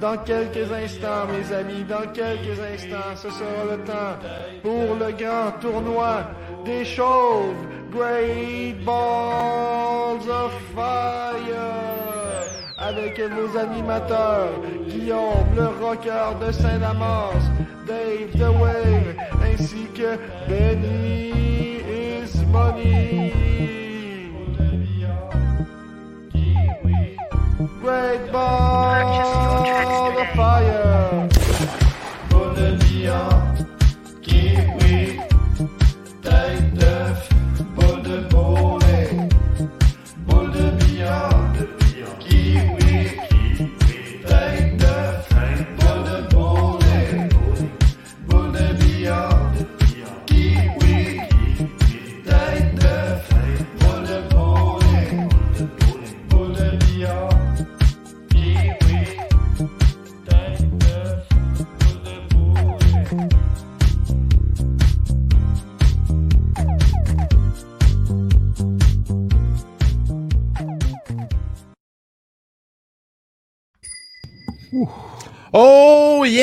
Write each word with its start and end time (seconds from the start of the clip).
Dans 0.00 0.16
quelques 0.18 0.70
instants, 0.72 1.26
mes 1.30 1.54
amis, 1.54 1.84
dans 1.84 2.06
quelques 2.12 2.58
instants, 2.60 3.16
ce 3.16 3.30
sera 3.30 3.64
le 3.70 3.84
temps 3.84 4.18
pour 4.62 4.96
le 4.96 5.12
grand 5.12 5.52
tournoi 5.60 6.24
des 6.64 6.84
chauves. 6.84 7.54
Great 7.90 8.84
Balls 8.84 10.28
of 10.28 10.52
Fire! 10.74 11.94
Avec 12.76 13.20
vos 13.20 13.56
animateurs, 13.56 14.50
Guillaume, 14.88 15.54
le 15.56 15.68
rocker 15.80 16.34
de 16.44 16.52
Saint-Damas, 16.52 17.44
Dave 17.86 18.32
The 18.34 18.50
Wave, 18.60 19.16
ainsi 19.42 19.86
que 19.94 20.18
Benny 20.48 21.30
is 21.78 22.44
Money. 22.50 23.83
Great 27.84 28.32
Balls 28.32 30.16
of 30.18 30.28
Fire! 30.34 31.33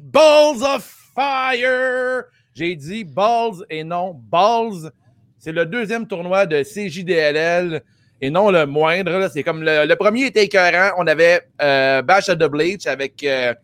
Balls 0.00 0.62
of 0.62 0.92
Fire! 1.14 2.24
J'ai 2.52 2.74
dit 2.74 3.04
balls 3.04 3.64
et 3.70 3.84
non 3.84 4.12
balls. 4.12 4.90
C'est 5.38 5.52
le 5.52 5.64
deuxième 5.66 6.08
tournoi 6.08 6.46
de 6.46 6.64
CJDLL 6.64 7.80
et 8.20 8.30
non 8.30 8.50
le 8.50 8.66
moindre. 8.66 9.30
C'est 9.32 9.44
comme 9.44 9.62
le, 9.62 9.86
le 9.86 9.94
premier 9.94 10.26
était 10.26 10.46
écœurant. 10.46 10.96
On 10.98 11.06
avait 11.06 11.42
euh, 11.62 12.02
Bash 12.02 12.28
at 12.28 12.34
the 12.34 12.48
Bleach 12.50 12.86
avec 12.86 13.22
euh, 13.22 13.54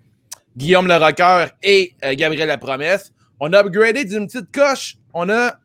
Guillaume 0.56 0.86
le 0.86 0.94
Rocker 0.94 1.46
et 1.64 1.94
euh, 2.04 2.14
Gabriel 2.14 2.46
la 2.46 2.58
Promesse. 2.58 3.12
On 3.40 3.52
a 3.54 3.60
upgradé 3.60 4.04
d'une 4.04 4.28
petite 4.28 4.52
coche. 4.54 4.98
On 5.12 5.28
a 5.30 5.56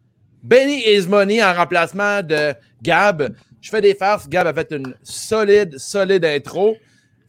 Benny 0.42 0.82
Ismoney 0.88 1.44
en 1.44 1.54
remplacement 1.54 2.24
de 2.24 2.56
Gab. 2.82 3.36
Je 3.62 3.70
fais 3.70 3.82
des 3.82 3.94
farces. 3.94 4.28
Gab 4.28 4.48
a 4.48 4.54
fait 4.54 4.72
une 4.72 4.96
solide, 5.04 5.78
solide 5.78 6.26
intro. 6.26 6.76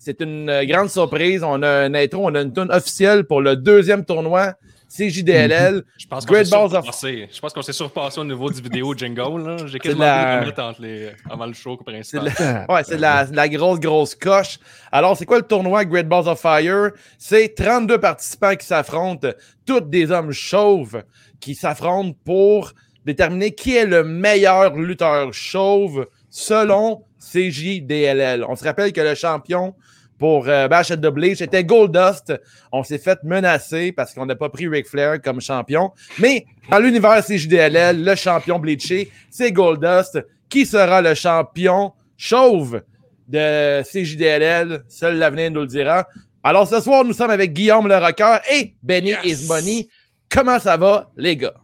C'est 0.02 0.22
une 0.22 0.48
euh, 0.48 0.64
grande 0.64 0.88
surprise. 0.88 1.42
On 1.44 1.62
a 1.62 1.84
une 1.84 1.94
intro, 1.94 2.22
on 2.24 2.34
a 2.34 2.40
une 2.40 2.54
tune 2.54 2.70
officielle 2.70 3.24
pour 3.24 3.42
le 3.42 3.54
deuxième 3.54 4.02
tournoi 4.02 4.54
CJDLL. 4.88 5.82
Je 5.98 6.06
pense 6.06 6.24
qu'on 6.24 6.42
s'est 6.42 6.54
of 6.56 6.70
surpassé. 6.72 7.28
Je 7.30 7.38
pense 7.38 7.52
qu'on 7.52 7.60
s'est 7.60 7.74
surpassé 7.74 8.18
au 8.18 8.24
niveau 8.24 8.50
du 8.50 8.62
vidéo 8.62 8.94
jingle. 8.96 9.68
J'ai 9.68 9.78
quasiment 9.78 10.00
la- 10.06 10.74
les... 10.80 11.10
avant 11.28 11.44
le 11.44 11.52
show 11.52 11.78
C'est 12.02 12.16
la, 12.16 12.66
ouais, 12.70 12.82
c'est 12.82 12.96
la, 12.96 13.26
la 13.30 13.48
grosse, 13.50 13.78
grosse 13.78 14.14
coche. 14.14 14.58
Alors, 14.90 15.18
c'est 15.18 15.26
quoi 15.26 15.36
le 15.36 15.44
tournoi 15.44 15.84
Great 15.84 16.08
Balls 16.08 16.28
of 16.28 16.40
Fire? 16.40 16.92
C'est 17.18 17.54
32 17.54 17.98
participants 17.98 18.56
qui 18.56 18.66
s'affrontent, 18.66 19.28
tous 19.66 19.82
des 19.82 20.10
hommes 20.10 20.32
chauves 20.32 21.02
qui 21.40 21.54
s'affrontent 21.54 22.16
pour 22.24 22.72
déterminer 23.04 23.52
qui 23.54 23.76
est 23.76 23.86
le 23.86 24.02
meilleur 24.02 24.74
lutteur 24.76 25.34
chauve 25.34 26.06
selon 26.30 27.04
CJDLL. 27.18 28.44
On 28.48 28.56
se 28.56 28.64
rappelle 28.64 28.92
que 28.92 29.00
le 29.00 29.14
champion 29.14 29.74
pour 30.18 30.48
euh, 30.48 30.68
Bash 30.68 30.90
at 30.90 30.98
the 30.98 31.06
Bleach 31.06 31.40
était 31.40 31.64
Goldust. 31.64 32.32
On 32.72 32.82
s'est 32.82 32.98
fait 32.98 33.18
menacer 33.24 33.90
parce 33.92 34.14
qu'on 34.14 34.26
n'a 34.26 34.36
pas 34.36 34.48
pris 34.50 34.68
Ric 34.68 34.86
Flair 34.86 35.20
comme 35.20 35.40
champion. 35.40 35.92
Mais 36.18 36.46
dans 36.70 36.78
l'univers 36.78 37.24
CJDLL, 37.24 38.04
le 38.04 38.14
champion 38.14 38.58
bleaché, 38.58 39.10
c'est 39.30 39.50
Goldust. 39.50 40.24
Qui 40.48 40.66
sera 40.66 41.00
le 41.00 41.14
champion 41.14 41.92
chauve 42.16 42.82
de 43.28 43.82
CJDLL? 43.82 44.84
Seul 44.88 45.16
l'avenir 45.16 45.50
nous 45.50 45.60
le 45.60 45.66
dira. 45.66 46.06
Alors 46.42 46.68
ce 46.68 46.80
soir, 46.80 47.04
nous 47.04 47.12
sommes 47.12 47.30
avec 47.30 47.52
Guillaume 47.52 47.88
le 47.88 47.96
Rocker 47.96 48.38
et 48.52 48.74
Benny 48.82 49.10
Yes. 49.10 49.42
Ismoney. 49.42 49.88
Comment 50.28 50.58
ça 50.58 50.76
va, 50.76 51.10
les 51.16 51.36
gars? 51.36 51.54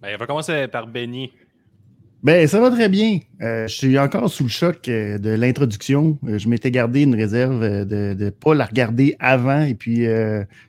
Ben, 0.00 0.14
on 0.14 0.18
va 0.18 0.26
commencer 0.26 0.66
par 0.68 0.86
Benny. 0.86 1.32
Ben, 2.24 2.48
ça 2.48 2.58
va 2.58 2.70
très 2.70 2.88
bien. 2.88 3.20
Euh, 3.42 3.68
je 3.68 3.74
suis 3.74 3.98
encore 3.98 4.30
sous 4.30 4.44
le 4.44 4.48
choc 4.48 4.88
euh, 4.88 5.18
de 5.18 5.28
l'introduction. 5.28 6.18
Euh, 6.26 6.38
je 6.38 6.48
m'étais 6.48 6.70
gardé 6.70 7.02
une 7.02 7.14
réserve 7.14 7.84
de 7.84 8.16
ne 8.18 8.30
pas 8.30 8.54
la 8.54 8.64
regarder 8.64 9.14
avant. 9.20 9.60
Et 9.60 9.74
puis, 9.74 10.06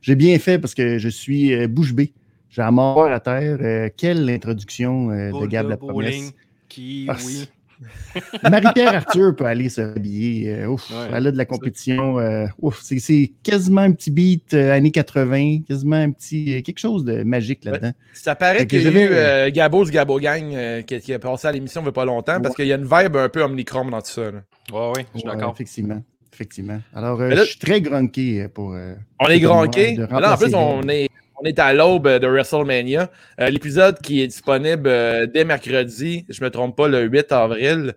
j'ai 0.02 0.16
bien 0.16 0.38
fait 0.38 0.60
parce 0.60 0.76
que 0.76 0.98
je 0.98 1.10
suis 1.10 1.66
bouche 1.68 1.94
bée. 1.94 2.12
J'ai 2.50 2.62
la 2.62 2.72
mort 2.72 3.06
à 3.06 3.22
terre. 3.22 3.90
Quelle 3.96 4.30
introduction 4.30 5.08
de 5.08 5.46
Gab 5.46 5.66
de 5.66 5.70
la 5.72 5.78
promesse. 5.78 6.34
Qui, 6.68 7.08
oui. 7.26 7.48
Marie-Pierre 8.50 8.96
Arthur 8.96 9.36
peut 9.36 9.46
aller 9.46 9.70
se 9.70 9.82
habiller. 9.82 10.50
Euh, 10.54 10.68
ouf, 10.68 10.90
Ouais. 10.90 11.08
elle 11.14 11.28
a 11.28 11.32
de 11.32 11.38
la 11.38 11.46
compétition. 11.46 12.20
euh, 12.20 12.46
ouf, 12.62 12.82
c'est- 12.82 13.00
c'est 13.00 13.32
quasiment 13.44 13.82
un 13.82 13.92
petit 13.92 14.12
beat 14.12 14.54
euh, 14.54 14.72
années 14.74 14.92
80, 14.92 15.62
quasiment 15.68 15.96
un 15.98 16.12
petit 16.12 16.56
euh, 16.58 16.62
quelque 16.62 16.80
chose 16.80 17.04
de 17.06 17.24
magique 17.24 17.66
là-dedans. 17.66 17.92
Ça 18.14 18.36
paraît 18.36 18.66
qu'il 18.68 18.82
y 18.82 18.88
a 18.88 19.48
eu 19.48 19.52
Gabo 19.52 19.84
du 19.86 19.92
Gabo 19.92 20.20
Gang 20.20 20.54
euh, 20.54 20.82
qui, 20.82 21.00
qui 21.00 21.14
a 21.14 21.20
passé 21.20 21.48
à 21.48 21.52
l'émission 21.52 21.82
il 21.82 21.86
n'y 21.86 21.90
a 21.90 21.94
pas 21.94 22.06
longtemps 22.06 22.40
parce 22.42 22.50
Ouais. 22.56 22.64
qu'il 22.64 22.68
y 22.68 22.74
a 22.74 22.76
une 22.78 22.84
vibe 22.84 23.16
un 23.18 23.30
peu 23.30 23.42
omnichrome 23.44 23.92
dans 23.92 24.02
tout 24.02 24.12
ça. 24.12 24.32
là. 24.32 24.42
Ouais, 24.72 24.92
ouais, 24.96 25.06
je 25.14 25.20
suis 25.20 25.28
Ouais, 25.28 25.36
d'accord. 25.36 25.52
Effectivement. 25.54 26.02
Effectivement. 26.34 26.80
Alors, 26.94 27.22
euh, 27.22 27.30
là- 27.30 27.44
je 27.44 27.50
suis 27.52 27.60
très 27.60 27.80
grunqué 27.82 28.42
euh, 28.44 28.48
pour. 28.50 28.74
euh, 28.74 28.94
On 29.22 29.28
est 29.28 29.40
gronqué. 29.40 29.96
Là, 29.96 30.34
en 30.34 30.38
plus, 30.38 30.54
on 30.54 30.82
est, 30.90 31.08
on 31.38 31.44
est 31.46 31.60
à 31.60 31.74
l'aube 31.74 32.08
de 32.08 32.28
WrestleMania. 32.28 33.10
Euh, 33.40 33.50
L'épisode 33.50 34.00
qui 34.02 34.22
est 34.22 34.28
disponible 34.28 34.88
euh, 34.88 35.26
dès 35.26 35.44
mercredi, 35.46 36.26
je 36.30 36.42
ne 36.42 36.46
me 36.46 36.52
trompe 36.52 36.76
pas, 36.76 36.88
le 36.88 37.02
8 37.04 37.32
avril. 37.32 37.94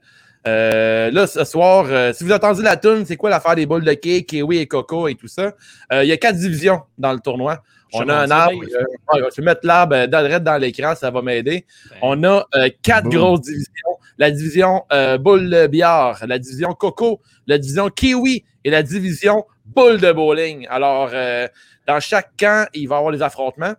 Euh, 0.46 1.10
là, 1.10 1.26
ce 1.26 1.44
soir, 1.44 1.86
euh, 1.88 2.12
si 2.12 2.24
vous 2.24 2.32
attendez 2.32 2.62
la 2.62 2.76
tune, 2.76 3.04
c'est 3.04 3.16
quoi 3.16 3.28
l'affaire 3.30 3.54
des 3.54 3.66
boules 3.66 3.84
de 3.84 3.92
cake, 3.92 4.26
Kiwi 4.26 4.58
et 4.58 4.66
Coco 4.66 5.08
et 5.08 5.14
tout 5.14 5.28
ça? 5.28 5.52
Euh, 5.92 6.04
Il 6.04 6.08
y 6.08 6.12
a 6.12 6.16
quatre 6.16 6.36
divisions 6.36 6.82
dans 6.96 7.12
le 7.12 7.18
tournoi. 7.20 7.62
On 7.92 8.02
Je 8.02 8.08
a 8.08 8.20
un 8.20 8.30
arbre. 8.30 8.62
Euh, 8.62 9.28
je 9.34 9.40
vais 9.40 9.44
mettre 9.44 9.60
l'arbre 9.64 9.94
euh, 9.94 10.06
d'adresse 10.06 10.42
dans 10.42 10.56
l'écran, 10.58 10.94
ça 10.94 11.10
va 11.10 11.22
m'aider. 11.22 11.64
Ben, 11.90 11.96
On 12.02 12.24
a 12.24 12.46
euh, 12.54 12.68
quatre 12.82 13.08
grosses 13.08 13.42
divisions. 13.42 13.72
La 14.18 14.30
division 14.30 14.84
euh, 14.92 15.16
boule 15.16 15.48
de 15.48 15.66
billard, 15.66 16.24
la 16.26 16.38
division 16.38 16.72
coco, 16.74 17.20
la 17.46 17.56
division 17.58 17.88
kiwi 17.88 18.44
et 18.64 18.70
la 18.70 18.82
division 18.82 19.44
boule 19.66 19.98
de 20.00 20.12
bowling. 20.12 20.66
Alors, 20.68 21.10
euh, 21.12 21.46
dans 21.88 21.98
chaque 22.00 22.30
camp, 22.38 22.68
il 22.74 22.86
va 22.86 22.96
y 22.96 22.98
avoir 22.98 23.12
des 23.12 23.22
affrontements. 23.22 23.74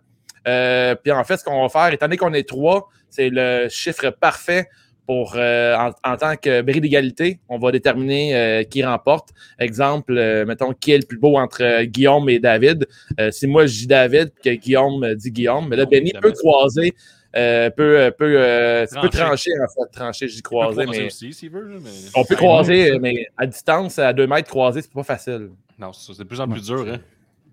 Euh, 0.46 0.94
puis 0.96 1.12
en 1.12 1.24
fait, 1.24 1.36
ce 1.38 1.44
qu'on 1.44 1.62
va 1.62 1.68
faire, 1.68 1.92
étant 1.94 2.06
donné 2.06 2.16
qu'on 2.16 2.34
est 2.34 2.48
trois, 2.48 2.88
c'est 3.08 3.30
le 3.30 3.68
chiffre 3.70 4.10
parfait 4.10 4.68
pour, 5.06 5.34
euh, 5.36 5.74
en, 5.76 5.90
en 6.12 6.16
tant 6.16 6.36
que 6.36 6.62
bris 6.62 6.80
d'égalité, 6.80 7.40
on 7.48 7.58
va 7.58 7.72
déterminer 7.72 8.36
euh, 8.36 8.62
qui 8.64 8.84
remporte. 8.84 9.30
Exemple, 9.58 10.14
mettons, 10.46 10.72
qui 10.72 10.92
est 10.92 10.98
le 10.98 11.06
plus 11.06 11.18
beau 11.18 11.36
entre 11.36 11.82
Guillaume 11.84 12.28
et 12.28 12.38
David. 12.38 12.86
Si 13.30 13.46
moi 13.46 13.66
je 13.66 13.78
dis 13.78 13.86
David, 13.86 14.32
que 14.42 14.50
Guillaume 14.50 15.14
dit 15.14 15.30
Guillaume, 15.30 15.68
mais 15.68 15.76
là, 15.76 15.86
Benny 15.86 16.12
peut 16.20 16.32
croiser, 16.32 16.94
euh, 17.36 17.70
peut, 17.70 18.12
peut, 18.18 18.34
euh, 18.36 18.86
peux 19.00 19.08
Trancher. 19.08 19.52
en 19.60 19.68
fait, 19.68 19.90
trancher, 19.92 20.26
je 20.26 20.32
dis 20.32 20.38
il 20.38 20.42
peut 20.42 20.48
croiser, 20.48 20.82
croiser 20.82 21.00
mais 21.00 21.06
aussi, 21.06 21.32
s'il 21.32 21.50
veut. 21.50 21.68
là, 21.68 21.78
mais... 21.80 21.90
on 22.16 22.24
peut 22.24 22.34
croiser, 22.34 22.98
mais 22.98 23.26
à 23.36 23.46
distance, 23.46 23.98
à 24.00 24.12
deux 24.12 24.26
mètres 24.26 24.48
croiser, 24.48 24.82
c'est 24.82 24.92
pas 24.92 25.04
facile. 25.04 25.50
Non, 25.78 25.92
c'est 25.92 26.12
c'est 26.12 26.22
de 26.24 26.28
plus 26.28 26.40
en 26.40 26.48
plus 26.48 26.66
dur. 26.66 26.84
Hein. 26.88 26.98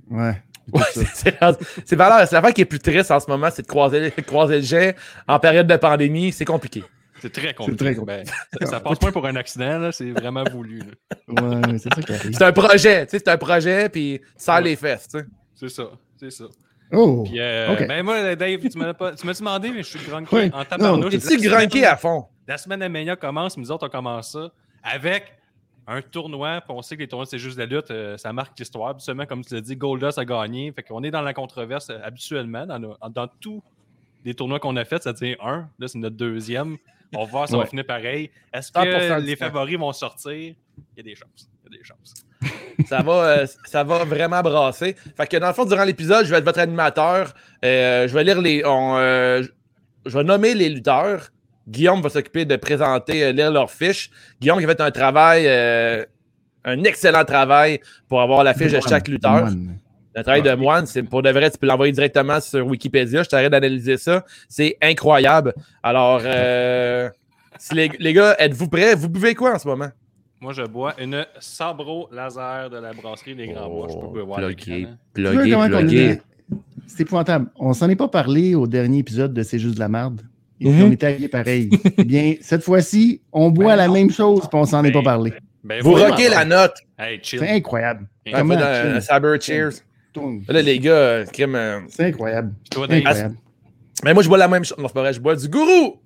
Ouais. 0.09 0.42
Ouais, 0.74 0.81
c'est- 0.94 1.39
l'affaire 2.33 2.54
qui 2.54 2.62
est 2.62 2.65
plus 2.65 2.80
triste 2.80 3.09
en 3.12 3.19
ce 3.19 3.30
moment, 3.30 3.48
c'est 3.54 3.62
de 3.62 3.68
croiser, 3.68 4.12
croiser 4.25 4.57
le 4.57 4.62
jet 4.63 4.95
en 5.27 5.39
période 5.39 5.68
de 5.68 5.75
pandémie, 5.77 6.31
c'est 6.33 6.44
compliqué. 6.45 6.83
C'est 7.21 7.31
très 7.31 7.54
compliqué. 7.54 7.77
très 7.77 7.95
compliqué. 7.95 8.24
Ben, 8.59 8.65
ça, 8.68 8.74
ça 8.74 8.80
passe 8.80 9.00
pas 9.00 9.12
pour 9.12 9.25
un 9.25 9.36
accident, 9.38 9.80
là, 9.80 9.92
c'est 9.92 10.12
vraiment 10.12 10.44
voulu. 10.51 10.81
Ouais, 11.27 11.77
c'est 11.80 11.94
ça 11.94 12.01
qui 12.01 12.13
arrive. 12.13 12.33
C'est 12.38 12.44
un 12.44 12.51
projet, 12.51 13.06
tu 13.06 13.12
sais, 13.12 13.19
c'est 13.25 13.30
un 13.30 13.38
projet, 13.38 13.89
puis 13.89 14.21
serre 14.36 14.56
Ouais. 14.57 14.62
les 14.63 14.75
fesses, 14.75 15.07
tu 15.07 15.19
sais. 15.19 15.25
C'est 15.56 15.69
ça, 15.69 15.83
c'est 16.19 16.31
ça. 16.31 16.44
Oh! 16.92 17.24
Puis, 17.25 17.39
euh, 17.39 17.75
ben 17.88 18.03
moi, 18.03 18.36
Dave, 18.36 18.60
tu 18.69 18.77
m'as 18.77 18.94
pas- 18.94 19.13
tu 19.13 19.25
m'as 19.25 19.33
demandé, 19.33 19.71
mais 19.71 19.83
je 19.83 19.98
suis 19.98 20.07
grunqué 20.07 20.36
Ouais. 20.36 20.51
en 20.53 20.63
tabarnouche. 20.63 21.12
Tu 21.12 21.19
tu 21.19 21.50
grunqué 21.50 21.86
à 21.86 21.98
fond? 21.98 22.25
La 22.48 22.57
semaine 22.57 22.80
de 22.81 22.88
Mania 22.88 23.15
commence, 23.15 23.57
nous 23.57 23.71
autres, 23.71 23.88
on 23.88 23.89
commence 23.89 24.31
ça 24.33 24.51
avec 24.83 25.37
un 25.88 26.01
tournoi. 26.01 26.62
Puis 26.62 26.75
on 26.75 26.81
sait 26.81 26.95
que 26.95 27.01
les 27.01 27.07
tournois, 27.07 27.25
c'est 27.25 27.39
juste 27.39 27.57
de 27.57 27.63
la 27.63 27.68
lutte, 27.68 27.89
euh, 27.92 28.18
ça 28.18 28.34
marque 28.34 28.57
l'histoire. 28.60 28.89
Habituellement, 28.89 29.25
comme 29.25 29.44
tu 29.44 29.54
l'as 29.54 29.62
dit, 29.62 29.75
Goldust 29.75 30.18
a 30.18 30.25
gagné. 30.25 30.72
Fait 30.74 30.84
qu'on 30.84 31.04
est 31.04 31.12
dans 31.12 31.22
la 31.22 31.34
controverse 31.34 31.89
euh, 31.89 32.00
habituellement. 32.04 32.66
Dans, 32.66 32.80
nos- 32.80 32.98
dans 33.10 33.28
tous 33.39 33.63
les 34.25 34.34
tournois 34.34 34.60
qu'on 34.60 34.75
a 34.75 34.84
fait, 34.86 35.01
c'est-à-dire 35.01 35.38
un, 35.44 35.69
là, 35.80 35.88
c'est 35.88 35.98
notre 36.00 36.16
deuxième. 36.18 36.78
On 37.16 37.24
va 37.24 37.31
voir 37.31 37.48
si 37.48 37.56
on 37.56 37.60
Ouais. 37.60 37.66
finit 37.68 37.84
pareil. 37.84 38.30
Est-ce 38.51 38.72
100% 38.72 38.84
que 38.84 39.19
du 39.22 39.25
les 39.28 39.38
temps. 39.38 39.45
favoris 39.45 39.78
vont 39.78 39.94
sortir? 39.94 40.34
Il 40.34 40.56
y 40.98 41.00
a 41.00 41.04
des 41.04 41.16
chances. 41.16 41.50
Il 41.66 41.72
y 41.74 41.75
a 41.75 41.80
des 41.80 41.84
chances. 41.86 42.13
ça, 42.88 43.01
va, 43.01 43.13
euh, 43.39 43.45
ça 43.66 43.84
va 43.86 44.04
vraiment 44.04 44.42
brasser. 44.42 44.95
Fait 45.16 45.25
que 45.28 45.38
dans 45.38 45.48
le 45.48 45.54
fond, 45.54 45.63
durant 45.66 45.86
l'épisode, 45.86 46.25
je 46.25 46.31
vais 46.31 46.38
être 46.39 46.45
votre 46.45 46.60
animateur. 46.60 47.34
Euh, 47.63 48.07
je 48.07 48.13
vais 48.13 48.24
lire 48.25 48.42
les. 48.42 48.63
on, 48.66 48.98
euh, 48.98 49.42
je 50.06 50.18
vais 50.18 50.24
nommer 50.25 50.54
les 50.54 50.68
lutteurs. 50.69 51.30
Guillaume 51.67 52.01
va 52.01 52.09
s'occuper 52.09 52.45
de 52.45 52.55
présenter, 52.55 53.23
euh, 53.25 53.31
lire 53.31 53.51
leurs 53.51 53.69
fiches. 53.71 54.09
Guillaume 54.39 54.59
qui 54.59 54.65
a 54.65 54.67
fait 54.67 54.81
un 54.81 54.91
travail, 54.91 55.43
euh, 55.47 56.05
un 56.65 56.83
excellent 56.83 57.25
travail 57.25 57.79
pour 58.07 58.21
avoir 58.21 58.43
la 58.43 58.53
fiche 58.53 58.71
de 58.71 58.79
chaque 58.87 59.07
lutteur. 59.07 59.41
Moine. 59.41 59.77
Le 60.15 60.23
travail 60.23 60.41
de 60.41 60.53
moine, 60.55 60.85
c'est 60.87 61.03
pour 61.03 61.21
de 61.21 61.29
vrai, 61.29 61.51
tu 61.51 61.57
peux 61.59 61.67
l'envoyer 61.67 61.91
directement 61.91 62.39
sur 62.41 62.65
Wikipédia. 62.65 63.21
Je 63.21 63.29
t'arrête 63.29 63.51
d'analyser 63.51 63.97
ça. 63.97 64.25
C'est 64.49 64.75
incroyable. 64.81 65.53
Alors, 65.83 66.21
euh, 66.23 67.07
si 67.59 67.75
les, 67.75 67.91
les 67.99 68.13
gars, 68.13 68.35
êtes-vous 68.39 68.67
prêts? 68.67 68.95
Vous 68.95 69.09
buvez 69.09 69.35
quoi 69.35 69.53
en 69.55 69.59
ce 69.59 69.67
moment? 69.67 69.89
Moi, 70.41 70.53
je 70.53 70.63
bois 70.63 70.93
une 70.99 71.25
Sabro 71.39 72.07
laser 72.11 72.69
de 72.69 72.77
la 72.77 72.93
brasserie 72.93 73.35
des 73.35 73.47
Grands 73.47 73.69
Bois. 73.69 73.87
Je 73.89 73.95
peux 73.95 74.25
Plugué, 74.35 74.87
plugué, 75.13 75.55
plugué. 75.69 76.03
est- 76.05 76.21
C'est 76.87 77.01
épouvantable. 77.01 77.47
On 77.59 77.73
s'en 77.73 77.89
est 77.89 77.95
pas 77.95 78.07
parlé 78.07 78.55
au 78.55 78.65
dernier 78.67 78.99
épisode 78.99 79.33
de 79.33 79.43
C'est 79.43 79.59
juste 79.59 79.75
de 79.75 79.79
la 79.79 79.89
merde. 79.89 80.21
Et 80.59 80.65
puis 80.65 80.74
Mhm. 80.74 80.83
on 81.01 81.06
habillés 81.06 81.27
pareil. 81.27 81.69
Eh 81.98 82.04
bien, 82.04 82.36
cette 82.42 82.63
fois-ci, 82.63 83.21
on 83.31 83.50
boit 83.51 83.74
Ben 83.74 83.75
la 83.75 83.88
non. 83.88 83.94
même 83.94 84.12
chose 84.12 84.42
et 84.44 84.56
on 84.56 84.65
s'en 84.65 84.83
est 84.83 84.92
Ben, 84.92 85.04
pas 85.04 85.12
parlé. 85.12 85.33
Ben, 85.63 85.81
Vous 85.83 85.94
rockez 85.94 86.30
la 86.30 86.45
note. 86.45 86.75
Hey. 86.98 87.19
C'est 87.24 87.48
incroyable. 87.50 88.07
Un 88.33 89.01
saber 89.01 89.38
cheers. 89.39 89.71
Là, 90.48 90.62
les 90.63 90.80
gars, 90.80 90.92
euh, 90.92 91.25
euh, 91.39 91.80
C'est 91.89 92.06
incroyable. 92.06 92.54
Incroyable. 92.75 93.36
Mais 94.04 94.13
moi, 94.13 94.24
je 94.24 94.27
bois 94.27 94.38
la 94.39 94.48
même 94.48 94.63
chose. 94.63 94.77
Non, 94.80 94.88
c'est 94.88 94.94
pas 94.94 95.01
vrai, 95.01 95.13
je 95.13 95.19
bois 95.19 95.36
du 95.36 95.48
gourou. 95.48 96.00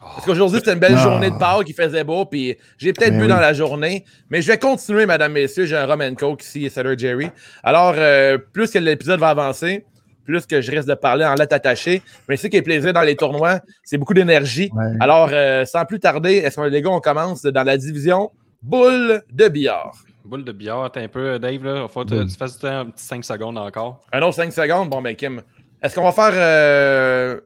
Parce 0.00 0.26
qu'aujourd'hui, 0.26 0.58
c'était 0.58 0.72
une 0.72 0.80
belle 0.80 0.94
Ah. 0.96 1.02
journée 1.02 1.30
de 1.30 1.36
Pâques, 1.36 1.68
il 1.68 1.74
faisait 1.74 2.02
beau, 2.02 2.24
puis 2.26 2.56
j'ai 2.78 2.92
peut-être 2.92 3.12
Ben 3.12 3.18
bu 3.18 3.22
oui. 3.24 3.28
dans 3.28 3.38
la 3.38 3.52
journée, 3.52 4.04
mais 4.30 4.42
je 4.42 4.48
vais 4.50 4.58
continuer, 4.58 5.06
mesdames, 5.06 5.32
messieurs. 5.32 5.64
J'ai 5.66 5.76
un 5.76 5.86
rum 5.86 6.00
and 6.00 6.14
coke 6.16 6.42
ici, 6.42 6.68
Cellar 6.68 6.98
Jerry. 6.98 7.28
Alors, 7.62 7.94
euh, 7.96 8.36
plus 8.52 8.70
que 8.72 8.78
l'épisode 8.80 9.20
va 9.20 9.28
avancer, 9.28 9.84
plus 10.24 10.46
que 10.46 10.60
je 10.60 10.70
risque 10.70 10.88
de 10.88 10.94
parler 10.94 11.24
en 11.24 11.34
lettres 11.34 11.54
attachées. 11.54 12.02
Mais 12.28 12.36
ce 12.36 12.46
qui 12.46 12.56
est 12.56 12.62
plaisir 12.62 12.92
dans 12.92 13.02
les 13.02 13.16
tournois, 13.16 13.60
c'est 13.84 13.98
beaucoup 13.98 14.14
d'énergie. 14.14 14.70
Ouais. 14.74 14.84
Alors, 15.00 15.30
euh, 15.32 15.64
sans 15.64 15.84
plus 15.84 16.00
tarder, 16.00 16.34
est-ce 16.36 16.56
que 16.56 16.62
les 16.62 16.82
gars, 16.82 16.90
on 16.90 17.00
commence 17.00 17.42
dans 17.42 17.64
la 17.64 17.76
division 17.76 18.30
boule 18.62 19.22
de 19.32 19.48
billard? 19.48 19.92
boule 20.24 20.44
de 20.44 20.52
billard, 20.52 20.90
t'es 20.92 21.00
un 21.00 21.08
peu, 21.08 21.38
Dave, 21.38 21.64
là. 21.64 21.88
Faut 21.88 22.04
que 22.04 22.22
tu 22.22 22.36
fasses 22.36 22.62
un 22.64 22.86
petit 22.86 23.04
5 23.04 23.24
secondes 23.24 23.58
encore. 23.58 24.00
Un 24.12 24.22
autre 24.22 24.34
5 24.34 24.52
secondes? 24.52 24.88
Bon, 24.88 25.02
ben, 25.02 25.16
Kim, 25.16 25.42
est-ce 25.82 25.96
qu'on 25.96 26.04
va 26.04 26.12
faire. 26.12 26.32
euh, 26.34 27.40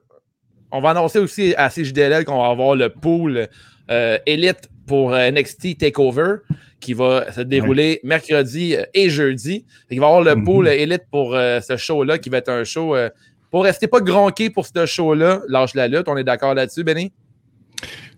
on 0.70 0.80
va 0.80 0.90
annoncer 0.90 1.18
aussi 1.18 1.54
à 1.56 1.70
CJDLL 1.70 2.24
qu'on 2.24 2.42
va 2.42 2.48
avoir 2.50 2.74
le 2.74 2.90
pool 2.90 3.48
euh, 3.90 4.18
Elite 4.26 4.68
pour 4.86 5.14
euh, 5.14 5.30
NXT 5.30 5.78
TakeOver 5.78 6.36
qui 6.80 6.92
va 6.92 7.32
se 7.32 7.40
dérouler 7.40 8.00
mercredi 8.04 8.74
euh, 8.76 8.84
et 8.94 9.08
jeudi. 9.10 9.64
Il 9.90 9.98
va 10.00 10.06
y 10.06 10.08
avoir 10.08 10.22
le 10.22 10.34
Mhm. 10.36 10.44
pool 10.44 10.68
Elite 10.68 11.04
pour 11.10 11.34
euh, 11.34 11.60
ce 11.60 11.76
show-là 11.76 12.18
qui 12.18 12.28
va 12.28 12.38
être 12.38 12.50
un 12.50 12.64
show. 12.64 12.94
euh, 12.94 13.08
pour 13.50 13.62
rester 13.64 13.86
pas 13.86 14.00
gronqué 14.00 14.50
pour 14.50 14.66
ce 14.66 14.84
show-là, 14.86 15.40
lâche 15.48 15.74
la 15.74 15.88
lutte. 15.88 16.08
On 16.08 16.16
est 16.16 16.24
d'accord 16.24 16.52
là-dessus, 16.54 16.84
Benny? 16.84 17.12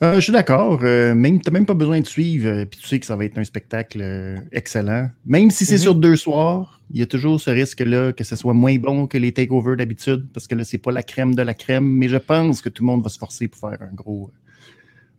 Euh, 0.02 0.14
je 0.16 0.20
suis 0.20 0.32
d'accord. 0.32 0.80
Euh, 0.82 1.14
même, 1.14 1.40
tu 1.40 1.48
n'as 1.50 1.52
même 1.52 1.66
pas 1.66 1.74
besoin 1.74 2.00
de 2.00 2.06
suivre. 2.06 2.48
euh, 2.48 2.64
Puis 2.64 2.80
tu 2.80 2.86
sais 2.86 2.98
que 3.00 3.06
ça 3.06 3.14
va 3.16 3.24
être 3.24 3.36
un 3.38 3.44
spectacle 3.44 4.00
excellent. 4.52 5.10
Même 5.26 5.50
si 5.50 5.64
c'est 5.66 5.74
Mhm. 5.74 5.80
sur 5.80 5.94
deux 5.96 6.16
soirs, 6.16 6.80
il 6.92 7.00
y 7.00 7.02
a 7.02 7.06
toujours 7.06 7.40
ce 7.40 7.50
risque-là 7.50 8.12
que 8.12 8.24
ce 8.24 8.36
soit 8.36 8.54
moins 8.54 8.76
bon 8.76 9.06
que 9.06 9.18
les 9.18 9.32
takeovers 9.32 9.76
d'habitude. 9.76 10.26
Parce 10.32 10.46
que 10.46 10.54
là, 10.54 10.64
c'est 10.64 10.78
pas 10.78 10.92
la 10.92 11.02
crème 11.02 11.34
de 11.34 11.42
la 11.42 11.54
crème. 11.54 11.84
Mais 11.86 12.08
je 12.08 12.16
pense 12.16 12.60
que 12.62 12.68
tout 12.68 12.82
le 12.82 12.86
monde 12.86 13.02
va 13.02 13.08
se 13.10 13.18
forcer 13.18 13.48
pour 13.48 13.60
faire 13.70 13.78
un 13.82 13.94
gros, 13.94 14.30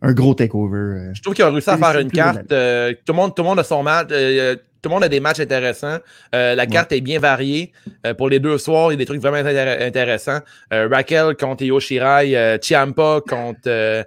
un 0.02 0.12
gros 0.12 0.34
takeover. 0.34 0.76
euh. 0.78 1.10
Je 1.14 1.22
trouve 1.22 1.34
qu'ils 1.34 1.44
ont 1.44 1.52
réussi 1.52 1.70
à 1.70 1.76
faire 1.76 1.98
une 1.98 2.10
carte. 2.10 2.50
euh, 2.52 2.92
tout, 3.04 3.12
le 3.12 3.14
monde, 3.14 3.34
tout 3.34 3.42
le 3.42 3.48
monde 3.48 3.58
a 3.58 3.64
son 3.64 3.82
match. 3.82 4.08
euh, 4.12 4.56
tout 4.82 4.88
le 4.88 4.94
monde 4.94 5.04
a 5.04 5.08
des 5.10 5.20
matchs 5.20 5.40
intéressants. 5.40 5.98
Euh, 6.34 6.54
la 6.54 6.66
carte 6.66 6.90
est 6.92 7.02
bien 7.02 7.18
variée. 7.18 7.70
Euh, 8.06 8.14
pour 8.14 8.30
les 8.30 8.38
deux 8.38 8.56
soirs, 8.56 8.90
il 8.90 8.94
y 8.94 8.96
a 8.96 8.98
des 8.98 9.04
trucs 9.04 9.20
vraiment 9.20 9.36
intér- 9.36 9.82
intéressants. 9.82 10.40
Euh, 10.72 10.88
Raquel 10.90 11.36
contre 11.36 11.64
Io 11.64 11.78
Shirai, 11.80 12.34
euh, 12.34 12.56
Ciampa 12.58 13.20
contre 13.28 13.60
euh, 13.66 14.02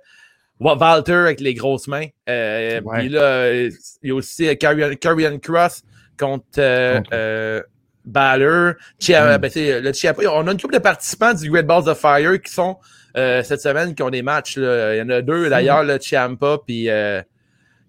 Wa- 0.59 0.75
Walter 0.75 1.13
avec 1.13 1.41
les 1.41 1.53
grosses 1.53 1.87
mains. 1.87 2.07
Euh, 2.27 2.81
Ouais. 2.81 2.99
Puis 3.01 3.09
là, 3.09 3.53
il 3.53 3.71
y 4.01 4.09
a 4.11 4.15
aussi 4.15 4.57
Karrion 4.57 5.37
Cross 5.39 5.83
contre, 6.19 6.45
euh, 6.57 6.99
euh, 7.13 7.61
Balor. 8.05 8.73
Chia- 8.99 9.37
Mm. 9.37 9.41
ben, 9.41 10.27
on 10.31 10.47
a 10.47 10.51
une 10.51 10.59
couple 10.59 10.73
de 10.73 10.79
participants 10.79 11.33
du 11.33 11.49
Great 11.51 11.67
Balls 11.67 11.87
of 11.87 11.99
Fire 11.99 12.41
qui 12.41 12.51
sont 12.51 12.77
euh, 13.17 13.43
cette 13.43 13.61
semaine 13.61 13.95
qui 13.95 14.03
ont 14.03 14.09
des 14.09 14.21
matchs. 14.21 14.57
là. 14.57 14.95
Il 14.95 14.99
y 14.99 15.01
en 15.01 15.09
a 15.09 15.21
deux 15.21 15.49
d'ailleurs, 15.49 15.83
le 15.83 15.97
Ciampa 15.99 16.57
puis 16.65 16.89
euh, 16.89 17.21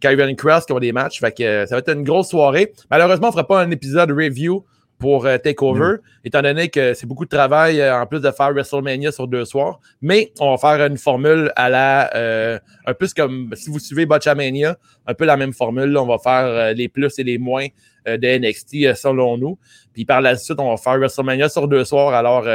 Kyrian 0.00 0.34
Cross 0.34 0.66
qui 0.66 0.72
ont 0.72 0.78
des 0.80 0.92
matchs. 0.92 1.20
Fait 1.20 1.32
que 1.32 1.42
euh, 1.42 1.66
ça 1.66 1.74
va 1.76 1.78
être 1.80 1.92
une 1.92 2.04
grosse 2.04 2.28
soirée. 2.30 2.72
Malheureusement, 2.90 3.28
on 3.28 3.30
ne 3.30 3.34
fera 3.34 3.46
pas 3.46 3.62
un 3.62 3.70
épisode 3.70 4.10
review 4.10 4.64
pour 4.98 5.26
euh, 5.26 5.38
TakeOver, 5.38 5.96
étant 6.24 6.40
donné 6.40 6.68
que 6.68 6.94
c'est 6.94 7.06
beaucoup 7.06 7.24
de 7.24 7.28
travail 7.30 7.80
euh, 7.80 8.00
en 8.00 8.06
plus 8.06 8.20
de 8.20 8.30
faire 8.30 8.52
WrestleMania 8.52 9.12
sur 9.12 9.26
deux 9.26 9.44
soirs. 9.44 9.80
Mais 10.00 10.32
on 10.40 10.54
va 10.54 10.56
faire 10.56 10.86
une 10.86 10.96
formule 10.96 11.52
à 11.56 11.68
la. 11.68 12.14
euh, 12.14 12.58
un 12.86 12.94
peu 12.94 13.06
comme 13.14 13.50
si 13.54 13.70
vous 13.70 13.78
suivez 13.80 14.06
Botchamania, 14.06 14.76
un 15.06 15.14
peu 15.14 15.24
la 15.24 15.36
même 15.36 15.52
formule. 15.52 15.90
là. 15.90 16.02
on 16.02 16.06
va 16.06 16.18
faire 16.18 16.74
les 16.74 16.88
plus 16.88 17.18
et 17.18 17.24
les 17.24 17.38
moins 17.38 17.66
de 18.06 18.38
NXT 18.38 18.94
selon 18.94 19.36
nous. 19.36 19.58
Puis 19.92 20.04
par 20.04 20.20
la 20.20 20.36
suite, 20.36 20.58
on 20.60 20.70
va 20.70 20.76
faire 20.76 20.96
WrestleMania 20.98 21.48
sur 21.48 21.66
deux 21.68 21.84
soirs. 21.84 22.14
Alors, 22.14 22.46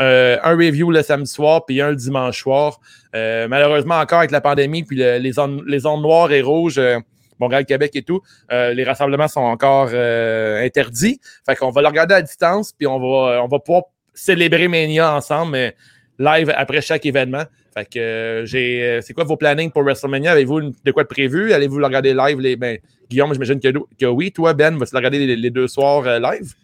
euh, 0.00 0.36
un 0.42 0.50
review 0.56 0.90
le 0.90 1.02
samedi 1.02 1.30
soir, 1.30 1.64
puis 1.64 1.80
un 1.80 1.90
le 1.90 1.96
dimanche 1.96 2.42
soir. 2.42 2.80
Euh, 3.14 3.48
malheureusement, 3.48 3.96
encore 3.96 4.18
avec 4.18 4.30
la 4.30 4.40
pandémie, 4.40 4.82
puis 4.84 4.96
le- 4.96 5.18
les, 5.18 5.32
zones, 5.32 5.62
les 5.66 5.80
noires 5.80 6.30
et 6.32 6.42
rouges, 6.42 6.78
euh, 6.78 6.98
Montréal, 7.38 7.64
Québec 7.66 7.92
et 7.94 8.02
tout, 8.02 8.20
euh, 8.52 8.72
les 8.72 8.84
rassemblements 8.84 9.28
sont 9.28 9.40
encore 9.40 9.88
interdits. 9.88 11.20
Fait 11.44 11.54
qu'on 11.56 11.70
va 11.70 11.82
le 11.82 11.88
regarder 11.88 12.14
à 12.14 12.22
distance, 12.22 12.72
puis 12.72 12.86
on 12.86 12.98
va, 12.98 13.42
on 13.42 13.48
va 13.48 13.58
pouvoir 13.58 13.84
célébrer 14.14 14.68
Mania 14.68 15.14
ensemble, 15.14 15.52
mais 15.52 15.74
live 16.18 16.52
après 16.56 16.80
chaque 16.80 17.04
événement. 17.04 17.44
Fait 17.74 17.84
que 17.84 18.42
j'ai. 18.46 19.00
c'est 19.02 19.12
quoi 19.12 19.24
vos 19.24 19.36
plannings 19.36 19.70
pour 19.70 19.82
WrestleMania? 19.82 20.32
Avez-vous 20.32 20.72
de 20.82 20.92
quoi 20.92 21.02
de 21.02 21.08
prévu? 21.08 21.52
Allez-vous 21.52 21.78
le 21.78 21.84
regarder 21.84 22.14
live? 22.14 22.40
Les, 22.40 22.56
ben, 22.56 22.78
Guillaume, 23.10 23.34
j'imagine 23.34 23.60
que, 23.60 23.68
que 24.00 24.06
oui. 24.06 24.32
Toi, 24.32 24.54
Ben, 24.54 24.78
vas-tu 24.78 24.94
le 24.94 24.96
regarder 24.98 25.36
les, 25.36 25.50
deux 25.50 25.68
soirs 25.68 26.18
live? 26.18 26.54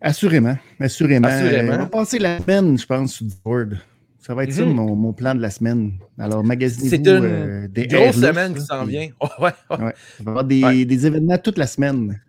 Assurément. 0.00 0.56
Assurément. 0.78 1.28
Assurément. 1.28 1.72
Euh, 1.72 1.76
on 1.76 1.78
va 1.80 1.86
passer 1.86 2.18
la 2.18 2.38
semaine, 2.40 2.78
je 2.78 2.86
pense, 2.86 3.12
sur 3.14 3.26
Discord. 3.26 3.78
Ça 4.18 4.34
va 4.34 4.44
être 4.44 4.52
ça 4.52 4.64
Mhm. 4.64 4.74
mon, 4.74 4.94
mon 4.96 5.12
plan 5.12 5.34
de 5.34 5.40
la 5.40 5.50
semaine. 5.50 5.92
Alors, 6.18 6.44
magasinez-vous 6.44 6.90
C'est 6.90 6.96
une 6.98 7.24
euh, 7.24 7.68
des 7.68 7.86
Grosse 7.86 8.00
airlifts, 8.22 8.26
semaine 8.26 8.54
qui 8.54 8.60
s'en 8.60 8.84
vient. 8.84 9.08
Oh, 9.20 9.26
ouais. 9.40 9.50
Il 9.70 9.76
va 9.76 9.84
y 9.86 10.28
avoir 10.28 10.44
des, 10.44 10.62
Ouais. 10.64 10.84
des 10.84 11.06
événements 11.06 11.38
toute 11.38 11.58
la 11.58 11.66
semaine. 11.66 12.20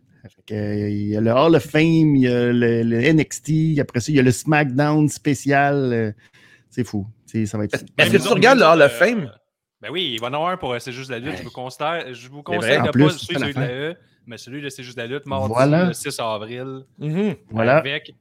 Euh, 0.52 0.90
il 0.90 1.08
y 1.08 1.18
a 1.18 1.22
le 1.22 1.32
Hall 1.32 1.56
of 1.56 1.64
Fame, 1.64 2.16
il 2.16 2.22
y 2.22 2.28
a 2.28 2.52
le, 2.52 2.84
le 2.84 3.14
NXT, 3.14 3.80
après 3.80 4.00
ça, 4.02 4.12
il 4.12 4.16
y 4.16 4.20
a 4.20 4.24
le 4.24 4.32
SmackDown 4.32 5.08
spécial. 5.10 5.76
euh, 5.76 6.12
c'est 6.70 6.84
fou. 6.86 7.08
Ça 7.46 7.58
va 7.58 7.64
être 7.66 7.78
fou. 7.80 7.86
Est-ce 7.98 8.12
que 8.12 8.18
tu 8.18 8.28
regardes 8.28 8.60
le 8.60 8.66
Hall 8.66 8.82
of 8.82 8.92
euh, 8.92 9.06
Fame? 9.06 9.32
Ben 9.82 9.90
oui, 9.92 10.12
il 10.14 10.20
va 10.22 10.28
en 10.28 10.34
avoir 10.34 10.50
un 10.52 10.58
pour 10.58 10.74
euh, 10.74 10.80
C'est 10.80 10.92
juste 10.92 11.10
la 11.10 11.20
lutte. 11.20 11.38
Je 11.40 11.44
vous 11.44 11.50
conseille, 11.52 12.14
je 12.14 12.30
vous 12.30 12.44
conseille 12.44 12.82
de 12.82 12.90
pas 12.92 13.10
celui 13.10 13.54
de 13.54 13.60
la. 13.60 13.68
E, 13.68 13.96
mais 14.26 14.38
celui 14.38 14.62
de 14.62 14.70
C'est 14.70 14.84
juste 14.84 14.98
la 14.98 15.08
lutte, 15.08 15.26
mardi, 15.26 15.54
Voilà. 15.54 15.86
le 15.86 15.94
6 15.94 16.20
avril. 16.20 16.86
Mhm. 17.00 17.36
Voilà. 17.50 17.78
Avec 17.78 18.14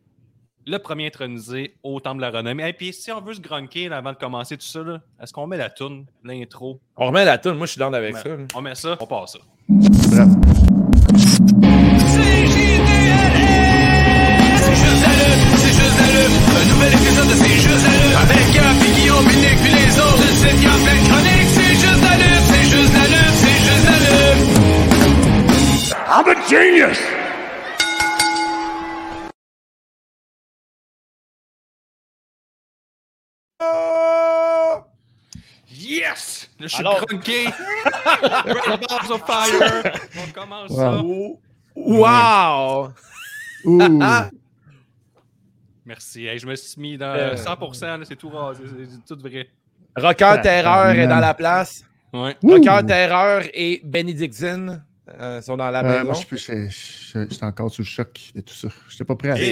le 0.66 0.78
premier 0.78 1.07
intronisé 1.07 1.75
au 1.83 1.99
Temple 2.00 2.19
de 2.19 2.23
la 2.23 2.30
Renommée. 2.30 2.69
Et 2.69 2.73
puis, 2.73 2.92
si 2.92 3.11
on 3.11 3.21
veut 3.21 3.35
se 3.35 3.40
grunker 3.40 3.88
là, 3.88 3.97
avant 3.99 4.12
de 4.12 4.16
commencer 4.19 4.57
tout 4.57 4.66
ça, 4.66 4.80
est-ce 5.21 5.33
qu'on 5.33 5.47
met 5.47 5.57
la 5.57 5.71
toune, 5.71 6.07
l'intro? 6.23 6.80
On 6.97 7.07
remet 7.07 7.25
la 7.25 7.38
toune. 7.38 7.57
Moi, 7.57 7.66
je 7.66 7.73
suis 7.73 7.78
down 7.78 7.95
avec 7.95 8.14
Ouais. 8.14 8.21
ça. 8.23 8.28
là. 8.28 8.37
On 8.54 8.61
met 8.61 8.75
ça, 8.75 8.97
on 9.00 9.07
passe 9.07 9.33
ça. 9.33 9.38
Bravo. 9.69 10.40
I'm 26.23 26.29
a 26.29 26.49
genius! 26.50 26.99
Yes! 35.73 36.49
Je 36.59 36.67
suis 36.67 36.81
Alors- 36.81 37.05
grunké! 37.07 37.47
Red 37.47 38.81
Balls 38.89 39.12
of 39.12 39.23
Fire! 39.27 39.93
On 40.19 40.33
commence 40.33 40.73
ça. 40.75 41.00
Wow. 41.03 41.41
Wow! 41.77 42.93
Ouh. 43.65 43.79
Merci. 45.87 46.27
Hey, 46.27 46.39
je 46.39 46.47
me 46.47 46.55
suis 46.57 46.81
mis 46.81 46.99
dans 46.99 47.07
Euh. 47.15 47.35
100%, 47.35 47.99
là, 47.99 48.05
c'est 48.05 48.17
tout 48.17 48.29
rasé, 48.29 48.62
c'est 48.67 48.91
c'est 48.91 49.15
tout 49.15 49.21
vrai. 49.21 49.49
Rocker 49.97 50.37
Terreur 50.43 50.91
est 50.91 51.07
dans 51.09 51.19
la 51.19 51.35
place. 51.35 51.85
Ouais. 52.12 52.37
Rocker 52.43 52.87
Terreur 52.87 53.43
et 53.55 53.81
Benedictine 53.85 54.85
euh, 55.21 55.43
sont 55.43 55.57
dans 55.57 55.71
la 55.71 55.81
Euh, 55.81 56.05
maison. 56.05 56.05
moi, 56.05 56.14
je 56.31 57.26
j'étais 57.29 57.45
encore 57.45 57.71
sous 57.71 57.83
le 57.83 57.87
choc 57.87 58.19
de 58.35 58.40
tout 58.43 58.55
ça. 58.55 58.69
Je 58.88 58.95
n'étais 58.95 59.05
pas 59.05 59.17
prêt 59.17 59.31
à 59.31 59.37
ça. 59.37 59.43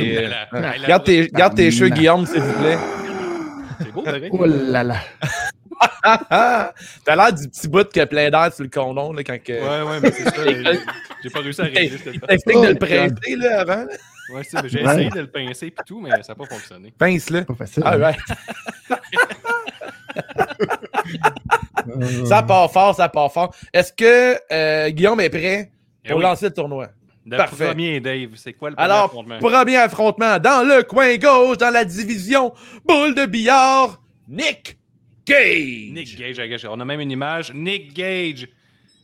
Là, 0.60 0.76
là, 0.78 0.86
Garde 0.88 1.04
tes, 1.04 1.28
garde 1.28 1.54
tes 1.56 1.70
cheveux. 1.70 1.90
Guillaume, 1.90 2.26
s'il 2.26 2.40
vous 2.40 2.58
plaît. 2.60 2.78
C'est 3.80 3.92
beau, 3.92 4.02
pareil. 4.02 4.28
Oh 4.32 4.44
là 4.44 4.82
là. 4.84 4.96
T'as 7.04 7.16
l'air 7.16 7.32
du 7.32 7.48
petit 7.48 7.68
bout 7.68 7.88
qui 7.88 8.00
a 8.00 8.06
plein 8.06 8.28
d'air 8.30 8.52
sur 8.52 8.64
le 8.64 8.70
condom 8.70 9.12
là, 9.12 9.22
quand 9.22 9.38
que... 9.42 9.52
Ouais, 9.52 9.88
ouais, 9.90 10.00
mais 10.00 10.10
c'est 10.10 10.24
ça. 10.24 10.32
J'ai 11.22 11.30
pas 11.30 11.40
réussi 11.40 11.60
à 11.60 11.64
régler 11.64 11.98
cette 11.98 12.14
Il 12.14 12.20
t'explique 12.20 12.56
Oh, 12.58 12.64
de 12.64 12.68
le 12.70 12.74
presser 12.76 13.36
là, 13.36 13.60
avant. 13.60 13.84
là. 13.84 13.86
Ouais, 14.34 14.42
c'est- 14.44 14.68
j'ai 14.68 14.84
Ouais. 14.84 14.92
essayé 14.94 15.10
de 15.10 15.20
le 15.20 15.26
pincer 15.30 15.66
et 15.66 15.74
tout, 15.86 16.00
mais 16.00 16.10
ça 16.22 16.32
n'a 16.32 16.34
pas 16.34 16.46
fonctionné. 16.46 16.92
Pince-le. 16.98 17.44
Pas 17.44 17.54
facile. 17.54 17.82
Ah 17.86 17.94
hein. 17.94 17.98
ouais. 18.90 18.96
Ça 22.26 22.42
part 22.42 22.70
fort, 22.72 22.94
ça 22.94 23.08
part 23.08 23.32
fort. 23.32 23.54
Est-ce 23.72 23.92
que 23.92 24.38
euh, 24.52 24.90
Guillaume 24.90 25.20
est 25.20 25.30
prêt 25.30 25.70
Eh 26.04 26.08
pour 26.08 26.18
oui. 26.18 26.22
lancer 26.24 26.46
le 26.46 26.54
tournoi? 26.54 26.88
Le 27.26 27.36
Parfait. 27.36 27.66
premier, 27.66 28.00
Dave, 28.00 28.30
c'est 28.36 28.54
quoi 28.54 28.70
le 28.70 28.76
premier 28.76 28.90
Alors, 28.90 29.04
affrontement? 29.04 29.38
premier 29.38 29.76
affrontement 29.76 30.38
dans 30.38 30.66
le 30.66 30.82
coin 30.82 31.14
gauche, 31.16 31.58
dans 31.58 31.70
la 31.70 31.84
division 31.84 32.54
boule 32.86 33.14
de 33.14 33.26
billard, 33.26 34.00
Nick 34.26 34.78
Gage. 35.26 35.90
Nick 35.92 36.16
Gage, 36.16 36.66
on 36.70 36.80
a 36.80 36.84
même 36.86 37.00
une 37.00 37.10
image. 37.10 37.52
Nick 37.52 37.92
Gage. 37.92 38.48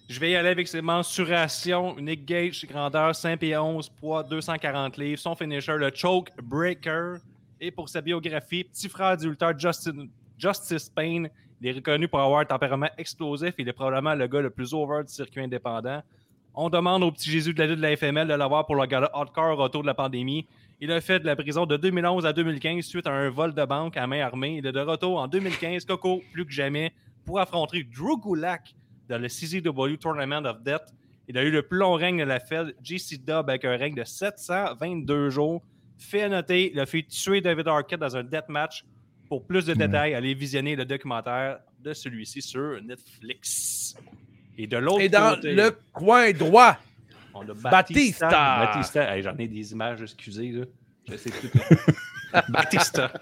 Je 0.08 0.20
vais 0.20 0.30
y 0.30 0.36
aller 0.36 0.48
avec 0.50 0.68
ses 0.68 0.80
mensurations. 0.80 1.96
Nick 2.00 2.24
Gage, 2.24 2.64
grandeur 2.66 3.14
5 3.14 3.38
pieds 3.38 3.56
11, 3.56 3.90
poids 3.90 4.22
240 4.22 4.96
livres. 4.96 5.18
Son 5.20 5.34
finisher, 5.34 5.74
le 5.76 5.90
Choke 5.94 6.28
Breaker. 6.42 7.16
Et 7.60 7.70
pour 7.70 7.88
sa 7.88 8.00
biographie, 8.00 8.64
petit 8.64 8.88
frère 8.88 9.16
du 9.16 9.28
lutteur 9.30 9.58
Justin, 9.58 10.06
Justice 10.38 10.88
Payne. 10.88 11.28
Il 11.64 11.70
est 11.70 11.72
reconnu 11.72 12.08
pour 12.08 12.20
avoir 12.20 12.40
un 12.40 12.44
tempérament 12.44 12.90
explosif. 12.98 13.54
Il 13.56 13.66
est 13.66 13.72
probablement 13.72 14.14
le 14.14 14.26
gars 14.26 14.42
le 14.42 14.50
plus 14.50 14.74
over 14.74 15.02
du 15.02 15.10
circuit 15.10 15.40
indépendant. 15.40 16.02
On 16.54 16.68
demande 16.68 17.02
au 17.02 17.10
petit 17.10 17.30
Jésus 17.30 17.54
de 17.54 17.58
la 17.58 17.66
lutte 17.66 17.78
de 17.78 17.82
la 17.82 17.96
FML 17.96 18.28
de 18.28 18.34
l'avoir 18.34 18.66
pour 18.66 18.76
le 18.76 18.84
gala 18.84 19.10
hardcore 19.14 19.58
autour 19.60 19.80
de 19.80 19.86
la 19.86 19.94
pandémie. 19.94 20.46
Il 20.82 20.92
a 20.92 21.00
fait 21.00 21.20
de 21.20 21.24
la 21.24 21.36
prison 21.36 21.64
de 21.64 21.78
2011 21.78 22.26
à 22.26 22.34
2015 22.34 22.84
suite 22.84 23.06
à 23.06 23.12
un 23.12 23.30
vol 23.30 23.54
de 23.54 23.64
banque 23.64 23.96
à 23.96 24.06
main 24.06 24.20
armée. 24.20 24.58
Il 24.58 24.66
est 24.66 24.72
de 24.72 24.80
retour 24.80 25.18
en 25.18 25.26
2015, 25.26 25.86
Coco, 25.86 26.20
plus 26.34 26.44
que 26.44 26.52
jamais, 26.52 26.92
pour 27.24 27.40
affronter 27.40 27.82
Drew 27.82 28.20
Gulak 28.20 28.74
dans 29.08 29.16
le 29.18 29.28
CZW 29.28 29.96
Tournament 29.98 30.44
of 30.44 30.60
Death. 30.62 30.92
Il 31.28 31.38
a 31.38 31.44
eu 31.44 31.50
le 31.50 31.62
plus 31.62 31.78
long 31.78 31.94
règne 31.94 32.18
de 32.18 32.24
la 32.24 32.40
Fed, 32.40 32.76
GC 32.82 33.16
Dub, 33.26 33.48
avec 33.48 33.64
un 33.64 33.78
règne 33.78 33.94
de 33.94 34.04
722 34.04 35.30
jours. 35.30 35.62
Fait 35.96 36.28
noter, 36.28 36.72
il 36.74 36.78
a 36.78 36.84
fait 36.84 37.04
tuer 37.04 37.40
David 37.40 37.68
Arquette 37.68 38.00
dans 38.00 38.18
un 38.18 38.22
death 38.22 38.50
match. 38.50 38.84
Pour 39.28 39.44
plus 39.44 39.64
de 39.66 39.74
détails, 39.74 40.14
allez 40.14 40.34
visionner 40.34 40.76
le 40.76 40.84
documentaire 40.84 41.60
de 41.80 41.92
celui-ci 41.92 42.42
sur 42.42 42.80
Netflix. 42.82 43.96
Et 44.56 44.66
de 44.66 44.76
l'autre 44.76 45.00
Et 45.00 45.08
dans 45.08 45.34
côté, 45.34 45.54
le 45.54 45.76
coin 45.92 46.32
droit, 46.32 46.76
on 47.34 47.42
a 47.42 47.54
Batista. 47.54 47.70
Batista. 47.70 48.66
Batista. 48.66 49.16
Hey, 49.16 49.22
J'en 49.22 49.36
ai 49.36 49.48
des 49.48 49.72
images, 49.72 50.02
excusez. 50.02 50.52
Là. 50.52 50.64
Je 51.08 51.16
sais 51.16 51.30
tout. 51.30 51.48
Batista. 52.48 53.12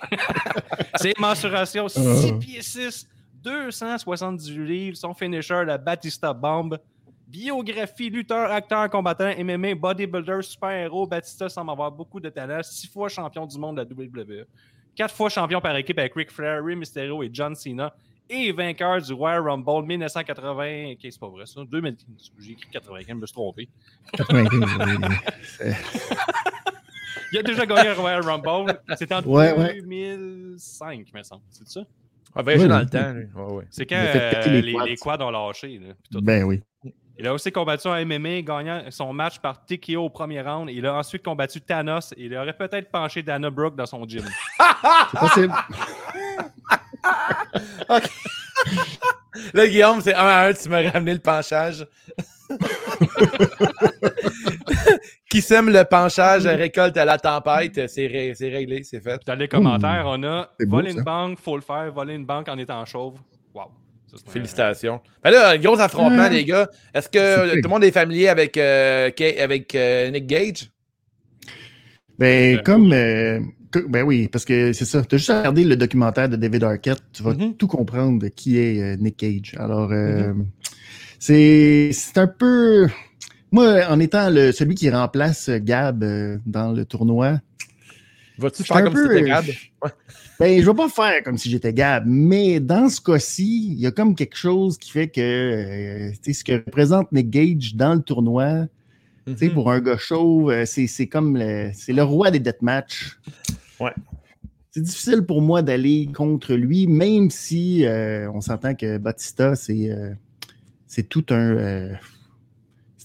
Ses 0.97 1.15
mensurations 1.19 1.89
6 1.89 2.33
pieds 2.39 2.63
6, 2.63 3.09
278 3.43 4.67
livres. 4.67 4.97
Son 4.97 5.15
finisher, 5.15 5.65
la 5.65 5.79
Batista 5.79 6.33
Bomb. 6.33 6.79
Biographie, 7.27 8.11
lutteur, 8.11 8.51
acteur, 8.51 8.91
combattant, 8.91 9.33
MMA, 9.39 9.75
bodybuilder, 9.75 10.43
super-héros. 10.43 11.07
Batista 11.07 11.49
semble 11.49 11.71
avoir 11.71 11.91
beaucoup 11.91 12.21
de 12.21 12.29
talent. 12.29 12.63
Six 12.63 12.89
fois 12.89 13.09
champion 13.09 13.47
du 13.47 13.59
monde 13.59 13.79
de 13.79 13.83
la 13.83 13.89
WWE. 13.89 14.45
Quatre 14.95 15.15
fois 15.15 15.29
champion 15.31 15.61
par 15.61 15.77
équipe 15.77 15.99
avec 15.99 16.15
Ric 16.15 16.31
Flair, 16.31 16.63
Rey 16.65 16.75
Mysterio 16.77 17.23
et 17.23 17.31
John 17.33 17.55
Cena. 17.55 17.95
Et 18.31 18.53
vainqueur 18.53 19.01
du 19.03 19.13
Royal 19.13 19.41
Rumble 19.43 19.87
1980. 19.87 20.93
Ok, 20.93 20.99
c'est 21.03 21.19
pas 21.21 21.29
vrai 21.29 21.45
ça. 21.47 21.61
2015. 21.65 22.33
J'ai 22.39 22.53
écrit 22.53 22.71
95, 22.71 23.09
je 23.09 23.15
me 23.21 23.27
suis 23.27 23.35
trompé. 23.35 23.69
95, 24.13 24.71
oui. 25.61 25.67
Il 27.33 27.39
a 27.39 27.43
déjà 27.43 27.65
gagné 27.67 27.89
un 27.89 27.95
Royal 27.95 28.23
Rumble. 28.23 28.79
C'était 28.97 29.15
en 29.15 29.23
Ouais, 29.23 29.53
ouais. 29.57 29.81
2005, 29.81 31.07
me 31.15 31.23
semble. 31.23 31.43
C'est 31.51 31.67
ça? 31.69 31.81
on 32.35 32.39
va 32.41 32.43
voyager 32.43 32.63
Oui, 32.65 32.69
dans 32.69 32.79
oui. 32.79 32.85
le 32.85 32.89
temps. 33.35 33.41
Ouais, 33.43 33.53
ouais. 33.55 33.65
C'est 33.71 33.87
quand 33.87 33.97
fait 33.97 34.37
euh, 34.49 34.51
les, 34.51 34.63
les 34.63 34.73
quads. 34.73 34.85
les 34.87 34.97
quads 34.97 35.21
ont 35.27 35.31
lâché. 35.31 35.79
là. 35.79 36.21
Ben 36.21 36.45
oui. 36.45 36.63
Il 37.19 37.27
a 37.27 37.35
aussi 37.35 37.53
combattu 37.53 37.89
en 37.89 38.05
MMA, 38.05 38.41
gagnant 38.43 38.83
son 38.91 39.13
match 39.13 39.39
par 39.39 39.65
TKO 39.65 40.05
au 40.07 40.11
premier 40.11 40.41
round. 40.41 40.71
Il 40.71 40.87
a 40.87 40.95
ensuite 40.95 41.23
combattu 41.23 41.61
Thanos 41.61 42.13
et 42.17 42.25
il 42.25 42.37
aurait 42.37 42.57
peut-être 42.57 42.91
penché 42.91 43.23
Dana 43.23 43.51
Brooke 43.51 43.77
dans 43.77 43.87
son 43.87 44.05
gym. 44.09 44.25
C'est 45.11 45.19
possible. 45.21 45.55
Là, 49.55 49.67
Guillaume, 49.67 50.01
c'est 50.01 50.15
un 50.15 50.27
à 50.27 50.47
un, 50.47 50.53
tu 50.53 50.69
m'as 50.69 50.89
ramené 50.91 51.15
le 51.15 51.19
penchage. 51.21 51.87
Qui 55.31 55.41
sème 55.41 55.71
le 55.71 55.85
penchage 55.85 56.47
récolte 56.47 56.97
à 56.97 57.05
la 57.05 57.19
tempête. 57.19 57.89
C'est 57.89 58.07
ré- 58.07 58.35
c'est 58.35 58.51
réglé, 58.51 58.83
c'est 58.85 59.01
fait. 59.01 59.21
Dans 59.27 59.35
les 59.35 59.49
commentaires, 59.49 60.05
on 60.07 60.23
a 60.23 60.51
ça. 60.61 60.67
une 60.91 61.03
banque, 61.03 61.39
faut 61.41 61.57
le 61.57 61.63
faire, 61.63 61.91
voler 61.93 62.15
une 62.15 62.27
banque 62.27 62.49
en 62.49 62.59
étant 62.59 62.85
chauve. 62.85 63.15
Wow. 63.55 63.71
Félicitations. 64.29 65.01
Ben 65.25 65.31
là, 65.31 65.57
gros 65.59 65.79
affrontement, 65.81 66.29
les 66.29 66.45
gars. 66.45 66.69
Est-ce 66.95 67.09
que 67.09 67.55
tout 67.57 67.61
le 67.65 67.69
monde 67.69 67.85
est 67.85 67.91
familier 67.93 68.29
avec, 68.29 68.57
euh, 68.57 69.11
Kay- 69.11 69.41
avec 69.41 69.75
euh, 69.75 70.11
Nick 70.11 70.27
Gage? 70.27 70.71
Ben, 72.19 72.57
Ouais. 72.57 72.63
comme. 72.63 72.93
euh, 72.93 73.41
ben 73.89 74.03
oui, 74.03 74.29
parce 74.29 74.45
que 74.45 74.73
c'est 74.75 74.85
ça. 74.85 75.03
Tu 75.03 75.15
as 75.15 75.19
juste 75.19 75.31
à 75.31 75.39
regarder 75.39 75.65
le 75.65 75.77
documentaire 75.77 76.29
de 76.29 76.37
David 76.37 76.63
Arquette. 76.65 77.03
Tu 77.13 77.23
vas 77.23 77.33
Mhm. 77.35 77.57
tout 77.57 77.67
comprendre 77.67 78.21
de 78.21 78.29
qui 78.29 78.59
est 78.59 78.81
euh, 78.83 78.97
Nick 78.97 79.17
Cage. 79.17 79.55
Alors, 79.59 79.91
euh, 79.93 80.35
c'est 81.19 81.91
c'est 81.93 82.19
un 82.19 82.27
peu. 82.27 82.89
Moi, 83.51 83.83
en 83.89 83.99
étant 84.01 84.31
le, 84.31 84.53
celui 84.53 84.75
qui 84.75 84.89
remplace 84.91 85.51
Gab 85.51 86.03
euh, 86.05 86.39
dans 86.47 86.73
le 86.73 86.85
tournoi, 86.85 87.39
Vas-tu 88.39 88.65
faire 88.65 88.83
comme 88.85 88.95
peu, 88.95 89.17
si 89.19 89.25
Gab? 89.25 89.45
Ben, 90.41 90.61
je 90.61 90.67
vais 90.67 90.77
pas 90.77 90.89
faire 90.89 91.23
comme 91.23 91.39
si 91.39 91.51
j'étais 91.51 91.73
Gab, 91.73 92.05
mais 92.07 92.61
dans 92.61 92.89
ce 92.89 93.01
cas-ci, 93.01 93.69
il 93.73 93.81
y 93.81 93.87
a 93.87 93.91
comme 93.91 94.15
quelque 94.15 94.37
chose 94.37 94.79
qui 94.79 94.91
fait 94.91 95.09
que 95.09 95.21
euh, 95.21 96.33
ce 96.33 96.43
que 96.43 96.53
représente 96.55 97.13
Nick 97.13 97.31
Gage 97.31 97.75
dans 97.75 97.95
le 97.95 98.01
tournoi, 98.01 98.67
Mhm. 99.27 99.51
pour 99.55 99.71
un 99.71 99.81
gars 99.81 99.99
chauve, 99.99 100.51
euh, 100.51 100.65
c'est 100.67 100.89
c'est 100.89 101.07
comme 101.07 101.37
le, 101.37 101.71
c'est 101.75 101.93
le 101.93 102.03
roi 102.03 102.31
des 102.31 102.41
deathmatchs. 102.41 103.19
Ouais. 103.79 103.93
C'est 104.73 104.83
difficile 104.83 105.23
pour 105.23 105.43
moi 105.43 105.63
d'aller 105.63 106.09
contre 106.13 106.55
lui, 106.55 106.87
même 106.87 107.31
si 107.31 107.87
euh, 107.87 108.31
on 108.33 108.41
s'entend 108.41 108.75
que 108.75 108.99
Batista, 108.99 109.55
c'est 109.55 109.91
euh, 109.91 110.13
c'est 110.87 111.09
tout 111.09 111.25
un 111.31 111.91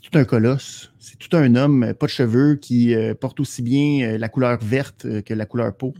tout 0.10 0.18
un 0.18 0.26
colosse. 0.26 0.92
C'est 1.00 1.18
tout 1.18 1.36
un 1.36 1.56
homme, 1.56 1.84
euh, 1.84 1.94
pas 1.94 2.06
de 2.06 2.12
cheveux, 2.12 2.56
qui 2.56 2.94
euh, 2.96 3.14
porte 3.14 3.40
aussi 3.40 3.62
bien 3.62 4.08
euh, 4.08 4.18
la 4.18 4.30
couleur 4.30 4.58
verte 4.62 5.06
euh, 5.06 5.22
que 5.22 5.34
la 5.34 5.46
couleur 5.46 5.74
peau. 5.76 5.94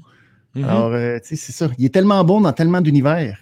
Mhm. 0.56 0.64
Alors, 0.64 0.94
euh, 0.94 1.20
tu 1.20 1.30
sais, 1.30 1.36
c'est 1.36 1.52
ça. 1.52 1.70
Il 1.78 1.86
est 1.86 1.94
tellement 1.94 2.24
bon 2.24 2.42
dans 2.42 2.54
tellement 2.54 2.82
d'univers. 2.82 3.38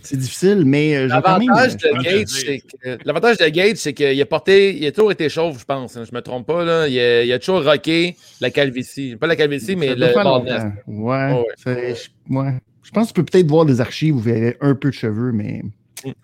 C'est 0.00 0.16
difficile, 0.16 0.62
mais 0.64 0.96
euh, 0.96 1.08
L'avantage 1.08 1.76
de 1.76 1.88
que 1.88 2.26
c'est- 2.26 2.26
c'est 2.28 2.58
que 2.60 2.98
l'avantage 3.04 3.36
de 3.38 3.48
Gage, 3.48 3.76
c'est 3.76 3.92
qu'il 3.92 4.20
a 4.22 4.26
porté, 4.26 4.76
il 4.78 4.86
a 4.86 4.92
toujours 4.92 5.12
été 5.12 5.28
chauve, 5.28 5.58
je 5.58 5.64
pense. 5.64 5.96
hein, 5.96 6.04
je 6.08 6.14
me 6.14 6.22
trompe 6.22 6.46
pas 6.46 6.64
là. 6.64 6.88
Il 6.88 6.98
a, 6.98 7.24
il 7.24 7.32
a 7.32 7.38
toujours 7.38 7.62
rocké 7.64 8.16
la 8.40 8.50
calvitie, 8.50 9.16
pas 9.16 9.26
la 9.26 9.36
calvitie, 9.36 9.76
mais 9.76 9.94
le 9.94 10.06
longtemps. 10.14 10.44
Ouais. 10.86 11.32
Ouais, 11.32 11.44
je, 11.66 12.34
ouais. 12.34 12.54
Je 12.82 12.90
pense 12.90 13.08
que 13.08 13.12
tu 13.12 13.20
peux 13.22 13.24
peut-être 13.24 13.48
voir 13.48 13.66
des 13.66 13.80
archives 13.82 14.16
où 14.16 14.22
il 14.24 14.28
y 14.28 14.36
avait 14.36 14.56
un 14.62 14.74
peu 14.74 14.88
de 14.88 14.94
cheveux, 14.94 15.32
mais. 15.32 15.62
pense 16.02 16.14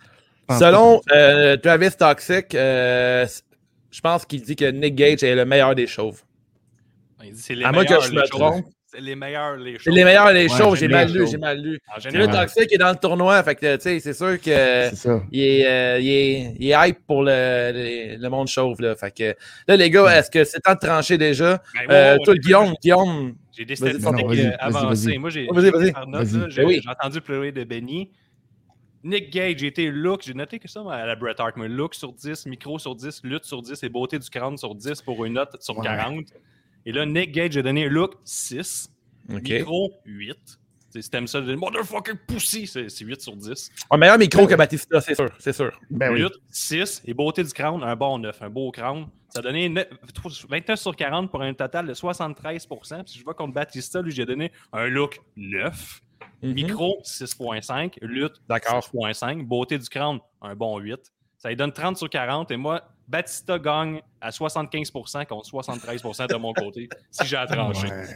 Selon 0.50 1.00
euh, 1.12 1.56
Travis 1.56 1.90
Toxic, 1.98 2.54
euh, 2.54 3.26
je 3.90 4.00
pense 4.00 4.24
qu'il 4.26 4.42
dit 4.42 4.56
que 4.56 4.70
Nick 4.70 4.94
Gage 4.94 5.22
est 5.22 5.34
le 5.34 5.44
meilleur 5.44 5.74
des 5.74 5.86
chauves. 5.86 6.20
Il 7.22 7.32
dit 7.32 7.40
c'est 7.40 7.54
les 7.54 7.64
À 7.64 7.72
moins 7.72 7.84
que 7.84 7.88
meilleurs, 7.90 8.02
je 8.02 8.10
les 8.10 8.16
me 8.16 8.26
chauves. 8.26 8.30
trompe. 8.40 8.64
C'est 8.86 9.00
les 9.00 9.16
meilleurs, 9.16 9.56
les 9.56 9.72
C'est 9.72 9.78
chauves. 9.84 9.94
les 9.94 10.04
meilleurs 10.04 10.32
des 10.32 10.42
Ouais, 10.42 10.48
chauves. 10.56 10.74
c'est 10.74 10.80
J'ai 10.80 10.86
les 10.88 10.92
mal 10.94 11.06
meilleurs 11.06 11.14
lu, 11.14 11.20
chauves. 11.24 11.30
j'ai 11.32 11.38
mal 11.38 11.60
lu. 11.60 11.78
Le. 12.12 12.26
Toxic 12.28 12.72
est 12.72 12.78
dans 12.78 12.90
le 12.90 12.96
tournoi, 12.96 13.42
fait 13.42 13.54
que 13.56 13.78
c'est 13.80 14.00
sûr 14.12 14.38
que 14.40 14.44
c'est 14.44 14.94
ça. 14.94 15.20
il 15.32 15.40
est, 15.42 15.66
euh, 15.66 15.98
il 16.00 16.08
est, 16.10 16.54
il 16.60 16.70
est 16.70 16.88
hype 16.88 16.98
pour 17.06 17.22
le, 17.24 17.72
le, 17.74 18.16
le 18.22 18.28
monde 18.28 18.46
chauve 18.46 18.80
là. 18.80 18.94
Fait 18.94 19.10
que 19.10 19.34
là, 19.66 19.76
les 19.76 19.90
gars, 19.90 20.16
est-ce 20.18 20.30
que 20.30 20.44
c'est 20.44 20.60
temps 20.60 20.74
de 20.74 20.78
trancher 20.78 21.18
déjà? 21.18 21.60
Ben, 21.74 21.80
ouais, 21.88 22.12
ouais, 22.12 22.18
toi, 22.24 22.34
Guillaume, 22.36 22.74
Guillaume, 22.80 23.34
J'ai 23.56 23.64
vas-y, 23.64 24.54
avancées. 24.60 25.08
vas-y. 25.08 25.18
Moi, 25.18 25.30
j'ai 25.30 25.46
Ben 25.72 26.68
j'ai 26.82 26.88
entendu 26.88 27.20
pleurer 27.20 27.50
de 27.50 27.64
Benny. 27.64 28.10
Nick 29.04 29.30
Gage, 29.30 29.58
j'ai 29.58 29.66
été 29.66 29.90
look, 29.90 30.22
j'ai 30.24 30.34
noté 30.34 30.58
que 30.58 30.66
ça 30.66 30.82
à 30.90 31.04
la 31.06 31.14
Bret 31.14 31.34
Hart, 31.38 31.56
mais 31.56 31.68
look 31.68 31.94
sur 31.94 32.12
10, 32.12 32.46
micro 32.46 32.78
sur 32.78 32.94
10, 32.96 33.20
lutte 33.22 33.44
sur 33.44 33.60
10 33.62 33.82
et 33.82 33.88
beauté 33.88 34.18
du 34.18 34.28
crâne 34.30 34.56
sur 34.56 34.74
10 34.74 35.02
pour 35.02 35.24
une 35.24 35.34
note 35.34 35.56
sur 35.62 35.76
Ouais. 35.78 35.84
40. 35.84 36.24
Et 36.86 36.92
là, 36.92 37.04
Nick 37.06 37.32
Gage 37.32 37.56
a 37.56 37.62
donné 37.62 37.86
un 37.86 37.88
look 37.90 38.14
6, 38.24 38.90
OK. 39.32 39.42
micro 39.42 39.92
8. 40.06 40.36
Tu 40.36 40.52
sais, 40.90 41.02
Si 41.02 41.10
t'aimes 41.10 41.26
ça, 41.26 41.40
de 41.40 41.54
motherfucking 41.54 42.16
pussy, 42.26 42.66
c'est 42.66 42.88
c'est 42.88 43.04
8 43.04 43.20
sur 43.20 43.36
10. 43.36 43.70
un 43.90 43.96
meilleur 43.96 44.16
micro 44.18 44.46
que 44.46 44.54
Batista, 44.54 45.00
c'est 45.00 45.14
sûr, 45.14 45.28
c'est 45.38 45.52
sûr. 45.52 45.78
Ben 45.90 46.12
oui. 46.12 46.20
Lutte 46.22 46.40
6 46.50 47.02
et 47.04 47.12
beauté 47.14 47.42
du 47.44 47.52
crâne, 47.52 47.82
un 47.82 47.96
bon 47.96 48.18
9, 48.18 48.40
un 48.42 48.48
beau 48.50 48.70
crâne. 48.70 49.06
Ça 49.28 49.40
a 49.40 49.42
donné 49.42 49.68
neuf- 49.68 49.88
29 50.48 50.78
sur 50.78 50.94
40 50.94 51.30
pour 51.30 51.42
un 51.42 51.52
total 51.52 51.86
de 51.88 51.94
73 51.94 52.66
Puis 52.68 52.78
si 53.06 53.18
je 53.18 53.24
vois 53.24 53.34
contre 53.34 53.52
Batista, 53.52 54.00
lui, 54.00 54.12
j'ai 54.12 54.24
donné 54.24 54.52
un 54.72 54.86
look 54.86 55.18
9. 55.36 56.00
Mhm. 56.42 56.52
Micro, 56.52 56.98
6.5. 57.04 57.98
Lutte, 58.02 58.40
D'accord. 58.48 58.80
6.5. 58.94 59.44
Beauté 59.46 59.78
du 59.78 59.88
crâne, 59.88 60.18
un 60.42 60.54
bon 60.54 60.78
8. 60.78 61.00
Ça 61.38 61.48
lui 61.48 61.56
donne 61.56 61.72
30 61.72 61.96
sur 61.96 62.08
40. 62.08 62.50
Et 62.50 62.56
moi, 62.56 62.82
Batista 63.06 63.58
gagne 63.58 64.00
à 64.20 64.30
75% 64.30 65.26
contre 65.26 65.48
73% 65.48 66.28
de 66.28 66.36
mon 66.36 66.52
côté, 66.52 66.88
si 67.10 67.26
j'ai 67.26 67.36
à 67.36 67.46
trancher. 67.46 67.88
Ouais. 67.88 68.06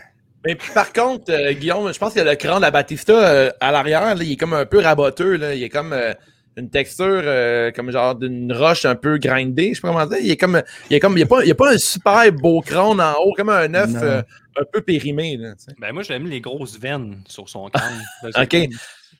Mais 0.44 0.56
par 0.74 0.92
contre, 0.92 1.32
euh, 1.32 1.52
Guillaume, 1.52 1.92
je 1.92 1.98
pense 1.98 2.14
que 2.14 2.20
le 2.20 2.36
crâne 2.36 2.62
de 2.62 2.70
Batista 2.70 3.12
euh, 3.12 3.50
à 3.60 3.72
l'arrière, 3.72 4.02
là, 4.02 4.14
il 4.14 4.32
est 4.32 4.36
comme 4.36 4.54
un 4.54 4.66
peu 4.66 4.78
raboteux. 4.80 5.36
Là. 5.36 5.54
Il 5.54 5.62
est 5.62 5.68
comme 5.68 5.92
euh, 5.92 6.14
une 6.58 6.70
texture 6.70 7.04
euh, 7.24 7.70
comme 7.72 7.90
genre 7.90 8.14
d'une 8.14 8.52
roche 8.52 8.84
un 8.84 8.94
peu 8.96 9.16
grindée. 9.18 9.70
Je 9.70 9.74
sais 9.76 9.80
pas 9.80 9.88
comment 9.88 10.06
dire. 10.06 10.18
Il 10.20 10.30
est 10.30 10.36
comme. 10.36 10.62
Il 10.90 10.96
est 10.96 11.00
comme. 11.00 11.12
Il 11.12 11.16
n'y 11.16 11.22
a, 11.22 11.26
pas- 11.26 11.42
il 11.42 11.48
y 11.48 11.52
a 11.52 11.54
pas 11.54 11.72
un 11.72 11.78
super 11.78 12.30
beau 12.32 12.60
crâne 12.60 13.00
en 13.00 13.14
haut, 13.24 13.32
comme 13.36 13.48
un 13.50 13.72
œuf 13.74 13.90
euh, 13.94 14.22
un 14.60 14.64
peu 14.72 14.80
périmé. 14.80 15.36
Là. 15.36 15.54
Ben, 15.80 15.92
moi, 15.92 16.02
j'aime 16.02 16.26
les 16.26 16.40
grosses 16.40 16.78
veines 16.78 17.22
sur 17.28 17.48
son 17.48 17.68
crâne. 17.70 18.02
Ok. 18.36 18.56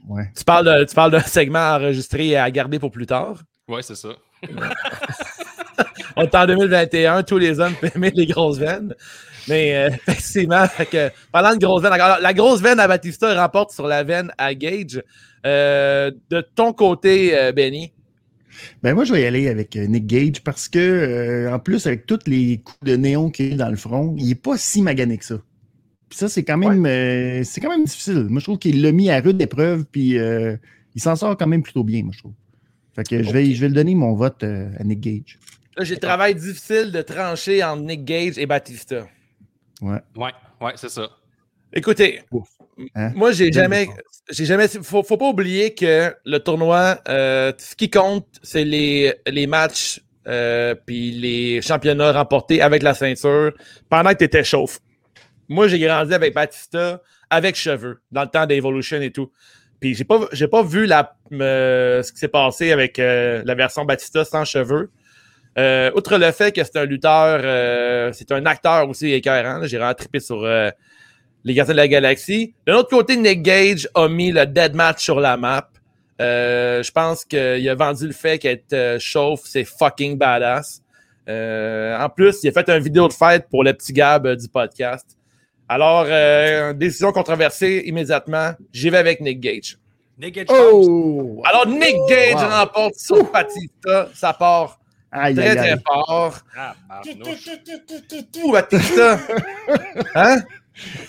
Ouais. 0.09 0.31
tu 0.37 0.45
parles 0.45 0.65
de- 0.67 0.85
tu 0.85 0.95
parles 0.95 1.11
d'un 1.11 1.21
segment 1.21 1.75
enregistré 1.75 2.29
et 2.29 2.37
à 2.37 2.51
garder 2.51 2.79
pour 2.79 2.91
plus 2.91 3.07
tard. 3.07 3.39
Ouais, 3.69 3.83
c'est 3.83 3.97
ça. 3.97 4.09
On 6.17 6.23
est 6.23 6.35
en 6.35 6.47
2021, 6.47 7.23
tous 7.23 7.39
les 7.39 7.61
hommes 7.61 7.75
peuvent 7.81 7.93
aimer 7.95 8.11
les 8.15 8.27
grosses 8.27 8.59
veines. 8.59 8.95
Mais 9.49 9.77
euh, 9.77 9.89
effectivement, 10.09 10.67
fait 10.67 10.87
que, 10.87 11.11
parlant 11.33 11.55
de 11.55 11.59
grosses 11.65 11.83
veines, 11.83 11.93
alors, 11.93 12.19
la 12.21 12.35
grosse 12.35 12.61
veine 12.61 12.81
à 12.81 12.89
Batista 12.89 13.41
remporte 13.41 13.71
sur 13.73 13.87
la 13.87 14.03
veine 14.03 14.33
à 14.37 14.55
Gage. 14.55 15.03
Euh, 15.47 16.11
de 16.31 16.41
ton 16.41 16.73
côté, 16.73 17.37
euh, 17.37 17.53
Benny, 17.53 17.93
Ben 18.83 18.95
moi, 18.95 19.05
je 19.05 19.13
vais 19.13 19.23
y 19.23 19.27
aller 19.27 19.49
avec 19.49 19.77
euh, 19.77 19.87
Nick 19.87 20.07
Gage 20.07 20.43
parce 20.43 20.69
que, 20.69 20.79
euh, 20.79 21.53
en 21.53 21.59
plus, 21.59 21.87
avec 21.87 22.07
tous 22.07 22.19
les 22.27 22.59
coups 22.59 22.83
de 22.83 22.97
néon 22.97 23.31
qu'il 23.31 23.51
y 23.51 23.53
a 23.55 23.57
dans 23.57 23.71
le 23.71 23.77
front, 23.77 24.15
il 24.19 24.31
est 24.31 24.35
pas 24.35 24.57
si 24.59 24.83
magané 24.83 25.19
que 25.19 25.25
ça. 25.25 25.37
Puis 26.09 26.19
ça, 26.19 26.29
c'est 26.29 26.43
quand 26.43 26.57
même 26.57 26.87
euh, 26.87 27.45
c'est 27.45 27.61
quand 27.61 27.71
même 27.71 27.85
difficile. 27.85 28.27
Moi, 28.29 28.41
je 28.41 28.45
trouve 28.45 28.59
qu'il 28.59 28.83
l'a 28.83 28.93
mis 28.93 29.11
à 29.11 29.21
rude 29.21 29.41
épreuve, 29.43 29.85
puis 29.85 30.19
euh, 30.19 30.57
il 30.95 31.03
s'en 31.03 31.15
sort 31.17 31.37
quand 31.37 31.47
même 31.47 31.63
plutôt 31.63 31.85
bien, 31.85 32.03
moi, 32.03 32.13
je 32.15 32.21
trouve. 32.21 32.33
Fait 32.97 33.05
que 33.05 33.23
je, 33.23 33.31
vais, 33.31 33.53
je 33.55 33.61
vais 33.61 33.69
le 33.69 33.75
donner 33.75 33.95
mon 33.95 34.15
vote 34.15 34.43
euh, 34.43 34.71
à 34.79 34.85
Nick 34.85 35.01
Gage. 35.01 35.39
là, 35.77 35.85
j'ai 35.85 35.95
le 35.95 36.01
travail 36.01 36.35
difficile 36.35 36.91
de 36.91 37.03
trancher 37.03 37.63
entre 37.63 37.83
Nick 37.83 38.05
Gage 38.05 38.39
et 38.39 38.47
Batista. 38.47 39.07
Ouais. 39.81 40.01
Ouais, 40.17 40.33
ouais, 40.61 40.73
c'est 40.77 40.89
ça. 40.89 41.09
Écoutez, 41.73 42.23
Ouf. 42.33 42.49
Hein? 42.95 43.13
moi, 43.15 43.33
j'ai 43.33 43.53
jamais. 43.53 43.89
J'ai 44.31 44.45
jamais. 44.45 44.69
Faut, 44.69 45.03
faut 45.03 45.17
pas 45.17 45.29
oublier 45.29 45.75
que 45.75 46.15
le 46.25 46.39
tournoi, 46.39 47.01
euh, 47.09 47.53
ce 47.59 47.75
qui 47.75 47.91
compte, 47.91 48.27
c'est 48.43 48.65
les, 48.65 49.15
les 49.27 49.47
matchs 49.47 50.01
euh, 50.29 50.75
puis 50.87 51.11
les 51.13 51.63
championnats 51.63 52.13
remportés 52.13 52.61
avec 52.61 52.83
la 52.83 52.93
ceinture 52.93 53.53
pendant 53.89 54.11
que 54.11 54.19
tu 54.19 54.25
étais 54.25 54.45
chauffe. 54.45 54.81
Moi, 55.49 55.69
j'ai 55.69 55.79
grandi 55.79 56.13
avec 56.13 56.35
Batista, 56.35 57.01
avec 57.31 57.57
cheveux, 57.57 58.03
dans 58.13 58.23
le 58.23 58.29
temps 58.29 58.45
d'Evolution 58.45 59.01
et 59.01 59.11
tout. 59.11 59.33
Puis 59.81 59.95
j'ai 59.95 60.05
pas, 60.05 60.21
j'ai 60.33 60.49
pas 60.49 60.63
vu 60.63 60.85
la, 60.85 61.17
euh, 61.33 62.03
ce 62.03 62.13
qui 62.13 62.19
s'est 62.19 62.29
passé 62.29 62.73
avec 62.73 62.99
euh, 62.99 63.43
la 63.47 63.55
version 63.55 63.85
Batista 63.87 64.25
sans 64.25 64.45
cheveux. 64.45 64.91
Outre 65.97 66.19
le 66.19 66.31
fait 66.31 66.53
que 66.53 66.63
c'est 66.63 66.77
un 66.77 66.85
lutteur, 66.85 68.15
c'est 68.15 68.31
un 68.31 68.47
acteur 68.47 68.89
aussi 68.89 69.13
écœurant. 69.13 69.67
J'ai 69.67 69.79
vraiment 69.79 69.95
trippé 69.95 70.21
sur 70.21 70.47
les 71.45 71.55
Gardiens 71.55 71.75
de 71.75 71.77
la 71.79 71.89
Galaxie. 71.89 72.55
De 72.67 72.73
l'autre 72.73 72.91
côté, 72.91 73.17
Nick 73.17 73.43
Gage 73.43 73.89
a 73.95 74.09
mis 74.09 74.33
le 74.33 74.47
dead 74.47 74.75
match 74.75 75.03
sur 75.03 75.21
la 75.21 75.37
map. 75.37 75.69
Euh, 76.21 76.83
je 76.83 76.91
pense 76.91 77.25
qu'il 77.25 77.69
a 77.69 77.75
vendu 77.75 78.07
le 78.07 78.13
fait 78.13 78.39
qu'être 78.39 78.73
euh, 78.73 78.99
chauffe, 78.99 79.43
c'est 79.45 79.65
fucking 79.65 80.19
badass. 80.19 80.83
Euh, 81.29 81.97
en 81.99 82.09
plus, 82.09 82.43
il 82.43 82.49
a 82.49 82.53
fait 82.53 82.69
une 82.71 82.83
vidéo 82.83 83.07
de 83.07 83.13
fête 83.13 83.47
pour 83.51 83.63
le 83.63 83.73
petit 83.75 83.93
Gab 83.93 84.27
euh, 84.27 84.35
du 84.35 84.49
podcast. 84.49 85.07
Alors, 85.69 86.07
euh, 86.09 86.73
décision 86.73 87.13
controversée 87.13 87.83
immédiatement. 87.87 88.53
J'y 88.73 88.89
vais 88.91 88.97
avec 88.99 89.21
Nick 89.21 89.39
Gage. 89.39 89.79
Nick 90.19 90.41
Oh! 90.49 91.41
Alors, 91.45 91.67
Nick 91.69 91.95
Gage 92.09 92.35
Wow. 92.35 92.49
remporte 92.49 92.95
sur 92.97 93.31
Batista. 93.31 94.09
Ça 94.15 94.33
part 94.33 94.81
Aïe, 95.13 95.35
très, 95.35 95.51
aïe, 95.51 95.57
très 95.57 95.71
aïe. 95.73 95.79
fort. 95.87 96.39
Ah. 96.57 96.75
Ouh, 98.43 98.53
Batista! 98.53 99.19
Hein? 100.15 100.43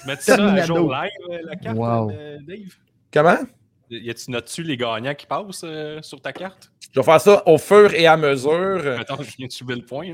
Mets-tu 0.08 0.24
ça 0.24 0.36
à 0.54 0.62
jour 0.66 0.92
live, 0.92 1.10
euh, 1.32 1.38
la 1.44 1.56
carte, 1.56 1.78
Wow. 1.78 2.12
euh, 2.12 2.38
Dave? 2.48 2.76
Comment? 3.14 3.38
Y 3.92 4.10
a-tu 4.12 4.30
notes-tu 4.32 4.64
les 4.64 4.78
gagnants 4.78 5.16
qui 5.16 5.26
passent 5.26 5.62
euh, 5.64 6.00
sur 6.04 6.22
ta 6.22 6.32
carte? 6.32 6.72
Je 6.94 7.00
vais 7.00 7.04
faire 7.04 7.20
ça 7.22 7.44
au 7.48 7.58
fur 7.58 7.94
et 7.94 8.06
à 8.08 8.16
mesure. 8.18 8.98
Attends, 9.00 9.22
je 9.22 9.36
viens 9.38 9.48
de 9.48 9.52
subir 9.52 9.76
le 9.78 9.84
point. 9.84 10.06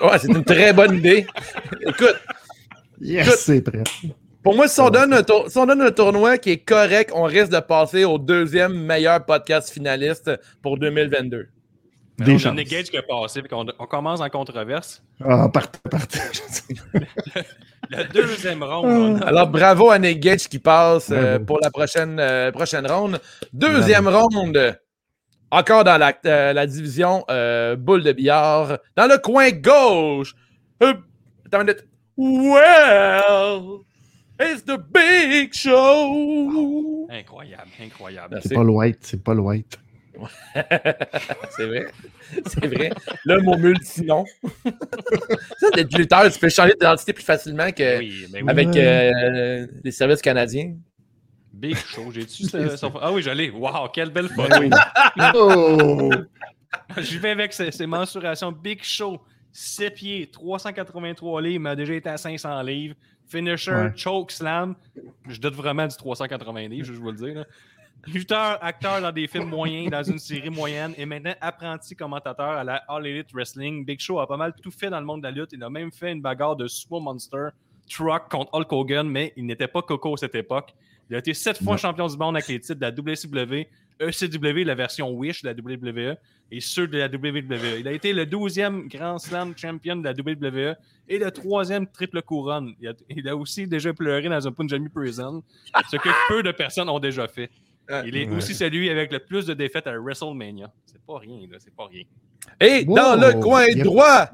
Ouais, 0.00 0.18
c'est 0.18 0.28
une 0.28 0.44
très 0.44 0.72
bonne 0.72 0.96
idée. 0.98 1.26
Écoute, 1.86 2.16
Yes, 3.00 3.26
Écoute. 3.26 3.38
c'est 3.40 3.62
prêt. 3.62 3.82
pour 4.42 4.54
moi, 4.54 4.68
si 4.68 4.80
on, 4.80 4.88
donne 4.90 5.12
un 5.12 5.22
tour- 5.22 5.50
si 5.50 5.58
on 5.58 5.66
donne 5.66 5.80
un 5.82 5.90
tournoi 5.90 6.38
qui 6.38 6.50
est 6.50 6.58
correct, 6.58 7.10
on 7.14 7.24
risque 7.24 7.50
de 7.50 7.58
passer 7.60 8.04
au 8.04 8.16
deuxième 8.18 8.74
meilleur 8.74 9.24
podcast 9.24 9.70
finaliste 9.70 10.30
pour 10.62 10.78
2022. 10.78 11.48
Mais 12.18 12.26
Des. 12.26 12.50
Nick 12.52 12.68
Gage 12.68 12.84
qui 12.90 12.96
a 12.98 13.02
passé, 13.02 13.40
puis 13.40 13.48
qu'on- 13.48 13.66
on 13.78 13.86
commence 13.86 14.20
en 14.20 14.28
controverse. 14.28 15.02
Ah, 15.24 15.48
partez, 15.48 15.78
partez. 15.90 16.18
La 17.92 18.04
deuxième 18.04 18.62
ronde, 18.62 18.86
on 18.86 19.16
a- 19.20 19.26
Alors, 19.26 19.46
bravo 19.48 19.90
à 19.90 19.98
Nick 19.98 20.20
Gage 20.20 20.48
qui 20.48 20.58
passe 20.58 21.10
euh, 21.10 21.38
pour 21.38 21.58
la 21.62 21.70
prochaine, 21.70 22.18
euh, 22.18 22.50
prochaine 22.50 22.86
ronde. 22.90 23.20
Deuxième 23.52 24.08
ronde, 24.08 24.78
encore 25.50 25.84
dans 25.84 25.98
la, 25.98 26.12
euh, 26.26 26.52
la 26.52 26.66
division 26.66 27.24
euh, 27.30 27.76
boule 27.76 28.02
de 28.02 28.12
billard, 28.12 28.78
dans 28.96 29.06
le 29.06 29.18
coin 29.18 29.50
gauche. 29.50 30.34
Euh, 30.82 30.94
attends 31.46 31.60
une 31.60 31.66
minute. 31.66 31.86
Well, 32.16 33.80
it's 34.40 34.64
the 34.64 34.78
big 34.78 35.52
show. 35.54 37.08
incroyable, 37.10 37.68
incroyable. 37.80 38.40
C'est 38.42 38.54
pas 38.54 38.64
le 38.64 38.70
white, 38.70 38.98
c'est 39.02 39.22
pas 39.22 39.34
le 39.34 39.40
white. 39.40 39.78
C'est 41.56 41.66
vrai. 41.66 41.86
C'est 42.46 42.66
vrai. 42.66 42.90
Le 43.24 43.40
mot 43.40 43.56
multinom. 43.56 44.24
ça, 45.58 45.70
d'être 45.70 45.96
lutteur, 45.96 46.30
tu 46.30 46.38
peux 46.38 46.48
changer 46.48 46.72
d'identité 46.72 47.12
plus 47.12 47.24
facilement 47.24 47.70
que 47.72 47.98
Oui, 47.98 48.26
mais 48.32 48.42
oui. 48.42 48.50
avec 48.50 48.68
euh, 48.76 49.66
les 49.82 49.90
services 49.90 50.22
canadiens. 50.22 50.74
Big 51.52 51.76
Show, 51.76 52.10
j'ai-tu 52.12 52.44
son- 52.76 52.92
Ah 53.00 53.12
oui, 53.12 53.22
je 53.22 53.30
l'ai. 53.30 53.50
Wow, 53.50 53.88
quelle 53.92 54.10
belle 54.10 54.28
photo. 54.28 54.48
Ben 54.48 54.60
oui. 54.60 54.70
Oh! 55.34 56.10
J'y 56.98 57.18
vais 57.18 57.30
avec 57.30 57.52
ces, 57.52 57.70
ces 57.70 57.86
mensurations. 57.86 58.50
Big 58.52 58.82
Show, 58.82 59.20
6 59.52 59.90
pieds, 59.90 60.30
383 60.30 61.42
livres, 61.42 61.62
mais 61.62 61.70
a 61.70 61.76
déjà 61.76 61.94
été 61.94 62.08
à 62.08 62.16
500 62.16 62.62
livres. 62.62 62.94
Finisher, 63.28 63.70
Ouais. 63.72 63.92
choke 63.96 64.30
slam. 64.32 64.74
Je 65.28 65.38
doute 65.40 65.54
vraiment 65.54 65.86
du 65.86 65.96
380 65.96 66.68
livres, 66.68 66.86
je 66.86 66.92
vais 66.92 66.98
vous 66.98 67.10
le 67.12 67.16
dire. 67.16 67.34
là. 67.34 67.44
Lutteur, 68.06 68.58
acteur 68.60 69.00
dans 69.00 69.12
des 69.12 69.28
films 69.28 69.48
moyens, 69.48 69.90
dans 69.90 70.02
une 70.02 70.18
série 70.18 70.50
moyenne, 70.50 70.92
et 70.96 71.06
maintenant 71.06 71.34
apprenti 71.40 71.94
commentateur 71.94 72.48
à 72.48 72.64
la 72.64 72.76
All 72.88 73.06
Elite 73.06 73.32
Wrestling. 73.32 73.84
Big 73.84 74.00
Show 74.00 74.18
a 74.18 74.26
pas 74.26 74.36
mal 74.36 74.52
tout 74.60 74.72
fait 74.72 74.90
dans 74.90 74.98
le 74.98 75.06
monde 75.06 75.20
de 75.20 75.28
la 75.28 75.30
lutte. 75.30 75.50
Il 75.52 75.62
a 75.62 75.70
même 75.70 75.92
fait 75.92 76.10
une 76.10 76.20
bagarre 76.20 76.56
de 76.56 76.66
Sumo 76.66 76.98
Monster 76.98 77.48
Truck 77.88 78.28
contre 78.28 78.52
Hulk 78.54 78.72
Hogan, 78.72 79.08
mais 79.08 79.32
il 79.36 79.46
n'était 79.46 79.68
pas 79.68 79.82
Coco 79.82 80.14
à 80.14 80.16
cette 80.16 80.34
époque. 80.34 80.74
Il 81.10 81.16
a 81.16 81.18
été 81.18 81.32
sept 81.32 81.62
fois 81.62 81.76
champion 81.76 82.08
du 82.08 82.16
monde 82.16 82.36
avec 82.36 82.48
les 82.48 82.58
titres 82.58 82.74
de 82.74 82.80
la 82.80 82.90
WCW, 82.90 83.68
ECW, 84.00 84.64
la 84.64 84.74
version 84.74 85.10
Wish 85.10 85.42
de 85.42 85.50
la 85.50 85.54
WWE, 85.54 86.16
et 86.50 86.60
ceux 86.60 86.88
de 86.88 86.98
la 86.98 87.06
WWE. 87.06 87.80
Il 87.80 87.86
a 87.86 87.92
été 87.92 88.12
le 88.12 88.24
12e 88.24 88.88
Grand 88.88 89.18
Slam 89.18 89.54
champion 89.56 89.96
de 89.96 90.04
la 90.04 90.12
WWE 90.12 90.74
et 91.08 91.18
le 91.18 91.30
troisième 91.30 91.86
triple 91.86 92.20
couronne. 92.22 92.74
Il 92.80 92.88
a, 92.88 92.94
il 93.08 93.28
a 93.28 93.36
aussi 93.36 93.66
déjà 93.66 93.92
pleuré 93.92 94.28
dans 94.28 94.46
un 94.46 94.52
Punjabi 94.52 94.88
Prison, 94.88 95.42
ce 95.90 95.96
que 95.96 96.08
peu 96.28 96.42
de 96.42 96.50
personnes 96.50 96.88
ont 96.88 96.98
déjà 96.98 97.28
fait. 97.28 97.50
Il 98.06 98.16
est 98.16 98.28
Ouais. 98.28 98.36
aussi 98.36 98.54
celui 98.54 98.88
avec 98.90 99.12
le 99.12 99.18
plus 99.18 99.46
de 99.46 99.54
défaites 99.54 99.86
à 99.86 99.92
WrestleMania. 99.98 100.70
C'est 100.86 101.02
pas 101.04 101.18
rien, 101.18 101.38
là, 101.50 101.58
c'est 101.58 101.74
pas 101.74 101.86
rien. 101.86 102.04
Et 102.60 102.84
Wow. 102.86 102.94
dans 102.96 103.16
le 103.20 103.40
coin 103.40 103.66
droit, 103.76 104.28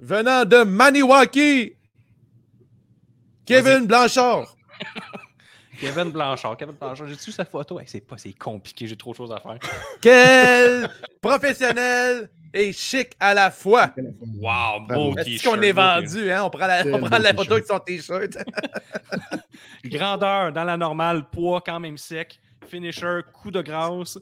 venant 0.00 0.44
de 0.44 0.62
Maniwaki, 0.64 1.74
Kevin 3.44 3.86
Blanchard. 3.86 4.54
Kevin 5.80 6.10
Blanchard, 6.10 6.56
Kevin 6.56 6.74
Blanchard, 6.74 7.06
j'ai-tu 7.06 7.30
sa 7.32 7.44
photo? 7.44 7.78
Hey, 7.78 7.86
c'est 7.86 8.00
pas, 8.00 8.16
c'est 8.16 8.32
compliqué, 8.32 8.86
j'ai 8.86 8.96
trop 8.96 9.10
de 9.12 9.16
choses 9.16 9.32
à 9.32 9.40
faire. 9.40 9.58
Quel 10.00 10.88
professionnel 11.20 12.30
et 12.54 12.72
chic 12.72 13.10
à 13.20 13.34
la 13.34 13.50
fois. 13.50 13.92
Wow, 14.40 14.86
beau 14.88 15.12
Est-ce 15.18 15.24
t-shirt. 15.24 15.54
qu'on 15.56 15.60
est 15.62 15.72
vendu, 15.72 16.30
hein? 16.32 16.44
On 16.44 16.50
prend 16.50 16.66
la, 16.66 16.82
on 16.86 16.98
prend 17.00 17.18
la 17.18 17.34
photo 17.34 17.52
avec 17.54 17.66
son 17.66 17.78
t-shirt. 17.80 18.38
Grandeur 19.84 20.52
dans 20.52 20.64
la 20.64 20.76
normale, 20.78 21.28
poids 21.30 21.60
quand 21.64 21.78
même 21.78 21.98
sec, 21.98 22.40
finisher, 22.66 23.20
coup 23.32 23.50
de 23.50 23.62
grâce, 23.62 24.18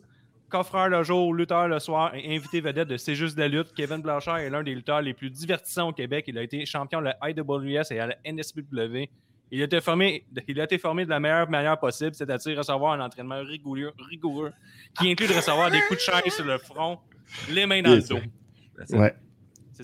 coffreur 0.49 0.89
le 0.89 1.03
jour, 1.03 1.35
lutteur 1.35 1.69
le 1.69 1.79
soir 1.79 2.15
et 2.15 2.37
invité 2.37 2.61
vedette 2.61 2.89
de 2.89 2.97
C'est 2.97 3.15
juste 3.15 3.37
de 3.37 3.41
la 3.41 3.49
lutte. 3.49 3.75
Kevin 3.75 4.01
Blanchard 4.01 4.39
est 4.39 4.51
l'un 4.51 4.63
des 4.63 4.75
lutteurs 4.75 5.03
les 5.03 5.15
plus 5.15 5.31
divertissants 5.31 5.89
au 5.89 5.93
Québec. 5.93 6.27
Il 6.29 6.39
a 6.39 6.43
été 6.43 6.65
champion 6.65 7.01
de 7.01 7.07
la 7.07 7.19
IWS 7.29 7.93
et 7.93 7.99
à 7.99 8.07
la 8.07 8.17
NSPW. 8.25 9.09
Il 9.51 9.61
a 9.61 9.65
été 9.65 9.81
formé, 9.81 10.25
il 10.49 10.61
a 10.61 10.65
été 10.65 10.79
formé 10.79 11.05
de 11.05 11.11
la 11.11 11.21
meilleure 11.21 11.49
manière 11.51 11.79
possible, 11.79 12.15
c'est-à-dire 12.15 12.59
recevoir 12.59 12.93
un 12.93 13.05
entraînement 13.05 13.41
rigoureux, 13.41 13.93
rigoureux 14.09 14.53
qui 14.99 15.11
inclut 15.11 15.29
de 15.29 15.35
recevoir 15.35 15.71
des 15.71 15.81
coups 15.83 15.99
de 15.99 16.13
chaise 16.13 16.33
sur 16.33 16.45
le 16.45 16.59
front, 16.59 16.99
les 17.51 17.67
mains 17.67 17.83
dans 17.83 17.95
le 17.95 18.03
dos. 18.03 18.19
Ouais. 18.91 19.15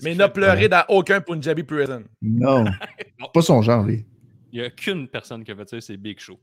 Mais 0.03 0.11
qui 0.11 0.17
n'a 0.17 0.29
pleuré 0.29 0.69
dans 0.69 0.83
aucun 0.89 1.21
Punjabi 1.21 1.63
Prison. 1.63 2.03
Non. 2.21 2.65
pas 3.33 3.41
son 3.41 3.61
genre, 3.61 3.83
lui. 3.83 4.05
Il 4.51 4.59
n'y 4.59 4.65
a 4.65 4.69
qu'une 4.69 5.07
personne 5.07 5.43
qui 5.43 5.51
a 5.51 5.55
fait 5.55 5.69
ça, 5.69 5.81
c'est 5.81 5.97
Big 5.97 6.19
Show. 6.19 6.39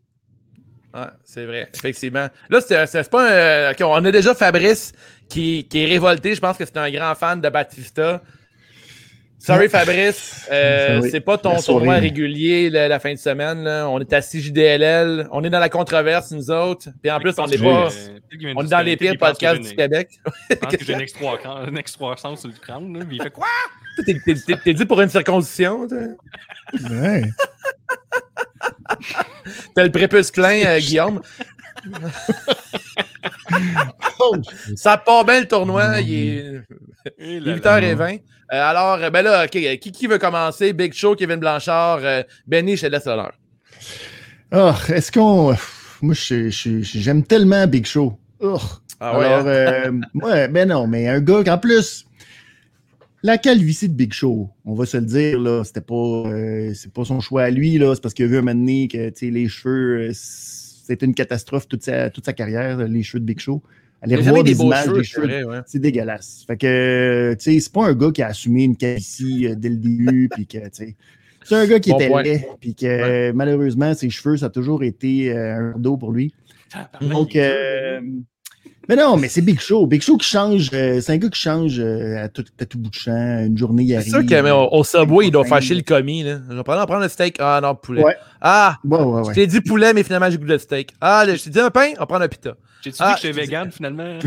Ouais, 0.95 1.01
c'est 1.25 1.45
vrai, 1.45 1.69
effectivement. 1.75 2.29
Là, 2.49 2.61
c'est 2.61 3.11
pas 3.11 3.29
un. 3.29 3.33
euh, 3.33 3.71
ok, 3.73 3.81
on 3.83 4.05
a 4.05 4.11
déjà 4.11 4.35
Fabrice 4.35 4.93
qui, 5.29 5.67
qui 5.69 5.83
est 5.83 5.87
révolté. 5.87 6.35
Je 6.35 6.41
pense 6.41 6.57
que 6.57 6.65
c'est 6.65 6.77
un 6.79 6.91
grand 6.91 7.15
fan 7.15 7.41
de 7.41 7.49
Batista. 7.49 8.23
Sorry 9.41 9.69
Fabrice, 9.69 10.49
euh, 10.51 11.01
c'est 11.13 11.21
pas 11.21 11.39
ton 11.39 11.51
tournoi 11.61 11.95
régulier 12.01 12.71
la, 12.71 12.89
la 12.89 12.99
fin 12.99 13.13
de 13.13 13.19
semaine. 13.19 13.63
là. 13.63 13.89
On 13.89 14.01
est 14.01 14.13
à 14.13 14.21
CJDLL, 14.21 15.29
on 15.31 15.45
est 15.45 15.51
dans 15.51 15.61
la 15.61 15.69
controverse 15.69 16.33
nous 16.33 16.51
autres. 16.51 16.89
Puis 17.01 17.09
en 17.11 17.21
plus, 17.21 17.35
on 17.39 17.47
est 17.47 17.57
pas, 17.63 17.89
on 18.57 18.65
est 18.65 18.69
dans 18.69 18.81
les 18.81 18.97
pires 18.97 19.13
podcasts 19.17 19.61
du 19.61 19.77
Québec. 19.77 20.09
Je 20.51 20.57
pense 20.57 20.77
que 20.77 20.85
j'ai 20.85 20.93
une 21.69 21.79
excroissance 21.79 22.41
sur 22.41 22.49
le 22.49 22.55
crâne. 22.57 22.99
Là, 22.99 23.05
mais 23.09 23.15
il 23.15 23.23
fait 23.23 23.31
quoi? 23.31 23.47
T'es- 24.05 24.19
T'es 24.25 24.35
t'es- 24.35 24.57
t'es 24.57 24.75
dit 24.75 24.85
pour 24.87 25.01
une 25.01 25.09
circoncision. 25.09 25.87
toi? 25.87 25.99
Ouais. 26.91 27.23
T'as 29.75 29.85
le 29.85 29.91
prépuce 29.91 30.31
plein, 30.31 30.65
euh, 30.67 30.79
Guillaume. 30.79 31.21
Ça 34.77 34.97
part 34.99 35.25
bien 35.25 35.41
le 35.41 35.49
tournoi. 35.49 36.01
Il 36.01 36.13
est 36.15 36.63
Et 37.19 37.37
Il 37.37 37.45
là 37.45 37.57
est 37.57 37.61
là. 37.61 37.95
8h20. 37.95 38.21
Euh, 38.51 38.63
alors, 38.71 38.95
euh, 39.03 39.11
ben 39.11 39.23
là, 39.23 39.45
ok, 39.45 39.57
euh, 39.57 39.77
qui, 39.77 39.93
qui 39.93 40.07
veut 40.07 40.19
commencer? 40.19 40.73
Big 40.73 40.93
Show, 40.95 41.15
Kevin 41.15 41.37
Blanchard, 41.37 41.99
euh, 42.03 42.23
Benny, 42.47 42.77
je 42.77 42.87
te 42.87 42.91
laisse 42.93 43.05
l'honneur. 43.05 43.33
Ah, 44.51 44.75
est-ce 44.89 45.13
qu'on. 45.13 45.55
Moi, 46.01 46.15
je- 46.15 46.49
je- 46.49 46.81
je- 46.83 46.99
j'aime 46.99 47.23
tellement 47.25 47.67
Big 47.67 47.85
Show. 47.85 48.19
Oh. 48.41 48.59
Ah 49.01 49.19
ouais, 49.19 49.27
Alors, 49.27 49.41
hein? 49.41 49.47
euh, 49.47 49.93
ouais, 50.15 50.49
ben 50.49 50.69
non, 50.69 50.87
mais 50.87 51.09
un 51.09 51.21
gars 51.21 51.45
qu'en 51.45 51.59
plus, 51.59 52.07
la 53.23 53.39
calvitie 53.39 53.89
de 53.89 53.95
Big 53.95 54.13
Show, 54.13 54.49
on 54.65 54.75
va 54.75 54.87
se 54.87 54.97
le 54.97 55.05
dire, 55.05 55.41
là, 55.41 55.65
c'était 55.65 55.81
pas, 55.81 55.95
euh, 55.95 56.73
c'est 56.75 56.93
pas 56.93 57.05
son 57.05 57.21
choix 57.21 57.43
à 57.45 57.51
lui, 57.51 57.79
là, 57.79 57.95
c'est 57.95 58.01
parce 58.01 58.15
qu'il 58.15 58.25
a 58.25 58.29
vu 58.29 58.37
un 58.37 58.43
moment 58.43 58.55
donné 58.55 58.89
que, 58.89 59.09
tu 59.11 59.27
sais, 59.27 59.31
les 59.31 59.49
cheveux, 59.49 60.09
euh, 60.09 60.11
c'était 60.13 61.05
une 61.05 61.15
catastrophe 61.15 61.69
toute 61.69 61.83
sa, 61.83 62.11
toute 62.11 62.25
sa 62.27 62.33
carrière, 62.33 62.79
les 62.79 63.03
cheveux 63.03 63.21
de 63.21 63.25
Big 63.25 63.41
Show. 63.41 63.63
Allez 64.01 64.15
Il 64.15 64.19
a 64.19 64.21
revoir 64.21 64.45
des 64.45 64.55
des 64.55 64.63
images 64.63 64.85
cheveux, 64.85 64.99
des 64.99 65.05
c'est 65.05 65.11
cheveux 65.11 65.45
ouais. 65.49 65.59
c'est 65.67 65.79
dégueulasse. 65.81 66.45
Fait 66.47 66.57
que, 66.57 67.35
tu 67.39 67.45
sais, 67.53 67.61
c'est 67.61 67.73
pas 67.73 67.87
un 67.87 67.95
gars 67.95 68.13
qui 68.13 68.23
a 68.23 68.29
assumé 68.29 68.65
une 68.65 68.77
calvitie 68.77 69.49
euh, 69.49 69.55
dès 69.57 69.71
le 69.71 69.77
début, 69.77 70.29
puis 70.35 70.47
que, 70.47 70.59
tu 70.59 70.69
sais, 70.73 70.97
c'est 71.45 71.55
un 71.57 71.67
gars 71.67 71.81
qui 71.81 71.91
Bon 71.91 71.97
était 71.99 72.09
point. 72.09 72.23
laid, 72.23 72.47
puis 72.61 72.75
que, 72.75 73.33
malheureusement, 73.33 73.95
ses 73.95 74.11
cheveux, 74.11 74.37
ça 74.37 74.47
a 74.47 74.51
toujours 74.51 74.85
été 74.85 75.33
euh, 75.33 75.57
un 75.57 75.73
fardeau 75.73 75.97
pour 75.97 76.13
lui. 76.13 76.35
Donc, 77.01 77.35
euh, 77.35 78.01
mais 78.89 78.97
non, 78.97 79.17
mais 79.17 79.29
c'est 79.29 79.43
Big 79.43 79.61
Show. 79.61 79.87
Big 79.87 80.01
Show 80.03 80.17
qui 80.17 80.27
change, 80.29 80.71
euh, 80.73 81.01
c'est 81.01 81.13
un 81.13 81.17
gars 81.19 81.29
qui 81.29 81.41
change 81.41 81.79
euh, 81.79 82.25
à, 82.25 82.29
tout, 82.29 82.45
à 82.61 82.65
tout 82.65 82.79
bout 82.79 82.89
de 82.91 82.95
champ. 82.95 83.45
Une 83.45 83.57
journée, 83.59 83.83
il 83.83 83.89
C'est 83.91 83.97
arrive. 84.15 84.29
sûr 84.29 84.43
qu'au 84.43 84.77
au 84.77 84.85
Subway, 84.85 85.27
il 85.27 85.31
doit 85.31 85.43
Ouais. 85.43 85.49
faire 85.49 85.61
chier 85.63 85.77
le 85.77 85.83
commis. 85.83 86.23
Là. 86.23 86.39
Je 86.49 86.55
vais 86.57 86.63
prendre, 86.63 86.87
prendre 86.87 87.03
le 87.03 87.09
steak. 87.09 87.37
Ah 87.39 87.61
non, 87.63 87.75
poulet. 87.75 88.03
Ouais. 88.03 88.17
Ah, 88.41 88.79
Ouais, 88.85 88.99
ouais, 88.99 89.23
je 89.29 89.33
t'ai 89.35 89.47
dit 89.47 89.61
poulet, 89.61 89.93
mais 89.93 90.03
finalement, 90.03 90.31
j'ai 90.31 90.39
goût 90.39 90.47
de 90.47 90.57
steak. 90.59 90.95
Ah, 91.01 91.25
là, 91.27 91.35
je 91.37 91.43
t'ai 91.45 91.51
dit 91.51 91.61
un 91.61 91.71
pain, 91.71 91.91
on 91.97 92.01
va 92.01 92.07
prendre 92.07 92.25
un 92.25 92.29
pita. 92.29 92.55
J'ai-tu 92.83 92.97
Ah, 93.01 93.15
dit 93.17 93.23
que 93.23 93.29
j'étais 93.29 93.41
vegan 93.41 93.71
finalement? 93.77 94.19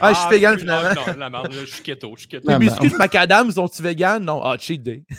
Ah, 0.00 0.12
je 0.12 0.18
suis 0.18 0.28
vegan 0.30 0.52
non, 0.54 0.58
finalement. 0.60 0.90
Non, 0.94 1.14
la 1.18 1.30
merde, 1.30 1.48
je 1.52 1.66
suis 1.66 1.82
keto, 1.82 2.12
je 2.14 2.20
suis 2.20 2.28
keto. 2.28 2.48
Les 2.48 2.54
Ah, 2.54 2.58
biscuits 2.58 2.90
de 2.90 2.96
macadam, 2.96 3.50
sont-ils 3.50 3.82
vegan? 3.84 4.24
Non. 4.24 4.40
Ah, 4.44 4.56
cheat 4.58 4.82
day. 4.82 5.02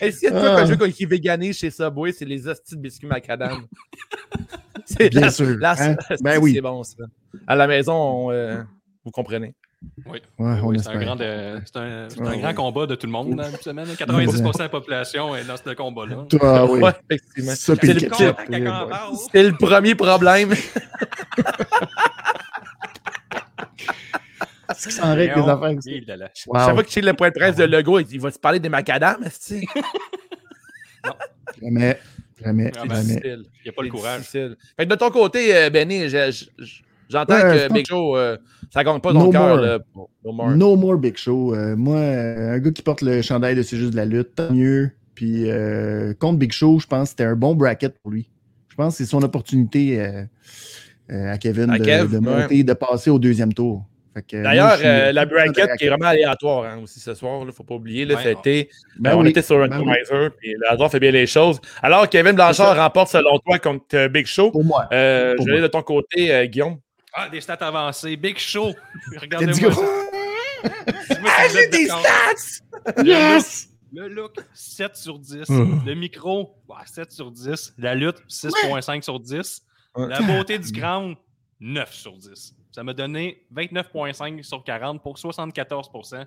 Est-ce 0.00 0.20
qu'il 0.20 0.28
y 0.28 0.32
a 0.32 0.34
de 0.34 0.40
quoi 0.40 0.50
Ah. 0.54 0.56
qu'un 0.56 0.66
jeu 0.66 0.76
qui 0.88 1.02
est 1.02 1.06
végané 1.06 1.52
chez 1.52 1.70
Subway, 1.70 2.12
c'est 2.12 2.24
les 2.24 2.46
hosties 2.46 2.76
de 2.76 2.80
biscuits 2.80 3.06
macadam? 3.06 3.66
c'est 4.98 5.08
Bien 5.10 5.20
la- 5.22 5.30
sûr, 5.30 5.56
la- 5.58 5.74
hein? 5.82 5.96
Ben 6.20 6.38
oui. 6.40 6.54
C'est 6.54 6.60
bon, 6.60 6.82
ça. 6.82 7.04
À 7.46 7.54
la 7.56 7.66
maison, 7.66 7.94
on, 7.94 8.30
euh, 8.32 8.62
vous 9.04 9.10
comprenez. 9.10 9.54
Oui, 10.06 10.18
Ouais, 10.40 10.58
on 10.60 10.66
oui, 10.70 10.80
c'est 10.80 10.88
un, 10.88 10.98
grand, 10.98 11.20
euh, 11.20 11.60
c'est 11.64 11.76
un, 11.78 12.08
c'est 12.08 12.20
un 12.20 12.24
Ouais, 12.24 12.38
grand 12.40 12.52
combat 12.54 12.86
de 12.86 12.96
tout 12.96 13.06
le 13.06 13.12
monde 13.12 13.36
dans 13.36 13.44
cette 13.44 13.62
semaine. 13.62 13.86
90% 13.86 14.52
de 14.58 14.62
la 14.64 14.68
population 14.68 15.36
est 15.36 15.44
dans 15.44 15.56
ce 15.56 15.72
combat-là. 15.72 16.26
Toi, 16.28 16.68
oui. 16.72 16.80
Ouais, 16.80 16.90
effectivement. 17.08 17.52
Ça, 17.54 17.74
C'est 17.80 17.86
le- 17.94 18.00
le 18.00 18.70
en. 18.70 19.14
C'est 19.32 19.42
premier 19.56 19.94
problème. 19.94 20.50
Qu'est-ce 24.68 24.88
qui 24.88 24.94
s'en 24.94 25.14
règle 25.14 25.34
les 25.34 25.48
affaires? 25.48 26.16
là. 26.16 26.28
Wow. 26.46 26.58
Chaque 26.58 26.74
fois 26.74 26.82
que 26.84 26.88
tu 26.88 27.00
le 27.00 27.14
point 27.14 27.28
de 27.30 27.34
presse 27.34 27.56
de 27.56 27.64
Lego, 27.64 27.98
il 28.00 28.06
il 28.12 28.20
va 28.20 28.30
te 28.30 28.38
parler 28.38 28.60
des 28.60 28.68
macadam, 28.68 29.24
que 31.60 32.17
Jamais, 32.44 32.70
Ah, 32.76 32.82
ben, 32.86 32.94
jamais. 32.94 33.04
difficile. 33.16 33.42
Il 33.54 33.62
n'y 33.64 33.68
a 33.68 33.72
pas 33.72 33.82
le 33.82 33.88
courage. 33.90 34.18
difficile. 34.20 34.56
Fait 34.76 34.86
que 34.86 34.90
de 34.90 34.94
ton 34.96 35.10
côté, 35.10 35.54
euh, 35.56 35.70
Benny, 35.70 36.08
je- 36.08 36.30
je- 36.30 36.64
je- 36.64 36.82
j'entends 37.08 37.34
Ouais, 37.34 37.68
que 37.68 37.72
Big 37.72 37.86
Show, 37.86 38.16
euh, 38.16 38.36
ça 38.72 38.84
gagne 38.84 39.00
pas 39.00 39.12
No 39.12 39.24
ton 39.26 39.30
cœur. 39.30 39.80
No 40.24 40.32
more. 40.32 40.50
No 40.50 40.76
more 40.76 40.98
Big 40.98 41.16
Show. 41.16 41.54
Euh, 41.54 41.74
moi, 41.76 41.96
euh, 41.96 42.54
un 42.54 42.58
gars 42.58 42.70
qui 42.70 42.82
porte 42.82 43.02
le 43.02 43.22
chandail 43.22 43.54
de 43.56 43.62
C'est 43.62 43.76
juste 43.76 43.90
de 43.92 43.96
la 43.96 44.04
lutte, 44.04 44.34
tant 44.36 44.52
mieux. 44.52 44.90
Puis 45.14 45.50
euh, 45.50 46.14
contre 46.14 46.38
Big 46.38 46.52
Show, 46.52 46.78
je 46.78 46.86
pense 46.86 47.04
que 47.04 47.08
c'était 47.10 47.24
un 47.24 47.34
bon 47.34 47.54
bracket 47.56 47.92
pour 48.02 48.12
lui. 48.12 48.28
Je 48.68 48.76
pense 48.76 48.94
que 48.94 48.98
c'est 49.04 49.10
son 49.10 49.22
opportunité 49.22 50.00
euh, 50.00 50.22
euh, 51.10 51.32
à 51.32 51.38
Kevin 51.38 51.70
À 51.70 51.78
de, 51.78 51.84
Kev, 51.84 52.08
de 52.12 52.18
ouais. 52.18 52.20
monter, 52.42 52.62
de 52.62 52.72
passer 52.72 53.10
au 53.10 53.18
deuxième 53.18 53.52
tour. 53.52 53.84
D'ailleurs, 54.32 54.78
euh, 54.84 55.12
la 55.12 55.24
bracket 55.26 55.70
qui 55.78 55.84
est 55.84 55.88
vraiment 55.88 56.06
aléatoire 56.08 56.64
hein, 56.64 56.78
aussi 56.82 57.00
ce 57.00 57.14
soir, 57.14 57.38
il 57.42 57.46
ne 57.46 57.52
faut 57.52 57.64
pas 57.64 57.74
oublier. 57.74 58.04
Là, 58.04 58.14
Ouais, 58.16 58.22
ça 58.22 58.28
a 58.28 58.32
été- 58.32 58.70
Ben 58.98 59.10
euh, 59.12 59.16
on 59.16 59.22
oui. 59.22 59.30
était 59.30 59.42
sur 59.42 59.58
Ben 59.58 59.72
Randomizer, 59.72 60.30
puis 60.38 60.52
le 60.58 60.70
hasard 60.70 60.90
fait 60.90 61.00
bien 61.00 61.10
les 61.10 61.26
choses. 61.26 61.60
Alors, 61.82 62.08
Kevin 62.08 62.32
Blanchard 62.32 62.76
remporte 62.76 63.08
selon 63.08 63.38
toi 63.38 63.58
contre 63.58 63.84
euh, 63.94 64.08
Big 64.08 64.26
Show. 64.26 64.50
Pour 64.50 64.64
moi. 64.64 64.88
Euh, 64.92 65.34
Pour 65.36 65.46
je 65.46 65.52
vais 65.52 65.60
de 65.60 65.66
ton 65.68 65.82
côté, 65.82 66.32
euh, 66.34 66.44
Guillaume. 66.46 66.78
Ah, 67.12 67.28
des 67.28 67.40
stats 67.40 67.54
avancées. 67.54 68.16
Big 68.16 68.38
Show. 68.38 68.74
Regardez-moi 69.20 69.70
vous 70.62 71.56
êtes 71.56 71.72
d'accord. 71.72 72.00
stats! 72.04 73.02
Yes! 73.04 73.68
Le 73.92 74.06
look, 74.08 74.36
7 74.52 74.96
sur 74.96 75.18
10. 75.18 75.48
Hum. 75.48 75.82
Le 75.86 75.94
micro, 75.94 76.54
ouais, 76.68 76.74
7 76.84 77.10
sur 77.10 77.30
10. 77.30 77.74
La 77.78 77.94
lutte, 77.94 78.16
6.5 78.28 79.02
sur 79.02 79.18
10. 79.18 79.62
Ouais. 79.96 80.08
La 80.08 80.20
beauté 80.20 80.58
du 80.58 80.70
crâne, 80.78 81.14
9 81.60 81.92
sur 81.92 82.12
10. 82.18 82.54
Ça 82.72 82.84
m'a 82.84 82.92
donné 82.92 83.44
29.5 83.54 84.42
sur 84.42 84.62
40 84.62 85.02
pour 85.02 85.16
74% 85.18 86.26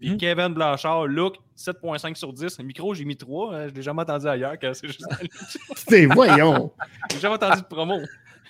Puis 0.00 0.10
Mhm. 0.10 0.16
Kevin 0.16 0.48
Blanchard, 0.54 1.06
look, 1.06 1.36
7.5 1.56 2.16
sur 2.16 2.32
10. 2.32 2.58
Le 2.58 2.64
micro, 2.64 2.94
j'ai 2.94 3.04
mis 3.04 3.16
3. 3.16 3.54
hein, 3.54 3.68
je 3.68 3.74
l'ai 3.74 3.82
jamais 3.82 4.02
entendu 4.02 4.26
ailleurs. 4.26 4.54
quand 4.60 4.72
c'est 4.74 4.88
juste. 4.88 5.04
C'est 5.88 6.06
voyons. 6.06 6.72
J'ai 7.12 7.20
jamais 7.20 7.34
entendu 7.36 7.60
de 7.62 7.66
promo. 7.66 8.00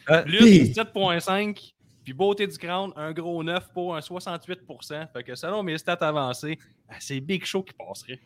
Hein? 0.08 0.22
Lutte, 0.26 0.74
7.5. 0.76 1.72
Puis 2.04 2.12
beauté 2.12 2.46
du 2.46 2.56
crâne, 2.58 2.90
un 2.96 3.12
gros 3.12 3.42
9 3.42 3.68
pour 3.72 3.96
un 3.96 4.00
68% 4.00 5.06
Fait 5.12 5.22
que 5.24 5.34
selon 5.34 5.62
mes 5.62 5.78
stats 5.78 5.94
avancées, 6.00 6.58
ah, 6.88 6.94
c'est 7.00 7.18
Big 7.20 7.44
Show 7.44 7.62
qui 7.62 7.72
passerait. 7.74 8.20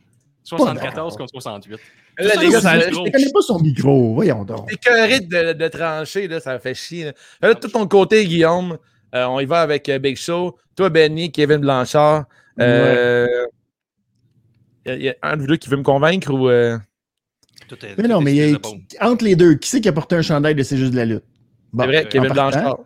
74 0.45 1.17
contre 1.17 1.31
68. 1.31 1.79
Là, 2.19 2.31
Ça, 2.31 2.41
les 2.43 2.49
gars, 2.51 2.61
ça 2.61 2.79
Je 2.81 2.89
ne 2.89 3.11
connais 3.11 3.31
pas 3.33 3.41
son 3.43 3.59
micro. 3.61 4.15
Voyons 4.15 4.45
donc. 4.45 4.73
écœuré 4.73 5.21
de, 5.21 5.53
de 5.53 5.69
trancher, 5.69 6.27
là, 6.27 6.41
ça 6.41 6.59
fait 6.59 6.75
chier. 6.75 7.05
Là. 7.05 7.13
Là, 7.43 7.55
de 7.55 7.67
ton 7.69 7.87
côté, 7.87 8.25
Guillaume, 8.27 8.79
euh, 9.15 9.25
on 9.27 9.41
y 9.41 9.45
va 9.47 9.61
avec 9.61 9.89
euh, 9.89 9.99
Big 9.99 10.17
Show. 10.17 10.57
Toi, 10.77 10.91
Benny, 10.91 11.31
Kevin 11.33 11.59
Blanchard. 11.59 12.27
Euh, 12.61 13.27
y 14.87 14.91
a- 14.91 14.97
y 14.97 15.09
a 15.09 15.15
un 15.23 15.37
de 15.37 15.41
vous 15.43 15.47
deux 15.49 15.57
qui 15.57 15.69
veut 15.69 15.77
me 15.77 15.83
convaincre 15.83 16.33
ou. 16.33 16.49
euh, 16.49 16.79
Tout 17.69 17.77
est- 17.85 17.97
Mais 17.99 18.05
tout 18.05 18.09
non, 18.11 18.21
est 18.21 18.25
mais 18.25 18.35
il 18.37 18.43
a- 18.43 18.49
épaules. 18.57 18.79
entre 19.01 19.25
les 19.25 19.37
deux, 19.37 19.55
qui 19.55 19.69
c'est 19.69 19.81
qui 19.81 19.89
a 19.89 19.93
porté 19.93 20.17
un 20.17 20.23
chandail 20.23 20.55
de 20.55 20.63
C'est 20.63 20.77
juste 20.77 20.93
de 20.93 20.97
la 20.97 21.05
lutte? 21.05 21.25
Bon, 21.73 21.83
C'est 21.85 21.89
vrai, 21.89 22.05
euh, 22.05 22.09
Kevin 22.09 22.31
en 22.31 22.35
partant, 22.35 22.59
Blanchard. 22.61 22.79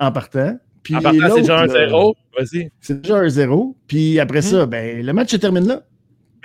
En 0.00 0.12
partant. 0.12 0.58
Puis 0.82 0.96
En 0.96 1.00
partant, 1.00 1.34
c'est 1.34 1.40
déjà 1.40 1.60
un 1.60 1.68
0. 1.68 2.14
Vas-y. 2.36 2.70
C'est 2.80 3.00
déjà 3.00 3.16
un 3.18 3.28
zéro. 3.28 3.76
Puis 3.86 4.18
après 4.20 4.42
ça, 4.42 4.66
ben, 4.66 5.00
le 5.04 5.12
match 5.12 5.30
se 5.30 5.36
termine 5.36 5.66
là. 5.66 5.82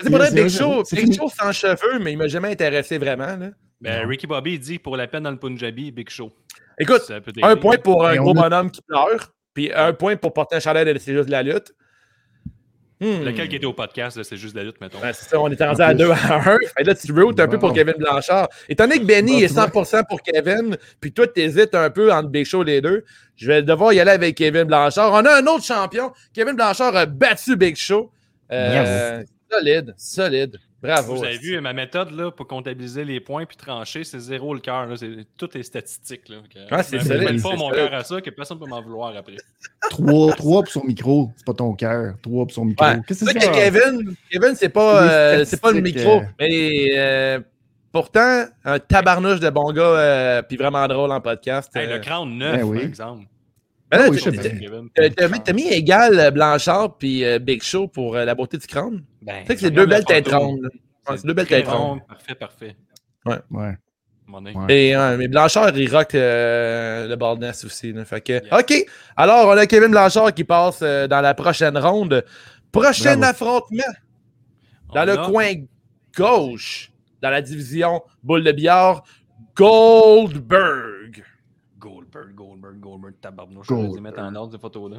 C'est 0.02 0.10
pas 0.12 0.18
vrai, 0.20 0.32
Big 0.32 0.48
Show, 0.48 0.50
zéro, 0.50 0.84
Big 0.92 1.00
fini. 1.02 1.16
Show 1.18 1.30
sans 1.30 1.52
cheveux, 1.52 2.00
mais 2.00 2.14
il 2.14 2.18
m'a 2.18 2.28
jamais 2.28 2.52
intéressé 2.52 2.98
vraiment. 3.00 3.36
Là. 3.36 3.50
Ben. 3.82 4.08
Ricky 4.08 4.28
Bobby 4.28 4.54
il 4.54 4.60
dit 4.60 4.80
pour 4.80 4.96
la 4.96 5.08
peine 5.08 5.24
dans 5.24 5.32
le 5.32 5.40
Punjabi, 5.40 5.92
Big 5.92 6.10
Show. 6.10 6.32
Écoute, 6.80 7.02
un 7.44 7.56
point 7.58 7.78
pour 7.78 8.06
un 8.06 8.16
gros 8.16 8.32
a- 8.38 8.42
bonhomme 8.50 8.72
qui 8.72 8.82
pleure, 8.82 9.34
puis 9.54 9.72
un 9.74 9.94
point 9.94 10.16
pour 10.16 10.34
porter 10.34 10.56
un 10.56 10.60
chandail 10.60 10.86
de 10.92 10.98
C'est 11.00 11.14
juste 11.14 11.28
de 11.28 11.32
la 11.32 11.44
lutte. 11.44 11.74
Hmm. 13.02 13.24
Lequel 13.24 13.48
qui 13.48 13.56
était 13.56 13.66
au 13.66 13.72
podcast, 13.72 14.22
c'est 14.24 14.36
juste 14.36 14.54
de 14.56 14.60
la 14.60 14.66
lutte, 14.66 14.82
mettons? 14.82 15.00
Ouais, 15.00 15.14
c'est 15.14 15.30
ça, 15.30 15.40
on 15.40 15.50
est 15.50 15.64
rendu 15.64 15.82
En 15.82 15.86
à 15.86 15.88
plus. 15.90 15.98
2 16.00 16.12
à 16.12 16.36
1. 16.36 16.58
Fait 16.78 16.84
là, 16.84 16.94
tu 16.96 17.14
routes 17.14 17.40
un 17.40 17.48
peu 17.48 17.58
pour. 17.58 17.72
Kevin 17.74 17.94
Blanchard. 17.98 18.50
Étant 18.68 18.88
donné 18.88 19.00
que 19.00 19.06
Benny 19.06 19.32
Bon, 19.32 19.38
est 19.40 19.48
tu 19.48 19.54
vois. 19.54 19.68
100% 19.68 20.04
pour 20.10 20.22
Kevin, 20.22 20.76
puis 21.00 21.14
toi, 21.14 21.26
tu 21.26 21.40
hésites 21.40 21.76
un 21.76 21.90
peu 21.92 22.12
entre 22.12 22.28
Big 22.28 22.46
Show 22.46 22.62
les 22.64 22.82
deux, 22.82 23.06
je 23.38 23.48
vais 23.48 23.64
devoir 23.64 23.94
y 23.94 24.02
aller 24.02 24.12
avec 24.12 24.36
Kevin 24.36 24.66
Blanchard. 24.66 25.14
On 25.14 25.26
a 25.26 25.38
un 25.42 25.46
autre 25.48 25.64
champion. 25.64 26.12
Kevin 26.34 26.56
Blanchard 26.58 26.94
a 26.94 27.06
battu 27.06 27.56
Big 27.56 27.78
Show. 27.78 28.12
Euh, 28.52 29.24
Solide, 29.50 29.94
solide. 29.98 30.58
Bravo. 30.82 31.16
Vous 31.16 31.24
avez 31.26 31.38
vu 31.38 31.60
ma 31.60 31.74
méthode 31.74 32.12
là, 32.12 32.32
pour 32.32 32.48
comptabiliser 32.48 33.04
les 33.04 33.20
points 33.20 33.46
puis 33.46 33.58
trancher, 33.58 34.04
c'est 34.06 34.20
zéro 34.20 34.54
le 34.54 34.62
cœur. 34.62 34.88
C'est- 34.98 35.26
Tout 35.38 35.58
est 35.58 35.64
statistique. 35.64 36.30
Là. 36.30 36.38
Que- 36.54 36.74
Ouais, 36.74 36.84
c'est 36.84 37.00
je 37.00 37.14
mets 37.14 37.42
pas 37.42 37.56
mon 37.56 37.70
cœur 37.70 37.94
à 37.94 38.04
ça, 38.04 38.22
que 38.22 38.30
personne 38.30 38.58
ne 38.60 38.64
peut 38.64 38.70
m'en 38.70 38.82
vouloir 38.82 39.14
après. 39.16 39.36
3, 39.90 40.36
pour 40.36 40.68
son 40.68 40.84
micro. 40.86 41.32
C'est 41.36 41.46
pas 41.46 41.54
ton 41.54 41.74
cœur. 41.74 42.14
3 42.22 42.46
pour 42.46 42.52
son 42.54 42.66
micro. 42.66 42.86
Ouais. 42.86 43.00
Qu'est-ce 43.08 43.26
C'est 43.26 43.34
que 43.34 43.40
vrai 43.40 43.54
c'est 43.54 43.72
que 43.72 43.78
Kevin, 43.80 44.16
Kevin 44.32 44.56
c'est 44.56 44.70
pas, 44.70 45.04
euh, 45.04 45.46
c'est 45.46 45.60
pas 45.62 45.72
le 45.72 45.82
micro, 45.82 46.20
euh, 46.20 46.24
mais 46.40 46.88
euh, 46.96 47.40
pourtant, 47.92 48.46
un 48.64 48.80
tabarnouche 48.80 49.40
de 49.42 49.50
bon 49.50 49.72
gars, 49.74 49.82
euh, 49.84 50.42
puis 50.44 50.56
vraiment 50.58 50.88
drôle 50.88 51.12
en 51.12 51.20
podcast. 51.20 51.76
Hey, 51.76 51.88
euh. 51.88 51.96
le 51.96 52.00
crâne 52.00 52.38
neuf, 52.38 52.58
ben 52.58 52.64
oui. 52.64 52.78
par 52.78 52.88
exemple. 52.88 53.26
Ben. 53.92 54.12
Kevin. 54.16 54.90
T'as 55.44 55.54
mis, 55.54 55.68
égal 55.70 56.20
euh, 56.20 56.32
Blanchard 56.32 56.98
puis 56.98 57.26
euh, 57.26 57.40
Big 57.40 57.64
Show 57.64 57.88
pour 57.88 58.16
euh, 58.16 58.24
la 58.26 58.36
beauté 58.36 58.58
du 58.58 58.68
crâne. 58.68 59.04
Ben, 59.22 59.42
Tu 59.42 59.48
sais 59.48 59.56
que 59.56 59.62
c'est 59.62 59.72
deux 59.72 59.86
belles 59.88 60.06
têtes 60.06 60.28
rondes. 60.28 60.70
C'est 61.08 61.26
deux 61.26 61.34
belles 61.34 61.48
têtes 61.48 61.68
rondes. 61.68 62.00
rond. 62.00 62.02
Parfait, 62.08 62.36
parfait. 62.36 62.76
Ouais. 63.26 63.38
Ouais. 63.50 63.78
Et 64.70 64.96
mais 65.18 65.28
Blanchard, 65.28 65.76
il 65.76 65.92
rock 65.92 66.14
euh, 66.14 67.08
le 67.08 67.16
baldness 67.16 67.66
aussi. 67.66 67.92
là. 67.94 68.06
Fait 68.06 68.22
que, 68.22 68.38
OK. 68.60 68.86
Alors, 69.18 69.48
on 69.48 69.58
a 69.58 69.66
Kevin 69.66 69.90
Blanchard 69.90 70.36
qui 70.36 70.44
passe 70.44 70.82
euh, 70.84 71.08
dans 71.08 71.22
la 71.22 71.34
prochaine 71.34 71.76
ronde. 71.80 72.24
Prochain 72.72 73.18
Bravo. 73.18 73.24
affrontement 73.32 73.84
dans 74.94 75.02
On 75.02 75.06
le 75.06 75.12
a- 75.14 75.26
coin 75.26 75.52
gauche, 76.16 76.92
dans 77.24 77.32
la 77.32 77.42
division 77.42 78.04
boule 78.22 78.44
de 78.44 78.52
billard. 78.52 79.04
Goldberg, 79.56 80.99
Goldberg, 83.00 83.16
tabarnouche. 83.22 83.68
Goldberg. 83.68 83.88
Je 83.88 83.92
vais 83.92 83.96
les 83.96 84.02
mettre 84.02 84.20
en 84.22 84.36
ordre, 84.36 84.52
ces 84.54 84.60
photos-là. 84.60 84.98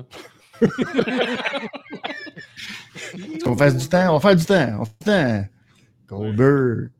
Qu'on 3.44 3.56
fasse 3.56 3.76
du 3.76 3.88
temps? 3.88 4.10
On 4.14 4.18
va 4.18 4.20
faire 4.20 4.36
du 4.36 4.44
temps. 4.44 4.80
On 4.80 4.84
fait 4.84 4.92
du 5.00 5.04
temps. 5.04 5.44
Goldberg. 6.08 6.90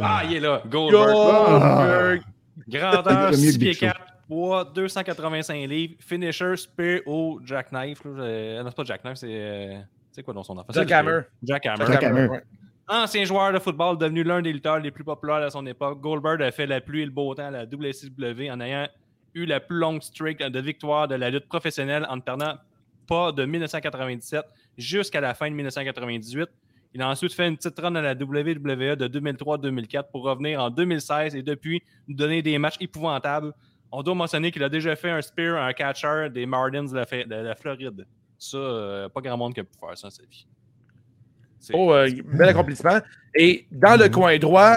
Ah, 0.00 0.22
il 0.24 0.34
est 0.36 0.40
là. 0.40 0.62
Goldberg. 0.68 1.06
Goldberg. 1.06 2.22
Grandeur, 2.68 3.24
Mieux 3.26 3.30
que 3.30 3.36
6 3.36 3.58
Big 3.58 3.78
pieds 3.78 3.88
Show. 3.88 3.94
4, 3.94 4.00
poids 4.28 4.64
285 4.74 5.68
livres. 5.68 5.94
Finisher, 6.00 6.56
spear 6.56 7.00
au 7.06 7.40
jackknife. 7.44 8.04
là. 8.04 8.10
Euh, 8.22 8.62
non, 8.62 8.70
c'est 8.70 8.76
pas 8.76 8.84
jackknife, 8.84 9.16
c'est. 9.16 9.26
euh, 9.30 9.78
C'est 10.10 10.22
quoi 10.22 10.34
dans 10.34 10.42
son 10.42 10.58
enfant? 10.58 10.72
Jackhammer. 10.72 11.20
Jackhammer. 11.42 11.86
Jackhammer. 11.86 12.26
ouais. 12.28 12.42
Ancien 12.90 13.24
joueur 13.24 13.52
de 13.52 13.58
football, 13.58 13.98
devenu 13.98 14.24
l'un 14.24 14.40
des 14.42 14.52
lutteurs 14.52 14.78
les 14.80 14.90
plus 14.90 15.04
populaires 15.04 15.36
à 15.42 15.50
son 15.50 15.64
époque. 15.66 16.00
Goldberg 16.00 16.42
a 16.42 16.50
fait 16.50 16.66
la 16.66 16.80
pluie 16.80 17.02
et 17.02 17.04
le 17.04 17.10
beau 17.10 17.34
temps 17.34 17.46
à 17.46 17.50
la 17.50 17.64
WCW 17.64 18.50
en 18.50 18.60
ayant 18.60 18.88
eu 19.38 19.46
la 19.46 19.60
plus 19.60 19.78
longue 19.78 20.02
streak 20.02 20.38
de 20.38 20.60
victoires 20.60 21.08
de 21.08 21.14
la 21.14 21.30
lutte 21.30 21.48
professionnelle 21.48 22.06
en 22.08 22.16
ne 22.16 22.20
perdant 22.20 22.54
pas 23.06 23.32
de 23.32 23.44
1997 23.44 24.44
jusqu'à 24.76 25.20
la 25.20 25.34
fin 25.34 25.50
de 25.50 25.54
1998. 25.54 26.48
Il 26.94 27.02
a 27.02 27.08
ensuite 27.08 27.34
fait 27.34 27.46
une 27.46 27.56
petite 27.56 27.78
run 27.78 27.94
à 27.96 28.02
la 28.02 28.12
WWE 28.12 28.96
de 28.96 29.08
2003-2004 29.08 30.10
pour 30.10 30.22
revenir 30.22 30.62
en 30.62 30.70
2016 30.70 31.34
et 31.34 31.42
depuis 31.42 31.82
nous 32.06 32.14
donner 32.14 32.42
des 32.42 32.56
matchs 32.58 32.76
épouvantables. 32.80 33.52
On 33.92 34.02
doit 34.02 34.14
mentionner 34.14 34.50
qu'il 34.50 34.62
a 34.62 34.68
déjà 34.68 34.96
fait 34.96 35.10
un 35.10 35.22
spear 35.22 35.56
à 35.56 35.66
un 35.66 35.72
catcher 35.72 36.28
des 36.32 36.46
Marlins 36.46 36.84
de 36.84 37.44
la, 37.44 37.54
Floride. 37.54 38.06
Ça, 38.38 38.56
euh, 38.56 39.08
pas 39.08 39.20
grand 39.20 39.36
monde 39.36 39.54
qui 39.54 39.60
a 39.60 39.64
pu 39.64 39.70
faire 39.78 39.96
ça 39.96 40.08
dans 40.08 40.10
sa 40.10 40.22
vie. 40.22 40.46
Oh, 41.72 41.92
euh, 41.92 42.08
bel 42.24 42.48
accomplissement. 42.48 42.98
Et 43.34 43.66
dans 43.70 43.98
le 44.00 44.08
coin 44.08 44.38
droit, 44.38 44.76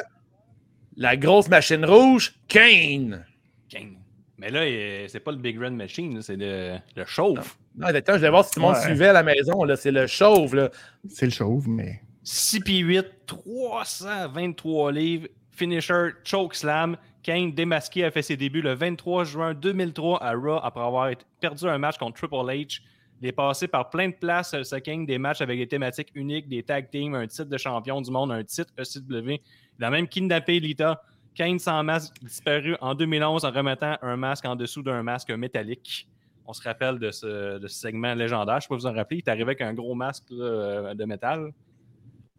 la 0.97 1.15
grosse 1.15 1.47
machine 1.47 1.85
rouge, 1.85 2.33
Kane. 2.47 3.25
Kane. 3.69 4.00
Mais 4.41 4.49
là, 4.49 5.07
c'est 5.07 5.19
pas 5.19 5.31
le 5.31 5.37
Big 5.37 5.57
Red 5.61 5.73
Machine, 5.73 6.19
c'est 6.21 6.35
le, 6.35 6.77
le 6.95 7.05
chauve. 7.05 7.39
Non, 7.77 7.87
exactement, 7.87 8.17
je 8.17 8.21
vais 8.23 8.29
voir 8.29 8.43
si 8.43 8.51
tout 8.51 8.59
le 8.59 8.65
monde 8.65 8.75
Ouais. 8.75 8.81
suivait 8.81 9.07
à 9.09 9.13
la 9.13 9.21
maison. 9.23 9.63
là. 9.63 9.75
C'est 9.75 9.91
le 9.91 10.07
chauve. 10.07 10.55
Là. 10.55 10.69
C'est 11.07 11.25
le 11.27 11.31
chauve, 11.31 11.69
mais. 11.69 12.01
6 12.23 12.59
pieds 12.61 12.79
8, 12.79 13.05
323 13.27 14.91
livres, 14.91 15.27
finisher, 15.51 16.09
choke 16.23 16.55
slam. 16.55 16.97
Kane 17.23 17.51
démasqué 17.51 18.03
a 18.05 18.11
fait 18.11 18.23
ses 18.23 18.35
débuts 18.35 18.61
le 18.63 18.73
23 18.73 19.25
juin 19.25 19.53
2003 19.53 20.23
à 20.23 20.33
Raw 20.33 20.59
après 20.63 20.81
avoir 20.83 21.11
perdu 21.39 21.67
un 21.67 21.77
match 21.77 21.97
contre 21.97 22.17
Triple 22.17 22.35
H. 22.51 22.81
Il 23.21 23.27
est 23.27 23.31
passé 23.31 23.67
par 23.67 23.91
plein 23.91 24.09
de 24.09 24.15
places, 24.15 24.55
ce 24.63 24.75
Kane, 24.77 25.05
des 25.05 25.19
matchs 25.19 25.41
avec 25.41 25.59
des 25.59 25.67
thématiques 25.67 26.09
uniques, 26.15 26.49
des 26.49 26.63
tag 26.63 26.89
teams, 26.89 27.13
un 27.13 27.27
titre 27.27 27.45
de 27.49 27.57
champion 27.57 28.01
du 28.01 28.09
monde, 28.09 28.31
un 28.31 28.43
titre 28.43 28.73
ECW. 28.79 29.39
Il 29.77 29.85
a 29.85 29.91
même 29.91 30.07
kidnappé 30.07 30.59
Lita. 30.59 31.03
Kane 31.35 31.59
sans 31.59 31.83
masque 31.83 32.13
disparu 32.21 32.75
en 32.81 32.93
2011 32.93 33.45
en 33.45 33.51
remettant 33.51 33.97
un 34.01 34.17
masque 34.17 34.45
en 34.45 34.55
dessous 34.55 34.83
d'un 34.83 35.03
masque 35.03 35.31
métallique. 35.31 36.07
On 36.45 36.53
se 36.53 36.61
rappelle 36.63 36.99
de 36.99 37.11
ce, 37.11 37.59
de 37.59 37.67
ce 37.67 37.79
segment 37.79 38.13
légendaire. 38.13 38.55
Je 38.55 38.57
ne 38.57 38.61
sais 38.61 38.67
pas 38.69 38.75
vous 38.75 38.85
en 38.87 38.93
rappeler. 38.93 39.17
Il 39.17 39.19
est 39.19 39.29
arrivé 39.29 39.43
avec 39.43 39.61
un 39.61 39.73
gros 39.73 39.95
masque 39.95 40.25
là, 40.31 40.43
euh, 40.43 40.93
de 40.93 41.05
métal. 41.05 41.51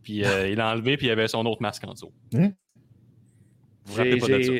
Puis 0.02 0.24
euh, 0.24 0.48
il 0.48 0.56
l'a 0.56 0.72
enlevé, 0.72 0.96
puis 0.96 1.06
il 1.06 1.08
y 1.08 1.12
avait 1.12 1.28
son 1.28 1.46
autre 1.46 1.62
masque 1.62 1.84
en 1.84 1.92
dessous. 1.92 2.12
Hein? 2.34 2.50
Vous 3.84 3.92
vous 3.92 3.96
rappelez 3.96 4.18
pas 4.18 4.28
de 4.28 4.42
ça? 4.42 4.52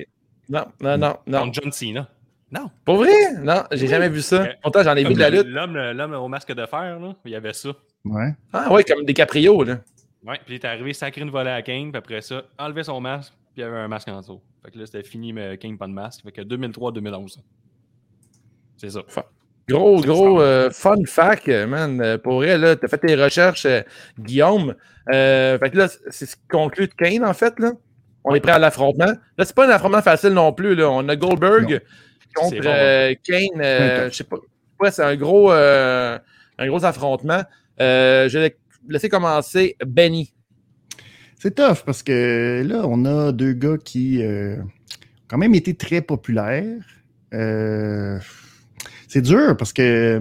Non, 0.48 0.64
non, 0.80 0.98
non, 0.98 1.16
non. 1.26 1.40
Contre 1.40 1.60
John 1.62 1.72
Cena. 1.72 2.08
Non. 2.50 2.70
Pour 2.84 2.96
vrai? 2.96 3.10
Non, 3.42 3.64
j'ai 3.72 3.86
jamais 3.86 4.08
vu 4.08 4.20
ça. 4.20 4.46
Pourtant, 4.62 4.82
j'en 4.82 4.94
ai 4.94 5.04
vu 5.04 5.14
de 5.14 5.18
la 5.18 5.30
lutte. 5.30 5.46
L'homme, 5.46 5.74
l'homme 5.74 6.12
au 6.12 6.28
masque 6.28 6.52
de 6.52 6.66
fer, 6.66 7.00
là, 7.00 7.14
il 7.24 7.30
y 7.30 7.34
avait 7.34 7.52
ça. 7.52 7.70
Ouais. 8.04 8.34
Ah 8.52 8.72
ouais, 8.72 8.84
comme 8.84 9.04
des 9.04 9.14
caprios, 9.14 9.64
là. 9.64 9.80
Ouais, 10.24 10.38
puis 10.44 10.54
il 10.54 10.56
est 10.56 10.64
arrivé, 10.64 10.92
sacré 10.92 11.22
une 11.22 11.30
volée 11.30 11.50
à 11.50 11.62
Kane, 11.62 11.90
puis 11.90 11.98
après 11.98 12.20
ça, 12.20 12.42
enlever 12.58 12.84
son 12.84 13.00
masque, 13.00 13.32
puis 13.52 13.60
il 13.60 13.60
y 13.60 13.64
avait 13.64 13.78
un 13.78 13.88
masque 13.88 14.08
en 14.08 14.20
dessous. 14.20 14.40
Fait 14.64 14.70
que 14.70 14.78
là, 14.78 14.86
c'était 14.86 15.02
fini, 15.02 15.32
mais 15.32 15.58
Kane 15.58 15.76
pas 15.78 15.86
de 15.86 15.92
masque. 15.92 16.22
Fait 16.24 16.32
que 16.32 16.42
2003-2011. 16.42 17.38
C'est 18.76 18.90
ça. 18.90 19.00
Gros, 19.68 20.00
gros 20.00 20.40
euh, 20.40 20.70
fun 20.70 20.96
fact, 21.06 21.48
man. 21.48 22.00
Euh, 22.00 22.18
Pour 22.18 22.34
vrai, 22.36 22.58
là, 22.58 22.74
t'as 22.76 22.88
fait 22.88 22.98
tes 22.98 23.14
recherches, 23.14 23.64
euh, 23.66 23.82
Guillaume. 24.18 24.74
Euh, 25.12 25.58
fait 25.58 25.70
que 25.70 25.78
là, 25.78 25.88
c'est 26.10 26.26
ce 26.26 26.36
qui 26.36 26.42
conclut 26.48 26.88
de 26.88 26.94
Kane, 26.94 27.24
en 27.24 27.32
fait, 27.34 27.58
là. 27.60 27.72
On 28.24 28.34
est 28.34 28.40
prêt 28.40 28.52
à 28.52 28.58
l'affrontement. 28.58 29.12
Là, 29.38 29.44
c'est 29.44 29.54
pas 29.54 29.66
un 29.66 29.70
affrontement 29.70 30.02
facile 30.02 30.30
non 30.30 30.52
plus, 30.52 30.74
là. 30.74 30.90
On 30.90 31.08
a 31.08 31.16
Goldberg 31.16 31.80
contre 32.34 32.56
bon, 32.60 32.66
euh, 32.66 33.14
Kane. 33.22 33.60
euh, 33.60 34.04
Ouais. 34.04 34.10
je 34.10 34.16
sais 34.16 34.24
pas. 34.24 34.36
Ouais, 34.80 34.90
c'est 34.90 35.02
un 35.04 35.16
gros, 35.16 35.52
euh, 35.52 36.18
un 36.58 36.66
gros 36.66 36.84
affrontement. 36.84 37.42
Euh, 37.80 38.28
je 38.28 38.38
vais 38.38 38.56
laisser 38.88 39.08
commencer 39.08 39.76
Benny. 39.84 40.32
C'est 41.42 41.56
tough 41.56 41.82
parce 41.84 42.04
que 42.04 42.62
là, 42.64 42.84
on 42.86 43.04
a 43.04 43.32
deux 43.32 43.52
gars 43.52 43.76
qui 43.76 44.22
euh, 44.22 44.62
ont 44.62 44.68
quand 45.26 45.38
même 45.38 45.56
été 45.56 45.74
très 45.74 46.00
populaires. 46.00 46.86
Euh, 47.34 48.20
c'est 49.08 49.22
dur 49.22 49.56
parce 49.56 49.72
que 49.72 50.20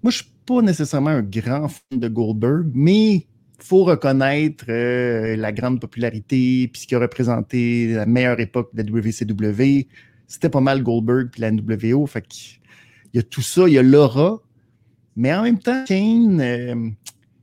moi, 0.00 0.12
je 0.12 0.18
suis 0.18 0.32
pas 0.46 0.62
nécessairement 0.62 1.10
un 1.10 1.22
grand 1.22 1.66
fan 1.66 1.98
de 1.98 2.06
Goldberg, 2.06 2.70
mais 2.72 3.26
faut 3.58 3.82
reconnaître 3.82 4.66
euh, 4.68 5.34
la 5.34 5.50
grande 5.50 5.80
popularité 5.80 6.70
puis 6.72 6.82
ce 6.82 6.86
qui 6.86 6.94
a 6.94 7.00
représenté 7.00 7.88
la 7.92 8.06
meilleure 8.06 8.38
époque 8.38 8.70
de 8.72 8.84
la 8.84 8.88
WCW. 8.88 9.88
C'était 10.28 10.50
pas 10.50 10.60
mal 10.60 10.84
Goldberg 10.84 11.30
puis 11.32 11.40
la 11.40 11.50
NWO. 11.50 12.06
Fait 12.06 12.24
qu'il 12.24 12.60
y 13.12 13.18
a 13.18 13.24
tout 13.24 13.42
ça, 13.42 13.66
il 13.66 13.74
y 13.74 13.78
a 13.78 13.82
l'aura. 13.82 14.40
Mais 15.16 15.34
en 15.34 15.42
même 15.42 15.58
temps, 15.58 15.82
Kane, 15.84 16.40
euh, 16.40 16.90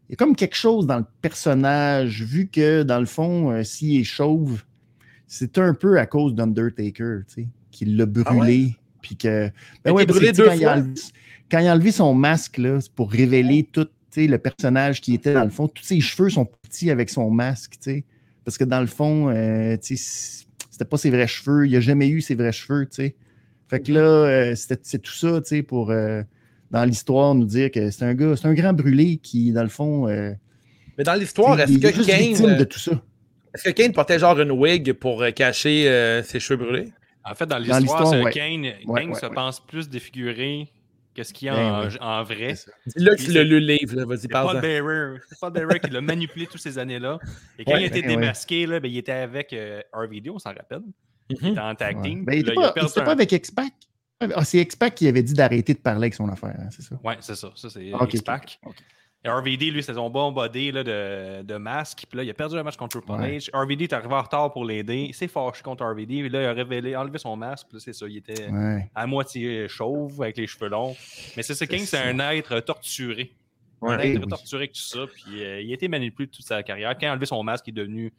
il 0.10 0.12
y 0.12 0.14
a 0.14 0.16
comme 0.16 0.36
quelque 0.36 0.56
chose 0.56 0.88
dans 0.88 1.00
le 1.00 1.06
personnage, 1.22 2.24
vu 2.24 2.48
que 2.48 2.84
dans 2.84 3.00
le 3.00 3.06
fond, 3.06 3.52
euh, 3.52 3.64
s'il 3.64 4.00
est 4.02 4.04
chauve, 4.06 4.64
c'est 5.28 5.58
un 5.58 5.74
peu 5.74 6.00
à 6.00 6.06
cause 6.06 6.34
d'Undertaker, 6.34 7.20
tu 7.28 7.34
sais, 7.34 7.48
qui 7.72 7.86
l'a 7.86 8.06
brûlé. 8.06 8.76
Puis 9.02 9.16
que. 9.18 9.48
A 9.48 9.52
Ben 9.84 9.92
ouais, 9.92 10.06
brûlé 10.06 10.32
deux 10.32 10.46
quand, 10.46 10.54
il 10.54 10.66
a 10.66 10.76
enlevé, 10.78 10.94
quand 11.52 11.60
il 11.60 11.68
a 11.68 11.74
enlevé 11.74 11.92
son 11.92 12.14
masque, 12.14 12.58
là, 12.58 12.80
c'est 12.80 12.92
pour 12.92 13.12
révéler 13.12 13.68
tout 13.72 13.86
tu 13.86 14.22
sais, 14.22 14.28
le 14.28 14.38
personnage 14.38 15.02
qui 15.02 15.14
était 15.14 15.34
dans 15.34 15.44
le 15.44 15.50
fond. 15.50 15.68
Tous 15.68 15.84
ses 15.84 16.00
cheveux 16.00 16.30
sont 16.30 16.46
petits 16.46 16.90
avec 16.90 17.10
son 17.10 17.30
masque, 17.30 17.74
tu 17.74 17.92
sais. 17.92 18.04
Parce 18.46 18.58
que 18.58 18.64
dans 18.64 18.80
le 18.80 18.88
fond, 18.88 19.30
euh, 19.30 19.76
tu 19.78 19.98
sais, 19.98 20.46
c'était 20.72 20.86
pas 20.86 20.98
ses 20.98 21.10
vrais 21.10 21.28
cheveux. 21.28 21.68
Il 21.68 21.74
n'a 21.74 21.82
jamais 21.82 22.08
eu 22.08 22.22
ses 22.22 22.34
vrais 22.36 22.54
cheveux, 22.54 22.86
tu 22.86 22.96
sais. 22.96 23.16
Fait 23.68 23.82
que 23.82 23.92
là, 23.92 24.00
euh, 24.00 24.56
c'était- 24.56 24.80
c'est 24.84 25.00
tout 25.00 25.14
ça, 25.14 25.42
tu 25.42 25.48
sais, 25.50 25.64
pour. 25.64 25.92
euh, 25.92 26.24
dans 26.72 26.84
l'histoire, 26.86 27.34
nous 27.36 27.46
dire 27.46 27.72
que 27.72 27.92
c'est 27.92 28.06
un 28.06 28.14
gars, 28.14 28.36
c'est 28.36 28.48
un 28.48 28.54
grand 28.54 28.74
brûlé 28.74 29.18
qui, 29.18 29.52
dans 29.52 29.64
le 29.64 29.70
fond, 29.70 30.08
euh, 30.08 30.32
Mais 30.98 31.04
dans 31.04 31.14
l'histoire, 31.16 31.58
il 31.60 31.62
est-ce 31.64 31.74
est 31.74 31.94
que 31.94 32.06
Kane. 32.06 32.20
victime 32.22 32.46
euh, 32.50 32.56
de 32.56 32.64
tout 32.64 32.80
ça. 32.80 32.92
Est-ce 33.54 33.64
que 33.64 33.70
Kane 33.72 33.94
portait 33.94 34.20
genre 34.20 34.40
une 34.40 34.52
wig 34.52 34.94
pour 34.94 35.22
euh, 35.24 35.32
cacher 35.32 35.90
euh, 35.90 36.22
ses 36.24 36.40
cheveux 36.40 36.58
brûlés? 36.64 36.92
En 37.24 37.34
fait, 37.36 37.46
dans 37.46 37.56
Dans 37.56 37.62
l'histoire, 37.62 37.80
l'histoire, 37.82 38.08
c'est 38.08 38.24
ouais. 38.24 38.32
Kane, 38.32 38.64
Kane 38.96 39.10
ouais, 39.10 39.16
se 39.20 39.26
ouais. 39.26 39.34
pense 39.34 39.60
plus 39.66 39.90
défiguré 39.90 40.70
que 41.16 41.24
ce 41.24 41.34
qu'il 41.34 41.48
y 41.48 41.50
a 41.50 41.56
Ben 41.56 41.72
en, 41.74 41.84
ouais. 41.88 41.98
en 42.00 42.24
vrai. 42.24 42.54
Puis 42.84 43.26
tu 43.26 43.32
lu 43.44 43.44
le 43.44 43.58
livre, 43.60 43.96
là. 43.96 44.06
Vas-y, 44.06 44.20
C'est 44.20 44.28
Paul 44.28 44.44
parle 44.46 44.62
Bearer. 44.62 45.18
C'est 45.28 45.40
Paul 45.40 45.52
Bearer 45.52 45.80
qui 45.80 45.90
l'a 45.90 46.02
manipulé 46.02 46.46
toutes 46.46 46.62
ces 46.62 46.78
années-là. 46.78 47.18
Et 47.58 47.66
quand 47.66 47.74
Ouais, 47.74 47.82
il 47.82 47.84
a 47.86 47.88
été 47.88 48.02
ouais. 48.02 48.08
démasqué, 48.08 48.66
là, 48.68 48.80
ben, 48.80 48.90
il 48.92 48.98
était 48.98 49.12
avec 49.14 49.52
euh, 49.54 49.82
RVD, 49.94 50.30
on 50.30 50.38
s'en 50.40 50.52
rappelle. 50.54 50.82
Il 51.30 51.38
Mhm. 51.42 51.52
était 51.52 51.60
en 51.60 51.76
tag 51.76 51.98
Ouais. 51.98 52.02
team. 52.04 52.24
Ben, 52.26 52.34
il 52.34 52.44
Puis 52.44 52.52
était 52.52 52.62
là, 52.62 52.68
a 52.70 52.72
pas, 52.74 53.02
pas 53.02 53.12
avec 53.12 53.32
X-Pac. 53.32 53.74
Ah, 54.20 54.44
c'est 54.44 54.60
X-Pac 54.60 54.96
qui 54.96 55.08
avait 55.08 55.22
dit 55.24 55.34
d'arrêter 55.34 55.74
de 55.74 55.80
parler 55.80 56.06
avec 56.06 56.14
son 56.16 56.28
affaire, 56.30 56.56
hein, 56.60 56.70
c'est 56.72 56.82
ça? 56.82 57.00
Ouais, 57.04 57.18
c'est 57.20 57.36
ça. 57.36 57.52
Ça, 57.56 57.70
c'est 57.70 57.92
Ah, 57.94 58.04
ok, 58.04 58.14
X-Pac. 58.16 58.60
ok, 58.64 58.70
ok. 58.72 58.84
Et 59.26 59.30
RVD, 59.30 59.72
lui, 59.72 59.82
c'est 59.84 59.96
son 59.96 60.10
bon 60.12 60.32
body 60.32 60.72
là, 60.72 60.84
de, 60.84 61.42
de 61.42 61.56
masque. 61.58 62.06
Puis 62.08 62.18
là, 62.18 62.24
il 62.24 62.30
a 62.30 62.34
perdu 62.36 62.56
un 62.56 62.64
match 62.64 62.78
contre 62.78 63.00
Triple 63.02 63.20
Ouais. 63.20 63.40
RVD 63.52 63.86
est 63.86 63.94
arrivé 63.94 64.14
en 64.14 64.22
retard 64.22 64.54
pour 64.54 64.64
l'aider. 64.64 65.06
Il 65.10 65.14
s'est 65.14 65.28
fâché 65.28 65.64
contre 65.64 65.84
RVD. 65.86 66.22
Puis 66.22 66.30
là, 66.30 66.44
il 66.44 66.46
a 66.46 66.54
révélé, 66.54 66.96
enlevé 66.96 67.18
son 67.18 67.36
masque. 67.36 67.66
Puis 67.68 67.78
là, 67.78 67.82
c'est 67.84 67.94
ça. 67.94 68.06
Il 68.08 68.18
était 68.18 68.48
Ouais. 68.50 68.88
à 68.94 69.08
moitié 69.08 69.68
chauve 69.68 70.22
avec 70.22 70.38
les 70.38 70.46
cheveux 70.48 70.70
longs. 70.70 70.96
Mais 71.36 71.42
c'est 71.44 71.56
ça, 71.56 71.66
King, 71.66 71.80
c'est 71.86 71.98
un 71.98 72.20
être 72.32 72.60
torturé. 72.62 73.32
un 73.82 73.98
être 74.00 74.22
oui. 74.22 74.28
torturé 74.30 74.62
avec 74.64 74.74
tout 74.74 74.82
ça. 74.82 75.00
Puis 75.12 75.44
euh, 75.44 75.62
il 75.62 75.72
a 75.72 75.74
été 75.74 75.88
manipulé 75.88 76.28
toute 76.30 76.46
sa 76.46 76.62
carrière. 76.64 76.92
Quand 76.94 77.02
il 77.02 77.06
a 77.08 77.12
enlevé 77.14 77.26
son 77.26 77.44
masque, 77.44 77.66
il 77.68 77.72
est 77.72 77.82
devenu 77.84 78.14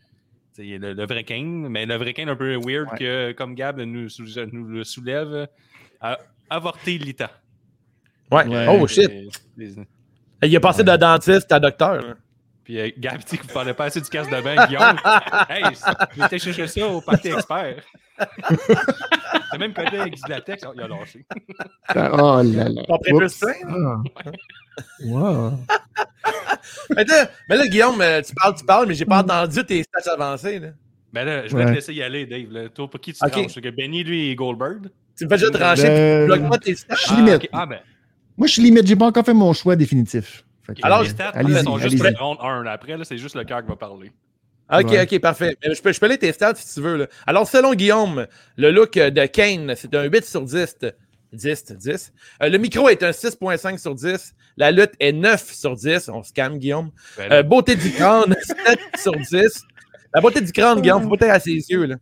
le, 0.58 0.92
le 0.94 1.06
vrai 1.06 1.22
Kane. 1.22 1.68
Mais 1.68 1.86
le 1.86 1.94
vrai 1.94 2.12
Kane, 2.12 2.28
un 2.28 2.36
peu 2.36 2.56
weird 2.56 2.88
que, 2.98 3.32
comme 3.32 3.54
Gab 3.54 3.80
nous, 3.80 4.08
nous 4.52 4.64
le 4.66 4.84
soulève, 4.84 5.48
avorté 6.50 6.98
Lita. 6.98 7.30
Ouais. 8.30 8.46
Ouais. 8.46 8.66
Oh 8.68 8.86
shit. 8.86 9.10
Et- 9.10 9.28
les- 9.56 9.74
Il 10.42 10.56
a 10.56 10.60
passé 10.60 10.84
de 10.84 10.96
dentiste 10.96 11.50
à 11.52 11.58
docteur. 11.60 12.16
Puis 12.64 12.78
euh, 12.78 12.90
Gab, 12.98 13.24
tu 13.24 13.36
sais, 13.36 13.42
vous 13.42 13.52
parlez 13.52 13.72
pas 13.72 13.86
assez 13.86 14.00
du 14.00 14.08
casse 14.10 14.28
de 14.28 14.40
bain, 14.42 14.66
Guillaume. 14.66 14.96
hey, 15.48 15.64
j'étais 16.16 16.38
chercher 16.38 16.66
ça 16.66 16.86
au 16.86 17.00
party 17.00 17.28
expert. 17.28 17.82
T'as 18.18 19.58
même 19.58 19.72
connu 19.72 19.98
avec 19.98 20.14
du 20.14 20.20
latex, 20.28 20.64
il 20.74 20.80
a 20.82 20.88
lâché. 20.88 21.24
Oh 21.30 21.94
là 21.94 22.42
là. 22.68 22.82
Oups. 23.12 23.38
plein, 23.38 23.52
Ah. 23.68 24.02
Wow. 25.04 25.52
Mais 26.94 27.04
là, 27.04 27.28
mais 27.48 27.56
là, 27.56 27.66
Guillaume, 27.66 28.00
euh, 28.00 28.22
tu 28.22 28.34
parles, 28.34 28.54
tu 28.54 28.64
parles, 28.64 28.86
mais 28.86 28.94
j'ai 28.94 29.04
pas 29.04 29.20
entendu 29.20 29.64
tes 29.64 29.82
stats 29.82 30.12
avancés. 30.12 30.58
Là. 30.58 30.68
Ben 31.12 31.24
là, 31.24 31.46
je 31.46 31.56
vais 31.56 31.64
Ouais. 31.64 31.70
te 31.70 31.74
laisser 31.74 31.94
y 31.94 32.02
aller, 32.02 32.26
Dave. 32.26 32.50
Là. 32.50 32.68
Toi, 32.68 32.88
pour 32.88 33.00
qui 33.00 33.12
tu 33.12 33.18
te 33.18 33.24
Ok. 33.24 33.32
tranches? 33.32 33.44
Parce 33.54 33.60
que 33.60 33.70
Benny, 33.70 34.04
lui, 34.04 34.30
est 34.30 34.34
Goldberg. 34.34 34.88
Tu 35.18 35.24
me 35.24 35.28
fais 35.30 35.38
juste 35.38 35.52
trancher, 35.52 35.86
Euh, 35.88 36.20
tu 36.22 36.26
bloques 36.26 36.50
pas 36.50 36.58
tes 36.58 36.74
stats. 36.74 36.94
Je 36.94 37.00
suis 37.06 37.16
limite. 37.16 37.34
ok. 37.34 37.48
Ah, 37.52 37.66
ben. 37.66 37.80
Moi, 38.36 38.46
je 38.46 38.52
suis 38.52 38.62
limite. 38.62 38.86
J'ai 38.86 38.96
pas 38.96 39.06
encore 39.06 39.24
fait 39.24 39.34
mon 39.34 39.52
choix 39.52 39.74
définitif. 39.76 40.44
Que, 40.66 40.74
Alors, 40.82 41.00
euh, 41.00 41.02
les 41.04 41.08
stats, 41.08 41.32
elles 41.34 41.62
sont 41.64 41.78
juste 41.78 41.98
le 42.02 42.14
round 42.18 42.38
1. 42.40 42.66
Après, 42.66 42.96
là, 42.96 43.04
c'est 43.04 43.18
juste 43.18 43.34
le 43.34 43.44
cœur 43.44 43.62
qui 43.62 43.68
va 43.68 43.76
parler. 43.76 44.12
Ok, 44.70 44.90
Ouais. 44.90 45.02
ok, 45.02 45.18
parfait. 45.20 45.56
Mais 45.66 45.74
Je 45.74 45.80
peux, 45.82 45.92
je 45.92 45.98
peux 45.98 46.06
aller 46.06 46.18
tes 46.18 46.30
stats 46.30 46.54
si 46.56 46.74
tu 46.74 46.80
veux. 46.82 46.96
Là. 46.98 47.06
Alors, 47.26 47.48
selon 47.48 47.72
Guillaume, 47.74 48.26
le 48.56 48.70
look 48.70 48.96
euh, 48.98 49.10
de 49.10 49.24
Kane, 49.26 49.72
c'est 49.76 49.94
un 49.94 50.04
8 50.04 50.24
sur 50.26 50.42
10. 50.42 50.76
10, 51.32 51.72
10. 51.72 52.12
Euh, 52.42 52.48
le 52.50 52.58
micro 52.58 52.88
est 52.90 53.02
un 53.02 53.10
6.5 53.12 53.78
sur 53.78 53.94
10. 53.94 54.34
La 54.58 54.70
lutte 54.70 54.92
est 55.00 55.12
9 55.12 55.52
sur 55.52 55.74
10. 55.74 56.08
On 56.10 56.22
se 56.22 56.32
calme, 56.32 56.58
Guillaume. 56.58 56.90
Ben, 57.16 57.32
Euh, 57.32 57.42
beauté 57.42 57.76
du 57.76 57.90
crâne, 57.92 58.34
7 58.42 58.78
sur 58.98 59.12
10. 59.16 59.62
La 60.14 60.20
beauté 60.20 60.40
du 60.42 60.52
crâne, 60.52 60.80
Guillaume, 60.80 61.02
faut 61.02 61.16
pas 61.16 61.26
être 61.26 61.32
à 61.34 61.40
ses 61.40 61.52
yeux. 61.52 61.84
Là. 61.86 61.96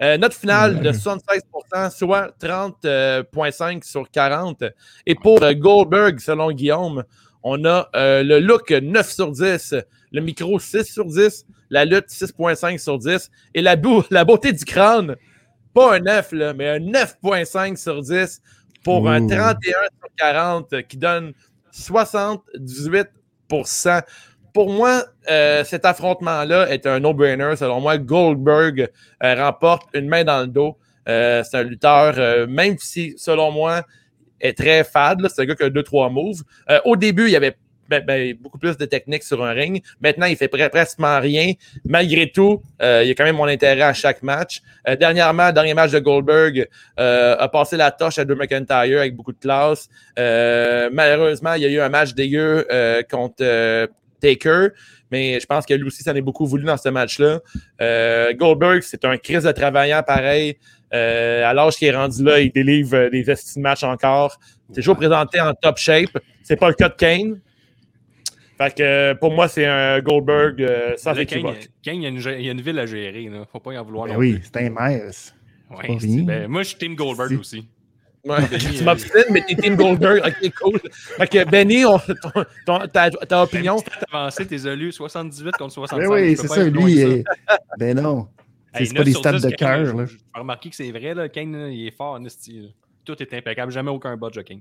Euh, 0.00 0.16
note 0.16 0.34
finale 0.34 0.80
de 0.80 0.92
76%, 0.92 1.90
soit 1.90 2.30
30,5 2.40 3.84
sur 3.84 4.08
40. 4.10 4.62
Et 5.06 5.16
pour 5.16 5.42
euh, 5.42 5.54
Goldberg, 5.54 6.20
selon 6.20 6.52
Guillaume, 6.52 7.04
on 7.42 7.64
a 7.64 7.88
euh, 7.96 8.22
le 8.22 8.40
look 8.40 8.70
9 8.70 9.10
sur 9.10 9.32
10, 9.32 9.74
le 10.12 10.20
micro 10.20 10.58
6 10.58 10.84
sur 10.84 11.06
10, 11.06 11.46
la 11.70 11.84
lutte 11.84 12.08
6.5 12.08 12.78
sur 12.78 12.98
10 12.98 13.30
et 13.54 13.62
la, 13.62 13.76
beauté 13.76 14.52
du 14.52 14.64
crâne, 14.64 15.16
pas 15.74 15.96
un 15.96 16.00
9, 16.00 16.32
là, 16.32 16.54
mais 16.54 16.68
un 16.68 16.78
9.5 16.78 17.76
sur 17.76 18.02
10 18.02 18.40
pour 18.84 19.08
un 19.08 19.22
Ouh. 19.22 19.28
31 19.28 19.56
sur 19.56 20.08
40 20.16 20.72
euh, 20.72 20.82
qui 20.82 20.96
donne 20.96 21.32
78%. 21.72 24.02
Pour 24.52 24.70
moi, 24.70 25.04
euh, 25.30 25.64
cet 25.64 25.84
affrontement-là 25.84 26.70
est 26.70 26.86
un 26.86 27.00
no-brainer. 27.00 27.54
Selon 27.56 27.80
moi, 27.80 27.98
Goldberg 27.98 28.88
euh, 29.22 29.34
remporte 29.34 29.88
une 29.94 30.08
main 30.08 30.24
dans 30.24 30.40
le 30.40 30.46
dos. 30.46 30.76
Euh, 31.08 31.42
c'est 31.42 31.56
un 31.56 31.62
lutteur, 31.62 32.14
euh, 32.18 32.46
même 32.46 32.76
si, 32.78 33.14
selon 33.16 33.50
moi, 33.50 33.82
est 34.40 34.56
très 34.56 34.84
fade. 34.84 35.26
C'est 35.28 35.42
un 35.42 35.44
gars 35.46 35.54
qui 35.54 35.64
a 35.64 35.70
deux, 35.70 35.82
trois 35.82 36.10
moves. 36.10 36.42
Euh, 36.70 36.80
au 36.84 36.96
début, 36.96 37.24
il 37.24 37.30
y 37.30 37.36
avait 37.36 37.56
ben, 37.88 38.04
ben, 38.04 38.34
beaucoup 38.38 38.58
plus 38.58 38.76
de 38.76 38.84
technique 38.84 39.22
sur 39.22 39.42
un 39.42 39.52
ring. 39.52 39.82
Maintenant, 40.02 40.26
il 40.26 40.36
fait 40.36 40.52
pre- 40.52 40.68
presque 40.68 40.98
rien. 40.98 41.54
Malgré 41.86 42.30
tout, 42.30 42.60
euh, 42.82 43.00
il 43.02 43.08
y 43.08 43.10
a 43.10 43.14
quand 43.14 43.24
même 43.24 43.36
mon 43.36 43.46
intérêt 43.46 43.80
à 43.80 43.94
chaque 43.94 44.22
match. 44.22 44.60
Euh, 44.86 44.94
dernièrement, 44.94 45.50
dernier 45.52 45.72
match 45.72 45.92
de 45.92 45.98
Goldberg 45.98 46.68
euh, 47.00 47.36
a 47.38 47.48
passé 47.48 47.78
la 47.78 47.90
torche 47.90 48.18
à 48.18 48.26
Drew 48.26 48.36
McIntyre 48.36 48.98
avec 48.98 49.16
beaucoup 49.16 49.32
de 49.32 49.38
classe. 49.38 49.88
Euh, 50.18 50.90
malheureusement, 50.92 51.54
il 51.54 51.62
y 51.62 51.64
a 51.64 51.70
eu 51.70 51.80
un 51.80 51.88
match 51.88 52.12
dégueu 52.12 52.66
contre 53.10 53.88
Taker. 54.20 54.68
Mais 55.10 55.40
je 55.40 55.46
pense 55.46 55.64
que 55.64 55.74
lui 55.74 55.86
aussi, 55.86 56.02
ça 56.02 56.12
en 56.12 56.16
est 56.16 56.20
beaucoup 56.20 56.46
voulu 56.46 56.64
dans 56.64 56.76
ce 56.76 56.88
match-là. 56.88 57.40
Euh, 57.80 58.34
Goldberg, 58.34 58.82
c'est 58.82 59.04
un 59.04 59.16
crise 59.16 59.44
de 59.44 59.52
travaillant 59.52 60.02
pareil. 60.02 60.56
Euh, 60.94 61.44
à 61.44 61.52
l'âge 61.54 61.76
qu'il 61.76 61.88
est 61.88 61.96
rendu 61.96 62.22
là, 62.24 62.40
il 62.40 62.50
délivre 62.50 62.96
euh, 62.96 63.10
des 63.10 63.30
estimes 63.30 63.62
de 63.62 63.68
match 63.68 63.82
encore. 63.82 64.38
C'est 64.70 64.80
toujours 64.80 64.96
présenté 64.96 65.40
en 65.40 65.54
top 65.54 65.78
shape. 65.78 66.18
C'est 66.42 66.56
pas 66.56 66.68
le 66.68 66.74
cas 66.74 66.88
de 66.88 66.94
Kane. 66.94 67.40
Fait 68.58 68.74
que 68.74 69.12
pour 69.14 69.32
moi, 69.32 69.48
c'est 69.48 69.66
un 69.66 70.00
Goldberg 70.00 70.60
euh, 70.60 70.94
sans 70.96 71.12
le 71.12 71.22
équivoque. 71.22 71.68
Kane, 71.82 71.96
il 71.96 72.02
y, 72.02 72.06
a 72.06 72.08
une, 72.08 72.40
il 72.40 72.46
y 72.46 72.48
a 72.48 72.52
une 72.52 72.60
ville 72.60 72.78
à 72.78 72.86
gérer. 72.86 73.28
Là. 73.28 73.44
Faut 73.50 73.60
pas 73.60 73.72
y 73.72 73.78
en 73.78 73.84
vouloir. 73.84 74.06
Ben 74.06 74.14
non 74.14 74.18
oui, 74.18 74.40
c'est 74.42 74.56
un 74.56 74.70
maïs. 74.70 75.34
Ouais, 75.70 75.98
ben, 76.24 76.48
moi, 76.48 76.62
je 76.62 76.68
suis 76.68 76.78
Team 76.78 76.94
Goldberg 76.94 77.28
Si. 77.28 77.36
aussi. 77.36 77.68
Ouais, 78.24 78.46
Benny, 78.50 78.76
tu 78.78 78.84
m'obstines, 78.84 79.24
mais 79.30 79.42
t'es 79.46 79.54
Team 79.54 79.76
Goldberg. 79.76 80.22
Ok, 80.26 80.52
cool. 80.60 80.80
Fait 80.92 81.26
que 81.28 81.44
Benny, 81.48 81.84
on- 81.84 81.98
ton- 81.98 82.44
ton- 82.66 82.86
ta, 82.88 83.10
ta 83.10 83.42
opinion? 83.42 83.76
T'as 83.80 84.18
avancé 84.18 84.46
tes 84.46 84.66
élus 84.66 84.92
78 84.92 85.52
contre 85.56 85.72
65. 85.74 86.08
Ben 86.08 86.12
oui, 86.14 86.36
c'est 86.36 86.48
ça. 86.48 86.64
Lui, 86.64 87.02
euh, 87.02 87.22
ben 87.78 87.98
non. 88.00 88.28
Hey, 88.74 88.86
C'est 88.86 88.92
pas 88.94 88.98
9 89.00 89.04
des 89.06 89.12
stats 89.14 89.32
10, 89.32 89.42
de 89.42 89.50
cœur. 89.50 90.06
J'ai 90.06 90.18
remarqué 90.40 90.68
que 90.70 90.76
c'est 90.76 90.90
vrai, 90.90 91.14
là, 91.14 91.28
Kane, 91.28 91.68
il 91.72 91.86
est 91.86 91.96
fort 91.96 92.14
en. 92.20 92.24
Tout 93.04 93.22
est 93.22 93.32
impeccable. 93.34 93.72
Jamais 93.72 93.90
aucun 93.90 94.16
bot 94.16 94.30
de 94.30 94.42
Kane. 94.42 94.60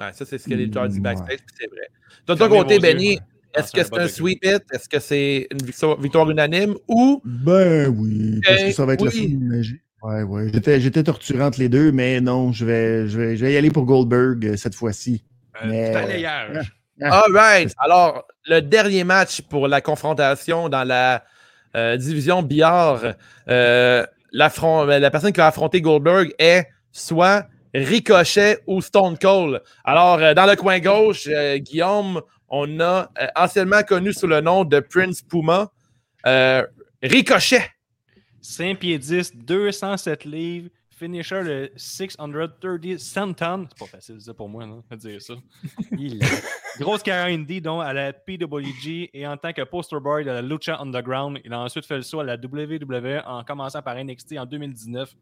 Ouais, 0.00 0.12
ça, 0.12 0.24
c'est 0.24 0.38
ce 0.38 0.44
que 0.48 0.54
les 0.54 0.64
lutteurs 0.64 0.88
disent 0.88 1.00
backstage, 1.00 1.38
puis 1.38 1.56
c'est 1.60 1.68
vrai. 1.70 1.88
De 2.26 2.34
ton 2.34 2.48
côté. 2.48 2.78
Benny, 2.78 3.18
est-ce 3.54 3.72
que 3.72 3.82
c'est 3.84 3.94
un 3.98 4.02
de 4.04 4.08
sweep 4.08 4.44
it? 4.44 4.62
Est-ce 4.72 4.88
que 4.88 4.98
c'est 4.98 5.46
une 5.52 5.64
victoire, 5.64 6.00
victoire 6.00 6.30
unanime 6.30 6.74
ou 6.88 7.20
Ben 7.24 7.88
oui, 7.96 8.40
parce 8.44 8.62
que 8.64 8.72
ça 8.72 8.84
va 8.86 8.94
être 8.94 9.04
le 9.04 9.10
oui. 9.10 9.30
fun. 9.32 9.38
mais 9.40 9.62
j'ai- 9.62 9.80
Ouais, 10.02 10.22
ouais. 10.22 10.48
J'étais, 10.52 10.80
j'étais 10.80 11.02
torturé 11.02 11.42
entre 11.42 11.58
les 11.58 11.68
deux, 11.68 11.90
mais 11.92 12.20
non, 12.20 12.52
je 12.52 12.64
vais, 12.64 13.08
je 13.08 13.18
vais, 13.18 13.36
je 13.36 13.44
vais 13.44 13.52
y 13.52 13.56
aller 13.56 13.70
pour 13.70 13.84
Goldberg 13.84 14.44
euh, 14.46 14.56
cette 14.56 14.74
fois-ci. 14.74 15.24
Euh, 15.62 15.66
Mais- 15.68 15.92
balayage. 15.92 16.72
Ah. 17.00 17.20
All 17.24 17.32
right. 17.32 17.72
Alors, 17.78 18.24
le 18.46 18.60
dernier 18.60 19.04
match 19.04 19.40
pour 19.42 19.68
la 19.68 19.80
confrontation 19.80 20.68
dans 20.68 20.82
la 20.82 21.22
euh, 21.76 21.96
division 21.96 22.42
billard, 22.42 23.14
euh, 23.48 24.04
l'affront- 24.32 24.84
euh, 24.90 24.98
la 24.98 25.08
personne 25.12 25.30
qui 25.32 25.38
va 25.38 25.46
affronter 25.46 25.80
Goldberg 25.80 26.32
est 26.40 26.66
soit 26.90 27.46
Ricochet 27.72 28.58
ou 28.66 28.82
Stone 28.82 29.16
Cold. 29.16 29.62
Alors, 29.84 30.18
euh, 30.18 30.34
dans 30.34 30.46
le 30.46 30.56
coin 30.56 30.80
gauche, 30.80 31.28
euh, 31.28 31.58
Guillaume, 31.58 32.20
on 32.48 32.80
a 32.80 33.12
euh, 33.22 33.26
anciennement 33.36 33.84
connu 33.84 34.12
sous 34.12 34.26
le 34.26 34.40
nom 34.40 34.64
de 34.64 34.80
Prince 34.80 35.22
Puma, 35.22 35.70
euh, 36.26 36.66
Ricochet. 37.00 37.62
5 38.40 38.78
pieds 38.78 38.98
10, 38.98 39.36
207 39.36 40.24
livres, 40.24 40.70
finisher 40.90 41.42
le 41.42 41.70
630 41.76 42.98
centon. 42.98 43.66
C'est 43.68 43.78
pas 43.78 43.86
facile 43.86 44.20
ça 44.20 44.34
pour 44.34 44.48
moi, 44.48 44.66
non, 44.66 44.82
de 44.90 44.96
dire 44.96 45.22
ça. 45.22 45.34
Il 45.92 46.20
Grosse 46.78 47.02
carrière 47.02 47.36
indie, 47.36 47.60
dont 47.60 47.80
à 47.80 47.92
la 47.92 48.12
PWG 48.12 49.10
et 49.12 49.26
en 49.26 49.36
tant 49.36 49.52
que 49.52 49.62
poster 49.62 49.98
boy 50.00 50.24
de 50.24 50.30
la 50.30 50.42
Lucha 50.42 50.78
Underground. 50.78 51.40
Il 51.44 51.52
a 51.52 51.60
ensuite 51.60 51.86
fait 51.86 51.96
le 51.96 52.02
saut 52.02 52.20
à 52.20 52.24
la 52.24 52.36
WWE 52.36 53.22
en 53.26 53.42
commençant 53.42 53.82
par 53.82 53.96
NXT 53.96 54.38
en 54.38 54.46
2019. 54.46 55.14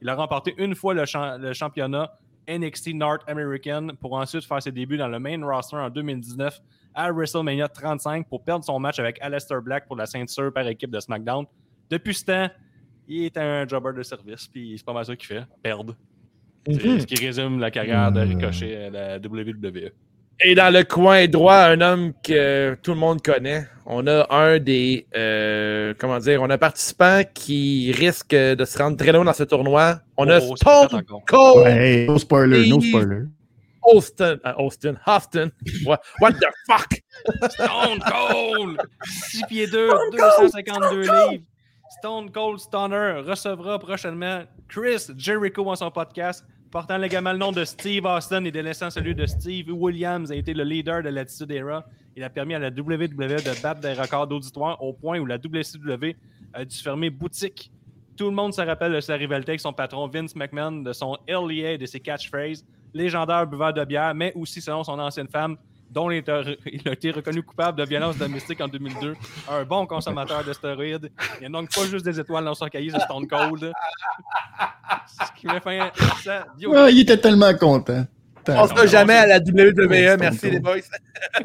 Il 0.00 0.08
a 0.08 0.14
remporté 0.14 0.54
une 0.56 0.74
fois 0.74 0.94
le, 0.94 1.04
le 1.38 1.52
championnat 1.52 2.10
NXT 2.48 2.94
North 2.94 3.22
American 3.28 3.88
pour 4.00 4.14
ensuite 4.14 4.44
faire 4.44 4.62
ses 4.62 4.72
débuts 4.72 4.96
dans 4.96 5.08
le 5.08 5.18
main 5.18 5.44
roster 5.44 5.76
en 5.76 5.90
2019 5.90 6.60
à 6.94 7.12
WrestleMania 7.12 7.68
35 7.68 8.28
pour 8.28 8.42
perdre 8.42 8.64
son 8.64 8.78
match 8.78 8.98
avec 8.98 9.20
Aleister 9.20 9.58
Black 9.62 9.86
pour 9.86 9.96
la 9.96 10.06
ceinture 10.06 10.52
par 10.52 10.66
équipe 10.66 10.90
de 10.90 11.00
SmackDown. 11.00 11.46
Depuis 11.90 12.14
ce 12.14 12.24
temps, 12.24 12.48
il 13.08 13.24
est 13.26 13.36
un 13.36 13.66
jobber 13.66 13.90
de 13.96 14.02
service, 14.02 14.46
puis 14.48 14.74
c'est 14.76 14.84
pas 14.84 14.92
mal 14.92 15.04
ça 15.04 15.14
qu'il 15.16 15.26
fait, 15.26 15.44
perdre. 15.62 15.94
C'est 16.66 16.84
Mhm. 16.84 17.00
ce 17.00 17.06
qui 17.06 17.26
résume 17.26 17.58
la 17.58 17.70
carrière 17.70 18.12
de 18.12 18.20
Euh. 18.20 18.24
Ricochet 18.24 18.84
à 18.86 18.90
la 18.90 19.18
WWE. 19.18 19.90
Et 20.44 20.54
dans 20.54 20.72
le 20.72 20.82
coin 20.82 21.26
droit, 21.28 21.54
un 21.56 21.80
homme 21.80 22.12
que 22.22 22.76
tout 22.82 22.92
le 22.92 22.96
monde 22.98 23.22
connaît. 23.22 23.66
On 23.86 24.06
a 24.06 24.26
un 24.34 24.58
des, 24.58 25.06
euh, 25.16 25.92
comment 25.98 26.18
dire, 26.18 26.40
on 26.42 26.50
a 26.50 26.54
un 26.54 26.58
participant 26.58 27.22
qui 27.34 27.92
risque 27.92 28.34
de 28.34 28.64
se 28.64 28.78
rendre 28.78 28.96
très 28.96 29.12
loin 29.12 29.24
dans 29.24 29.32
ce 29.32 29.44
tournoi. 29.44 30.00
On 30.16 30.28
a 30.28 30.40
Oh, 30.40 30.54
pas 30.60 30.86
Stone. 30.88 31.02
Cold 31.26 31.64
Ouais, 31.64 32.06
no 32.06 32.18
spoiler, 32.18 32.68
no 32.68 32.80
spoiler. 32.80 33.22
Austin, 33.84 34.36
euh, 34.46 34.52
Austin, 34.58 34.94
Austin. 35.06 35.50
What, 35.84 36.00
what 36.20 36.32
the 36.32 36.46
fuck? 36.68 37.02
Stone 37.50 37.98
Cold! 38.08 38.78
6 39.04 39.42
pieds 39.48 39.66
2, 39.66 39.88
252 40.12 41.00
livres. 41.02 41.44
Stone 41.98 42.30
Cold 42.30 42.58
Stunner 42.58 43.20
recevra 43.26 43.78
prochainement 43.78 44.44
Chris 44.66 45.10
Jericho 45.14 45.68
en 45.70 45.76
son 45.76 45.90
podcast, 45.90 46.42
portant 46.70 46.96
légalement 46.96 47.32
le 47.32 47.38
nom 47.38 47.52
de 47.52 47.66
Steve 47.66 48.06
Austin 48.06 48.44
et 48.44 48.50
délaissant 48.50 48.88
celui 48.88 49.14
de 49.14 49.26
Steve 49.26 49.70
Williams 49.70 50.32
a 50.32 50.34
été 50.34 50.54
le 50.54 50.64
leader 50.64 51.02
de 51.02 51.10
l'Attitude 51.10 51.50
Era. 51.50 51.84
Il 52.16 52.24
a 52.24 52.30
permis 52.30 52.54
à 52.54 52.58
la 52.58 52.68
WWE 52.68 53.08
de 53.08 53.62
battre 53.62 53.82
des 53.82 53.92
records 53.92 54.26
d'auditoire 54.26 54.82
au 54.82 54.94
point 54.94 55.18
où 55.18 55.26
la 55.26 55.36
WCW 55.36 56.16
a 56.54 56.64
dû 56.64 56.78
fermer 56.78 57.10
boutique. 57.10 57.70
Tout 58.16 58.30
le 58.30 58.34
monde 58.34 58.54
se 58.54 58.62
rappelle 58.62 58.94
de 58.94 59.00
sa 59.00 59.16
rivalité 59.16 59.52
avec 59.52 59.60
son 59.60 59.74
patron 59.74 60.08
Vince 60.08 60.34
McMahon, 60.34 60.82
de 60.82 60.94
son 60.94 61.18
LEA 61.28 61.72
et 61.72 61.78
de 61.78 61.84
ses 61.84 62.00
catchphrases. 62.00 62.64
Légendaire 62.94 63.46
buveur 63.46 63.74
de 63.74 63.84
bière, 63.84 64.14
mais 64.14 64.32
aussi 64.34 64.62
selon 64.62 64.82
son 64.82 64.98
ancienne 64.98 65.28
femme, 65.28 65.58
dont 65.92 66.10
il 66.10 66.28
a, 66.30 66.42
il 66.66 66.88
a 66.88 66.92
été 66.92 67.10
reconnu 67.10 67.42
coupable 67.42 67.78
de 67.78 67.84
violence 67.84 68.16
domestique 68.16 68.60
en 68.60 68.68
2002. 68.68 69.14
Un 69.50 69.64
bon 69.64 69.86
consommateur 69.86 70.44
de 70.44 70.52
stéroïdes. 70.52 71.10
Il 71.36 71.40
n'y 71.40 71.46
a 71.46 71.48
donc 71.50 71.72
pas 71.74 71.84
juste 71.86 72.04
des 72.04 72.18
étoiles 72.18 72.44
dans 72.44 72.54
son 72.54 72.66
cahier 72.66 72.90
de 72.90 72.98
Stone 72.98 73.26
Cold. 73.26 73.72
Ce 75.06 75.40
qui 75.40 75.46
met 75.46 75.60
fin 75.60 75.78
à 75.80 75.92
ça. 76.22 76.46
Yo, 76.58 76.74
Ah, 76.74 76.90
il 76.90 77.00
était 77.00 77.18
tellement 77.18 77.54
content. 77.54 78.04
On 78.48 78.66
se 78.66 78.86
jamais 78.88 79.14
à 79.14 79.26
la 79.26 79.38
WWE. 79.38 79.76
Stone 79.76 80.16
Merci 80.20 80.50
les 80.50 80.60
boys. 80.60 80.76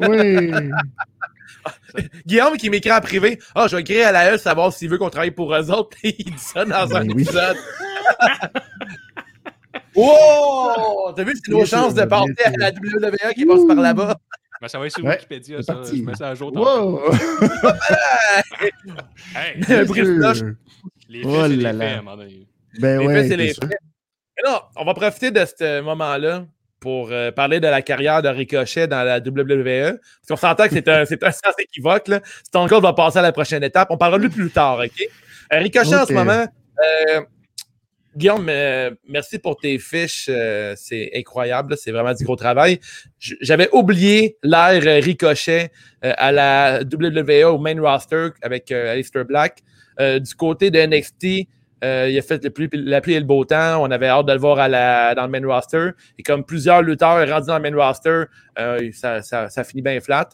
Oui. 0.08 0.50
Guillaume 2.26 2.56
qui 2.56 2.70
m'écrit 2.70 2.92
en 2.92 3.00
privé. 3.00 3.38
Ah, 3.54 3.66
je 3.68 3.76
vais 3.76 3.82
écrire 3.82 4.08
à 4.08 4.12
la 4.12 4.34
E 4.34 4.38
savoir 4.38 4.72
s'il 4.72 4.88
veut 4.88 4.98
qu'on 4.98 5.10
travaille 5.10 5.30
pour 5.32 5.54
eux 5.54 5.70
autres. 5.70 5.96
Il 6.02 6.12
dit 6.12 6.32
ça 6.38 6.64
dans 6.64 6.94
un 6.96 7.04
Ben 7.04 7.12
oui. 7.14 7.22
épisode. 7.22 7.56
wow! 9.94 11.12
T'as 11.14 11.24
vu, 11.24 11.34
c'est 11.42 11.50
nos 11.52 11.64
chances 11.66 11.94
de 11.94 12.04
passer 12.04 12.32
bien 12.32 12.52
à 12.52 12.56
la 12.58 12.70
WWE 12.70 13.34
qui 13.34 13.44
passe 13.46 13.64
par 13.66 13.76
là-bas. 13.76 14.16
Ben, 14.60 14.68
ça 14.68 14.78
va 14.78 14.86
être 14.86 14.92
sur 14.96 15.04
Ouais, 15.04 15.12
Wikipédia, 15.14 15.62
ça. 15.62 15.74
parti. 15.74 15.98
Je 15.98 16.02
mets 16.02 16.14
ça 16.14 16.28
à 16.30 16.34
jour. 16.34 16.52
Wow! 16.54 17.00
Hey, 19.34 19.60
les 21.08 21.22
Oh 21.24 21.42
c'est 21.42 21.48
les 21.48 21.56
là 21.62 21.70
faits, 21.70 21.78
là. 21.78 21.84
à 21.86 21.92
un 21.92 21.96
moment 22.02 22.16
donné. 22.16 22.46
Ben 22.80 23.00
Les 23.00 23.06
ouais, 23.06 23.14
faits, 23.14 23.28
c'est 23.28 23.36
les 23.36 23.54
faits. 23.54 23.64
Mais 23.70 24.50
non, 24.50 24.60
on 24.76 24.84
va 24.84 24.94
profiter 24.94 25.30
de 25.30 25.44
ce 25.44 25.80
moment-là 25.80 26.44
pour 26.80 27.08
euh, 27.10 27.32
parler 27.32 27.58
de 27.60 27.66
la 27.66 27.82
carrière 27.82 28.22
de 28.22 28.28
Ricochet 28.28 28.86
dans 28.86 29.02
la 29.02 29.18
WWE. 29.18 29.98
Parce 29.98 30.28
qu'on 30.28 30.36
s'entend 30.36 30.64
que 30.68 30.74
c'est 30.74 30.88
un, 30.88 31.04
c'est 31.04 31.22
un 31.24 31.30
sens 31.32 31.54
équivoque. 31.58 32.08
Là. 32.08 32.20
Stone 32.44 32.68
Cold 32.68 32.82
va 32.82 32.92
passer 32.92 33.18
à 33.18 33.22
la 33.22 33.32
prochaine 33.32 33.64
étape. 33.64 33.88
On 33.90 33.96
parlera 33.96 34.18
de 34.18 34.24
lui 34.24 34.30
plus 34.30 34.50
tard, 34.50 34.78
OK? 34.78 35.02
Euh, 35.52 35.58
Ricochet 35.58 35.94
en 35.96 36.06
ce 36.06 36.12
moment. 36.12 36.46
euh, 37.16 37.20
Guillaume, 38.18 38.48
euh, 38.48 38.90
merci 39.08 39.38
pour 39.38 39.56
tes 39.56 39.78
fiches. 39.78 40.26
euh, 40.28 40.74
c'est 40.76 41.10
incroyable. 41.14 41.76
C'est 41.76 41.92
vraiment 41.92 42.12
du 42.12 42.24
gros 42.24 42.34
travail. 42.36 42.80
J'avais 43.18 43.68
oublié 43.72 44.36
l'ère 44.42 44.82
euh, 44.86 44.98
Ricochet 45.00 45.70
à 46.02 46.32
la 46.32 46.80
WWE 46.82 47.44
au 47.46 47.58
main 47.58 47.80
roster 47.80 48.28
avec 48.42 48.70
Aleister 48.72 49.24
Black. 49.24 49.58
Du 49.98 50.34
côté 50.36 50.70
de 50.70 50.78
NXT, 50.80 51.24
il 51.24 52.18
a 52.18 52.22
fait 52.22 52.42
le 52.44 52.50
pluie- 52.50 52.68
la 52.72 53.00
pluie 53.00 53.14
et 53.14 53.18
le 53.20 53.24
beau 53.26 53.44
temps. 53.44 53.82
On 53.82 53.90
avait 53.90 54.06
hâte 54.08 54.26
de 54.26 54.32
le 54.32 54.38
voir 54.38 54.58
à 54.60 54.68
la- 54.68 55.14
dans 55.16 55.26
le 55.26 55.30
main 55.40 55.44
roster. 55.46 55.90
Et 56.18 56.22
comme 56.22 56.44
plusieurs 56.44 56.82
lutteurs 56.82 57.28
rendus 57.28 57.46
dans 57.48 57.58
le 57.58 57.70
main 57.70 57.76
roster, 57.76 58.24
ça, 58.92 59.22
ça- 59.22 59.64
finit 59.64 59.82
bien 59.82 59.98
flat. 60.00 60.28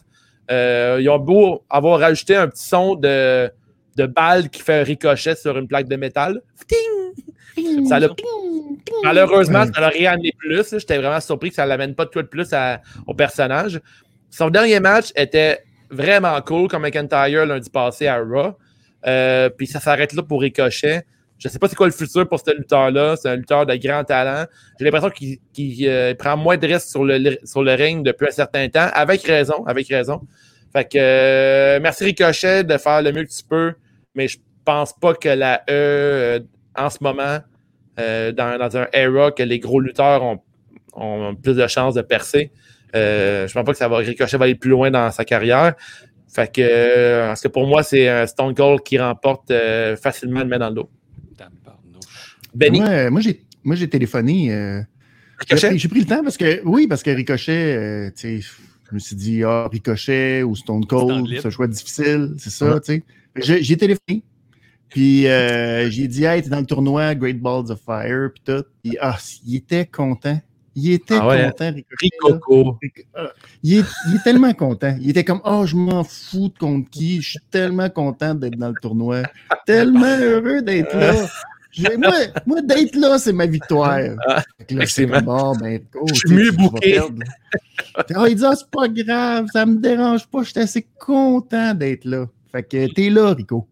Ils 0.49 1.09
ont 1.09 1.17
beau 1.19 1.63
avoir 1.69 1.99
rajouté 1.99 2.35
un 2.35 2.47
petit 2.47 2.65
son 2.67 2.93
de, 2.95 3.49
de 3.95 4.05
balle 4.05 4.49
qui 4.49 4.61
fait 4.61 4.81
un 4.81 4.83
ricochet 4.83 5.35
sur 5.35 5.57
une 5.57 5.67
plaque 5.67 5.87
de 5.87 5.95
métal. 5.95 6.41
Ting! 6.67 7.24
Ça 7.87 7.99
l'a- 7.99 8.09
Malheureusement, 9.03 9.65
ça 9.73 9.81
l'a 9.81 9.89
rien 9.89 10.13
amené 10.13 10.31
plus. 10.37 10.69
J'étais 10.77 10.97
vraiment 10.97 11.19
surpris 11.19 11.49
que 11.49 11.55
ça 11.55 11.63
ne 11.63 11.69
l'amène 11.69 11.95
pas 11.95 12.05
de 12.05 12.09
quoi 12.11 12.23
de 12.23 12.27
plus 12.27 12.51
à- 12.53 12.81
au 13.07 13.13
personnage. 13.13 13.79
Son 14.29 14.49
dernier 14.49 14.79
match 14.79 15.11
était 15.15 15.59
vraiment 15.89 16.39
cool 16.41 16.67
comme 16.67 16.83
McIntyre 16.83 17.45
lundi 17.45 17.69
passé 17.69 18.07
à 18.07 18.17
Raw. 18.17 18.53
Euh, 19.07 19.49
puis 19.49 19.67
ça 19.67 19.79
s'arrête 19.79 20.13
là 20.13 20.23
pour 20.23 20.41
Ricochet. 20.41 21.03
Je 21.37 21.47
ne 21.47 21.51
sais 21.51 21.59
pas 21.59 21.67
c'est 21.67 21.75
quoi 21.75 21.85
le 21.87 21.91
futur 21.91 22.27
pour 22.27 22.39
ce 22.39 22.55
lutteur-là. 22.55 23.15
C'est 23.17 23.29
un 23.29 23.35
lutteur 23.35 23.65
de 23.65 23.75
grand 23.75 24.03
talent. 24.03 24.45
J'ai 24.79 24.85
l'impression 24.85 25.09
qu'il 25.09 25.87
euh, 25.87 26.13
prend 26.15 26.37
moins 26.37 26.57
de 26.57 26.65
risques 26.65 26.87
sur 26.89 27.03
le, 27.03 27.37
sur 27.43 27.61
le 27.63 27.73
ring 27.73 28.05
depuis 28.05 28.27
un 28.27 28.31
certain 28.31 28.67
temps. 28.69 28.87
Avec 28.93 29.21
raison, 29.23 29.65
avec 29.65 29.87
raison. 29.87 30.21
Fait 30.73 30.85
que 30.85 30.97
euh, 30.97 31.79
merci 31.81 32.05
Ricochet 32.05 32.63
de 32.63 32.77
faire 32.77 33.01
le 33.01 33.11
mieux 33.11 33.23
que 33.25 33.31
tu 33.31 33.43
peux. 33.47 33.73
Mais 34.15 34.27
je 34.27 34.37
pense 34.63 34.93
pas 34.93 35.13
que 35.13 35.29
la 35.29 35.57
E 35.69 35.71
euh, 35.71 36.39
en 36.77 36.89
ce 36.89 36.97
moment, 37.01 37.39
euh, 37.99 38.31
dans, 38.31 38.57
dans 38.57 38.77
un 38.77 38.87
era 38.93 39.31
que 39.31 39.43
les 39.43 39.59
gros 39.59 39.79
lutteurs 39.79 40.23
ont, 40.23 40.39
ont 40.93 41.35
plus 41.35 41.55
de 41.55 41.67
chances 41.67 41.93
de 41.95 42.01
percer. 42.01 42.51
Euh, 42.95 43.47
je 43.47 43.53
pense 43.53 43.65
pas 43.65 43.71
que 43.73 43.77
ça 43.77 43.87
va 43.87 43.97
Ricochet 43.97 44.37
va 44.37 44.45
aller 44.45 44.55
plus 44.55 44.69
loin 44.69 44.89
dans 44.91 45.11
sa 45.11 45.25
carrière. 45.25 45.75
Fait 46.27 46.51
que, 46.51 46.61
euh, 46.61 47.27
parce 47.27 47.41
que 47.41 47.47
pour 47.47 47.65
moi, 47.67 47.83
c'est 47.83 48.07
un 48.07 48.27
Stone 48.27 48.53
Cold 48.53 48.81
qui 48.83 48.97
remporte 48.97 49.51
euh, 49.51 49.95
facilement 49.95 50.41
le 50.41 50.45
met 50.45 50.59
dans 50.59 50.69
le 50.69 50.75
dos. 50.75 50.89
Benny, 52.53 52.79
Moi, 52.79 53.09
moi, 53.09 53.21
j'ai, 53.21 53.41
moi, 53.63 53.75
j'ai 53.75 53.89
téléphoné. 53.89 54.53
euh, 54.53 54.81
j'ai, 55.47 55.55
Ricochet? 55.55 55.67
pris, 55.69 55.79
j'ai 55.79 55.87
pris 55.89 55.99
le 55.99 56.05
temps 56.05 56.23
parce 56.23 56.37
que, 56.37 56.61
oui, 56.63 56.87
parce 56.87 57.03
que 57.03 57.09
Ricochet, 57.11 57.75
euh, 57.75 58.09
tu 58.15 58.41
sais, 58.41 58.47
je 58.89 58.93
me 58.93 58.99
suis 58.99 59.15
dit, 59.15 59.43
ah, 59.43 59.67
Ricochet 59.69 60.43
ou 60.43 60.55
Stone 60.55 60.85
Cold, 60.85 61.27
c'est 61.29 61.45
un 61.45 61.49
choix 61.49 61.67
difficile, 61.67 62.33
c'est 62.37 62.49
ça, 62.49 62.79
tu 62.79 63.03
sais. 63.35 63.61
J'ai 63.61 63.75
téléphoné. 63.75 64.23
Puis 64.89 65.27
euh, 65.27 65.89
j'ai 65.89 66.07
dit, 66.07 66.23
hey, 66.25 66.41
t'es 66.41 66.49
dans 66.49 66.59
le 66.59 66.65
tournoi 66.65 67.15
Great 67.15 67.39
Balls 67.41 67.71
of 67.71 67.79
Fire, 67.85 68.29
puis 68.33 68.41
tout. 68.45 68.63
Puis, 68.83 68.97
ah, 69.01 69.17
il 69.45 69.55
était 69.55 69.85
content. 69.85 70.39
Il 70.77 70.91
était 70.91 71.17
Ah 71.19 71.27
ouais, 71.27 71.41
hein? 71.41 71.51
content. 71.51 71.73
Ricoco. 72.01 72.77
Ah, 73.15 73.29
Il 73.63 73.79
est, 73.79 73.85
il 74.09 74.15
est 74.15 74.23
tellement 74.23 74.53
content. 74.53 74.95
Il 74.99 75.09
était 75.09 75.23
comme 75.23 75.39
Oh, 75.45 75.65
je 75.65 75.75
m'en 75.75 76.03
fous 76.03 76.49
de 76.49 76.57
contre 76.57 76.89
qui. 76.89 77.21
Je 77.21 77.29
suis 77.31 77.39
tellement 77.49 77.89
content 77.89 78.35
d'être 78.35 78.57
dans 78.57 78.69
le 78.69 78.75
tournoi. 78.81 79.23
Tellement 79.65 80.17
heureux 80.19 80.61
d'être 80.61 80.93
là. 80.95 81.13
Moi, 81.97 82.13
moi 82.45 82.61
d'être 82.61 82.95
là, 82.95 83.17
c'est 83.17 83.33
ma 83.33 83.45
victoire. 83.45 83.99
Ah, 84.27 84.43
là, 84.69 84.85
comme, 84.85 85.21
Bon, 85.21 85.55
ben, 85.57 85.79
oh, 85.95 86.05
Je 86.13 86.15
suis 86.15 86.29
mieux 86.29 86.51
perdre. 86.81 87.19
Ah, 88.13 88.25
il 88.29 88.35
dit 88.35 88.43
Ah, 88.45 88.53
c'est 88.55 88.69
pas 88.69 88.87
grave, 88.87 89.47
ça 89.51 89.65
me 89.65 89.77
dérange 89.77 90.27
pas. 90.27 90.43
J'étais 90.43 90.61
assez 90.61 90.85
content 90.99 91.73
d'être 91.73 92.05
là. 92.05 92.27
Fait 92.51 92.63
que 92.63 92.93
t'es 92.93 93.09
là, 93.09 93.33
Rico. 93.33 93.67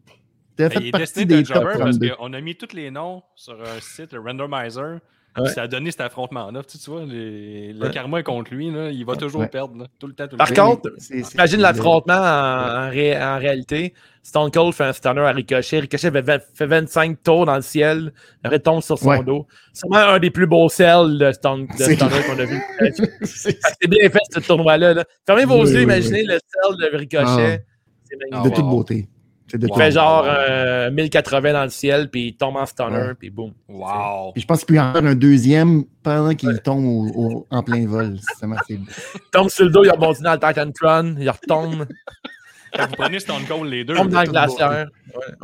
T'as 0.55 0.69
Ben, 0.69 0.75
il 0.79 0.85
fait 0.85 0.91
partie 0.91 1.03
destiné 1.03 1.25
des 1.25 1.35
d'un 1.37 1.43
top 1.43 1.55
jobber 1.63 1.77
parce 1.79 1.97
32. 1.97 2.15
qu'on 2.15 2.33
a 2.33 2.41
mis 2.41 2.55
tous 2.55 2.75
les 2.75 2.91
noms 2.91 3.23
sur 3.35 3.53
un 3.53 3.79
site, 3.81 4.13
le 4.13 4.19
randomizer. 4.19 4.99
Ouais. 5.35 5.45
puis 5.45 5.53
Ça 5.55 5.63
a 5.63 5.67
donné 5.67 5.89
cet 5.89 6.01
affrontement-là. 6.01 6.61
Tu, 6.61 6.77
sais, 6.77 6.83
tu 6.83 6.91
vois, 6.91 7.05
les- 7.05 7.73
le 7.73 7.81
Ouais. 7.87 7.89
karma 7.89 8.19
est 8.19 8.23
contre 8.23 8.53
lui. 8.53 8.69
Là, 8.69 8.91
il 8.91 9.03
va 9.03 9.15
toujours 9.15 9.41
Ouais. 9.41 9.47
perdre. 9.47 9.75
là, 9.79 9.87
tout 9.99 10.05
le 10.05 10.13
temps. 10.13 10.25
Tout 10.27 10.33
le 10.33 10.37
Par 10.37 10.53
temps. 10.53 10.75
contre, 10.75 10.91
Imagine 11.33 11.59
l'affrontement 11.59 12.13
en, 12.13 12.85
en 12.85 12.89
ré- 12.91 13.19
en 13.19 13.39
réalité. 13.39 13.95
Stone 14.21 14.51
Cold 14.51 14.75
fait 14.75 14.83
un 14.83 14.93
stunner 14.93 15.21
à 15.21 15.31
Ricochet. 15.31 15.79
Ricochet 15.79 16.11
fait, 16.11 16.21
vingt- 16.21 16.43
fait 16.53 16.67
25 16.67 17.23
tours 17.23 17.47
dans 17.47 17.55
le 17.55 17.63
ciel. 17.63 18.13
Il 18.45 18.49
retombe 18.51 18.83
sur 18.83 18.99
son 18.99 19.07
Ouais. 19.09 19.23
dos. 19.23 19.47
Sûrement 19.73 19.97
un 19.97 20.19
des 20.19 20.29
plus 20.29 20.45
beaux 20.45 20.69
sells 20.69 21.17
de, 21.17 21.31
stun, 21.31 21.61
de 21.61 21.67
stunner 21.73 21.97
qu'on 21.97 22.37
a 22.37 22.45
vu. 22.45 22.61
c'est- 23.23 23.57
bien 23.89 24.07
fait 24.11 24.19
ce 24.29 24.39
tournoi-là. 24.39 24.93
là. 24.93 25.03
Fermez 25.25 25.45
vos 25.45 25.63
Oui, 25.63 25.69
yeux, 25.71 25.77
oui, 25.77 25.83
imaginez 25.83 26.21
le 26.25 26.33
sel 26.37 26.77
de 26.77 26.95
Ricochet. 26.95 27.63
C'est 28.03 28.15
de 28.15 28.19
magnifique. 28.31 28.53
Ah, 28.53 28.55
toute 28.61 28.69
beauté. 28.69 29.09
C'est 29.47 29.57
de 29.57 29.65
Il 29.67 29.69
toute 29.69 29.77
fait 29.77 29.91
genre 29.91 30.23
euh, 30.25 30.89
1080 30.89 31.53
dans 31.53 31.63
le 31.63 31.69
ciel, 31.69 32.09
puis 32.09 32.27
il 32.29 32.33
tombe 32.35 32.55
en 32.55 32.65
stunner, 32.65 32.95
Ouais. 32.97 33.13
puis 33.13 33.29
boum. 33.29 33.51
Wow. 33.67 34.31
Puis 34.33 34.41
je 34.41 34.47
pense 34.47 34.63
qu'il 34.63 34.75
peut 34.75 34.81
en 34.81 34.93
faire 34.93 35.05
un 35.05 35.15
deuxième 35.15 35.83
pendant 36.01 36.33
qu'il 36.33 36.59
tombe 36.61 36.85
au- 36.85 37.11
au- 37.15 37.47
en 37.51 37.61
plein 37.61 37.85
vol. 37.85 38.15
C'est 38.39 38.45
assez 38.51 38.77
beau. 38.77 38.85
Il 39.15 39.21
tombe 39.31 39.49
sur 39.49 39.65
le 39.65 39.71
dos, 39.71 39.83
il 39.83 39.91
rebondit 39.91 40.21
dans 40.21 40.33
le 40.33 40.39
Titan 40.39 40.71
Tron, 40.71 41.15
il 41.19 41.29
retombe, 41.29 41.85
Quand 42.75 42.87
vous 42.87 42.95
prenez 42.95 43.19
Stone 43.19 43.43
Cold 43.47 43.69
les 43.69 43.83
deux, 43.83 43.93
tombe 43.93 44.09
dans 44.09 44.21
le 44.23 44.27
glaciaire. 44.29 44.87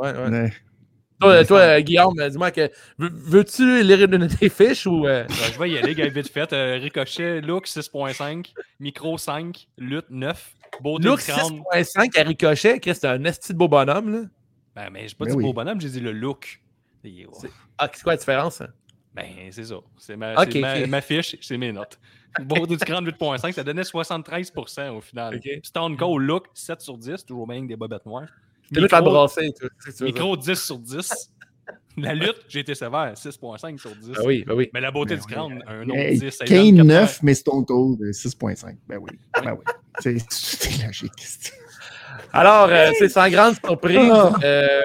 Ouais, 0.02 0.12
ouais, 0.12 0.30
ouais. 0.30 0.54
Toi, 1.22 1.44
toi, 1.46 1.60
euh, 1.60 1.80
Guillaume, 1.82 2.18
euh, 2.20 2.30
dis-moi 2.30 2.50
que 2.50 2.72
veux- 2.98 3.12
veux-tu 3.14 3.84
lire 3.84 4.00
une 4.02 4.18
de 4.20 4.28
tes 4.28 4.48
fiches 4.50 4.88
ou. 4.88 5.06
euh, 5.06 5.26
Ben, 5.28 5.36
je 5.54 5.60
vais 5.60 5.70
y 5.70 5.78
aller, 5.78 5.94
gars, 5.94 6.08
vite 6.08 6.32
fait. 6.32 6.52
Euh, 6.54 6.80
Ricochet, 6.82 7.42
look 7.42 7.68
6.5, 7.68 8.54
micro 8.80 9.18
5, 9.18 9.68
lutte 9.78 10.06
9, 10.10 10.54
beauté 10.82 11.08
Look 11.08 11.20
du 11.20 11.26
crâne. 11.26 11.62
6.5 11.74 12.20
à 12.20 12.24
Ricochet, 12.24 12.80
Chris, 12.80 12.96
c'est 12.96 13.08
un 13.08 13.24
esti 13.26 13.54
de 13.54 13.58
beau 13.58 13.68
bonhomme, 13.68 14.12
là. 14.12 14.22
Ben, 14.76 14.90
mais 14.92 15.08
j'ai 15.08 15.16
pas 15.16 15.26
Ben 15.26 15.32
dit 15.32 15.38
oui. 15.38 15.44
beau 15.44 15.54
bonhomme, 15.54 15.80
j'ai 15.82 15.90
dit 15.90 16.00
le 16.00 16.12
look. 16.12 16.62
Et. 17.04 17.28
C'est- 17.34 17.50
Ah, 17.78 17.90
c'est 17.94 18.04
quoi 18.04 18.14
la 18.14 18.18
différence? 18.18 18.62
hein? 18.62 18.68
Ben, 19.14 19.26
c'est 19.52 19.64
ça. 19.66 19.76
C'est 19.98 20.16
ma, 20.16 20.34
ma, 20.46 20.88
ma 20.88 21.02
fiche, 21.02 21.36
c'est 21.42 21.58
mes 21.58 21.72
notes. 21.72 22.00
Beauté 22.42 22.78
du 22.78 22.86
crâne 22.86 23.04
8.5, 23.06 23.52
ça 23.54 23.64
donnait 23.64 23.84
73% 23.84 24.90
au 24.92 25.02
final. 25.02 25.36
Ok. 25.36 25.50
Stone 25.64 25.98
Cold 25.98 26.22
look 26.28 26.46
7 26.54 26.80
sur 26.82 26.98
10, 26.98 27.26
toujours 27.26 27.48
bien 27.48 27.58
avec 27.58 27.68
des 27.68 27.76
bobettes 27.76 28.06
noires. 28.06 28.28
T'es 28.72 28.80
là 28.80 28.84
Micro, 28.84 29.02
brasser, 29.02 29.52
ça. 29.90 30.06
micro 30.06 30.38
10 30.38 30.64
sur 30.64 30.78
10. 30.78 31.32
La 31.98 32.14
lutte, 32.16 32.46
j'ai 32.48 32.60
été 32.62 32.76
sévère, 32.76 33.14
6.5 33.16 33.78
sur 33.78 33.94
10. 33.96 34.12
Ah 34.18 34.22
oui, 34.26 34.44
ben 34.48 34.54
oui. 34.56 34.70
Mais 34.74 34.80
la 34.82 34.92
beauté 34.92 35.16
Ben 35.16 35.20
du 35.22 35.26
oui. 35.28 35.34
crâne, 35.34 35.64
un 35.68 35.84
autre 35.90 35.98
Hey, 35.98 36.18
10. 36.20 36.30
ça 36.32 36.46
lui 36.46 36.50
Kane 36.52 36.76
donne 36.78 36.88
9, 36.88 37.20
mais 37.24 37.34
Stone 37.34 37.66
Cold 37.66 38.02
euh, 38.02 38.12
6.5. 38.12 38.76
Ben 38.88 38.98
oui. 39.02 39.12
Ben 39.44 39.54
oui. 39.54 39.66
C'est 40.00 40.86
logique. 40.86 41.12
Alors, 42.34 42.68
euh, 42.70 42.92
c'est 42.98 43.10
sans 43.10 43.30
grande 43.30 43.56
surprise. 43.56 44.00
Ah. 44.14 44.34
euh, 44.44 44.82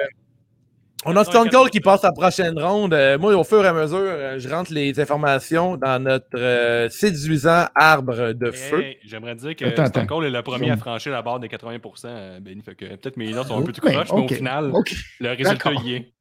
on 1.07 1.15
a 1.15 1.23
Stone 1.23 1.49
Cold 1.51 1.69
qui 1.69 1.79
passe 1.81 2.03
à 2.03 2.07
la 2.07 2.13
prochaine 2.13 2.59
ronde. 2.59 2.93
Euh, 2.93 3.17
moi, 3.19 3.35
au 3.35 3.43
fur 3.43 3.63
et 3.63 3.67
à 3.67 3.73
mesure, 3.73 3.99
euh, 4.01 4.39
je 4.39 4.49
rentre 4.49 4.73
les 4.73 4.99
informations 4.99 5.77
dans 5.77 6.01
notre 6.01 6.25
euh, 6.35 6.89
séduisant 6.89 7.65
arbre 7.75 8.33
de 8.33 8.49
feu. 8.51 8.81
Hey, 8.83 8.97
J'aimerais 9.05 9.35
dire 9.35 9.55
que 9.55 9.65
Attends, 9.65 9.85
Stone 9.85 10.01
attends. 10.03 10.15
Cold 10.15 10.25
est 10.27 10.35
le 10.35 10.41
premier 10.41 10.71
à 10.71 10.77
franchir 10.77 11.11
la 11.11 11.21
barre 11.21 11.39
des 11.39 11.47
80%, 11.47 12.05
euh, 12.05 12.39
Benny. 12.39 12.61
Fait 12.63 12.73
que 12.75 12.85
peut-être 12.95 13.17
mes 13.17 13.31
notes 13.31 13.47
sont 13.47 13.59
un 13.59 13.61
peu 13.61 13.71
tout 13.71 13.81
Ben, 13.85 13.93
croches, 13.93 14.11
mais 14.15 14.23
au 14.25 14.27
final, 14.27 14.71
le 15.19 15.29
résultat 15.29 15.73
y 15.83 15.93
est. 15.93 16.11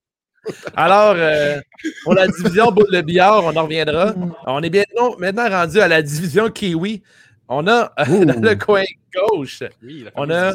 Alors, 0.76 1.14
euh, 1.16 1.60
pour 2.04 2.14
la 2.14 2.26
division 2.26 2.70
boule 2.72 2.90
de 2.92 3.00
billard, 3.00 3.44
on 3.44 3.56
en 3.56 3.62
reviendra. 3.64 4.14
On 4.46 4.62
est 4.62 4.70
bien 4.70 4.84
non, 4.98 5.16
maintenant 5.18 5.48
rendu 5.48 5.80
à 5.80 5.88
la 5.88 6.02
division 6.02 6.50
Kiwi. 6.50 7.02
On 7.48 7.66
a 7.66 7.92
euh, 7.98 8.24
dans 8.24 8.40
le 8.40 8.54
coin 8.54 8.84
gauche 9.14 9.62
Oui, 9.82 10.04
la 10.04 10.10
On 10.16 10.30
a- 10.30 10.52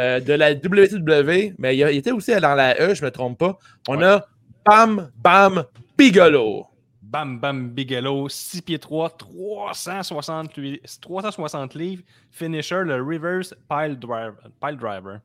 euh, 0.00 0.20
de 0.20 0.32
la 0.32 0.54
WCW, 0.54 1.54
mais 1.58 1.74
il, 1.76 1.78
y 1.78 1.84
a- 1.84 1.90
il 1.92 1.98
était 1.98 2.12
aussi 2.12 2.32
dans 2.40 2.54
la 2.54 2.74
E, 2.80 2.94
je 2.94 3.00
ne 3.02 3.06
me 3.06 3.10
trompe 3.10 3.38
pas. 3.38 3.58
On 3.88 4.00
a 4.02 4.24
Bam 4.64 5.10
Bam 5.22 5.64
Bigelow. 5.98 6.66
Bam 7.02 7.38
Bam 7.38 7.68
Bigelow, 7.68 8.28
6 8.28 8.62
pieds 8.62 8.78
3, 8.78 9.10
360, 9.10 10.56
lui- 10.56 10.80
360 11.00 11.74
livres. 11.74 12.02
Finisher, 12.30 12.82
le 12.84 13.02
Reverse 13.02 13.54
Pile 13.68 13.98
Driver. 13.98 14.34
Pile 14.60 14.76
driver. 14.78 15.18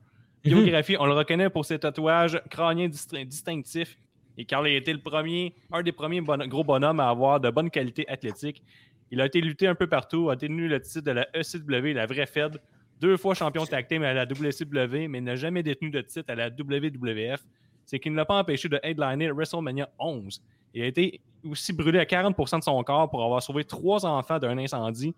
Biographie, 0.44 0.96
on 1.00 1.06
le 1.06 1.14
reconnaît 1.14 1.50
pour 1.50 1.66
ses 1.66 1.80
tatouages 1.80 2.42
crâniens 2.50 2.88
dist- 2.88 3.16
distinctifs. 3.26 3.98
Et 4.38 4.46
car 4.46 4.68
il 4.68 4.74
a 4.74 4.78
été 4.78 4.94
le 4.94 5.00
premier, 5.00 5.54
un 5.72 5.82
des 5.82 5.92
premiers 5.92 6.22
gros 6.22 6.64
bonhommes 6.64 7.00
à 7.00 7.10
avoir 7.10 7.40
de 7.40 7.50
bonne 7.50 7.70
qualité 7.70 8.08
athlétique. 8.08 8.62
Il 9.10 9.22
a 9.22 9.26
été 9.26 9.42
lutté 9.42 9.68
un 9.68 9.76
peu 9.76 9.88
partout, 9.88 10.30
a 10.30 10.36
tenu 10.36 10.68
le 10.68 10.80
titre 10.80 11.06
de 11.06 11.12
la 11.12 11.28
ECW, 11.34 11.94
la 11.94 12.06
vraie 12.06 12.26
Fed, 12.26 12.62
deux 13.00 13.18
fois 13.18 13.34
champion 13.34 13.66
tag 13.66 13.88
team 13.88 14.04
à 14.04 14.14
la 14.14 14.26
WCW, 14.26 15.08
mais 15.08 15.22
n'a 15.22 15.36
jamais 15.36 15.64
détenu 15.64 15.90
de 15.90 16.02
titre 16.02 16.32
à 16.32 16.36
la 16.36 16.50
WWF. 16.50 17.42
C'est 17.86 18.00
qu'il 18.00 18.12
ne 18.12 18.18
l'a 18.18 18.26
pas 18.26 18.38
empêché 18.38 18.68
de 18.68 18.80
headliner 18.84 19.32
WrestleMania 19.32 19.90
11. 19.98 20.42
Il 20.74 20.84
a 20.84 20.86
été 20.86 21.22
aussi 21.44 21.74
brûlé 21.74 22.00
à 22.00 22.04
40% 22.04 22.60
de 22.60 22.64
son 22.64 22.84
corps 22.84 23.10
pour 23.10 23.24
avoir 23.24 23.42
sauvé 23.42 23.64
trois 23.64 24.06
enfants 24.06 24.40
d'un 24.40 24.58
incendie, 24.58 25.16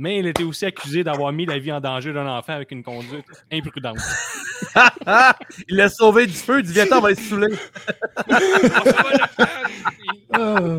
mais 0.00 0.18
il 0.18 0.26
était 0.26 0.44
aussi 0.44 0.64
accusé 0.64 1.04
d'avoir 1.04 1.30
mis 1.30 1.44
la 1.44 1.58
vie 1.58 1.70
en 1.70 1.78
danger 1.78 2.14
d'un 2.14 2.26
enfant 2.26 2.54
avec 2.54 2.70
une 2.70 2.82
conduite 2.82 3.26
imprudente. 3.52 3.98
Il 5.68 5.76
l'a 5.76 5.90
sauvé 5.90 6.26
du 6.26 6.32
feu, 6.32 6.62
du 6.62 6.72
viens 6.72 6.86
on 6.90 7.00
va 7.00 7.10
être 7.10 7.20
saoulé. 7.20 7.54
Ah. 10.32 10.78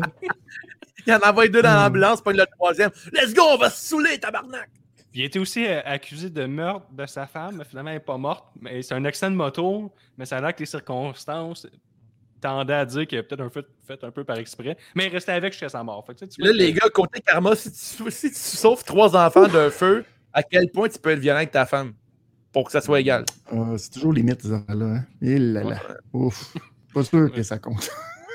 Il 1.06 1.12
en 1.12 1.18
envoie 1.18 1.46
deux 1.46 1.62
dans 1.62 1.72
l'ambulance, 1.72 2.20
pas 2.20 2.32
le 2.32 2.44
troisième. 2.56 2.90
Let's 3.12 3.32
go, 3.32 3.42
on 3.48 3.58
va 3.58 3.70
se 3.70 3.86
saouler, 3.90 4.18
tabarnak! 4.18 4.68
Il 5.14 5.22
a 5.22 5.24
été 5.26 5.38
aussi 5.38 5.66
euh, 5.66 5.80
accusé 5.84 6.28
de 6.28 6.44
meurtre 6.46 6.86
de 6.90 7.06
sa 7.06 7.28
femme, 7.28 7.58
mais 7.58 7.64
finalement 7.64 7.90
elle 7.90 7.96
n'est 7.96 8.00
pas 8.00 8.18
morte. 8.18 8.46
Mais 8.60 8.82
c'est 8.82 8.94
un 8.94 9.04
accident 9.04 9.30
de 9.30 9.36
moto, 9.36 9.92
mais 10.18 10.26
ça 10.26 10.38
a 10.38 10.40
l'air 10.40 10.52
que 10.52 10.60
les 10.60 10.66
circonstances 10.66 11.68
tendait 12.42 12.74
à 12.74 12.84
dire 12.84 13.06
qu'il 13.06 13.18
a 13.18 13.22
peut-être 13.22 13.40
un 13.40 13.48
fait, 13.48 13.64
fait 13.86 14.04
un 14.04 14.10
peu 14.10 14.24
par 14.24 14.36
exprès, 14.38 14.76
mais 14.94 15.06
il 15.06 15.12
restait 15.12 15.32
avec 15.32 15.52
jusqu'à 15.54 15.70
sa 15.70 15.82
mort. 15.82 16.04
Fait 16.06 16.12
que, 16.12 16.18
tu 16.18 16.24
sais, 16.26 16.30
tu 16.30 16.42
Là, 16.42 16.48
vois, 16.48 16.56
les 16.56 16.72
gars, 16.74 16.88
côté 16.92 17.20
karma, 17.22 17.54
si 17.56 17.70
tu, 17.72 18.10
si 18.10 18.28
tu 18.30 18.36
sauves 18.38 18.84
trois 18.84 19.16
enfants 19.16 19.48
d'un 19.48 19.70
feu, 19.70 20.04
à 20.34 20.42
quel 20.42 20.68
point 20.70 20.88
tu 20.90 20.98
peux 20.98 21.10
être 21.10 21.18
violent 21.20 21.38
avec 21.38 21.50
ta 21.52 21.64
femme 21.64 21.94
pour 22.52 22.66
que 22.66 22.72
ça 22.72 22.80
soit 22.82 23.00
égal? 23.00 23.24
C'est 23.78 23.90
toujours 23.92 24.12
limite, 24.12 24.42
ces 24.42 24.52
affaires-là. 24.52 24.86
Hein? 24.86 25.04
Et 25.22 25.38
là 25.38 25.62
là. 25.64 25.78
Ouf. 26.12 26.52
Pas 26.92 27.04
sûr 27.04 27.32
que 27.32 27.42
ça 27.42 27.58
compte. 27.58 27.90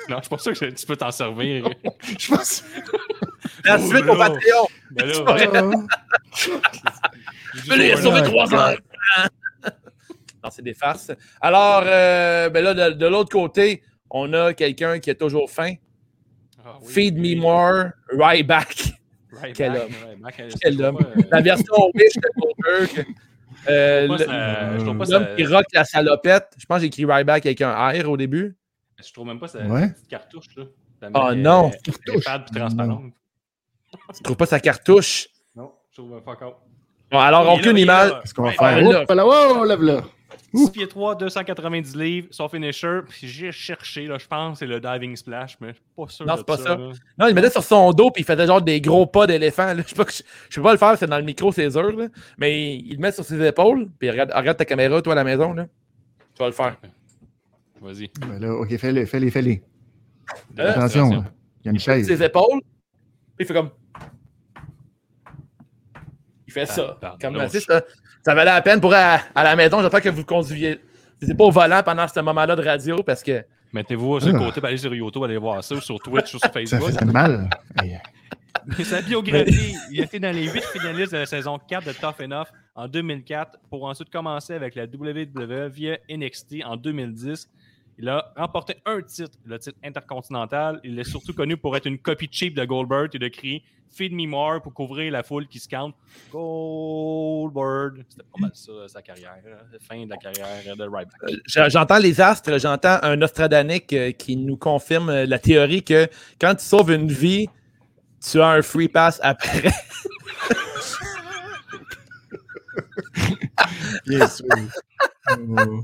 Non, 0.10 0.18
je 0.18 0.22
suis 0.22 0.30
pas 0.30 0.38
sûr 0.38 0.54
que 0.54 0.66
tu 0.72 0.86
peux 0.86 0.96
t'en 0.96 1.12
servir. 1.12 1.70
Je 2.18 2.28
pense. 2.34 2.64
La 3.66 3.78
Oh, 3.78 3.88
suite 3.90 4.04
au 4.06 4.16
là. 4.16 4.30
Patreon! 4.30 4.68
Ben 4.92 5.06
là, 5.06 5.34
Ouais. 5.34 5.50
Je 7.54 7.74
l'ai 7.74 7.94
Ouais. 7.96 8.02
sauvé 8.02 8.22
trois 8.24 8.54
ans! 8.54 8.74
non, 10.44 10.50
c'est 10.50 10.62
des 10.62 10.74
farces. 10.74 11.12
Alors, 11.42 11.84
euh, 11.86 12.50
ben 12.50 12.64
là, 12.64 12.74
de, 12.74 12.96
de 12.96 13.06
l'autre 13.08 13.30
côté, 13.32 13.82
on 14.10 14.32
a 14.34 14.54
quelqu'un 14.54 15.00
qui 15.00 15.10
a 15.10 15.16
toujours 15.16 15.50
faim. 15.50 15.74
Ah 16.66 16.78
oui. 16.82 16.88
Feed 16.92 17.18
me 17.18 17.36
more, 17.40 17.92
Ryback. 18.12 18.94
Right 19.32 19.56
Quel 19.56 19.74
back, 19.74 19.82
homme. 19.84 19.92
right 20.06 20.22
back. 20.22 20.44
Quel 20.62 20.82
homme. 20.84 20.98
pas, 20.98 21.06
euh, 21.18 21.22
La 21.32 21.42
version 21.42 21.74
Wish 21.94 22.14
de 22.16 22.30
Goldberg. 22.40 23.06
Euh, 23.70 24.08
L'homme 24.08 25.06
ça- 25.06 25.26
qui 25.36 25.46
rock 25.46 25.66
la 25.74 25.84
salopette. 25.84 26.54
Je 26.58 26.66
pense 26.66 26.78
que 26.78 26.82
j'ai 26.82 26.88
écrit 26.88 27.06
Ryback 27.06 27.46
avec 27.46 27.62
un 27.62 27.74
R 27.92 28.10
au 28.10 28.18
début. 28.18 28.56
Je 29.04 29.12
trouve 29.14 29.28
même 29.28 29.40
pas 29.40 29.48
sa 29.48 29.60
Ouais. 29.66 29.90
petite 29.90 30.08
cartouche. 30.08 30.46
Là. 30.56 30.64
La 31.02 31.10
Oh 31.14 31.36
non. 31.36 31.70
euh, 31.70 31.92
elle 32.16 32.22
fade 32.22 32.46
puis 32.52 32.60
transparente. 32.60 33.04
Tu 34.16 34.24
trouves 34.24 34.38
pas 34.38 34.46
sa 34.48 34.60
cartouche? 34.60 35.28
Non, 35.56 35.72
je 35.92 36.02
trouve 36.02 36.22
pas 36.24 36.32
encore. 36.32 36.62
Bon, 37.12 37.20
alors, 37.20 37.44
là, 37.44 37.54
aucune 37.54 37.78
est 37.78 37.82
image. 37.84 38.10
là. 38.12 38.20
Qu'est-ce 38.22 38.34
qu'on 38.34 38.44
va 38.44 38.52
faire? 38.52 38.82
là. 38.82 39.02
Oups, 39.04 39.14
là, 39.16 39.26
oh, 39.26 39.64
lève 39.66 39.82
là. 39.82 40.02
6 40.54 40.70
pieds 40.72 40.88
3, 40.88 41.16
290 41.16 41.96
livres, 41.96 42.28
son 42.32 42.48
finisher. 42.48 43.00
Puis 43.10 43.28
j'ai 43.28 43.52
cherché, 43.52 44.08
là, 44.08 44.18
je 44.18 44.28
pense, 44.28 44.60
c'est 44.60 44.66
le 44.66 44.80
diving 44.80 45.16
splash, 45.16 45.58
mais 45.60 45.70
je 45.70 45.74
suis 45.74 45.84
pas 45.96 46.08
sûr. 46.08 46.26
Non, 46.26 46.36
c'est 46.38 46.46
pas 46.46 46.58
ça. 46.58 46.76
Non, 46.78 47.28
il 47.28 47.36
mettait 47.36 47.50
sur 47.50 47.64
son 47.64 47.92
dos 47.92 48.12
puis 48.12 48.24
il 48.24 48.26
faisait 48.26 48.48
genre 48.48 48.62
des 48.62 48.80
gros 48.82 49.06
pas 49.06 49.28
d'éléphant. 49.28 49.74
là. 49.74 49.84
Je 49.88 49.94
je, 50.50 50.56
peux 50.56 50.64
pas 50.64 50.72
le 50.72 50.78
faire, 50.78 50.98
c'est 50.98 51.08
dans 51.08 51.18
le 51.18 51.24
micro, 51.24 51.52
c'est 51.52 51.68
dur. 51.70 51.92
là. 51.98 52.08
Mais 52.38 52.76
il 52.78 52.94
le 52.94 52.98
met 53.00 53.12
sur 53.12 53.24
ses 53.26 53.46
épaules. 53.46 53.90
Puis 54.00 54.10
regarde, 54.10 54.32
regarde 54.34 54.58
ta 54.58 54.66
caméra, 54.66 55.02
toi, 55.02 55.14
à 55.14 55.16
la 55.18 55.24
maison. 55.24 55.54
Là. 55.54 55.68
Tu 56.34 56.40
vas 56.40 56.48
le 56.48 56.54
faire. 56.54 56.78
Vas-y. 57.82 58.10
Ben 58.22 58.40
là, 58.40 58.54
ok, 58.56 58.78
fais-les, 58.78 59.06
fais-les, 59.06 59.30
fais-les. 59.32 59.64
Euh, 60.60 60.72
Attention, 60.72 61.24
il 61.62 61.66
y 61.66 61.68
a 61.68 61.72
une 61.72 61.80
chaise. 61.80 62.08
Ses 62.08 62.24
épaules. 62.24 62.62
Puis 63.36 63.42
il 63.42 63.46
fait 63.46 63.54
comme. 63.54 63.70
Il 66.48 66.54
fait 66.54 66.62
Ah, 66.62 66.66
ça. 66.66 66.98
pardon. 67.00 67.18
Comme, 67.22 67.44
tu 67.46 67.50
sais, 67.50 67.60
ça, 67.60 67.84
ça 68.28 68.36
valait 68.36 68.52
la 68.52 68.62
peine 68.62 68.82
pour 68.82 68.94
à, 68.94 69.20
à 69.34 69.44
la 69.46 69.56
maison. 69.56 69.82
J'espère 69.82 70.02
que 70.02 70.10
vous 70.10 70.26
conduiez. 70.26 70.80
C'était 71.22 71.34
pas 71.34 71.46
au 71.46 71.52
volant 71.52 71.82
pendant 71.82 72.06
ce 72.08 72.20
moment-là 72.20 72.56
de 72.58 72.62
radio 72.64 73.02
parce 73.02 73.24
que. 73.24 73.44
Mettez-vous 73.72 74.20
sur 74.20 74.30
le 74.30 74.36
Ah. 74.36 74.40
côté, 74.40 74.60
puis 74.62 74.68
allez 74.68 74.78
sur 74.78 74.94
YouTube, 74.94 75.24
allez 75.24 75.38
voir 75.38 75.64
ça, 75.64 75.76
ou 75.76 75.82
sur 75.82 75.98
Twitch, 76.00 76.26
ou 76.36 76.40
sur 76.40 76.40
Ça 76.42 76.50
Facebook. 76.50 76.84
faisait 76.90 77.06
mal. 77.12 77.50
Hey, 77.82 77.98
Mais 78.78 78.84
sa 78.84 79.02
biographie, 79.02 79.76
il 79.92 80.02
a 80.02 80.04
été 80.06 80.20
dans 80.20 80.34
les 80.36 80.48
8 80.50 80.62
finalistes 80.74 81.12
de 81.14 81.18
la 81.20 81.26
saison 81.26 81.58
4 81.70 81.86
de 81.88 81.92
Tough 81.94 82.22
Enough 82.22 82.48
en 82.76 82.88
2004 82.88 83.60
pour 83.70 83.86
ensuite 83.86 84.10
commencer 84.10 84.54
avec 84.54 84.76
la 84.76 84.84
WWE 84.86 85.68
via 85.70 85.98
NXT 86.10 86.64
en 86.66 86.76
2010. 86.78 87.50
Il 88.00 88.08
a 88.10 88.32
remporté 88.38 88.76
un 88.86 89.02
titre, 89.02 89.38
le 89.46 89.58
titre 89.58 89.78
intercontinental. 89.84 90.80
Il 90.84 91.00
est 91.00 91.04
surtout 91.04 91.34
connu 91.34 91.58
pour 91.58 91.76
être 91.76 91.88
une 91.88 91.98
copie 91.98 92.30
cheap 92.32 92.54
de 92.56 92.64
Goldberg 92.64 93.10
et 93.16 93.20
de 93.20 93.28
crier 93.28 93.64
Feed 93.90 94.12
me 94.14 94.28
more 94.28 94.62
pour 94.62 94.74
couvrir 94.74 95.12
la 95.14 95.24
foule 95.24 95.48
qui 95.48 95.60
scande 95.60 95.94
Goldberg. 96.32 98.06
C'était 98.10 98.24
pas 98.24 98.40
mal 98.40 98.52
ça, 98.54 98.72
sa 98.88 99.02
carrière. 99.02 99.32
hein, 99.48 99.78
Fin 99.82 100.04
de 100.06 100.10
la 100.10 100.18
carrière 100.18 100.76
de 100.76 100.84
Ryback. 100.84 101.08
J- 101.48 101.60
J'entends 101.70 101.98
les 101.98 102.20
astres, 102.22 102.60
j'entends 102.60 103.00
un 103.02 103.16
Nostradanique 103.16 103.94
euh, 103.94 104.12
qui 104.12 104.36
nous 104.36 104.58
confirme 104.58 105.10
euh, 105.10 105.26
la 105.26 105.40
théorie 105.40 105.84
que 105.84 106.08
quand 106.40 106.54
tu 106.56 106.66
sauves 106.66 106.92
une 106.92 107.08
vie, 107.12 107.48
tu 108.22 108.42
as 108.42 108.50
un 108.50 108.62
free 108.62 108.90
pass 108.90 109.20
après. 109.24 109.72
Bien 114.06 114.28
sûr. 114.28 114.46
Oh. 115.32 115.84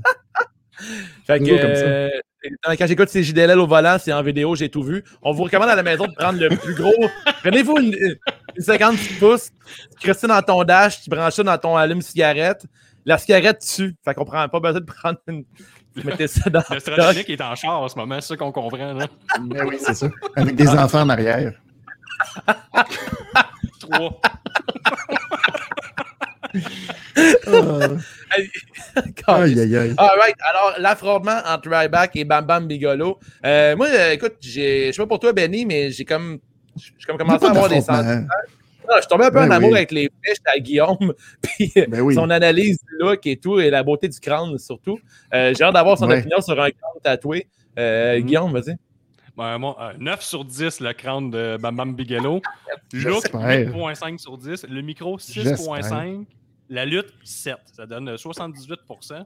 Fait 1.26 1.40
que, 1.40 1.46
ça. 1.46 1.62
euh, 1.62 2.10
quand 2.78 2.86
j'écoute 2.86 3.08
ces 3.08 3.22
JDLL 3.22 3.58
au 3.58 3.66
volant, 3.66 3.96
c'est 3.98 4.12
en 4.12 4.22
vidéo, 4.22 4.54
j'ai 4.54 4.68
tout 4.68 4.82
vu. 4.82 5.02
On 5.22 5.32
vous 5.32 5.44
recommande 5.44 5.68
à 5.68 5.76
la 5.76 5.82
maison 5.82 6.06
de 6.06 6.14
prendre 6.14 6.38
le 6.38 6.48
plus 6.48 6.74
gros. 6.74 6.92
Prenez-vous 7.42 7.78
une, 7.78 7.94
une 8.56 8.62
50 8.62 8.96
pouces, 9.18 9.50
tu 9.98 10.06
crées 10.06 10.14
ça 10.14 10.26
dans 10.26 10.42
ton 10.42 10.62
dash, 10.64 11.02
tu 11.02 11.10
branches 11.10 11.34
ça 11.34 11.42
dans 11.42 11.58
ton 11.58 11.76
allume-cigarette. 11.76 12.66
La 13.06 13.18
cigarette 13.18 13.60
tue. 13.60 13.94
Fait 14.04 14.14
qu'on 14.14 14.24
prend 14.24 14.48
pas 14.48 14.60
besoin 14.60 14.80
de 14.80 14.86
prendre 14.86 15.18
une. 15.28 15.44
Vous 15.96 16.02
mettez 16.08 16.26
ça 16.26 16.50
dans 16.50 16.62
Le 16.70 16.80
stratégique 16.80 17.30
est 17.30 17.40
en 17.40 17.54
char 17.54 17.80
en 17.80 17.88
ce 17.88 17.96
moment, 17.96 18.20
c'est 18.20 18.28
ça 18.28 18.36
qu'on 18.36 18.50
comprend. 18.52 18.94
Là. 18.94 19.06
Ben 19.40 19.66
oui, 19.66 19.76
c'est 19.78 19.94
ça. 19.94 20.08
Avec 20.36 20.56
des 20.56 20.68
enfants 20.68 21.02
en 21.02 21.08
arrière. 21.08 21.52
Trois. 23.80 24.20
Ah, 27.46 27.88
Aïe, 29.42 29.60
aïe, 29.60 29.76
aïe. 29.76 29.94
All 29.96 30.18
right. 30.18 30.36
Alors, 30.48 30.74
l'affrontement 30.78 31.38
entre 31.46 31.68
Ryback 31.70 32.16
et 32.16 32.24
Bam 32.24 32.44
Bam 32.44 32.66
Bigolo. 32.66 33.18
Euh, 33.44 33.76
moi, 33.76 33.86
euh, 33.88 34.12
écoute, 34.12 34.34
je 34.40 34.90
sais 34.90 34.92
pas 34.96 35.06
pour 35.06 35.18
toi, 35.20 35.32
Benny, 35.32 35.64
mais 35.66 35.90
j'ai 35.90 36.04
comme. 36.04 36.38
J'ai 36.76 37.06
comme 37.06 37.16
commencé 37.18 37.44
à 37.46 37.50
avoir 37.50 37.68
des 37.68 37.80
sentiments. 37.80 38.26
Ah, 38.88 38.96
je 38.96 39.00
suis 39.02 39.08
tombé 39.08 39.24
un 39.24 39.30
peu 39.30 39.36
Ben 39.38 39.46
en 39.46 39.50
amour 39.52 39.70
oui. 39.70 39.76
avec 39.76 39.92
les 39.92 40.10
flèches 40.22 40.38
à 40.44 40.58
Guillaume, 40.58 41.14
puis 41.40 41.72
Ben 41.88 42.00
oui. 42.02 42.14
son 42.14 42.28
analyse 42.28 42.76
du 42.78 42.98
look 42.98 43.26
et 43.26 43.36
tout, 43.38 43.58
et 43.58 43.70
la 43.70 43.82
beauté 43.82 44.08
du 44.08 44.20
crâne 44.20 44.58
surtout. 44.58 44.98
Euh, 45.32 45.54
j'ai 45.56 45.64
hâte 45.64 45.72
d'avoir 45.74 45.96
son 45.96 46.06
Ouais. 46.08 46.18
opinion 46.18 46.40
sur 46.42 46.52
un 46.60 46.68
crâne 46.70 47.00
tatoué. 47.02 47.46
Euh, 47.78 48.18
Mhm. 48.18 48.24
Guillaume, 48.26 48.52
vas-y. 48.52 48.76
Ouais, 49.36 49.58
moi, 49.58 49.76
euh, 49.80 49.92
9 49.98 50.20
sur 50.22 50.44
10, 50.44 50.80
le 50.80 50.92
crâne 50.92 51.30
de 51.30 51.56
Bam 51.56 51.74
Bam 51.74 51.94
Bigelow. 51.94 52.42
Look, 52.92 53.22
J'espère. 53.22 53.40
8.5 53.72 54.18
sur 54.18 54.36
10. 54.36 54.66
Le 54.68 54.82
micro, 54.82 55.18
6.5. 55.18 56.26
La 56.68 56.84
lutte, 56.84 57.12
7. 57.24 57.56
Ça 57.72 57.86
donne 57.86 58.08
euh, 58.08 58.16
78% 58.16 59.24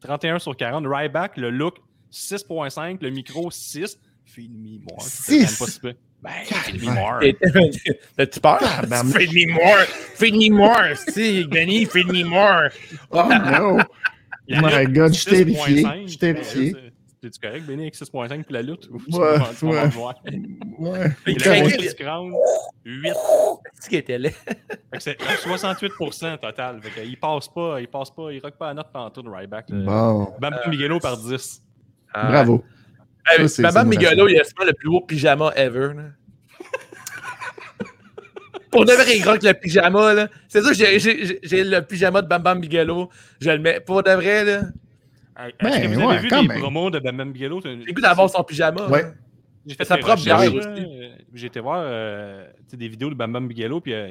31 0.00 0.38
sur 0.38 0.56
40. 0.56 0.86
Ryback, 0.86 1.36
le 1.36 1.50
look, 1.50 1.78
6.5. 2.12 2.98
Le 3.02 3.10
micro, 3.10 3.50
6. 3.50 3.98
Feed 4.24 4.52
me 4.52 4.78
more. 4.80 5.02
C'est 5.02 5.34
quand 5.34 5.40
même 5.40 5.48
6? 5.48 5.58
pas 5.58 5.66
si 5.66 5.80
peu. 5.80 5.94
Ben, 6.22 6.30
feed 6.44 6.82
me 6.82 6.90
more. 6.92 7.20
T'as-tu 8.16 8.40
peur? 8.40 8.60
Feed 8.60 9.32
me 9.32 9.52
more! 9.52 9.86
Feed 10.16 10.34
me 10.34 10.50
more! 10.50 10.94
Si, 10.94 11.44
Benny, 11.44 11.86
feed 11.86 12.08
me 12.08 12.24
more! 12.24 12.68
Oh 13.10 13.28
non! 13.28 13.78
La 14.48 14.58
Oh 14.58 14.62
my 14.62 14.84
lutte, 14.84 14.92
God, 14.92 15.14
je 15.14 15.20
suis 15.20 15.30
terrifié. 15.30 15.82
6.5. 15.82 16.02
Je 16.02 16.08
suis 16.08 16.18
terrifié. 16.18 16.76
C'est-tu 17.22 17.38
correct, 17.38 17.66
Benny, 17.66 17.82
avec 17.82 17.94
6.5 17.94 18.44
puis 18.44 18.54
la 18.54 18.62
lutte? 18.62 18.88
Ou 18.90 18.98
tu 18.98 19.14
Ouais, 19.18 19.34
tu 19.58 19.66
vas 19.66 19.70
ouais. 19.82 19.88
voir? 19.88 20.14
Ouais. 20.78 21.10
Il 21.26 21.38
la 21.38 21.60
craquait. 21.60 21.94
crâne, 21.94 22.32
8. 22.86 23.12
C'est 23.78 23.90
qui 23.90 23.96
était 23.96 24.18
là? 24.18 24.30
Fait 24.30 24.56
que 24.92 25.00
c'est 25.00 25.18
68 25.42 25.92
total. 26.40 26.80
Fait 26.82 26.90
que 27.02 27.06
il 27.06 27.18
passe 27.20 27.48
pas, 27.48 27.78
il 27.80 27.88
passe 27.88 28.10
pas, 28.10 28.32
il 28.32 28.40
rock 28.40 28.54
pas 28.56 28.70
à 28.70 28.74
notre 28.74 28.90
pantoute, 28.90 29.26
Ryback. 29.28 29.66
là. 29.68 29.76
Bon. 29.84 30.34
Bam 30.40 30.54
Miguelo 30.68 30.98
par 30.98 31.18
10. 31.18 31.62
Bravo. 32.14 32.64
Hey, 33.28 33.46
Ça, 33.48 33.68
c'est- 33.68 33.74
Bam 33.74 33.86
Migolo, 33.88 34.26
il 34.28 34.40
a 34.40 34.44
sûrement 34.44 34.64
le 34.66 34.72
plus 34.72 34.88
beau 34.88 35.02
pyjama 35.02 35.52
ever. 35.56 35.92
là. 35.94 36.02
Pour 38.70 38.84
de 38.84 38.92
vrai, 38.92 39.16
il 39.18 39.28
rock 39.28 39.42
le 39.42 39.52
pyjama. 39.52 40.14
là. 40.14 40.28
C'est 40.48 40.60
sûr 40.62 40.70
que 40.70 40.76
j'ai- 40.76 41.64
le 41.64 41.80
pyjama 41.80 42.22
de 42.22 42.28
Bam 42.28 42.40
Bam 42.42 42.60
Migolo. 42.60 43.10
Je 43.40 43.50
le 43.50 43.58
mets. 43.58 43.80
Pour 43.80 44.02
de 44.02 44.10
vrai, 44.12 44.44
là. 44.44 44.62
Est-ce 45.48 45.56
Ben, 45.80 45.82
que 45.82 45.94
vous 45.98 46.08
avez 46.10 46.18
vu 46.18 46.28
quand 46.28 46.42
les 46.42 46.48
même. 46.48 46.58
promos 46.60 46.90
de 46.90 46.98
Bam 46.98 47.16
Bam 47.16 47.30
Miguelo? 47.30 47.60
J'ai 47.62 47.76
le 47.76 47.92
goût 47.92 48.00
d'avoir 48.00 48.28
son 48.30 48.42
pyjama. 48.44 48.88
Ouais. 48.88 49.04
J'ai 49.66 49.74
fait 49.74 49.84
sa 49.84 49.98
propre 49.98 50.22
bière. 50.22 50.40
Euh, 50.40 51.10
J'ai 51.34 51.46
été 51.46 51.60
voir 51.60 51.80
euh, 51.82 52.46
des 52.72 52.88
vidéos 52.88 53.10
de 53.10 53.14
Bam 53.14 53.32
Bam 53.32 53.46
Miguelo, 53.46 53.80
puis 53.80 53.92
euh, 53.94 54.10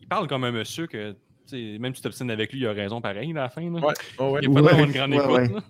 il 0.00 0.06
parle 0.08 0.26
comme 0.28 0.44
un 0.44 0.52
monsieur 0.52 0.86
que, 0.86 1.14
même 1.52 1.94
si 1.94 2.00
tu 2.00 2.02
t'obstines 2.02 2.30
avec 2.30 2.52
lui, 2.52 2.60
il 2.60 2.66
a 2.66 2.72
raison 2.72 3.00
pareil 3.00 3.30
à 3.32 3.34
la 3.34 3.48
fin. 3.48 3.62
Là. 3.62 3.80
Ouais, 3.80 3.94
ouais, 4.20 4.30
ouais. 4.30 4.40
Il 4.42 4.50
n'y 4.50 4.58
a 4.58 4.62
pas 4.62 4.74
Ouais, 4.76 4.82
une 4.84 4.92
grande 4.92 5.14
ouais, 5.14 5.44
écoute. 5.46 5.64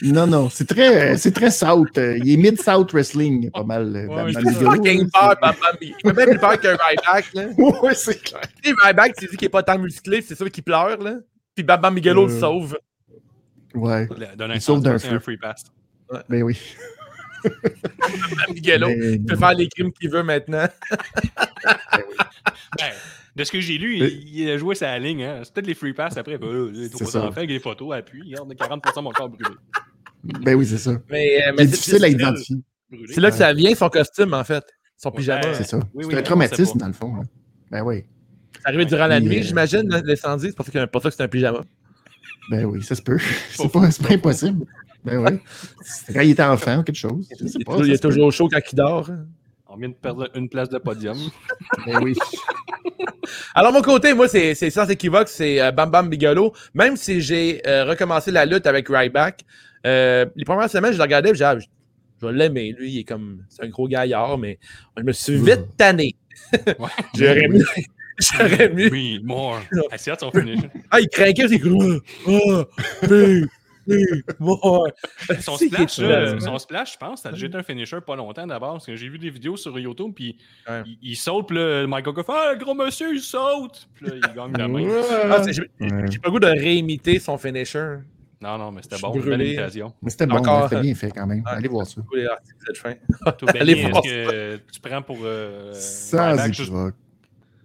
Non, 0.00 0.26
non, 0.26 0.48
c'est 0.48 0.66
très, 0.66 1.18
c'est 1.18 1.32
très 1.32 1.50
South. 1.50 1.98
euh, 1.98 2.16
Il 2.24 2.32
est 2.32 2.36
Mid-South 2.38 2.90
Wrestling, 2.92 3.50
pas 3.50 3.62
mal. 3.62 3.94
euh, 3.94 4.06
Ouais, 4.06 4.14
Bam 4.16 4.26
ouais, 4.26 4.32
Bam 4.32 4.42
c'est 4.44 4.48
Bigelow, 4.50 4.70
Fucking 4.72 5.10
peur, 5.10 5.34
Bam 5.42 5.54
Bam. 5.60 5.76
Il 5.82 5.94
fait 6.00 6.12
même 6.14 6.30
plus 6.30 6.38
peur 6.38 6.58
qu'un 6.60 6.76
Ryback. 6.76 7.34
Là. 7.34 7.42
c'est- 7.54 7.62
Ouais, 7.82 7.94
c'est 7.94 8.22
clair. 8.24 8.40
Tu 8.62 8.70
sais, 8.70 8.76
Ryback, 8.82 9.16
tu 9.16 9.26
dis 9.26 9.36
qu'il 9.36 9.46
est 9.46 9.50
pas 9.50 9.62
tant 9.62 9.78
musclé, 9.78 10.22
c'est 10.22 10.34
sûr 10.34 10.50
qu'il 10.50 10.64
pleure. 10.64 10.96
Là. 10.96 11.16
Puis 11.54 11.62
Bam 11.62 11.78
Bam 11.80 11.92
Migolo 11.92 12.26
le 12.26 12.32
Euh. 12.32 12.40
sauve. 12.40 12.78
Ouais, 13.74 14.08
sens, 14.60 14.82
d'un 14.82 14.98
feu. 14.98 15.14
un 15.14 15.20
free 15.20 15.36
pass. 15.36 15.64
ben 16.28 16.42
oui. 16.42 16.58
Bam 17.44 18.54
Migolo. 18.54 18.88
Mais- 18.88 19.12
Il 19.14 19.24
peut 19.24 19.36
faire 19.36 19.54
les 19.54 19.68
crimes 19.68 19.92
qu'il 19.92 20.10
veut 20.10 20.22
maintenant. 20.22 20.66
Ben, 22.78 22.90
de 23.36 23.44
ce 23.44 23.52
que 23.52 23.60
j'ai 23.60 23.78
lu, 23.78 23.96
il, 23.98 24.40
il 24.40 24.50
a 24.50 24.58
joué 24.58 24.74
sa 24.74 24.98
ligne. 24.98 25.22
Hein. 25.24 25.40
C'est 25.44 25.52
peut-être 25.54 25.66
les 25.66 25.74
free 25.74 25.92
pass 25.92 26.16
après. 26.16 26.38
Ben, 26.38 26.72
C'est 26.74 26.90
trois 26.90 27.16
enfants 27.18 27.36
avec 27.38 27.50
les 27.50 27.60
photos, 27.60 27.94
appui. 27.94 28.22
Regarde, 28.22 28.52
40% 28.54 28.96
de 28.96 29.00
mon 29.02 29.10
corps 29.10 29.28
brûlé. 29.28 29.56
Ben 30.24 30.54
oui, 30.54 30.66
c'est 30.66 30.78
ça. 30.78 30.92
Mais, 31.10 31.42
euh, 31.46 31.52
mais 31.56 31.64
C'est 31.64 31.70
difficile 31.72 32.04
à 32.04 32.08
identifier. 32.08 32.56
C'est 33.08 33.20
là 33.20 33.30
que 33.30 33.36
ça 33.36 33.52
vient, 33.52 33.74
son 33.74 33.88
costume, 33.88 34.34
en 34.34 34.44
fait. 34.44 34.64
Son 34.96 35.08
Ouais. 35.10 35.16
pyjama. 35.16 35.54
C'est 35.54 35.64
ça. 35.64 35.78
oui, 35.94 36.04
c'est 36.04 36.08
oui, 36.08 36.14
un 36.14 36.18
on 36.20 36.22
traumatisme, 36.22 36.78
dans 36.78 36.86
le 36.86 36.92
fond. 36.92 37.14
hein. 37.16 37.22
Ben 37.70 37.82
oui. 37.82 38.04
C'est 38.54 38.68
arrivé 38.68 38.84
durant 38.84 39.06
la 39.08 39.18
nuit, 39.18 39.38
euh, 39.38 39.42
j'imagine, 39.42 39.92
hein, 39.92 40.02
l'incendie. 40.04 40.48
C'est 40.48 40.56
pour 40.56 40.64
ça 40.66 40.70
que, 40.72 40.84
pour 40.84 41.02
ça 41.02 41.08
que 41.10 41.16
c'est 41.16 41.22
un 41.24 41.28
pyjama. 41.28 41.62
Ben 42.50 42.64
oui, 42.64 42.82
ça 42.82 42.94
se 42.94 43.02
peut. 43.02 43.18
C'est 43.50 43.70
pas, 43.70 43.88
impossible. 44.10 44.66
Ben 45.04 45.18
oui. 45.18 45.38
Quand 46.12 46.20
il 46.20 46.30
était 46.30 46.42
enfant 46.42 46.78
ou 46.78 46.82
quelque 46.82 46.96
chose. 46.96 47.26
Je 47.38 47.46
sais 47.46 47.52
Il 47.56 47.62
est 47.62 47.64
pas, 47.64 47.72
toujours- 47.72 47.86
il 47.86 48.28
est 48.28 48.30
chaud 48.30 48.48
quand 48.52 48.60
il 48.72 48.76
dort. 48.76 49.10
hein. 49.10 49.26
On 49.68 49.76
vient 49.76 49.88
de 49.88 49.94
perdre 49.94 50.28
une 50.34 50.48
place 50.48 50.68
de 50.68 50.78
podium. 50.78 51.16
Ben 51.86 52.02
oui. 52.02 52.14
Alors, 53.54 53.72
mon 53.72 53.80
côté, 53.82 54.12
moi, 54.14 54.28
c'est 54.28 54.54
c'est 54.54 54.70
sans 54.70 54.88
équivoque, 54.90 55.28
c'est 55.28 55.60
euh, 55.60 55.70
Bam 55.72 55.90
Bam 55.90 56.08
Bigelow. 56.08 56.52
Même 56.74 56.96
si 56.96 57.20
j'ai 57.20 57.62
euh, 57.66 57.84
recommencé 57.84 58.30
la 58.30 58.44
lutte 58.44 58.66
avec 58.66 58.88
Ryback, 58.88 59.44
euh, 59.86 60.26
les 60.36 60.44
premières 60.44 60.68
semaines, 60.70 60.92
je 60.92 60.98
le 60.98 61.02
regardais, 61.02 61.32
dit, 61.32 61.42
ah, 61.42 61.58
je, 61.58 61.64
je 62.20 62.26
vais 62.26 62.32
l'aimer. 62.32 62.74
Lui, 62.78 62.92
il 62.92 62.98
est 63.00 63.04
comme. 63.04 63.44
C'est 63.48 63.64
un 63.64 63.68
gros 63.68 63.88
gaillard, 63.88 64.36
mais 64.38 64.58
je 64.96 65.02
me 65.02 65.12
suis 65.12 65.36
vite 65.36 65.76
tanné. 65.76 66.14
Ouais. 66.52 66.88
J'aurais 67.16 67.48
mieux. 67.48 67.64
J'aurais 68.32 68.68
mieux. 68.70 68.90
Oui, 68.90 69.20
more. 69.22 69.60
Ah, 69.92 69.96
finish. 69.98 70.60
Ah, 70.90 71.00
il 71.00 71.08
craquait, 71.08 71.48
c'est 71.48 71.58
comme. 71.58 72.00
Ah, 72.26 72.64
mais, 73.10 73.40
moi. 74.38 74.84
Son 75.40 75.56
splash, 75.56 75.98
est 75.98 76.06
là, 76.06 76.40
son 76.40 76.58
splash, 76.58 76.92
je 76.92 76.98
pense, 76.98 77.22
ça 77.22 77.30
a 77.30 77.34
jeté 77.34 77.56
un 77.56 77.62
finisher 77.64 77.98
pas 78.00 78.14
longtemps 78.14 78.46
d'abord, 78.46 78.74
parce 78.74 78.86
que 78.86 78.94
j'ai 78.94 79.08
vu 79.08 79.18
des 79.18 79.30
vidéos 79.30 79.56
sur 79.56 79.76
YouTube, 79.78 80.12
puis 80.14 80.36
Ouais. 80.68 80.82
il, 80.86 80.98
il 81.02 81.16
saute, 81.16 81.48
puis 81.48 81.56
là, 81.56 81.84
Michael 81.86 82.14
Goff, 82.14 82.26
ah, 82.30 82.52
le 82.52 82.58
gros 82.64 82.74
monsieur, 82.74 83.12
il 83.14 83.20
saute! 83.20 83.88
Puis 83.94 84.06
là, 84.06 84.12
il 84.16 84.34
gagne 84.36 84.52
la 84.56 84.68
main. 84.68 84.86
Ah, 85.30 85.42
J'ai 85.50 86.18
pas 86.18 86.28
le 86.28 86.30
goût 86.30 86.38
de 86.38 86.46
réimiter 86.46 87.18
son 87.18 87.36
finisher. 87.38 87.96
Non, 88.40 88.58
non, 88.58 88.72
mais 88.72 88.82
c'était 88.82 88.98
bon, 89.00 89.10
belle 89.12 89.22
brûlé. 89.22 89.46
imitation. 89.52 89.92
Mais 90.02 90.10
c'était 90.10 90.26
bon, 90.26 90.36
Encore, 90.38 90.68
c'était 90.68 90.80
bien 90.82 90.94
fait 90.96 91.10
quand 91.12 91.26
même. 91.26 91.42
Ah, 91.46 91.54
Allez 91.56 91.68
voir 91.68 91.86
ça. 91.86 92.00
Tous 92.08 92.16
les 92.16 92.26
articles 92.26 92.56
de 92.68 92.76
fin. 92.76 92.94
Tout 93.38 93.46
Allez 93.58 93.74
voir 93.88 94.04
est-ce 94.04 94.28
que 94.30 94.56
tu 94.72 94.80
prends 94.80 95.00
pour 95.02 95.18
euh, 95.22 95.72
Sans 95.74 96.44
équivoque. 96.46 96.94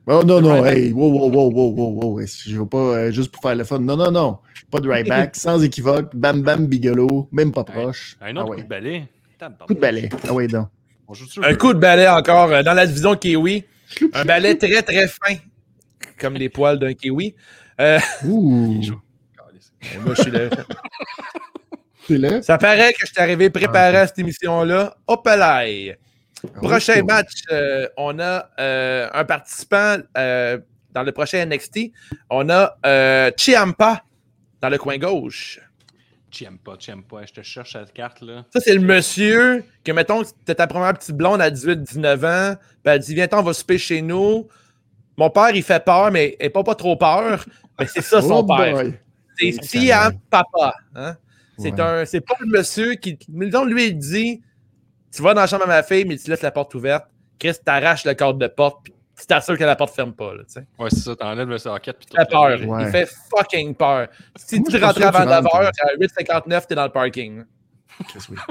Oh 0.09 0.23
non, 0.23 0.39
non, 0.39 0.65
hey, 0.65 0.93
wow, 0.93 1.09
wow, 1.11 1.29
wow, 1.29 1.51
wow, 1.51 1.69
wow, 1.75 2.13
wow. 2.15 2.21
Je 2.25 2.57
veux 2.57 2.65
pas 2.65 2.77
euh, 2.77 3.11
juste 3.11 3.29
pour 3.29 3.41
faire 3.41 3.55
le 3.55 3.65
fun. 3.65 3.79
Non, 3.79 3.97
non, 3.97 4.09
non. 4.09 4.37
Pas 4.71 4.79
de 4.79 4.89
Ryback, 4.89 5.35
sans 5.35 5.61
équivoque. 5.61 6.15
Bam, 6.15 6.41
bam, 6.41 6.65
Bigelow, 6.65 7.27
même 7.33 7.51
pas 7.51 7.65
proche. 7.65 8.17
Un 8.21 8.35
Ah 8.37 8.41
autre 8.41 8.51
ouais. 8.51 8.55
coup 8.57 8.63
de 8.63 8.67
balai. 8.69 9.07
Coup 9.67 9.73
de 9.73 9.79
balai. 9.79 10.09
Ah 10.27 10.33
ouais, 10.33 10.47
donc. 10.47 10.67
On 11.09 11.13
joue 11.13 11.25
dessus 11.25 11.41
Un 11.43 11.55
coup 11.55 11.73
de 11.73 11.79
balai 11.79 12.07
encore 12.07 12.51
euh, 12.51 12.63
dans 12.63 12.73
la 12.73 12.87
division 12.87 13.15
Kiwi. 13.15 13.65
Un 14.13 14.23
balai 14.25 14.57
très 14.57 14.81
très 14.81 15.07
fin, 15.07 15.35
comme 16.17 16.35
les 16.35 16.49
poils 16.49 16.79
d'un 16.79 16.93
Kiwi. 16.93 17.35
Euh, 17.79 17.99
Ouh, 18.25 18.81
moi, 20.05 20.13
je 20.15 20.21
suis 20.21 20.31
là. 20.31 20.49
c'est 22.07 22.17
là. 22.17 22.41
Ça 22.41 22.57
paraît 22.57 22.93
que 22.93 22.99
je 23.01 23.07
suis 23.07 23.19
arrivé 23.21 23.49
préparé 23.49 23.97
à 23.97 24.07
cette 24.07 24.19
émission-là. 24.19 24.95
Hop 25.05 25.25
là! 25.25 25.63
Prochain 26.61 26.99
Oh, 27.01 27.05
match, 27.05 27.31
euh, 27.51 27.87
on 27.97 28.19
a 28.19 28.49
euh, 28.59 29.09
un 29.13 29.25
participant 29.25 29.97
euh, 30.17 30.59
dans 30.91 31.03
le 31.03 31.11
prochain 31.11 31.45
NXT. 31.45 31.91
On 32.29 32.49
a 32.49 32.77
euh, 32.85 33.31
Chiampa 33.37 34.03
dans 34.61 34.69
le 34.69 34.77
coin 34.77 34.97
gauche. 34.97 35.59
J'aime 36.31 36.57
pas. 36.59 36.75
Je 36.79 37.33
te 37.33 37.41
cherche 37.41 37.73
cette 37.73 37.93
carte, 37.93 38.21
là. 38.21 38.45
Ça, 38.53 38.59
c'est 38.59 38.73
le 38.75 38.81
monsieur 38.81 39.63
que, 39.83 39.91
mettons, 39.91 40.23
c'était 40.23 40.55
ta 40.55 40.67
première 40.67 40.93
petite 40.93 41.15
blonde 41.15 41.41
à 41.41 41.49
18-19 41.49 42.25
ans. 42.25 42.55
Puis 42.83 42.93
elle 42.93 42.99
dit 42.99 43.15
Viens, 43.15 43.27
on 43.31 43.41
va 43.41 43.53
souper 43.53 43.77
chez 43.77 44.01
nous. 44.01 44.47
Mon 45.17 45.29
père, 45.31 45.49
il 45.51 45.63
fait 45.63 45.83
peur, 45.83 46.11
mais 46.11 46.35
il 46.39 46.43
n'a 46.43 46.49
pas, 46.51 46.63
pas 46.63 46.75
trop 46.75 46.95
peur. 46.95 47.43
Mais 47.79 47.87
c'est 47.87 48.01
ça, 48.01 48.21
son 48.21 48.45
Oh 48.47 48.55
père. 48.55 48.83
C'est. 49.39 49.89
Papa. 50.29 50.75
Hein? 50.95 51.15
C'est 51.57 51.71
Ouais. 51.73 51.81
un, 51.81 52.05
c'est 52.05 52.21
pas 52.21 52.35
le 52.39 52.47
monsieur 52.47 52.93
qui. 52.95 53.17
Disons, 53.27 53.65
lui, 53.65 53.87
il 53.87 53.97
dit 53.97 54.41
Tu 55.11 55.21
vas 55.21 55.33
dans 55.33 55.41
la 55.41 55.47
chambre 55.47 55.63
à 55.63 55.67
ma 55.67 55.83
fille, 55.83 56.05
mais 56.05 56.17
tu 56.17 56.29
laisses 56.29 56.41
la 56.41 56.51
porte 56.51 56.73
ouverte. 56.75 57.05
Chris, 57.39 57.53
t'arraches 57.63 58.05
le 58.05 58.13
cadre 58.13 58.39
de 58.39 58.47
porte, 58.47 58.83
puis 58.83 58.93
tu 59.19 59.25
t'assures 59.25 59.57
que 59.57 59.63
la 59.63 59.75
porte 59.75 59.95
ferme 59.95 60.13
pas. 60.13 60.33
Là, 60.33 60.43
tu 60.43 60.53
sais. 60.53 60.67
Ouais, 60.77 60.89
c'est 60.89 60.99
ça, 60.99 61.15
t'enlèves 61.15 61.49
le 61.49 61.57
socket. 61.57 61.97
Puis 61.97 62.07
il 62.11 62.17
fait 62.17 62.29
peur. 62.29 62.61
Ouais. 62.61 62.83
Il 62.83 62.89
fait 62.89 63.09
fucking 63.29 63.75
peur. 63.75 64.07
Si 64.35 64.59
Moi, 64.59 64.69
tu 64.69 64.83
rentres 64.83 65.01
avant 65.03 65.21
tu 65.21 65.27
9 65.27 65.45
rentres, 65.45 65.55
heures, 65.55 65.71
à 65.81 65.95
8h59, 65.95 66.67
t'es 66.67 66.75
dans 66.75 66.83
le 66.85 66.91
parking. 66.91 67.43
Chris, 68.07 68.19
oui. 68.29 68.37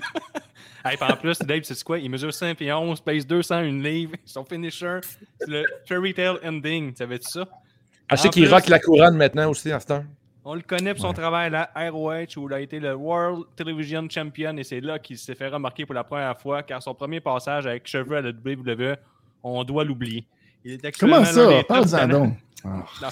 Hey, 0.89 0.97
puis 0.97 1.11
en 1.11 1.17
plus, 1.17 1.37
Dave, 1.41 1.63
c'est 1.65 1.83
quoi? 1.83 1.99
Il 1.99 2.09
mesure 2.09 2.33
5 2.33 2.63
et 2.63 2.73
11, 2.73 3.01
pèse 3.01 3.27
201 3.27 3.63
livres. 3.83 4.15
Son 4.25 4.45
finisher, 4.45 5.01
c'est 5.41 5.49
le 5.49 5.65
Fairy 5.85 6.15
Tail 6.15 6.39
Ending. 6.45 6.93
Tu 6.93 6.99
savais-tu 6.99 7.29
ça? 7.29 7.45
Ah, 8.09 8.15
je 8.15 8.23
sais 8.23 8.29
qu'il 8.29 8.49
rock 8.49 8.69
la 8.69 8.79
couronne 8.79 9.17
maintenant 9.17 9.51
aussi, 9.51 9.75
en 9.75 9.81
ce 9.81 9.87
temps. 9.87 10.05
On 10.49 10.55
le 10.55 10.61
connaît 10.61 10.93
pour 10.95 11.03
son 11.03 11.09
Ouais. 11.09 11.15
travail 11.15 11.47
à 11.53 11.71
la 11.75 11.91
ROH 11.91 12.37
où 12.37 12.49
il 12.49 12.55
a 12.55 12.61
été 12.61 12.79
le 12.79 12.95
World 12.95 13.47
Television 13.57 14.09
Champion 14.09 14.57
et 14.57 14.63
c'est 14.63 14.81
là 14.81 14.99
qu'il 15.01 15.19
s'est 15.19 15.35
fait 15.35 15.49
remarquer 15.49 15.85
pour 15.85 15.95
la 15.95 16.05
première 16.05 16.39
fois 16.41 16.63
car 16.63 16.81
son 16.81 16.95
premier 16.95 17.21
passage 17.21 17.67
avec 17.67 17.87
cheveux 17.89 18.17
à 18.17 18.21
la 18.21 18.31
WWE, 18.31 18.97
on 19.43 19.65
doit 19.65 19.83
l'oublier. 19.85 20.25
Il 20.65 20.73
est 20.75 20.85
actuellement 20.85 21.17
Comment 21.17 21.27
ça? 21.27 21.63
Parle-en 21.67 22.09
donc. 22.09 22.35
Ah, 22.65 22.85
Non, 23.03 23.09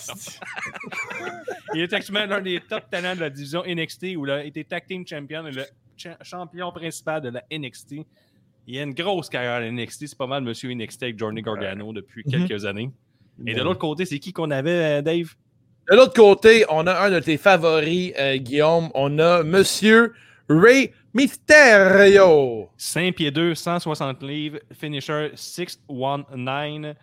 il 1.75 1.83
est 1.83 1.93
actuellement 1.93 2.25
l'un 2.27 2.41
des 2.41 2.61
top 2.61 2.89
talents 2.91 3.15
de 3.15 3.21
la 3.21 3.31
division 3.31 3.63
NXT 3.67 4.17
où 4.17 4.25
il 4.27 4.31
a 4.31 4.45
été 4.45 4.65
Tag 4.65 4.85
Team 4.87 5.07
Champion 5.07 5.47
et 5.47 5.53
le 5.53 5.65
cha- 5.97 6.17
champion 6.23 6.73
principal 6.73 7.21
de 7.21 7.29
la 7.31 7.43
NXT. 7.53 7.97
Il 8.67 8.79
a 8.79 8.83
une 8.83 8.95
grosse 8.95 9.29
carrière 9.29 9.53
à 9.55 9.61
la 9.61 9.71
NXT. 9.71 10.07
C'est 10.09 10.19
pas 10.19 10.27
mal 10.27 10.43
Monsieur 10.43 10.73
NXT 10.75 11.03
avec 11.05 11.19
Johnny 11.19 11.43
Gargano 11.43 11.93
depuis 11.93 12.23
Mhm. 12.27 12.49
quelques 12.49 12.65
années. 12.65 12.91
Et 13.47 13.55
de 13.55 13.63
l'autre 13.63 13.79
côté, 13.81 14.05
c'est 14.07 14.19
qui 14.19 14.33
qu'on 14.33 14.51
avait, 14.51 14.99
euh, 14.99 15.03
Dave? 15.03 15.35
De 15.91 15.97
l'autre 15.97 16.15
côté, 16.15 16.65
on 16.71 16.87
a 16.87 16.99
un 16.99 17.11
de 17.11 17.21
tes 17.21 17.37
favoris, 17.37 18.15
euh, 18.19 18.39
Guillaume. 18.39 18.89
On 18.95 19.19
a 19.19 19.43
Monsieur 19.43 20.15
Ray 20.49 20.93
Mysterio. 21.13 22.71
5 22.79 23.15
pieds 23.15 23.31
2, 23.31 23.55
160 23.55 24.23
livres, 24.23 24.61
finisher 24.73 25.33
619. 25.35 26.97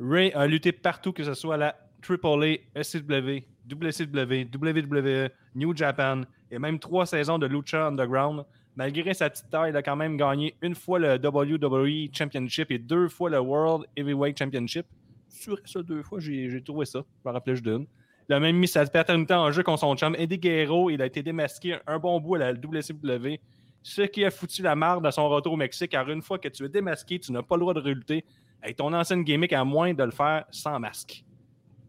Ray 0.00 0.32
a 0.32 0.48
lutté 0.48 0.72
partout, 0.72 1.12
que 1.12 1.22
ce 1.22 1.34
soit 1.34 1.54
à 1.54 1.58
la 1.58 1.76
AAA, 2.02 2.56
SCW, 2.82 3.44
WCW, 3.70 4.48
WWE, 4.52 5.28
New 5.54 5.76
Japan 5.76 6.22
et 6.50 6.58
même 6.58 6.80
trois 6.80 7.06
saisons 7.06 7.38
de 7.38 7.46
Lucha 7.46 7.86
Underground. 7.86 8.44
Malgré 8.74 9.14
sa 9.14 9.30
petite 9.30 9.48
taille, 9.48 9.70
il 9.70 9.76
a 9.76 9.82
quand 9.84 9.94
même 9.94 10.16
gagné 10.16 10.56
une 10.60 10.74
fois 10.74 10.98
le 10.98 11.20
WWE 11.24 12.12
Championship 12.12 12.72
et 12.72 12.78
deux 12.78 13.08
fois 13.08 13.30
le 13.30 13.38
World 13.38 13.86
Heavyweight 13.96 14.36
Championship. 14.36 14.86
Sur 15.28 15.56
ça, 15.64 15.84
deux 15.84 16.02
fois, 16.02 16.18
j'ai 16.18 16.60
trouvé 16.64 16.84
ça. 16.84 17.04
Je 17.22 17.28
me 17.28 17.32
rappelais 17.32 17.54
juste 17.54 17.64
d'une. 17.64 17.86
Il 18.28 18.34
a 18.34 18.40
même 18.40 18.56
mis 18.56 18.68
sa 18.68 18.84
paternité 18.86 19.34
en 19.34 19.50
jeu 19.52 19.62
contre 19.62 19.80
son 19.80 19.94
chum 19.96 20.14
Eddie 20.18 20.38
Guerrero. 20.38 20.90
Il 20.90 21.02
a 21.02 21.06
été 21.06 21.22
démasqué 21.22 21.76
un 21.86 21.98
bon 21.98 22.20
bout 22.20 22.36
à 22.36 22.38
la 22.38 22.52
WCW. 22.52 23.38
Ce 23.82 24.02
qui 24.02 24.24
a 24.24 24.30
foutu 24.30 24.62
la 24.62 24.74
marde 24.74 25.04
à 25.06 25.10
son 25.10 25.28
retour 25.28 25.52
au 25.52 25.56
Mexique, 25.56 25.90
car 25.90 26.08
une 26.10 26.22
fois 26.22 26.38
que 26.38 26.48
tu 26.48 26.64
es 26.64 26.68
démasqué, 26.70 27.18
tu 27.18 27.32
n'as 27.32 27.42
pas 27.42 27.56
le 27.56 27.60
droit 27.60 27.74
de 27.74 27.80
relutter 27.80 28.24
avec 28.62 28.76
ton 28.76 28.92
ancienne 28.94 29.24
gimmick 29.24 29.52
à 29.52 29.62
moins 29.64 29.92
de 29.92 30.02
le 30.04 30.10
faire 30.10 30.44
sans 30.50 30.78
masque. 30.80 31.22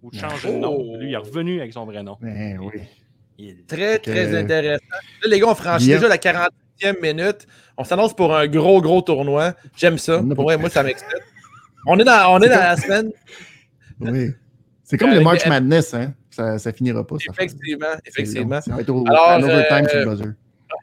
Ou 0.03 0.11
de 0.11 0.17
changer 0.17 0.51
de 0.53 0.57
nom. 0.57 0.75
Oh. 0.77 0.97
Lui, 0.97 1.07
il 1.09 1.13
est 1.13 1.17
revenu 1.17 1.59
avec 1.61 1.71
son 1.71 1.85
vrai 1.85 2.03
nom. 2.03 2.17
Ben 2.21 2.59
oui. 2.59 2.81
Il- 3.37 3.63
Très, 3.65 3.97
très 3.99 4.37
intéressant. 4.37 4.83
Là, 4.91 5.29
les 5.29 5.39
gars, 5.39 5.47
on 5.47 5.55
franchit 5.55 5.85
Bien. 5.87 5.95
déjà 5.95 6.09
la 6.09 6.17
40e 6.17 7.01
minute. 7.01 7.47
On 7.77 7.83
s'annonce 7.85 8.13
pour 8.13 8.35
un 8.35 8.45
gros, 8.47 8.81
gros 8.81 9.01
tournoi. 9.01 9.53
J'aime 9.77 9.97
ça. 9.97 10.21
Pour 10.35 10.43
vrai, 10.43 10.57
moi, 10.57 10.69
ça 10.69 10.83
m'excite. 10.83 11.07
On 11.87 11.97
est 11.97 12.03
dans, 12.03 12.33
on 12.33 12.41
est 12.41 12.49
dans 12.49 12.55
la 12.55 12.75
semaine. 12.75 13.11
Oui. 14.01 14.31
C'est 14.83 14.97
comme 14.97 15.11
Euh, 15.11 15.15
le 15.15 15.21
March 15.21 15.45
euh, 15.45 15.49
Madness, 15.49 15.93
hein? 15.93 16.13
Ça, 16.35 16.57
ça 16.59 16.73
finira 16.73 17.05
pas, 17.07 17.15
ça. 17.17 17.31
Effectivement, 17.31 17.85
effectivement. 18.05 18.59
Ça 18.61 18.73
va 18.75 18.81
être 18.81 18.89
au, 18.89 19.05
Alors, 19.07 19.29
en 19.29 19.43
overtime 19.43 19.85
euh, 19.85 19.89
sur 19.89 19.99
le 19.99 20.05
buzzer. 20.05 20.29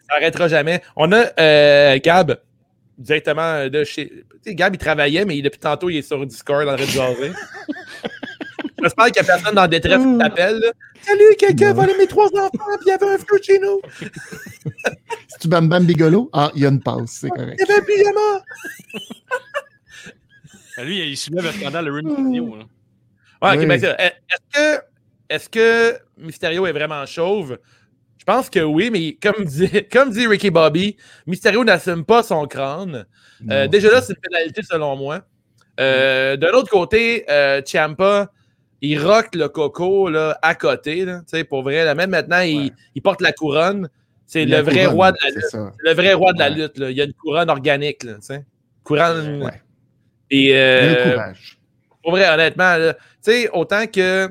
Ça 0.08 0.14
n'arrêtera 0.14 0.48
jamais. 0.48 0.82
On 0.96 1.12
a 1.12 1.24
euh, 1.38 1.98
Gab, 2.02 2.38
directement 2.96 3.68
de 3.68 3.84
chez. 3.84 4.08
Tu 4.08 4.24
sais, 4.50 4.54
Gab, 4.54 4.74
il 4.74 4.78
travaillait, 4.78 5.24
mais 5.26 5.42
depuis 5.42 5.60
tantôt, 5.60 5.90
il 5.90 5.98
est 5.98 6.02
sur 6.02 6.24
Discord 6.24 6.66
en 6.68 6.76
train 6.76 6.84
de 6.86 6.90
jaser. 6.90 7.32
J'espère 8.82 9.04
qu'il 9.06 9.22
n'y 9.22 9.28
a 9.28 9.32
personne 9.34 9.54
dans 9.54 9.62
la 9.62 9.68
détresse 9.68 10.02
qui 10.02 10.18
t'appelle. 10.18 10.60
Salut, 11.02 11.36
quelqu'un 11.38 11.72
volé 11.72 11.92
mes 11.98 12.06
trois 12.06 12.26
enfants, 12.28 12.50
puis 12.52 12.86
il 12.86 12.88
y 12.88 12.92
avait 12.92 13.14
un 13.14 13.18
feu 13.18 13.38
chez 13.42 13.58
nous. 13.58 13.80
Si 15.28 15.38
tu 15.40 15.48
bam 15.48 15.68
bam 15.68 15.84
bigolo, 15.84 16.28
ah, 16.32 16.50
il 16.54 16.62
y 16.62 16.66
a 16.66 16.68
une 16.68 16.80
passe, 16.82 17.18
c'est 17.20 17.28
correct. 17.30 17.58
Il 17.58 17.66
y 17.68 17.72
avait 17.72 17.80
un 17.80 17.84
pyjama. 17.84 18.44
Ah, 20.76 20.84
Lui, 20.84 21.10
il 21.10 21.16
soulève 21.16 21.44
le 21.46 21.52
scandale 21.52 21.86
de 21.86 21.90
Rey 21.90 22.02
Mysterio. 22.02 22.56
là. 22.56 22.64
Ouais, 23.50 23.58
ok, 23.58 23.66
ben, 23.66 23.80
c'est- 23.80 23.96
est-ce 23.98 24.78
que, 24.78 24.82
est-ce 25.28 25.48
que 25.48 25.98
Mysterio 26.16 26.66
est 26.66 26.72
vraiment 26.72 27.04
chauve? 27.06 27.58
Je 28.18 28.24
pense 28.24 28.48
que 28.50 28.60
oui, 28.60 28.90
mais 28.90 29.16
comme 29.20 29.44
dit, 29.44 29.68
comme 29.92 30.10
dit 30.10 30.26
Ricky 30.26 30.50
Bobby, 30.50 30.96
Mysterio 31.26 31.64
n'assume 31.64 32.04
pas 32.04 32.22
son 32.22 32.46
crâne. 32.46 33.04
Euh, 33.50 33.66
déjà 33.66 33.90
là, 33.90 34.00
c'est- 34.00 34.12
une 34.14 34.20
pénalité 34.20 34.62
selon 34.62 34.94
moi. 34.96 35.22
Euh, 35.80 36.36
de 36.36 36.46
l'autre 36.46 36.70
côté, 36.70 37.24
euh, 37.30 37.60
Ciampa, 37.64 38.30
il 38.80 38.98
rock 39.04 39.34
le 39.34 39.48
coco 39.48 40.08
là, 40.08 40.38
à 40.42 40.54
côté. 40.54 41.04
Là, 41.04 41.22
pour 41.48 41.62
vrai, 41.62 41.84
là, 41.84 41.94
même 41.94 42.10
maintenant, 42.10 42.40
il, 42.40 42.58
Ouais. 42.66 42.70
il 42.94 43.02
porte 43.02 43.20
la 43.20 43.32
couronne. 43.32 43.88
C'est 44.26 44.44
le 44.44 44.58
vrai 44.60 44.86
roi 44.86 45.12
de 45.12 45.18
la 45.22 45.30
lutte. 45.30 45.72
Le 45.78 45.92
vrai 45.94 46.12
roi 46.14 46.32
de 46.32 46.38
la 46.38 46.48
lutte. 46.50 46.78
là. 46.78 46.90
Il 46.90 46.96
y 46.96 47.00
a 47.00 47.04
une 47.04 47.12
couronne 47.14 47.50
organique. 47.50 48.02
Là, 48.04 48.14
couronne. 48.84 49.42
Ouais. 49.42 49.60
Et, 50.30 50.36
Il 50.38 50.48
y 50.48 50.52
a 50.52 50.56
euh, 50.56 51.04
le 51.06 51.10
courage. 51.12 51.58
pour 52.02 52.12
vrai, 52.12 52.28
honnêtement, 52.32 52.76
là, 52.76 52.94
tu 52.94 53.00
sais, 53.22 53.50
autant 53.52 53.86
que 53.86 54.28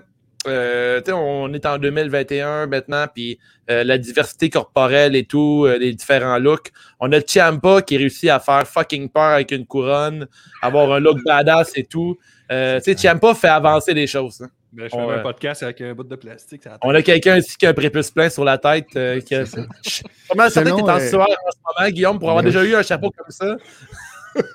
euh, 0.48 1.02
on 1.14 1.54
est 1.54 1.66
en 1.66 1.78
2021 1.78 2.68
maintenant, 2.68 3.06
puis 3.14 3.38
euh, 3.70 3.84
la 3.84 3.98
diversité 3.98 4.50
corporelle 4.50 5.16
et 5.16 5.26
tout, 5.26 5.66
euh, 5.68 5.78
les 5.78 5.94
différents 5.94 6.40
looks. 6.40 6.72
On 7.00 7.12
a 7.12 7.22
Ciampa 7.22 7.82
qui 7.82 7.98
réussit 7.98 8.30
à 8.30 8.40
faire 8.40 8.68
fucking 8.68 9.10
peur 9.10 9.24
avec 9.36 9.52
une 9.52 9.66
couronne, 9.66 10.28
avoir 10.62 10.92
un 10.94 11.00
look 11.00 11.20
badass 11.26 11.74
et 11.76 11.84
tout. 11.84 12.18
Euh, 12.52 12.80
tu 12.84 12.96
Ciampa 12.96 13.34
fait 13.36 13.48
avancer 13.50 13.94
les 13.94 14.08
choses. 14.08 14.42
hein. 14.42 14.50
Ben, 14.74 14.90
je 14.90 14.96
On, 14.96 15.10
fais 15.10 15.16
un 15.16 15.20
podcast 15.20 15.64
avec 15.64 15.82
un 15.82 15.94
bout 15.94 16.06
de 16.06 16.16
plastique. 16.16 16.64
ça 16.64 16.78
On 16.82 16.96
a 16.96 17.02
quelqu'un 17.02 17.38
ici 17.38 17.58
qui 17.58 17.66
a 17.66 17.70
un 17.70 17.74
prépuce 17.74 18.10
plein 18.10 18.30
sur 18.30 18.46
la 18.46 18.58
tête. 18.58 18.88
Euh, 18.96 19.20
qui 19.20 19.36
a... 19.36 19.44
Comment 20.30 20.50
ça 20.50 20.64
que 20.64 20.68
t'es 20.70 20.82
en 20.82 21.00
sueur 21.00 21.22
en 21.28 21.52
ce 21.52 21.80
moment, 21.80 21.90
Guillaume, 21.92 22.20
pour 22.20 22.30
avoir 22.30 22.44
déjà 22.44 22.64
eu 22.64 22.74
un 22.76 22.82
chapeau 22.84 23.12
comme 23.12 23.30
ça? 23.32 23.58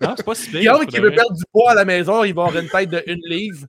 Non, 0.00 0.14
c'est 0.16 0.24
pas 0.24 0.34
si 0.34 0.48
pire. 0.48 0.60
Guillaume 0.60 0.86
qui 0.86 0.98
veut 1.00 1.10
perdre 1.10 1.34
du 1.34 1.42
poids 1.52 1.72
à 1.72 1.74
la 1.74 1.84
maison, 1.84 2.24
il 2.24 2.32
va 2.34 2.44
avoir 2.46 2.62
une 2.62 2.68
tête 2.70 2.88
de 2.88 3.02
une 3.06 3.20
livre. 3.26 3.66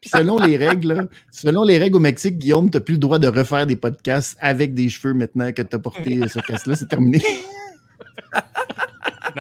Puis 0.00 0.10
selon 0.10 0.38
les 0.38 0.56
règles, 0.56 0.92
là, 0.94 1.04
selon 1.30 1.64
les 1.64 1.78
règles 1.78 1.96
au 1.96 2.00
Mexique, 2.00 2.38
Guillaume, 2.38 2.70
tu 2.70 2.76
n'as 2.76 2.80
plus 2.80 2.92
le 2.94 2.98
droit 2.98 3.18
de 3.18 3.28
refaire 3.28 3.66
des 3.66 3.76
podcasts 3.76 4.36
avec 4.40 4.74
des 4.74 4.88
cheveux 4.88 5.14
maintenant 5.14 5.52
que 5.52 5.62
tu 5.62 5.76
as 5.76 5.78
porté 5.78 6.20
ce 6.28 6.38
casque-là. 6.40 6.76
C'est 6.76 6.88
terminé. 6.88 7.22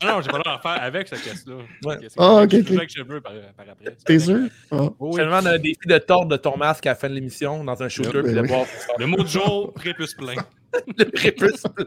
Non, 0.04 0.08
non, 0.16 0.22
j'ai 0.22 0.30
pas 0.30 0.38
le 0.38 0.44
droit 0.44 0.58
de 0.58 0.62
faire 0.62 0.84
avec. 0.84 1.12
Ouais. 1.12 1.96
C'est- 2.02 2.14
Ah, 2.18 2.44
ok, 2.44 2.54
avec 2.54 2.90
cheveux 2.96 3.22
par, 3.22 3.32
par 3.58 3.66
après. 3.72 3.96
T'es 4.06 4.20
sûr? 4.20 4.40
Ah. 4.72 4.90
Oui, 5.00 5.14
Je 5.14 5.18
te 5.18 5.26
demande 5.26 5.48
un 5.48 5.58
défi 5.58 5.80
de 5.88 5.98
tordre 5.98 6.28
de 6.28 6.38
ton 6.38 6.58
masque 6.58 6.86
à 6.86 6.90
la 6.92 6.96
fin 6.96 7.10
de 7.10 7.16
l'émission 7.16 7.64
dans 7.64 7.82
un 7.82 7.90
shooter 7.90 8.22
Ben 8.22 8.24
puis 8.24 8.34
de 8.36 8.48
voir 8.48 8.66
Le 9.00 9.06
mot 9.08 9.24
du 9.24 9.32
jour, 9.32 9.74
prépuce 9.74 10.14
plein. 10.14 10.36
Le 10.98 11.06
prépuce 11.06 11.64
plein. 11.76 11.86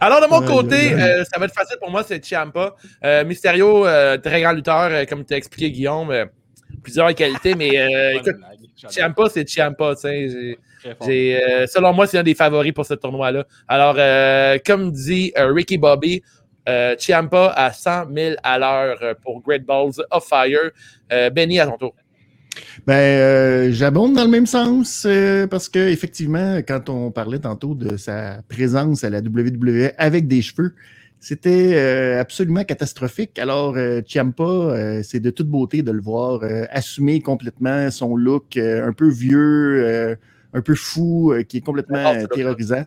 Alors, 0.00 0.20
de 0.20 0.26
mon 0.26 0.42
côté, 0.46 0.92
euh, 0.92 1.24
ça 1.24 1.38
va 1.38 1.46
être 1.46 1.54
facile 1.54 1.76
pour 1.78 1.90
moi, 1.90 2.02
c'est 2.02 2.24
Ciampa. 2.24 2.74
Euh, 3.04 3.24
Mysterio, 3.24 3.86
euh, 3.86 4.18
très 4.18 4.40
grand 4.42 4.52
lutteur, 4.52 4.88
euh, 4.90 5.04
comme 5.04 5.24
tu 5.24 5.34
as 5.34 5.36
expliqué, 5.36 5.70
Guillaume. 5.70 6.10
euh, 6.10 6.26
plusieurs 6.82 7.14
qualités, 7.14 7.54
mais 7.54 7.78
euh, 7.78 8.14
écoute. 8.18 8.36
Ciampa, 8.88 9.28
c'est 9.28 9.44
euh, 11.42 11.66
selon 11.66 11.92
moi, 11.92 12.06
c'est 12.06 12.18
un 12.18 12.22
des 12.22 12.34
favoris 12.34 12.72
pour 12.72 12.84
ce 12.84 12.94
tournoi-là. 12.94 13.44
Alors, 13.68 13.94
euh, 13.98 14.58
comme 14.64 14.90
dit 14.90 15.32
euh, 15.38 15.52
Ricky 15.52 15.78
Bobby, 15.78 16.22
euh, 16.68 16.96
Ciampa 16.98 17.52
à 17.56 17.72
100 17.72 18.06
000 18.14 18.36
à 18.42 18.58
l'heure 18.58 18.98
pour 19.22 19.40
Great 19.42 19.64
Balls 19.64 19.92
of 20.10 20.26
Fire. 20.26 20.70
Euh, 21.12 21.30
Benny, 21.30 21.60
à 21.60 21.66
ton 21.66 21.76
tour. 21.76 21.94
Ben, 22.86 22.94
euh, 22.94 23.72
j'abonde 23.72 24.14
dans 24.14 24.24
le 24.24 24.30
même 24.30 24.46
sens 24.46 25.04
euh, 25.06 25.46
parce 25.46 25.68
que 25.68 25.78
effectivement, 25.78 26.58
quand 26.58 26.88
on 26.88 27.10
parlait 27.10 27.38
tantôt 27.38 27.74
de 27.74 27.96
sa 27.96 28.42
présence 28.48 29.04
à 29.04 29.10
la 29.10 29.20
WWE 29.20 29.92
avec 29.98 30.26
des 30.26 30.42
cheveux, 30.42 30.74
c'était 31.20 31.74
euh, 31.74 32.20
absolument 32.20 32.64
catastrophique. 32.64 33.38
Alors, 33.38 33.76
euh, 33.76 34.00
Ciampa, 34.04 34.42
euh, 34.42 35.02
c'est 35.04 35.20
de 35.20 35.30
toute 35.30 35.46
beauté 35.46 35.82
de 35.82 35.92
le 35.92 36.00
voir 36.00 36.42
euh, 36.42 36.64
assumer 36.70 37.20
complètement 37.20 37.90
son 37.92 38.16
look 38.16 38.56
euh, 38.56 38.88
un 38.88 38.92
peu 38.92 39.08
vieux, 39.08 39.84
euh, 39.84 40.16
un 40.52 40.62
peu 40.62 40.74
fou, 40.74 41.32
euh, 41.32 41.44
qui 41.44 41.58
est 41.58 41.60
complètement 41.60 42.02
Ah, 42.04 42.26
terrorisant. 42.26 42.84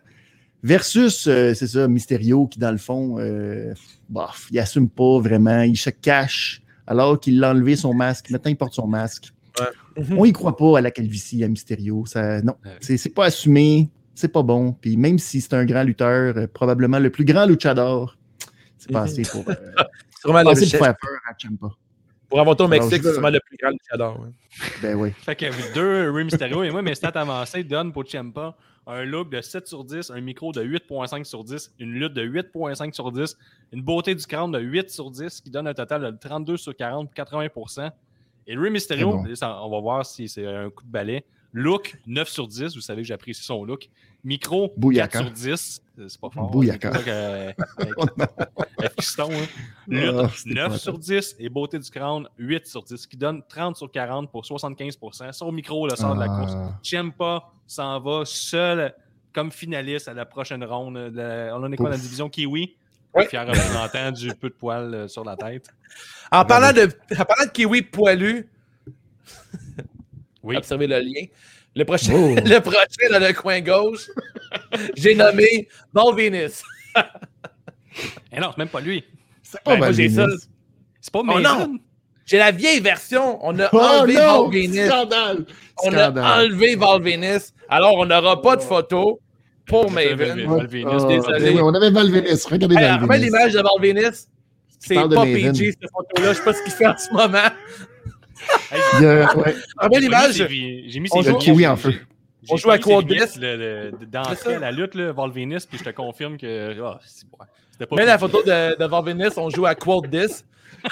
Versus, 0.62 1.26
euh, 1.28 1.54
c'est 1.54 1.66
ça, 1.66 1.88
Mysterio 1.88 2.46
qui, 2.46 2.58
dans 2.58 2.72
le 2.72 2.76
fond, 2.76 3.16
euh, 3.18 3.72
bof, 4.10 4.48
il 4.50 4.58
assume 4.58 4.90
pas 4.90 5.18
vraiment, 5.18 5.62
il 5.62 5.76
se 5.78 5.90
cache 5.90 6.60
alors 6.86 7.18
qu'il 7.18 7.42
a 7.42 7.50
enlevé 7.52 7.74
son 7.74 7.94
masque. 7.94 8.30
Maintenant, 8.30 8.50
il 8.50 8.56
porte 8.56 8.74
son 8.74 8.86
masque. 8.86 9.32
On 10.10 10.24
y 10.24 10.32
croit 10.32 10.56
pas 10.56 10.78
à 10.78 10.80
la 10.80 10.90
calvitie, 10.90 11.42
à 11.44 11.48
Mysterio. 11.48 12.04
Ça, 12.06 12.42
non, 12.42 12.54
Ouais. 12.64 12.72
c'est 12.80 12.96
c'est 12.96 13.10
pas 13.10 13.26
assumé, 13.26 13.90
c'est 14.14 14.28
pas 14.28 14.42
bon. 14.42 14.72
Puis 14.72 14.96
même 14.96 15.18
si 15.18 15.40
c'est 15.40 15.54
un 15.54 15.64
grand 15.64 15.82
lutteur, 15.82 16.36
euh, 16.36 16.46
probablement 16.46 16.98
le 16.98 17.10
plus 17.10 17.24
grand 17.24 17.46
luchador, 17.46 18.16
c'est 18.78 18.90
pas 18.92 19.00
Mhm. 19.00 19.04
assez 19.06 19.22
pour, 19.22 19.44
euh, 19.48 19.54
C'est 20.20 20.28
vraiment 20.28 20.44
pas 20.50 20.54
le, 20.54 20.62
assez 20.62 20.76
pour 20.76 20.86
faire 20.86 20.96
peur 21.00 21.20
à 21.28 21.34
Ciampa. 21.38 21.68
pour 22.28 22.40
avoir 22.40 22.60
au 22.60 22.68
Mexique, 22.68 23.02
c'est 23.02 23.12
vraiment 23.12 23.30
le 23.30 23.40
plus 23.40 23.56
grand 23.56 23.70
luchador. 23.70 24.20
ouais. 24.20 24.28
Ben 24.82 24.94
oui. 24.96 25.10
Fait 25.12 25.36
que 25.36 25.74
deux, 25.74 26.10
Rey 26.10 26.24
Mysterio 26.24 26.62
et 26.64 26.70
moi, 26.70 26.82
mes 26.82 26.94
stats 26.94 27.08
avancées 27.14 27.62
donnent 27.64 27.92
pour 27.92 28.04
Ciampa 28.06 28.56
un 28.88 29.04
look 29.04 29.30
de 29.30 29.40
7 29.40 29.66
sur 29.66 29.84
10, 29.84 30.10
un 30.10 30.20
micro 30.20 30.52
de 30.52 30.62
8.5 30.62 31.24
sur 31.24 31.42
10, 31.44 31.72
une 31.80 31.90
lutte 31.92 32.14
de 32.14 32.22
8.5 32.22 32.92
sur 32.94 33.10
10, 33.12 33.36
une 33.72 33.82
beauté 33.82 34.14
du 34.14 34.24
crâne 34.24 34.52
de 34.52 34.60
8 34.60 34.90
sur 34.90 35.10
10, 35.10 35.40
qui 35.40 35.50
donne 35.50 35.66
un 35.66 35.74
total 35.74 36.02
de 36.02 36.16
32 36.16 36.56
sur 36.56 36.74
40 36.76 37.06
pour 37.08 37.14
80 37.14 37.48
Et 38.46 38.56
Rey 38.56 38.70
Mysterio, 38.70 39.10
bon. 39.12 39.24
on 39.42 39.70
va 39.70 39.80
voir 39.80 40.06
si 40.06 40.28
c'est 40.28 40.46
un 40.46 40.70
coup 40.70 40.84
de 40.84 40.90
balai. 40.90 41.24
Look, 41.52 41.96
9 42.06 42.28
sur 42.28 42.46
10, 42.46 42.74
vous 42.74 42.80
savez 42.82 43.02
que 43.02 43.08
j'apprécie 43.08 43.42
son 43.42 43.64
look. 43.64 43.88
Micro, 44.22 44.72
Bouillaka. 44.76 45.20
4 45.20 45.24
sur 45.24 45.32
10, 45.54 45.82
c'est 46.08 46.20
pas 46.20 46.28
fort. 46.30 46.50
Bouillaka. 46.50 46.90
Micro 46.90 47.10
avec, 47.12 47.56
avec- 47.78 47.94
avec 48.78 48.96
piston, 48.96 49.28
hein. 49.32 49.46
Lutte, 49.86 50.14
Ah, 50.18 50.28
c'était 50.36 50.54
9 50.54 50.68
pas 50.72 50.78
sur 50.78 50.98
10 50.98 51.36
et 51.38 51.48
beauté 51.48 51.78
du 51.78 51.88
crâne, 51.90 52.28
8 52.38 52.66
sur 52.66 52.82
10, 52.82 52.96
ce 52.96 53.08
qui 53.08 53.16
donne 53.16 53.42
30 53.48 53.76
sur 53.76 53.90
40 53.90 54.30
pour 54.30 54.42
75% 54.44 55.32
Son 55.32 55.52
micro 55.52 55.86
le 55.88 55.96
sort 55.96 56.14
de 56.14 56.20
la 56.20 56.26
course. 56.28 56.52
Ah. 56.54 56.78
Ciampa 56.82 57.50
s'en 57.66 58.00
va 58.00 58.22
seul 58.24 58.94
comme 59.32 59.50
finaliste 59.50 60.08
à 60.08 60.14
la 60.14 60.26
prochaine 60.26 60.62
ronde. 60.64 60.94
de 60.96 61.16
la- 61.16 61.56
on 61.56 61.62
en 61.62 61.72
est 61.72 61.76
quoi 61.76 61.86
dans 61.86 61.90
la 61.96 61.98
division 61.98 62.28
Kiwi? 62.28 62.76
Ouais. 63.14 63.26
Fier 63.28 63.46
représentant 63.46 64.12
du 64.12 64.28
peu 64.34 64.50
de 64.50 64.54
poil 64.54 64.92
euh, 64.94 65.08
sur 65.08 65.24
la 65.24 65.36
tête. 65.36 65.68
En 66.32 66.44
parlant, 66.44 66.72
de, 66.72 66.88
en 67.18 67.24
parlant 67.24 67.44
de 67.46 67.50
kiwi 67.50 67.82
poilu, 67.82 68.48
Oui. 70.42 70.56
observez 70.56 70.86
le 70.86 70.98
lien. 71.00 71.26
Le 71.74 71.84
prochain, 71.84 72.12
Oh. 72.14 72.34
le 72.44 72.58
prochain 72.60 73.10
dans 73.10 73.18
le 73.26 73.32
coin 73.32 73.60
gauche, 73.60 74.08
j'ai 74.96 75.14
nommé 75.14 75.68
Val 75.92 76.14
Venus. 76.14 76.62
Eh 78.30 78.40
non, 78.40 78.48
c'est 78.50 78.58
même 78.58 78.68
pas 78.68 78.80
lui. 78.80 79.02
C'est 79.42 79.58
Ben, 79.64 79.76
moi, 79.78 79.86
Val 79.86 79.94
j'ai 79.94 80.08
ça. 80.10 80.26
Venis. 80.26 80.38
C'est 81.00 81.12
pas 81.12 81.20
Oh 81.20 81.24
Mason. 81.24 81.40
non! 81.68 81.78
J'ai 82.26 82.36
la 82.38 82.50
vieille 82.50 82.80
version. 82.80 83.38
On 83.42 83.58
a 83.58 83.68
Oh 83.72 83.78
enlevé 83.78 84.14
non! 84.14 84.48
Val 84.48 84.52
Venus. 84.60 84.86
Scandale! 84.86 85.46
On 85.82 85.94
a 85.96 86.36
enlevé 86.42 86.76
Val 86.76 87.02
Venus. 87.02 87.54
Alors, 87.70 87.94
on 87.96 88.04
n'aura 88.04 88.42
pas 88.42 88.56
de 88.56 88.62
photo 88.62 89.20
pour 89.66 89.90
Maven. 89.90 90.44
Val 90.46 90.66
Venus, 90.66 90.86
Ah, 91.02 91.06
désolé. 91.08 91.40
ben 91.40 91.54
oui, 91.54 91.60
on 91.62 91.74
avait 91.74 91.90
Val 91.90 92.10
Venis. 92.10 92.42
Regardez 92.50 92.76
Hey, 92.76 93.20
l'image 93.24 93.52
de 93.54 93.60
Val 93.62 93.80
Venus. 93.80 94.26
C'est 94.86 94.94
pas. 94.94 95.24
PG, 95.24 95.72
cette 95.72 95.90
photo-là. 95.90 96.32
Je 96.32 96.38
sais 96.38 96.44
pas 96.44 96.52
ce 96.54 96.62
qu'il 96.62 96.72
fait 96.72 96.86
en 96.86 96.96
ce 96.96 97.12
moment. 97.12 97.38
Hey, 98.70 98.80
Il 98.98 99.02
y 99.02 99.06
a- 99.06 99.34
ouais. 99.36 99.56
Remets 99.78 99.94
j'ai 99.94 99.98
mis 99.98 100.00
l'image. 100.00 100.32
ses- 100.32 100.48
J'ai 100.88 101.00
mis 101.00 101.08
On 101.10 101.22
ses 101.22 101.30
joue- 101.30 101.38
vignettes, 101.38 101.42
kiwi 101.54 101.66
en 101.66 101.76
feu. 101.76 101.94
On 102.50 102.56
joue 102.56 102.70
à 102.70 102.76
mis 102.76 102.82
ses 102.82 102.90
Quad 102.90 103.08
vignettes, 103.08 103.32
10. 103.32 103.40
le- 103.40 103.56
le- 103.56 103.90
de- 103.92 103.96
C'est 104.00 104.10
D'entrée 104.10 104.36
ça. 104.36 104.56
à 104.56 104.58
la 104.58 104.72
lutte, 104.72 104.94
là, 104.94 105.12
puis 105.66 105.78
je 105.78 105.84
te 105.84 105.90
confirme 105.90 106.36
que 106.36 106.76
ah, 106.84 107.00
c'est 107.04 107.28
bon. 107.28 107.38
c'était 107.72 107.86
pas 107.86 107.96
Mets 107.96 108.04
la 108.04 108.18
photo 108.18 108.42
de, 108.42 108.78
de. 108.78 109.38
On 109.38 109.48
joue 109.50 109.64
à 109.66 109.74
Quote 109.74 110.08
10. 110.10 110.44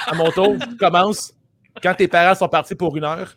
À 0.07 0.15
mon 0.15 0.31
tour, 0.33 0.57
je 0.59 0.77
commence. 0.77 1.35
Quand 1.83 1.95
tes 1.95 2.09
parents 2.09 2.35
sont 2.35 2.49
partis 2.49 2.75
pour 2.75 2.97
une 2.97 3.05
heure. 3.05 3.37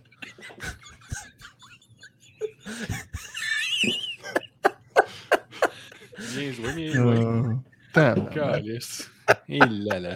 Bien 6.18 6.51
joué, 6.51 6.74
bien 6.74 6.91
joué. 6.91 7.16
Euh. 7.97 8.16
Calice. 8.34 9.10
Et 9.49 9.60
là 9.60 9.99
là. 9.99 10.16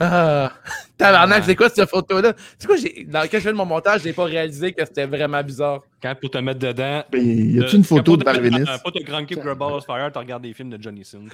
Ah, 0.00 0.52
tabarnak, 0.96 1.44
c'est 1.44 1.56
quoi 1.56 1.68
cette 1.68 1.88
photo-là? 1.88 2.32
C'est 2.58 2.66
quoi, 2.66 2.76
j'ai, 2.76 3.04
dans 3.04 3.22
lequel 3.22 3.40
je 3.40 3.44
fais 3.44 3.52
de 3.52 3.56
mon 3.56 3.64
montage, 3.64 4.02
j'ai 4.02 4.12
pas 4.12 4.24
réalisé 4.24 4.72
que 4.72 4.84
c'était 4.84 5.06
vraiment 5.06 5.42
bizarre? 5.42 5.80
Quand 6.00 6.14
pour 6.20 6.30
te 6.30 6.38
mettre 6.38 6.60
dedans. 6.60 7.02
Ben, 7.10 7.20
y 7.54 7.60
a-tu 7.60 7.76
une 7.76 7.84
photo 7.84 8.16
quand 8.16 8.32
de 8.32 8.38
euh, 8.38 8.78
Pas 8.78 8.90
de 8.90 9.04
Grand 9.04 9.22
Grubble 9.22 9.82
Fire, 9.84 10.10
tu 10.12 10.18
regardes 10.18 10.42
des 10.42 10.54
films 10.54 10.70
de 10.70 10.82
Johnny 10.82 11.04
Sin. 11.04 11.24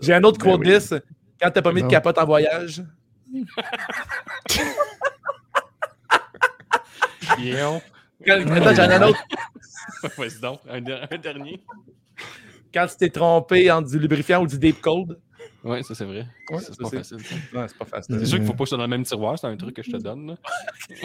J'ai 0.00 0.14
un 0.14 0.24
autre 0.24 0.38
Ben 0.38 0.50
quote 0.50 0.60
oui. 0.60 0.78
10. 0.78 0.94
Quand 1.40 1.50
t'as 1.50 1.62
pas 1.62 1.72
mis 1.72 1.82
de 1.82 1.88
capote 1.88 2.18
en 2.18 2.24
voyage. 2.24 2.82
Quand- 8.26 8.50
Attends, 8.50 8.74
j'en 8.74 8.90
ai 8.90 8.94
un 8.94 9.02
autre. 9.02 9.20
Vas-y 10.16 10.40
donc, 10.40 10.60
un 10.68 10.80
dernier. 11.18 11.62
Quand 12.72 12.86
tu 12.86 12.96
t'es 12.96 13.10
trompé 13.10 13.70
entre 13.70 13.90
du 13.90 13.98
lubrifiant 13.98 14.42
ou 14.42 14.46
du 14.46 14.58
deep 14.58 14.80
cold. 14.80 15.18
Oui, 15.62 15.84
ça 15.84 15.94
c'est 15.94 16.04
vrai. 16.04 16.26
Ouais, 16.50 16.58
c'est 16.60 16.76
pas 16.78 16.88
facile. 16.90 17.18
Non, 17.52 17.64
c'est 17.68 17.78
pas 17.78 17.84
facile. 17.84 18.16
C'est 18.18 18.26
sûr 18.26 18.38
qu'il 18.38 18.46
faut 18.46 18.54
pas 18.54 18.64
que 18.64 18.70
ça 18.70 18.76
dans 18.76 18.82
le 18.84 18.88
même 18.88 19.04
tiroir, 19.04 19.38
c'est 19.38 19.46
un 19.46 19.56
truc 19.56 19.76
que 19.76 19.82
je 19.82 19.90
te 19.90 19.96
donne. 19.98 20.36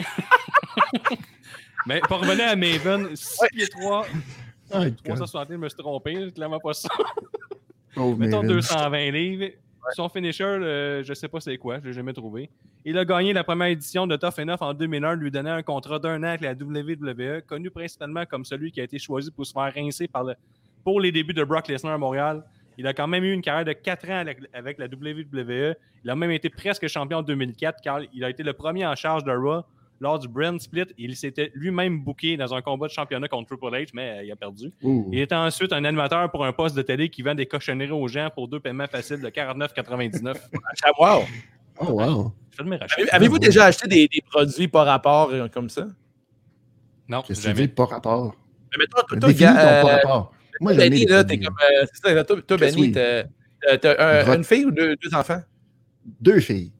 Mais 1.86 2.00
pour 2.00 2.20
revenir 2.20 2.48
à 2.48 2.56
Maven, 2.56 3.14
6 3.14 3.38
pieds 3.52 3.68
3, 3.68 4.06
Ah, 4.72 4.80
360, 5.04 5.48
je 5.50 5.54
me 5.56 5.68
suis 5.68 5.78
trompé, 5.78 6.32
clairement 6.34 6.58
pas 6.58 6.72
ça. 6.74 6.88
pauvre 7.94 8.18
Mettons 8.18 8.42
Maven. 8.42 8.56
220 8.56 9.10
livres. 9.12 9.52
Son 9.94 10.08
finisher, 10.08 10.42
euh, 10.42 11.04
je 11.04 11.14
sais 11.14 11.28
pas 11.28 11.38
c'est 11.38 11.56
quoi, 11.58 11.78
je 11.80 11.86
l'ai 11.86 11.92
jamais 11.92 12.12
trouvé. 12.12 12.50
Il 12.84 12.98
a 12.98 13.04
gagné 13.04 13.32
la 13.32 13.44
première 13.44 13.68
édition 13.68 14.04
de 14.04 14.16
Tough 14.16 14.36
Enough 14.40 14.56
en 14.60 14.74
2001, 14.74 15.14
lui 15.14 15.30
donnant 15.30 15.52
un 15.52 15.62
contrat 15.62 16.00
d'un 16.00 16.20
an 16.24 16.26
avec 16.26 16.40
la 16.40 16.54
WWE, 16.54 17.42
connu 17.46 17.70
principalement 17.70 18.26
comme 18.26 18.44
celui 18.44 18.72
qui 18.72 18.80
a 18.80 18.84
été 18.84 18.98
choisi 18.98 19.30
pour 19.30 19.46
se 19.46 19.52
faire 19.52 19.72
rincer 19.72 20.08
par 20.08 20.24
le- 20.24 20.34
pour 20.82 21.00
les 21.00 21.12
débuts 21.12 21.34
de 21.34 21.44
Brock 21.44 21.68
Lesnar 21.68 21.92
à 21.94 21.98
Montréal. 21.98 22.42
Il 22.78 22.86
a 22.86 22.92
quand 22.94 23.06
même 23.06 23.24
eu 23.24 23.32
une 23.32 23.42
carrière 23.42 23.64
de 23.64 23.72
4 23.72 24.10
ans 24.10 24.24
avec, 24.52 24.78
la 24.78 24.86
WWE. 24.86 25.74
Il 26.04 26.10
a 26.10 26.16
même 26.16 26.30
été 26.30 26.50
presque 26.50 26.86
champion 26.88 27.18
en 27.18 27.22
2004 27.22 27.80
car 27.82 28.00
il 28.12 28.24
a 28.24 28.30
été 28.30 28.42
le 28.42 28.52
premier 28.52 28.86
en 28.86 28.94
charge 28.94 29.24
de 29.24 29.32
Raw 29.32 29.62
lors 30.00 30.18
du 30.18 30.28
Brand 30.28 30.60
Split. 30.60 30.86
Il 30.98 31.16
s'était 31.16 31.50
lui-même 31.54 32.00
booké 32.04 32.36
dans 32.36 32.52
un 32.54 32.60
combat 32.60 32.86
de 32.86 32.92
championnat 32.92 33.28
contre 33.28 33.56
Triple 33.56 33.74
H, 33.74 33.90
mais 33.94 34.18
euh, 34.18 34.24
il 34.24 34.30
a 34.32 34.36
perdu. 34.36 34.72
Il 34.82 35.18
est 35.18 35.32
ensuite 35.32 35.72
un 35.72 35.84
animateur 35.84 36.30
pour 36.30 36.44
un 36.44 36.52
poste 36.52 36.76
de 36.76 36.82
télé 36.82 37.08
qui 37.08 37.22
vend 37.22 37.34
des 37.34 37.46
cochonneries 37.46 37.90
aux 37.90 38.08
gens 38.08 38.28
pour 38.34 38.48
deux 38.48 38.60
paiements 38.60 38.86
faciles 38.86 39.20
de 39.20 39.28
49,99. 39.28 40.34
Ah, 40.84 40.90
wow. 40.98 41.24
Oh, 41.80 41.92
wow. 41.92 42.32
Avez-vous 43.12 43.38
déjà 43.38 43.66
acheté 43.66 43.86
des, 43.88 44.08
des 44.08 44.22
produits 44.22 44.68
par 44.68 44.86
rapport 44.86 45.30
euh, 45.30 45.48
comme 45.48 45.68
ça? 45.68 45.86
Non, 47.08 47.22
Qu'est-ce 47.22 47.40
que 47.40 47.48
tu 47.48 47.54
jamais. 47.54 47.66
dis? 47.66 47.74
Pas 47.74 47.84
rapport? 47.86 48.34
Mais 48.72 48.84
mettons, 48.84 49.06
toi, 49.06 49.18
toi, 49.18 49.32
ton 49.32 49.38
pas 49.38 49.82
euh, 49.82 49.96
rapport. 49.96 50.32
Moi, 50.60 50.74
Benny, 50.74 51.04
là, 51.06 51.24
t'es 51.24 51.38
comme. 51.38 51.54
euh, 51.54 51.86
c'est 51.92 52.14
ça, 52.14 52.24
toi, 52.24 52.56
Benny, 52.56 52.92
t'as 52.92 53.24
un- 53.98 54.34
une 54.36 54.44
fille 54.44 54.64
ou 54.66 54.70
deux, 54.70 54.96
deux 54.96 55.14
enfants? 55.14 55.42
Deux 56.20 56.40
filles. 56.40 56.72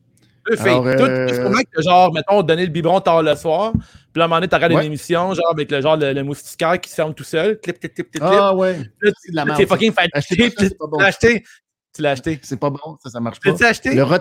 Deux 0.49 0.57
filles. 0.57 0.69
Alors, 0.69 0.87
euh, 0.87 1.29
sûrement 1.35 1.59
que, 1.73 1.83
genre, 1.83 2.13
mettons, 2.13 2.43
donner 2.43 2.65
le 2.67 2.71
biberon 2.73 3.01
tard 3.01 3.23
le 3.23 3.35
soir. 3.35 3.73
Puis 3.73 3.81
là, 4.21 4.23
à 4.23 4.25
un 4.27 4.29
moment 4.29 4.37
donné, 4.37 4.49
tu 4.49 4.55
regardes 4.55 4.73
Ouais. 4.75 4.81
une 4.83 4.87
émission, 4.87 5.35
genre, 5.35 5.51
avec 5.51 5.71
le 5.71 5.81
genre 5.81 5.97
le, 5.97 6.13
le 6.13 6.23
moustiquaire 6.23 6.81
qui 6.81 6.89
se 6.89 6.95
ferme 6.95 7.13
tout 7.15 7.25
seul. 7.25 7.59
Clip, 7.59 7.79
clip, 7.81 7.93
clip, 7.95 8.11
clip. 8.13 8.23
Ah 8.25 8.55
ouais. 8.55 8.79
Là, 9.03 9.11
c'est 9.21 9.33
de 9.33 9.37
la 9.37 9.43
tu 9.43 9.49
merde, 9.49 9.61
t'es 9.61 9.67
fucking 9.67 9.93
fatigué. 9.93 10.51
Tu 10.55 10.69
l'as 11.01 11.07
acheté. 11.07 11.45
Tu 11.93 12.03
l'as 12.03 12.11
acheté. 12.13 12.39
C'est 12.43 12.61
pas 12.61 12.71
bon, 12.71 12.97
ça, 13.03 13.11
ça 13.11 13.19
marche 13.19 13.41
Tu 13.41 13.51
pas. 13.53 13.57
l'as 13.59 13.69
acheté? 13.71 13.95
Le, 13.95 14.05
rot... 14.05 14.19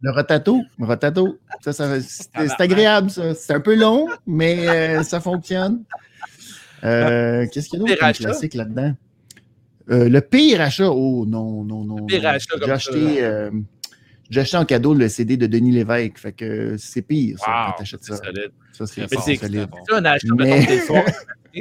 le 0.00 0.10
rotato, 0.10 0.62
le 0.78 0.86
rotato, 0.86 1.38
ça, 1.60 1.72
ça, 1.72 2.00
c'est 2.00 2.28
c'est 2.48 2.60
agréable, 2.60 3.10
ça. 3.10 3.34
C'est 3.34 3.52
un 3.52 3.60
peu 3.60 3.76
long, 3.76 4.08
mais 4.26 4.66
euh, 4.68 5.02
ça 5.04 5.20
fonctionne. 5.20 5.84
Euh, 6.84 7.46
Qu'est-ce 7.52 7.68
qu'il 7.68 7.80
y 7.80 7.82
a 7.82 7.96
d'autre 7.96 8.12
classique 8.12 8.54
là-dedans? 8.54 8.94
Euh, 9.90 10.08
le 10.08 10.20
pire 10.20 10.60
achat, 10.60 10.90
oh 10.90 11.24
non, 11.26 11.64
non, 11.64 11.84
non. 11.84 12.06
pire 12.06 12.22
non. 12.22 12.28
achat 12.28 12.54
J'ai 12.54 12.60
comme 12.60 12.70
acheté, 12.70 13.24
euh, 13.24 13.50
j'ai 14.28 14.40
acheté 14.40 14.56
en 14.58 14.64
cadeau 14.64 14.92
le 14.94 15.08
CD 15.08 15.36
de 15.36 15.46
Denis 15.46 15.72
Lévesque, 15.72 16.18
fait 16.18 16.32
que 16.32 16.76
c'est 16.76 17.02
pire, 17.02 17.38
ça, 17.38 17.46
Wow, 17.46 17.66
quand 17.66 17.78
t'achètes 17.78 18.04
ça. 18.04 18.16
solide. 18.16 18.50
Ça, 18.72 18.86
c'est 18.86 19.36
solide. 19.36 19.68
fort. 19.70 19.84
c'est 19.88 19.94
un 19.94 20.04
achat, 20.04 20.28
Mais-. 20.36 20.84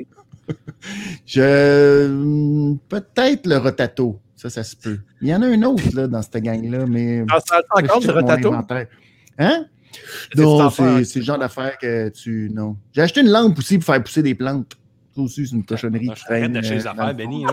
Je... 1.26 2.76
Peut-être 2.88 3.48
le 3.48 3.58
rotato, 3.58 4.20
ça, 4.36 4.50
ça 4.50 4.64
se 4.64 4.76
peut. 4.76 5.00
Il 5.22 5.28
y 5.28 5.36
en 5.36 5.42
a 5.42 5.48
un 5.48 5.64
autre, 5.64 5.84
là, 5.94 6.08
dans 6.08 6.22
cette 6.22 6.38
gang-là, 6.44 6.86
mais... 6.86 7.26
Ah, 7.30 7.40
ça 7.46 7.58
a 7.58 7.82
encore 7.82 8.02
le 8.02 8.12
rotato? 8.12 8.54
Hein? 9.40 9.66
C'est 10.36 11.06
c'est 11.06 11.20
le 11.20 11.26
genre 11.26 11.38
d'affaire 11.40 11.78
que 11.78 12.10
tu. 12.10 12.52
Non. 12.54 12.78
J'ai 12.94 13.02
acheté 13.02 13.22
une 13.22 13.30
lampe 13.30 13.58
aussi 13.58 13.78
pour 13.78 13.86
faire 13.86 14.04
pousser 14.04 14.24
des 14.24 14.36
plantes. 14.36 14.78
Ça 15.18 15.22
aussi, 15.24 15.48
c'est 15.48 15.56
une 15.56 15.66
cochonnerie. 15.66 16.06
Je 16.06 16.10
Arrête 16.12 16.24
traîne, 16.26 16.54
d'acheter 16.54 16.74
euh, 16.76 16.78
les 16.78 16.88
affaires, 16.88 17.14
Benny. 17.16 17.44
Là. 17.44 17.52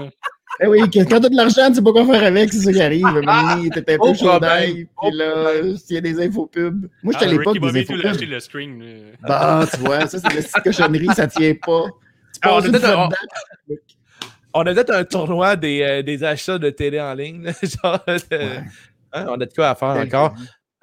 Eh 0.63 0.67
oui, 0.69 0.81
quand 0.93 1.05
t'as 1.21 1.29
de 1.29 1.35
l'argent, 1.35 1.69
tu 1.69 1.75
sais 1.75 1.83
pas 1.83 1.91
quoi 1.93 2.07
faire 2.07 2.23
avec, 2.23 2.53
c'est 2.53 2.61
ça 2.61 2.73
qui 2.73 2.81
arrive. 2.81 3.03
Donné, 3.15 3.71
t'es 3.71 3.95
un 3.95 3.99
peu 3.99 4.15
chaud 4.15 4.39
d'ail, 4.39 4.87
puis 5.03 5.11
là, 5.17 5.77
s'il 5.77 5.95
y 5.95 5.99
a 5.99 6.01
des 6.01 6.21
infopubs. 6.25 6.89
Moi, 7.03 7.13
j'étais 7.15 7.25
à 7.25 7.29
Ah, 7.29 7.33
l'époque 7.33 7.55
des 7.55 7.61
l'as 7.61 7.69
acheté 7.81 7.95
infopubs. 7.95 8.29
le 8.31 8.41
string. 8.41 8.85
Bah, 9.23 9.67
tu 9.73 9.81
vois, 9.81 10.07
ça, 10.07 10.19
c'est 10.21 10.29
de 10.29 10.35
la 10.37 10.43
petite 10.43 10.63
cochonnerie, 10.63 11.09
ça 11.17 11.27
tient 11.27 11.55
pas. 11.55 11.85
Tu 11.87 12.41
Ah, 12.43 12.55
on 12.55 12.59
a 12.61 12.67
une 12.67 12.71
peut-être 12.73 12.85
fois 12.93 13.05
un- 13.05 13.09
dedans. 13.09 13.81
On 14.57 14.61
a 14.61 14.75
peut-être 14.75 14.91
un 14.95 15.05
tournoi 15.05 15.57
des, 15.57 15.83
euh, 15.83 16.03
des 16.03 16.23
achats 16.23 16.59
de 16.59 16.71
télé 16.71 17.01
en 17.01 17.15
ligne. 17.15 17.51
genre, 17.83 17.99
euh, 18.09 18.19
Ouais. 18.31 18.61
hein, 19.13 19.27
on 19.29 19.41
a 19.41 19.47
de 19.47 19.53
quoi 19.53 19.71
à 19.71 19.75
faire 19.75 19.89
encore. 19.89 20.35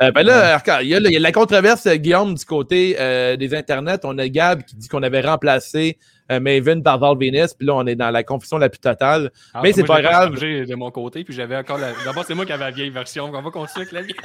Euh, 0.01 0.11
ben 0.11 0.23
là, 0.23 0.59
il 0.81 0.87
y, 0.87 0.95
a, 0.95 0.99
le- 0.99 1.07
il 1.09 1.13
y 1.13 1.17
a 1.17 1.19
la 1.19 1.31
controverse, 1.31 1.85
euh, 1.85 1.95
Guillaume, 1.95 2.33
du 2.33 2.43
côté 2.45 2.95
euh, 2.99 3.35
des 3.37 3.53
internets. 3.53 3.99
On 4.03 4.17
a 4.17 4.27
Gab 4.29 4.63
qui 4.63 4.75
dit 4.75 4.87
qu'on 4.87 5.03
avait 5.03 5.21
remplacé 5.21 5.99
euh, 6.31 6.39
Maven 6.39 6.81
par 6.81 6.97
Val 6.97 7.15
Venus, 7.19 7.53
puis 7.53 7.67
là, 7.67 7.75
on 7.75 7.85
est 7.85 7.95
dans 7.95 8.09
la 8.09 8.23
confusion 8.23 8.57
la 8.57 8.69
plus 8.69 8.79
totale. 8.79 9.31
Ah, 9.53 9.59
Mais 9.61 9.73
c'est 9.73 9.83
pas 9.83 10.01
grave. 10.01 10.33
changé 10.33 10.65
de 10.65 10.75
mon 10.75 10.89
côté, 10.89 11.23
puis 11.23 11.33
j'avais 11.35 11.55
encore 11.55 11.77
la. 11.77 11.91
D'abord, 12.05 12.23
c'est 12.25 12.33
moi 12.33 12.45
qui 12.45 12.51
avais 12.53 12.63
la 12.65 12.71
vieille 12.71 12.89
version. 12.89 13.25
On 13.25 13.41
va 13.41 13.51
continuer 13.51 13.81
avec 13.87 13.91
la 13.91 14.01
vieille. 14.01 14.15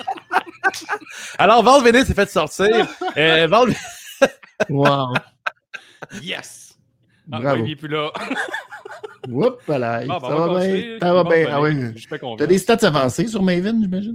Alors, 1.39 1.62
Val 1.62 1.83
Venus 1.83 2.05
s'est 2.07 2.14
fait 2.14 2.29
sortir. 2.31 2.87
Euh, 3.16 3.47
Val- 3.47 3.74
Wow. 4.70 5.12
Yes! 6.22 6.74
Ah, 7.31 7.41
Bravo. 7.41 7.66
est 7.66 7.77
plus 7.77 7.89
là. 7.89 8.11
Oups, 9.29 9.66
là. 9.68 10.01
Ah, 10.03 10.07
ben, 10.07 10.20
ça 10.20 10.29
va 10.35 10.49
bien. 10.61 10.99
Ça 11.01 11.12
va 11.12 11.22
Bon, 11.24 11.29
bien. 11.31 11.45
ben, 11.45 11.51
Ah 11.53 11.61
oui. 11.61 11.77
Je 11.95 11.99
suis 11.99 12.09
pas 12.09 12.18
content. 12.18 12.37
T'as 12.37 12.47
des 12.47 12.59
stats 12.59 12.79
avancées 12.87 13.27
sur 13.27 13.43
Maven, 13.43 13.79
j'imagine? 13.83 14.14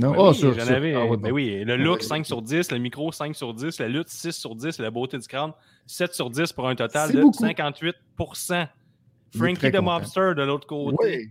Non? 0.00 0.12
Ben 0.12 0.18
oh, 0.18 0.30
oui, 0.32 0.38
j'en 0.56 0.68
avais. 0.68 0.94
ah, 0.94 1.04
ouais, 1.04 1.16
ben 1.16 1.30
oui, 1.32 1.64
le 1.64 1.76
look 1.76 1.98
Ouais. 1.98 2.02
5 2.02 2.24
sur 2.26 2.40
10, 2.42 2.72
le 2.72 2.78
micro 2.78 3.12
5 3.12 3.34
sur 3.36 3.52
10, 3.52 3.78
la 3.80 3.88
lutte 3.88 4.08
6 4.08 4.32
sur 4.32 4.54
10, 4.54 4.78
la 4.78 4.90
beauté 4.90 5.18
du 5.18 5.26
crâne 5.26 5.52
7 5.86 6.14
sur 6.14 6.30
10 6.30 6.52
pour 6.52 6.68
un 6.68 6.74
total 6.74 7.12
de 7.12 7.20
beaucoup. 7.20 7.38
58 7.38 7.94
Il 8.18 8.56
est 8.56 9.38
Frankie 9.38 9.70
content. 9.70 9.82
Mobster 9.82 10.34
de 10.36 10.42
l'autre 10.42 10.66
côté. 10.66 10.96
Oui. 11.00 11.28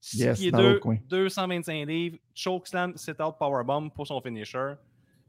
6 0.00 0.18
Yes, 0.18 0.38
pieds 0.38 0.50
dans 0.50 0.58
2, 0.58 0.68
l'autre 0.68 0.80
coin. 0.80 0.96
225 1.08 1.86
livres, 1.86 2.16
chokeslam, 2.34 2.96
sit-out 2.96 3.34
powerbomb 3.38 3.90
pour 3.90 4.06
son 4.06 4.20
finisher. 4.20 4.72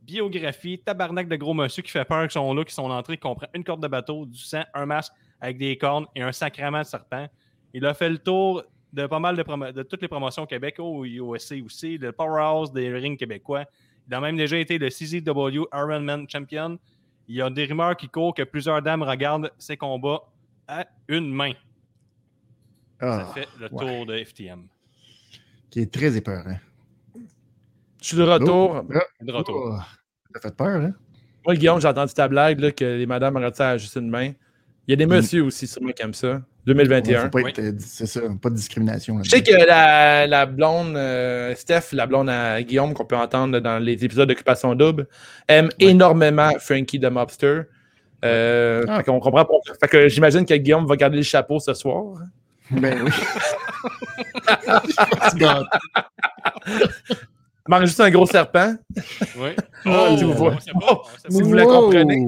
Biographie, 0.02 0.80
tabarnak 0.80 1.28
de 1.28 1.36
gros 1.36 1.54
monsieur 1.54 1.84
qui 1.84 1.92
fait 1.92 2.06
peur 2.06 2.26
que 2.26 2.34
son 2.34 2.54
look 2.54 2.70
et 2.70 2.74
son 2.74 2.90
entrée 2.90 3.18
comprend 3.18 3.48
une 3.54 3.64
corde 3.64 3.84
de 3.84 3.88
bateau, 3.88 4.26
du 4.26 4.38
sang, 4.40 4.64
un 4.74 4.86
masque 4.88 5.14
avec 5.40 5.58
des 5.60 5.78
cornes 5.78 6.06
et 6.16 6.22
un 6.24 6.32
sacrement 6.32 6.80
de 6.80 6.86
serpent. 6.86 7.28
Il 7.74 7.86
a 7.86 7.94
fait 7.94 8.10
le 8.10 8.18
tour 8.18 8.64
de 8.94 9.08
pas 9.08 9.20
mal 9.20 9.36
de, 9.38 9.44
promo- 9.44 9.72
de 9.72 9.84
toutes 9.84 10.02
les 10.02 10.08
promotions 10.08 10.44
au 10.44 10.48
Québec, 10.48 10.76
au 10.80 11.06
USA 11.06 11.56
aussi, 11.66 11.98
le 11.98 12.12
Powerhouse 12.12 12.72
des 12.74 12.92
rings 12.94 13.18
québécois. 13.18 13.66
Il 14.08 14.14
a 14.14 14.20
même 14.20 14.36
déjà 14.38 14.58
été 14.58 14.78
le 14.78 14.90
CZW 14.90 15.66
Ironman 15.74 16.28
Champion. 16.30 16.78
Il 17.28 17.36
y 17.36 17.42
a 17.42 17.50
des 17.50 17.66
rumeurs 17.66 17.96
qui 17.96 18.10
courent 18.10 18.34
que 18.34 18.44
plusieurs 18.44 18.82
dames 18.82 19.04
regardent 19.04 19.52
ses 19.58 19.78
combats 19.78 20.22
à 20.68 20.86
une 21.08 21.32
main. 21.32 21.54
Ça 23.00 23.28
Ah, 23.30 23.34
fait 23.34 23.48
le 23.60 23.70
ouais. 23.72 23.86
tour 23.86 24.06
de 24.06 24.24
FTM. 24.24 24.68
qui 25.70 25.80
est 25.82 25.92
très 25.94 26.16
épeurant. 26.18 26.58
Je 28.02 28.08
suis 28.08 28.18
de 28.18 28.24
retour. 28.24 28.78
Ah, 28.94 29.00
De 29.22 29.32
retour. 29.32 29.78
oh, 29.80 29.80
Ça 30.34 30.42
fait 30.42 30.56
peur, 30.56 30.82
hein? 30.82 30.94
Moi, 31.46 31.56
Guillaume, 31.56 31.80
j'ai 31.80 31.88
entendu 31.88 32.14
ta 32.14 32.28
blague 32.28 32.60
là, 32.60 32.72
que 32.72 32.84
les 32.84 33.06
madames 33.06 33.38
arrêtent 33.38 33.56
ça 33.56 33.70
à 33.72 33.78
juste 33.78 33.96
une 33.96 34.10
main? 34.10 34.34
Il 34.92 35.00
y 35.00 35.04
a 35.04 35.08
des 35.08 35.16
messieurs 35.16 35.44
aussi, 35.46 35.68
sûrement, 35.68 35.92
qui 35.94 36.04
aiment 36.04 36.14
ça. 36.14 36.32
Ouais, 36.34 36.40
2021. 36.66 37.22
faut 37.22 37.30
pas 37.30 37.40
Oui. 37.44 37.52
être, 37.52 37.60
euh, 37.60 37.72
c'est 37.80 38.08
ça, 38.08 38.20
pas 38.42 38.50
de 38.50 38.56
discrimination. 38.56 39.24
Je 39.24 39.30
sais 39.30 39.42
que 39.42 39.54
la, 39.66 40.28
la 40.28 40.46
blonde, 40.46 40.98
euh, 40.98 41.56
Steph, 41.56 41.94
la 41.94 42.06
blonde 42.08 42.30
à 42.30 42.62
Guillaume, 42.62 42.94
qu'on 42.94 43.06
peut 43.06 43.16
entendre 43.16 43.62
dans 43.62 43.80
les 43.80 43.94
épisodes 44.04 44.28
d'Occupation 44.28 44.76
Double, 44.76 45.08
aime 45.48 45.70
énormément 45.80 46.52
Frankie 46.60 47.00
the 47.00 47.06
Mobster. 47.10 47.62
Euh, 48.26 48.84
Ah. 48.90 48.98
Fait 48.98 49.04
qu'on 49.06 49.22
comprend 49.22 49.46
pas. 49.46 49.54
Fait 49.80 49.88
que 49.88 50.10
j'imagine 50.10 50.46
que 50.46 50.56
Guillaume 50.56 50.86
va 50.86 50.98
garder 50.98 51.16
le 51.16 51.24
chapeau 51.24 51.58
ce 51.62 51.74
soir. 51.74 52.16
Ben 52.70 53.02
oui. 53.02 53.12
Manque 57.68 57.86
juste 57.86 58.00
un 58.02 58.10
gros 58.10 58.26
serpent. 58.26 58.74
Oui. 59.38 59.50
Oh, 59.86 60.16
tu 60.18 60.26
vois. 60.26 60.56
on 60.56 60.60
sait 60.60 60.72
pas, 60.74 60.80
on 60.82 61.04
sait 61.06 61.28
pas. 61.28 61.30
Si 61.30 61.42
vous 61.44 61.54
le 61.54 61.64
comprenez. 61.64 62.26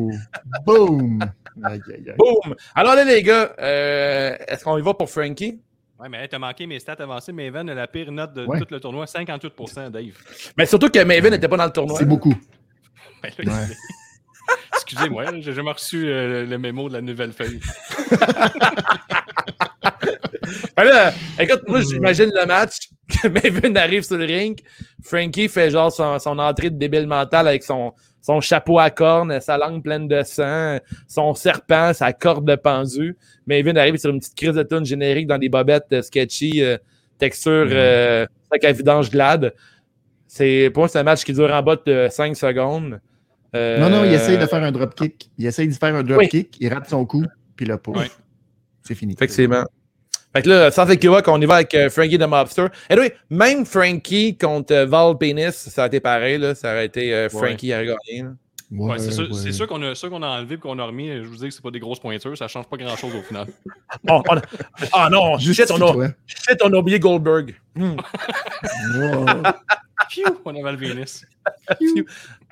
Boom! 0.65 1.19
Aïe, 1.63 1.81
aïe, 1.87 2.03
aïe. 2.07 2.15
Boum! 2.17 2.55
Alors 2.75 2.95
là, 2.95 3.03
les 3.03 3.21
gars, 3.21 3.53
euh, 3.59 4.35
est-ce 4.47 4.63
qu'on 4.63 4.77
y 4.77 4.81
va 4.81 4.93
pour 4.93 5.09
Frankie? 5.09 5.59
Ouais, 5.99 6.09
mais 6.09 6.27
t'as 6.27 6.39
manqué 6.39 6.65
mes 6.67 6.79
stats 6.79 6.95
avancées. 6.99 7.31
Maven 7.31 7.69
a 7.69 7.73
la 7.73 7.87
pire 7.87 8.11
note 8.11 8.33
de 8.33 8.45
Ouais. 8.45 8.59
tout 8.59 8.67
le 8.71 8.79
tournoi, 8.79 9.05
58% 9.05 9.89
Dave. 9.91 10.03
Mais 10.57 10.65
surtout 10.65 10.89
que 10.89 11.03
Maven 11.03 11.31
n'était 11.31 11.47
pas 11.47 11.57
dans 11.57 11.65
le 11.65 11.71
tournoi. 11.71 11.97
C'est 11.97 12.05
beaucoup. 12.05 12.35
Ben 13.21 13.31
là, 13.39 13.53
Ouais. 13.53 13.67
Excusez-moi, 14.73 15.25
j'ai 15.39 15.53
jamais 15.53 15.71
reçu 15.71 16.07
euh, 16.07 16.45
le 16.45 16.57
mémo 16.57 16.89
de 16.89 16.93
la 16.93 17.01
nouvelle 17.01 17.31
feuille. 17.31 17.59
Écoute, 21.39 21.61
moi, 21.67 21.81
j'imagine 21.81 22.31
le 22.33 22.45
match 22.45 22.89
Maven 23.23 23.77
arrive 23.77 24.03
sur 24.03 24.17
le 24.17 24.25
ring. 24.25 24.59
Frankie 25.03 25.47
fait 25.47 25.69
genre 25.69 25.91
son, 25.91 26.19
son 26.19 26.37
entrée 26.39 26.69
de 26.69 26.77
débile 26.77 27.07
mental 27.07 27.47
avec 27.47 27.63
son, 27.63 27.93
son 28.23 28.39
chapeau 28.41 28.79
à 28.79 28.89
cornes, 28.89 29.39
sa 29.41 29.57
langue 29.57 29.83
pleine 29.83 30.07
de 30.07 30.23
sang, 30.23 30.79
son 31.07 31.35
serpent, 31.35 31.93
sa 31.93 32.13
corde 32.13 32.47
de 32.49 32.55
pendu. 32.55 33.15
Maven 33.45 33.77
arrive 33.77 33.97
sur 33.97 34.09
une 34.09 34.19
petite 34.19 34.35
crise 34.35 34.53
de 34.55 34.63
tune 34.63 34.85
générique 34.85 35.27
dans 35.27 35.37
des 35.37 35.49
bobettes 35.49 35.87
euh, 35.91 36.01
sketchy, 36.01 36.63
euh, 36.63 36.77
texture 37.19 37.67
euh, 37.69 38.25
sac 38.51 38.63
à 38.63 38.71
vidange 38.71 39.11
glade. 39.11 39.53
C'est, 40.25 40.71
pour 40.73 40.81
moi, 40.81 40.87
c'est 40.87 40.99
un 40.99 41.03
match 41.03 41.23
qui 41.23 41.33
dure 41.33 41.51
en 41.53 41.61
bas 41.61 41.75
de 41.85 42.07
5 42.09 42.35
secondes. 42.35 42.99
Euh, 43.55 43.77
Non, 43.77 43.89
non, 43.89 44.03
il 44.05 44.13
essaye 44.13 44.37
de 44.37 44.45
faire 44.47 44.63
un 44.63 44.71
dropkick. 44.71 45.29
Il 45.37 45.45
essaye 45.45 45.67
de 45.67 45.73
faire 45.73 45.93
un 45.93 45.99
Oui. 46.01 46.07
dropkick, 46.07 46.57
il 46.59 46.73
rate 46.73 46.89
son 46.89 47.05
coup, 47.05 47.25
puis 47.55 47.65
là, 47.67 47.77
pouf. 47.77 47.97
Ouais. 47.97 48.07
C'est 48.81 48.95
fini. 48.95 49.13
Effectivement. 49.13 49.65
Fait 50.35 50.41
que 50.41 50.49
là, 50.49 50.71
sans 50.71 50.89
équivoque, 50.89 51.27
on 51.27 51.39
y 51.39 51.45
va 51.45 51.55
avec 51.55 51.73
euh, 51.75 51.89
Frankie 51.89 52.17
the 52.17 52.27
Mobster. 52.27 52.67
Et 52.89 52.99
oui, 52.99 53.11
même 53.29 53.65
Frankie 53.65 54.35
contre 54.35 54.73
euh, 54.73 54.85
Val 54.85 55.17
Penis, 55.17 55.51
ça 55.51 55.83
a 55.83 55.87
été 55.87 55.99
pareil, 55.99 56.39
là. 56.39 56.55
Ça 56.55 56.71
aurait 56.71 56.87
été 56.87 57.13
euh, 57.13 57.29
Frankie 57.29 57.71
a. 57.71 57.81
Ouais, 58.75 58.97
c'est 58.97 59.11
sûr, 59.11 59.29
ouais. 59.31 59.51
sûr 59.51 59.67
qu'on 59.67 59.83
a, 59.83 59.93
qu'on 59.93 60.23
a 60.23 60.27
enlevé 60.27 60.55
et 60.55 60.57
qu'on 60.57 60.79
a 60.79 60.85
remis. 60.85 61.07
Je 61.07 61.27
vous 61.27 61.35
dis 61.35 61.49
que 61.49 61.51
c'est 61.51 61.61
pas 61.61 61.69
des 61.69 61.79
grosses 61.79 61.99
pointures, 61.99 62.35
ça 62.35 62.47
change 62.47 62.65
pas 62.65 62.77
grand-chose 62.77 63.13
au 63.15 63.21
final. 63.21 63.45
Oh, 64.09 64.21
on 64.27 64.37
a- 64.37 64.41
Ah 64.91 65.09
non, 65.11 65.37
shit, 65.37 65.69
on 65.69 65.79
a, 65.79 66.07
shit, 66.25 66.59
on 66.63 66.73
a 66.73 66.77
oublié 66.77 66.99
Goldberg. 66.99 67.53
Hmm. 67.75 67.97
Phew, 70.09 70.23
on 70.45 70.55
avait 70.55 70.71
le 70.71 70.77
Vénus. 70.77 71.25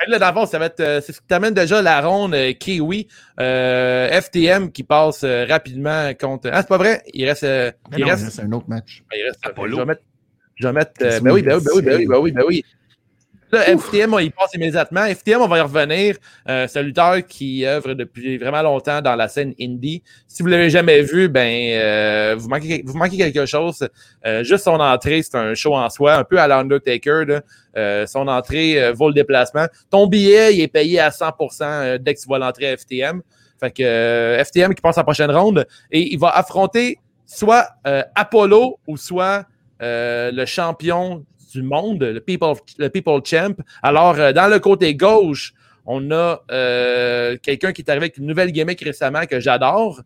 Là, 0.08 0.20
dans 0.20 0.28
le 0.30 0.34
fond, 0.34 0.46
ça 0.46 0.60
va 0.60 0.66
être. 0.66 0.80
euh, 0.80 1.02
c'est 1.02 1.14
ce 1.14 1.22
qui 1.22 1.28
t'amène 1.28 1.54
déjà 1.54 1.82
la 1.82 2.02
ronde 2.02 2.34
euh, 2.34 2.54
Kiwi. 2.54 3.08
Euh, 3.40 4.10
FTM 4.22 4.72
qui 4.72 4.84
passe 4.84 5.24
euh, 5.24 5.46
rapidement 5.48 6.12
contre. 6.20 6.50
Ah, 6.52 6.62
c'est 6.62 6.68
pas 6.68 6.78
vrai? 6.78 7.04
Il 7.14 7.28
reste. 7.28 7.44
euh, 7.44 7.72
Mais 7.92 7.98
il 8.00 8.04
non, 8.06 8.10
reste. 8.12 8.30
c'est 8.30 8.42
un 8.42 8.52
autre 8.52 8.68
match. 8.68 9.04
il 9.16 9.24
reste 9.24 9.40
Apollo. 9.46 9.76
Je 9.76 9.82
vais 9.82 9.86
mettre. 9.86 10.02
Je 10.56 10.68
vais 10.68 10.74
mettre. 10.74 10.92
euh, 11.02 11.10
Qu'est-ce 11.10 11.22
ben 11.22 11.32
oui, 11.32 11.42
ben 11.44 11.58
oui, 11.58 11.64
ben 11.64 11.72
oui, 11.76 11.82
ben 11.84 11.98
oui, 11.98 12.06
ben 12.08 12.20
oui, 12.20 12.32
ben 12.32 12.44
oui. 12.48 12.66
Là, 13.52 13.64
FTM, 13.78 14.16
il 14.22 14.32
passe 14.32 14.54
immédiatement. 14.54 15.06
FTM, 15.06 15.42
on 15.42 15.48
va 15.48 15.58
y 15.58 15.62
revenir. 15.62 16.16
Euh, 16.48 16.68
c'est 16.70 16.80
un 16.80 16.84
lutteur 16.84 17.18
qui 17.28 17.66
œuvre 17.66 17.94
depuis 17.94 18.38
vraiment 18.38 18.62
longtemps 18.62 19.02
dans 19.02 19.16
la 19.16 19.28
scène 19.28 19.54
indie. 19.60 20.02
Si 20.28 20.42
vous 20.42 20.48
l'avez 20.48 20.70
jamais 20.70 21.02
vu, 21.02 21.28
ben 21.28 21.74
euh, 21.74 22.36
vous, 22.38 22.48
manquez, 22.48 22.82
vous 22.86 22.98
manquez 22.98 23.18
quelque 23.18 23.46
chose. 23.46 23.88
Euh, 24.26 24.44
juste 24.46 24.64
son 24.64 24.80
entrée, 24.80 25.22
c'est 25.22 25.36
un 25.36 25.54
show 25.54 25.76
en 25.76 25.90
soi, 25.90 26.16
un 26.16 26.24
peu 26.24 26.40
à 26.40 26.48
l'Undertaker. 26.48 27.42
Euh, 27.76 28.06
son 28.08 28.28
entrée 28.30 28.82
euh, 28.82 28.94
vaut 28.94 29.10
le 29.10 29.14
déplacement. 29.14 29.66
Ton 29.90 30.08
billet, 30.08 30.56
il 30.56 30.62
est 30.62 30.68
payé 30.70 31.00
à 31.00 31.10
100% 31.10 31.62
euh, 31.62 31.98
dès 31.98 32.14
que 32.14 32.22
tu 32.22 32.28
vois 32.28 32.40
l'entrée 32.40 32.70
à 32.70 32.78
FTM. 32.78 33.22
Fait 33.60 33.72
que 33.72 33.84
euh, 33.84 34.44
FTM 34.44 34.74
qui 34.74 34.82
passe 34.82 34.98
à 34.98 35.02
la 35.02 35.06
prochaine 35.06 35.32
ronde 35.32 35.68
et 35.92 36.14
il 36.14 36.18
va 36.18 36.30
affronter 36.30 37.00
soit 37.26 37.68
euh, 37.86 38.02
Apollo 38.16 38.80
ou 38.88 38.98
soit 38.98 39.46
euh, 39.82 40.32
le 40.32 40.46
champion 40.46 41.26
du 41.52 41.64
monde, 41.64 42.04
le 42.04 42.20
People, 42.20 42.56
le 42.78 42.90
People 42.90 43.22
Champ. 43.26 43.56
Alors, 43.84 44.20
euh, 44.20 44.32
dans 44.34 44.48
le 44.48 44.60
côté 44.60 44.96
gauche, 44.96 45.54
on 45.86 46.12
a 46.12 46.42
euh, 46.52 47.38
quelqu'un 47.42 47.74
qui 47.74 47.82
est 47.82 47.90
arrivé 47.90 48.06
avec 48.06 48.18
une 48.18 48.26
nouvelle 48.26 48.52
gimmick 48.52 48.82
récemment 48.82 49.26
que 49.26 49.40
j'adore. 49.40 50.02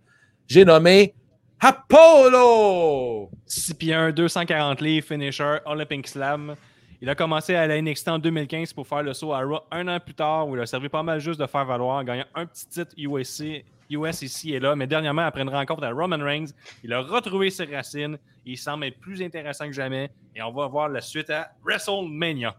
J'ai 0.48 0.66
nommé 0.66 1.14
Apollo! 1.60 3.30
6 3.46 3.74
pieds 3.76 3.94
1, 3.94 4.12
240 4.12 4.82
livres, 4.82 5.08
finisher, 5.08 5.58
Olympic 5.66 6.08
Slam. 6.08 6.56
Il 7.02 7.10
a 7.10 7.16
commencé 7.16 7.56
à 7.56 7.68
la 7.68 7.82
NXT 7.82 8.08
en 8.08 8.20
2015 8.20 8.74
pour 8.74 8.88
faire 8.88 9.04
le 9.04 9.14
saut 9.14 9.34
à 9.34 9.42
Raw 9.42 9.60
un 9.72 9.88
an 9.88 10.00
plus 10.00 10.14
tard, 10.14 10.48
où 10.48 10.56
il 10.56 10.62
a 10.62 10.66
servi 10.66 10.90
pas 10.90 11.04
mal 11.04 11.20
juste 11.20 11.40
de 11.40 11.46
faire 11.46 11.66
valoir 11.66 11.98
en 11.98 12.04
gagnant 12.04 12.26
un 12.34 12.46
petit 12.46 12.68
titre 12.68 12.92
USC, 12.98 13.66
US 13.90 14.22
ici 14.22 14.54
et 14.54 14.60
là. 14.60 14.76
Mais 14.76 14.88
dernièrement, 14.88 15.24
après 15.24 15.42
une 15.42 15.50
rencontre 15.50 15.84
à 15.84 15.92
Roman 15.92 16.18
Reigns, 16.18 16.48
il 16.84 16.94
a 16.94 17.02
retrouvé 17.02 17.50
ses 17.50 17.66
racines. 17.66 18.18
Il 18.46 18.58
semble 18.58 18.86
être 18.86 19.00
plus 19.00 19.22
intéressant 19.22 19.68
que 19.68 19.74
jamais. 19.74 20.12
Et 20.36 20.42
on 20.42 20.52
va 20.52 20.68
voir 20.68 20.90
la 20.90 21.02
suite 21.02 21.30
à 21.30 21.52
WrestleMania. 21.64 22.56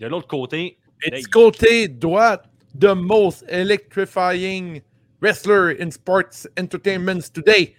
De 0.00 0.06
l'autre 0.06 0.26
côté, 0.26 0.78
Et 1.02 1.20
du 1.20 1.26
côté 1.28 1.88
droit, 1.88 2.38
the 2.78 2.94
most 2.94 3.44
electrifying 3.48 4.80
wrestler 5.20 5.76
in 5.80 5.90
sports 5.90 6.46
entertainment 6.58 7.32
today, 7.32 7.74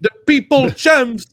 the 0.00 0.10
People 0.26 0.70
Champs. 0.76 1.26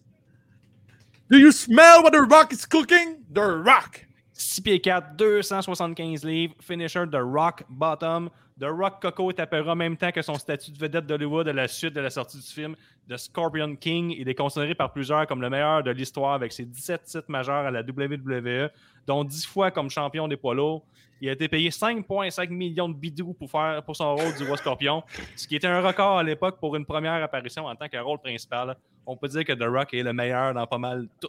Do 1.29 1.37
you 1.37 1.51
smell 1.51 2.03
what 2.03 2.11
the 2.11 2.21
Rock 2.21 2.53
is 2.53 2.65
cooking? 2.65 3.23
The 3.31 3.63
Rock. 3.63 4.05
6 4.33 4.59
pieds 4.61 4.79
4, 4.83 5.15
275 5.17 6.23
livres, 6.23 6.53
finisher 6.61 7.05
de 7.05 7.17
Rock 7.17 7.63
Bottom. 7.69 8.29
The 8.57 8.67
Rock 8.67 9.01
Coco 9.01 9.33
tapera 9.33 9.73
en 9.73 9.75
même 9.75 9.97
temps 9.97 10.13
que 10.13 10.21
son 10.21 10.35
statut 10.35 10.71
de 10.71 10.77
vedette 10.77 11.05
d'Hollywood 11.05 11.45
à 11.49 11.51
la 11.51 11.67
suite 11.67 11.93
de 11.93 11.99
la 11.99 12.09
sortie 12.09 12.37
du 12.37 12.43
film 12.43 12.77
The 13.09 13.17
Scorpion 13.17 13.75
King. 13.75 14.15
Il 14.17 14.29
est 14.29 14.35
considéré 14.35 14.73
par 14.75 14.93
plusieurs 14.93 15.27
comme 15.27 15.41
le 15.41 15.49
meilleur 15.49 15.83
de 15.83 15.91
l'histoire 15.91 16.35
avec 16.35 16.53
ses 16.53 16.63
17 16.63 17.03
titres 17.03 17.25
majeurs 17.27 17.65
à 17.65 17.71
la 17.71 17.81
WWE, 17.81 18.69
dont 19.07 19.25
10 19.25 19.45
fois 19.45 19.71
comme 19.71 19.89
champion 19.89 20.29
des 20.29 20.37
poids 20.37 20.55
lourds. 20.55 20.85
Il 21.19 21.27
a 21.27 21.33
été 21.33 21.49
payé 21.49 21.69
5,5 21.69 22.49
millions 22.49 22.87
de 22.87 22.93
bidous 22.93 23.33
pour, 23.33 23.51
faire, 23.51 23.83
pour 23.83 23.97
son 23.97 24.15
rôle 24.15 24.33
du 24.37 24.45
roi 24.45 24.55
Scorpion, 24.55 25.03
ce 25.35 25.49
qui 25.49 25.57
était 25.57 25.67
un 25.67 25.81
record 25.81 26.17
à 26.17 26.23
l'époque 26.23 26.57
pour 26.57 26.77
une 26.77 26.85
première 26.85 27.21
apparition 27.21 27.65
en 27.65 27.75
tant 27.75 27.89
que 27.89 27.97
rôle 27.97 28.19
principal. 28.19 28.77
On 29.05 29.17
peut 29.17 29.27
dire 29.27 29.43
que 29.43 29.51
The 29.51 29.67
Rock 29.67 29.93
est 29.93 30.03
le 30.03 30.13
meilleur 30.13 30.53
dans 30.53 30.65
pas 30.65 30.77
mal 30.77 31.09
tout. 31.19 31.27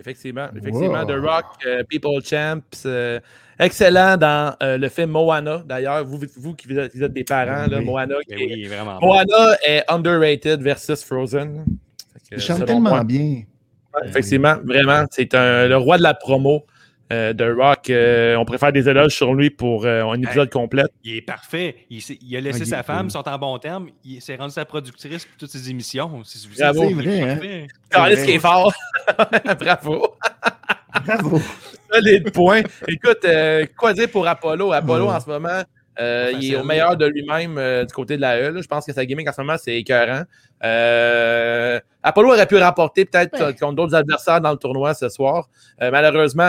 Effectivement, 0.00 0.48
effectivement, 0.56 1.00
Wow. 1.02 1.06
The 1.06 1.20
Rock, 1.22 1.44
euh, 1.66 1.84
People 1.88 2.24
Champs, 2.24 2.60
euh, 2.86 3.20
excellent 3.58 4.16
dans 4.16 4.56
euh, 4.62 4.78
le 4.78 4.88
film 4.88 5.10
Moana. 5.10 5.62
D'ailleurs, 5.66 6.04
vous, 6.06 6.18
vous 6.38 6.54
qui 6.54 6.72
êtes, 6.76 6.96
vous 6.96 7.02
êtes 7.02 7.12
des 7.12 7.24
parents, 7.24 7.66
là, 7.66 7.78
Oui. 7.78 7.84
Moana, 7.84 8.14
qui 8.26 8.32
est- 8.34 8.36
Ben 8.38 8.54
oui, 8.54 8.64
vraiment. 8.66 8.98
bon. 8.98 9.06
Moana 9.08 9.56
est 9.66 9.84
underrated 9.88 10.62
versus 10.62 11.04
Frozen. 11.04 11.64
Il 12.32 12.40
chante 12.40 12.64
tellement 12.64 12.90
moi, 12.90 13.04
bien. 13.04 13.42
ouais, 13.42 14.08
effectivement, 14.08 14.56
vraiment, 14.64 15.04
c'est 15.10 15.34
un- 15.34 15.66
le 15.68 15.76
roi 15.76 15.98
de 15.98 16.02
la 16.02 16.14
promo. 16.14 16.64
Euh, 17.12 17.32
de 17.32 17.44
Rock, 17.44 17.90
Euh, 17.90 18.36
on 18.36 18.44
préfère 18.44 18.72
des 18.72 18.88
éloges 18.88 19.14
sur 19.14 19.34
lui 19.34 19.50
pour 19.50 19.84
euh, 19.84 20.04
un 20.04 20.20
épisode 20.20 20.50
complet. 20.50 20.84
Il 21.04 21.16
est 21.16 21.22
parfait. 21.22 21.86
Il, 21.90 22.36
a 22.36 22.40
laissé 22.40 22.60
Ah, 22.60 22.64
il 22.64 22.66
sa 22.66 22.82
femme, 22.82 23.06
ils 23.06 23.10
sont 23.10 23.28
en 23.28 23.38
bon 23.38 23.58
terme. 23.58 23.88
Il 24.04 24.20
s'est 24.20 24.36
rendu 24.36 24.52
sa 24.52 24.64
productrice 24.64 25.24
pour 25.24 25.36
toutes 25.36 25.50
ses 25.50 25.70
émissions. 25.70 26.22
C'est 26.24 26.48
Bravo. 26.58 26.88
C'est 26.88 26.94
vrai, 26.94 27.22
hein? 27.22 28.24
qui 28.24 28.32
est 28.32 28.38
fort. 28.38 28.72
Bravo. 29.58 30.14
Bravo. 31.04 31.40
Solide 31.92 32.32
point. 32.32 32.62
Écoute, 32.86 33.24
euh, 33.24 33.66
quoi 33.76 33.92
dire 33.92 34.10
pour 34.10 34.26
Apollo? 34.26 34.72
Apollo, 34.72 35.08
en 35.08 35.20
ce 35.20 35.28
moment, 35.28 35.62
euh, 35.98 36.32
il 36.40 36.52
est 36.52 36.56
au 36.56 36.64
meilleur 36.64 36.96
de 36.96 37.06
lui-même 37.06 37.58
euh, 37.58 37.84
du 37.84 37.92
côté 37.92 38.16
de 38.16 38.20
la 38.22 38.38
E. 38.40 38.50
là. 38.52 38.60
Je 38.62 38.66
pense 38.68 38.86
que 38.86 38.92
sa 38.92 39.04
gimmick 39.04 39.28
en 39.28 39.32
ce 39.32 39.40
moment, 39.40 39.56
c'est 39.58 39.76
écœurant. 39.76 40.22
Euh, 40.64 41.80
Apollo 42.02 42.30
aurait 42.32 42.46
pu 42.46 42.56
remporter 42.56 43.04
peut-être 43.04 43.38
Ouais. 43.42 43.54
contre 43.54 43.74
d'autres 43.74 43.94
adversaires 43.94 44.40
dans 44.40 44.52
le 44.52 44.56
tournoi 44.56 44.94
ce 44.94 45.08
soir. 45.08 45.48
Euh, 45.82 45.90
malheureusement, 45.90 46.44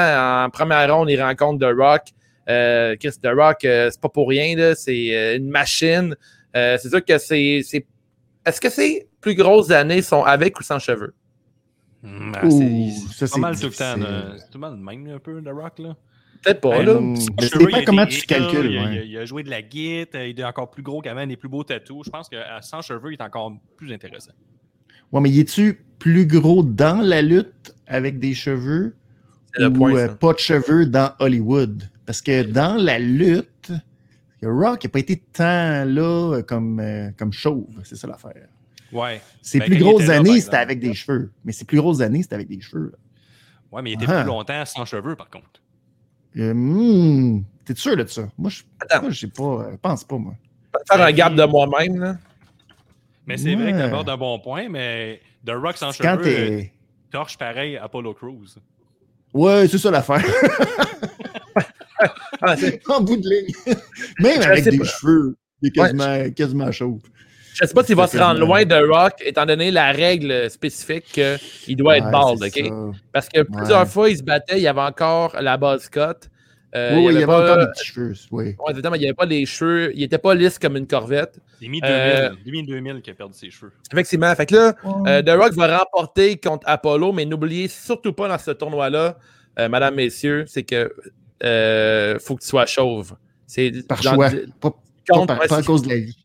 en 0.45 0.49
première 0.49 0.93
ronde, 0.95 1.09
il 1.09 1.21
rencontre 1.21 1.59
The 1.67 1.75
Rock. 1.77 2.01
Euh, 2.49 2.95
Chris, 2.99 3.13
The 3.21 3.29
Rock, 3.35 3.65
euh, 3.65 3.89
c'est 3.91 4.01
pas 4.01 4.09
pour 4.09 4.29
rien. 4.29 4.55
là. 4.55 4.75
C'est 4.75 5.15
euh, 5.15 5.37
une 5.37 5.49
machine. 5.49 6.15
Euh, 6.55 6.77
c'est 6.81 6.89
sûr 6.89 7.03
que 7.03 7.17
c'est. 7.17 7.61
c'est- 7.63 7.85
Est-ce 8.45 8.59
que 8.61 8.69
ses 8.69 9.07
plus 9.21 9.35
grosses 9.35 9.69
années 9.71 10.01
sont 10.01 10.23
avec 10.23 10.59
ou 10.59 10.63
sans 10.63 10.79
cheveux? 10.79 11.13
Hum, 12.03 12.31
ah, 12.35 12.41
c'est- 12.49 12.55
Ouh, 12.55 12.89
ça, 13.13 13.27
c'est 13.27 13.31
pas 13.33 13.37
mal 13.39 13.59
tout 13.59 13.67
le 13.67 13.71
temps. 13.73 13.93
C'est 14.37 14.49
tout 14.51 14.57
le 14.57 14.61
temps 14.61 14.69
le 14.71 14.77
même, 14.77 15.07
un 15.15 15.19
peu, 15.19 15.41
The 15.41 15.49
Rock. 15.49 15.79
Là. 15.79 15.95
Peut-être 16.43 16.61
pas, 16.61 16.83
Ben, 16.83 16.85
là. 16.85 17.15
Je 17.41 17.47
sais 17.47 17.67
pas 17.67 17.83
comment 17.83 18.05
tu 18.05 18.21
calcules. 18.25 18.71
Il, 19.05 19.17
a- 19.17 19.25
joué 19.25 19.43
de 19.43 19.49
la 19.49 19.61
guitare, 19.61 20.23
il 20.23 20.39
est 20.39 20.43
encore 20.43 20.71
plus 20.71 20.81
gros 20.83 21.01
qu'avant, 21.01 21.25
des 21.27 21.37
plus 21.37 21.49
beaux 21.49 21.63
tatous. 21.63 22.05
Je 22.05 22.09
pense 22.09 22.29
qu'à 22.29 22.61
sans 22.61 22.81
cheveux, 22.81 23.11
il 23.11 23.13
est 23.13 23.21
encore 23.21 23.53
plus 23.77 23.93
intéressant. 23.93 24.31
Ouais, 25.11 25.21
mais 25.21 25.29
y 25.29 25.39
es-tu 25.39 25.83
plus 25.99 26.25
gros 26.25 26.63
dans 26.63 27.01
la 27.01 27.21
lutte 27.21 27.75
avec 27.85 28.17
des 28.19 28.33
cheveux 28.33 28.95
ou 29.59 29.69
point, 29.69 29.93
euh, 29.95 30.07
pas 30.15 30.33
de 30.33 30.39
cheveux 30.39 30.85
dans 30.87 31.11
Hollywood? 31.19 31.83
Parce 32.05 32.21
que 32.21 32.43
dans 32.43 32.75
la 32.81 32.97
lutte, 32.97 33.71
Rock 34.41 34.83
n'a 34.85 34.89
pas 34.89 34.99
été 34.99 35.17
tant 35.17 35.85
là 35.85 36.33
euh, 36.37 36.41
comme, 36.41 36.79
euh, 36.79 37.11
comme 37.17 37.31
chauve. 37.33 37.67
C'est 37.83 37.95
ça 37.97 38.07
l'affaire. 38.07 38.47
Ouais. 38.91 39.21
Ses 39.41 39.59
Ben, 39.59 39.65
plus 39.67 39.77
grosses 39.77 40.09
années, 40.09 40.41
c'était 40.41 40.57
avec 40.57 40.79
des 40.79 40.93
cheveux. 40.93 41.31
Mais 41.45 41.51
ses 41.51 41.65
plus 41.65 41.77
grosses 41.77 42.01
années, 42.01 42.23
c'était 42.23 42.35
avec 42.35 42.47
des 42.47 42.59
cheveux. 42.59 42.91
là. 42.91 42.97
Ouais, 43.71 43.81
mais 43.81 43.91
il 43.91 43.93
était 43.93 44.05
Ah. 44.11 44.21
plus 44.21 44.27
longtemps 44.27 44.65
sans 44.65 44.85
cheveux, 44.85 45.15
par 45.15 45.29
contre. 45.29 45.60
Euh, 46.37 46.53
hmm, 46.53 47.43
T'es 47.65 47.75
sûr 47.75 47.95
de 47.97 48.05
ça? 48.05 48.27
Moi, 48.37 48.49
je 48.49 48.63
je 49.09 49.19
sais 49.19 49.27
pas. 49.27 49.43
euh, 49.43 49.77
pense 49.81 50.03
pas, 50.03 50.17
moi. 50.17 50.33
Faire 50.89 51.01
un 51.01 51.11
gap 51.11 51.35
de 51.35 51.43
moi-même, 51.43 51.99
là. 51.99 52.17
Mais 53.27 53.37
c'est 53.37 53.53
vrai 53.55 53.71
que 53.73 53.77
d'abord 53.77 54.03
d'un 54.03 54.17
bon 54.17 54.39
point, 54.39 54.67
mais 54.69 55.21
The 55.45 55.51
Rock 55.51 55.77
sans 55.77 55.91
Quand 55.97 56.17
cheveux, 56.17 56.27
euh, 56.27 56.47
t'es. 56.59 56.73
torche 57.11 57.37
pareil 57.37 57.77
Apollo 57.77 58.13
Crews. 58.15 58.47
Ouais, 59.33 59.67
c'est 59.67 59.77
ça 59.77 59.91
l'affaire. 59.91 60.23
Ah, 62.41 62.57
c'est- 62.57 62.81
en 62.89 63.01
bout 63.01 63.17
de 63.17 63.29
ligne. 63.29 63.53
Même 64.19 64.41
Je 64.41 64.47
avec 64.47 64.63
des 64.63 64.77
pas. 64.79 64.83
cheveux, 64.85 65.37
il 65.61 65.67
est 65.67 65.71
quasiment, 65.71 66.29
quasiment 66.31 66.71
chauve. 66.71 66.99
Je 67.61 67.67
sais 67.67 67.73
pas 67.73 67.83
s'il 67.83 67.95
va 67.95 68.07
se 68.07 68.17
rendre 68.17 68.39
loin 68.39 68.65
de 68.65 68.75
Rock, 68.75 69.13
étant 69.23 69.45
donné 69.45 69.69
la 69.71 69.91
règle 69.91 70.49
spécifique 70.49 71.19
qu'il 71.63 71.75
doit 71.77 71.97
être 71.97 72.09
bald, 72.11 72.41
OK? 72.43 72.65
ça. 72.67 72.99
Parce 73.13 73.29
que 73.29 73.41
plusieurs 73.41 73.81
Ouais. 73.81 73.85
fois, 73.85 74.09
il 74.09 74.17
se 74.17 74.23
battait, 74.23 74.57
il 74.57 74.63
y 74.63 74.67
avait 74.67 74.81
encore 74.81 75.35
la 75.39 75.57
base 75.57 75.87
cut. 75.89 75.99
Euh, 76.73 76.95
oui, 76.95 77.05
oui, 77.07 77.13
il 77.13 77.13
y 77.13 77.17
avait 77.17 77.25
pas, 77.25 77.43
encore 77.43 77.57
des 77.65 77.71
petits 77.71 77.85
cheveux. 77.87 78.13
Oui. 78.31 78.45
Ouais, 78.45 78.55
exactement, 78.69 78.95
il 78.95 78.99
n'y 78.99 79.05
avait 79.05 79.13
pas 79.13 79.25
les 79.25 79.45
cheveux, 79.45 79.91
il 79.93 80.03
était 80.03 80.17
pas 80.17 80.33
lisse 80.33 80.57
comme 80.57 80.77
une 80.77 80.87
corvette. 80.87 81.37
C'est 81.59 81.67
mi-2000 81.67 81.83
Euh, 81.85 82.29
mi 82.45 82.63
2000 82.65 83.01
qui 83.01 83.09
a 83.11 83.13
perdu 83.13 83.33
ses 83.37 83.51
cheveux. 83.51 83.73
Effectivement. 83.91 84.33
Fait 84.35 84.45
que 84.45 84.55
là, 84.55 84.75
euh, 85.05 85.21
The 85.21 85.29
Rock 85.37 85.51
va 85.53 85.77
remporter 85.79 86.37
contre 86.37 86.63
Apollo, 86.67 87.11
mais 87.11 87.25
n'oubliez 87.25 87.67
surtout 87.67 88.13
pas 88.13 88.29
dans 88.29 88.37
ce 88.37 88.51
tournoi-là, 88.51 89.17
euh, 89.59 89.67
madame, 89.67 89.95
messieurs, 89.95 90.45
c'est 90.47 90.63
que 90.63 90.93
euh, 91.43 92.17
faut 92.19 92.35
que 92.37 92.41
tu 92.41 92.47
sois 92.47 92.65
chauve. 92.65 93.15
C'est 93.47 93.85
Par 93.85 94.01
choix. 94.01 94.29
Pas, 94.61 94.69
pas 95.07 95.25
par- 95.25 95.39
pas 95.47 95.57
à 95.57 95.63
cause 95.63 95.81
de 95.81 95.89
la 95.89 95.97
vie. 95.97 96.15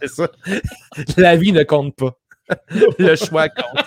C'est 0.00 0.08
ça. 0.08 0.28
La 1.16 1.36
vie 1.36 1.52
ne 1.52 1.62
compte 1.62 1.94
pas. 1.96 2.16
Le 2.98 3.14
choix 3.16 3.48
compte. 3.48 3.84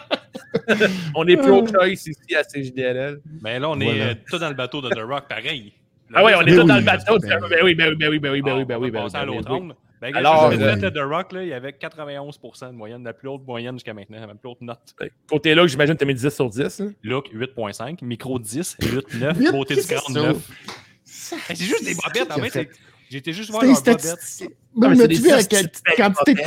on 1.16 1.28
est 1.28 1.38
pro-choice 1.38 1.88
ici 1.94 2.36
à 2.36 2.44
CJDLL. 2.44 3.20
Mais 3.41 3.60
là, 3.60 3.70
on 3.70 3.80
est 3.80 3.86
Voilà. 3.86 4.04
euh, 4.12 4.16
tous 4.30 4.38
dans 4.39 4.50
le 4.50 4.56
bateau 4.56 4.82
de 4.82 4.89
The 4.89 5.00
Rock, 5.08 5.28
pareil. 5.28 5.74
Ah 6.14 6.24
ouais, 6.24 6.34
on 6.36 6.41
est 6.41 6.46
Ben 6.46 6.56
tous 6.56 6.62
oui, 6.62 6.68
dans 6.68 6.76
le 6.78 6.82
bateau. 6.84 7.18
ben 7.20 7.39
Ben 7.50 7.60
oui, 7.64 7.76
ben 7.76 7.89
oui, 7.89 7.96
ben 7.96 8.10
oui, 8.10 8.20
ben 8.20 8.32
oui, 8.32 8.41
ben 8.41 8.41
oui, 8.41 8.41
ben 8.41 8.56
oui, 8.56 8.62
on 8.62 8.66
ben 8.66 8.78
oui, 8.80 8.91
passer 8.91 9.16
à 9.18 9.26
ben 9.26 9.30
oui, 9.32 9.36
l'autre 9.38 9.48
ben 9.50 9.54
oui. 9.56 9.60
ronde. 9.62 9.76
Ben, 10.00 10.16
Alors, 10.16 10.44
Alors, 10.46 10.62
euh, 10.62 10.76
de 10.76 10.89
The 10.89 11.00
Rock, 11.04 11.32
là, 11.32 11.44
il 11.44 11.50
y 11.50 11.54
avait 11.54 11.72
91% 11.72 12.68
de 12.68 12.72
moyenne, 12.74 13.04
la 13.04 13.14
plus 13.14 13.30
haute 13.30 13.46
moyenne 13.48 13.76
jusqu'à 13.76 13.94
maintenant, 13.94 14.20
la 14.20 14.36
plus 14.36 14.50
haute 14.50 14.62
note. 14.62 14.80
Côté 15.30 15.56
là, 15.56 15.66
j'imagine 15.66 15.94
que 15.96 16.00
tu 16.00 16.04
as 16.04 16.08
mis 16.08 16.14
10 16.14 16.30
sur 16.30 16.50
10. 16.50 16.82
hein? 16.82 16.91
Look, 17.04 17.30
8.5. 17.34 18.04
Micro, 18.04 18.38
10. 18.38 18.78
8, 18.82 19.14
9. 19.16 19.38
Huit, 19.39 19.52
Beauté 19.52 19.76
du 19.76 19.82
ça. 19.82 19.96
9. 20.10 20.38
Hey, 21.50 21.56
c'est 21.56 21.66
juste 21.66 21.86
des 21.86 21.96
bobettes. 21.96 22.32
En 22.32 22.44
fait, 22.44 22.70
été 23.12 23.34
juste 23.34 23.50
voir 23.50 23.64
leurs 23.64 23.74
bobettes. 23.82 24.44
Même 24.76 24.96
c'est 24.96 25.04
as-tu 25.04 25.14
des 25.16 25.22
vu 25.22 25.30
la 25.30 25.42
statistiques 25.42 25.84
quanti- 25.98 26.14
quantité 26.26 26.34
de 26.34 26.40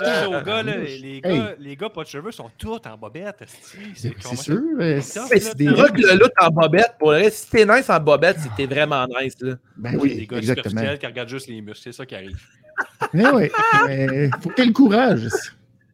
Euh, 0.00 0.42
gars, 0.44 0.62
là, 0.62 0.72
euh, 0.76 0.84
les, 0.84 1.16
hey. 1.16 1.20
gars, 1.22 1.54
les 1.58 1.74
gars 1.76 1.88
pas 1.88 2.04
de 2.04 2.08
cheveux 2.08 2.30
sont 2.30 2.48
tous 2.56 2.78
en 2.86 2.96
bobettes. 2.96 3.42
esti. 3.42 3.78
C'est 3.96 4.36
sûr. 4.36 4.60
C'est 5.00 5.56
des 5.56 5.64
tu 5.66 5.70
rock 5.74 5.90
le 5.98 6.14
look 6.18 6.30
en 6.40 6.50
bobette, 6.50 6.94
pour 7.00 7.10
le 7.10 7.16
reste, 7.18 7.44
si 7.46 7.50
t'es 7.50 7.66
nice 7.66 7.90
en 7.90 7.98
bobette, 7.98 8.36
c'est 8.40 8.48
que 8.48 8.56
t'es 8.56 8.66
vraiment 8.66 9.04
nice. 9.20 9.34
Là. 9.40 9.54
Ben 9.76 9.96
oui, 10.00 10.26
gars 10.30 10.38
exactement. 10.38 10.82
qui 10.96 11.06
regardent 11.06 11.28
juste 11.28 11.48
les 11.48 11.60
muscles. 11.60 11.80
C'est 11.82 11.92
ça 11.92 12.06
qui 12.06 12.14
arrive. 12.14 12.38
Mais 13.12 13.28
oui, 13.30 13.50
mais 13.88 14.30
faut 14.40 14.50
que 14.50 14.54
t'aies 14.54 14.66
le 14.66 14.72
courage. 14.72 15.26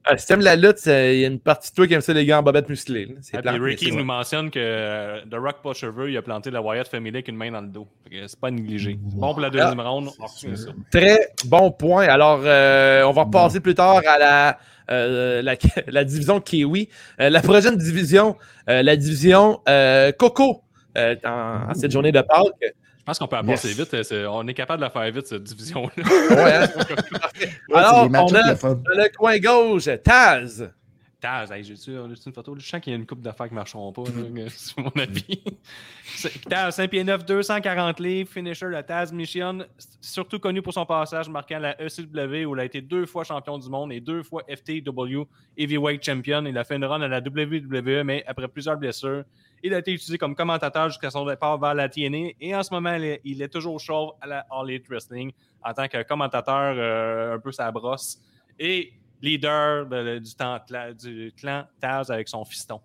Ah, 0.06 0.18
si 0.18 0.26
t'aimes 0.26 0.42
la 0.42 0.54
lutte, 0.54 0.80
il 0.84 0.90
y 1.20 1.24
a 1.24 1.28
une 1.28 1.40
partie 1.40 1.70
de 1.70 1.74
toi 1.76 1.86
qui 1.86 1.94
aime 1.94 2.02
ça, 2.02 2.12
les 2.12 2.26
gars 2.26 2.38
en 2.38 2.42
bobette 2.42 2.68
musclée. 2.68 3.16
C'est 3.22 3.38
Ah, 3.46 3.52
Ricky 3.52 3.90
nous 3.90 4.04
mentionne 4.04 4.50
que 4.50 4.58
euh, 4.60 5.20
The 5.30 5.34
Rock 5.36 5.62
pas 5.62 5.72
cheveux, 5.72 6.10
il 6.10 6.16
a 6.18 6.20
planté 6.22 6.50
la 6.50 6.60
Wyatt 6.60 6.86
Family 6.88 7.16
avec 7.16 7.28
une 7.28 7.36
main 7.36 7.50
dans 7.50 7.62
le 7.62 7.68
dos. 7.68 7.88
C'est 8.10 8.38
pas 8.38 8.50
négligé. 8.50 8.98
Bon 9.00 9.32
pour 9.32 9.40
la 9.40 9.48
deuxième 9.50 9.80
ronde, 9.80 10.10
on 10.20 10.26
retient 10.26 10.54
ça. 10.56 10.70
Très 10.90 11.28
bon 11.46 11.70
point. 11.70 12.06
Alors, 12.06 12.40
euh, 12.44 13.02
on 13.04 13.12
va 13.12 13.24
passer 13.24 13.60
plus 13.60 13.74
tard 13.74 14.02
à 14.06 14.18
la, 14.18 14.58
euh, 14.90 15.40
la, 15.40 15.56
la 15.86 16.04
division 16.04 16.38
Kiwi. 16.38 16.90
Euh, 17.20 17.30
la 17.30 17.40
prochaine 17.40 17.76
division, 17.76 18.36
euh, 18.68 18.82
la 18.82 18.96
division 18.96 19.60
euh, 19.68 20.12
Coco. 20.12 20.62
euh, 20.98 21.16
en, 21.24 21.70
en 21.70 21.74
cette 21.74 21.90
journée 21.92 22.12
de 22.12 22.20
Pâques. 22.20 22.74
Je 23.04 23.06
pense 23.06 23.18
qu'on 23.18 23.26
peut 23.28 23.36
la 23.36 23.42
Yes. 23.42 23.60
passer 23.62 23.74
vite. 23.74 23.92
euh, 23.92 24.02
c'est- 24.02 24.24
On 24.26 24.46
est 24.48 24.54
capable 24.54 24.80
de 24.80 24.84
la 24.86 24.90
faire 24.90 25.10
vite, 25.12 25.26
cette 25.26 25.42
division-là. 25.44 25.90
Ouais, 26.30 26.54
hein? 26.54 26.68
Alors, 27.74 28.08
on 28.10 28.14
a- 28.34 28.52
le 28.54 29.16
coin 29.16 29.38
gauche, 29.38 29.88
Taz. 30.02 30.70
Taz, 31.20 31.50
hey, 31.52 31.62
j'ai-tu 31.64 31.92
j'ai-tu 31.92 32.26
une 32.28 32.32
photo? 32.32 32.54
Je 32.58 32.66
sens 32.66 32.80
qu'il 32.80 32.92
y 32.92 32.96
a 32.96 32.98
une 32.98 33.06
coupe 33.06 33.20
d'affaires 33.20 33.46
qui 33.48 33.52
ne 33.54 33.58
marcheront 33.58 33.92
pas, 33.92 34.02
là, 34.04 34.44
c'est 34.48 34.76
mon 34.78 34.90
avis. 34.96 35.42
Taz, 36.50 36.74
5 36.76 36.88
pieds 36.90 37.04
9, 37.04 37.24
240 37.26 38.00
livres, 38.00 38.30
finisher 38.30 38.66
de 38.66 38.80
Taz 38.82 39.12
Mission, 39.12 39.58
surtout 40.00 40.38
connu 40.38 40.60
pour 40.62 40.72
son 40.72 40.84
passage 40.86 41.28
marquant 41.28 41.58
la 41.58 41.76
ECW 41.80 42.44
où 42.46 42.54
il 42.54 42.60
a 42.60 42.64
été 42.64 42.80
deux 42.80 43.04
fois 43.06 43.24
champion 43.24 43.58
du 43.58 43.68
monde 43.68 43.92
et 43.92 44.00
deux 44.00 44.22
fois 44.22 44.42
FTW 44.48 45.26
Heavyweight 45.58 46.02
Champion. 46.04 46.44
Il 46.46 46.56
a 46.58 46.64
fait 46.64 46.76
une 46.76 46.84
run 46.86 47.00
à 47.02 47.08
la 47.08 47.20
WWE, 47.20 48.02
mais 48.04 48.22
après 48.26 48.48
plusieurs 48.48 48.76
blessures, 48.76 49.24
il 49.64 49.72
a 49.74 49.78
été 49.78 49.92
utilisé 49.92 50.18
comme 50.18 50.34
commentateur 50.36 50.88
jusqu'à 50.90 51.10
son 51.10 51.24
départ 51.26 51.58
vers 51.58 51.74
la 51.74 51.88
TNA 51.88 52.32
et 52.40 52.54
en 52.54 52.62
ce 52.62 52.72
moment, 52.72 52.94
il 52.94 53.04
est, 53.04 53.20
il 53.24 53.40
est 53.42 53.48
toujours 53.48 53.80
chauve 53.80 54.12
à 54.20 54.26
la 54.26 54.46
All 54.50 54.70
Elite 54.70 54.86
Wrestling 54.88 55.32
en 55.64 55.72
tant 55.72 55.88
que 55.88 56.02
commentateur 56.02 56.74
euh, 56.76 57.34
un 57.36 57.38
peu 57.40 57.50
sa 57.50 57.72
brosse 57.72 58.20
et 58.58 58.92
leader 59.22 59.86
de- 59.86 60.18
du, 60.18 60.34
temps- 60.34 60.60
du 61.02 61.32
clan 61.36 61.64
Taz 61.80 62.10
avec 62.10 62.28
son 62.28 62.44
fiston. 62.44 62.80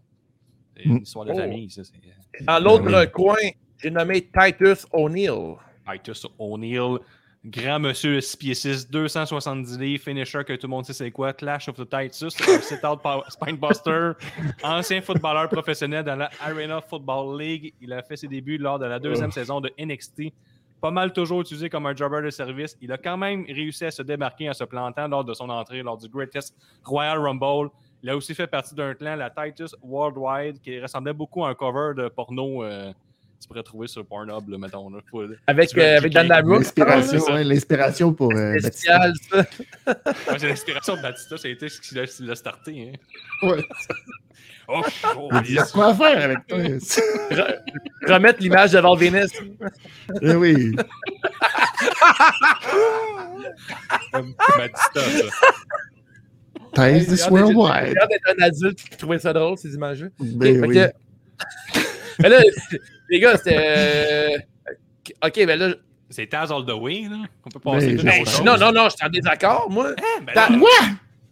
C'est 0.76 0.84
une 0.86 0.94
Mm. 0.94 1.02
histoire 1.04 1.26
de 1.26 1.32
Oh. 1.34 1.38
famille, 1.38 1.70
ça. 1.70 1.84
C'est 1.84 2.46
Dans 2.46 2.60
l'autre 2.60 2.86
Oui. 3.06 3.12
coin, 3.12 3.36
j'ai 3.78 3.92
nommé 3.92 4.22
Titus 4.32 4.88
O'Neill. 4.94 5.56
Titus 5.92 6.26
O'Neill, 6.38 7.00
grand 7.46 7.80
monsieur 7.80 8.20
6 8.20 8.36
pieds 8.38 8.54
6, 8.54 8.90
270 8.90 9.78
livres, 9.80 10.04
finisher 10.04 10.44
que 10.44 10.54
tout 10.54 10.68
le 10.68 10.72
monde 10.72 10.86
sait 10.86 10.94
c'est 10.94 11.12
quoi, 11.12 11.34
Clash 11.34 11.70
of 11.70 11.76
the 11.76 11.90
Titus, 11.90 12.36
un 12.48 12.60
sit-out 12.62 13.00
spinebuster, 13.30 14.12
ancien 14.64 15.02
footballeur 15.02 15.48
professionnel 15.50 16.04
dans 16.04 16.16
la 16.16 16.30
Arena 16.42 16.82
Football 16.82 17.40
League. 17.40 17.74
Il 17.82 17.94
a 17.94 18.02
fait 18.02 18.18
ses 18.18 18.28
débuts 18.28 18.58
lors 18.58 18.80
de 18.80 18.86
la 18.86 19.00
deuxième 19.00 19.32
saison 19.32 19.62
de 19.62 19.72
NXT. 19.80 20.34
Pas 20.82 20.92
mal 20.92 21.12
toujours 21.12 21.42
utilisé 21.42 21.70
comme 21.70 21.86
un 21.86 21.96
jobber 21.96 22.22
de 22.22 22.30
service. 22.30 22.78
Il 22.82 22.92
a 22.92 22.98
quand 22.98 23.18
même 23.18 23.46
réussi 23.48 23.86
à 23.86 23.92
se 23.92 24.02
démarquer 24.02 24.50
en 24.50 24.54
se 24.54 24.64
plantant 24.64 25.08
lors 25.08 25.26
de 25.26 25.34
son 25.34 25.50
entrée 25.50 25.82
lors 25.82 25.98
du 25.98 26.08
Greatest 26.08 26.56
Royal 26.84 27.20
Rumble. 27.20 27.70
Il 28.02 28.10
a 28.10 28.16
aussi 28.16 28.34
fait 28.34 28.48
partie 28.48 28.76
d'un 28.76 28.94
clan, 28.94 29.18
la 29.18 29.30
Titus 29.30 29.76
Worldwide, 29.82 30.62
qui 30.62 30.80
ressemblait 30.80 31.12
beaucoup 31.12 31.44
à 31.44 31.50
un 31.50 31.54
cover 31.54 31.94
de 32.02 32.08
porno. 32.08 32.64
euh, 32.64 32.94
tu 33.42 33.48
pourrais 33.48 33.64
trouver 33.64 33.88
sur 33.88 34.06
Pornhub, 34.06 34.48
là, 34.50 34.58
mettons. 34.58 34.90
Là, 34.90 35.00
Faut- 35.10 35.24
Avec, 35.48 35.78
euh, 35.78 35.98
avec. 35.98 36.12
Dan 36.14 36.28
Brooke. 36.44 36.60
L'inspiration, 36.60 37.34
ouais, 37.34 37.44
l'inspiration 37.44 38.14
pour 38.14 38.32
euh, 38.34 38.54
Batista. 38.62 38.70
Spécial, 38.70 39.14
ça. 39.32 39.38
Ouais, 40.32 40.38
c'est 40.40 40.48
l'inspiration 40.50 40.96
de 40.98 41.02
Batista, 41.02 41.38
ça 41.38 41.48
a 41.48 41.52
été 41.52 41.70
ce 41.70 41.80
qui 41.82 41.96
l'a- 41.96 42.06
ce 42.08 42.18
qui 42.18 42.24
l'a 42.28 42.36
starté. 42.36 42.92
Hein. 43.44 43.48
Ouais. 43.48 43.64
Oh, 44.72 44.82
oh, 45.18 45.30
Il 45.48 45.54
y 45.56 45.60
a 45.60 45.64
quoi 45.64 45.88
à 45.88 45.96
faire 45.96 46.24
avec 46.26 46.46
toi? 46.48 46.60
Remettre 48.08 48.40
l'image 48.40 48.72
de 48.74 48.80
Val 48.80 48.98
Venus. 48.98 49.32
Eh 50.22 50.36
oui. 50.36 50.76
Batista, 54.14 55.02
ça. 55.02 55.26
Ties 56.76 57.08
this 57.08 57.24
J'ai 57.24 57.30
worldwide. 57.32 57.98
hâte 57.98 58.10
d'être 58.10 58.30
un 58.38 58.44
adulte 58.44 58.78
qui 58.78 58.98
trouvait 58.98 59.18
ça 59.20 59.34
drôle, 59.34 59.58
ces 59.58 59.74
images-là. 59.74 60.10
Ben 60.20 60.60
Fait 60.62 60.68
oui. 60.68 60.76
que- 60.76 60.92
mais 62.20 62.30
là, 62.30 62.42
les 63.10 63.20
gars, 63.20 63.38
c'était. 63.38 63.58
euh, 63.58 64.38
Ok, 65.26 65.46
ben 65.46 65.58
là. 65.60 65.74
C'est 66.12 66.26
Taz 66.28 66.52
all 66.52 66.66
the 66.66 66.72
way, 66.72 67.04
là. 67.10 67.18
On 67.46 67.50
peut 67.50 67.60
passer 67.60 67.94
Mais 68.04 68.24
ben, 68.24 68.44
non, 68.44 68.58
non, 68.58 68.72
non, 68.72 68.86
je 68.90 68.96
suis 68.96 69.06
en 69.06 69.10
désaccord, 69.10 69.68
moi. 69.70 69.92
Hein, 69.92 70.24
ben 70.26 70.34
Ta- 70.34 70.50
là, 70.50 70.58
Moi? 70.58 70.70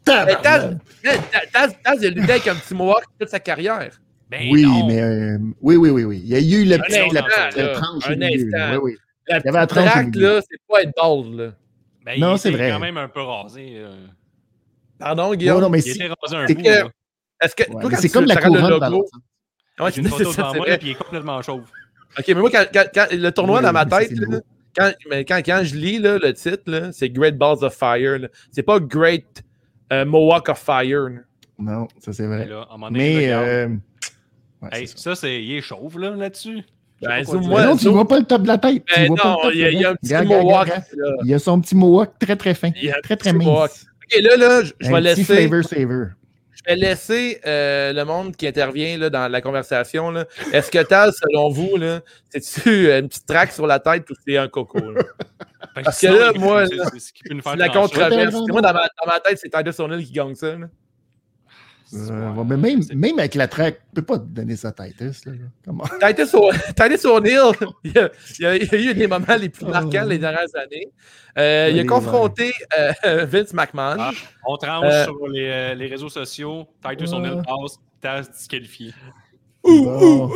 Mais 0.07 0.35
Taz. 0.41 0.77
Taz, 1.03 1.19
Taz, 1.51 1.75
Taz, 1.83 1.97
il 2.01 2.05
a 2.05 2.09
lutté 2.11 2.31
avec 2.33 2.47
un 2.47 2.55
petit 2.55 2.75
mohawk 2.75 3.03
toute 3.19 3.29
sa 3.29 3.39
carrière. 3.39 3.89
ben 4.29 4.47
Oui, 4.51 4.63
non. 4.63 4.85
mais 4.87 5.01
euh, 5.01 5.37
oui, 5.61 5.77
oui, 5.77 5.89
oui, 5.89 6.03
oui. 6.03 6.21
Il 6.23 6.29
y 6.29 6.35
a 6.35 6.39
eu 6.39 6.63
le 6.65 6.77
petit, 6.77 6.97
instant, 6.99 7.13
la 7.13 7.21
là, 7.21 7.49
petite 7.49 7.71
tranche 7.73 8.07
un 8.07 8.21
instant. 8.21 8.47
là. 8.57 8.71
Oui, 8.79 8.93
oui. 8.93 8.97
La 9.27 9.37
Il 9.39 9.45
y 9.45 9.49
avait 9.49 9.57
la 9.59 9.67
petite 9.67 9.83
traque, 9.83 10.15
là, 10.15 10.41
c'est 10.41 10.57
pas 10.69 10.81
être 10.83 10.93
bald, 10.95 11.39
là. 11.39 11.51
Ben, 12.05 12.19
Non, 12.19 12.35
il 12.35 12.39
c'est 12.39 12.51
vrai. 12.51 12.69
quand 12.69 12.79
même 12.79 12.97
un 12.97 13.09
peu 13.09 13.21
rasé. 13.21 13.73
euh. 13.77 14.05
Pardon, 14.99 15.29
Non, 15.29 15.35
Guillaume? 15.35 15.61
non, 15.61 15.69
mais 15.69 15.79
Il 15.79 15.83
si- 15.83 15.91
était 15.91 16.07
rasé 16.21 16.35
un 16.35 16.45
là. 16.45 16.89
Est-ce 17.41 17.55
que. 17.55 17.69
ouais, 17.71 17.95
c'est 17.97 18.09
comme 18.09 18.25
la 18.25 18.35
couronne 18.37 18.79
Ouais, 19.79 19.91
J'ai 19.91 20.01
une 20.01 20.05
c'est 20.09 20.23
photo 20.23 20.31
devant 20.31 20.55
moi, 20.55 20.65
puis 20.77 20.87
il 20.87 20.91
est 20.91 20.95
complètement 20.95 21.41
chauve. 21.41 21.63
Ok, 22.17 22.25
mais 22.27 22.33
moi, 22.35 22.49
quand, 22.51 22.65
quand- 22.73 22.85
quand- 22.93 23.07
le 23.11 23.29
tournoi 23.31 23.57
Oui, 23.59 23.63
dans 23.65 23.73
ma 23.73 23.85
tête, 23.85 24.11
là, 24.11 24.39
quand, 24.75 24.91
mais 25.09 25.23
quand, 25.25 25.37
quand 25.45 25.61
je 25.63 25.75
lis 25.75 25.99
là, 25.99 26.17
le 26.17 26.33
titre, 26.33 26.63
là, 26.67 26.91
c'est 26.91 27.09
Great 27.09 27.37
Balls 27.37 27.63
of 27.63 27.75
Fire. 27.75 28.19
là. 28.19 28.27
C'est 28.51 28.63
pas 28.63 28.79
Great 28.79 29.43
euh, 29.93 30.03
Mohawk 30.05 30.49
of 30.49 30.57
Fire. 30.59 31.09
là. 31.09 31.19
Non, 31.59 31.87
ça 31.99 32.13
c'est 32.13 32.25
vrai. 32.27 32.45
là, 32.47 32.67
Mais 32.91 33.31
euh, 33.31 33.67
ouais, 34.61 34.69
Hey, 34.71 34.87
ça. 34.87 35.15
c'est... 35.15 35.43
il 35.43 35.53
est 35.57 35.61
chauve, 35.61 35.99
là, 35.99 36.11
là-dessus. 36.11 36.63
Sais 37.01 37.07
Ben, 37.07 37.23
pas 37.25 37.33
moi, 37.33 37.63
non, 37.65 37.77
tu 37.77 37.85
zoom- 37.85 37.91
vois 37.93 38.07
pas 38.07 38.17
le 38.19 38.25
top 38.25 38.41
de 38.41 38.47
la 38.47 38.57
tête. 38.57 38.83
Tu 38.85 38.95
Ben 38.99 39.07
vois 39.09 39.17
pas 39.17 39.23
non, 39.29 39.35
le 39.37 39.41
top, 39.43 39.51
il 39.53 39.59
y 39.59 39.63
a, 39.65 39.69
il 39.71 39.79
y 39.81 39.85
a 39.85 39.89
un 39.91 39.95
petit 39.95 40.15
Regarde, 40.15 40.27
Mohawk. 40.43 40.61
regarde, 40.63 40.69
regarde. 40.69 40.85
là. 40.97 41.17
Il 41.23 41.29
y 41.29 41.33
a 41.35 41.39
son 41.39 41.61
petit 41.61 41.75
mohawk 41.75 42.09
très 42.19 42.35
très 42.35 42.53
fin. 42.55 42.71
Il 42.75 42.85
y 42.85 42.91
a 42.91 42.99
Très 43.01 43.15
très 43.15 43.33
petit 43.33 43.45
Mohawk. 43.45 43.69
mince. 43.69 43.85
Ok, 44.03 44.21
là, 44.23 44.37
là, 44.37 44.61
je, 44.63 44.87
vais 44.89 44.93
petit 44.95 45.01
laisser, 45.03 45.23
flavor 45.23 45.63
saver. 45.63 46.05
Vais 46.67 46.75
laisser 46.75 47.41
euh, 47.45 47.93
le 47.93 48.03
monde 48.05 48.35
qui 48.35 48.47
intervient 48.47 48.97
là, 48.97 49.09
dans 49.09 49.27
la 49.31 49.41
conversation. 49.41 50.11
là. 50.11 50.25
Est-ce 50.51 50.69
que 50.69 50.83
Taz, 50.83 51.15
selon 51.21 51.49
vous, 51.49 51.77
là, 51.77 52.01
c'est-tu 52.29 52.91
une 52.91 53.07
petite 53.07 53.25
traque 53.25 53.51
sur 53.51 53.67
la 53.67 53.79
tête 53.79 54.09
ou 54.09 54.13
c'est 54.25 54.37
un 54.37 54.47
coco? 54.47 54.79
là? 54.79 55.01
Fait 55.75 55.81
Parce 55.83 55.99
que 55.99 56.07
là, 56.07 56.33
moi, 56.33 56.65
la 57.55 57.69
controverse. 57.69 58.35
Moi, 58.49 58.61
dans 58.61 58.73
ma, 58.73 58.81
dans 58.83 59.07
ma 59.07 59.19
tête, 59.19 59.39
c'est 59.41 59.49
Titus 59.49 59.79
O'Neill 59.79 60.05
qui 60.05 60.11
gagne 60.11 60.35
ça. 60.35 60.55
là. 60.55 60.67
Euh, 61.93 62.31
Ouais, 62.33 62.43
mais 62.45 62.57
même, 62.57 62.81
même 62.95 63.19
avec 63.19 63.35
la 63.35 63.47
traque, 63.47 63.79
tu 63.95 63.95
peux 63.95 64.01
pas 64.01 64.19
te 64.19 64.25
donner 64.25 64.55
sa 64.55 64.71
tête. 64.71 64.99
Là, 64.99 65.07
là. 65.25 65.31
Comment? 65.65 65.83
Titus 66.01 66.33
O- 66.33 66.51
Titus 66.75 67.05
O'Neill, 67.05 67.51
il 67.83 67.91
y, 67.93 67.97
a, 67.99 68.09
il 68.39 68.43
y 68.43 68.45
a- 68.45 68.55
il 68.57 68.65
y 68.85 68.87
a 68.87 68.91
eu 68.91 68.93
des 68.93 69.07
moments 69.07 69.35
les 69.39 69.49
plus 69.49 69.65
Oh. 69.65 69.69
marquants 69.69 70.05
les 70.05 70.17
dernières 70.17 70.53
années. 70.55 70.91
Euh, 71.37 71.69
il 71.71 71.79
a 71.79 71.83
confronté 71.85 72.51
euh, 72.77 73.25
Vince 73.25 73.53
McMahon. 73.53 73.95
Ah. 73.99 74.11
On 74.45 74.57
tranche 74.57 74.85
Euh, 74.91 75.03
sur 75.05 75.27
les, 75.27 75.75
les 75.75 75.87
réseaux 75.87 76.09
sociaux. 76.09 76.67
Titus. 76.87 77.13
O'Neill 77.13 77.41
passe, 77.45 77.77
Taz 78.01 78.29
disqualifié. 78.31 78.93
Bon. 79.67 80.31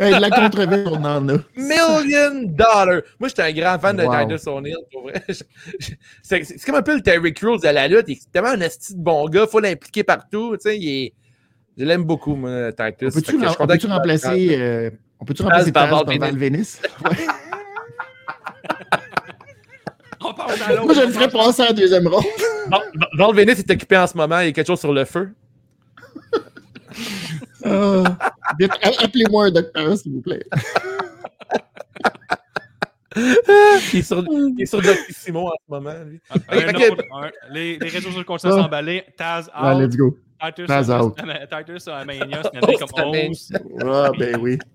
Hey, 0.00 0.12
de 0.14 0.20
la 0.20 0.28
controverse, 0.30 0.90
on 0.92 1.04
en 1.04 1.28
a. 1.28 1.38
Million 1.56 2.42
dollar. 2.44 3.00
Moi, 3.18 3.28
j'étais 3.28 3.42
un 3.42 3.52
grand 3.52 3.78
fan 3.78 3.96
de 3.96 4.02
Wow. 4.02 4.12
Titus 4.28 4.46
O'Neill, 4.46 4.76
pour 4.92 5.02
vrai. 5.04 5.22
C'est 6.22 6.64
comme 6.66 6.74
un 6.74 6.82
peu 6.82 6.96
le 6.96 7.00
Terry 7.00 7.32
Crews 7.32 7.64
à 7.64 7.72
la 7.72 7.88
lutte. 7.88 8.04
Il 8.08 8.12
est 8.14 8.32
tellement 8.32 8.50
un 8.50 8.60
esti 8.60 8.94
de 8.94 9.00
bon 9.00 9.26
gars. 9.28 9.46
faut 9.46 9.60
l'impliquer 9.60 10.02
partout. 10.04 10.56
Tu 10.56 10.62
sais, 10.68 10.76
il 10.78 10.88
est... 11.06 11.12
Je 11.78 11.84
l'aime 11.84 12.04
beaucoup, 12.04 12.34
moi, 12.34 12.72
Titus. 12.72 13.14
On 13.16 13.20
content 13.20 13.66
peut-tu 13.66 13.78
qu'il- 13.78 13.90
remplacer, 13.92 14.56
euh, 14.58 14.90
on 15.20 15.24
peut 15.24 15.34
remplacer 15.40 15.72
par 15.72 15.88
Taz 15.88 15.90
par 15.90 16.04
Val 16.06 16.18
Val 16.18 16.36
Venis? 16.38 16.78
Ouais. 17.04 17.16
On 20.26 20.32
passe 20.34 20.60
à 20.62 20.70
l'autre. 20.72 20.84
Moi, 20.86 20.94
je 20.94 21.00
le 21.02 21.08
ferais 21.12 21.28
passer 21.28 21.62
en 21.68 21.72
deuxième 21.72 22.06
ronde. 22.08 22.24
Val 23.18 23.34
Venis 23.34 23.52
est 23.52 23.70
occupé 23.70 23.96
en 23.98 24.06
ce 24.06 24.16
moment. 24.16 24.40
Il 24.40 24.46
y 24.46 24.48
a 24.48 24.52
quelque 24.52 24.66
chose 24.66 24.80
sur 24.80 24.92
le 24.92 25.04
feu. 25.04 25.30
Ah, 27.64 28.16
a- 28.82 29.04
Appelez-moi 29.04 29.46
un 29.46 29.50
docteur, 29.50 29.96
s'il 29.96 30.12
vous 30.12 30.20
plaît. 30.22 30.44
il 33.16 33.98
est 33.98 34.02
sur, 34.02 34.24
il 34.28 34.54
est 34.60 34.66
sur 34.66 34.82
Doctissimo 34.82 35.48
en 35.48 35.52
ce 35.52 35.70
moment. 35.70 35.94
lui. 36.06 36.20
Un 36.48 36.68
Ok, 36.68 36.82
autre, 36.92 37.04
un- 37.14 37.30
les, 37.52 37.78
les 37.78 37.88
réseaux 37.88 38.08
sociaux 38.08 38.24
continuent 38.24 38.52
à 38.52 38.56
Ah. 38.56 38.62
s'emballer. 38.62 39.04
Taz 39.16 39.50
Ah, 39.54 39.74
out. 39.74 39.80
let's 39.82 39.96
go. 39.96 40.18
Titus, 40.42 40.66
Taz 40.66 40.90
out. 40.90 41.16
Titus 41.50 41.88
à 41.88 42.04
Mania, 42.04 42.42
c'est 42.42 42.60
comme 42.60 42.88
Oh, 42.92 42.96
c'est 42.96 43.28
11. 43.28 43.52
Ah, 43.84 44.10
ben 44.18 44.36
oui. 44.40 44.58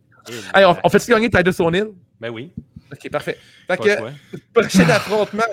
Hey, 0.54 0.64
on, 0.66 0.76
on 0.84 0.90
fait-tu 0.90 1.12
gagner 1.12 1.30
Titus 1.30 1.60
O'Neill? 1.60 1.88
Ben 2.20 2.30
oui. 2.30 2.52
Ok, 2.92 3.10
parfait. 3.10 3.38
Fait 3.68 3.78
que, 3.78 3.90
prochain 4.54 4.88
affrontement, 4.90 5.44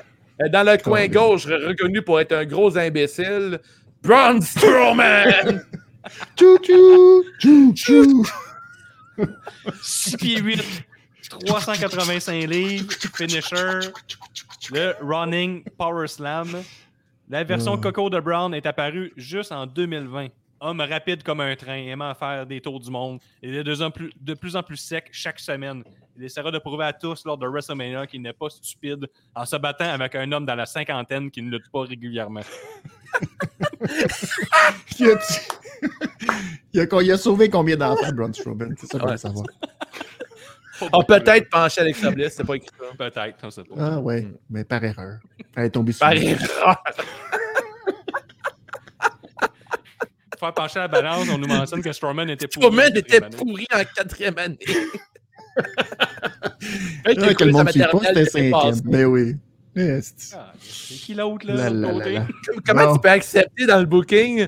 euh, 0.43 0.49
dans 0.49 0.67
le 0.71 0.77
coin 0.83 1.03
oui. 1.03 1.09
gauche, 1.09 1.47
reconnu 1.47 2.03
pour 2.03 2.21
être 2.21 2.33
un 2.33 2.45
gros 2.45 2.77
imbécile, 2.77 3.59
Braun 4.03 4.41
Strowman! 4.43 5.63
Chou 6.39 6.59
chou, 6.63 7.25
chou 7.39 7.73
chou. 7.75 8.25
6 9.83 10.17
pieds 10.17 10.41
8, 10.41 10.63
385 11.47 12.47
livres, 12.47 12.93
finisher, 13.17 13.81
le 14.73 14.95
running 15.01 15.65
power 15.79 16.07
slam. 16.07 16.63
La 17.29 17.43
version 17.43 17.75
Ah. 17.75 17.79
Coco 17.83 18.09
de 18.11 18.21
Brown 18.21 18.55
est 18.55 18.67
apparue 18.67 19.13
juste 19.17 19.51
en 19.53 19.67
2020. 19.67 20.29
Homme 20.61 20.81
rapide 20.81 21.23
comme 21.23 21.41
un 21.41 21.55
train, 21.57 21.77
aimant 21.87 22.15
faire 22.15 22.47
des 22.47 22.61
tours 22.61 22.79
du 22.81 22.91
monde. 22.91 23.19
Il 23.43 23.55
est 23.55 23.65
de 23.65 23.73
plus 23.73 23.83
en 23.83 23.91
plus, 23.91 24.13
de 24.21 24.35
plus, 24.35 24.57
en 24.57 24.63
plus 24.63 24.77
sec 24.77 25.09
chaque 25.13 25.41
semaine. 25.41 25.83
Il 26.19 26.25
essaiera 26.25 26.51
de 26.51 26.59
prouver 26.59 26.85
à 26.87 26.93
tous 26.93 27.25
lors 27.25 27.37
de 27.37 27.47
WrestleMania 27.47 28.07
qu'il 28.07 28.23
n'est 28.23 28.33
pas 28.33 28.49
stupide 28.49 29.07
en 29.35 29.45
se 29.45 29.57
battant 29.57 29.91
avec 29.91 30.15
un 30.15 30.31
homme 30.33 30.47
dans 30.47 30.55
la 30.55 30.65
cinquantaine 30.67 31.31
qui 31.31 31.43
ne 31.43 31.51
lutte 31.51 31.71
pas 31.71 31.83
régulièrement. 31.83 32.41
Il 34.99 35.11
a, 35.11 35.19
il 36.73 36.81
a, 36.81 37.03
il 37.03 37.13
a 37.13 37.19
sauvé 37.19 37.49
combien 37.51 37.77
d'enfants, 37.77 38.11
Braun 38.13 38.33
Strowman? 38.33 38.75
C'est 38.79 38.87
ça 38.87 38.99
qu'on 38.99 39.11
veut 39.11 39.17
savoir. 39.17 39.45
On 40.93 41.03
peut 41.05 41.21
peut-être 41.21 41.49
pencher 41.51 41.83
avec 41.83 41.97
sa 41.97 42.11
blesse, 42.11 42.35
c'est 42.37 42.45
pas 42.45 42.55
écrit 42.55 42.71
ça. 42.79 42.85
Peut-être, 42.97 43.37
on 43.43 43.51
sait 43.51 43.65
pas. 43.65 43.75
Ah 43.79 44.01
ouais, 44.01 44.27
mais 44.51 44.65
par 44.65 44.83
erreur. 44.83 45.19
Elle 45.55 45.67
est 45.67 45.71
tombée 45.71 45.93
sur 45.93 46.01
Par 46.01 46.15
lui. 46.15 46.27
erreur. 46.29 46.83
Pour 50.31 50.41
faire 50.41 50.55
pencher 50.55 50.79
la 50.81 50.89
balance, 50.89 51.29
on 51.31 51.39
nous 51.39 51.47
mentionne 51.47 51.83
que 51.83 51.93
Strowman 51.93 52.29
était 52.31 52.47
pourri. 52.49 52.67
Strowman 52.67 52.97
était 52.97 53.21
pourri 53.21 53.67
en 53.75 53.83
quatrième 53.95 54.39
année. 54.39 54.59
Ah, 57.09 57.15
que 57.35 57.45
le 57.45 57.53
monde 57.53 57.67
ne 57.67 57.71
suit 57.73 57.81
pas, 57.81 57.99
c'était 58.03 58.25
cinquième. 58.27 58.51
passé. 58.53 58.83
Ben 58.85 59.07
oui. 59.07 59.37
Eh, 59.77 60.01
c'est- 60.01 60.35
Ah, 60.37 60.53
C'est 60.61 60.95
qui 60.95 61.15
l'autre, 61.15 61.47
là, 61.47 61.71
La, 61.71 61.71
de. 61.71 62.19
Comment 62.67 62.87
Bon. 62.87 62.95
tu 62.95 63.01
peux 63.01 63.09
accepter 63.11 63.67
dans 63.67 63.79
le 63.79 63.85
booking? 63.87 64.47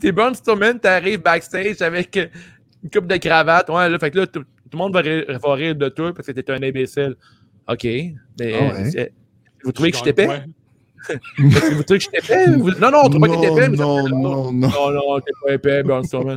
T'es 0.00 0.12
Braun 0.12 0.34
Strowman, 0.34 0.78
t'arrives 0.78 1.20
backstage 1.22 1.80
avec 1.82 2.16
une 2.16 2.90
coupe 2.90 3.06
de 3.06 3.16
cravate. 3.16 3.68
Ouais, 3.70 3.88
là, 3.88 3.98
fait 3.98 4.10
que 4.10 4.18
là, 4.18 4.26
tout, 4.26 4.42
le 4.72 4.76
monde 4.78 4.92
va 4.92 5.00
rire, 5.00 5.24
va 5.42 5.54
rire 5.54 5.74
de 5.74 5.88
toi 5.88 6.12
parce 6.14 6.26
que 6.26 6.32
t'es 6.32 6.50
un 6.50 6.62
imbécile. 6.62 7.14
OK. 7.68 7.84
Mais 7.84 8.14
Ah 8.40 8.44
euh, 8.44 8.72
ouais. 8.82 8.90
c'est- 8.90 9.12
vous 9.64 9.72
trouvez 9.72 9.90
que 9.90 9.98
je 9.98 10.02
t'épais? 10.04 10.28
Vous 11.38 11.82
trouvez 11.84 11.98
que 11.98 12.04
je 12.04 12.08
t'épais? 12.10 12.46
Vous- 12.50 12.70
Non, 12.72 12.90
non, 12.90 12.98
on 13.04 13.08
trouve 13.08 13.20
pas 13.20 13.28
que 13.28 13.40
t'es 13.40 13.52
épais. 13.52 13.68
mais 13.70 13.76
non, 13.76 14.08
non, 14.08 14.18
non, 14.18 14.52
non. 14.52 14.68
Non, 14.68 14.90
non, 14.90 15.20
t'es 15.20 15.32
pas 15.42 15.52
épais, 15.54 15.82
Braun 15.82 16.02
Strowman. 16.02 16.36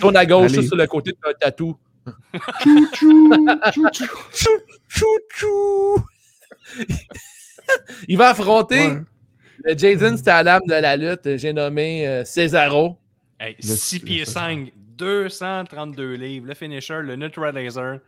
Tourne 0.00 0.16
à 0.16 0.24
gauche, 0.26 0.52
sur 0.52 0.76
le 0.76 0.86
côté, 0.86 1.12
t'as 1.20 1.30
un 1.30 1.34
tatou. 1.34 1.76
Chou, 2.62 2.86
chou, 2.94 3.36
chou, 3.72 3.88
chou. 3.92 4.06
Chou, 4.32 4.50
chou, 4.88 5.06
chou. 5.30 6.04
Il 8.08 8.16
va 8.16 8.30
affronter 8.30 8.86
Ouais. 8.88 9.02
le 9.64 9.78
Jason 9.78 10.16
Statham 10.16 10.62
de 10.66 10.74
la 10.74 10.96
lutte, 10.96 11.36
j'ai 11.36 11.52
nommé 11.52 12.06
euh, 12.06 12.24
Cesaro. 12.24 12.98
Hey, 13.38 13.56
Le- 13.62 13.76
6 13.76 13.98
le- 14.00 14.04
pieds 14.04 14.24
5, 14.24 14.72
232 14.96 16.14
livres, 16.14 16.46
le 16.46 16.54
finisher, 16.54 17.00
le 17.02 17.16
neutralizer. 17.16 17.98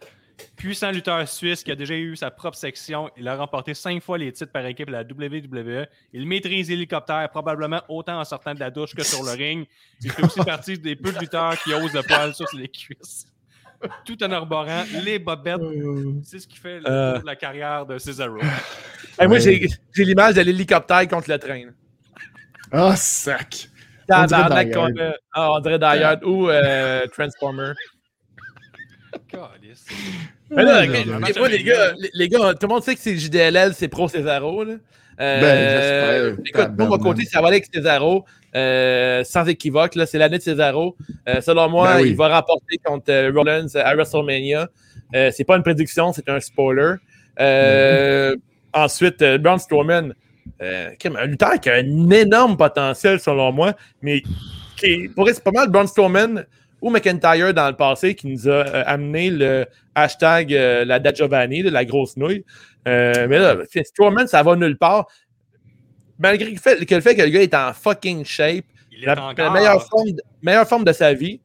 Puissant 0.56 0.90
lutteur 0.90 1.28
suisse 1.28 1.62
qui 1.62 1.70
a 1.70 1.76
déjà 1.76 1.94
eu 1.94 2.16
sa 2.16 2.30
propre 2.30 2.56
section. 2.56 3.10
Il 3.16 3.28
a 3.28 3.36
remporté 3.36 3.74
5 3.74 4.02
fois 4.02 4.18
les 4.18 4.32
titres 4.32 4.50
par 4.50 4.66
équipe 4.66 4.88
à 4.88 4.92
la 4.92 5.02
WWE. 5.02 5.86
Il 6.12 6.26
maîtrise 6.26 6.68
l'hélicoptère 6.68 7.28
probablement 7.30 7.82
autant 7.88 8.18
en 8.18 8.24
sortant 8.24 8.52
de 8.54 8.58
la 8.60 8.70
douche 8.70 8.94
que 8.94 9.04
sur 9.04 9.22
le 9.22 9.30
ring. 9.38 9.66
Il 10.02 10.10
fait 10.10 10.24
aussi 10.24 10.40
partie 10.40 10.78
des 10.78 10.96
peu 10.96 11.12
de 11.12 11.18
lutteurs 11.18 11.56
qui 11.62 11.72
osent 11.74 11.92
le 11.92 12.02
poil 12.02 12.34
sur 12.34 12.46
les 12.56 12.68
cuisses. 12.68 13.26
Tout 14.04 14.22
en 14.24 14.30
arborant 14.32 14.84
les 15.04 15.18
bobettes. 15.18 15.60
C'est 16.24 16.38
ce 16.38 16.46
qui 16.46 16.58
fait 16.58 16.80
le 16.80 16.84
Euh. 16.88 17.20
la 17.24 17.36
carrière 17.36 17.86
de 17.86 17.98
Cesaro. 17.98 18.38
Hey, 19.18 19.28
moi, 19.28 19.36
Ouais. 19.36 19.68
j'ai 19.94 20.04
l'image 20.04 20.34
de 20.36 20.40
l'hélicoptère 20.40 21.06
contre 21.06 21.28
le 21.30 21.38
train. 21.38 21.64
Ah, 22.72 22.96
sac. 22.96 23.68
On 24.08 24.14
dirait 24.24 24.26
Tabarnak 24.28 24.72
contre- 24.72 25.18
Hard. 25.32 25.66
Ah, 25.66 25.78
Die 25.78 26.02
Hard 26.02 26.24
ou 26.24 26.48
euh, 26.48 27.06
Transformer. 27.08 27.72
Calice. 29.28 29.84
Mais 30.50 30.64
là, 30.64 30.86
les 30.86 31.62
gars, 31.62 31.92
les, 31.98 32.10
les 32.14 32.28
gars, 32.28 32.54
tout 32.54 32.66
le 32.66 32.68
monde 32.68 32.82
sait 32.82 32.94
que 32.94 33.00
c'est 33.00 33.16
JDLL, 33.16 33.74
c'est 33.74 33.88
pro 33.88 34.08
Cesaro. 34.08 34.64
Là. 34.64 34.74
Euh, 35.20 35.40
Ben, 35.40 36.36
j'espère. 36.38 36.62
écoute, 36.64 36.78
moi, 36.78 36.88
mon 36.88 36.98
côté, 36.98 37.24
ça 37.26 37.40
va 37.40 37.48
aller 37.48 37.56
avec 37.58 37.68
Cesaro, 37.72 38.24
euh, 38.54 39.24
sans 39.24 39.46
équivoque. 39.46 39.94
là, 39.94 40.06
C'est 40.06 40.18
l'année 40.18 40.38
de 40.38 40.42
Cesaro. 40.42 40.96
Euh, 41.28 41.40
selon 41.40 41.68
moi, 41.68 41.94
Ben 41.94 42.02
oui. 42.02 42.10
il 42.10 42.16
va 42.16 42.28
remporter 42.28 42.78
contre 42.84 43.10
euh, 43.10 43.32
Rollins 43.34 43.66
à 43.74 43.94
WrestleMania. 43.94 44.68
C'est 45.30 45.44
pas 45.44 45.56
une 45.56 45.62
prédiction, 45.62 46.12
c'est 46.12 46.28
un 46.28 46.40
spoiler. 46.40 46.94
Euh, 47.40 48.36
Ensuite, 48.74 49.22
Braun 49.22 49.58
Strowman, 49.58 50.14
un 50.58 51.26
lutteur 51.26 51.60
qui 51.60 51.68
a 51.68 51.74
un 51.74 52.10
énorme 52.10 52.56
potentiel, 52.56 53.20
selon 53.20 53.52
moi, 53.52 53.74
mais 54.00 54.22
qui 54.78 55.10
pour 55.14 55.28
c'est 55.28 55.44
pas 55.44 55.50
mal 55.50 55.68
Braun 55.68 55.86
Strowman 55.86 56.46
ou 56.82 56.90
McIntyre 56.90 57.54
dans 57.54 57.68
le 57.68 57.76
passé 57.76 58.14
qui 58.14 58.26
nous 58.26 58.48
a 58.48 58.66
euh, 58.66 58.82
amené 58.86 59.30
le 59.30 59.66
hashtag 59.94 60.52
euh, 60.52 60.84
la 60.84 60.98
date 60.98 61.16
Giovanni, 61.16 61.62
de 61.62 61.70
la 61.70 61.84
grosse 61.84 62.16
nouille. 62.16 62.44
Euh, 62.88 63.26
mais 63.28 63.38
là, 63.38 63.56
Strowman, 63.84 64.26
ça 64.26 64.42
va 64.42 64.56
nulle 64.56 64.76
part. 64.76 65.06
Malgré 66.18 66.50
le 66.50 66.56
fait, 66.58 66.84
que 66.86 66.94
le 66.94 67.00
fait 67.00 67.14
que 67.16 67.22
le 67.22 67.28
gars 67.30 67.42
est 67.42 67.54
en 67.54 67.72
fucking 67.72 68.24
shape, 68.24 68.64
Il 68.90 69.02
est 69.02 69.06
la, 69.06 69.12
encore 69.24 69.44
la 69.46 69.50
meilleure, 69.50 69.86
forme 69.88 70.10
de, 70.12 70.22
meilleure 70.42 70.68
forme 70.68 70.84
de 70.84 70.92
sa 70.92 71.12
vie, 71.14 71.40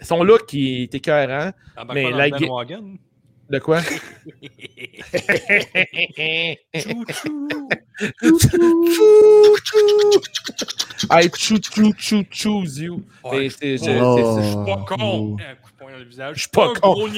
son 0.00 0.22
look 0.24 0.46
qui 0.46 0.82
est 0.82 0.94
écœurant. 0.94 1.52
embarque 1.76 1.94
mais 1.94 2.04
pas 2.04 2.10
dans 2.10 2.16
la 2.18 2.28
bandwagon. 2.30 2.98
De 3.48 3.58
quoi? 3.58 3.80
Chou, 6.74 7.04
chou. 7.08 7.48
I 11.10 11.28
choo 11.36 11.58
choo 11.58 11.92
choo 11.98 12.22
choose 12.30 12.78
you. 12.78 13.02
Ouais, 13.24 13.48
Mais 13.60 13.76
je 13.78 14.00
Oh. 14.00 14.40
suis 14.42 14.56
pas 14.64 14.84
con. 14.86 15.36
Je 16.34 16.38
suis 16.38 16.48
pas 16.48 16.72
con. 16.80 17.08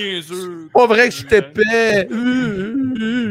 pas 0.73 0.87
vrai 0.87 1.09
que 1.11 1.15
je 1.15 1.27
t'épais. 1.27 2.05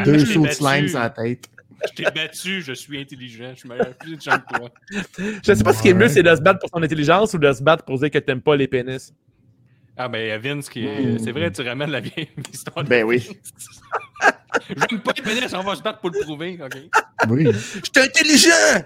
Deux 0.03 0.25
sauts 0.25 0.45
de 0.45 0.51
slime 0.51 0.87
sur 0.87 0.99
la 0.99 1.09
tête. 1.09 1.49
Je 1.87 1.93
t'ai 2.03 2.11
battu, 2.11 2.61
je 2.61 2.73
suis 2.73 2.99
intelligent. 2.99 3.51
Je 3.53 3.59
suis 3.59 3.69
meilleur, 3.69 3.93
plus 3.97 4.13
intelligent 4.13 4.39
que 4.39 4.57
toi. 4.57 4.69
Je 5.45 5.53
sais 5.53 5.63
pas 5.63 5.73
ce 5.73 5.81
qui 5.81 5.89
est 5.89 5.93
mieux, 5.93 6.07
c'est 6.09 6.23
de 6.23 6.35
se 6.35 6.41
battre 6.41 6.59
pour 6.59 6.69
son 6.73 6.83
intelligence 6.83 7.33
ou 7.33 7.37
de 7.37 7.51
se 7.51 7.61
battre 7.63 7.83
pour 7.85 7.97
dire 7.99 8.11
que 8.11 8.19
t'aimes 8.19 8.41
pas 8.41 8.55
les 8.55 8.67
pénis. 8.67 9.13
Ah, 9.97 10.07
ben 10.07 10.39
Vince, 10.39 10.69
qui 10.69 10.85
Mm. 10.85 11.19
c'est 11.19 11.31
vrai, 11.31 11.51
tu 11.51 11.61
ramènes 11.61 11.91
la 11.91 11.99
vieille 11.99 12.29
histoire. 12.53 12.83
de 12.83 12.89
Ben 12.89 13.03
oui. 13.03 13.27
J'aime 14.89 15.01
pas 15.01 15.11
les 15.15 15.21
pénis, 15.21 15.53
on 15.53 15.63
va 15.63 15.75
se 15.75 15.81
battre 15.81 15.99
pour 15.99 16.09
le 16.11 16.19
prouver, 16.21 16.59
ok? 16.63 16.77
Oui. 17.29 17.45
Je 17.51 17.59
suis 17.59 17.91
intelligent! 17.97 18.85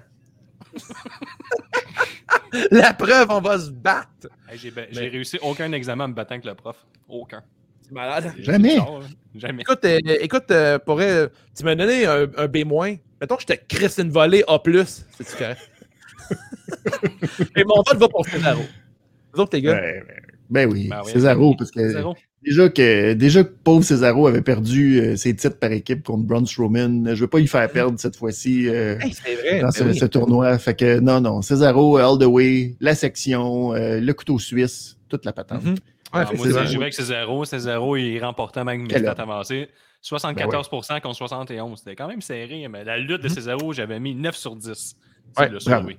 La 2.71 2.93
preuve, 2.93 3.27
on 3.29 3.41
va 3.41 3.59
se 3.59 3.69
battre. 3.71 4.27
Hey, 4.49 4.57
J'ai 4.91 5.07
réussi 5.09 5.37
aucun 5.41 5.71
examen 5.71 6.05
en 6.05 6.07
me 6.09 6.13
battant 6.13 6.35
avec 6.35 6.45
le 6.45 6.55
prof. 6.55 6.75
Aucun. 7.07 7.43
C'est 7.87 7.93
malade. 7.93 8.31
C'est 8.35 8.43
Jamais. 8.43 8.77
Jamais. 9.35 9.61
Écoute, 9.61 9.85
euh, 9.85 9.99
écoute 10.21 10.51
euh, 10.51 11.27
tu 11.55 11.63
m'as 11.63 11.75
donné 11.75 12.05
un, 12.05 12.27
un 12.37 12.47
B-. 12.47 12.65
Mettons 13.21 13.35
que 13.35 13.41
je 13.41 13.47
te 13.47 13.53
crisse 13.67 13.97
une 13.99 14.09
volée 14.09 14.43
A. 14.47 14.59
C'est-tu 14.65 15.35
correct? 15.37 15.71
Et 17.55 17.63
mon 17.63 17.83
vote 17.83 17.97
va 17.97 18.07
pour 18.07 18.25
Cesaro. 18.25 18.61
Vous 19.33 19.41
autres, 19.41 19.55
les 19.55 19.61
gars? 19.61 19.75
Ben, 19.75 20.03
ben 20.49 20.71
oui, 20.71 20.87
Ben 20.89 21.01
oui. 21.05 21.11
Cesaro, 21.11 21.55
parce 21.55 21.71
que 21.71 21.81
déjà 22.43 22.69
que 22.69 23.13
déjà 23.13 23.43
que 23.43 23.49
pauvre 23.63 23.83
Cesaro 23.83 24.27
avait 24.27 24.41
perdu 24.41 24.99
euh, 24.99 25.15
ses 25.15 25.35
titres 25.35 25.57
par 25.59 25.71
équipe 25.71 26.03
contre 26.03 26.23
Braun 26.23 26.45
Strowman, 26.45 27.13
je 27.13 27.21
veux 27.21 27.27
pas 27.27 27.39
y 27.39 27.47
faire 27.47 27.69
perdre 27.71 27.99
cette 27.99 28.15
fois-ci 28.15 28.67
euh, 28.69 28.97
Hey, 28.99 29.13
c'est 29.13 29.59
dans 29.59 29.67
ben 29.67 29.71
ce, 29.71 29.83
oui. 29.83 29.97
ce 29.97 30.05
tournoi. 30.05 30.57
Fait 30.57 30.75
que 30.75 30.99
non, 30.99 31.19
non, 31.21 31.41
Cesaro, 31.41 31.97
all 31.97 32.17
the 32.19 32.25
way, 32.25 32.75
la 32.79 32.95
section, 32.95 33.73
euh, 33.73 33.99
le 33.99 34.13
couteau 34.13 34.39
suisse, 34.39 34.97
toute 35.09 35.25
la 35.25 35.33
patente. 35.33 35.63
Mhm. 35.63 35.75
Ouais, 36.13 36.21
Ah, 36.27 36.31
moi, 36.35 36.47
vais 36.47 36.57
avec. 36.57 36.93
Cesaro, 37.45 37.95
il 37.97 38.19
remportait 38.19 38.63
même 38.63 38.83
mes 38.83 38.97
stats 38.97 39.15
avancées. 39.17 39.69
74% 40.03 41.01
contre 41.01 41.15
71. 41.15 41.79
C'était 41.79 41.95
quand 41.95 42.07
même 42.07 42.21
serré, 42.21 42.67
mais 42.69 42.83
la 42.83 42.97
lutte 42.97 43.23
de 43.23 43.27
Cesaro, 43.27 43.73
j'avais 43.73 43.99
mis 43.99 44.13
9 44.13 44.35
sur 44.35 44.55
10. 44.55 44.95
C'est 45.35 45.41
Ouais, 45.41 45.49
le 45.49 45.59
sauvé. 45.59 45.97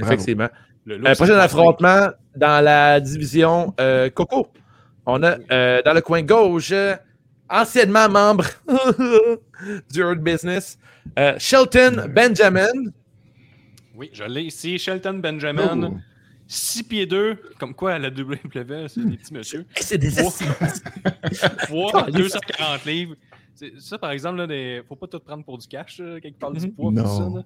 Effectivement. 0.00 0.48
Le 0.86 0.96
Euh, 1.06 1.14
prochain 1.14 1.38
affrontement 1.38 2.08
dans 2.36 2.62
la 2.64 3.00
division 3.00 3.72
euh, 3.80 4.10
Coco. 4.10 4.48
On 5.06 5.22
a 5.22 5.36
euh, 5.52 5.82
dans 5.82 5.92
le 5.94 6.00
coin 6.00 6.22
gauche, 6.22 6.72
anciennement 7.50 8.08
membre 8.08 8.44
du 9.92 10.00
Earth 10.00 10.18
Business, 10.20 10.78
euh, 11.18 11.34
Shelton 11.38 12.06
Benjamin. 12.08 12.66
Oui, 13.94 14.10
je 14.12 14.24
l'ai 14.24 14.42
ici. 14.42 14.78
Shelton 14.78 15.20
Benjamin, 15.22 15.82
Oh. 15.92 15.94
6 16.54 16.82
pieds 16.84 17.06
2, 17.06 17.36
comme 17.58 17.74
quoi 17.74 17.94
à 17.94 17.98
la 17.98 18.08
WWE, 18.08 18.88
c'est 18.88 19.04
des 19.04 19.16
petits 19.16 19.32
messieurs. 19.34 19.66
Hey, 19.76 19.82
C'est 19.82 19.98
des 19.98 20.10
Trois- 20.10 20.30
assis- 20.30 20.82
Poids, 21.68 21.92
Caliste. 22.04 22.34
240 22.34 22.84
livres. 22.86 23.14
Ça, 23.78 23.98
par 23.98 24.10
exemple, 24.10 24.38
là, 24.38 24.46
des... 24.46 24.82
faut 24.88 24.96
pas 24.96 25.06
tout 25.06 25.20
prendre 25.20 25.44
pour 25.44 25.58
du 25.58 25.66
cash, 25.68 25.98
là, 25.98 26.20
quand 26.20 26.28
ils 26.28 26.34
parlent 26.34 26.56
du 26.58 26.66
Mhm. 26.66 26.72
poids. 26.74 26.92
ça, 26.96 27.02
Non. 27.02 27.36
là. 27.36 27.42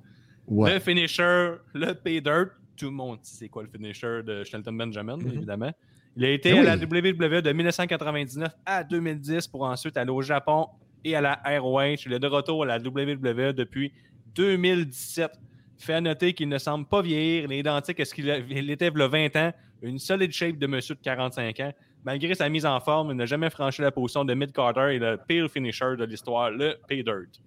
Ouais. 0.46 0.74
Le 0.74 0.80
finisher, 0.80 1.52
le 1.74 1.92
pay 1.92 2.20
dirt. 2.20 2.50
Tout 2.76 2.86
le 2.86 2.92
monde 2.92 3.18
sait 3.22 3.36
c'est 3.40 3.48
quoi 3.48 3.62
le 3.64 3.68
finisher 3.68 4.22
de 4.24 4.44
Shelton 4.44 4.72
Benjamin, 4.72 5.16
Mhm. 5.16 5.32
évidemment. 5.34 5.72
Il 6.16 6.24
a 6.24 6.30
été 6.30 6.52
Ben 6.52 6.66
à 6.66 6.76
la. 6.76 6.76
WWE 6.76 7.42
de 7.42 7.52
1999 7.52 8.52
à 8.64 8.82
2010 8.84 9.46
pour 9.48 9.62
ensuite 9.64 9.96
aller 9.96 10.10
au 10.10 10.22
Japon 10.22 10.68
et 11.04 11.14
à 11.14 11.20
la 11.20 11.40
ROH. 11.44 12.06
Il 12.06 12.12
est 12.12 12.18
de 12.18 12.26
retour 12.26 12.62
à 12.62 12.66
la 12.66 12.78
WWE 12.78 13.52
depuis 13.52 13.92
2017. 14.34 15.30
Fait 15.78 15.94
à 15.94 16.00
noter 16.00 16.32
qu'il 16.32 16.48
ne 16.48 16.58
semble 16.58 16.86
pas 16.86 17.02
vieillir. 17.02 17.44
Il 17.44 17.52
est 17.52 17.58
identique 17.60 18.00
à 18.00 18.04
ce 18.04 18.14
qu'il 18.14 18.28
était 18.28 18.88
il 18.88 18.98
y 18.98 19.02
a 19.02 19.08
20 19.08 19.36
ans. 19.36 19.52
Une 19.82 19.98
solide 19.98 20.32
shape 20.32 20.58
de 20.58 20.66
monsieur 20.66 20.94
de 20.96 21.00
45 21.00 21.60
ans. 21.60 21.72
Malgré 22.04 22.34
sa 22.34 22.48
mise 22.48 22.66
en 22.66 22.80
forme, 22.80 23.10
il 23.12 23.16
n'a 23.16 23.26
jamais 23.26 23.50
franchi 23.50 23.82
la 23.82 23.90
position 23.90 24.24
de 24.24 24.34
mid-carter 24.34 24.94
et 24.94 24.98
le 24.98 25.18
pire 25.28 25.48
finisher 25.50 25.96
de 25.96 26.04
l'histoire, 26.04 26.50
le 26.50 26.76
pay 26.88 27.02
dirt. 27.02 27.40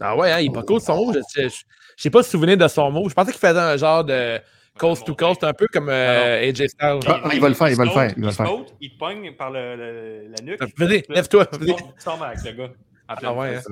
Ah 0.00 0.16
ouais, 0.16 0.32
hein, 0.32 0.40
il 0.40 0.46
est 0.50 0.54
pas 0.54 0.62
cool 0.62 0.80
son 0.80 0.96
mot. 0.96 1.12
Je 1.12 1.48
je 1.48 2.02
sais 2.02 2.10
pas 2.10 2.22
se 2.22 2.30
souvenir 2.30 2.56
de 2.56 2.66
son 2.68 2.90
mot. 2.90 3.08
Je 3.08 3.14
pensais 3.14 3.32
qu'il 3.32 3.40
faisait 3.40 3.58
un 3.58 3.76
genre 3.76 4.02
de 4.04 4.38
coast 4.78 5.06
to 5.06 5.14
coast, 5.14 5.44
un 5.44 5.52
peu 5.52 5.66
comme 5.70 5.88
euh, 5.90 6.48
AJ 6.48 6.68
Styles. 6.68 7.00
Ah, 7.06 7.20
il 7.34 7.40
va 7.40 7.48
le 7.48 7.54
faire, 7.54 7.68
il 7.68 7.76
va 7.76 7.84
le 7.84 7.90
faire, 7.90 8.10
il 8.16 8.22
va 8.22 8.28
le 8.28 8.32
faire. 8.34 8.50
Il 8.80 8.90
te 8.90 8.98
pogne 8.98 9.32
par 9.34 9.50
le, 9.50 9.76
le- 9.76 10.28
la 10.34 10.42
nuque. 10.42 10.60
Vas-y, 10.78 11.02
lève-toi. 11.08 11.44
Tombes 11.46 12.22
avec 12.22 12.42
le 12.44 12.52
gars. 12.52 12.72
Ah 13.08 13.34
ouais, 13.34 13.54
face. 13.56 13.66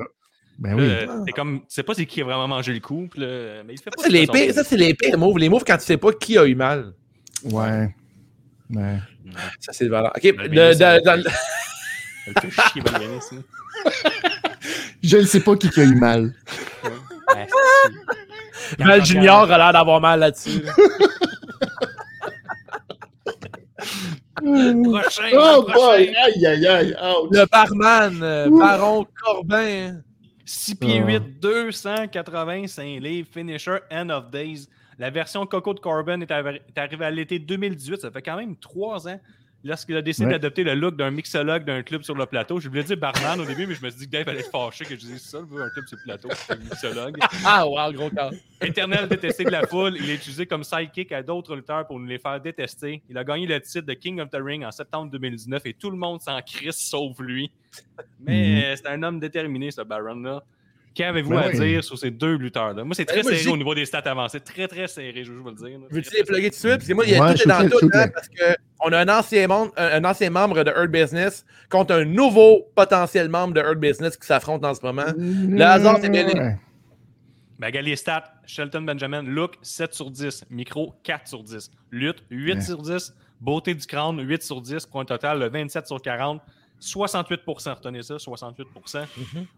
Ben 0.59 0.75
oui. 0.75 0.89
euh, 0.91 1.25
T'es 1.25 1.31
comme, 1.33 1.61
tu 1.61 1.67
sais 1.69 1.83
pas 1.85 1.95
c'est 1.95 2.05
qui 2.07 2.21
a 2.21 2.25
vraiment 2.25 2.49
mangé 2.49 2.73
le 2.75 2.81
coup, 2.81 3.09
là, 3.17 3.63
mais 3.65 3.75
il 3.75 3.79
fait 3.81 3.91
pas 3.91 4.03
Ça, 4.03 4.09
c'est 4.09 4.13
les 4.13 4.27
pires, 4.27 4.53
ça, 4.55 4.65
c'est 4.65 4.77
les 4.77 4.93
pires 4.95 5.17
moves. 5.17 5.39
Les 5.39 5.49
moves 5.49 5.63
quand 5.65 5.77
tu 5.77 5.85
sais 5.85 5.97
pas 5.97 6.13
qui 6.13 6.37
a 6.37 6.45
eu 6.47 6.55
mal. 6.57 6.95
Ouais. 7.45 7.95
Ouais. 8.75 8.99
Ça, 9.61 9.73
c'est 9.73 9.85
le 9.85 9.91
valeur. 9.91 10.13
OK, 10.17 10.23
Le 10.25 10.75
dans 11.05 11.17
le- 11.17 11.25
chier, 12.51 12.83
là. 12.83 13.01
Je 15.03 15.17
ne 15.19 15.23
sais 15.23 15.41
pas 15.41 15.55
qui 15.57 15.71
qui 15.71 15.81
a 15.81 15.85
eu 15.85 15.95
mal. 15.95 16.35
Ouais, 17.35 17.47
c'est- 18.77 18.85
Mal 18.85 19.05
Junior 19.05 19.51
a 19.51 19.59
l'air 19.59 19.73
d'avoir 19.73 20.01
mal 20.01 20.19
là-dessus. 20.21 20.61
là. 20.63 20.73
Prochain, 24.37 25.31
Oh 25.33 25.57
le 25.59 25.63
prochain. 25.63 25.75
boy! 25.75 26.15
Aïe, 26.17 26.47
aïe, 26.47 26.67
aïe! 26.67 26.95
ouch. 27.23 27.29
Le 27.33 27.47
barman, 27.47 28.23
euh, 28.23 28.49
Baron 28.51 29.07
Corbin. 29.23 30.01
6 30.49 30.75
pieds 30.77 31.01
Ah. 31.03 31.07
8, 31.07 31.41
285 31.41 33.01
livres, 33.01 33.29
finisher, 33.33 33.79
end 33.91 34.11
of 34.11 34.31
days. 34.31 34.69
La 34.99 35.11
version 35.11 35.47
Coco 35.47 35.75
de 35.75 35.81
Corbin 35.81 36.21
est, 36.21 36.31
arri- 36.31 36.61
est 36.69 36.79
arrivée 36.79 37.05
à 37.05 37.11
l'été 37.11 37.39
2018. 37.39 38.01
Ça 38.01 38.11
fait 38.11 38.23
quand 38.23 38.37
même 38.37 38.57
trois 38.57 39.07
ans. 39.07 39.21
Lorsqu'il 39.65 39.97
a 39.97 40.03
décidé 40.03 40.27
Ouais. 40.27 40.33
d'adopter 40.33 40.63
le 40.63 40.75
look 40.75 40.97
d'un 40.97 41.11
mixologue 41.11 41.65
d'un 41.65 41.83
club 41.83 42.03
sur 42.03 42.15
le 42.15 42.25
plateau, 42.27 42.61
je 42.61 42.69
voulais 42.69 42.85
dire 42.85 42.97
barman 42.97 43.41
au 43.41 43.45
début, 43.45 43.67
mais 43.67 43.75
je 43.75 43.83
me 43.85 43.91
suis 43.91 43.99
dit 43.99 44.07
que 44.07 44.13
Dave 44.13 44.29
allait 44.29 44.39
être 44.41 44.51
fâché 44.53 44.85
que 44.85 44.91
je 44.95 45.01
dise 45.01 45.21
ça, 45.21 45.39
le 45.41 45.63
un 45.63 45.69
club 45.71 45.85
sur 45.89 45.99
le 45.99 46.05
plateau, 46.05 46.29
c'est 46.33 46.53
un 46.53 46.57
mixologue. 46.57 47.17
Ah, 47.45 47.67
wow, 47.67 47.93
gros 47.93 48.09
corps. 48.11 48.31
Éternel 48.61 49.09
détesté 49.09 49.43
de 49.45 49.51
la 49.51 49.67
foule, 49.67 49.97
il 49.99 50.09
est 50.11 50.15
utilisé 50.15 50.47
comme 50.47 50.63
sidekick 50.63 51.11
à 51.11 51.23
d'autres 51.25 51.57
lutteurs 51.57 51.87
pour 51.89 51.99
nous 51.99 52.07
les 52.07 52.19
faire 52.19 52.41
détester. 52.41 53.03
Il 53.11 53.19
a 53.19 53.25
gagné 53.25 53.47
le 53.47 53.61
titre 53.61 53.87
de 53.87 53.95
King 53.95 54.21
of 54.21 54.31
the 54.31 54.39
Ring 54.41 54.65
en 54.65 54.71
septembre 54.71 55.11
2019 55.11 55.67
et 55.67 55.75
tout 55.75 55.91
le 55.91 55.97
monde 55.97 56.21
s'en 56.23 56.41
crisse 56.41 56.77
sauf 56.79 57.19
lui. 57.19 57.51
Mais 58.21 58.65
euh, 58.65 58.77
c'est 58.77 58.87
un 58.89 59.03
homme 59.03 59.19
déterminé, 59.19 59.71
ce 59.73 59.81
Baron-là. 59.83 60.43
Qu'avez-vous 60.99 61.31
Ben 61.31 61.39
à 61.39 61.47
oui. 61.49 61.59
dire 61.59 61.85
sur 61.85 61.97
ces 61.97 62.11
deux 62.11 62.35
lutteurs-là? 62.37 62.83
Moi, 62.83 62.93
c'est 62.97 63.05
très 63.05 63.19
Ben, 63.19 63.23
moi, 63.23 63.31
serré 63.33 63.43
je 63.45 63.51
au 63.51 63.57
niveau 63.57 63.73
des 63.75 63.85
stats 63.87 63.99
avancées. 64.01 64.41
Très, 64.41 64.67
très 64.67 64.89
serré, 64.89 65.23
je 65.23 65.31
veux 65.33 65.39
vous 65.39 65.51
le 65.51 65.55
dire. 65.55 65.79
là. 65.79 65.87
Veux-tu 65.91 66.09
Très, 66.09 66.19
les 66.19 66.25
très 66.25 66.33
plugger 66.33 66.51
tout 66.51 66.55
de 66.55 66.59
suite? 66.59 66.73
Parce 66.79 66.89
que 66.89 66.93
moi, 66.95 67.05
il 67.07 67.13
y 67.13 67.15
a 67.15 67.23
Ouais, 67.23 67.35
tout 67.35 67.43
est 67.43 67.47
dans 67.47 67.69
tout, 67.71 67.79
vous 67.87 67.91
hein, 67.95 68.09
parce 68.13 68.29
qu'on 68.29 68.93
a 68.93 68.99
un 68.99 69.09
ancien, 69.09 69.47
membre, 69.47 69.73
un, 69.77 70.03
un 70.03 70.05
ancien 70.05 70.29
membre 70.31 70.65
de 70.65 70.71
Earth 70.73 70.91
Business 70.91 71.47
contre 71.71 71.95
un 71.95 72.05
nouveau 72.05 72.67
potentiel 72.75 73.29
membre 73.29 73.55
de 73.55 73.61
Earth 73.61 73.79
Business 73.79 74.17
qui 74.17 74.27
s'affrontent 74.27 74.69
en 74.69 74.75
ce 74.75 74.81
moment. 74.85 75.05
Le 75.17 75.63
hasard, 75.63 75.99
c'est 76.01 76.09
bien. 76.11 76.27
Ouais. 76.27 76.57
Ben, 77.61 77.67
regarde 77.69 77.87
les 77.87 77.97
stats. 77.97 78.33
Shelton 78.47 78.83
Benjamin, 78.83 79.23
look 79.23 79.55
7 79.63 79.95
sur 79.95 80.11
10. 80.11 80.47
Micro 80.51 80.95
4 81.05 81.29
sur 81.29 81.45
10. 81.45 81.71
Lutte 81.93 82.25
8 82.31 82.55
Ouais. 82.55 82.61
sur 82.61 82.83
10. 82.83 83.15
Beauté 83.41 83.73
du 83.75 83.87
crâne 83.87 84.21
8 84.21 84.43
sur 84.43 84.61
10 84.61 84.87
pour 84.87 85.01
un 85.01 85.05
total 85.05 85.39
de 85.39 85.47
27 85.47 85.87
sur 85.87 86.03
40. 86.03 86.41
68% 86.81 87.75
retenez 87.75 88.03
ça, 88.03 88.17
68% 88.17 89.05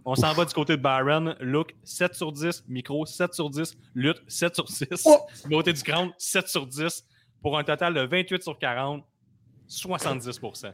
On 0.05 0.15
s'en 0.15 0.33
va 0.33 0.45
du 0.45 0.55
côté 0.55 0.77
de 0.77 0.83
Byron. 0.83 1.35
Look 1.41 1.75
7 1.85 2.15
sur 2.15 2.33
10. 2.33 2.65
Micro 2.69 3.05
7 3.07 3.35
sur 3.35 3.51
10. 3.51 3.77
Lutte 3.95 4.23
7 4.27 4.55
sur 4.55 4.69
6. 4.69 4.87
Oh! 5.05 5.19
Beauté 5.49 5.73
du 5.73 5.83
crâne 5.83 6.11
7 6.19 6.49
sur 6.49 6.67
10 6.67 7.05
pour 7.43 7.59
un 7.59 7.65
total 7.65 7.95
de 7.95 8.01
28 8.01 8.43
sur 8.43 8.59
40. 8.59 9.05
70% 9.69 10.73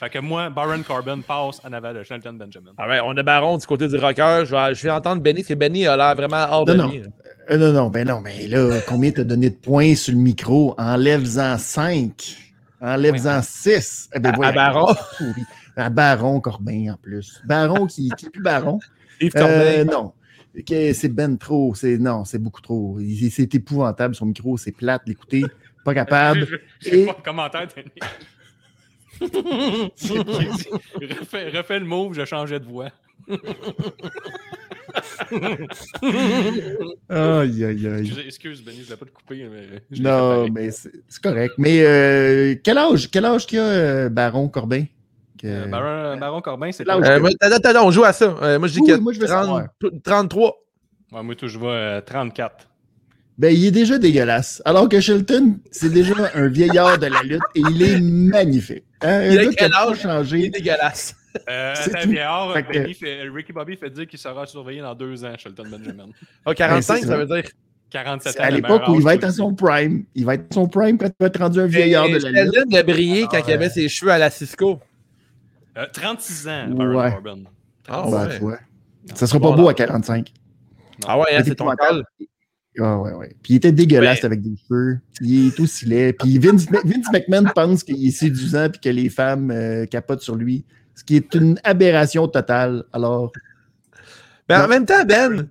Fait 0.00 0.10
que 0.10 0.18
moi, 0.18 0.50
Byron 0.50 0.82
Corbin 0.82 1.20
passe 1.20 1.60
en 1.64 1.72
avant 1.72 1.92
de 1.94 2.02
Shelton 2.02 2.32
Benjamin. 2.32 2.72
Ah 2.76 2.88
ouais, 2.88 3.00
on 3.04 3.16
a 3.16 3.22
Baron 3.22 3.58
du 3.58 3.66
côté 3.66 3.86
du 3.88 3.96
rocker. 3.96 4.44
Je 4.44 4.54
vais, 4.54 4.74
je 4.74 4.82
vais 4.82 4.90
entendre 4.90 5.22
Benny, 5.22 5.40
parce 5.40 5.48
que 5.48 5.54
Benny 5.54 5.86
a 5.86 5.96
l'air 5.96 6.14
vraiment 6.16 6.46
hors 6.50 6.64
de 6.64 6.74
Non, 6.74 6.84
non. 6.84 6.90
lui. 6.92 7.02
Euh, 7.50 7.56
non, 7.56 7.72
non, 7.72 7.90
ben 7.90 8.06
non, 8.08 8.20
mais 8.20 8.46
là, 8.48 8.80
combien 8.88 9.10
t'as 9.10 9.24
donné 9.24 9.50
de 9.50 9.54
points 9.54 9.94
sur 9.94 10.12
le 10.14 10.18
micro? 10.20 10.74
Enlève-en 10.78 11.56
5. 11.58 12.47
Enlève-en 12.80 13.42
6. 13.42 14.10
Eh 14.14 14.18
ben, 14.20 14.32
À- 14.32 14.36
voilà. 14.36 14.66
à 14.66 14.72
Baron. 14.72 14.94
À 15.76 15.90
Baron 15.90 16.40
Corbin, 16.40 16.92
en 16.92 16.96
plus. 16.96 17.40
Baron 17.44 17.86
qui 17.86 18.08
qui 18.16 18.26
est 18.26 18.30
plus 18.30 18.42
Baron. 18.42 18.80
Yves 19.20 19.30
Euh, 19.36 19.84
non. 19.84 20.12
C'est 20.66 21.08
ben 21.08 21.38
trop. 21.38 21.72
C'est, 21.76 21.98
non, 21.98 22.24
c'est 22.24 22.38
beaucoup 22.40 22.60
trop. 22.60 22.98
C'est 23.30 23.54
épouvantable, 23.54 24.14
son 24.16 24.26
micro. 24.26 24.56
C'est 24.56 24.72
plate, 24.72 25.02
l'écouter. 25.06 25.44
Pas 25.84 25.94
capable. 25.94 26.60
J'ai 26.80 27.02
Et- 27.02 27.06
pas 27.06 27.12
de 27.14 27.22
commentaire, 27.22 27.68
refais, 31.06 31.48
refais 31.50 31.78
le 31.78 31.84
move, 31.86 32.14
je 32.14 32.24
changeais 32.24 32.60
de 32.60 32.64
voix. 32.64 32.90
Aïe, 37.08 37.64
aïe, 37.64 37.86
aïe. 37.86 38.06
Je- 38.06 38.20
Excuse, 38.26 38.62
Benny, 38.64 38.78
je 38.80 38.84
voulais 38.84 38.96
pas 38.96 39.06
te 39.06 39.10
couper. 39.10 39.48
Mais 39.50 39.80
je 39.90 39.96
l'ai 39.96 40.02
Non, 40.02 40.42
préparé. 40.44 40.50
mais 40.50 40.70
c'est 40.70 41.22
correct. 41.22 41.54
Mais 41.58 41.82
euh, 41.82 42.54
quel 42.62 42.78
âge, 42.78 43.10
quel 43.10 43.24
âge 43.24 43.46
qu'il 43.46 43.58
a, 43.58 43.62
euh, 43.62 44.08
Baron 44.08 44.48
Corbin? 44.48 44.84
Que- 45.40 45.46
Euh, 45.46 45.66
Baron, 45.66 46.16
Baron 46.18 46.40
Corbin, 46.40 46.70
c'est. 46.72 46.86
Ouais, 46.88 46.94
Euh, 47.08 47.20
moi, 47.20 47.30
attends, 47.40 47.54
attends, 47.56 47.68
attends, 47.70 47.86
on 47.86 47.90
joue 47.90 48.04
à 48.04 48.12
ça. 48.12 48.36
Euh, 48.42 48.58
moi, 48.58 48.68
je 48.68 48.74
dis 48.74 48.80
Oui, 48.80 48.88
que 48.88 48.96
moi, 48.96 49.12
je 49.12 49.20
veux 49.20 49.26
30 49.26 49.42
savoir. 49.44 49.66
33. 50.04 50.56
moi, 51.12 51.34
tout, 51.34 51.48
je 51.48 51.58
vois 51.58 51.72
euh, 51.72 52.00
34. 52.00 52.66
Ben, 53.38 53.54
il 53.54 53.64
est 53.66 53.70
déjà 53.70 53.98
dégueulasse. 53.98 54.60
Alors 54.64 54.88
que 54.88 54.98
Shelton, 55.00 55.58
c'est 55.70 55.90
déjà 55.92 56.12
un 56.34 56.48
vieillard 56.48 56.98
de 56.98 57.06
la 57.06 57.22
lutte 57.22 57.40
et 57.54 57.60
il 57.70 57.82
est 57.82 58.00
magnifique. 58.00 58.82
Hein, 59.00 59.26
Il 59.30 59.38
a 59.38 59.46
quel 59.52 59.72
âge? 59.74 60.32
Il 60.32 60.46
est 60.46 60.50
dégueulasse. 60.50 61.14
Euh, 61.48 61.74
C'est 61.76 61.90
attends, 61.94 62.02
tout. 62.04 62.08
vieillard, 62.10 62.52
Fait 62.54 62.62
que- 62.62 62.72
Benny 62.72 62.94
fait- 62.94 63.22
Ricky 63.28 63.52
Bobby 63.52 63.76
fait 63.76 63.90
dire 63.90 64.06
qu'il 64.06 64.18
sera 64.18 64.46
surveillé 64.46 64.80
dans 64.80 64.94
deux 64.94 65.24
ans, 65.24 65.32
Shelton 65.36 65.64
Benjamin. 65.70 66.06
Ah, 66.46 66.54
45, 66.54 67.02
Ben, 67.02 67.06
ça 67.08 67.16
veut 67.16 67.26
dire. 67.26 67.50
47 67.90 68.38
ans. 68.40 68.44
À 68.44 68.50
l'époque 68.50 68.82
où 68.88 68.96
il 68.96 69.02
va 69.02 69.14
être 69.14 69.24
à 69.24 69.30
son 69.30 69.54
prime. 69.54 70.04
Il 70.14 70.24
va 70.26 70.34
être 70.34 70.46
à 70.50 70.54
son 70.54 70.68
prime 70.68 70.98
quand 70.98 71.06
il 71.06 71.14
va 71.20 71.26
être 71.26 71.38
rendu 71.38 71.60
un 71.60 71.66
vieillard 71.66 72.06
de 72.08 72.16
la 72.18 72.42
lutte. 72.44 72.54
Sheldon 72.54 72.76
a 72.76 72.82
brillé 72.82 73.22
quand 73.22 73.38
Ah, 73.38 73.44
il 73.48 73.52
avait 73.52 73.70
ses 73.70 73.88
cheveux 73.88 74.10
à 74.10 74.18
la 74.18 74.28
Cisco. 74.30 74.74
temps. 74.74 74.80
Euh, 75.78 75.86
36 75.92 76.48
ans, 76.48 76.68
Baron 76.68 76.96
Ouais. 76.98 77.10
Corbin. 77.12 77.38
Ah, 77.88 78.04
Ben, 78.10 78.42
ouais. 78.42 78.56
Ça 79.14 79.26
sera 79.26 79.40
pas 79.40 79.52
beau 79.52 79.68
à 79.68 79.74
45. 79.74 80.32
Ah 81.06 81.18
ouais, 81.18 81.26
hein, 81.34 81.42
c'est 81.44 81.54
ton 81.54 81.70
call. 81.76 82.04
Ah 82.80 82.98
ouais, 82.98 83.12
ouais. 83.12 83.28
Puis 83.42 83.54
il 83.54 83.56
était 83.56 83.72
dégueulasse 83.72 84.20
Ben- 84.20 84.26
avec 84.26 84.42
des 84.42 84.54
cheveux. 84.68 84.98
Il 85.20 85.48
est 85.48 85.60
aussi 85.60 85.86
laid. 85.86 86.12
Puis 86.12 86.38
Vince, 86.38 86.66
Vince 86.70 87.10
McMahon 87.12 87.44
pense 87.54 87.82
qu'il 87.84 88.06
est 88.06 88.10
séduisant 88.10 88.68
puis 88.70 88.80
que 88.80 88.88
les 88.90 89.08
femmes 89.08 89.50
euh, 89.50 89.86
capotent 89.86 90.20
sur 90.20 90.36
lui. 90.36 90.64
Ce 90.98 91.04
qui 91.04 91.14
est 91.14 91.32
une 91.36 91.60
aberration 91.62 92.26
totale. 92.26 92.82
Alors, 92.92 93.30
Mais 94.48 94.56
en 94.56 94.62
Non. 94.62 94.68
même 94.68 94.84
temps, 94.86 95.04
Ben, 95.06 95.46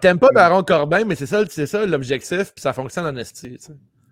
t'aimes 0.00 0.18
pas 0.18 0.28
Baron 0.34 0.62
Corbin, 0.62 1.04
mais 1.06 1.14
c'est 1.14 1.24
ça, 1.26 1.42
ça 1.48 1.86
l'objectif, 1.86 2.52
puis 2.54 2.60
ça 2.60 2.74
fonctionne 2.74 3.06
en 3.06 3.16
esti. 3.16 3.56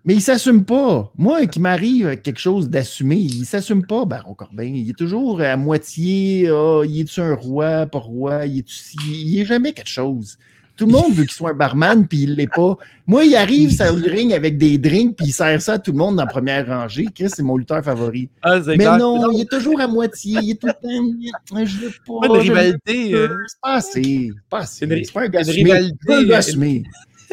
mais 0.03 0.15
il 0.15 0.21
s'assume 0.21 0.65
pas. 0.65 1.11
Moi, 1.15 1.45
qui 1.45 1.59
m'arrive 1.59 2.17
quelque 2.21 2.39
chose 2.39 2.69
d'assumé, 2.69 3.17
il 3.17 3.45
s'assume 3.45 3.85
pas, 3.85 4.05
Baron 4.05 4.33
Corbin. 4.33 4.63
Il 4.63 4.89
est 4.89 4.97
toujours 4.97 5.41
à 5.41 5.55
moitié. 5.57 6.47
Ah, 6.49 6.81
il 6.85 7.01
est-tu 7.01 7.21
un 7.21 7.35
roi, 7.35 7.85
pas 7.85 7.99
roi? 7.99 8.47
Il 8.47 8.59
est, 8.59 8.93
il 9.05 9.39
est 9.41 9.45
jamais 9.45 9.73
quelque 9.73 9.89
chose. 9.89 10.39
Tout 10.81 10.87
le 10.87 10.93
monde 10.93 11.13
veut 11.13 11.25
qu'il 11.25 11.33
soit 11.33 11.51
un 11.51 11.53
barman, 11.53 12.07
puis 12.07 12.23
il 12.23 12.33
l'est 12.33 12.47
pas. 12.47 12.75
Moi, 13.05 13.25
il 13.25 13.35
arrive 13.35 13.71
sur 13.71 13.95
le 13.95 14.09
ring 14.09 14.33
avec 14.33 14.57
des 14.57 14.79
drinks, 14.79 15.15
puis 15.15 15.27
il 15.27 15.31
sert 15.31 15.61
ça 15.61 15.73
à 15.73 15.77
tout 15.77 15.91
le 15.91 15.97
monde 15.99 16.15
dans 16.15 16.23
la 16.23 16.27
première 16.27 16.65
rangée. 16.65 17.05
Chris, 17.13 17.29
c'est 17.29 17.43
mon 17.43 17.55
lutteur 17.55 17.83
favori. 17.83 18.29
Ah, 18.41 18.59
Mais 18.65 18.77
non, 18.97 19.29
il 19.31 19.41
est 19.41 19.49
toujours 19.51 19.79
à 19.79 19.85
moitié. 19.87 20.39
Il 20.41 20.49
est 20.49 20.55
tout 20.55 20.65
le 20.65 20.73
temps. 20.73 21.63
Je 21.65 21.77
veux 21.77 21.91
pas. 22.07 22.27
Veux 22.33 22.39
rivalité. 22.39 23.13
euh, 23.13 23.27
C'est 23.45 23.59
pas 23.61 23.73
assez. 23.75 24.31
Assez. 24.51 24.85
Une 24.85 25.05
C'est 25.05 25.13
pas 25.13 25.21
un 25.21 25.27
gars 25.27 25.41
une 25.43 25.49
assumé. 25.49 25.71
rivalité, 25.71 25.97
C'est 26.01 26.07
pas 26.07 26.17
un 26.17 26.23
gars 26.23 26.37
assumé. 26.37 26.83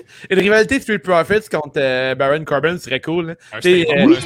Une 0.31 0.39
rivalité 0.39 0.81
Street 0.81 0.99
Profits 0.99 1.49
contre 1.51 1.73
euh, 1.79 2.15
Baron 2.15 2.45
Corbin 2.45 2.79
serait 2.79 3.01
cool. 3.01 3.31
hein. 3.53 3.59
Euh. 3.65 4.17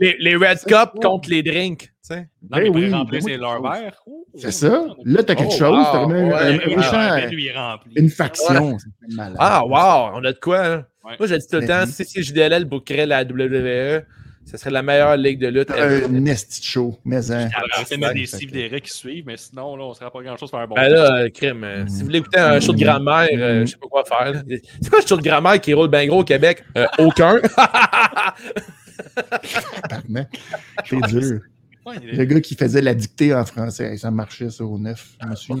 Les, 0.00 0.16
les 0.18 0.36
Red 0.36 0.58
Cup 0.66 0.90
contre 1.02 1.28
les 1.30 1.42
drinks. 1.42 1.82
tu 1.82 1.88
sais. 2.02 2.16
Non, 2.16 2.26
Ben 2.50 2.62
mais 2.62 2.68
oui, 2.68 2.84
oui, 2.86 2.92
remplir 2.92 3.20
ben 3.20 3.26
ses 3.26 3.34
oui. 3.34 3.40
leur 3.40 3.62
verre. 3.62 4.02
C'est 4.36 4.50
ça. 4.52 4.84
Là, 5.04 5.22
t'as 5.22 5.34
quelque 5.34 5.52
Oh, 5.54 5.58
chose. 5.58 5.78
wow. 5.78 5.84
T'as 5.92 6.06
Ouais, 6.06 6.32
un- 6.32 7.16
Ben, 7.20 7.30
lui, 7.30 7.44
il 7.44 7.48
est 7.48 7.52
rempli. 7.58 7.92
une 7.96 8.10
faction. 8.10 8.78
C'est 8.78 9.14
malade. 9.16 9.36
Ah, 9.38 9.62
wow, 9.64 10.12
on 10.18 10.24
a 10.24 10.32
de 10.32 10.38
quoi. 10.38 10.64
hein. 10.66 10.86
Ouais. 11.04 11.14
Moi, 11.18 11.28
j'ai 11.28 11.38
dit 11.38 11.46
tout 11.46 11.56
le 11.56 11.60
Mais 11.62 11.66
temps, 11.68 11.86
si, 11.86 12.04
si 12.04 12.22
JDLL 12.22 12.64
bookerait 12.64 13.06
la 13.06 13.22
WWE, 13.24 14.04
ce 14.48 14.56
serait 14.56 14.70
la 14.70 14.82
meilleure 14.82 15.16
ligue 15.16 15.40
de 15.40 15.48
lutte. 15.48 15.70
Un 15.72 16.06
nesti 16.08 16.60
de 16.60 16.64
show. 16.64 16.98
Mais 17.04 17.30
hein. 17.32 17.48
On 17.78 17.82
va 17.82 17.96
mettre 17.96 18.14
des 18.14 18.26
Steve 18.26 18.52
Derrick 18.52 18.84
qui 18.84 18.92
suivent, 18.92 19.24
mais 19.26 19.36
sinon, 19.36 19.74
là, 19.76 19.84
on 19.84 19.88
ne 19.90 19.94
sera 19.94 20.10
pas 20.10 20.22
grand-chose 20.22 20.50
faire 20.50 20.60
un 20.60 20.66
bon. 20.68 20.76
Ben 20.76 20.88
là, 20.88 21.16
euh, 21.24 21.28
crime. 21.30 21.64
euh, 21.64 21.84
Si 21.88 21.98
vous 21.98 22.04
voulez 22.06 22.18
écouter 22.20 22.38
un 22.38 22.60
show 22.60 22.72
de 22.72 22.78
grammaire, 22.78 23.28
euh, 23.32 23.66
je 23.66 23.72
sais 23.72 23.76
pas 23.76 23.88
quoi 23.88 24.04
faire. 24.04 24.32
là. 24.32 24.42
C'est 24.80 24.88
quoi 24.88 25.00
le 25.00 25.06
show 25.06 25.16
de 25.16 25.22
grammaire 25.22 25.60
qui 25.60 25.74
roule 25.74 25.88
bien 25.88 26.06
gros 26.06 26.20
au 26.20 26.24
Québec? 26.24 26.62
Euh, 26.78 26.86
aucun. 26.98 27.40
C'est 30.84 31.00
dur. 31.08 31.40
Ouais, 31.86 31.94
Le 32.02 32.24
gars 32.24 32.40
qui 32.40 32.56
faisait 32.56 32.82
la 32.82 32.94
dictée 32.94 33.32
en 33.32 33.44
français, 33.44 33.96
ça 33.96 34.10
marchait 34.10 34.50
ça 34.50 34.64
au 34.64 34.76
neuf. 34.76 35.10
Je 35.22 35.28
me 35.28 35.36
ça. 35.36 35.54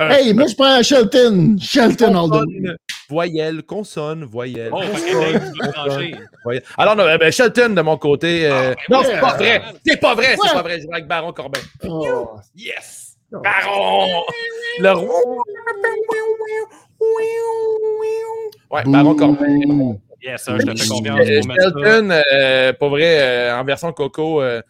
Euh, 0.00 0.08
Hey, 0.08 0.32
moi 0.32 0.46
je 0.46 0.54
prends 0.54 0.82
Shelton. 0.82 1.56
Shelton 1.60 2.14
all 2.14 2.30
the 2.30 2.32
way. 2.32 2.42
consonne, 2.46 2.76
voyelle, 3.10 3.62
consonne, 3.64 4.24
voyelle. 4.24 4.70
Oh, 4.72 4.80
fait 4.80 5.10
que 5.10 5.12
consonne, 5.12 5.32
Dave, 5.32 5.52
tu 5.52 5.66
veux 5.66 5.72
changer. 5.74 6.14
voyelle. 6.44 6.62
Alors, 6.78 6.96
non, 6.96 7.04
ben, 7.18 7.30
Shelton 7.30 7.74
de 7.74 7.82
mon 7.82 7.98
côté. 7.98 8.46
euh, 8.46 8.72
Ah, 8.74 8.82
non, 8.90 9.02
c'est 9.04 9.20
pas 9.20 9.36
vrai. 9.36 9.62
C'est 9.86 10.00
pas 10.00 10.14
vrai. 10.14 10.36
C'est 10.42 10.52
pas 10.54 10.62
vrai. 10.62 10.80
Je 10.80 10.86
vais 10.86 10.92
avec 10.94 11.06
Baron 11.06 11.32
Corbin. 11.34 11.60
Oh, 11.86 12.30
Yes! 12.56 13.16
Baron! 13.30 14.22
Le 14.80 14.90
roi! 14.92 15.42
Ouais, 18.70 18.82
Baron 18.86 19.14
Corbin. 19.14 19.58
bouh. 19.66 20.00
Yes, 20.22 20.44
sir, 20.44 20.58
je 20.60 20.66
te 20.66 20.78
fais 20.78 20.88
confiance 20.88 21.20
Euh. 21.20 21.42
Shelton, 21.60 22.10
euh, 22.32 22.72
pour 22.74 22.90
vrai, 22.90 23.20
euh, 23.20 23.58
en 23.58 23.64
version 23.64 23.92
Coco, 23.92 24.42
euh, 24.42 24.60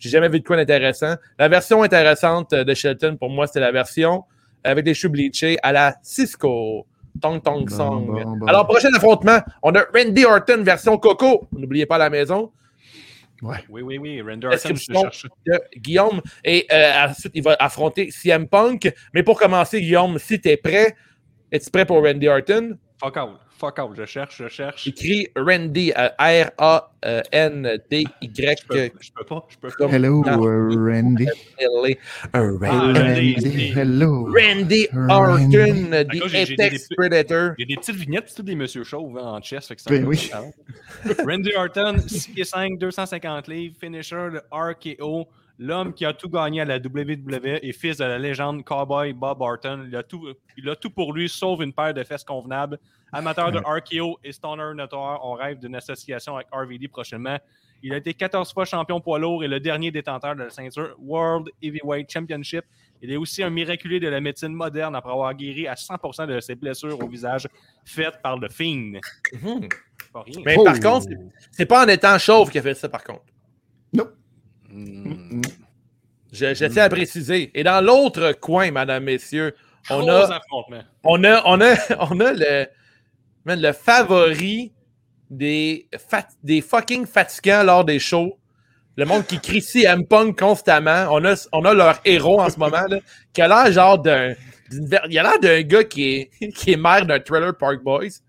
j'ai 0.00 0.08
jamais 0.08 0.28
vu 0.28 0.40
de 0.40 0.44
quoi 0.44 0.56
d'intéressant. 0.56 1.14
La 1.38 1.48
version 1.48 1.82
intéressante 1.84 2.52
de 2.52 2.74
Shelton, 2.74 3.16
pour 3.16 3.30
moi, 3.30 3.46
c'était 3.46 3.60
la 3.60 3.70
version 3.70 4.24
avec 4.64 4.84
des 4.84 4.94
cheveux 4.94 5.12
bleachés 5.12 5.58
à 5.62 5.70
la 5.72 5.94
Cisco. 6.02 6.86
Tong 7.20 7.42
Tong 7.42 7.68
Song. 7.68 8.06
bon, 8.06 8.36
bon. 8.38 8.46
Alors, 8.46 8.66
prochain 8.66 8.88
affrontement, 8.94 9.40
on 9.62 9.74
a 9.74 9.82
Randy 9.94 10.24
Orton 10.24 10.62
version 10.62 10.96
Coco. 10.96 11.46
N'oubliez 11.52 11.84
pas 11.84 11.96
à 11.96 11.98
la 11.98 12.10
maison. 12.10 12.50
Oui, 13.42 13.56
oui, 13.68 13.98
oui. 13.98 14.22
Render 14.22 14.46
Orton, 14.46 14.58
je 14.68 14.72
Description. 14.74 15.02
cherche. 15.02 15.26
de 15.46 15.60
Guillaume. 15.76 16.20
Et 16.44 16.66
euh, 16.72 17.06
ensuite, 17.08 17.32
il 17.34 17.42
va 17.42 17.56
affronter 17.58 18.10
CM 18.10 18.48
Punk. 18.48 18.92
Mais 19.12 19.22
pour 19.22 19.38
commencer, 19.38 19.80
Guillaume, 19.80 20.18
si 20.18 20.40
tu 20.40 20.48
es 20.48 20.56
prêt, 20.56 20.94
es-tu 21.50 21.70
prêt 21.70 21.84
pour 21.84 22.02
Randy 22.02 22.28
Orton? 22.28 22.78
Fuck 23.02 23.16
out. 23.16 23.40
Fuck 23.60 23.78
out. 23.78 23.94
Je 23.94 24.06
cherche, 24.06 24.38
je 24.38 24.48
cherche. 24.48 24.86
Écrit 24.86 25.28
Randy, 25.36 25.92
euh, 25.94 26.08
R-A-N-D-Y. 26.18 28.06
Je 28.62 28.66
peux, 28.66 28.90
je 28.98 29.10
peux 29.12 29.24
pas. 29.24 29.46
Je 29.50 29.58
peux 29.58 29.68
pas. 29.68 29.86
Hello, 29.94 30.22
Ah. 30.26 30.36
uh, 30.36 30.76
Randy. 30.78 31.26
Randy. 32.32 33.72
Hello. 33.76 34.32
Randy. 34.32 34.88
Orton, 35.10 35.90
The 35.90 36.34
Apex 36.34 36.88
Predator. 36.96 37.52
Il 37.58 37.62
y 37.62 37.64
a 37.64 37.66
des 37.66 37.76
petites 37.76 37.96
vignettes, 37.96 38.24
c'est 38.28 38.36
tous 38.36 38.42
des 38.44 38.54
Monsieur 38.54 38.82
Chauve 38.82 39.18
hein, 39.18 39.26
en 39.26 39.42
chess. 39.42 39.68
Fait 39.68 39.76
que 39.76 39.82
ça 39.82 39.90
Ben 39.90 40.06
oui. 40.06 40.30
Randy 41.26 41.52
Orton, 41.54 41.96
6 42.06 42.28
pieds 42.28 42.44
5, 42.44 42.78
250 42.78 43.46
livres, 43.48 43.76
finisher 43.78 44.28
de 44.32 44.40
RKO, 44.50 45.28
l'homme 45.58 45.92
qui 45.92 46.06
a 46.06 46.14
tout 46.14 46.30
gagné 46.30 46.62
à 46.62 46.64
la 46.64 46.78
WWE 46.78 47.58
et 47.62 47.72
fils 47.72 47.98
de 47.98 48.04
la 48.04 48.18
légende 48.18 48.64
Cowboy 48.64 49.12
Bob 49.12 49.42
Orton. 49.42 49.84
Il 49.86 49.94
a 49.96 50.02
tout, 50.02 50.26
il 50.56 50.66
a 50.70 50.76
tout 50.76 50.90
pour 50.90 51.12
lui, 51.12 51.28
sauf 51.28 51.60
une 51.60 51.74
paire 51.74 51.92
de 51.92 52.02
fesses 52.04 52.24
convenables. 52.24 52.78
Amateur 53.12 53.50
de 53.50 53.58
RKO 53.58 54.18
et 54.22 54.32
Stoner 54.32 54.72
notoire, 54.74 55.20
on 55.24 55.32
rêve 55.34 55.58
d'une 55.58 55.74
association 55.74 56.36
avec 56.36 56.46
RVD 56.52 56.88
prochainement. 56.88 57.38
Il 57.82 57.92
a 57.94 57.96
été 57.96 58.12
14 58.14 58.52
fois 58.52 58.64
champion 58.66 59.00
poids 59.00 59.18
lourd 59.18 59.42
et 59.42 59.48
le 59.48 59.58
dernier 59.58 59.90
détenteur 59.90 60.36
de 60.36 60.42
la 60.44 60.50
ceinture 60.50 60.94
World 60.98 61.48
Heavyweight 61.62 62.10
Championship. 62.12 62.64
Il 63.02 63.10
est 63.10 63.16
aussi 63.16 63.42
un 63.42 63.48
miraculé 63.48 63.98
de 63.98 64.08
la 64.08 64.20
médecine 64.20 64.52
moderne 64.52 64.94
après 64.94 65.10
avoir 65.10 65.32
guéri 65.34 65.66
à 65.66 65.74
100% 65.74 66.26
de 66.26 66.38
ses 66.40 66.54
blessures 66.54 67.02
au 67.02 67.08
visage 67.08 67.48
faites 67.84 68.20
par 68.22 68.38
le 68.38 68.48
Fiend. 68.50 69.00
Mhm. 69.32 69.68
Pas 70.12 70.22
rien. 70.22 70.42
Mais 70.44 70.56
Oh. 70.58 70.64
par 70.64 70.78
contre, 70.78 71.06
c'est- 71.52 71.66
pas 71.66 71.84
en 71.84 71.88
étant 71.88 72.18
chauve 72.18 72.50
qu'il 72.50 72.58
a 72.60 72.62
fait 72.62 72.74
ça, 72.74 72.88
par 72.90 73.02
contre. 73.02 73.22
Hmm. 74.72 75.40
Je, 76.32 76.54
je 76.54 76.64
tiens 76.66 76.84
à 76.84 76.88
préciser. 76.88 77.50
Et 77.54 77.64
dans 77.64 77.84
l'autre 77.84 78.32
coin, 78.32 78.70
mesdames, 78.70 79.02
messieurs, 79.02 79.54
on 79.88 80.06
a, 80.08 80.40
on 81.02 81.24
a, 81.24 81.42
on 81.44 81.60
a, 81.60 82.06
on 82.10 82.20
a 82.20 82.32
le, 82.32 82.66
le 83.46 83.72
favori 83.72 84.72
des, 85.30 85.88
des 86.42 86.60
fucking 86.60 87.06
fatigants 87.06 87.62
lors 87.62 87.84
des 87.84 87.98
shows. 87.98 88.36
Le 88.96 89.04
monde 89.06 89.24
qui 89.24 89.40
crie 89.40 89.62
CM 89.62 90.06
Punk 90.06 90.38
constamment. 90.38 91.06
On 91.10 91.24
a, 91.24 91.48
on 91.52 91.64
a 91.64 91.72
leur 91.72 92.00
héros 92.04 92.40
en 92.40 92.50
ce 92.50 92.58
moment, 92.58 92.84
là, 92.88 92.98
qui 93.32 93.40
a 93.40 93.48
l'air 93.48 93.72
genre 93.72 93.98
d'un. 93.98 94.34
Il 95.08 95.18
a 95.18 95.38
d'un 95.38 95.62
gars 95.62 95.84
qui 95.84 96.30
est, 96.40 96.52
qui 96.52 96.76
maire 96.76 97.06
d'un 97.06 97.18
Trailer 97.18 97.56
Park 97.56 97.82
Boys. 97.82 98.20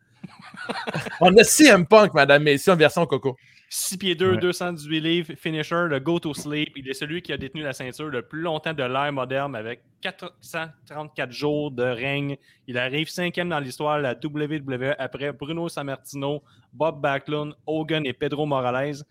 on 1.19 1.35
a 1.35 1.43
CM 1.43 1.85
Punk, 1.85 2.13
madame, 2.13 2.43
messieurs, 2.43 2.73
en 2.73 2.75
version 2.75 3.05
coco. 3.05 3.35
6 3.73 3.97
pieds 3.97 4.15
2, 4.15 4.31
Ouais. 4.31 4.37
218 4.37 4.99
livres, 4.99 5.33
finisher, 5.37 5.85
le 5.87 5.97
go 6.01 6.19
to 6.19 6.33
sleep. 6.33 6.73
Il 6.75 6.89
est 6.89 6.93
celui 6.93 7.21
qui 7.21 7.31
a 7.31 7.37
détenu 7.37 7.63
la 7.63 7.71
ceinture 7.71 8.09
le 8.09 8.21
plus 8.21 8.41
longtemps 8.41 8.73
de 8.73 8.83
l'ère 8.83 9.13
moderne 9.13 9.55
avec 9.55 9.81
434 10.01 11.31
jours 11.31 11.71
de 11.71 11.83
règne. 11.83 12.35
Il 12.67 12.77
arrive 12.77 13.07
cinquième 13.09 13.47
dans 13.47 13.59
l'histoire 13.59 13.97
de 13.97 14.03
la 14.03 14.13
WWE 14.13 14.93
après 14.99 15.31
Bruno 15.31 15.69
Sammartino, 15.69 16.43
Bob 16.73 16.99
Backlund, 16.99 17.53
Hogan 17.65 18.05
et 18.05 18.11
Pedro 18.11 18.45
Morales. 18.45 19.03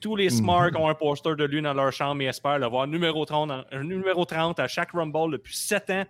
Tous 0.00 0.16
les 0.16 0.26
Mhm. 0.30 0.30
Smarks 0.30 0.78
ont 0.78 0.88
un 0.88 0.94
poster 0.94 1.36
de 1.36 1.44
lui 1.44 1.60
dans 1.60 1.74
leur 1.74 1.92
chambre 1.92 2.22
et 2.22 2.26
espèrent 2.26 2.58
le 2.58 2.66
voir 2.68 2.86
numéro 2.86 3.26
30, 3.26 3.50
en- 3.50 3.64
euh, 3.74 3.82
numéro 3.82 4.24
30 4.24 4.58
à 4.60 4.66
chaque 4.66 4.92
Rumble 4.92 5.32
depuis 5.32 5.54
7 5.54 5.90
ans. 5.90 6.04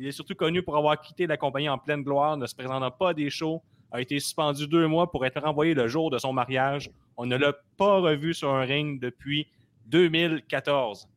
Il 0.00 0.06
est 0.08 0.12
surtout 0.12 0.34
connu 0.34 0.62
pour 0.64 0.76
avoir 0.76 1.00
quitté 1.00 1.28
la 1.28 1.36
compagnie 1.36 1.68
en 1.68 1.78
pleine 1.78 2.02
gloire, 2.02 2.36
ne 2.36 2.46
se 2.46 2.56
présentant 2.56 2.90
pas 2.90 3.10
à 3.10 3.14
des 3.14 3.30
shows, 3.30 3.62
a 3.92 4.00
été 4.00 4.18
suspendu 4.18 4.66
deux 4.66 4.86
mois 4.88 5.10
pour 5.10 5.24
être 5.26 5.40
renvoyé 5.40 5.74
le 5.74 5.86
jour 5.86 6.10
de 6.10 6.18
son 6.18 6.32
mariage. 6.32 6.90
On 7.16 7.26
ne 7.26 7.36
l'a 7.36 7.52
pas 7.76 7.98
revu 8.00 8.34
sur 8.34 8.48
un 8.52 8.62
ring 8.62 9.00
depuis 9.00 9.46
2014. 9.86 11.08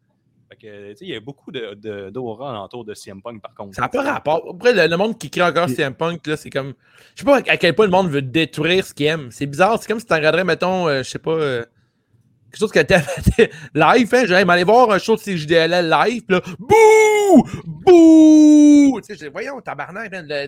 Fait 0.49 0.55
que, 0.57 0.91
tu 0.91 0.97
sais, 0.97 1.05
il 1.05 1.11
y 1.11 1.15
a 1.15 1.19
beaucoup 1.19 1.51
de- 1.51 1.73
de- 1.73 2.09
d'aura 2.11 2.51
alentour 2.51 2.85
de 2.85 2.93
CM 2.93 3.21
Punk, 3.21 3.41
par 3.41 3.55
contre. 3.55 3.75
Ça 3.75 3.81
n'a 3.83 3.89
pas 3.89 4.03
rapport. 4.03 4.45
Après, 4.53 4.73
le, 4.73 4.87
le 4.87 4.97
monde 4.97 5.17
qui 5.17 5.29
crie 5.31 5.41
encore 5.41 5.67
CM 5.69 5.95
Punk, 5.95 6.27
là, 6.27 6.37
c'est 6.37 6.51
comme. 6.51 6.73
Je 7.15 7.21
sais 7.21 7.25
pas 7.25 7.37
à 7.37 7.57
quel 7.57 7.73
point 7.73 7.85
le 7.85 7.91
monde 7.91 8.09
veut 8.09 8.21
détruire 8.21 8.85
ce 8.85 8.93
qu'il 8.93 9.07
aime. 9.07 9.31
C'est 9.31 9.47
bizarre. 9.47 9.81
C'est 9.81 9.87
comme 9.87 9.99
si 9.99 10.05
tu 10.05 10.13
regarderais, 10.13 10.43
mettons, 10.43 10.87
euh, 10.87 11.01
je 11.01 11.09
sais 11.09 11.17
pas. 11.19 11.31
euh, 11.31 11.65
quelque 12.51 12.59
chose 12.59 12.71
que 12.71 12.79
t'aimes 12.79 13.01
live, 13.73 14.13
hein. 14.13 14.23
J'allais 14.27 14.45
m'aller 14.45 14.63
voir 14.63 14.91
un 14.91 14.99
show 14.99 15.15
de 15.15 15.21
CJDLL 15.21 15.89
live, 15.89 16.23
là, 16.29 16.41
bouh! 16.59 17.43
Bouh! 17.65 19.01
Tu 19.01 19.15
sais, 19.17 19.29
voyons, 19.29 19.59
tabarnak, 19.61 20.11
man, 20.11 20.25
le- 20.29 20.47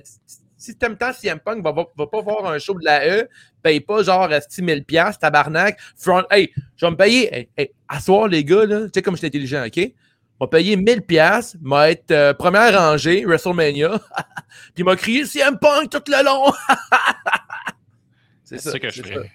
si 0.58 0.76
t'aimes 0.76 0.98
tant 0.98 1.14
CM 1.14 1.40
Punk, 1.40 1.64
va, 1.64 1.72
va, 1.72 1.86
va 1.96 2.08
pas 2.08 2.22
voir 2.22 2.46
un 2.46 2.58
show 2.60 2.74
de 2.74 2.84
la 2.84 3.08
E, 3.08 3.30
paye 3.62 3.80
pas 3.80 4.04
genre 4.04 4.30
6 4.50 4.66
000 4.66 4.82
piastres, 4.82 5.20
tabarnak. 5.20 5.80
Front, 5.96 6.24
hey, 6.32 6.52
je 6.76 6.86
vais 6.86 6.92
me 6.92 6.98
payer, 6.98 7.34
hey, 7.34 7.50
hey, 7.58 7.72
à 7.88 8.00
soir, 8.00 8.28
les 8.28 8.44
gars, 8.44 8.66
là, 8.66 8.86
tu 8.86 8.92
sais 8.96 9.02
comme 9.02 9.16
je 9.16 9.20
suis 9.20 9.28
intelligent, 9.28 9.66
OK? 9.66 9.78
Je 9.78 10.46
vais 10.46 10.50
payer 10.50 10.76
1000 10.76 11.02
piastres, 11.04 11.58
m'a 11.62 11.92
être 11.92 12.12
euh, 12.12 12.34
première 12.34 12.78
rangée, 12.78 13.26
WrestleMania, 13.26 13.90
puis 14.74 14.80
il 14.80 14.86
m'a 14.86 14.96
crié 14.96 15.26
CM 15.26 15.58
Punk 15.58 15.90
tout 15.90 16.04
le 16.08 16.24
long. 16.24 16.52
C'est 18.44 18.60
ça 18.60 18.80
que 18.80 18.90
je 18.90 19.04
ferais. 19.04 19.32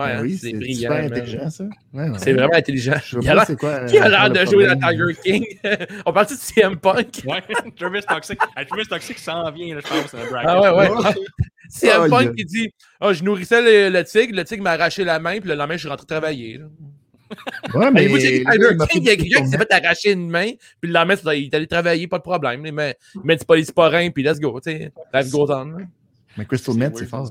Ouais, 0.00 0.06
Ben 0.08 0.18
hein, 0.18 0.22
oui, 0.22 0.36
c'est 0.40 0.52
brillant. 0.52 0.90
intelligent, 0.92 1.50
ça. 1.50 1.64
Ouais, 1.92 2.08
ouais. 2.10 2.18
C'est 2.18 2.32
vraiment 2.32 2.54
intelligent. 2.54 2.94
Je 3.04 3.18
Il 3.20 3.28
a 3.30 3.46
quoi. 3.56 3.84
qui 3.84 3.98
a 3.98 4.06
euh, 4.06 4.08
l'air 4.08 4.30
de 4.30 4.50
jouer 4.50 4.66
dans. 4.66 4.78
Tiger 4.88 5.14
King? 5.22 5.46
On 6.06 6.12
parle 6.12 6.26
de 6.26 6.32
CM 6.34 6.76
Punk? 6.78 7.22
Ouais, 7.26 7.42
Travis 7.76 8.00
Toxic. 8.02 8.38
Travis 8.68 8.86
Toxic 8.88 9.18
s'en 9.18 9.50
vient, 9.52 9.74
là, 9.76 9.80
je 9.84 9.88
pense. 9.88 10.10
bracket. 10.30 10.44
Ah 10.50 10.74
ouais, 10.74 10.88
ouais. 10.90 11.12
CM 11.68 12.02
Oh, 12.04 12.08
Punk 12.08 12.22
yeah. 12.22 12.32
qui 12.32 12.44
dit 12.46 12.70
Ah, 13.00 13.12
je 13.12 13.22
nourrissais 13.22 13.60
le, 13.62 13.96
le 13.96 14.04
tigre, 14.04 14.34
le 14.34 14.44
tigre 14.44 14.62
m'a 14.62 14.72
arraché 14.72 15.04
la 15.04 15.18
main, 15.18 15.38
puis 15.38 15.48
le 15.48 15.54
lendemain, 15.54 15.74
je 15.74 15.80
suis 15.80 15.88
rentré 15.88 16.06
travailler. 16.06 16.58
là. 16.58 16.64
Ouais, 17.74 17.90
Mais 17.92 18.08
mais. 18.08 18.18
Tiger 18.18 18.44
King, 18.90 19.02
il 19.02 19.04
y 19.04 19.10
a 19.10 19.16
quelqu'un 19.16 19.42
qui 19.44 19.48
s'est 19.48 19.58
fait 19.58 19.72
arracher 19.72 20.12
une 20.12 20.28
main, 20.28 20.50
puis 20.80 20.90
le 20.90 20.92
lendemain, 20.92 21.14
il 21.34 21.44
est 21.44 21.54
allé 21.54 21.66
travailler, 21.66 22.06
pas 22.08 22.18
de 22.18 22.22
problème. 22.22 22.64
Il 22.66 22.72
met, 22.72 22.96
il 23.14 23.20
met 23.24 23.36
du 23.36 23.44
polysporin, 23.44 24.10
puis 24.10 24.22
let's 24.22 24.40
go. 24.40 24.58
on. 24.58 25.64
là. 25.64 25.76
Mais 26.36 26.44
Crystal 26.46 26.74
Met, 26.74 26.90
c'est 26.96 27.06
fort. 27.06 27.28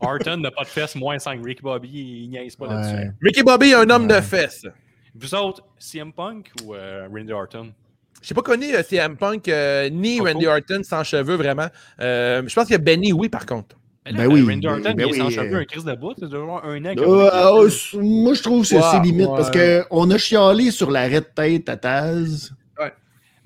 Orton 0.00 0.36
n'a 0.38 0.50
pas 0.50 0.62
de 0.62 0.68
fesses, 0.68 0.94
moins 0.94 1.18
5. 1.18 1.40
Ricky 1.44 1.62
Bobby, 1.62 1.88
il 2.24 2.30
niaise 2.30 2.56
pas 2.56 2.66
là-dessus. 2.66 2.94
Ouais. 2.94 3.10
Ricky 3.22 3.42
Bobby 3.42 3.70
est 3.70 3.74
un 3.74 3.90
homme 3.90 4.06
de 4.08 4.20
fesses. 4.20 4.66
Vous 5.14 5.34
autres, 5.34 5.62
CM 5.78 6.12
Punk 6.12 6.50
ou 6.64 6.74
euh, 6.74 7.08
Randy 7.12 7.32
Orton? 7.32 7.72
J'ai 8.22 8.34
pas 8.34 8.42
connu 8.42 8.74
euh, 8.74 8.82
CM 8.82 9.16
Punk 9.16 9.48
euh, 9.48 9.88
ni. 9.90 10.20
Randy 10.20 10.46
Orton 10.46 10.82
sans 10.82 11.02
cheveux, 11.04 11.36
vraiment. 11.36 11.66
Euh, 12.00 12.42
je 12.46 12.54
pense 12.54 12.64
qu'il 12.66 12.72
y 12.72 12.76
a 12.76 12.78
Benny, 12.78 13.12
oui, 13.12 13.28
par 13.28 13.46
contre. 13.46 13.76
Ben, 14.04 14.12
là, 14.16 14.18
Ben 14.28 14.32
oui, 14.32 14.42
Randy 14.42 14.66
Orton, 14.66 14.94
ben 14.96 15.06
il 15.08 15.14
est 15.14 15.18
sans 15.18 15.26
oui, 15.26 15.34
cheveux, 15.34 15.56
un 15.56 15.64
crise 15.64 15.84
de 15.84 15.94
bout, 15.94 16.14
c'est 16.18 16.24
déjà 16.26 16.38
un 16.38 16.84
an 16.84 16.94
Euh, 16.96 17.62
euh, 17.64 17.68
c- 17.68 17.98
moi, 18.00 18.34
je 18.34 18.42
trouve 18.42 18.62
que 18.62 18.68
c'est 18.68 19.00
limite 19.02 19.26
parce 19.28 19.50
qu'on 19.50 20.10
a 20.10 20.18
chialé 20.18 20.70
sur 20.70 20.90
l'arrêt 20.90 21.20
de 21.20 21.26
tête 21.34 21.68
à 21.68 21.76
Taz. 21.76 22.52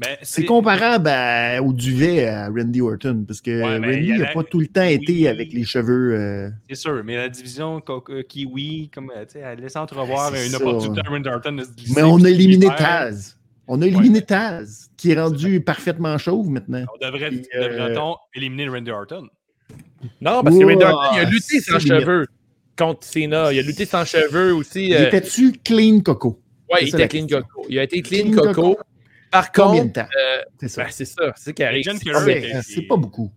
Ben, 0.03 0.17
C'est 0.23 0.45
comparable 0.45 1.09
à- 1.09 1.63
au 1.63 1.73
duvet 1.73 2.27
à 2.27 2.49
Randy 2.49 2.81
Orton 2.81 3.25
parce 3.27 3.41
que 3.41 3.51
Ouais, 3.63 3.79
y 3.79 3.95
Randy 3.95 4.19
n'a 4.19 4.27
la- 4.29 4.33
pas 4.33 4.43
tout 4.45 4.61
le 4.61 4.67
temps 4.67 4.87
oui. 4.87 4.95
été 4.95 5.29
avec 5.29 5.53
les 5.53 5.65
cheveux. 5.65 6.15
euh, 6.15 6.51
C'est 6.69 6.75
sûr, 6.77 7.03
mais 7.05 7.17
la 7.17 7.29
division 7.29 7.81
euh, 7.89 8.23
Kiwi, 8.23 8.91
comme, 8.93 9.11
euh, 9.17 9.25
tu 9.25 9.33
sais, 9.35 9.41
elle 9.41 9.61
laisse 9.61 9.77
entrevoir 9.77 10.33
une 10.35 10.51
ça. 10.51 10.57
opportunité 10.57 11.01
à 11.07 11.11
Randy 11.11 11.29
Orton 11.29 11.53
de 11.53 11.65
se 11.65 11.71
glisser. 11.73 11.93
Mais 11.97 12.03
on 12.03 12.23
a 12.25 12.29
éliminé. 12.31 12.67
Taz. 12.77 13.37
On 13.69 13.81
a 13.81 13.87
éliminé 13.87 14.21
Taz, 14.23 14.91
qui 14.97 15.13
est 15.13 15.21
rendu 15.21 15.61
parfaitement 15.61 16.19
chauve 16.19 16.49
maintenant. 16.51 16.85
On 17.01 17.07
devrait, 17.07 17.29
Puis, 17.31 17.47
euh, 17.55 17.69
devrait-on 17.69 18.17
éliminer 18.35 18.69
Randy 18.69 18.91
Orton? 18.91 19.29
Non, 20.21 20.43
parce 20.43 20.59
que 20.59 20.65
Randy 20.65 20.85
Orton, 20.85 21.17
il 21.17 21.19
a 21.21 21.25
lutté 21.25 21.61
c'est 21.61 21.71
sans 21.71 21.79
limite. 21.79 22.01
cheveux 22.01 22.27
contre 22.77 23.05
Cena. 23.05 23.53
Il 23.53 23.59
a 23.61 23.63
lutté 23.63 23.85
sans 23.87 24.05
cheveux 24.05 24.53
aussi. 24.55 24.89
Il 24.89 24.95
euh, 24.95 25.07
était-tu 25.07 25.53
clean 25.65 26.01
coco? 26.01 26.41
ouais, 26.73 26.81
c'est 26.81 26.87
il 26.89 26.95
était 26.95 27.09
clean 27.09 27.27
question. 27.27 27.43
coco. 27.43 27.67
Il 27.69 27.79
a 27.79 27.83
été 27.85 28.03
clean, 28.03 28.31
Clean 28.31 28.43
coco. 28.43 28.53
coco. 28.75 28.79
Par 29.33 29.51
Combien 29.51 29.87
de 29.87 29.89
contre, 29.89 29.93
temps? 29.95 30.09
euh, 30.17 30.43
C'est 30.61 30.69
ça. 30.69 30.85
ben, 30.85 30.91
c'est 30.93 31.05
ça. 31.07 31.33
C'est 31.37 31.45
ça 31.47 31.53
qui 31.53 31.65
arrive. 31.65 31.83
John 31.85 31.97
C'est 31.97 32.13
pas- 32.13 32.25
mais- 32.25 32.43
C'est 32.43 32.63
c'est 32.75 32.83
pas 32.83 32.97
beaucoup. 32.97 33.33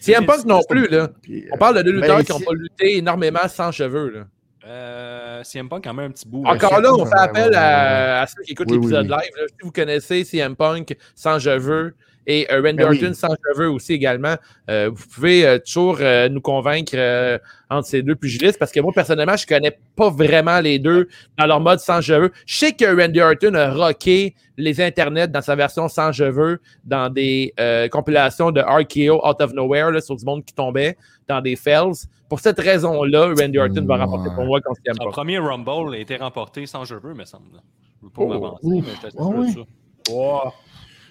CM 0.00 0.26
Punk 0.26 0.44
non 0.44 0.60
plus, 0.68 0.88
là. 0.88 1.08
Puis, 1.22 1.46
On 1.52 1.56
parle 1.58 1.76
de 1.76 1.82
deux 1.82 1.92
ben, 1.92 2.00
lutteurs 2.00 2.24
qui 2.24 2.32
n'ont 2.32 2.38
c'est- 2.38 2.44
pas 2.44 2.52
lutté 2.54 2.96
énormément 2.98 3.46
sans 3.48 3.70
cheveux, 3.72 4.10
là. 4.10 4.24
Euh, 4.66 5.42
CM 5.44 5.68
Punk, 5.68 5.84
quand 5.84 5.92
même 5.94 6.06
un 6.06 6.10
petit 6.10 6.26
bout. 6.26 6.44
Encore 6.46 6.80
là, 6.80 6.92
on 6.94 7.04
fait 7.06 7.18
appel 7.18 7.54
à, 7.54 8.22
à 8.22 8.26
ceux 8.26 8.42
qui 8.42 8.52
écoutent 8.52 8.70
Oui, 8.70 8.76
l'épisode 8.78 9.06
oui, 9.06 9.12
oui. 9.16 9.22
live. 9.22 9.32
là. 9.36 9.46
Si 9.48 9.56
vous 9.62 9.70
connaissez 9.72 10.24
CM 10.24 10.56
Punk 10.56 10.96
sans 11.14 11.38
cheveux 11.38 11.94
et 12.26 12.46
euh, 12.50 12.62
Randy 12.62 12.76
Ben 12.78 12.88
oui. 12.90 12.98
Orton 13.02 13.14
sans 13.14 13.34
cheveux 13.52 13.68
aussi 13.70 13.92
également, 13.92 14.34
euh, 14.70 14.90
vous 14.94 15.04
pouvez 15.14 15.46
euh, 15.46 15.58
toujours 15.58 15.98
euh, 16.00 16.28
nous 16.28 16.40
convaincre 16.40 16.92
euh, 16.94 17.38
entre 17.70 17.86
ces 17.88 18.02
deux 18.02 18.14
pugilistes 18.14 18.58
parce 18.58 18.72
que 18.72 18.80
moi, 18.80 18.92
personnellement, 18.94 19.36
je 19.36 19.46
connais 19.46 19.78
pas 19.96 20.10
vraiment 20.10 20.60
les 20.60 20.78
deux 20.78 21.08
dans 21.38 21.46
leur 21.46 21.60
mode 21.60 21.80
sans 21.80 22.00
cheveux. 22.00 22.30
Je 22.46 22.56
sais 22.56 22.72
que 22.72 22.84
Randy 23.00 23.20
Orton 23.20 23.54
a 23.54 23.72
rocké 23.72 24.34
les 24.56 24.80
internets 24.80 25.28
dans 25.28 25.42
sa 25.42 25.56
version 25.56 25.88
sans 25.88 26.12
cheveux 26.12 26.60
dans 26.84 27.10
des 27.10 27.52
euh, 27.60 27.88
compilations 27.88 28.50
de 28.52 28.60
RKO 28.60 29.26
Out 29.28 29.40
of 29.40 29.52
Nowhere 29.52 29.90
là, 29.90 30.00
sur 30.00 30.16
du 30.16 30.24
monde 30.24 30.44
qui 30.44 30.54
tombait 30.54 30.96
dans 31.28 31.40
des 31.40 31.56
fells. 31.56 31.92
Pour 32.28 32.40
cette 32.40 32.58
raison-là, 32.60 33.34
Randy 33.38 33.58
Orton 33.58 33.84
va 33.86 33.94
Ouais. 33.96 34.00
remporter 34.04 34.30
pour 34.34 34.44
moi 34.44 34.60
CM 34.84 34.94
Son 35.00 35.10
premier 35.10 35.38
Rumble 35.38 35.94
a 35.94 35.98
été 35.98 36.16
remporté 36.16 36.66
sans 36.66 36.84
cheveux, 36.84 37.14
me 37.14 37.24
semble. 37.24 37.60
Je 38.00 38.06
veux 38.06 38.10
pas 38.12 38.22
Oh, 38.22 38.28
m'avancer, 38.28 38.58
mais 38.64 38.80
je 38.82 39.08
suis 39.08 39.18
Ah 39.18 39.24
ouais? 39.26 39.50
ça. 39.50 40.12
Wow. 40.12 40.52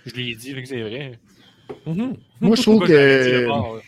Je 0.05 0.13
l'ai 0.15 0.35
dit, 0.35 0.53
que 0.53 0.65
c'est 0.65 0.81
vrai. 0.81 1.19
Mhm. 1.85 2.15
Moi, 2.41 2.55
je 2.55 2.61
trouve 2.61 2.85
que. 2.85 3.45
bord? 3.47 3.79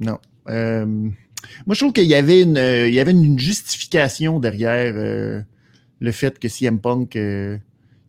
Non. 0.00 0.18
Euh, 0.48 0.86
moi, 0.86 1.74
je 1.74 1.78
trouve 1.80 1.92
qu'il 1.92 2.04
y 2.06 2.14
avait 2.14 2.42
une, 2.42 2.56
euh, 2.56 2.88
il 2.88 2.94
y 2.94 3.00
avait 3.00 3.10
une 3.12 3.38
justification 3.38 4.38
derrière 4.40 4.94
euh, 4.96 5.40
le 6.00 6.12
fait 6.12 6.38
que 6.38 6.48
CM 6.48 6.80
Punk, 6.80 7.16
euh, 7.16 7.58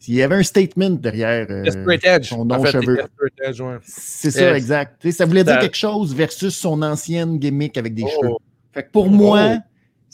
Il 0.07 0.15
y 0.15 0.21
avait 0.21 0.35
un 0.35 0.43
statement 0.43 0.89
derrière 0.91 1.47
euh, 1.49 1.63
Edge. 2.03 2.27
son 2.29 2.43
nom 2.45 2.55
En 2.55 2.63
fait, 2.63 2.71
cheveux. 2.71 2.97
Ouais. 3.63 3.77
C'est 3.83 4.31
ça, 4.31 4.55
exact. 4.57 5.09
Ça 5.11 5.25
voulait 5.25 5.43
dire 5.45 5.59
quelque 5.59 5.77
chose 5.77 6.13
versus 6.13 6.53
son 6.55 6.81
ancienne 6.81 7.37
gimmick 7.39 7.77
avec 7.77 7.93
des 7.93 8.03
Oh. 8.05 8.09
cheveux. 8.21 8.33
Fait 8.73 8.83
que 8.83 8.91
pour 8.91 9.09
moi, 9.09 9.59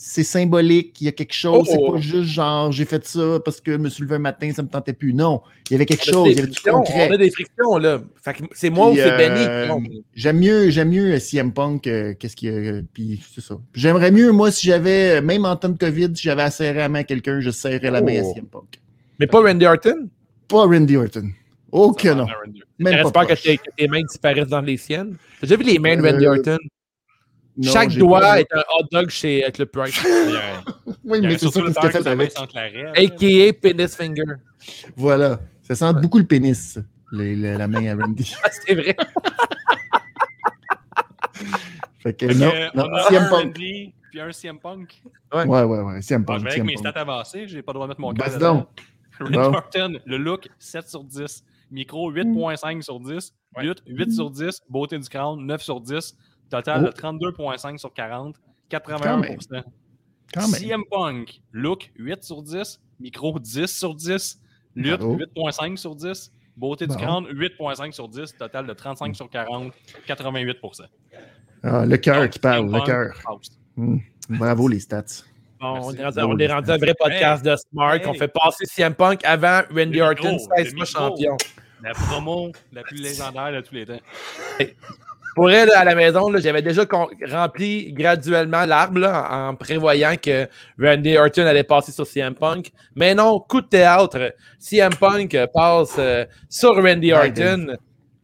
c'est 0.01 0.23
symbolique. 0.23 1.01
Il 1.01 1.05
y 1.05 1.07
a 1.09 1.11
quelque 1.11 1.33
chose. 1.33 1.67
C'est 1.69 1.77
Oh. 1.77 1.91
pas 1.91 1.99
juste 1.99 2.29
genre, 2.31 2.71
j'ai 2.71 2.85
fait 2.85 3.05
ça 3.05 3.39
parce 3.43 3.59
que 3.59 3.73
je 3.73 3.77
me 3.77 3.89
suis 3.89 4.03
levé 4.03 4.15
un 4.15 4.19
matin, 4.19 4.49
ça 4.53 4.63
me 4.63 4.69
tentait 4.69 4.93
plus. 4.93 5.13
Non, 5.13 5.41
il 5.69 5.73
y 5.73 5.75
avait 5.75 5.85
quelque 5.85 6.05
chose. 6.05 6.29
Il 6.31 6.37
y 6.37 6.39
avait 6.39 6.47
du 6.47 6.57
concret. 6.61 7.09
On 7.09 7.13
a 7.13 7.17
des 7.17 7.29
frictions, 7.29 7.77
là. 7.77 8.01
Fait 8.23 8.33
que 8.33 8.43
c'est 8.53 8.69
moi 8.69 8.91
ou 8.91 8.95
c'est 8.95 9.17
Benny. 9.17 9.41
euh. 9.45 9.67
J'aime 10.15 10.39
mieux, 10.39 10.69
j'aime 10.69 10.89
mieux 10.91 11.19
CM 11.19 11.51
Punk. 11.51 11.85
euh, 11.87 12.13
Qu'est-ce 12.17 12.37
qu'il 12.37 12.49
y 12.49 12.55
a. 12.55 12.57
euh, 12.57 12.81
Puis 12.93 13.21
c'est 13.35 13.41
ça. 13.43 13.57
J'aimerais 13.73 14.11
mieux, 14.11 14.31
moi, 14.31 14.51
si 14.51 14.67
j'avais, 14.67 15.21
même 15.21 15.43
en 15.43 15.57
temps 15.57 15.67
de 15.69 15.77
COVID, 15.77 16.15
si 16.15 16.23
j'avais 16.23 16.43
à 16.43 16.49
serrer 16.51 16.77
la 16.79 16.87
main 16.87 16.99
à 16.99 17.03
quelqu'un, 17.03 17.41
je 17.41 17.49
serrais 17.49 17.91
la 17.91 18.01
main 18.01 18.19
à 18.19 18.23
Oh. 18.23 18.33
CM 18.33 18.45
Punk. 18.45 18.79
Mais 19.19 19.27
pas 19.27 19.41
Randy 19.41 19.65
Orton? 19.65 20.07
Pas 20.47 20.63
Randy 20.65 20.95
Orton. 20.95 21.29
Oh 21.73 21.91
que 21.91 22.07
non. 22.07 22.25
Même 22.79 22.93
pas 22.93 23.03
J'espère 23.03 23.27
que 23.27 23.33
tes, 23.43 23.57
que 23.57 23.63
tes 23.77 23.87
mains 23.89 24.01
disparaissent 24.01 24.47
dans 24.47 24.61
les 24.61 24.77
siennes. 24.77 25.17
Déjà 25.41 25.57
vu 25.57 25.63
les 25.63 25.77
mains 25.77 25.97
de 25.97 26.01
Randy 26.01 26.25
Euh, 26.25 26.31
Orton? 26.37 26.57
Non, 27.61 27.71
Chaque 27.73 27.93
doigt 27.95 28.21
pas- 28.21 28.39
est 28.39 28.47
un 28.53 28.59
hot 28.73 28.85
dog 28.89 29.09
chez 29.09 29.45
euh, 29.45 29.49
Club 29.51 29.67
Price. 29.69 30.01
Oui, 31.03 31.19
mais 31.21 31.37
c'est 31.37 31.49
ça 31.49 31.61
qu'il 31.61 31.73
s'était 31.73 31.91
fait 31.91 32.07
avec. 32.07 32.33
A.K.A. 32.37 33.53
Penis 33.61 33.89
Finger. 33.89 34.23
Voilà. 34.95 35.39
Ça 35.63 35.75
sent 35.75 35.93
beaucoup 36.01 36.19
le 36.19 36.23
pénis, 36.25 36.57
ça, 36.57 36.81
le- 37.11 37.35
le- 37.35 37.57
la 37.57 37.67
main 37.67 37.85
à 37.87 37.95
Randy. 38.01 38.33
Ah, 38.43 38.49
c'est 38.65 38.73
vrai. 38.75 38.95
Fait 41.99 42.13
que 42.13 42.25
non, 42.33 42.51
non, 42.75 42.89
on 42.89 42.95
a 42.95 43.03
CM 43.09 43.23
un 43.23 43.29
Punk. 43.29 43.43
Randy, 43.43 43.93
puis 44.09 44.21
un 44.21 44.31
CM 44.31 44.57
Punk. 44.59 45.01
Ouais, 45.33 45.45
ouais, 45.45 45.63
ouais. 45.63 46.01
CM 46.01 46.23
Bon, 46.23 46.37
je 46.37 46.37
Punk. 46.37 46.43
vais 46.43 46.49
avec 46.49 46.53
CM 46.59 46.65
mes 46.65 46.73
Punk. 46.75 46.87
stats 46.87 47.01
avancées, 47.01 47.47
j'ai 47.47 47.61
pas 47.61 47.71
le 47.71 47.75
droit 47.75 47.87
de 47.87 47.89
mettre 47.89 48.01
mon 48.01 48.13
Vas-y 48.13 48.39
cœur. 48.39 48.53
donc. 48.55 48.67
Randy 49.19 49.33
Bon. 49.33 49.53
Orton, 49.53 49.99
le 50.05 50.17
look, 50.17 50.47
7 50.59 50.87
sur 50.87 51.03
10. 51.03 51.43
Micro, 51.71 52.09
8.5 52.11 52.81
sur 52.81 52.99
10. 53.01 53.33
Lutte, 53.57 53.83
8 53.85 54.11
sur 54.13 54.31
10. 54.31 54.61
Beauté 54.69 54.97
du 54.97 55.09
crâne, 55.09 55.39
9 55.45 55.61
sur 55.61 55.81
10. 55.81 56.15
Total 56.49 56.83
de 56.83 56.87
Oh. 56.89 56.91
32.5 56.91 57.77
sur 57.77 57.93
40. 57.93 58.35
Quand 58.71 58.77
81%. 58.77 59.63
Quand 60.33 60.41
même. 60.41 60.51
CM 60.51 60.83
Punk, 60.91 61.41
look, 61.51 61.91
8 61.97 62.23
sur 62.23 62.43
10. 62.43 62.79
Micro, 62.99 63.39
10 63.39 63.65
sur 63.67 63.95
10. 63.95 64.39
Lutte, 64.75 64.99
Bravo. 64.99 65.17
8.5 65.17 65.77
sur 65.77 65.95
10. 65.95 66.31
Beauté 66.55 66.87
du 66.87 66.95
crâne, 66.95 67.25
8.5 67.31 67.91
sur 67.93 68.07
10. 68.09 68.35
Total 68.37 68.67
de 68.67 68.73
35 68.73 69.15
sur 69.15 69.29
40. 69.29 69.73
88%. 70.07 70.83
Ah, 71.63 71.85
le 71.85 71.97
cœur 71.97 72.29
qui 72.29 72.39
parle, 72.39 72.71
le 72.71 72.85
cœur. 72.85 73.13
house. 73.25 73.49
Bravo 74.29 74.67
les 74.67 74.79
stats. 74.79 75.23
Bon, 75.59 75.79
on, 75.83 75.93
est 75.93 76.05
rendu, 76.05 76.19
on 76.21 76.37
est 76.37 76.47
rendu 76.47 76.71
un 76.71 76.77
vrai 76.77 76.93
podcast 76.97 77.43
de 77.43 77.55
Smart. 77.55 77.95
Hey. 77.95 78.05
On 78.07 78.13
fait 78.13 78.29
passer 78.29 78.65
CM 78.65 78.93
Punk 78.93 79.25
avant 79.25 79.61
Randy 79.75 79.99
Orton, 79.99 80.33
micro, 80.33 80.55
16 80.55 80.73
le 80.73 80.77
fois 80.77 80.85
champion. 80.85 81.37
La 81.83 81.91
promo 81.91 82.51
la 82.71 82.83
plus 82.83 83.01
légendaire 83.01 83.51
de 83.53 83.61
tous 83.61 83.75
les 83.75 83.85
temps. 83.85 83.99
Pour 85.35 85.51
elle, 85.51 85.71
à 85.71 85.83
la 85.83 85.95
maison, 85.95 86.31
j'avais 86.37 86.61
déjà 86.61 86.83
rempli 87.31 87.93
graduellement 87.93 88.65
l'arbre 88.65 89.05
en, 89.05 89.55
prévoyant 89.55 90.15
que 90.21 90.47
Randy 90.81 91.17
Orton 91.17 91.45
allait 91.45 91.63
passer 91.63 91.91
sur 91.91 92.05
CM 92.05 92.35
Punk. 92.35 92.71
Mais 92.95 93.15
non, 93.15 93.39
coup 93.39 93.61
de 93.61 93.67
théâtre. 93.67 94.33
CM 94.59 94.93
Punk 94.95 95.37
passe 95.53 95.95
euh, 95.99 96.25
sur 96.49 96.75
Randy 96.75 97.13
Orton. 97.13 97.77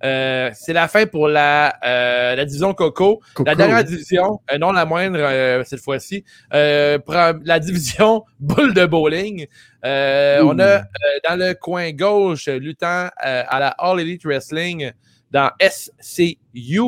Euh, 0.03 0.52
c'est 0.53 0.73
la 0.73 0.88
fin 0.88 1.06
pour 1.06 1.27
la, 1.27 1.77
euh, 1.84 2.36
la 2.36 2.45
division 2.45 2.73
Coco. 2.73 3.22
Coco. 3.34 3.49
La 3.49 3.56
dernière 3.56 3.84
division, 3.84 4.40
euh, 4.52 4.57
non 4.57 4.72
la 4.72 4.86
moindre 4.86 5.19
euh, 5.19 5.64
cette 5.65 5.80
fois-ci, 5.80 6.23
euh, 6.53 6.99
la 7.44 7.60
division 7.60 8.23
boule 8.40 8.73
de 8.73 8.86
bowling. 8.86 9.48
Euh, 9.84 10.41
on 10.44 10.60
a 10.60 10.64
euh, 10.64 10.82
dans 11.27 11.38
le 11.38 11.53
coin 11.53 11.91
gauche 11.91 12.48
luttant 12.48 13.07
euh, 13.26 13.44
à 13.48 13.60
la 13.60 13.69
All 13.69 13.99
Elite 13.99 14.26
Wrestling 14.26 14.91
dans 15.35 15.51
SCU. 15.59 16.81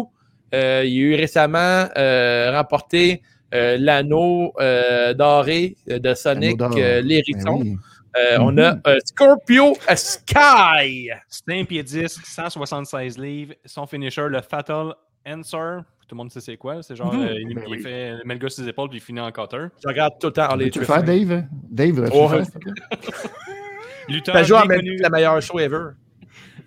Euh, 0.55 0.83
il 0.85 0.93
y 0.93 0.99
a 0.99 1.01
eu 1.01 1.15
récemment 1.15 1.89
euh, 1.97 2.51
remporté 2.55 3.21
euh, 3.53 3.77
l'anneau 3.77 4.53
euh, 4.61 5.13
doré 5.13 5.75
de 5.85 6.13
Sonic, 6.13 6.61
euh, 6.61 7.01
Ben 7.01 7.05
l'hérisson. 7.05 7.59
oui. 7.61 7.75
Euh, 8.17 8.37
On 8.39 8.53
Mhm. 8.53 8.59
a 8.59 8.79
euh, 8.87 8.97
Scorpio 9.05 9.75
Sky. 9.95 11.09
C'est 11.27 11.43
un 11.59 11.65
pied 11.65 11.83
10, 11.83 12.19
176 12.23 13.17
livres. 13.17 13.53
Son 13.65 13.85
finisher, 13.85 14.27
le 14.29 14.41
Fatal 14.41 14.93
Answer. 15.27 15.79
Tout 16.07 16.15
le 16.15 16.17
monde 16.17 16.31
sait 16.31 16.39
c'est 16.39 16.55
quoi. 16.57 16.81
C'est 16.81 16.95
genre, 16.95 17.13
Mhm. 17.13 17.21
euh, 17.23 17.33
il, 17.39 17.53
Ben 17.55 17.63
il 17.67 17.71
oui. 17.75 17.79
fait 17.81 18.13
met 18.25 18.33
le 18.35 18.39
gars 18.39 18.49
sur 18.49 18.63
ses 18.63 18.69
épaules 18.69 18.89
puis 18.89 18.99
il 18.99 19.01
finit 19.01 19.19
en 19.19 19.31
cutter. 19.31 19.65
Je 19.83 19.87
regarde 19.89 20.13
tout 20.19 20.27
le 20.27 20.33
temps 20.33 20.49
Elite 20.55 20.73
Tu 20.73 20.79
le 20.79 20.85
faire. 20.85 21.03
Dave? 21.03 21.43
Dave, 21.69 21.91
veux-tu 21.91 22.11
Oh, 22.15 22.29
le 22.31 22.43
faire, 22.45 22.45
que 24.07 25.01
la 25.03 25.09
meilleure 25.09 25.41
show 25.41 25.59
ever. 25.59 25.89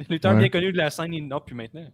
lutteur 0.09 0.33
Ouais. 0.33 0.39
bien 0.41 0.49
connu 0.49 0.73
de 0.73 0.77
la 0.79 0.91
scène 0.91 1.07
indie. 1.07 1.23
Non, 1.23 1.41
plus 1.41 1.55
maintenant. 1.55 1.87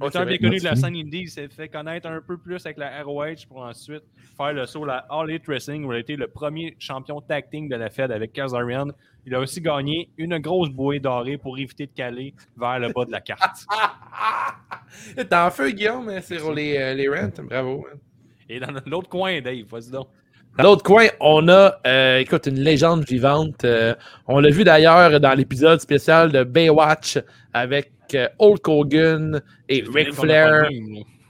Lutteur 0.00 0.22
c'est 0.22 0.26
bien 0.26 0.38
connu 0.38 0.58
de 0.58 0.64
la 0.64 0.74
scène 0.74 0.96
indie, 0.96 1.20
il 1.20 1.28
s'est 1.30 1.48
fait 1.48 1.68
connaître 1.68 2.08
un 2.08 2.20
peu 2.20 2.36
plus 2.36 2.64
avec 2.66 2.76
la 2.78 3.02
ROH 3.04 3.46
pour 3.48 3.58
ensuite 3.62 4.02
faire 4.36 4.52
le 4.52 4.66
saut 4.66 4.82
à 4.84 4.86
la 4.86 4.96
All 5.10 5.30
Elite 5.30 5.46
Wrestling 5.46 5.84
où 5.84 5.92
il 5.92 5.96
a 5.96 5.98
été 6.00 6.16
le 6.16 6.26
premier 6.26 6.74
champion 6.80 7.20
tag 7.20 7.48
team 7.50 7.68
de 7.68 7.76
la 7.76 7.88
Fed 7.90 8.10
avec 8.10 8.32
Kazarian. 8.32 8.88
Il 9.26 9.34
a 9.34 9.38
aussi 9.40 9.60
gagné 9.60 10.08
une 10.18 10.38
grosse 10.38 10.70
bouée 10.70 10.98
dorée 10.98 11.38
pour 11.38 11.56
éviter 11.56 11.86
de 11.86 11.92
caler 11.92 12.34
vers 12.56 12.80
le 12.80 12.92
bas 12.92 13.04
de 13.04 13.12
la 13.12 13.20
carte. 13.20 13.64
T'es 15.16 15.34
en 15.34 15.50
feu, 15.50 15.70
Guillaume, 15.70 16.08
hein, 16.08 16.20
sur 16.20 16.52
les, 16.52 16.76
euh, 16.76 16.94
les 16.94 17.08
rents. 17.08 17.30
Bravo. 17.44 17.86
hein. 17.92 17.96
Et 18.48 18.58
dans 18.58 18.72
l'autre 18.86 19.08
coin, 19.08 19.40
Dave, 19.40 19.64
vas-y 19.70 19.90
donc. 19.90 20.08
Dans 20.58 20.64
l'autre 20.64 20.82
coin, 20.82 21.06
on 21.20 21.48
a, 21.48 21.78
euh, 21.86 22.18
écoute, 22.18 22.46
une 22.46 22.60
légende 22.60 23.04
vivante. 23.04 23.64
Euh, 23.64 23.94
on 24.28 24.38
l'a 24.38 24.50
vu 24.50 24.64
d'ailleurs 24.64 25.18
dans 25.18 25.32
l'épisode 25.32 25.80
spécial 25.80 26.30
de 26.30 26.44
Baywatch 26.44 27.18
avec 27.54 27.90
euh, 28.14 28.28
Hulk 28.38 28.68
Hogan 28.68 29.40
et 29.68 29.82
Ric 29.92 30.12
Flair. 30.12 30.68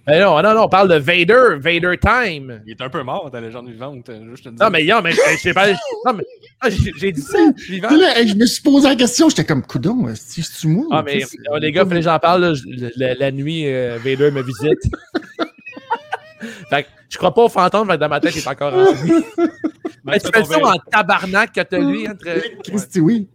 Mais 0.08 0.18
non, 0.20 0.42
non, 0.42 0.52
non, 0.54 0.62
on 0.64 0.68
parle 0.68 0.88
de 0.88 0.96
Vader, 0.96 1.58
Vader 1.60 1.96
Time. 1.96 2.60
Il 2.66 2.72
est 2.72 2.80
un 2.82 2.88
peu 2.88 3.04
mort, 3.04 3.30
ta 3.30 3.40
légende 3.40 3.68
vivante. 3.70 4.08
euh, 4.08 4.34
Je 4.34 4.42
te 4.42 4.48
dis. 4.48 4.56
Non, 4.60 4.68
mais 4.68 4.84
non, 4.84 5.00
mais 5.00 5.12
je 5.12 5.38
sais 5.38 5.54
pas. 5.54 5.68
Non, 6.04 6.12
mais 6.16 6.24
ah, 6.60 6.68
j'ai 6.70 7.12
dit 7.12 7.20
ça, 7.20 7.38
vivant. 7.68 7.90
Là, 7.90 8.26
je 8.26 8.34
me 8.34 8.44
suis 8.44 8.62
posé 8.62 8.88
la 8.88 8.96
question, 8.96 9.28
j'étais 9.28 9.44
comme 9.44 9.62
coudon, 9.62 10.08
si 10.16 10.42
c'est 10.42 10.66
moi. 10.66 10.86
Ah, 10.90 11.02
mais 11.06 11.22
euh, 11.52 11.58
les 11.60 11.70
gars, 11.70 11.84
fallait 11.86 12.00
que 12.00 12.04
j'en 12.06 12.18
parle. 12.18 12.52
là, 12.66 12.88
la, 12.96 13.14
la 13.14 13.30
nuit, 13.30 13.68
euh, 13.68 13.96
Vader 14.04 14.32
me 14.32 14.42
visite. 14.42 14.80
fait 16.70 16.84
que 16.84 16.88
je 17.08 17.18
crois 17.18 17.34
pas 17.34 17.42
au 17.42 17.48
fantôme, 17.48 17.88
fait 17.88 17.94
que 17.94 18.00
dans 18.00 18.08
ma 18.08 18.20
tête, 18.20 18.34
il 18.34 18.38
est 18.38 18.48
encore 18.48 18.74
en 18.74 18.92
vie. 18.92 19.12
Mais 20.04 20.18
tu 20.18 20.30
fais 20.32 20.44
ça 20.44 20.58
en 20.58 20.78
tabarnak 20.78 21.52
que 21.52 21.60
t'as 21.60 21.78
lui 21.78 22.08
entre. 22.08 22.24
Christy, 22.64 23.00
oui. 23.00 23.28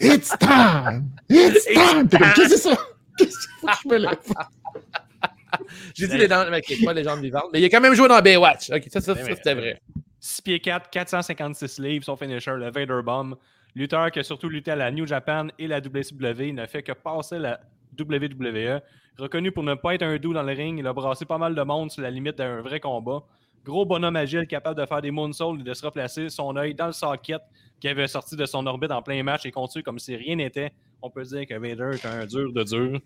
It's 0.00 0.36
time! 0.38 1.10
It's 1.28 1.66
time! 1.66 2.08
T'es 2.08 2.18
comme, 2.18 2.32
qu'est-ce 2.34 2.42
que 2.42 2.48
c'est 2.48 2.56
ça? 2.56 2.76
Qu'est-ce 3.18 3.30
qu'il 3.30 3.50
faut 3.60 3.66
que 3.66 3.72
je 3.84 3.88
me 3.88 3.98
lève? 3.98 4.18
J'ai 5.94 6.08
dit 6.08 6.16
les 6.16 6.28
dents, 6.28 6.46
mais 6.50 6.58
ok, 6.58 6.84
pas 6.84 6.92
légende 6.92 7.20
vivante. 7.20 7.46
Mais 7.52 7.60
il 7.60 7.64
a 7.64 7.68
quand 7.68 7.80
même 7.80 7.94
joué 7.94 8.08
dans 8.08 8.20
Baywatch. 8.20 8.70
Ok, 8.70 8.84
ça, 8.90 9.00
ça, 9.00 9.14
ça, 9.14 9.24
c'était 9.24 9.54
vrai. 9.54 9.82
6 10.20 10.42
pieds 10.42 10.60
4, 10.60 10.88
456 10.90 11.78
livres, 11.78 12.04
son 12.04 12.16
finisher, 12.16 12.52
le 12.52 12.70
Vader 12.70 13.00
Bomb. 13.04 13.36
Lutteur 13.74 14.10
qui 14.10 14.18
a 14.18 14.22
surtout 14.22 14.48
lutté 14.48 14.70
à 14.70 14.76
la 14.76 14.90
New 14.90 15.06
Japan 15.06 15.48
et 15.58 15.66
la 15.66 15.78
WCW. 15.78 16.48
Il 16.48 16.54
n'a 16.54 16.66
fait 16.66 16.82
que 16.82 16.92
passer 16.92 17.38
la 17.38 17.60
WWE. 17.98 18.80
Reconnu 19.18 19.52
pour 19.52 19.62
ne 19.62 19.74
pas 19.74 19.94
être 19.94 20.02
un 20.02 20.16
doux 20.16 20.32
dans 20.32 20.42
le 20.42 20.52
ring, 20.52 20.78
il 20.78 20.86
a 20.86 20.92
brassé 20.92 21.24
pas 21.26 21.38
mal 21.38 21.54
de 21.54 21.62
monde 21.62 21.90
sur 21.90 22.02
la 22.02 22.10
limite 22.10 22.38
d'un 22.38 22.62
vrai 22.62 22.80
combat. 22.80 23.22
Gros 23.64 23.84
bonhomme 23.84 24.16
agile 24.16 24.46
capable 24.46 24.80
de 24.80 24.86
faire 24.86 25.02
des 25.02 25.10
moonsaults 25.10 25.60
et 25.60 25.62
de 25.62 25.74
se 25.74 25.84
replacer 25.84 26.28
son 26.30 26.56
œil 26.56 26.74
dans 26.74 26.86
le 26.86 26.92
socket 26.92 27.42
qui 27.78 27.88
avait 27.88 28.08
sorti 28.08 28.36
de 28.36 28.46
son 28.46 28.66
orbite 28.66 28.90
en 28.90 29.02
plein 29.02 29.22
match 29.22 29.46
et 29.46 29.52
continue 29.52 29.84
comme 29.84 29.98
si 29.98 30.16
rien 30.16 30.36
n'était. 30.36 30.72
On 31.04 31.10
peut 31.10 31.24
dire 31.24 31.44
que 31.48 31.54
Vader 31.54 31.90
est 31.96 32.06
un 32.06 32.24
dur 32.26 32.52
de 32.52 32.62
dur. 32.62 33.00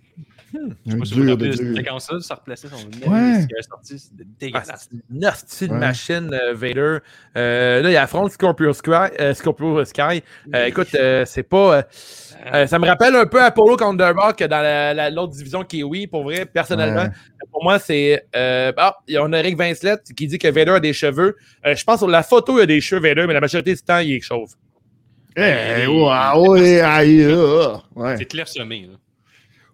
Je 0.53 0.59
sais 0.59 0.95
Un 0.95 0.99
pas 0.99 1.05
si 1.07 1.15
vous 1.15 1.25
de 1.25 1.31
rappelez 1.31 1.49
de 1.49 1.57
cette 1.57 1.77
séquence-là, 1.77 2.21
ça 2.21 2.35
replaçait 2.35 2.69
son 2.69 2.77
nez, 2.77 3.07
Ouais. 3.09 3.47
sorti, 3.67 3.99
c'était 3.99 4.23
Ah, 4.23 4.35
dégueulasse. 4.39 4.89
c'est 4.91 5.15
une 5.15 5.25
hostie 5.27 5.69
de 5.69 5.73
Ouais. 5.73 5.79
machine, 5.79 6.31
euh, 6.35 6.53
Vader. 6.55 6.99
Euh, 7.37 7.81
là, 7.83 7.91
il 7.91 7.97
affronte 7.97 8.33
Scorpio 8.33 8.73
Sky. 8.75 8.91
euh, 9.19 9.33
Scorpio 9.33 9.83
Sky. 9.87 10.23
Euh, 10.55 10.67
écoute, 10.67 10.95
euh, 10.95 11.25
c'est 11.25 11.43
pas. 11.43 11.79
euh, 11.79 11.83
euh, 12.53 12.67
ça 12.67 12.79
me 12.79 12.87
rappelle 12.87 13.17
un 13.17 13.27
peu 13.27 13.43
Apollo 13.43 13.79
contre 13.79 13.97
dans 13.97 14.15
la- 14.63 14.93
la- 14.93 15.11
l'autre 15.11 15.33
division 15.33 15.65
qui 15.65 15.81
est 15.81 15.83
oui, 15.83 16.07
pour 16.07 16.23
vrai, 16.25 16.45
personnellement. 16.45 17.05
Ouais. 17.05 17.47
Pour 17.51 17.65
moi, 17.65 17.79
c'est. 17.79 18.27
Euh, 18.37 18.73
ah, 18.77 18.99
on 19.21 19.33
a 19.33 19.39
Eric 19.39 19.57
Vincelette 19.57 20.13
qui 20.15 20.27
dit 20.27 20.39
que 20.39 20.49
Vader 20.49 20.73
a 20.73 20.81
des 20.81 20.93
cheveux. 20.93 21.35
Euh, 21.65 21.75
je 21.75 21.83
pense 21.83 21.99
sur 22.01 22.09
la 22.09 22.23
photo, 22.23 22.59
il 22.59 22.63
a 22.63 22.67
des 22.67 22.81
cheveux 22.83 23.01
Vader, 23.01 23.27
mais 23.27 23.33
la 23.35 23.41
majorité 23.41 23.75
du 23.75 23.81
temps, 23.81 23.99
il 24.01 24.13
est 24.13 24.21
chauve. 24.21 24.55
Eh, 25.37 25.87
ouais, 25.87 26.49
ouais, 26.49 26.81
aïe, 26.81 27.27
ah, 27.31 27.83
ouais. 27.95 28.17
C'est 28.17 28.25
clairsemé. 28.25 28.89
là. 28.91 28.97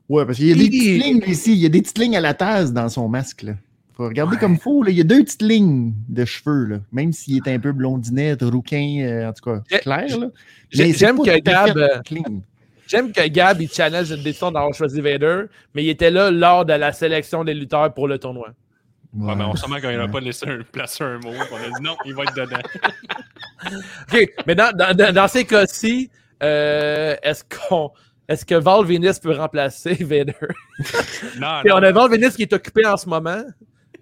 Ouais, 0.08 0.26
parce 0.26 0.38
qu'il 0.38 0.48
y 0.48 0.52
a 0.52 0.56
des 0.56 0.64
Il- 0.64 0.70
petites 0.70 1.02
lignes 1.04 1.22
ici. 1.28 1.52
Il 1.52 1.58
y 1.60 1.66
a 1.66 1.68
des 1.68 1.80
petites 1.82 1.98
lignes 1.98 2.16
à 2.16 2.20
la 2.20 2.34
tasse 2.34 2.72
dans 2.72 2.88
son 2.88 3.08
masque. 3.08 3.42
Là. 3.44 3.52
Faut 3.94 4.04
regarder 4.08 4.36
comme 4.36 4.58
faux. 4.58 4.82
Là. 4.82 4.90
Il 4.90 4.96
y 4.96 5.00
a 5.00 5.04
deux 5.04 5.22
petites 5.22 5.42
lignes 5.42 5.92
de 6.08 6.24
cheveux. 6.24 6.64
Là. 6.66 6.76
Même 6.90 7.12
s'il 7.12 7.36
est 7.36 7.48
un 7.48 7.58
peu 7.60 7.72
blondinette, 7.72 8.42
rouquin, 8.42 8.98
euh, 9.02 9.28
en 9.28 9.32
tout 9.32 9.44
cas, 9.50 9.78
clair. 9.78 10.18
Là. 10.18 10.26
j'aime 10.70 11.18
que 11.18 11.38
Gab, 11.40 11.76
euh. 11.78 11.88
J'aime 12.88 13.12
que 13.12 13.26
Gab, 13.28 13.60
il 13.60 13.70
challenge 13.70 14.10
une 14.10 14.22
décision 14.22 14.50
d'avoir 14.50 14.74
choisi 14.74 15.00
Vader, 15.00 15.44
mais 15.74 15.84
il 15.84 15.88
était 15.88 16.10
là 16.10 16.30
lors 16.30 16.64
de 16.66 16.72
la 16.74 16.92
sélection 16.92 17.44
des 17.44 17.54
lutteurs 17.54 17.94
pour 17.94 18.08
le 18.08 18.18
tournoi. 18.18 18.48
Ouais, 19.14 19.34
mais 19.34 19.44
on 19.44 19.50
Ouais. 19.50 19.56
sûrement 19.56 19.76
quand 19.82 19.90
il 19.90 19.98
n'a 19.98 20.08
pas 20.08 20.20
laissé 20.20 20.46
un, 20.48 20.60
placé 20.72 21.04
un 21.04 21.18
mot. 21.18 21.30
On 21.30 21.56
a 21.56 21.66
dit 21.78 21.82
non, 21.82 21.96
il 22.06 22.14
va 22.14 22.22
être 22.22 22.34
dedans. 22.34 22.56
OK, 24.12 24.28
mais 24.46 24.54
dans, 24.54 24.72
dans, 25.12 25.28
ces 25.28 25.44
cas-ci, 25.44 26.10
euh, 26.42 27.14
est-ce 27.22 27.44
qu'on. 27.44 27.90
Est-ce 28.28 28.46
que 28.46 28.54
Val 28.54 28.84
Venus 28.86 29.18
peut 29.18 29.32
remplacer 29.36 29.94
Vader? 30.00 30.32
Non, 31.38 31.60
Et 31.64 31.68
non. 31.68 31.74
on 31.76 31.82
a 31.82 31.92
Val 31.92 32.10
Venus 32.10 32.34
qui 32.36 32.42
est 32.42 32.52
occupé 32.52 32.86
en 32.86 32.96
ce 32.96 33.08
moment. 33.08 33.42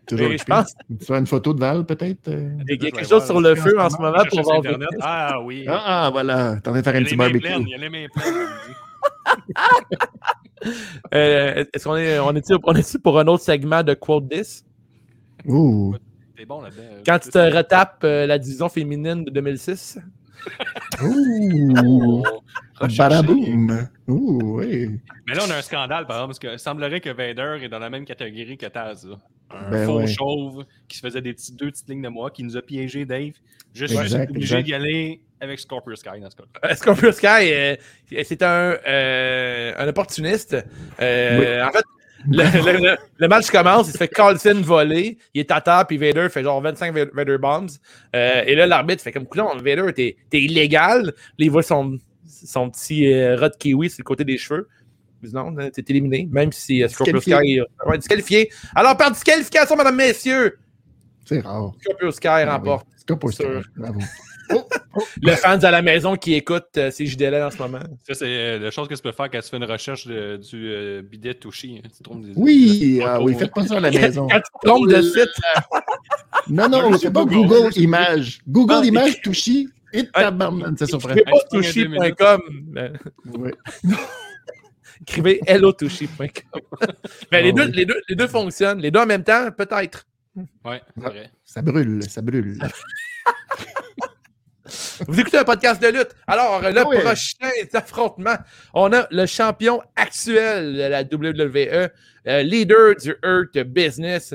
Toujours 0.06 0.30
je 0.36 0.44
pense 0.44 0.74
Tu 1.00 1.04
fais 1.06 1.18
une 1.18 1.26
photo 1.26 1.54
de 1.54 1.60
Val, 1.60 1.84
peut-être? 1.84 2.28
euh? 2.28 2.58
qu'il 2.68 2.82
y 2.82 2.86
a 2.86 2.90
quelque 2.90 3.06
chose 3.08 3.24
sur 3.24 3.40
le 3.40 3.54
feu 3.54 3.78
en 3.80 3.90
ce 3.90 3.96
moment 3.96 4.24
pour 4.28 4.42
Val 4.42 4.58
Internet. 4.58 4.88
Venus. 4.90 5.00
Ah 5.02 5.40
oui. 5.42 5.64
Ah, 5.68 5.82
ah, 6.06 6.10
voilà. 6.10 6.56
T'es 6.62 6.68
en 6.68 6.72
train 6.72 6.80
de 6.80 6.84
faire 6.84 6.94
un 6.94 6.98
il 6.98 7.04
petit 7.04 7.16
barbecue. 7.16 7.40
pleines. 7.40 7.62
Il 7.62 7.68
y 7.70 7.74
a 7.74 7.78
les 7.78 7.88
mains 7.88 8.06
pleines. 8.14 8.32
comme 8.34 8.46
il 8.68 8.68
dit. 8.68 9.96
Euh, 11.14 11.64
est-ce 11.72 11.84
qu'on 11.84 11.96
est, 11.96 12.18
on 12.18 12.34
est, 12.36 12.44
on 12.64 12.74
est 12.74 12.98
pour 13.02 13.18
un 13.18 13.26
autre 13.28 13.42
segment 13.42 13.82
de 13.82 13.94
Quote 13.94 14.28
This? 14.28 14.62
T'es 16.36 16.44
bon 16.46 16.60
là-dedans. 16.62 16.82
Quand 17.04 17.18
tu 17.18 17.30
te 17.30 17.38
retapes 17.56 18.00
euh, 18.04 18.26
la 18.26 18.38
division 18.38 18.68
féminine 18.68 19.24
de 19.24 19.30
2006? 19.30 19.98
Ouh. 21.02 22.22
Oui. 24.08 25.00
Mais 25.28 25.34
là, 25.34 25.42
on 25.46 25.50
a 25.50 25.56
un 25.56 25.62
scandale, 25.62 26.06
par 26.06 26.16
exemple, 26.16 26.28
parce 26.30 26.38
que 26.38 26.52
il 26.54 26.58
semblerait 26.58 27.00
que 27.00 27.10
Vader 27.10 27.58
est 27.62 27.68
dans 27.68 27.78
la 27.78 27.90
même 27.90 28.04
catégorie 28.06 28.56
que 28.56 28.66
Taz. 28.66 29.06
là. 29.06 29.16
Un 29.50 29.70
Ben 29.70 29.86
faux 29.86 29.98
ouais. 29.98 30.06
chauve 30.06 30.64
qui 30.88 30.96
se 30.96 31.02
faisait 31.02 31.20
des 31.20 31.34
petits, 31.34 31.52
deux 31.54 31.70
petites 31.70 31.88
lignes 31.88 32.02
de 32.02 32.08
moi, 32.08 32.30
qui 32.30 32.42
nous 32.44 32.56
a 32.56 32.62
piégé, 32.62 33.04
Dave. 33.04 33.32
Je 33.74 33.84
suis 33.86 33.98
Exact, 33.98 34.30
obligé 34.30 34.62
d'y 34.62 34.74
aller 34.74 35.20
avec 35.40 35.58
Scorpio 35.60 35.94
Sky 35.96 36.20
dans 36.20 36.30
ce 36.30 36.36
cas-là. 36.36 36.70
Est-ce 36.70 36.82
qu'on 36.82 36.94
peut 36.94 37.12
Sky, 37.12 37.52
euh, 37.52 37.76
c'est 38.24 38.42
un, 38.42 38.76
euh, 38.86 39.72
un 39.76 39.88
opportuniste. 39.88 40.56
Euh, 41.00 41.64
En 41.66 41.70
fait, 41.72 41.84
le, 42.28 42.72
le- 42.72 42.78
le- 42.90 42.96
le 43.16 43.28
match 43.28 43.50
commence, 43.50 43.88
il 43.88 43.92
se 43.92 43.98
fait 43.98 44.08
Carlson 44.08 44.60
voler, 44.62 45.18
il 45.34 45.40
est 45.40 45.50
à 45.50 45.60
terre, 45.60 45.86
puis 45.86 45.96
Vader 45.96 46.28
fait 46.30 46.42
genre 46.42 46.60
25 46.60 46.94
Va- 46.94 47.04
Vader 47.14 47.38
bombs. 47.38 47.68
Euh, 48.14 48.42
et 48.46 48.54
là, 48.54 48.66
l'arbitre 48.66 49.02
fait 49.02 49.12
comme 49.12 49.26
coulon, 49.26 49.48
Vader, 49.56 49.92
t'es 49.94 50.16
illégal. 50.32 51.06
Là, 51.06 51.12
il 51.38 51.50
voit 51.50 51.62
son, 51.62 51.96
son 52.26 52.70
petit 52.70 53.12
euh, 53.12 53.36
rat 53.36 53.50
kiwi 53.50 53.88
sur 53.90 54.00
le 54.00 54.04
côté 54.04 54.24
des 54.24 54.36
cheveux. 54.38 54.68
Dit 55.22 55.34
non, 55.34 55.54
t'es 55.54 55.84
éliminé, 55.88 56.26
même 56.30 56.50
si 56.52 56.82
euh, 56.82 56.88
Scorpio. 56.88 57.20
Sky 57.20 57.32
est 57.32 57.60
ouais, 57.86 57.98
disqualifié. 57.98 58.50
Alors, 58.74 58.96
par 58.96 59.10
disqualification, 59.10 59.76
mesdames, 59.76 59.96
messieurs, 59.96 60.58
C'est 61.26 61.40
rare. 61.40 61.72
Scorpio 61.80 62.10
Sky 62.10 62.28
Ah 62.28 62.56
remporte. 62.56 62.86
ça. 63.30 63.30
Sûr. 63.44 63.62
Bravo. 63.76 64.00
Le 65.22 65.32
fans 65.32 65.58
à 65.58 65.70
la 65.70 65.82
maison 65.82 66.16
qui 66.16 66.34
écoute 66.34 66.66
euh, 66.76 66.90
ces 66.90 67.06
JDL 67.06 67.34
en 67.42 67.50
ce 67.50 67.58
moment. 67.58 67.78
Ça, 68.06 68.14
c'est 68.14 68.24
euh, 68.26 68.58
la 68.58 68.70
chose 68.70 68.88
que 68.88 68.94
tu 68.94 69.02
peux 69.02 69.12
faire 69.12 69.30
quand 69.30 69.40
tu 69.40 69.48
fais 69.48 69.56
une 69.56 69.64
recherche 69.64 70.06
de- 70.06 70.36
du 70.36 70.68
euh, 70.72 71.02
bidet 71.02 71.34
touché. 71.34 71.80
hein. 71.84 71.88
Tu 71.96 72.02
trouves 72.02 72.20
des- 72.26 72.32
Oui, 72.36 72.78
des- 72.96 73.02
ah 73.02 73.20
oui, 73.22 73.34
faites 73.38 73.52
pas 73.54 73.66
ça 73.66 73.76
à 73.76 73.80
la 73.80 73.90
maison. 73.90 74.26
Quand 74.28 74.36
tu 74.40 74.50
te 74.62 74.66
trompes 74.66 74.88
de 74.88 75.02
site, 75.02 75.28
Non, 76.48 76.68
non, 76.68 76.96
c'est 76.98 77.12
pas 77.12 77.24
Google. 77.24 77.46
Google 77.46 77.78
Images. 77.78 78.40
Google 78.48 78.74
Ah, 78.82 78.84
Images 78.84 79.20
Touchy 79.22 79.68
et 79.92 80.06
tabarnak, 80.06 80.74
c'est 80.78 80.86
surprenant. 80.86 81.16
écrivez 81.52 82.12
pas 82.14 82.38
c'est 83.24 83.38
Ouais. 83.38 83.54
Écrivez 85.02 85.40
hellotouchy.com. 85.46 86.60
Mais 87.32 87.42
les, 87.42 87.48
Ah 87.50 87.52
deux, 87.52 87.64
oui. 87.66 87.72
les, 87.74 87.84
deux, 87.86 88.00
les 88.08 88.14
deux 88.16 88.26
fonctionnent. 88.28 88.80
Les 88.80 88.90
deux 88.90 89.00
en 89.00 89.06
même 89.06 89.24
temps, 89.24 89.48
peut-être. 89.56 90.04
Ouais, 90.64 90.80
c'est 90.96 91.02
vrai. 91.02 91.30
Ça 91.44 91.62
brûle, 91.62 92.02
ça 92.08 92.20
brûle. 92.22 92.58
Vous 95.08 95.20
écoutez 95.20 95.38
un 95.38 95.44
podcast 95.44 95.80
de 95.82 95.88
lutte. 95.88 96.10
Alors, 96.26 96.60
le 96.60 96.78
Ah 96.80 96.84
oui. 96.88 96.98
prochain 96.98 97.50
affrontement, 97.74 98.36
on 98.74 98.92
a 98.92 99.06
le 99.10 99.26
champion 99.26 99.80
actuel 99.96 100.74
de 100.74 100.82
la 100.82 101.02
WWE, 101.02 101.88
euh, 102.26 102.42
leader 102.42 102.94
du 102.96 103.14
Earth 103.24 103.58
Business, 103.68 104.34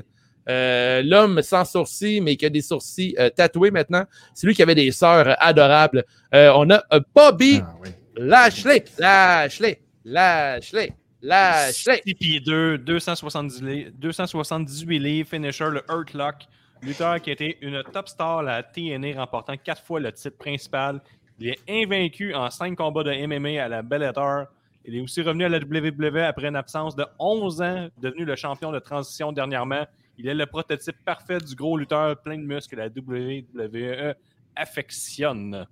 euh, 0.50 1.02
l'homme 1.04 1.42
sans 1.42 1.66
sourcils, 1.66 2.22
mais 2.22 2.36
qui 2.36 2.46
a 2.46 2.50
des 2.50 2.62
sourcils 2.62 3.16
euh, 3.20 3.30
tatoués 3.30 3.72
maintenant. 3.72 4.04
C'est 4.34 4.46
lui 4.48 4.54
qui 4.56 4.62
avait 4.64 4.76
des 4.76 4.92
sœurs 4.92 5.36
adorables. 5.40 6.04
Euh, 6.34 6.52
on 6.56 6.70
a 6.70 6.84
Bobby 7.16 7.62
Ah, 7.64 7.74
oui. 7.82 7.90
Lashley, 8.18 8.84
Lashley, 8.98 9.82
Lashley, 10.06 10.94
Lashley. 11.22 12.02
6 12.06 12.14
pieds 12.16 12.40
2, 12.40 12.78
270 12.78 13.62
li- 13.62 13.88
278 13.98 15.00
livres, 15.00 15.30
finisher, 15.30 15.66
le 15.72 15.82
Hurt 15.90 16.14
Lock. 16.14 16.36
Lutteur 16.82 17.22
qui 17.22 17.30
a 17.30 17.34
été 17.34 17.58
une 17.62 17.84
top 17.92 18.08
star 18.08 18.40
à 18.40 18.44
la 18.44 18.64
TNA, 18.64 19.20
remportant 19.20 19.56
4 19.58 19.82
fois 19.82 20.00
le 20.00 20.12
titre 20.12 20.38
principal. 20.38 21.02
Il 21.40 21.50
est 21.50 21.60
invaincu 21.68 22.34
en 22.34 22.50
5 22.50 22.76
combats 22.76 23.04
de 23.04 23.26
MMA 23.26 23.62
à 23.64 23.68
la 23.68 23.82
Bellator. 23.82 24.46
Il 24.86 24.96
est 24.96 25.02
aussi 25.02 25.22
revenu 25.22 25.46
à 25.46 25.50
la 25.50 25.58
WWE 25.58 26.18
après 26.18 26.48
une 26.48 26.56
absence 26.56 26.96
de 26.96 27.06
11 27.18 27.62
ans, 27.62 27.88
devenu 27.98 28.24
le 28.24 28.36
champion 28.36 28.72
de 28.72 28.80
transition 28.80 29.32
dernièrement. 29.32 29.86
Il 30.18 30.28
est 30.28 30.34
le 30.34 30.46
prototype 30.46 30.96
parfait 31.04 31.40
du 31.40 31.56
gros 31.56 31.78
lutteur 31.78 32.22
plein 32.22 32.38
de 32.38 32.44
muscles 32.44 32.76
que 32.76 32.82
la 32.82 32.88
WWE 32.88 34.14
affectionne. 34.56 35.68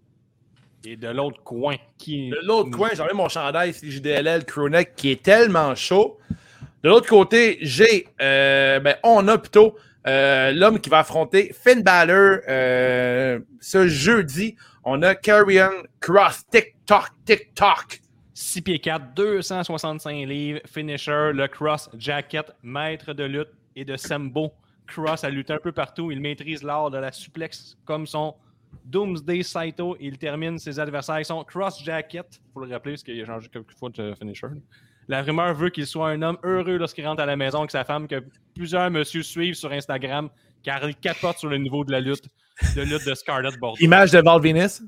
Et 0.83 0.97
de 0.97 1.07
l'autre 1.07 1.41
coin, 1.43 1.75
qui 1.97 2.29
De 2.29 2.39
l'autre 2.43 2.71
coin, 2.71 2.89
enlevé 2.89 3.13
mon 3.13 3.29
chandail 3.29 3.71
JDLL 3.71 4.43
Crewneck 4.43 4.95
qui 4.95 5.11
est 5.11 5.23
tellement 5.23 5.75
chaud. 5.75 6.17
De 6.83 6.89
l'autre 6.89 7.07
côté, 7.07 7.57
j'ai, 7.61 8.07
euh, 8.21 8.81
ben, 8.81 8.97
on 9.03 9.25
a 9.29 9.37
plutôt 9.37 9.77
euh, 10.05 10.51
l'homme 10.51 10.79
qui 10.79 10.89
va 10.89 10.99
affronter 10.99 11.53
Finn 11.53 11.81
Balor 11.81 12.39
euh, 12.47 13.39
ce 13.59 13.87
jeudi. 13.87 14.55
On 14.83 15.01
a 15.01 15.15
Carrion 15.15 15.71
Cross 15.99 16.45
TikTok, 16.51 17.09
TikTok. 17.25 18.01
6 18.33 18.61
pieds 18.61 18.79
4, 18.79 19.13
265 19.13 20.27
livres, 20.27 20.59
finisher, 20.65 21.31
le 21.33 21.47
cross 21.47 21.89
jacket, 21.97 22.51
maître 22.63 23.13
de 23.13 23.23
lutte 23.23 23.51
et 23.75 23.85
de 23.85 23.95
Sembo. 23.95 24.51
Cross 24.87 25.23
a 25.23 25.29
lutté 25.29 25.53
un 25.53 25.59
peu 25.59 25.71
partout. 25.71 26.11
Il 26.11 26.19
maîtrise 26.19 26.63
l'art 26.63 26.89
de 26.89 26.97
la 26.97 27.11
suplex 27.11 27.77
comme 27.85 28.05
son 28.05 28.35
Doomsday 28.85 29.43
Saito. 29.43 29.95
Il 29.99 30.17
termine 30.17 30.57
ses 30.57 30.79
adversaires 30.79 31.25
son 31.25 31.43
cross 31.43 31.83
jacket. 31.83 32.27
Il 32.31 32.53
faut 32.53 32.65
le 32.65 32.71
rappeler 32.71 32.93
parce 32.93 33.03
qu'il 33.03 33.21
a 33.21 33.25
changé 33.25 33.47
quelques 33.49 33.77
fois 33.77 33.89
de 33.89 34.13
finisher. 34.15 34.47
La 35.07 35.21
rumeur 35.21 35.53
veut 35.53 35.69
qu'il 35.69 35.85
soit 35.85 36.09
un 36.09 36.21
homme 36.21 36.37
heureux 36.43 36.77
lorsqu'il 36.77 37.05
rentre 37.05 37.21
à 37.21 37.25
la 37.25 37.35
maison 37.35 37.59
avec 37.59 37.71
sa 37.71 37.83
femme, 37.83 38.07
que 38.07 38.23
plusieurs 38.55 38.89
messieurs 38.89 39.23
suivent 39.23 39.55
sur 39.55 39.71
Instagram, 39.71 40.29
car 40.63 40.87
il 40.87 40.95
capote 40.95 41.37
sur 41.37 41.49
le 41.49 41.57
niveau 41.57 41.83
de 41.83 41.91
la 41.91 41.99
lutte, 41.99 42.25
de 42.75 42.81
lutte 42.81 43.05
de 43.05 43.13
Scarlett 43.15 43.57
Bordeaux. 43.59 43.83
Image 43.83 44.11
de 44.11 44.19
Val 44.19 44.41
Venus? 44.41 44.81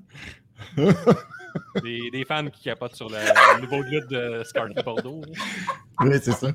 Des, 1.82 2.12
des 2.12 2.26
fans 2.26 2.50
qui 2.50 2.64
capotent 2.64 2.96
sur 2.96 3.08
le, 3.10 3.16
le 3.16 3.62
niveau 3.62 3.82
de 3.82 3.90
lutte 3.90 4.10
de 4.10 4.44
Scarlett 4.44 4.84
Bordeaux. 4.84 5.22
Oui, 6.02 6.18
c'est 6.22 6.34
ça. 6.34 6.52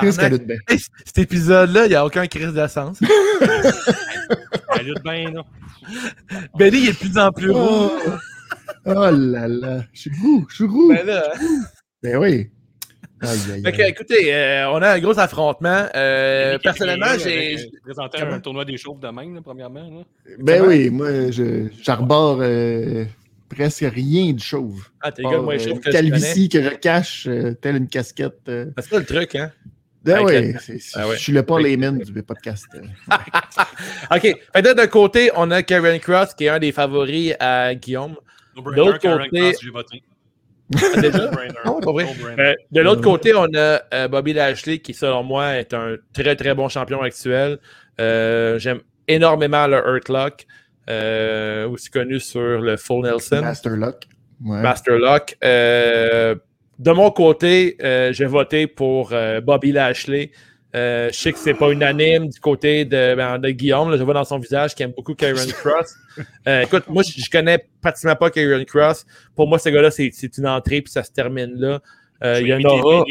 Qu'est-ce 0.00 0.18
qu'elle 0.18 0.32
lutte 0.32 0.46
bien? 0.46 0.56
Hey, 0.68 0.78
Cet 1.04 1.18
épisode-là, 1.18 1.86
il 1.86 1.88
n'y 1.90 1.94
a 1.94 2.04
aucun 2.04 2.26
crise 2.26 2.52
de 2.52 2.66
sens. 2.66 3.00
Elle 4.78 4.86
lutte 4.86 5.02
bien, 5.02 5.30
là. 5.30 5.42
Benny, 6.58 6.78
il 6.78 6.88
est 6.88 6.92
de 6.92 6.98
plus 6.98 7.18
en 7.18 7.30
plus 7.32 7.50
roux. 7.50 7.90
Oh, 8.06 8.10
oh 8.86 9.10
là 9.10 9.48
là, 9.48 9.84
je 9.92 10.00
suis 10.00 10.10
roux, 10.22 10.46
je 10.50 10.54
suis 10.56 10.64
roux. 10.64 10.88
Ben 10.88 11.06
là, 11.06 11.32
Ben 12.02 12.16
oui. 12.16 12.50
Aïe, 13.22 13.38
aïe, 13.54 13.62
aïe. 13.66 13.88
écoutez, 13.88 14.34
euh, 14.34 14.68
on 14.70 14.82
a 14.82 14.90
un 14.92 14.98
gros 14.98 15.18
affrontement. 15.18 15.86
Euh, 15.94 16.58
personnellement, 16.58 17.18
j'ai. 17.22 17.56
présenté 17.82 18.20
un 18.20 18.40
tournoi 18.40 18.64
des 18.66 18.76
chauves 18.76 19.00
de 19.00 19.08
même, 19.08 19.34
là, 19.34 19.40
premièrement. 19.42 19.88
Là. 19.88 20.34
Ben 20.38 20.58
comment? 20.58 20.68
oui, 20.68 20.90
moi, 20.90 21.30
je- 21.30 21.68
j'arbore 21.82 22.38
euh, 22.42 23.06
presque 23.48 23.86
rien 23.90 24.32
de 24.34 24.40
chauve. 24.40 24.86
Ah, 25.00 25.10
t'es 25.10 25.22
gars 25.22 25.38
moins 25.38 25.54
euh, 25.54 25.58
chaud 25.58 25.70
une 25.70 25.80
que 25.80 25.90
calvitie 25.90 26.48
que 26.50 26.62
je 26.62 26.68
cache, 26.68 27.26
euh, 27.26 27.54
telle 27.54 27.76
une 27.76 27.88
casquette. 27.88 28.40
euh. 28.48 28.66
C'est 28.78 28.90
ça 28.90 28.98
le 28.98 29.06
truc, 29.06 29.34
hein? 29.34 29.50
Ben 30.04 30.22
oui, 30.22 30.54
Ah 30.94 31.08
ouais. 31.08 31.16
je 31.16 31.20
suis 31.20 31.32
le 31.32 31.42
Paul 31.42 31.66
Heyman 31.66 31.98
du 31.98 32.22
podcast. 32.22 32.66
OK. 34.10 34.20
Fait 34.20 34.34
que 34.54 34.58
là, 34.62 34.74
d'un 34.74 34.86
côté, 34.86 35.30
on 35.34 35.50
a 35.50 35.62
Karen 35.64 35.98
Cross, 35.98 36.34
qui 36.34 36.44
est 36.44 36.48
un 36.48 36.60
des 36.60 36.70
favoris 36.70 37.34
à 37.40 37.74
Guillaume. 37.74 38.14
Karen 39.00 39.24
côté- 39.24 39.40
Cross, 39.50 39.56
j'ai 39.62 39.70
voté. 39.70 40.02
Ah, 40.74 41.00
Déjà? 41.00 41.18
No-brainer. 41.26 41.54
Non, 41.64 41.80
pas 41.80 41.92
vrai. 41.92 42.04
No-brainer. 42.06 42.42
Euh, 42.42 42.54
de 42.72 42.80
l'autre 42.80 43.02
côté, 43.02 43.34
on 43.34 43.46
a 43.54 43.80
euh, 43.94 44.08
Bobby 44.08 44.32
Lashley, 44.32 44.78
qui, 44.80 44.94
selon 44.94 45.22
moi, 45.22 45.54
est 45.56 45.72
un 45.74 45.96
très, 46.12 46.34
très 46.36 46.54
bon 46.54 46.68
champion 46.68 47.02
actuel. 47.02 47.58
Euh, 48.00 48.58
J'aime 48.58 48.80
énormément 49.08 49.66
le 49.66 49.76
Hurt 49.76 50.08
Lock, 50.08 50.46
euh, 50.90 51.68
aussi 51.68 51.90
connu 51.90 52.18
sur 52.20 52.60
le 52.60 52.76
Full 52.76 53.04
Nelson. 53.04 53.40
Master 53.42 53.76
Lock. 53.76 54.04
Ouais. 54.44 54.60
Master 54.60 54.98
Lock. 54.98 55.36
Euh, 55.44 56.34
de 56.78 56.90
mon 56.90 57.10
côté, 57.10 57.76
euh, 57.82 58.12
j'ai 58.12 58.26
voté 58.26 58.66
pour 58.66 59.10
euh, 59.12 59.40
Bobby 59.40 59.72
Lashley. 59.72 60.30
Euh, 60.74 61.10
je 61.10 61.16
sais 61.16 61.32
que 61.32 61.38
c'est 61.38 61.54
pas 61.54 61.70
unanime 61.70 62.28
du 62.28 62.40
côté 62.40 62.84
de, 62.84 63.14
ben, 63.14 63.38
de 63.38 63.50
Guillaume. 63.50 63.90
là, 63.90 63.96
je 63.96 64.02
vois 64.02 64.14
dans 64.14 64.24
son 64.24 64.38
visage 64.38 64.74
qu'il 64.74 64.84
aime 64.84 64.92
beaucoup 64.92 65.14
Karen 65.14 65.50
Cross. 65.52 65.94
Euh, 66.48 66.62
écoute, 66.62 66.84
moi, 66.88 67.02
je, 67.02 67.20
je 67.20 67.30
connais 67.30 67.66
pratiquement 67.80 68.16
pas 68.16 68.30
Karen 68.30 68.64
Cross. 68.64 69.06
Pour 69.34 69.48
moi, 69.48 69.58
ce 69.58 69.68
gars-là, 69.68 69.90
c'est 69.90 70.10
c'est 70.12 70.36
une 70.38 70.46
entrée 70.46 70.82
puis 70.82 70.92
ça 70.92 71.02
se 71.02 71.12
termine 71.12 71.54
là. 71.54 71.80
Euh, 72.24 72.40
il 72.40 72.48
y 72.48 72.54
en 72.54 72.60
aura. 72.62 73.04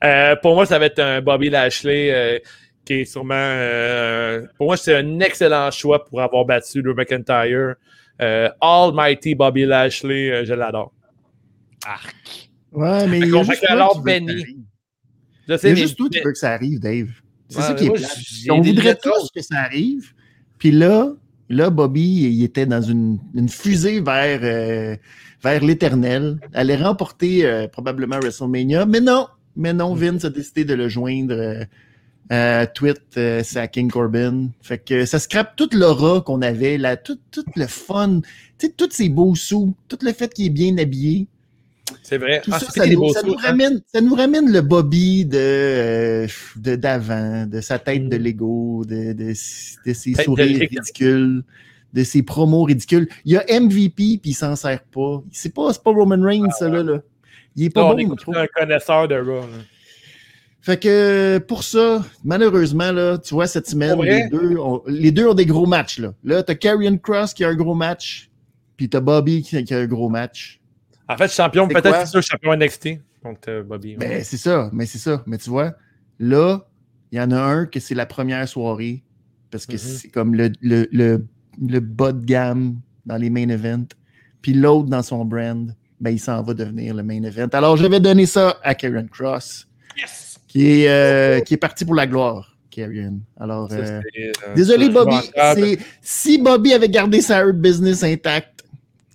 Pour 0.42 0.54
moi, 0.54 0.66
ça 0.66 0.78
va 0.78 0.86
être 0.86 1.00
un 1.00 1.20
Bobby 1.20 1.50
Lashley 1.50 2.42
qui 2.84 2.94
est 2.94 3.04
sûrement. 3.04 3.54
pour 4.56 4.68
moi, 4.68 4.76
c'est 4.76 4.96
un 4.96 5.20
excellent 5.20 5.70
choix 5.70 6.04
pour 6.04 6.22
avoir 6.22 6.44
battu 6.44 6.82
Drew 6.82 6.94
McIntyre. 6.94 7.74
Almighty 8.60 9.34
Bobby 9.34 9.66
Lashley, 9.66 10.44
je 10.44 10.54
l'adore. 10.54 10.92
Arc. 11.86 12.47
Ouais, 12.72 13.06
mais 13.06 13.20
il 13.20 13.28
y 13.28 13.36
a 13.38 13.42
juste 13.42 13.64
alors 13.68 13.92
qui 13.92 13.98
veux 13.98 14.04
que 14.04 14.10
ça 14.10 14.18
Benny. 14.20 14.30
arrive. 14.30 14.56
Je 15.48 15.52
Il 15.54 15.58
sais, 15.58 15.68
y 15.68 15.70
a 15.70 15.74
mais- 15.74 15.80
juste 15.80 15.96
toi 15.96 16.08
qui 16.10 16.20
veux 16.20 16.32
que 16.32 16.38
ça 16.38 16.52
arrive, 16.52 16.80
Dave. 16.80 17.08
C'est 17.48 17.56
Ouais, 17.58 17.62
ça 17.64 17.74
qui 17.74 17.84
est 17.84 17.88
moi, 17.88 17.96
plate. 17.96 18.18
On 18.50 18.60
voudrait 18.60 18.96
tous 18.96 19.30
que 19.34 19.40
ça 19.42 19.58
arrive. 19.60 20.12
Puis 20.58 20.70
là, 20.70 21.12
Là, 21.50 21.70
Bobby, 21.70 22.02
il 22.30 22.42
était 22.44 22.66
dans 22.66 22.82
une, 22.82 23.18
une 23.34 23.48
fusée 23.48 24.02
vers, 24.02 24.40
euh, 24.42 24.96
vers 25.42 25.64
l'éternel. 25.64 26.38
Allait 26.52 26.76
remporter 26.76 27.46
euh, 27.46 27.66
probablement 27.68 28.18
WrestleMania, 28.20 28.84
mais 28.84 29.00
non, 29.00 29.28
mais 29.56 29.72
non, 29.72 29.94
Vince 29.94 30.26
a 30.26 30.28
décidé 30.28 30.66
de 30.66 30.74
le 30.74 30.90
joindre 30.90 31.32
euh, 31.32 31.64
à 32.28 32.66
tweet 32.66 33.00
c'est 33.14 33.56
à 33.56 33.66
King 33.66 33.90
Corbin. 33.90 34.50
Fait 34.60 34.76
que 34.76 35.06
ça 35.06 35.18
scrape 35.18 35.56
toute 35.56 35.72
l'aura 35.72 36.20
qu'on 36.20 36.42
avait, 36.42 36.76
là, 36.76 36.98
tout, 36.98 37.18
tout 37.30 37.44
le 37.56 37.66
fun, 37.66 38.20
tu 38.58 38.66
sais, 38.66 38.74
tous 38.76 38.90
ces 38.90 39.08
beaux 39.08 39.34
sous, 39.34 39.74
tout 39.88 39.98
le 40.02 40.12
fait 40.12 40.30
qu'il 40.34 40.44
est 40.44 40.50
bien 40.50 40.76
habillé. 40.76 41.28
C'est 42.02 42.18
vrai. 42.18 42.40
Tout 42.42 42.50
Ah, 42.54 42.58
ça, 42.60 42.86
nous, 42.86 42.98
beaux 43.00 43.12
ça 43.12 43.20
sous, 43.20 43.26
nous 43.26 43.34
hein. 43.34 43.42
ramène, 43.48 43.80
ça 43.92 44.00
nous 44.00 44.14
ramène 44.14 44.50
le 44.52 44.60
Bobby 44.60 45.24
de 45.24 45.38
euh, 45.38 46.26
de- 46.56 46.76
d'avant, 46.76 47.46
de, 47.46 47.60
sa 47.60 47.78
tête 47.78 48.08
de 48.08 48.16
Lego, 48.16 48.84
de, 48.84 49.12
de, 49.12 49.28
de 49.28 49.32
ses 49.34 50.10
Mm. 50.10 50.14
Tête 50.14 50.24
sourires 50.24 50.60
ridicules, 50.70 51.42
de 51.92 52.04
ses 52.04 52.22
promos 52.22 52.64
ridicules. 52.64 53.08
Il 53.24 53.32
y 53.32 53.36
a 53.36 53.44
MVP 53.60 54.18
puis 54.20 54.30
il 54.30 54.34
s'en 54.34 54.56
sert 54.56 54.82
pas. 54.84 55.22
C'est 55.32 55.54
pas, 55.54 55.72
pas 55.72 55.90
Roman 55.90 56.22
Reigns, 56.22 56.50
ça 56.58 56.68
là, 56.68 56.82
là. 56.82 57.00
Il 57.56 57.64
est 57.64 57.70
pas 57.70 57.84
on 57.84 57.94
bon, 57.94 58.14
trouve. 58.14 58.36
un 58.36 58.46
connaisseur 58.46 59.08
de 59.08 59.16
Raw. 59.16 59.44
Fait 60.60 60.78
que 60.78 61.38
pour 61.38 61.62
ça, 61.64 62.04
malheureusement, 62.24 62.92
là, 62.92 63.18
tu 63.18 63.34
vois, 63.34 63.46
cette 63.46 63.68
semaine, 63.68 64.00
les 64.02 64.28
deux, 64.28 64.56
ont, 64.58 64.82
les 64.86 65.10
deux 65.12 65.26
ont 65.26 65.34
des 65.34 65.46
gros 65.46 65.66
matchs. 65.66 65.98
Là, 65.98 66.12
là 66.24 66.42
t'as 66.42 66.54
Karrion 66.54 66.98
Cross 66.98 67.32
qui 67.32 67.44
a 67.44 67.48
un 67.48 67.54
gros 67.54 67.74
match, 67.74 68.28
puis 68.76 68.88
t'as 68.88 69.00
Bobby 69.00 69.42
qui, 69.42 69.62
qui 69.64 69.74
a 69.74 69.78
un 69.78 69.86
gros 69.86 70.08
match. 70.08 70.57
En 71.08 71.16
fait, 71.16 71.32
champion, 71.32 71.66
C'est 71.68 71.74
peut-être 71.74 71.94
quoi? 71.96 72.04
futur 72.06 72.22
champion 72.22 72.52
NXT. 72.54 72.88
Donc, 73.24 73.38
euh, 73.48 73.62
Bobby. 73.62 73.90
ouais. 73.96 73.96
Ben, 73.96 74.24
c'est 74.24 74.36
ça, 74.36 74.68
mais 74.72 74.86
c'est 74.86 74.98
ça. 74.98 75.22
Mais 75.26 75.38
tu 75.38 75.50
vois, 75.50 75.74
là, 76.18 76.66
il 77.10 77.18
y 77.18 77.20
en 77.20 77.30
a 77.30 77.40
un 77.40 77.66
que 77.66 77.80
c'est 77.80 77.94
la 77.94 78.06
première 78.06 78.46
soirée, 78.48 79.02
parce 79.50 79.66
que 79.66 79.72
Mhm. 79.72 79.78
c'est 79.78 80.08
comme 80.08 80.34
le, 80.34 80.50
le, 80.60 80.86
le, 80.92 81.24
le 81.60 81.80
bas 81.80 82.12
de 82.12 82.24
gamme 82.24 82.76
dans 83.06 83.16
les 83.16 83.30
main 83.30 83.48
events. 83.48 83.88
Puis 84.42 84.52
l'autre 84.52 84.88
dans 84.88 85.02
son 85.02 85.24
brand, 85.24 85.74
ben, 86.00 86.10
il 86.10 86.20
s'en 86.20 86.42
va 86.42 86.54
devenir 86.54 86.94
le 86.94 87.02
main 87.02 87.22
event. 87.22 87.48
Alors, 87.52 87.76
je 87.76 87.86
vais 87.86 87.98
donner 88.00 88.26
ça 88.26 88.56
à 88.62 88.74
Karen 88.74 89.08
Cross, 89.08 89.66
Yes! 89.96 90.38
qui 90.46 90.82
est, 90.82 90.88
euh, 90.88 91.40
qui 91.40 91.54
est 91.54 91.58
parti 91.58 91.84
pour 91.84 91.94
la 91.94 92.06
gloire, 92.06 92.56
Karen. 92.70 93.20
Alors, 93.40 93.68
Ça, 93.70 93.76
euh, 93.78 94.00
c'est, 94.14 94.54
désolé, 94.54 94.86
c'est 94.86 94.92
Bobby. 94.92 95.16
c'est- 95.34 95.78
Si 96.02 96.38
Bobby 96.40 96.72
avait 96.74 96.88
gardé 96.88 97.20
sa 97.20 97.50
Business 97.50 98.04
intacte, 98.04 98.62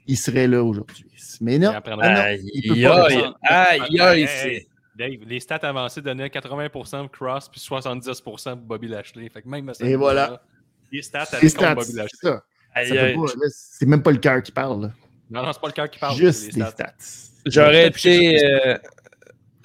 il 0.08 0.18
serait 0.18 0.48
là 0.48 0.62
aujourd'hui. 0.64 1.06
Mais 1.44 1.60
non. 1.60 1.74
Ah 1.76 1.82
Aïe, 2.02 3.82
aïe, 3.82 4.00
aïe, 4.00 4.28
c'est- 4.28 4.48
hey, 4.54 4.68
Dave, 4.96 5.28
les 5.28 5.40
stats 5.42 5.56
avancées 5.64 6.02
donnaient 6.02 6.30
80% 6.30 7.10
Cross 7.10 7.50
puis 7.50 7.60
70% 7.60 8.56
Bobby 8.56 8.88
Lashley. 8.88 9.28
Fait 9.30 9.42
que 9.42 9.50
même 9.50 9.70
Et 9.82 9.96
voilà. 9.96 10.42
Les 10.92 11.02
stats 11.02 11.26
les 11.42 11.50
stats, 11.50 11.76
contre 11.76 11.76
Bobby 11.76 11.92
c'est 11.92 11.98
Lashley. 11.98 12.20
Ça 12.24 13.26
là, 13.26 13.48
c'est 13.50 13.86
même 13.86 14.02
pas 14.02 14.12
le 14.12 14.18
cœur 14.18 14.42
qui 14.42 14.52
parle. 14.54 14.84
là. 14.84 14.92
Non, 15.30 15.44
non, 15.44 15.52
c'est 15.52 15.60
pas 15.62 15.68
le 15.68 15.74
cœur 15.74 15.90
qui 15.90 16.00
parle. 16.00 16.16
Juste 16.16 16.52
c'est 16.52 16.60
les 16.60 16.66
stats. 16.66 16.94
J'aurais 17.46 17.88
été, 17.88 18.46
euh, 18.46 18.78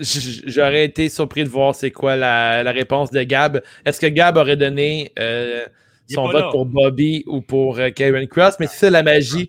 j'aurais 0.00 0.84
été 0.84 1.08
surpris 1.08 1.44
de 1.44 1.48
voir 1.48 1.74
c'est 1.76 1.92
quoi 1.92 2.16
la, 2.16 2.64
la 2.64 2.72
réponse 2.72 3.12
de 3.12 3.22
Gab. 3.22 3.62
Est-ce 3.84 4.00
que 4.00 4.06
Gab 4.06 4.36
aurait 4.36 4.56
donné 4.56 5.12
euh, 5.18 5.64
son 6.08 6.26
vote 6.26 6.42
là. 6.42 6.48
pour 6.50 6.66
Bobby 6.66 7.22
ou 7.26 7.40
pour 7.40 7.78
euh, 7.78 7.90
Karen 7.90 8.26
Cross? 8.26 8.54
Mais 8.58 8.66
c'est 8.66 8.78
ça 8.78 8.90
la 8.90 9.02
magie 9.04 9.48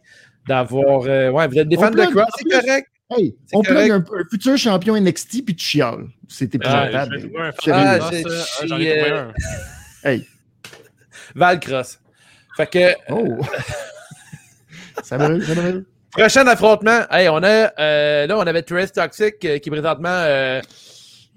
d'avoir. 0.50 1.04
euh, 1.04 1.30
ouais, 1.30 1.48
vous 1.48 1.58
êtes 1.58 1.70
des 1.70 1.78
On 1.78 1.82
fans 1.82 1.92
de 1.92 2.02
en 2.02 2.26
c'est 2.38 2.50
correct. 2.50 2.88
Hey, 3.12 3.36
C'est 3.48 3.56
on 3.56 3.62
plug 3.64 3.90
un, 3.90 3.98
un 3.98 4.24
futur 4.30 4.58
champion 4.58 4.96
NXT 5.00 5.46
puis 5.46 5.56
tu 5.56 5.66
chiales. 5.66 6.06
C'est 6.28 6.54
épouvantable. 6.54 7.32
Ah, 7.40 7.52
ah, 7.72 8.00
J'en 8.66 8.78
ai 8.80 9.00
trouvé 9.00 9.12
un. 9.12 9.34
Hey, 10.04 10.26
Val 11.36 11.60
Cross. 11.60 12.00
Fait 12.56 12.68
que, 12.68 12.94
oh. 13.10 13.38
ça 15.04 15.18
brûle, 15.18 15.44
ça 15.46 15.56
brûle. 15.56 15.86
prochain 16.12 16.48
affrontement. 16.48 17.02
Hey, 17.12 17.28
on 17.30 17.44
a, 17.44 17.72
euh, 17.80 18.28
là, 18.28 18.38
on 18.38 18.42
avait 18.48 18.62
Travis 18.62 18.92
Toxic 18.92 19.44
euh, 19.44 19.58
qui 19.60 19.70
présentement 19.70 20.08
euh, 20.10 20.62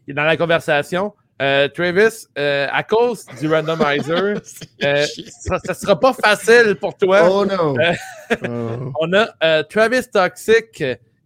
est 0.06 0.12
dans 0.12 0.24
la 0.24 0.36
conversation. 0.36 1.12
Euh, 1.42 1.66
Travis, 1.68 2.26
euh, 2.38 2.68
à 2.70 2.82
cause 2.84 3.26
du 3.40 3.52
randomizer, 3.52 4.40
euh, 4.84 5.06
ça, 5.40 5.58
ça 5.64 5.74
sera 5.74 5.98
pas 5.98 6.12
facile 6.12 6.76
pour 6.80 6.96
toi. 6.96 7.28
Oh 7.28 7.44
non. 7.44 7.74
Euh, 7.78 7.92
Oh. 8.48 8.92
On 9.00 9.12
a 9.12 9.28
euh, 9.42 9.62
Travis 9.64 10.08
Toxic 10.10 10.82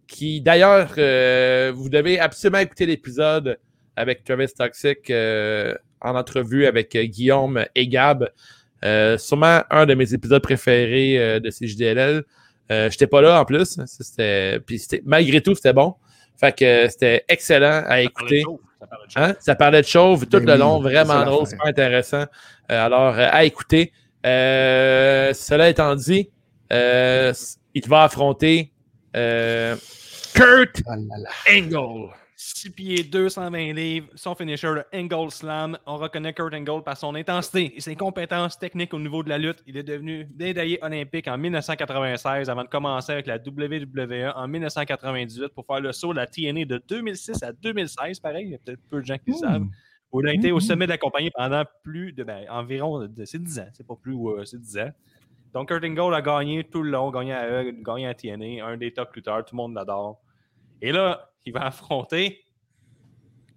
qui, 0.08 0.40
d'ailleurs, 0.40 0.92
euh, 0.98 1.72
vous 1.74 1.88
devez 1.88 2.18
absolument 2.18 2.58
écouter 2.58 2.86
l'épisode 2.86 3.58
avec 3.96 4.24
Travis 4.24 4.48
Toxic 4.56 5.08
euh, 5.10 5.74
en 6.00 6.16
entrevue 6.16 6.66
avec 6.66 6.96
Guillaume 6.96 7.64
et 7.74 7.86
Gab. 7.88 8.28
Euh, 8.84 9.16
sûrement 9.18 9.62
un 9.70 9.86
de 9.86 9.94
mes 9.94 10.12
épisodes 10.14 10.42
préférés 10.42 11.18
euh, 11.18 11.40
de 11.40 11.50
CJDLL. 11.50 12.24
Euh, 12.70 12.90
J'étais 12.90 13.06
pas 13.06 13.20
là 13.20 13.40
en 13.40 13.44
plus. 13.44 13.78
Puis 14.66 14.82
malgré 15.04 15.40
tout, 15.40 15.54
c'était 15.54 15.72
bon. 15.72 15.94
Fait 16.38 16.56
que 16.56 16.88
c'était 16.88 17.24
excellent 17.28 17.82
à 17.86 18.00
écouter. 18.00 18.42
Ça 18.86 18.94
parlait 18.94 19.06
de 19.06 19.10
chaud. 19.10 19.20
Hein? 19.20 19.34
Ça 19.40 19.54
parlait 19.54 19.82
de 19.82 19.86
chauve 19.86 20.26
tout 20.26 20.40
Ben 20.40 20.54
le 20.54 20.56
long, 20.58 20.80
vraiment 20.80 21.24
drôle, 21.24 21.46
super 21.46 21.66
intéressant. 21.66 22.24
Euh, 22.70 22.86
alors, 22.86 23.14
euh, 23.14 23.28
à 23.30 23.44
écouter. 23.44 23.92
Euh, 24.24 25.32
cela 25.34 25.68
étant 25.68 25.94
dit, 25.94 26.30
euh, 26.72 27.32
il 27.74 27.88
va 27.88 28.04
affronter 28.04 28.72
euh, 29.14 29.76
Kurt 30.34 30.82
Ah 30.86 30.96
là 30.96 31.16
là. 31.18 31.30
Angle. 31.56 32.10
6 32.66 32.70
pieds 32.70 33.04
220 33.04 33.74
livres, 33.74 34.08
son 34.16 34.34
finisher, 34.34 34.66
le 34.68 34.84
Angle 34.92 35.30
Slam. 35.30 35.78
On 35.86 35.98
reconnaît 35.98 36.32
Kurt 36.32 36.52
Angle 36.52 36.82
par 36.82 36.96
son 36.96 37.14
intensité 37.14 37.72
et 37.76 37.80
ses 37.80 37.94
compétences 37.94 38.58
techniques 38.58 38.92
au 38.92 38.98
niveau 38.98 39.22
de 39.22 39.28
la 39.28 39.38
lutte. 39.38 39.62
Il 39.68 39.76
est 39.76 39.84
devenu 39.84 40.28
médaillé 40.36 40.76
olympique 40.82 41.28
en 41.28 41.38
1996 41.38 42.50
avant 42.50 42.64
de 42.64 42.68
commencer 42.68 43.12
avec 43.12 43.28
la 43.28 43.36
WWE 43.36 44.32
en 44.34 44.48
1998 44.48 45.48
pour 45.54 45.64
faire 45.64 45.80
le 45.80 45.92
saut 45.92 46.12
de 46.12 46.16
la 46.18 46.26
TNA 46.26 46.64
de 46.64 46.82
2006 46.88 47.40
à 47.44 47.52
2016. 47.52 48.18
Pareil, 48.18 48.46
il 48.46 48.50
y 48.50 48.54
a 48.56 48.58
peut-être 48.58 48.80
peu 48.90 49.00
de 49.00 49.06
gens 49.06 49.18
qui 49.18 49.30
le 49.30 49.36
savent. 49.36 49.66
Où 50.10 50.20
il 50.22 50.28
a 50.28 50.34
été 50.34 50.50
au 50.50 50.56
Mhm. 50.56 50.60
sommet 50.60 50.86
de 50.86 50.90
la 50.90 50.98
compagnie 50.98 51.30
pendant 51.30 51.62
plus 51.84 52.12
de, 52.12 52.24
ben, 52.24 52.46
environ, 52.50 53.06
de, 53.06 53.24
c'est 53.24 53.40
10 53.42 53.60
ans, 53.60 53.68
c'est 53.74 53.86
pas 53.86 53.94
plus, 53.96 54.14
euh, 54.14 54.44
c'est 54.44 54.60
10 54.60 54.78
ans. 54.78 54.90
Donc, 55.52 55.68
Kurt 55.68 55.84
Angle 55.84 56.14
a 56.14 56.20
gagné 56.22 56.64
tout 56.64 56.82
le 56.82 56.90
long, 56.90 57.10
gagné 57.12 57.32
à 57.32 57.46
E, 57.62 57.70
gagné 57.84 58.08
à 58.08 58.14
TNA, 58.14 58.64
un 58.66 58.76
des 58.76 58.92
top 58.92 59.14
lutteurs, 59.14 59.44
tout 59.44 59.54
le 59.54 59.58
monde 59.58 59.74
l'adore. 59.74 60.20
Et 60.82 60.90
là, 60.90 61.30
il 61.44 61.52
va 61.52 61.60
affronter 61.66 62.45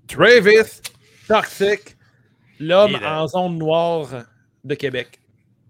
Travis 0.10 0.82
Toxic, 1.28 1.96
l'homme 2.60 2.96
en 3.06 3.28
zone 3.28 3.58
noire 3.60 4.08
de 4.64 4.76
Québec. 4.76 5.20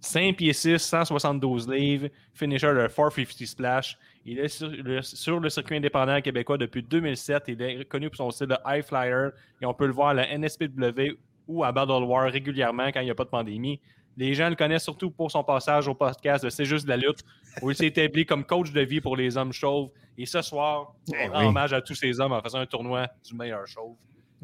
5 0.01 0.37
pieds 0.37 0.53
6, 0.53 0.77
172 0.77 1.67
livres, 1.67 2.07
finisher 2.33 2.67
de 2.73 2.87
450 2.87 3.45
Splash. 3.45 3.97
Il 4.25 4.39
est 4.39 4.47
sur 4.47 4.69
le, 4.69 5.01
sur 5.01 5.39
le 5.41 5.49
circuit 5.49 5.75
indépendant 5.75 6.21
québécois 6.21 6.57
depuis 6.57 6.81
2007. 6.81 7.43
Il 7.49 7.61
est 7.61 7.85
connu 7.85 8.09
pour 8.09 8.15
son 8.15 8.31
style 8.31 8.47
de 8.47 8.55
high 8.65 8.81
flyer 8.83 9.31
et 9.61 9.65
on 9.65 9.73
peut 9.73 9.87
le 9.87 9.91
voir 9.91 10.09
à 10.09 10.13
la 10.13 10.37
NSPW 10.37 11.17
ou 11.47 11.65
à 11.65 11.73
Battle 11.73 12.03
War 12.03 12.31
régulièrement 12.31 12.87
quand 12.93 13.01
il 13.01 13.05
n'y 13.05 13.11
a 13.11 13.15
pas 13.15 13.25
de 13.25 13.29
pandémie. 13.29 13.81
Les 14.15 14.33
gens 14.33 14.49
le 14.49 14.55
connaissent 14.55 14.83
surtout 14.83 15.11
pour 15.11 15.29
son 15.31 15.43
passage 15.43 15.87
au 15.89 15.95
podcast 15.95 16.45
de 16.45 16.49
C'est 16.49 16.65
juste 16.65 16.85
de 16.85 16.89
la 16.89 16.97
lutte, 16.97 17.23
où 17.61 17.71
il 17.71 17.75
s'est 17.75 17.87
établi 17.87 18.25
comme 18.25 18.45
coach 18.45 18.71
de 18.71 18.81
vie 18.81 19.01
pour 19.01 19.17
les 19.17 19.35
hommes 19.37 19.53
chauves. 19.53 19.89
Et 20.17 20.25
ce 20.25 20.41
soir, 20.41 20.93
Eh 21.13 21.27
on 21.27 21.33
rend 21.33 21.39
oui. 21.41 21.45
hommage 21.47 21.73
à 21.73 21.81
tous 21.81 21.95
ces 21.95 22.19
hommes 22.21 22.31
en 22.33 22.41
faisant 22.41 22.59
un 22.59 22.65
tournoi 22.65 23.07
du 23.25 23.33
meilleur 23.35 23.65
chauve. 23.67 23.95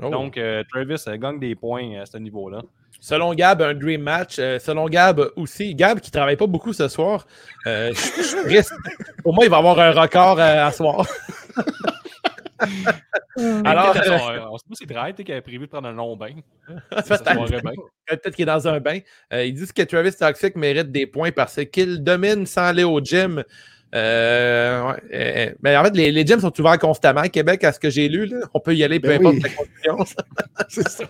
Oh. 0.02 0.10
Donc, 0.10 0.38
euh, 0.38 0.64
Travis 0.70 0.96
euh, 1.08 1.18
gagne 1.18 1.40
des 1.40 1.56
points 1.56 2.02
à 2.02 2.06
ce 2.06 2.18
niveau-là. 2.18 2.62
Selon 3.00 3.34
Gab, 3.34 3.62
un 3.62 3.74
dream 3.74 4.02
match. 4.02 4.38
Euh, 4.40 4.58
selon 4.60 4.88
Gab 4.90 5.22
aussi, 5.36 5.74
Gab 5.76 6.00
qui 6.00 6.12
travaille 6.12 6.36
pas 6.38 6.48
beaucoup 6.48 6.74
ce 6.74 6.88
soir. 6.88 7.26
euh, 7.68 7.94
je- 7.94 8.22
je 8.24 8.48
risque- 8.48 8.74
Pour 9.24 9.34
moi, 9.34 9.46
il 9.46 9.50
va 9.52 9.58
avoir 9.58 9.80
un 9.80 9.92
record 9.92 10.40
euh, 10.40 10.66
à 10.68 10.72
soir. 10.72 11.06
Alors, 13.66 13.92
Peut-être 13.92 14.12
euh, 14.12 14.34
euh, 14.38 14.48
on 14.50 14.58
sait 14.58 14.66
pas 14.70 14.76
si 14.76 14.86
Drake 14.86 15.24
qui 15.24 15.32
avait 15.32 15.42
prévu 15.42 15.60
de 15.66 15.66
prendre 15.72 15.88
un 15.90 15.92
long 15.92 16.16
bain. 16.16 16.36
Peut-être. 16.90 17.74
Peut-être 18.08 18.36
qu'il 18.36 18.44
est 18.44 18.46
dans 18.46 18.68
un 18.68 18.80
bain. 18.80 19.00
Euh, 19.34 19.46
ils 19.46 19.54
disent 19.54 19.74
que 19.74 19.82
Travis 19.82 20.14
Toxic 20.16 20.56
mérite 20.56 20.92
des 20.92 21.06
points 21.06 21.32
parce 21.32 21.60
qu'il 21.66 22.02
domine 22.04 22.46
sans 22.46 22.68
aller 22.68 22.84
au 22.86 23.00
gym. 23.02 23.44
Euh, 23.94 24.84
ouais, 24.92 24.96
euh, 25.14 25.54
mais 25.62 25.78
en 25.78 25.84
fait, 25.86 25.96
les, 25.96 26.12
les 26.12 26.26
gyms 26.26 26.40
sont 26.42 26.60
ouverts 26.60 26.80
constamment 26.80 27.22
à 27.22 27.30
Québec, 27.30 27.64
à 27.64 27.72
ce 27.72 27.80
que 27.80 27.90
j'ai 27.90 28.10
lu. 28.10 28.26
là. 28.26 28.40
On 28.54 28.60
peut 28.60 28.76
y 28.76 28.84
aller 28.84 29.00
peu 29.00 29.10
Ben 29.10 29.20
importe 29.20 29.36
oui. 29.36 29.42
la 29.44 29.50
condition. 29.96 30.20
C'est 30.70 30.88
ça. 30.90 31.04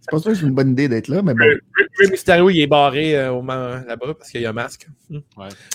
C'est 0.00 0.10
pas 0.10 0.18
sûr 0.18 0.32
que 0.32 0.36
c'est 0.38 0.44
une 0.46 0.54
bonne 0.54 0.70
idée 0.70 0.88
d'être 0.88 1.08
là, 1.08 1.22
mais 1.22 1.34
bon. 1.34 1.44
Rey 1.44 2.10
Mysterio, 2.10 2.50
il 2.50 2.60
est 2.62 2.66
barré 2.66 3.16
euh, 3.16 3.30
au 3.32 3.42
moment 3.42 3.80
là-bas 3.86 4.14
parce 4.18 4.30
qu'il 4.30 4.40
y 4.40 4.46
a 4.46 4.50
un 4.50 4.52
masque. 4.52 4.86
Ouais. 5.10 5.20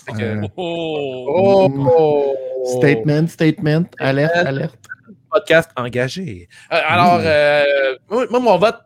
Fait 0.05 0.11
que- 0.13 0.21
Euh, 0.23 0.47
Oh! 0.57 1.69
oh! 1.77 2.35
Statement, 2.77 3.27
statement, 3.27 3.85
alerte, 3.99 4.35
alerte. 4.35 4.77
Podcast 5.31 5.69
engagé. 5.77 6.49
Euh, 6.73 6.77
alors, 6.85 7.19
euh, 7.23 7.63
moi, 8.09 8.25
moi, 8.29 8.39
mon 8.39 8.57
vote, 8.57 8.77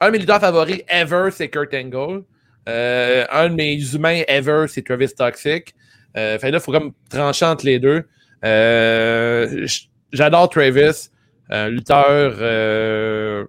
un 0.00 0.06
de 0.06 0.12
mes 0.12 0.18
lutteurs 0.18 0.40
favoris 0.40 0.82
ever, 0.88 1.28
c'est 1.32 1.48
Kurt 1.48 1.74
Angle. 1.74 2.22
Euh, 2.68 3.24
un 3.30 3.48
de 3.50 3.54
mes 3.54 3.78
humains 3.94 4.22
ever, 4.28 4.66
c'est 4.68 4.82
Travis 4.84 5.08
Toxic. 5.14 5.74
Euh, 6.16 6.38
là, 6.40 6.48
il 6.48 6.60
faut 6.60 6.72
comme 6.72 6.92
trancher 7.08 7.46
entre 7.46 7.64
les 7.66 7.78
deux. 7.78 8.04
Euh, 8.44 9.66
J'adore 10.12 10.50
Travis, 10.50 11.08
un 11.48 11.68
lutteur 11.68 12.34
euh, 12.38 13.46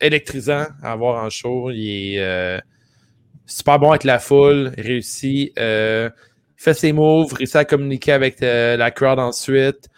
électrisant 0.00 0.66
à 0.82 0.94
voir 0.94 1.24
en 1.24 1.30
show. 1.30 1.70
Il 1.72 2.14
est, 2.14 2.20
euh, 2.20 2.58
super 3.46 3.78
bon 3.80 3.90
avec 3.90 4.04
la 4.04 4.20
foule, 4.20 4.72
réussit, 4.78 5.52
euh, 5.58 6.08
fait 6.56 6.74
ses 6.74 6.92
moves, 6.92 7.32
réussit 7.34 7.56
à 7.56 7.64
communiquer 7.64 8.12
avec 8.12 8.40
la 8.40 8.90
crowd 8.90 9.18
ensuite. 9.18 9.88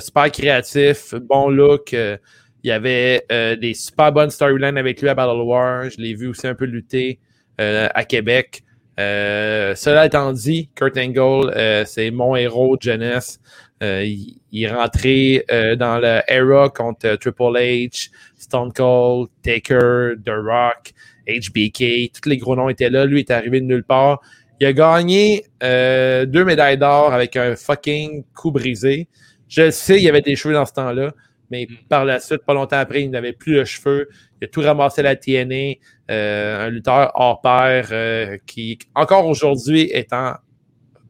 Super 0.00 0.32
créatif, 0.32 1.14
bon 1.14 1.50
look. 1.50 1.92
il 1.92 2.18
y 2.64 2.72
avait 2.72 3.24
des 3.60 3.74
super 3.74 4.10
bonnes 4.10 4.30
storylines 4.30 4.78
avec 4.78 5.00
lui 5.00 5.08
à 5.08 5.14
Battle 5.14 5.42
War. 5.42 5.88
Je 5.90 5.98
l'ai 5.98 6.14
vu 6.14 6.28
aussi 6.28 6.46
un 6.46 6.54
peu 6.54 6.64
lutter 6.64 7.20
à 7.58 8.04
Québec. 8.04 8.64
Euh, 8.98 9.74
cela 9.74 10.06
étant 10.06 10.32
dit, 10.32 10.70
Kurt 10.74 10.96
Angle, 10.96 11.52
euh, 11.56 11.84
c'est 11.86 12.10
mon 12.10 12.34
héros 12.34 12.76
de 12.76 12.82
jeunesse. 12.82 13.38
Euh, 13.82 14.04
il, 14.04 14.38
il 14.50 14.64
est 14.64 14.70
rentré 14.70 15.44
euh, 15.50 15.76
dans 15.76 15.98
le 15.98 16.20
era 16.26 16.68
contre 16.70 17.16
Triple 17.16 17.56
H, 17.56 18.10
Stone 18.36 18.72
Cold, 18.72 19.28
Taker, 19.42 20.14
The 20.24 20.30
Rock, 20.30 20.92
HBK. 21.28 22.12
Tous 22.12 22.28
les 22.28 22.38
gros 22.38 22.56
noms 22.56 22.68
étaient 22.68 22.90
là. 22.90 23.04
Lui 23.04 23.20
est 23.20 23.30
arrivé 23.30 23.60
de 23.60 23.66
nulle 23.66 23.84
part. 23.84 24.20
Il 24.60 24.66
a 24.66 24.72
gagné 24.72 25.44
euh, 25.62 26.26
deux 26.26 26.44
médailles 26.44 26.78
d'or 26.78 27.12
avec 27.12 27.36
un 27.36 27.54
fucking 27.56 28.24
coup 28.34 28.50
brisé. 28.50 29.08
Je 29.48 29.62
le 29.62 29.70
sais, 29.70 29.96
il 29.96 30.02
y 30.02 30.08
avait 30.08 30.22
des 30.22 30.34
cheveux 30.34 30.54
dans 30.54 30.66
ce 30.66 30.72
temps-là, 30.72 31.12
mais 31.50 31.68
par 31.88 32.04
la 32.04 32.18
suite, 32.20 32.44
pas 32.44 32.54
longtemps 32.54 32.78
après, 32.78 33.02
il 33.02 33.10
n'avait 33.10 33.32
plus 33.32 33.54
de 33.54 33.64
cheveux. 33.64 34.08
Il 34.40 34.46
a 34.46 34.48
tout 34.48 34.60
ramassé 34.60 35.00
à 35.00 35.04
la 35.04 35.16
TNA. 35.16 35.74
Euh, 36.10 36.66
un 36.66 36.70
lutteur 36.70 37.12
hors 37.14 37.40
pair 37.42 37.88
euh, 37.92 38.38
qui, 38.46 38.78
encore 38.94 39.26
aujourd'hui, 39.26 39.90
est 39.92 40.12
en 40.12 40.34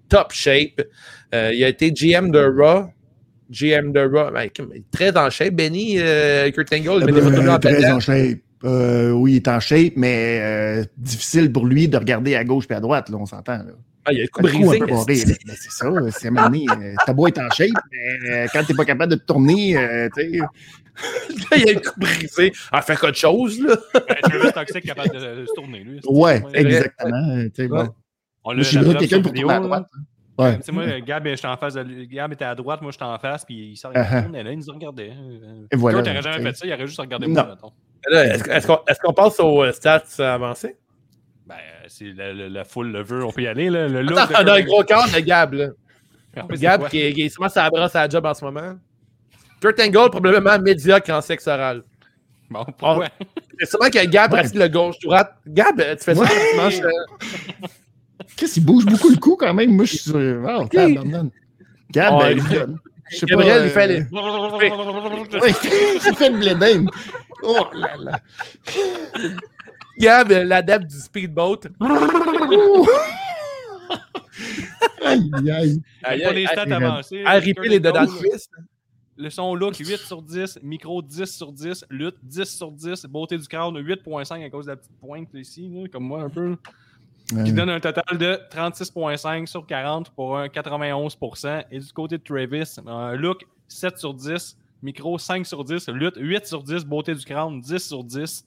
top 0.09 0.33
shape. 0.33 0.83
Euh, 1.35 1.53
il 1.55 1.63
a 1.63 1.69
été 1.69 1.93
GM 1.93 2.31
de 2.31 2.41
Raw. 2.41 2.91
GM 3.51 3.93
de 3.93 4.01
Raw. 4.01 4.33
Ben, 4.33 4.51
très 4.91 5.17
en 5.17 5.31
shape, 5.31 5.55
Benny, 5.55 5.97
Kurt 6.53 6.73
Angle. 6.73 7.09
Euh, 7.09 7.49
en 7.49 7.59
très 7.59 7.91
en 7.91 8.01
shape. 8.01 8.39
Euh, 8.65 9.13
oui, 9.13 9.35
il 9.35 9.37
est 9.37 9.49
en 9.49 9.61
shape, 9.61 9.93
mais 9.95 10.41
euh, 10.43 10.85
difficile 10.97 11.53
pour 11.53 11.65
lui 11.67 11.89
de 11.89 11.97
regarder 11.97 12.35
à 12.35 12.43
gauche 12.45 12.65
et 12.71 12.75
à 12.75 12.81
droite, 12.81 13.09
là, 13.09 13.17
on 13.19 13.27
s'entend. 13.27 13.61
Ah, 14.05 14.13
il 14.13 14.21
a 14.21 14.23
le 14.23 14.29
coup 14.29 14.43
brisé. 14.43 15.37
Ben, 15.47 15.55
c'est 15.57 15.71
ça, 15.71 15.91
c'est 16.11 16.31
mané. 16.31 16.67
T'as 17.07 17.13
beau 17.13 17.29
être 17.29 17.39
en 17.39 17.51
shape, 17.51 17.69
mais 17.93 18.31
euh, 18.31 18.47
quand 18.53 18.65
t'es 18.65 18.75
pas 18.75 18.85
capable 18.85 19.13
de 19.13 19.17
te 19.17 19.25
tourner, 19.25 19.77
euh, 21.05 21.35
sais. 21.57 21.61
il 21.63 21.71
a 21.71 21.73
le 21.75 21.81
coup 21.81 21.99
brisé. 22.01 22.53
Ah, 22.73 22.83
fait 22.83 22.97
quelque 22.97 23.17
chose, 23.19 23.61
là. 23.61 23.77
Ben, 23.95 24.17
Travis 24.23 24.53
Toxic 24.53 24.85
capable 24.85 25.11
de, 25.15 25.41
de 25.41 25.47
se 25.47 25.55
tourner, 25.55 25.81
lui. 25.81 26.01
Ouais, 26.07 26.43
exactement. 26.55 27.29
euh, 27.37 27.69
bon. 27.69 27.77
Ouais. 27.83 27.89
On 28.45 28.53
l'a 28.53 28.63
je 28.63 28.79
là 28.79 28.95
quelqu'un 28.95 29.21
pour 29.23 29.33
tourner 29.33 29.51
à 29.55 29.59
là. 29.61 29.67
droite. 29.67 29.87
hein. 29.95 30.01
Ouais. 30.39 30.57
Tu 30.59 30.63
sais, 30.63 30.73
moi, 30.73 31.01
Gab, 31.01 31.27
j'étais 31.27 31.47
en 31.49 31.57
face 31.57 31.75
de 31.75 31.81
lui. 31.81 32.07
Gab 32.07 32.33
était 32.33 32.45
à 32.45 32.55
droite, 32.55 32.81
moi, 32.81 32.93
j'étais 32.93 33.03
en 33.05 33.19
face, 33.19 33.45
puis 33.45 33.71
il 33.73 33.77
s'en 33.77 33.91
Uh-huh. 33.91 34.23
tournait 34.23 34.45
là, 34.45 34.53
il 34.53 34.59
nous 34.61 34.73
regardait. 34.73 35.11
Euh, 35.11 35.67
Et 35.73 35.77
voilà, 35.77 35.99
n'aurait 35.99 36.23
jamais 36.23 36.43
fait 36.53 36.57
ça, 36.57 36.67
il 36.67 36.73
aurait 36.73 36.87
juste 36.87 37.01
regardé 37.01 37.27
Non. 37.27 37.33
moi, 37.33 37.47
mettons. 37.57 37.73
Là, 38.09 38.35
Est-ce 38.37 38.67
qu'on 38.67 38.79
est-ce 38.87 39.01
qu'on 39.01 39.13
passe 39.13 39.41
aux 39.41 39.65
euh, 39.65 39.73
stats 39.73 40.05
avancés? 40.19 40.77
Ben, 41.45 41.57
euh, 41.57 41.85
c'est 41.89 42.13
la, 42.17 42.33
la- 42.33 42.49
la 42.49 42.65
foule 42.65 42.93
le 42.93 43.03
veut, 43.03 43.25
on 43.25 43.33
peut 43.33 43.43
y 43.43 43.47
aller, 43.49 43.69
là. 43.69 43.89
Le 43.89 44.03
look 44.03 44.17
Attends, 44.17 44.43
on 44.45 44.47
a 44.47 44.59
un 44.59 44.63
gros 44.63 44.85
corps 44.85 45.09
de 45.13 45.19
Gab, 45.19 45.55
là. 45.55 45.69
Ah, 46.37 46.43
Gab 46.53 46.89
qui 46.89 47.01
est, 47.01 47.13
qui 47.15 47.23
est 47.23 47.29
sûrement 47.31 47.49
sa 47.49 47.69
brosse 47.69 47.97
à 47.97 48.03
la 48.03 48.09
job 48.09 48.25
en 48.25 48.35
ce 48.35 48.45
moment. 48.45 48.75
Kurt 49.61 49.81
Angle, 49.81 50.11
probablement 50.11 50.59
médiocre 50.59 51.11
en 51.11 51.21
sexe 51.21 51.47
oral. 51.47 51.83
Bon, 52.51 52.65
pourquoi? 52.79 53.09
C'est 53.59 53.67
sûrement 53.69 53.91
que 53.91 54.05
Gab 54.07 54.33
Ouais. 54.33 54.39
pratique 54.41 54.59
le 54.59 54.69
gauche-droite. 54.69 55.35
Gab, 55.47 55.77
tu 55.77 56.05
fais 56.05 56.15
ça 56.15 56.21
Ouais. 56.23 56.57
manges. 56.57 56.81
euh, 56.81 57.67
Qu'est-ce 58.37 58.55
qu'il 58.55 58.65
bouge 58.65 58.85
beaucoup 58.87 59.11
le 59.11 59.17
cou 59.17 59.37
quand 59.39 59.53
même? 59.53 59.71
Moi, 59.75 59.85
je 59.85 59.91
suis 59.91 59.99
sur. 59.99 60.15
Oh, 60.17 60.65
tabarnak. 60.67 61.27
Gab, 61.91 62.15
Ouais. 62.15 62.35
ben, 62.35 62.39
il 62.39 62.49
donne. 62.55 62.79
Je 63.11 63.17
sais 63.17 63.27
pas. 63.27 63.33
Gabriel, 63.37 63.63
il 63.65 63.71
fait 63.71 63.85
euh, 63.85 63.87
les. 63.87 64.01
Ouais, 65.41 65.49
il 65.51 66.15
fait 66.17 66.29
le 66.31 66.39
blédin. 66.39 66.85
Oh 67.43 67.67
là 67.75 67.97
là. 67.99 68.21
Gab, 69.99 70.31
euh, 70.33 70.45
l'adepte 70.45 70.87
du 70.87 70.99
speedboat. 70.99 71.61
Aïe, 75.05 75.31
aïe. 75.51 75.83
Aïe, 76.05 76.23
Pas 76.23 76.33
les 76.33 76.47
aïe, 76.47 76.47
stats 76.53 76.63
aïe, 76.63 76.73
avancées. 76.73 77.25
Kurt 77.55 77.67
les 77.67 77.81
dedans 77.81 78.05
de 78.05 78.11
cuisse. 78.19 78.49
Le 79.19 79.31
son 79.31 79.55
look, 79.55 79.77
8 79.79 79.99
sur 79.99 80.23
10. 80.23 80.61
Micro, 80.63 81.03
10 81.03 81.25
sur 81.27 81.53
10. 81.53 81.85
Lutte, 81.91 82.17
10 82.23 82.45
sur 82.45 82.71
10. 82.71 83.05
Beauté 83.07 83.37
du 83.37 83.47
crowd, 83.47 83.75
8.5 83.77 84.45
à 84.45 84.49
cause 84.51 84.67
de 84.67 84.71
la 84.71 84.77
petite 84.77 84.97
pointe 85.01 85.29
ici, 85.35 85.69
là, 85.69 85.89
comme 85.89 86.05
moi 86.05 86.23
un 86.23 86.31
peu. 86.31 86.57
Qui 87.45 87.53
donne 87.53 87.69
un 87.69 87.79
total 87.81 88.17
de 88.17 88.41
36.5 88.51 89.47
sur 89.47 89.67
40 89.67 90.11
pour 90.11 90.39
un 90.39 90.47
91%. 90.47 91.65
Et 91.71 91.79
du 91.79 91.93
côté 91.93 92.17
de 92.17 92.23
Travis, 92.23 92.77
un 92.87 93.15
look 93.17 93.45
7 93.67 93.99
sur 93.99 94.15
10. 94.15 94.57
Micro 94.83 95.19
5 95.19 95.45
sur 95.45 95.63
10. 95.63 95.89
Lutte 95.91 96.17
8 96.17 96.47
sur 96.47 96.63
10. 96.63 96.87
Beauté 96.87 97.15
du 97.15 97.25
crowd 97.25 97.61
10 97.61 97.79
sur 97.87 98.03
10. 98.03 98.47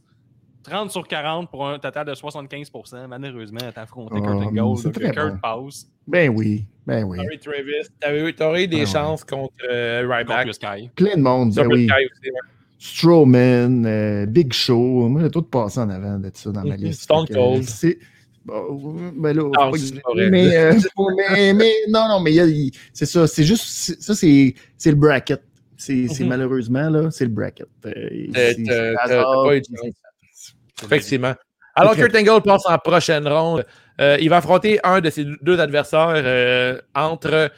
30 0.63 0.91
sur 0.91 1.07
40 1.07 1.49
pour 1.49 1.67
un 1.67 1.79
total 1.79 2.05
de 2.05 2.13
75%. 2.13 3.07
Malheureusement, 3.07 3.59
t'as 3.73 3.81
affronté 3.83 4.15
Oh, 4.17 4.21
Kurt 4.21 4.35
Angle. 4.43 4.77
c'est 4.77 4.83
donc 4.85 4.93
très 4.93 5.11
Kurt 5.11 5.33
bon. 5.33 5.39
passe. 5.65 5.87
Ben 6.07 6.29
oui, 6.29 6.65
ben 6.85 7.03
oui. 7.03 7.17
Sorry, 7.17 7.39
Travis. 7.39 7.89
T'avais 7.99 8.29
eu- 8.29 8.33
T'aurais 8.35 8.63
eu 8.63 8.67
des 8.67 8.77
Ah 8.77 8.79
ouais. 8.81 8.85
chances 8.85 9.23
contre 9.23 9.53
euh, 9.69 10.07
Ryback. 10.09 10.53
Sky. 10.53 10.89
Plein 10.95 11.15
de 11.15 11.21
monde, 11.21 11.53
ben 11.53 11.67
oui. 11.67 11.87
Sky 11.87 12.05
aussi, 12.05 12.31
ouais. 12.31 12.39
Strowman, 12.79 13.85
euh, 13.85 14.25
Big 14.25 14.51
Show. 14.53 15.07
Moi, 15.07 15.21
j'ai 15.23 15.29
tout 15.29 15.43
passé 15.43 15.79
en 15.79 15.89
avant 15.89 16.17
de 16.17 16.29
ça 16.33 16.51
dans 16.51 16.63
ma 16.63 16.75
Mhm. 16.75 16.83
liste. 16.83 17.03
Stone 17.03 17.27
Cold. 17.27 17.63
C'est. 17.63 17.97
Bon, 18.43 18.95
ben 19.15 19.35
là, 19.37 19.43
Ah, 19.55 19.69
pas 19.69 20.13
mais, 20.15 20.57
euh, 20.57 20.73
mais, 21.31 21.53
mais 21.53 21.71
non, 21.89 22.07
non, 22.07 22.19
mais 22.19 22.31
c'est 22.91 23.05
ça. 23.05 23.27
C'est 23.27 23.43
juste. 23.43 23.65
c'est- 23.67 24.01
Ça, 24.01 24.15
c'est 24.15 24.55
c'est 24.77 24.89
le 24.89 24.97
bracket. 24.97 25.43
C'est 25.77 26.07
c'est 26.07 26.23
Mhm. 26.23 26.29
malheureusement, 26.29 26.89
là, 26.89 27.11
c'est 27.11 27.25
le 27.25 27.29
bracket. 27.31 27.67
Euh, 27.85 28.25
Effectivement. 30.83 31.33
Alors. 31.75 31.95
Kurt 31.95 32.15
Angle 32.15 32.41
passe 32.41 32.65
en 32.65 32.77
prochaine 32.77 33.27
ronde. 33.27 33.65
Euh, 33.99 34.17
il 34.19 34.29
va 34.29 34.37
affronter 34.37 34.79
un 34.83 34.99
de 34.99 35.09
ses 35.09 35.25
deux 35.41 35.59
adversaires 35.59 36.13
euh, 36.15 36.81
entre 36.95 37.51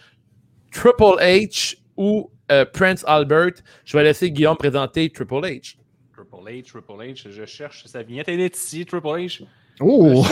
Triple 0.71 1.19
H 1.21 1.77
ou 1.97 2.29
euh, 2.51 2.65
Prince 2.65 3.03
Albert. 3.07 3.53
Je 3.85 3.97
vais 3.97 4.03
laisser 4.03 4.31
Guillaume 4.31 4.57
présenter 4.57 5.09
Triple 5.09 5.35
H. 5.35 5.77
Triple 6.13 6.49
H, 6.49 6.63
Triple 6.65 6.93
H, 7.01 7.31
je 7.31 7.45
cherche 7.45 7.85
sa 7.85 8.03
vignette. 8.03 8.27
Elle 8.29 8.41
est 8.41 8.55
ici, 8.55 8.85
Triple 8.85 9.07
H. 9.07 9.43
Oh! 9.79 10.23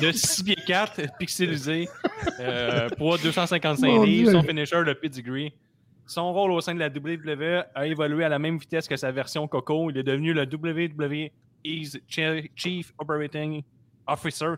De 0.00 0.12
6 0.12 0.44
pieds 0.44 0.56
4, 0.66 1.00
pixelisé, 1.18 1.88
euh, 2.38 2.88
poids 2.90 3.18
255 3.18 3.86
Mon 3.86 4.04
livres, 4.04 4.30
son 4.30 4.42
finisher, 4.42 4.80
le 4.82 4.94
pedigree. 4.94 5.52
Son 6.06 6.32
rôle 6.32 6.52
au 6.52 6.60
sein 6.60 6.74
de 6.74 6.78
la 6.78 6.88
WWE 6.88 7.64
a 7.74 7.86
évolué 7.86 8.24
à 8.24 8.28
la 8.28 8.38
même 8.38 8.58
vitesse 8.58 8.86
que 8.86 8.96
sa 8.96 9.10
version 9.10 9.48
Coco. 9.48 9.90
Il 9.90 9.98
est 9.98 10.04
devenu 10.04 10.32
le 10.32 10.42
WWE's 10.42 11.30
Chi- 12.08 12.50
Chief 12.54 12.92
Operating 12.98 13.62
Officer. 14.06 14.54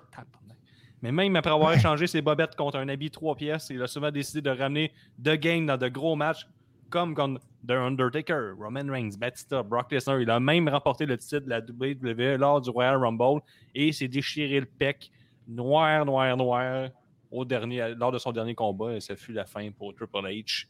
Mais 1.00 1.12
même 1.12 1.36
après 1.36 1.50
avoir 1.52 1.72
échangé 1.74 2.06
ses 2.06 2.20
bobettes 2.22 2.56
contre 2.56 2.76
un 2.78 2.88
habit 2.88 3.10
3 3.10 3.36
pièces, 3.36 3.68
il 3.70 3.80
a 3.82 3.86
souvent 3.86 4.10
décidé 4.10 4.42
de 4.42 4.50
ramener 4.50 4.92
The 5.22 5.34
Game 5.36 5.66
dans 5.66 5.76
de 5.76 5.88
gros 5.88 6.16
matchs 6.16 6.46
comme 6.90 7.14
contre 7.14 7.40
The 7.66 7.72
Undertaker, 7.72 8.52
Roman 8.58 8.86
Reigns, 8.90 9.10
Batista, 9.18 9.62
Brock 9.62 9.92
Lesnar. 9.92 10.20
Il 10.20 10.30
a 10.30 10.40
même 10.40 10.68
remporté 10.68 11.06
le 11.06 11.16
titre 11.18 11.40
de 11.40 11.50
la 11.50 11.60
WWE 11.60 12.38
lors 12.38 12.60
du 12.60 12.70
Royal 12.70 12.96
Rumble 12.96 13.42
et 13.74 13.92
s'est 13.92 14.08
déchiré 14.08 14.58
le 14.60 14.66
pec 14.66 15.10
noir, 15.46 16.04
noir, 16.04 16.36
noir 16.36 16.88
au 17.30 17.44
dernier, 17.44 17.94
lors 17.96 18.10
de 18.10 18.18
son 18.18 18.32
dernier 18.32 18.54
combat. 18.54 18.94
Et 18.94 19.00
ce 19.00 19.14
fut 19.14 19.32
la 19.32 19.44
fin 19.44 19.70
pour 19.70 19.94
Triple 19.94 20.16
H, 20.26 20.66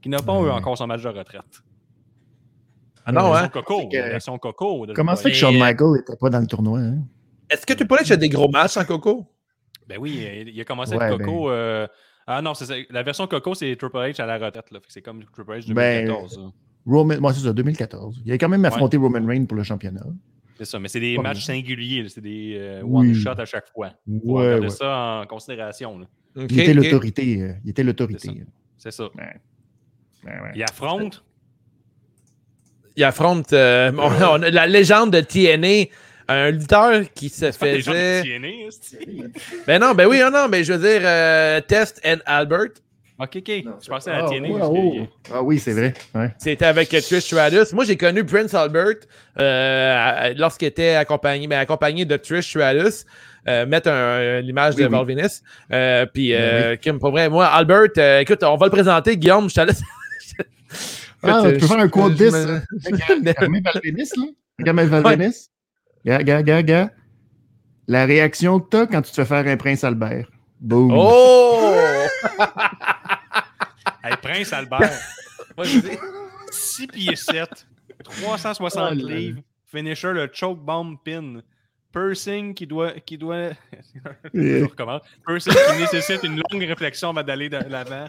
qui 0.00 0.08
n'a 0.10 0.18
pas 0.18 0.34
eu 0.40 0.50
encore 0.50 0.76
son 0.78 0.86
match 0.86 1.02
de 1.02 1.08
retraite. 1.08 1.62
Ah 3.04 3.12
non, 3.12 3.32
La 3.32 3.38
hein? 3.38 3.42
version 4.10 4.38
Coco, 4.38 4.76
que- 4.78 4.84
Coco. 4.86 4.92
Comment 4.94 5.16
ça 5.16 5.22
fait 5.24 5.30
que. 5.30 5.36
Shawn 5.36 5.54
Michaels 5.58 5.92
n'était 5.96 6.16
pas 6.16 6.30
dans 6.30 6.40
le 6.40 6.46
tournoi? 6.46 6.78
Hein? 6.80 6.98
Est-ce 7.50 7.66
que 7.66 7.72
Triple 7.74 7.94
H 7.96 8.12
a 8.12 8.16
des 8.16 8.28
gros 8.28 8.48
matchs 8.48 8.76
en 8.76 8.84
Coco? 8.84 9.26
Ben 9.88 9.98
oui, 10.00 10.24
il 10.46 10.48
il 10.50 10.60
a 10.60 10.64
commencé 10.64 10.94
Ouais, 10.96 11.04
avec 11.04 11.18
Coco. 11.18 11.50
euh, 11.50 11.86
Ah 12.26 12.40
non, 12.40 12.54
c'est 12.54 12.66
ça. 12.66 12.74
la 12.90 13.02
version 13.02 13.26
Coco, 13.26 13.54
c'est 13.54 13.74
Triple 13.76 13.96
H 13.96 14.20
à 14.22 14.26
la 14.26 14.38
retraite. 14.38 14.64
C'est 14.88 15.02
comme 15.02 15.24
Triple 15.24 15.50
H 15.52 15.72
Ben, 15.74 16.06
2014. 16.06 16.38
là. 16.38 16.50
Roman, 16.86 17.20
moi, 17.20 17.32
c'est 17.34 17.40
ça, 17.44 17.52
2014. 17.52 18.22
Il 18.24 18.32
a 18.32 18.38
quand 18.38 18.48
même 18.48 18.64
affronté 18.64 18.96
Roman 18.96 19.24
Reigns 19.26 19.46
pour 19.46 19.56
le 19.56 19.62
championnat. 19.64 20.04
C'est 20.58 20.64
ça, 20.64 20.78
mais 20.78 20.88
c'est 20.88 21.00
des 21.00 21.16
Pas 21.16 21.22
matchs 21.22 21.44
singuliers. 21.44 22.08
C'est 22.08 22.20
des 22.20 22.56
euh, 22.58 22.82
Oui. 22.84 23.08
one-shot 23.08 23.30
à 23.38 23.44
chaque 23.44 23.68
fois. 23.72 23.90
Faut 24.06 24.38
Ouais, 24.38 24.58
ouais. 24.60 24.68
ça 24.70 25.22
en 25.22 25.26
considération. 25.26 25.98
là. 25.98 26.06
Il 26.48 26.60
était 26.60 26.74
l'autorité. 26.74 27.40
euh, 27.42 27.52
Il 27.64 27.70
était 27.70 27.82
l'autorité. 27.82 28.30
C'est 28.78 28.90
ça. 28.92 29.04
Ouais, 29.16 29.40
ouais. 30.24 30.52
Il 30.54 30.62
affronte. 30.62 31.24
Il 32.96 33.04
affronte 33.04 33.52
euh, 33.52 33.90
on- 33.96 34.10
on 34.40 34.42
a 34.42 34.50
la 34.50 34.66
légende 34.66 35.10
de 35.12 35.20
TNA, 35.20 35.90
un 36.28 36.50
lutteur 36.50 37.02
qui 37.14 37.28
se 37.28 37.50
faisait. 37.52 38.22
Ben 39.66 39.80
non, 39.80 39.92
ben 39.94 40.06
oui, 40.06 40.20
non, 40.20 40.30
non, 40.30 40.48
mais 40.48 40.64
je 40.64 40.72
veux 40.74 40.88
dire, 40.88 41.00
euh, 41.04 41.60
Test 41.60 42.00
and 42.04 42.18
Albert. 42.26 42.68
Ok, 43.18 43.36
ok. 43.36 43.50
Je 43.82 43.88
pensais 43.88 44.10
à 44.10 44.16
Ah, 44.16 44.22
la 44.22 44.28
TNA. 44.28 44.48
oh. 44.66 45.06
Ah 45.32 45.42
oui, 45.42 45.58
c'est 45.58 45.72
vrai. 45.72 45.94
Ouais. 46.14 46.30
C'était 46.38 46.64
avec 46.64 46.88
Trish 46.88 47.20
Stratus. 47.20 47.72
Moi, 47.72 47.84
j'ai 47.84 47.96
connu 47.96 48.24
Prince 48.24 48.52
Albert 48.54 48.96
euh, 49.38 50.34
lorsqu'il 50.36 50.68
était 50.68 50.94
accompagné, 50.94 51.46
ben, 51.46 51.58
accompagné 51.60 52.04
de 52.04 52.16
Trish 52.16 52.48
Stratus. 52.48 53.04
Euh, 53.48 53.66
mettre 53.66 53.90
un- 53.90 54.40
l'image 54.40 54.74
Oui, 54.76 54.82
de 54.84 54.88
oui. 54.88 54.92
Val 54.92 55.04
Venis. 55.06 55.40
Euh, 55.72 56.06
puis, 56.06 56.32
euh, 56.34 56.76
Kim, 56.76 56.98
pour 56.98 57.10
vrai, 57.10 57.28
moi, 57.28 57.46
Albert, 57.46 57.88
euh, 57.98 58.20
écoute, 58.20 58.42
on 58.42 58.56
va 58.56 58.66
le 58.66 58.72
présenter, 58.72 59.16
Guillaume, 59.16 59.48
je 59.50 59.54
te 59.54 59.60
laisse. 59.60 59.82
Ah, 61.22 61.42
tu 61.44 61.58
peux 61.58 61.64
euh, 61.64 61.68
faire 61.68 61.78
un 61.78 61.88
quote 61.88 62.12
je- 62.12 62.24
10. 62.24 62.24
je 62.24 62.30
me- 62.30 62.50
hein? 62.56 62.62
Regarde 62.86 63.64
Valvénis, 63.64 64.10
là. 64.16 64.24
Regarde 64.58 64.78
Valvénis. 64.88 65.48
Gars, 66.04 66.22
gars, 66.22 66.42
gars, 66.42 66.62
gars. 66.62 66.90
La 67.88 68.06
réaction 68.06 68.58
que 68.60 68.68
t'as 68.68 68.86
quand 68.86 69.02
tu 69.02 69.10
te 69.10 69.16
fais 69.16 69.24
faire 69.24 69.46
un 69.46 69.56
prince 69.56 69.84
Albert. 69.84 70.26
Boom. 70.60 70.92
Oh! 70.96 71.74
Hey, 74.04 74.16
Prince 74.20 74.52
Albert, 74.52 74.90
Vas-y. 75.56 75.98
6 76.50 76.86
pieds 76.88 77.14
7, 77.16 77.66
360 78.02 78.82
Oh 78.82 78.94
là 78.94 78.94
là. 78.94 79.14
livres, 79.16 79.40
finisher 79.70 80.12
le 80.12 80.28
choke 80.32 80.58
bomb 80.58 80.96
pin. 81.04 81.40
Pursing 81.92 82.54
qui 82.54 82.66
doit. 82.66 82.92
Qui 83.00 83.16
doit... 83.18 83.50
Je 84.34 84.64
recommence. 84.64 85.02
Pursing 85.26 85.52
qui 85.52 85.80
nécessite 85.82 86.22
une 86.24 86.36
longue 86.50 86.62
réflexion 86.64 87.10
avant 87.10 87.22
d'aller 87.22 87.48
de 87.48 87.58
l'avant. 87.68 88.06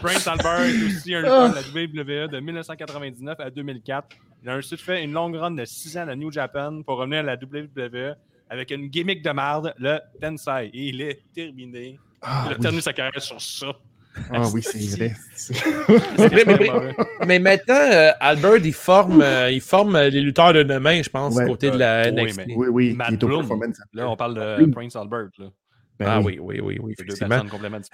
Prince 0.00 0.26
Albert 0.26 0.60
est 0.62 0.84
aussi 0.86 1.14
un 1.14 1.20
lutteur 1.20 1.50
de 1.50 1.54
la 1.54 2.24
WWE 2.24 2.28
de 2.30 2.40
1999 2.40 3.40
à 3.40 3.50
2004. 3.50 4.08
Il 4.42 4.48
a 4.50 4.56
ensuite 4.56 4.80
fait 4.80 5.02
une 5.04 5.12
longue 5.12 5.36
run 5.36 5.52
de 5.52 5.64
6 5.64 5.96
ans 5.98 6.08
à 6.08 6.16
New 6.16 6.30
Japan 6.32 6.82
pour 6.84 6.98
revenir 6.98 7.20
à 7.20 7.22
la 7.22 7.34
WWE 7.36 8.14
avec 8.50 8.70
une 8.70 8.88
gimmick 8.88 9.22
de 9.22 9.30
merde, 9.30 9.72
le 9.78 9.98
Tensai. 10.20 10.70
Et 10.74 10.88
il 10.88 11.00
est 11.00 11.22
terminé. 11.34 11.98
Ah, 12.20 12.44
il 12.46 12.52
a 12.52 12.54
oui. 12.56 12.60
terminé 12.60 12.82
sa 12.82 12.92
carrière 12.92 13.22
sur 13.22 13.40
ça. 13.40 13.68
Ah 14.30 14.42
oui, 14.52 14.62
c'est 14.62 14.96
vrai. 14.96 15.12
Mais, 16.18 16.44
mais- 16.44 16.56
mais- 16.58 16.94
mais 17.26 17.38
maintenant, 17.38 17.74
euh, 17.92 18.10
Albert, 18.20 18.58
il 18.58 18.72
forme, 18.74 19.22
euh, 19.22 19.50
il 19.50 19.60
forme 19.62 19.96
euh, 19.96 20.10
les 20.10 20.20
lutteurs 20.20 20.52
de 20.52 20.62
demain, 20.64 21.00
je 21.02 21.08
pense, 21.08 21.34
Ouais. 21.34 21.46
côté 21.46 21.70
de 21.70 21.78
la 21.78 22.10
Oui, 22.10 22.12
NXT. 22.24 22.36
mais- 22.46 22.54
Oui, 22.54 22.66
oui, 22.68 22.92
Matt 22.94 23.08
qui 23.08 23.14
est 23.14 23.24
au 23.24 23.26
Bloom. 23.28 23.40
Performance 23.40 23.76
Center. 23.76 23.88
Là, 23.94 24.10
on 24.10 24.16
parle 24.16 24.34
de 24.34 24.62
Oui. 24.64 24.70
Prince 24.70 24.96
Albert. 24.96 25.28
Là. 25.38 25.46
Ben 26.04 26.10
Ah 26.16 26.20
oui, 26.20 26.38
oui, 26.40 26.60
oui, 26.62 26.78
oui, 26.82 26.94
effectivement. 26.98 27.40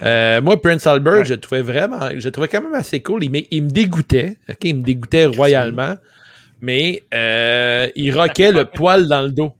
Euh, 0.02 0.40
moi, 0.40 0.60
Prince 0.60 0.86
Albert, 0.86 1.12
Ouais. 1.14 1.24
je 1.24 1.35
le 1.35 1.40
trouvais 1.40 1.62
vraiment, 1.62 2.09
je 2.16 2.28
trouvais 2.28 2.48
quand 2.48 2.62
même 2.62 2.74
assez 2.74 3.01
cool. 3.01 3.24
Il, 3.24 3.30
me- 3.30 3.43
il 3.51 3.64
me 3.64 3.70
dégoûtait, 3.70 4.36
ok, 4.48 4.56
il 4.64 4.76
me 4.76 4.82
dégoûtait 4.82 5.26
royalement, 5.26 5.94
mais 6.60 7.02
euh, 7.14 7.89
il 7.97 8.16
roquait 8.18 8.52
le 8.52 8.64
poil 8.74 9.06
dans 9.09 9.22
le 9.22 9.30
dos. 9.30 9.52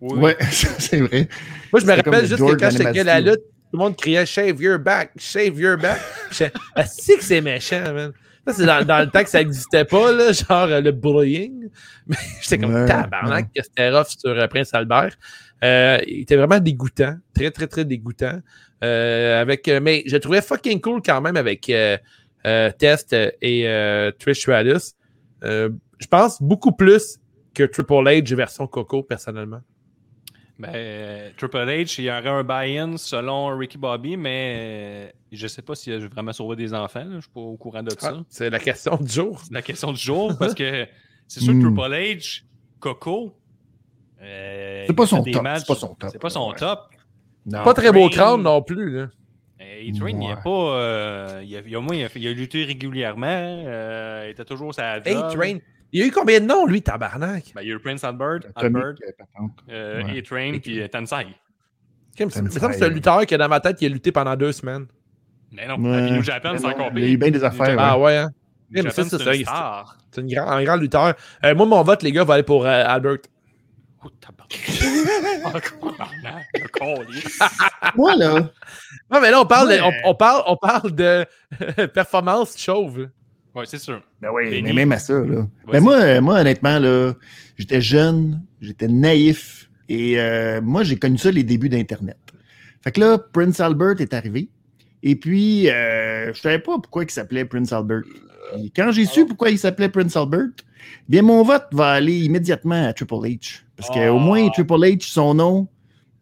Oui. 0.00 0.20
Ouais, 0.20 0.36
c'est 0.50 1.00
vrai. 1.00 1.28
Moi, 1.72 1.80
je 1.80 1.86
me 1.86 1.92
rappelle 1.94 2.12
le 2.22 2.26
juste 2.26 2.38
George 2.38 2.54
que 2.56 2.60
quand 2.60 2.70
j'étais 2.70 3.00
à 3.00 3.04
la 3.04 3.20
lutte, 3.20 3.34
tout 3.40 3.78
le 3.78 3.78
monde 3.78 3.96
criait 3.96 4.26
Shave 4.26 4.60
your 4.60 4.78
back, 4.78 5.10
shave 5.18 5.58
your 5.58 5.76
back. 5.76 5.98
Je 6.30 6.44
c'est 6.86 7.16
que 7.16 7.24
c'est 7.24 7.40
méchant, 7.40 7.92
man. 7.92 8.12
Ça, 8.46 8.52
c'est 8.52 8.66
dans, 8.66 8.84
dans 8.84 8.98
le 9.00 9.06
temps 9.08 9.24
que 9.24 9.30
ça 9.30 9.38
n'existait 9.38 9.86
pas, 9.86 10.12
là, 10.12 10.30
genre 10.32 10.68
euh, 10.68 10.80
le 10.82 10.92
bullying. 10.92 11.70
Mais 12.06 12.16
j'étais 12.42 12.58
comme 12.58 12.74
Ouais, 12.74 12.84
tabarnak 12.86 13.46
que 13.56 13.62
c'était 13.62 13.88
rough 13.90 14.08
sur 14.18 14.30
euh, 14.30 14.46
Prince 14.48 14.74
Albert. 14.74 15.12
Euh, 15.64 15.98
il 16.06 16.20
était 16.20 16.36
vraiment 16.36 16.58
dégoûtant, 16.60 17.16
très, 17.34 17.50
très, 17.50 17.66
très 17.66 17.84
dégoûtant. 17.84 18.38
Euh, 18.82 19.40
avec, 19.40 19.66
euh, 19.68 19.80
mais 19.80 20.02
je 20.06 20.14
le 20.14 20.20
trouvais 20.20 20.42
fucking 20.42 20.80
cool 20.80 21.00
quand 21.02 21.20
même 21.22 21.36
avec 21.36 21.70
euh, 21.70 21.96
euh, 22.46 22.70
Test 22.78 23.14
et 23.40 23.66
euh, 23.66 24.10
Trish 24.18 24.40
Stratus. 24.40 24.94
Euh, 25.42 25.70
je 25.98 26.06
pense 26.06 26.42
beaucoup 26.42 26.72
plus 26.72 27.18
que 27.54 27.62
Triple 27.62 27.94
H 27.94 28.34
version 28.34 28.66
Coco, 28.66 29.02
personnellement. 29.02 29.60
Ben, 30.58 31.32
Triple 31.36 31.56
H, 31.66 31.96
il 31.98 32.04
y 32.04 32.10
aurait 32.10 32.28
un 32.28 32.44
buy-in 32.44 32.96
selon 32.96 33.56
Ricky 33.56 33.76
Bobby, 33.78 34.16
mais 34.16 35.12
je 35.32 35.46
sais 35.48 35.62
pas 35.62 35.74
s'il 35.74 35.92
a 35.94 35.98
vraiment 36.06 36.32
sauvé 36.32 36.54
des 36.56 36.72
enfants. 36.74 37.04
là. 37.04 37.16
Je 37.16 37.20
suis 37.22 37.30
pas 37.30 37.40
au 37.40 37.56
courant 37.56 37.82
de 37.82 37.90
ça. 37.98 38.14
Ah, 38.18 38.22
c'est 38.28 38.50
la 38.50 38.58
question 38.60 38.96
du 38.96 39.10
jour. 39.10 39.40
C'est 39.44 39.52
la 39.54 39.62
question 39.62 39.92
du 39.92 40.00
jour 40.00 40.32
parce 40.38 40.54
que 40.54 40.86
c'est 41.26 41.40
sûr 41.40 41.54
que 41.54 41.58
Hmm. 41.58 41.74
Triple 41.76 41.94
H, 41.94 42.42
Coco. 42.80 43.34
Euh, 44.24 44.84
C'est 44.86 44.92
pas 44.96 45.06
son 45.06 45.22
des 45.22 45.32
top, 45.32 45.42
matchs- 45.42 45.60
c'est 45.60 45.66
pas 45.66 45.74
son 45.74 45.94
top. 45.94 46.10
C'est 46.12 46.18
pas 46.20 46.30
son 46.30 46.48
Ouais. 46.50 46.56
top. 46.56 46.80
Non. 47.46 47.62
Pas 47.62 47.74
très 47.74 47.92
beau 47.92 48.08
Train. 48.08 48.22
crâne 48.22 48.42
non 48.42 48.62
plus. 48.62 48.90
Là. 48.96 49.08
Euh, 49.60 49.90
E-Train, 49.90 50.08
il 50.20 50.26
a 50.26 50.34
Ouais. 50.34 50.42
pas. 50.42 50.50
euh, 50.50 51.42
il, 51.44 51.56
a, 51.56 51.60
il 51.66 51.74
a- 51.74 51.78
au 51.78 51.82
moins, 51.82 51.94
il 51.94 52.04
a, 52.04 52.08
il 52.14 52.26
a 52.28 52.32
lutté 52.32 52.64
régulièrement. 52.64 53.26
euh, 53.28 54.24
il 54.26 54.30
était 54.30 54.44
toujours 54.44 54.74
sa 54.74 55.02
job. 55.02 55.06
A-Train. 55.24 55.58
Il 55.92 56.00
y 56.00 56.02
a 56.02 56.06
eu 56.06 56.10
combien 56.10 56.40
de 56.40 56.46
noms, 56.46 56.66
lui, 56.66 56.82
tabarnak? 56.82 57.52
Ben, 57.54 57.62
il 57.62 57.68
y 57.68 57.72
a 57.72 57.74
eu 57.76 57.78
Prince 57.78 58.02
Albert, 58.02 58.40
Albert, 58.56 58.94
euh, 59.70 60.02
Ouais. 60.02 60.18
A-Train, 60.18 60.58
puis 60.60 60.80
euh, 60.80 60.88
que 60.88 62.28
c'est 62.30 62.40
un 62.64 62.68
ouais. 62.88 62.90
lutteur 62.90 63.26
qui, 63.26 63.36
dans 63.36 63.48
ma 63.48 63.60
tête, 63.60 63.80
il 63.82 63.86
a 63.86 63.88
lutté 63.90 64.10
pendant 64.10 64.34
deux 64.36 64.52
semaines. 64.52 64.86
Mais 65.52 65.68
non, 65.68 65.76
Ouais. 65.76 66.10
New 66.10 66.22
Japan, 66.22 66.52
Mais 66.52 66.58
c'est 66.58 66.66
encore 66.66 66.90
il 66.96 67.04
y 67.04 67.06
a 67.06 67.08
eu 67.10 67.16
bien 67.16 67.30
des 67.30 67.44
affaires, 67.44 67.76
Ah 67.78 67.98
ouais, 67.98 68.16
hein? 68.16 68.30
C'est 70.10 70.20
une 70.20 70.26
grand- 70.34 70.48
un 70.48 70.64
grand 70.64 70.76
lutteur. 70.76 71.14
Euh, 71.44 71.54
moi, 71.54 71.66
mon 71.66 71.82
vote, 71.82 72.02
les 72.02 72.10
gars, 72.10 72.24
va 72.24 72.34
aller 72.34 72.42
pour 72.42 72.66
euh, 72.66 72.84
Albert. 72.86 73.18
Oh, 75.46 75.58
câlisse. 76.72 77.38
Moi, 77.96 78.16
là, 78.16 78.50
Non, 79.10 79.20
mais 79.20 79.30
là, 79.30 79.40
on 79.40 79.46
parle, 79.46 79.70
de, 79.70 79.80
on, 79.80 80.10
on 80.10 80.14
parle, 80.14 80.42
on 80.46 80.56
parle 80.56 80.94
de 80.94 81.26
performance 81.94 82.56
chauve. 82.58 83.08
Ouais, 83.54 83.64
c'est 83.66 83.78
sûr. 83.78 84.02
Ben 84.20 84.30
oui, 84.32 84.62
mais 84.62 84.72
même 84.72 84.92
à 84.92 84.98
ça, 84.98 85.14
là. 85.14 85.46
Ben 85.70 85.80
moi, 85.80 85.94
euh, 85.94 86.20
moi, 86.20 86.40
honnêtement, 86.40 86.78
là, 86.78 87.12
j'étais 87.56 87.80
jeune, 87.80 88.42
j'étais 88.60 88.88
naïf, 88.88 89.70
et 89.88 90.18
euh, 90.18 90.60
moi, 90.60 90.82
j'ai 90.82 90.96
connu 90.96 91.18
ça 91.18 91.30
les 91.30 91.44
débuts 91.44 91.68
d'Internet. 91.68 92.18
Fait 92.82 92.92
que 92.92 93.00
là, 93.00 93.18
Prince 93.18 93.60
Albert 93.60 94.00
est 94.00 94.12
arrivé, 94.12 94.48
et 95.04 95.16
puis, 95.16 95.68
euh, 95.70 96.32
je 96.32 96.40
savais 96.40 96.58
pas 96.58 96.78
pourquoi 96.78 97.04
il 97.04 97.10
s'appelait 97.10 97.44
Prince 97.44 97.72
Albert. 97.72 98.02
Et 98.58 98.70
quand 98.74 98.90
j'ai 98.92 99.06
su 99.06 99.26
pourquoi 99.26 99.50
il 99.50 99.58
s'appelait 99.58 99.88
Prince 99.88 100.16
Albert, 100.16 100.48
bien, 101.08 101.22
mon 101.22 101.42
vote 101.42 101.66
va 101.72 101.92
aller 101.92 102.18
immédiatement 102.20 102.86
à 102.86 102.92
Triple 102.92 103.14
H. 103.14 103.62
Parce 103.76 103.90
Oh. 103.90 103.94
qu'au 103.94 104.18
moins, 104.18 104.48
Triple 104.50 104.74
H, 104.74 105.02
son 105.10 105.34
nom, 105.34 105.68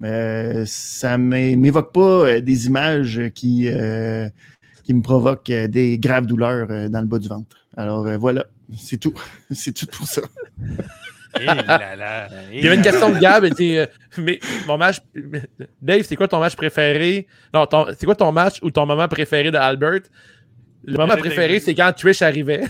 euh, 0.03 0.65
ça 0.67 1.19
m'é- 1.19 1.57
m'évoque 1.57 1.93
pas 1.93 2.01
euh, 2.01 2.41
des 2.41 2.67
images 2.67 3.21
qui, 3.35 3.69
euh, 3.69 4.29
qui 4.85 4.95
me 4.95 5.03
provoquent 5.03 5.51
euh, 5.51 5.69
des 5.69 5.99
graves 5.99 6.27
douleurs 6.27 6.67
euh, 6.71 6.89
dans 6.89 7.01
le 7.01 7.07
bas 7.07 7.19
du 7.19 7.29
ventre. 7.29 7.57
Alors 7.77 8.07
euh, 8.07 8.17
voilà, 8.17 8.47
c'est 8.77 8.99
tout. 8.99 9.15
c'est 9.51 9.73
tout 9.73 9.87
pour 9.87 10.07
ça. 10.07 10.23
Eh 11.41 11.47
là 11.47 11.97
là, 11.97 12.29
eh 12.53 12.59
Il 12.59 12.65
y 12.65 12.67
avait 12.67 12.77
une 12.77 12.83
question 12.83 13.09
de 13.11 13.19
Gab. 13.19 13.45
euh, 13.45 13.87
mais 14.19 14.39
mon 14.67 14.77
match. 14.77 14.99
Dave, 15.81 16.03
c'est 16.03 16.15
quoi 16.17 16.29
ton 16.29 16.41
match 16.41 16.55
préféré? 16.57 17.27
Non, 17.55 17.67
c'est 17.99 18.05
quoi 18.05 18.15
ton 18.15 18.33
match 18.33 18.59
ou 18.63 18.71
ton 18.71 18.85
moment 18.85 19.09
préféré 19.09 19.51
d'Albert? 19.51 20.01
Le 20.85 20.97
moment 20.97 21.17
Préféré 21.17 21.61
c'est 21.61 21.75
quand 21.75 21.93
Trish 21.93 22.23
arrivait. 22.23 22.65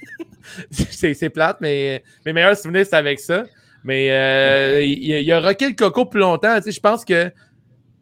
c'est, 0.70 1.30
plate, 1.30 1.58
mais 1.60 2.02
mes 2.24 2.32
meilleurs 2.32 2.56
souvenirs, 2.56 2.86
c'est 2.88 2.96
avec 2.96 3.20
ça. 3.20 3.44
Mais 3.82 4.10
euh, 4.10 4.82
il, 4.82 5.04
il 5.04 5.32
a 5.32 5.40
rocké 5.40 5.68
le 5.68 5.74
coco 5.74 6.04
plus 6.04 6.20
longtemps. 6.20 6.56
Tu 6.56 6.64
sais, 6.64 6.72
je 6.72 6.80
pense 6.80 7.04
que 7.04 7.32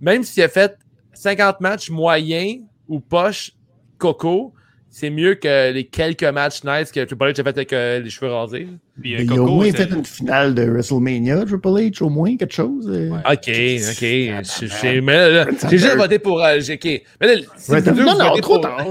même 0.01 0.23
s'il 0.25 0.43
a 0.43 0.49
fait 0.49 0.77
50 1.13 1.61
matchs 1.61 1.91
moyens 1.91 2.61
ou 2.89 3.01
poche 3.01 3.53
coco, 3.99 4.55
c'est 4.91 5.11
mieux 5.11 5.35
que 5.35 5.71
les 5.73 5.85
quelques 5.85 6.25
matchs 6.25 6.65
nice 6.65 6.91
que 6.91 7.05
Triple 7.05 7.27
H 7.27 7.31
a 7.41 7.45
fait 7.45 7.49
avec 7.49 7.73
euh, 7.73 8.01
les 8.01 8.11
cheveux 8.11 8.33
rasés. 8.33 8.67
Puis, 9.01 9.15
euh, 9.15 9.19
Mais 9.19 9.25
il 9.25 9.31
a 9.31 9.35
au 9.35 9.37
Coco, 9.45 9.55
moins 9.55 9.65
c'était- 9.67 9.87
fait 9.87 9.95
une 9.95 10.05
finale 10.05 10.55
de 10.55 10.63
WrestleMania, 10.65 11.45
Triple 11.45 11.69
H, 11.69 12.03
au 12.03 12.09
moins, 12.09 12.37
quelque 12.37 12.55
chose. 12.55 12.89
euh. 12.89 13.11
Ouais. 13.11 13.19
Ok, 13.19 13.25
ok. 13.33 13.47
Je- 13.47 15.69
j'ai- 15.71 15.79
juste 15.79 15.97
voté 15.97 16.19
pour. 16.19 16.43
euh, 16.43 16.59
j'ai- 16.59 16.75
ok. 16.75 16.85
Mais 17.21 17.27
là, 17.27 17.35
Ouais, 17.69 17.83
non, 17.83 17.95
non, 18.19 18.29
votez 18.31 18.41
trop 18.41 18.55
pour- 18.55 18.63
tard. 18.63 18.85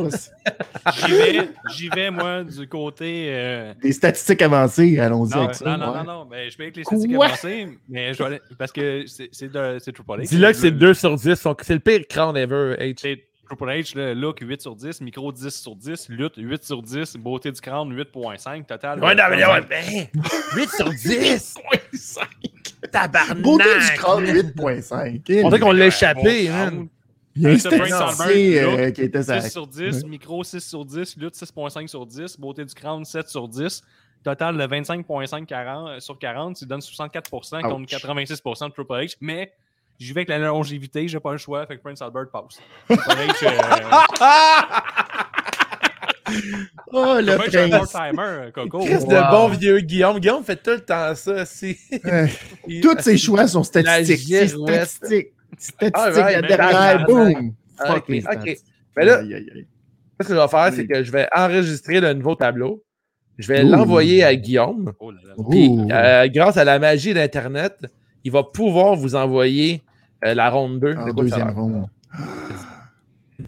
J'y 1.05 1.11
vais, 1.11 1.49
j'y 1.75 1.89
vais, 1.89 2.09
moi, 2.09 2.43
du 2.45 2.65
côté. 2.69 3.25
euh, 3.29 3.73
Des 3.81 3.91
statistiques 3.91 4.41
avancées, 4.41 4.97
allons-y 4.99 5.31
Non, 5.31 5.43
avec 5.43 5.55
ça. 5.55 5.65
non, 5.65 5.77
non, 5.77 5.91
ouais. 5.91 5.97
non, 5.97 6.03
non, 6.05 6.27
mais 6.31 6.49
je 6.49 6.57
vais 6.57 6.63
avec 6.65 6.77
les 6.77 6.83
statistiques 6.85 7.15
Quoi? 7.17 7.25
avancées, 7.25 7.67
mais 7.89 8.13
je 8.13 8.17
vais 8.19 8.23
aller- 8.25 8.39
parce 8.57 8.71
que 8.71 9.03
c'est 9.07 9.27
c'est 9.33 9.51
de- 9.51 9.77
c'est 9.79 9.91
Triple 9.91 10.21
H. 10.21 10.29
Dis-le 10.29 10.47
que 10.47 10.53
c'est 10.53 10.71
2 10.71 10.93
sur 10.93 11.13
10. 11.17 11.35
son- 11.35 11.55
C'est 11.61 11.73
le 11.73 11.81
pire 11.81 12.07
crâne 12.07 12.37
ever, 12.37 12.75
H. 12.79 12.95
C'est 13.01 13.23
Triple 13.47 13.69
H, 13.69 13.95
le 13.95 14.13
look 14.13 14.39
8 14.41 14.61
sur 14.61 14.75
10, 14.75 15.01
micro 15.01 15.31
10 15.31 15.49
sur 15.49 15.75
10, 15.75 16.09
lutte 16.09 16.33
8 16.37 16.63
sur 16.63 16.81
10, 16.81 17.15
beauté 17.17 17.51
du 17.51 17.61
crâne 17.61 17.95
8.5, 17.95 18.65
total. 18.65 19.03
Ouais, 19.03 19.15
non, 19.15 19.23
mais 19.29 19.37
là, 19.37 19.53
ouais, 19.53 19.61
25. 19.61 20.11
ben, 20.13 20.21
8 20.55 20.69
sur 20.69 20.89
10. 20.89 21.55
Tabarnak. 22.91 23.41
Beauté 23.41 23.63
du 23.63 23.97
crâne 23.97 24.23
8.5. 24.25 25.43
On 25.43 25.49
dirait 25.49 25.59
qu'on 25.59 25.71
l'a 25.71 25.87
échappé, 25.87 26.49
man. 26.49 26.87
Il 27.35 27.43
y 27.43 27.45
a 27.47 27.49
un 27.51 28.77
euh, 28.77 28.91
qui 28.91 29.01
était 29.01 29.23
ça. 29.23 29.39
6 29.41 29.51
sur 29.51 29.67
10, 29.67 30.05
micro 30.05 30.43
6 30.43 30.59
sur 30.59 30.83
10, 30.83 31.17
lutte 31.17 31.35
6.5 31.35 31.87
sur 31.87 32.05
10, 32.05 32.39
beauté 32.39 32.65
du 32.65 32.73
crâne 32.73 33.05
7 33.05 33.29
sur 33.29 33.47
10. 33.47 33.83
Total 34.23 34.57
de 34.57 34.63
25.5 34.63 35.45
40 35.45 36.01
sur 36.01 36.17
40, 36.17 36.57
tu 36.57 36.65
donnes 36.65 36.79
64% 36.79 37.61
contre 37.61 37.75
Ouch. 37.75 37.85
86% 37.85 38.69
de 38.69 38.73
Triple 38.73 38.93
H. 38.93 39.15
Mais 39.21 39.53
j'y 39.99 40.13
vais 40.13 40.19
avec 40.21 40.29
la 40.29 40.39
longévité, 40.39 41.07
j'ai 41.07 41.19
pas 41.19 41.31
le 41.31 41.37
choix, 41.37 41.65
fait 41.65 41.77
que 41.77 41.81
Prince 41.81 42.01
Albert 42.01 42.29
passe. 42.31 42.59
Euh, 46.29 46.33
Oh, 46.91 47.15
le 47.19 47.37
prince. 47.37 47.69
part-timer, 47.91 48.51
Coco. 48.53 48.79
Chris 48.79 48.95
Wow. 48.95 49.07
de 49.07 49.31
bon 49.31 49.47
vieux 49.49 49.79
Guillaume. 49.79 50.19
Guillaume 50.19 50.43
fait 50.43 50.57
tout 50.61 50.71
le 50.71 50.81
temps 50.81 51.15
ça. 51.15 51.31
Euh, 51.31 51.43
Il- 52.67 52.81
Tous 52.81 52.99
ses 52.99 53.17
choix 53.17 53.47
sont 53.47 53.63
statistiques. 53.63 54.19
C'est 54.27 54.47
girouette. 54.47 54.87
statistique. 54.87 55.27
Statistique 55.57 55.95
Alright, 55.95 56.35
à 56.37 56.41
mais 56.41 56.47
derrière. 56.47 56.67
tabarnak. 56.67 57.07
Boum. 57.07 57.53
Ah, 57.79 57.93
Fuck 57.93 58.09
ok. 58.09 58.19
stats. 58.21 58.39
Mais 58.97 59.05
là, 59.05 59.17
Aïe, 59.19 59.33
aïe, 59.35 59.51
aïe. 59.55 59.67
ce 60.21 60.27
que 60.27 60.33
je 60.33 60.39
vais 60.39 60.47
faire, 60.47 60.73
c'est 60.73 60.87
que 60.87 61.03
je 61.03 61.11
vais 61.11 61.27
enregistrer 61.33 61.99
le 62.01 62.13
nouveau 62.13 62.35
tableau. 62.35 62.83
Je 63.37 63.47
vais 63.47 63.63
l'envoyer 63.63 64.23
à 64.23 64.35
Guillaume. 64.35 64.91
Oh 64.99 65.11
là 65.11 65.19
là. 65.27 65.33
Puis, 65.49 65.69
euh, 65.91 66.27
grâce 66.27 66.57
à 66.57 66.63
la 66.65 66.79
magie 66.79 67.13
d'Internet, 67.13 67.85
il 68.23 68.31
va 68.31 68.43
pouvoir 68.43 68.95
vous 68.95 69.15
envoyer 69.15 69.83
euh, 70.25 70.33
la 70.33 70.49
ronde 70.49 70.79
2. 70.79 70.95
En 70.95 71.05
C'est 71.05 71.13
quoi 71.13 71.23
que 71.23 71.29
ça 71.29 71.35
deuxième 71.37 71.49
ronde. 71.55 71.87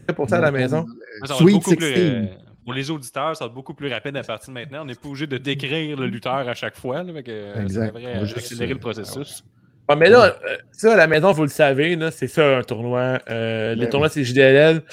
C'est 0.08 0.16
pour 0.16 0.30
ça 0.30 0.38
à 0.38 0.42
la 0.42 0.52
maison. 0.52 0.86
Ça 1.26 1.34
va 1.34 1.36
être 1.36 1.42
Sweet 1.42 1.56
beaucoup 1.56 1.76
plus, 1.76 1.94
16. 1.94 2.00
euh, 2.00 2.26
pour 2.64 2.74
les 2.74 2.92
auditeurs, 2.92 3.36
ça 3.36 3.46
va 3.46 3.50
être 3.50 3.56
beaucoup 3.56 3.74
plus 3.74 3.92
rapide 3.92 4.16
à 4.18 4.24
partir 4.24 4.54
de 4.54 4.60
maintenant. 4.60 4.82
On 4.84 4.86
n'est 4.86 4.96
pas 4.96 5.08
obligé 5.08 5.26
de 5.28 5.38
décrire 5.38 5.98
le 5.98 6.08
lutteur 6.08 6.48
à 6.48 6.54
chaque 6.54 6.76
fois. 6.78 7.04
Là, 7.04 7.24
que, 7.24 7.32
euh, 7.32 7.62
Exact. 7.64 7.86
Ça 7.86 7.92
devrait 7.92 8.16
On 8.16 8.20
va 8.20 8.26
juste, 8.26 8.38
accélérer 8.38 8.74
le 8.74 8.80
processus. 8.80 9.44
Ah, 9.88 9.96
mais 9.96 10.10
là, 10.10 10.36
ça, 10.72 10.94
à 10.94 10.96
la 10.96 11.08
maison, 11.08 11.32
vous 11.32 11.42
le 11.42 11.50
savez, 11.50 11.98
c'est 12.12 12.28
ça 12.28 12.58
un 12.58 12.62
tournoi. 12.62 13.18
Euh, 13.28 13.74
les 13.74 13.86
Ben 13.86 13.90
tournois, 13.90 14.10
c'est 14.10 14.24
JDLL. 14.24 14.84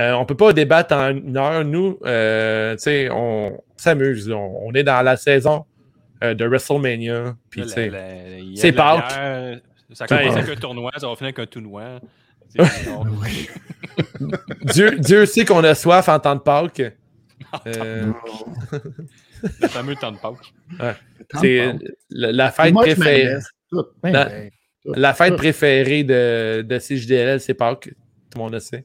Euh, 0.00 0.12
on 0.12 0.24
peut 0.24 0.36
pas 0.36 0.52
débattre 0.52 0.94
en 0.94 1.10
une 1.10 1.36
heure. 1.36 1.64
Nous, 1.64 1.98
euh, 2.04 2.74
tu 2.74 2.82
sais, 2.82 3.08
on 3.10 3.60
s'amuse. 3.76 4.30
On, 4.30 4.66
on 4.66 4.72
est 4.72 4.82
dans 4.82 5.02
la 5.02 5.16
saison 5.16 5.64
euh, 6.22 6.34
de 6.34 6.44
WrestleMania. 6.46 7.34
Puis, 7.50 7.64
c'est 7.68 8.72
Pâques. 8.72 9.60
Ça 9.92 10.06
Ben, 10.08 10.18
commence 10.18 10.36
avec 10.36 10.56
un 10.56 10.60
tournoi, 10.60 10.90
ça 10.96 11.08
va 11.08 11.14
finir 11.16 11.28
avec 11.36 11.38
un 11.40 11.46
tournoi. 11.46 12.00
Dieu, 14.62 14.98
Dieu 14.98 15.26
sait 15.26 15.44
qu'on 15.44 15.62
a 15.64 15.74
soif 15.74 16.08
en 16.08 16.18
temps 16.18 16.34
de 16.36 16.40
Pâques. 16.40 16.82
Euh, 17.66 18.10
Le 19.60 19.68
fameux 19.68 19.94
temps 19.96 20.10
de 20.12 20.16
Pâques. 20.16 20.52
c'est 21.40 21.72
la, 22.10 22.32
la 22.32 22.50
fête 22.50 22.74
préférée. 22.74 23.36
Ben, 24.02 24.12
La- 24.12 24.24
ben, 24.24 24.50
La 24.86 25.14
fête 25.14 25.36
préférée 25.36 26.02
de, 26.04 26.62
de 26.62 26.78
CJDLL, 26.78 27.40
c'est 27.40 27.54
Pâques. 27.54 27.90
Tout 28.30 28.38
le 28.38 28.40
monde 28.40 28.52
le 28.54 28.60
sait. 28.60 28.84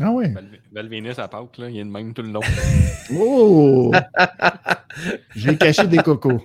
Ah 0.00 0.10
ouais. 0.10 0.28
Val- 0.32 0.48
Valvénis 0.72 1.10
à 1.18 1.28
Pâques, 1.28 1.58
là, 1.58 1.68
il 1.68 1.78
est 1.78 1.84
de 1.84 1.90
même 1.90 2.12
tout 2.14 2.22
le 2.22 2.30
long. 2.30 2.40
Oh! 3.14 3.92
J'ai 5.36 5.56
caché 5.56 5.86
des 5.86 5.98
cocos. 5.98 6.42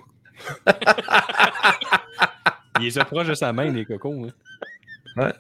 Il 2.80 2.84
les 2.84 2.97
a 2.97 3.06
proches 3.06 3.27
de 3.27 3.34
sa 3.34 3.52
main, 3.53 3.72
les 3.72 3.85
cocos. 3.85 4.26
hein. 4.26 4.34
Ah. 5.18 5.31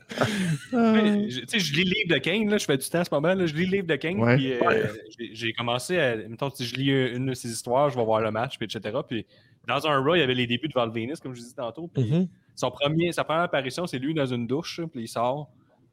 Mais, 0.71 1.29
je- 1.29 1.41
Tu 1.41 1.47
sais, 1.47 1.59
je 1.59 1.73
lis 1.73 1.83
le 1.83 1.91
livre 1.95 2.13
de 2.15 2.17
Kane, 2.19 2.49
là, 2.49 2.57
je 2.57 2.63
fais 2.65 2.77
du 2.77 2.87
temps 2.87 3.01
en 3.01 3.03
ce 3.03 3.09
moment, 3.13 3.33
là, 3.33 3.45
je 3.45 3.53
lis 3.53 3.65
le 3.65 3.71
livre 3.77 3.87
de 3.87 3.95
Kane, 3.97 4.19
Ouais. 4.21 4.37
puis 4.37 4.53
euh, 4.53 4.87
j'ai- 5.33 5.51
commencé 5.51 5.99
à, 5.99 6.15
mettons, 6.15 6.49
si 6.49 6.65
je 6.65 6.75
lis 6.75 6.91
une 7.13 7.25
de 7.25 7.33
ses 7.33 7.49
histoires, 7.51 7.89
je 7.89 7.97
vais 7.97 8.05
voir 8.05 8.21
le 8.21 8.31
match, 8.31 8.57
puis 8.57 8.65
etc. 8.73 8.97
Puis 9.07 9.25
dans 9.67 9.85
un 9.85 9.99
Raw, 10.01 10.15
il 10.15 10.19
y 10.19 10.21
avait 10.21 10.33
les 10.33 10.47
débuts 10.47 10.69
de 10.69 10.73
Val 10.73 10.91
Venis, 10.91 11.15
comme 11.21 11.35
je 11.35 11.41
disais 11.41 11.55
tantôt, 11.55 11.87
puis 11.93 12.03
Mhm. 12.09 12.27
son 12.55 12.71
premier, 12.71 13.11
sa 13.11 13.25
première 13.25 13.43
apparition, 13.43 13.85
c'est 13.85 13.99
lui 13.99 14.13
dans 14.13 14.25
une 14.25 14.47
douche, 14.47 14.79
puis 14.93 15.03
il 15.03 15.07
sort, 15.09 15.49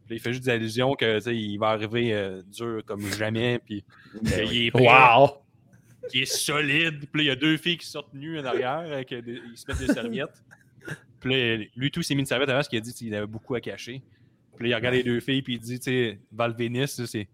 puis 0.06 0.14
il 0.16 0.20
fait 0.20 0.32
juste 0.32 0.44
des 0.44 0.52
allusions 0.52 0.94
que, 0.94 1.16
tu 1.16 1.22
sais, 1.22 1.36
il 1.36 1.56
va 1.58 1.70
arriver 1.70 2.12
euh, 2.14 2.40
dur 2.52 2.82
comme 2.86 3.00
jamais, 3.18 3.58
puis 3.58 3.82
Ben 4.22 4.46
il 4.48 4.66
est 4.66 4.70
prêt, 4.70 4.86
Wow! 4.86 5.38
qui 6.08 6.20
est 6.20 6.24
solide, 6.32 7.00
puis 7.10 7.20
là, 7.20 7.22
il 7.24 7.26
y 7.26 7.30
a 7.30 7.36
deux 7.36 7.56
filles 7.56 7.78
qui 7.78 7.86
sortent 7.88 8.14
nues 8.14 8.38
en 8.38 8.44
arrière, 8.44 8.84
avec 8.92 9.08
des- 9.12 9.40
ils 9.50 9.56
se 9.56 9.64
mettent 9.66 9.78
des 9.84 9.92
serviettes. 9.92 10.40
Puis 11.20 11.30
là, 11.58 11.64
lui, 11.76 11.90
tout 11.90 12.02
s'est 12.02 12.14
mis 12.14 12.20
une 12.20 12.26
serviette 12.26 12.48
avant 12.48 12.58
parce 12.58 12.68
qu'il 12.68 12.78
a 12.78 12.80
dit 12.80 12.92
qu'il 12.92 13.14
avait 13.14 13.26
beaucoup 13.26 13.54
à 13.54 13.60
cacher. 13.60 14.02
Puis 14.56 14.68
là, 14.68 14.70
il 14.70 14.74
regarde 14.76 14.94
les 14.94 15.02
deux 15.02 15.20
filles, 15.20 15.42
puis 15.42 15.54
il 15.54 15.60
dit, 15.60 15.78
tu 15.78 15.84
sais, 15.90 16.18
Val 16.32 16.54
c'est, 16.86 17.28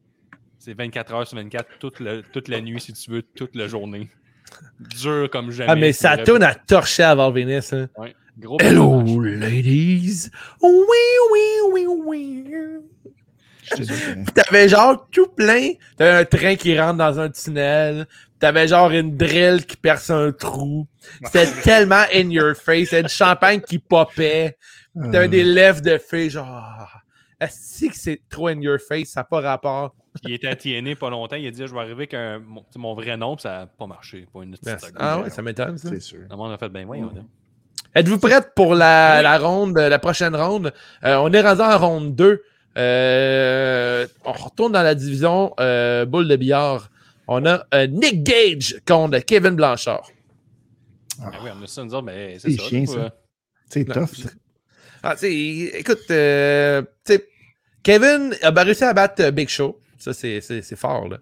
c'est 0.59 0.75
24 0.75 1.15
heures 1.15 1.27
sur 1.27 1.37
24, 1.39 1.79
toute, 1.79 2.01
le- 2.01 2.23
toute 2.33 2.49
la 2.49 2.61
nuit, 2.61 2.81
si 2.81 2.93
tu 2.93 3.11
veux, 3.11 3.23
toute 3.23 3.55
la 3.57 3.67
journée. 3.67 4.11
Dur 4.81 5.29
comme 5.31 5.51
jamais. 5.51 5.71
Ah, 5.71 5.77
mais 5.77 5.93
ça 5.93 6.17
tourne 6.19 6.43
à 6.43 6.55
torcher 6.55 7.03
à 7.03 7.15
Valvénis. 7.15 7.61
Hein. 7.73 7.89
ouais. 7.99 8.15
Gros 8.39 8.57
Hello, 8.61 8.99
personnage. 9.03 9.41
ladies! 9.41 10.31
Oui, 10.63 10.73
oui, 11.33 11.41
oui, 11.73 11.87
oui. 12.07 12.45
Je 13.65 13.75
te 13.75 13.83
dis 13.83 13.89
que- 13.89 14.31
T'avais 14.31 14.69
genre 14.69 15.09
tout 15.11 15.27
plein. 15.27 15.73
T'avais 15.97 16.21
un 16.21 16.25
train 16.25 16.55
qui 16.55 16.79
rentre 16.79 16.99
dans 16.99 17.19
un 17.19 17.29
tunnel. 17.31 18.07
T'avais 18.39 18.69
genre 18.69 18.91
une 18.91 19.17
drill 19.17 19.67
qui 19.67 19.77
perce 19.77 20.11
un 20.11 20.31
trou. 20.33 20.87
C'était 21.25 21.51
tellement 21.63 22.05
in 22.15 22.31
your 22.31 22.55
face. 22.55 22.91
T'avais 22.91 23.03
du 23.05 23.09
champagne 23.09 23.61
qui 23.61 23.79
popait. 23.79 24.57
T'avais 24.95 25.27
Euh, 25.27 25.29
des 25.29 25.43
lèvres 25.45 25.81
de 25.81 25.99
fée, 25.99 26.31
genre. 26.31 26.89
Est-ce 27.41 27.87
que 27.87 27.97
c'est 27.97 28.21
trop 28.29 28.49
in 28.49 28.61
your 28.61 28.79
face? 28.81 29.11
Ça 29.11 29.21
n'a 29.21 29.25
pas 29.25 29.41
rapport. 29.41 29.95
Il 30.25 30.33
était 30.33 30.49
à 30.49 30.57
TNA 30.57 30.97
pas 30.97 31.11
longtemps, 31.11 31.37
il 31.37 31.47
a 31.47 31.51
dit, 31.53 31.65
je 31.65 31.73
vais 31.73 31.79
arriver 31.79 31.95
avec 31.95 32.15
un- 32.15 32.41
mon, 32.41 32.63
tu 32.63 32.67
sais, 32.73 32.79
mon 32.81 32.95
vrai 32.95 33.17
nom, 33.17 33.37
puis 33.37 33.43
ça 33.43 33.51
n'a 33.51 33.67
pas 33.67 33.87
marché. 33.87 34.27
Pas 34.33 34.43
une. 34.43 34.57
Ah 34.97 35.21
ouais, 35.21 35.31
ça 35.31 35.43
m'étonne, 35.43 35.79
ça. 35.79 35.89
C'est 35.91 36.01
sûr. 36.01 36.21
Le 36.29 36.37
monde 36.37 36.53
a 36.53 36.59
fait, 36.59 36.69
ben 36.69 36.85
voyons 36.85 37.07
donc. 37.07 37.25
Êtes-vous 37.95 38.19
prête 38.19 38.53
pour 38.57 38.75
la, 38.75 39.17
Oui. 39.19 39.23
la 39.23 39.39
ronde, 39.39 39.79
la 39.79 39.99
prochaine 40.01 40.35
ronde? 40.35 40.73
Euh, 41.05 41.17
on 41.17 41.33
est 41.33 41.41
rendu 41.41 41.61
en 41.63 41.79
ronde 41.79 42.15
2. 42.17 42.43
Euh, 42.77 44.07
on 44.25 44.33
retourne 44.33 44.73
dans 44.73 44.83
la 44.83 44.95
division 44.95 45.53
euh, 45.61 46.05
boule 46.05 46.29
de 46.29 46.37
billard. 46.37 46.91
On 47.29 47.45
a 47.47 47.65
euh, 47.75 47.87
Nick 47.87 48.23
Gage 48.25 48.81
contre 48.87 49.19
Kevin 49.21 49.51
Blanchard. 49.55 50.11
Ah 51.23 51.31
oui, 51.45 51.51
on 51.59 51.63
a 51.63 51.67
ça, 51.67 51.85
nous 51.85 51.95
autres, 51.95 52.05
mais 52.07 52.37
C'est 52.39 52.53
ça. 52.53 52.63
chiant, 52.65 52.87
faut, 52.87 52.93
ça. 52.95 52.99
euh, 53.01 53.09
C'est 53.69 53.85
tough. 53.85 54.27
Ah, 55.03 55.15
tu 55.15 55.21
sais, 55.21 55.79
écoute, 55.79 56.01
euh, 56.11 56.83
tu 57.05 57.15
sais, 57.15 57.29
Kevin 57.83 58.35
a 58.43 58.51
ben, 58.51 58.63
réussi 58.65 58.85
à 58.85 58.93
battre 58.93 59.31
Big 59.31 59.49
Show. 59.49 59.81
Ça, 59.99 60.13
c'est, 60.13 60.41
c'est, 60.41 60.63
c'est 60.63 60.77
fort, 60.77 61.09
là. 61.09 61.19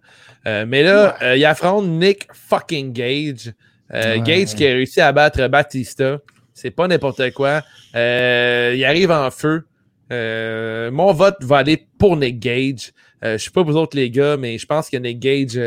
Euh, 0.47 0.65
mais 0.66 0.83
là, 0.83 1.16
euh, 1.23 1.37
il 1.37 1.45
affronte 1.45 1.87
Nick 1.87 2.28
fucking 2.33 2.93
Gage. 2.93 3.53
Euh, 3.95 4.16
Ouais. 4.16 4.23
Gage 4.23 4.55
qui 4.55 4.66
a 4.66 4.70
réussi 4.70 5.01
à 5.01 5.12
battre 5.12 5.47
Batista. 5.49 6.19
C'est 6.55 6.70
pas 6.70 6.87
n'importe 6.89 7.31
quoi. 7.33 7.62
Euh, 7.95 8.73
il 8.77 8.85
arrive 8.85 9.11
en 9.11 9.31
feu. 9.31 9.66
Euh, 10.12 10.91
mon 10.91 11.12
vote 11.12 11.37
va 11.43 11.59
aller 11.59 11.87
pour 11.99 12.16
Nick 12.16 12.39
Gage. 12.39 12.93
Euh, 13.24 13.39
je 13.39 13.45
sais 13.45 13.51
pas 13.51 13.62
vous 13.62 13.77
autres, 13.77 13.97
les 13.97 14.11
gars, 14.11 14.37
mais 14.37 14.59
je 14.59 14.66
pense 14.66 14.89
que 14.91 14.97
Nick 14.97 15.19
Gage. 15.20 15.59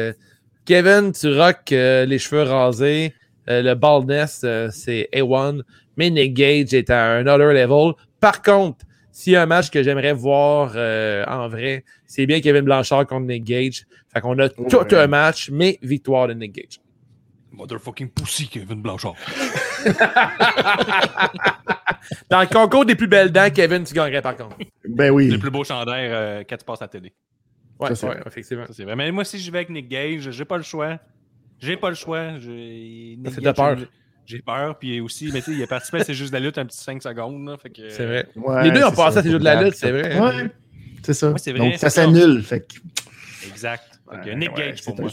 Kevin, 0.74 1.12
tu 1.14 1.34
rock 1.36 1.72
euh, 1.72 2.06
les 2.06 2.20
cheveux 2.20 2.44
rasés. 2.44 3.16
Euh, 3.50 3.64
le 3.64 3.74
baldness, 3.74 4.42
euh, 4.44 4.70
c'est 4.72 5.10
A1. 5.12 5.64
Mais 5.98 6.12
Nick 6.12 6.36
Gage 6.36 6.76
est 6.76 6.92
à 6.92 7.14
un 7.14 7.26
other 7.26 7.54
level. 7.54 7.94
Par 8.20 8.44
contre, 8.44 8.86
s'il 9.12 9.34
y 9.34 9.36
a 9.36 9.42
un 9.42 9.48
match 9.48 9.72
que 9.72 9.82
j'aimerais 9.82 10.14
voir 10.14 10.74
euh, 10.76 11.26
en 11.26 11.50
vrai, 11.50 11.84
c'est 12.06 12.28
bien 12.28 12.40
Kevin 12.40 12.62
Blanchard 12.62 13.08
contre 13.08 13.26
Nick 13.26 13.46
Gage. 13.46 13.88
Fait 14.14 14.22
qu'on 14.22 14.38
a 14.38 14.48
tout 14.50 14.62
Ouais. 14.78 14.94
un 14.96 15.08
match, 15.08 15.50
mais 15.52 15.80
victoire 15.82 16.28
de 16.28 16.34
Nick 16.34 16.52
Gage. 16.54 16.80
Motherfucking 17.52 18.10
pussy, 18.10 18.48
Kevin 18.48 18.84
Blanchard. 18.84 19.16
Dans 22.30 22.42
le 22.42 22.46
concours 22.48 22.86
des 22.86 22.94
plus 22.94 23.08
belles 23.08 23.32
dents, 23.32 23.50
Kevin, 23.50 23.84
tu 23.86 23.96
gagnerais 23.96 24.22
par 24.22 24.38
contre. 24.38 24.56
Ben 24.88 25.10
oui. 25.10 25.30
Les 25.32 25.40
plus 25.40 25.50
beaux 25.50 25.64
chandails 25.64 26.10
euh, 26.12 26.44
quand 26.48 26.58
tu 26.58 26.64
passes 26.66 26.84
à 26.84 26.86
la 26.86 26.90
télé. 26.90 27.12
Ouais, 27.80 27.90
Ça, 27.90 27.96
c'est 27.96 28.08
ouais, 28.08 28.14
vrai. 28.16 28.24
effectivement. 28.28 28.66
Ça, 28.68 28.74
c'est 28.74 28.84
vrai. 28.84 28.96
Mais 28.96 29.12
moi, 29.12 29.24
si 29.24 29.40
je 29.40 29.52
vais 29.52 29.60
avec 29.60 29.70
Nick 29.70 29.88
Gage, 29.88 30.30
j'ai 30.32 30.46
pas 30.46 30.58
le 30.58 30.64
choix. 30.64 31.00
J'ai 31.60 31.78
pas 31.78 31.90
le 31.90 31.96
choix. 31.96 32.34
Gage, 32.34 33.36
t'as 33.42 33.54
peur. 33.54 33.78
j'ai- 34.26 34.40
peur. 34.42 34.78
Puis 34.78 35.00
aussi, 35.02 35.30
mais 35.34 35.40
tu 35.42 35.52
sais, 35.52 35.58
il 35.58 35.64
a 35.64 35.68
participé 35.68 36.00
à 36.00 36.04
C'est 36.04 36.14
juste 36.14 36.32
de 36.32 36.38
la 36.38 36.46
lutte 36.46 36.58
un 36.58 36.66
petit 36.66 36.78
5 36.78 37.02
secondes. 37.02 37.48
Là, 37.48 37.58
fait 37.58 37.70
que, 37.70 37.90
C'est 37.90 38.06
vrai. 38.06 38.28
Ouais, 38.36 38.64
Les 38.64 38.72
deux 38.72 38.84
ont 38.84 38.90
c'est 38.90 38.96
passé 38.96 39.14
ça, 39.14 39.20
à 39.20 39.24
ces 39.24 39.30
faut 39.30 39.34
jeux 39.34 39.40
de 39.40 39.44
la 39.44 39.64
lutte, 39.64 39.76
c'est 39.76 39.92
vrai. 39.92 40.20
Ouais, 40.20 40.50
c'est 41.04 41.14
ça. 41.14 41.32
Ouais, 41.32 41.40
c'est 41.40 41.52
vrai, 41.52 41.60
Donc, 41.60 41.72
c'est 41.74 41.80
ça 41.80 41.90
s'annule. 41.90 42.44
Fait 42.44 42.66
Exact. 43.48 43.84
Fait 44.12 44.18
que 44.22 44.30
Ouais, 44.30 44.36
Nick 44.36 44.50
ouais, 44.56 44.58
Gage 44.70 44.84
pour 44.84 44.96
c'est 44.96 45.02
moi. 45.02 45.12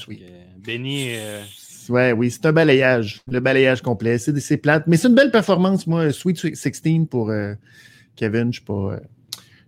Benny, 0.59 1.15
euh, 1.17 1.43
Ouais, 1.89 2.13
oui, 2.13 2.31
c'est 2.33 2.45
un 2.47 2.53
balayage. 2.53 3.21
Le 3.31 3.39
balayage 3.39 3.81
complet. 3.81 4.19
C'est 4.19 4.37
c'est 4.41 4.57
plate. 4.57 4.85
Mais 4.89 4.97
c'est 4.97 5.07
une 5.09 5.15
belle 5.15 5.31
performance, 5.31 5.87
moi. 5.87 6.11
Sweet 6.13 6.57
16 6.57 7.07
pour 7.09 7.31
euh, 7.31 7.55
Kevin. 8.17 8.53
Je 8.53 8.59
suis 8.59 8.67
pas. 8.67 8.73
euh, 8.75 9.01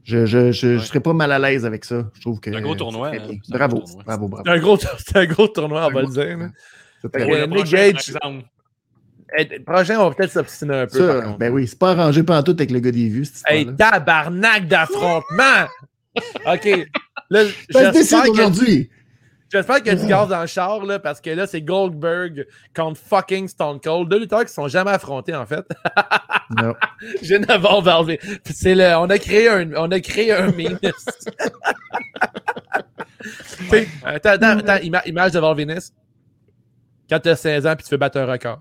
je, 0.09 0.27
je, 0.27 0.53
je, 0.53 0.53
je 0.53 0.67
Ouais. 0.79 0.85
serais 0.85 1.01
pas 1.01 1.13
mal 1.13 1.31
à 1.33 1.39
l'aise 1.39 1.65
avec 1.67 1.85
ça. 1.85 2.11
Je 2.15 2.21
trouve 2.21 2.41
que. 2.41 2.51
C'est 2.51 2.57
un 2.57 2.61
gros 2.63 2.75
tournoi, 2.75 3.09
hein. 3.09 3.11
bien. 3.13 3.39
C'est 3.45 3.55
un 3.55 3.59
Bravo, 3.59 3.77
gros 3.77 3.87
tournoi. 3.87 4.05
bravo, 4.07 4.29
bravo. 4.29 4.45
C'est 4.47 4.51
un, 4.53 4.59
gros, 4.59 4.79
c'est 4.79 5.17
un 5.17 5.27
gros 5.27 5.49
tournoi, 5.49 5.87
on 5.87 5.91
va 5.95 6.03
le 6.03 6.09
dire. 6.09 6.39
Nick 6.39 7.51
prochain, 7.51 7.77
Gage- 7.77 8.13
par 8.13 8.31
exemple, 8.31 8.45
Eh, 9.39 9.45
Le 9.59 9.63
prochain, 9.65 9.97
on 10.01 10.09
va 10.09 10.15
peut-être 10.15 10.33
s'obstiner 10.33 10.75
un 10.75 10.87
peu. 10.87 10.99
Ça, 10.99 11.37
ben 11.39 11.53
oui, 11.53 11.67
c'est 11.69 11.79
pas 11.79 11.91
arrangé 11.91 12.23
pas 12.23 12.39
en 12.39 12.43
tout 12.43 12.53
avec 12.53 12.71
le 12.71 12.81
gars 12.81 12.91
des 12.91 13.09
vues, 13.11 13.27
cette 13.27 13.43
Hey, 13.47 13.67
tabarnak 13.77 14.67
d'affrontement! 14.67 15.67
OK. 16.47 16.89
Là, 17.31 17.45
Ça 17.71 17.89
se 17.93 17.99
décide 17.99 18.27
aujourd'hui. 18.31 18.89
J'espère 19.51 19.77
qu'il 19.79 19.87
y 19.87 19.91
a 19.91 19.95
du 19.95 20.07
gaz 20.07 20.29
dans 20.29 20.41
le 20.41 20.47
char, 20.47 20.85
là, 20.85 20.99
parce 20.99 21.21
que 21.21 21.31
là, 21.31 21.47
c'est 21.47 21.63
Goldberg 21.63 22.47
contre 22.75 23.01
fucking 23.01 23.49
Stone 23.49 23.81
Cold. 23.81 24.09
Deux 24.09 24.21
lutteurs 24.21 24.45
qui 24.45 24.53
sont 24.53 24.69
jamais 24.69 24.91
affrontés, 24.93 25.35
en 25.35 25.47
fait. 25.47 25.67
Non. 26.57 26.73
Je 27.23 27.29
viens 27.29 27.41
d'avoir 27.41 27.83
Valvé. 27.83 28.19
C'est 28.47 28.75
le, 28.75 28.97
on 28.97 29.11
a 29.11 29.19
créé 29.19 29.51
un, 29.51 29.71
on 29.75 29.91
a 29.91 30.01
créé 30.01 30.33
un 30.33 30.47
meme. 30.51 30.79
Tu 33.21 33.69
sais, 33.69 33.89
attends, 34.05 34.31
attends, 34.31 34.59
attends, 34.59 34.77
ima- 34.83 35.03
image 35.07 35.33
de 35.33 35.41
Valvénis. 35.41 35.91
Quand 37.11 37.21
tu 37.21 37.29
as 37.29 37.37
16 37.37 37.67
ans 37.67 37.75
puis 37.75 37.85
tu 37.85 37.91
fais 37.91 37.97
battre 37.99 38.19
un 38.19 38.27
record. 38.27 38.61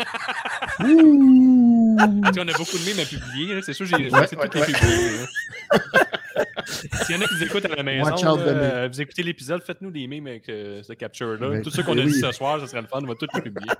Ouh. 0.80 1.96
On 2.00 2.22
a 2.24 2.52
beaucoup 2.58 2.78
de 2.78 2.84
mimes 2.84 3.00
à 3.00 3.04
publier. 3.04 3.54
là. 3.54 3.60
C'est 3.64 3.72
sûr, 3.74 3.86
j'ai 3.86 3.94
Ouais, 3.96 4.26
j'ai 4.30 4.36
ouais, 4.36 4.48
tout 4.48 4.58
les 4.58 4.60
ouais. 4.60 4.66
publier. 4.72 5.26
S'il 6.66 7.16
y 7.16 7.18
en 7.18 7.22
a 7.22 7.26
qui 7.26 7.34
nous 7.34 7.42
écoutent 7.44 7.64
à 7.64 7.76
la 7.76 7.82
maison, 7.82 8.10
Watch 8.10 8.24
out 8.24 8.38
là, 8.40 8.46
euh, 8.46 8.88
vous 8.90 9.00
écoutez 9.00 9.22
l'épisode, 9.22 9.62
faites-nous 9.62 9.90
des 9.90 10.06
mimes 10.06 10.26
avec 10.26 10.48
euh, 10.48 10.82
ce 10.82 10.92
capture-là. 10.92 11.60
Tout 11.60 11.70
ce 11.70 11.80
qu'on 11.82 11.92
a 11.92 11.96
Oui. 12.02 12.06
dit 12.06 12.20
ce 12.20 12.32
soir, 12.32 12.60
ça 12.60 12.66
serait 12.66 12.82
le 12.82 12.88
fun, 12.88 13.00
on 13.02 13.06
va 13.06 13.14
tout 13.14 13.26
les 13.34 13.40
publier. 13.40 13.70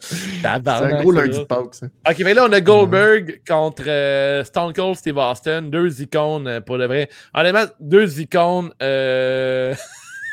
C'est 0.00 0.46
un 0.46 1.00
gros 1.00 1.12
lundi 1.12 1.38
de 1.38 1.44
Pâques, 1.44 1.74
ça. 1.74 1.86
Ok, 2.08 2.18
mais 2.20 2.34
là, 2.34 2.44
on 2.48 2.52
a 2.52 2.60
Goldberg 2.60 3.40
contre 3.46 3.84
euh, 3.86 4.44
Stone 4.44 4.72
Cold 4.74 4.96
Steve 4.96 5.16
Austin. 5.16 5.62
Deux 5.62 6.02
icônes 6.02 6.46
euh, 6.46 6.60
pour 6.60 6.76
le 6.76 6.86
vrai. 6.86 7.08
Honnêtement, 7.32 7.64
deux 7.80 8.20
icônes. 8.20 8.70
Euh... 8.82 9.74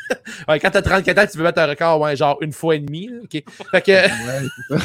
ouais, 0.50 0.60
quand 0.60 0.72
t'as 0.72 0.82
34 0.82 1.18
ans, 1.20 1.26
tu 1.32 1.38
veux 1.38 1.44
battre 1.44 1.62
un 1.62 1.68
record, 1.68 2.02
ouais, 2.02 2.16
genre 2.16 2.38
une 2.42 2.52
fois 2.52 2.76
et 2.76 2.80
demie. 2.80 3.08
là, 3.08 3.20
ok. 3.24 3.44
Fait 3.72 3.82
que, 3.82 4.76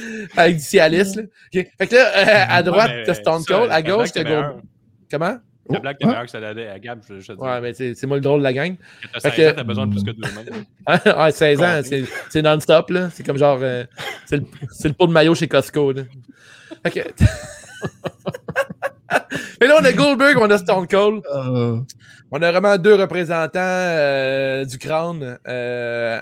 avec 0.36 0.56
du 0.56 0.62
Cialis, 0.62 1.14
là. 1.16 1.22
Fait 1.52 1.86
que 1.86 1.94
là, 1.94 2.06
euh, 2.16 2.44
à 2.48 2.62
droite, 2.62 2.90
Ouais, 2.90 3.02
t'as 3.04 3.14
Stone 3.14 3.42
ça, 3.42 3.54
Cold. 3.54 3.70
À 3.72 3.82
gauche, 3.82 4.12
t'as 4.12 4.22
Goldberg. 4.22 4.46
meilleur. 4.48 4.62
Comment? 5.10 5.36
La 5.68 5.80
blague, 5.80 5.98
t'es 5.98 6.04
Oh, 6.04 6.08
meilleure 6.08 6.24
que 6.26 6.30
celle 6.30 6.44
à 6.44 6.72
à 6.74 6.78
Gab, 6.78 7.00
je, 7.08 7.18
je 7.18 7.26
te 7.26 7.32
dis. 7.32 7.38
Ouais, 7.40 7.60
mais 7.60 7.74
c'est 7.74 7.94
c'est 7.96 8.06
moi 8.06 8.16
le 8.18 8.20
drôle 8.20 8.38
de 8.38 8.44
la 8.44 8.52
gang. 8.52 8.76
T'as 9.12 9.18
fait 9.18 9.30
16 9.30 9.36
que- 9.36 9.50
ans, 9.50 9.54
t'as 9.56 9.64
besoin 9.64 9.86
de 9.88 9.90
plus 9.92 10.04
que 10.04 10.10
deux 10.12 10.22
mains. 10.22 10.44
Ah, 11.06 11.30
16 11.32 11.60
ans, 11.60 11.80
c'est 11.82 12.04
c'est 12.30 12.42
non-stop, 12.42 12.90
là. 12.90 13.10
C'est 13.12 13.24
comme 13.26 13.36
genre. 13.36 13.58
euh, 13.62 13.84
c'est 14.26 14.36
le, 14.36 14.44
c'est 14.70 14.86
le 14.88 14.94
pot 14.94 15.08
de 15.08 15.12
maillot 15.12 15.34
chez 15.34 15.48
Costco, 15.48 15.90
là. 15.92 16.02
Fait 16.84 16.90
que- 17.02 17.08
Mais 19.60 19.66
là, 19.68 19.76
on 19.80 19.84
a 19.84 19.92
Goldberg, 19.92 20.36
on 20.38 20.50
a 20.50 20.58
Stone 20.58 20.86
Cold. 20.86 21.22
euh, 21.34 21.78
On 22.30 22.42
a 22.42 22.50
vraiment 22.50 22.76
deux 22.76 22.94
représentants 22.94 23.58
euh, 23.60 24.64
du 24.64 24.78
crâne 24.78 25.38
euh, 25.48 26.20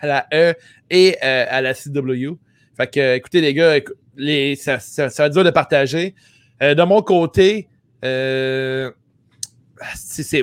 à 0.00 0.06
la 0.06 0.26
E 0.32 0.54
et 0.90 1.16
euh, 1.22 1.44
à 1.48 1.60
la 1.60 1.74
CW. 1.74 2.38
Fait 2.80 2.86
que, 2.86 3.16
écoutez, 3.16 3.42
les 3.42 3.52
gars, 3.52 3.78
les, 4.16 4.56
ça, 4.56 4.78
ça, 4.78 5.10
ça 5.10 5.24
va 5.24 5.26
être 5.26 5.34
dur 5.34 5.44
de 5.44 5.50
partager. 5.50 6.14
Euh, 6.62 6.74
de 6.74 6.82
mon 6.82 7.02
côté, 7.02 7.68
euh, 8.06 8.90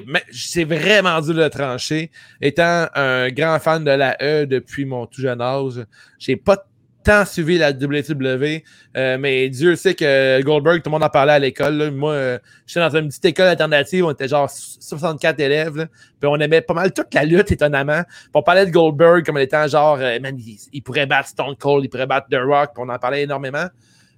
mais 0.06 0.24
c'est 0.32 0.64
vraiment 0.64 1.20
dur 1.20 1.34
de 1.34 1.48
trancher. 1.48 2.12
Étant 2.40 2.90
un 2.94 3.30
grand 3.30 3.58
fan 3.58 3.84
de 3.84 3.90
la 3.90 4.18
E 4.22 4.46
depuis 4.46 4.86
mon 4.86 5.08
tout 5.08 5.22
jeune 5.22 5.42
âge, 5.42 5.84
j'ai 6.20 6.36
pas 6.36 6.64
tant 7.08 7.24
suivi 7.24 7.58
la 7.58 7.72
WWE, 7.72 8.62
euh, 8.98 9.18
mais 9.18 9.48
Dieu 9.48 9.78
sait 9.78 9.96
que 9.96 10.42
Goldberg, 10.42 10.82
tout 10.82 10.90
le 10.90 10.92
monde 10.92 11.04
en 11.04 11.10
parlait 11.10 11.32
à 11.32 11.40
l'école. 11.40 11.92
Moi, 11.92 12.12
euh, 12.12 12.40
j'étais 12.66 12.82
dans 12.82 12.98
une 12.98 13.08
petite 13.08 13.24
école 13.24 13.48
alternative, 13.48 14.04
on 14.04 14.12
était 14.12 14.28
genre 14.28 14.50
64 14.50 15.40
élèves, 15.40 15.88
puis 16.20 16.30
on 16.30 16.36
aimait 16.36 16.60
pas 16.60 16.74
mal 16.74 16.92
toute 16.92 17.14
la 17.14 17.24
lutte, 17.24 17.50
étonnamment. 17.50 18.02
On 18.34 18.44
parlait 18.44 18.66
de 18.66 18.72
Goldberg 18.72 19.26
comme 19.26 19.38
étant 19.38 19.66
genre, 19.70 19.98
euh, 20.02 20.20
man, 20.20 20.38
il, 20.38 20.58
il 20.74 20.82
pourrait 20.82 21.06
battre 21.06 21.30
Stone 21.30 21.56
Cold, 21.56 21.86
il 21.86 21.88
pourrait 21.88 22.08
battre 22.08 22.28
The 22.30 22.40
Rock, 22.46 22.72
on 22.78 22.90
en 22.90 23.00
parlait 23.00 23.24
énormément. 23.24 23.68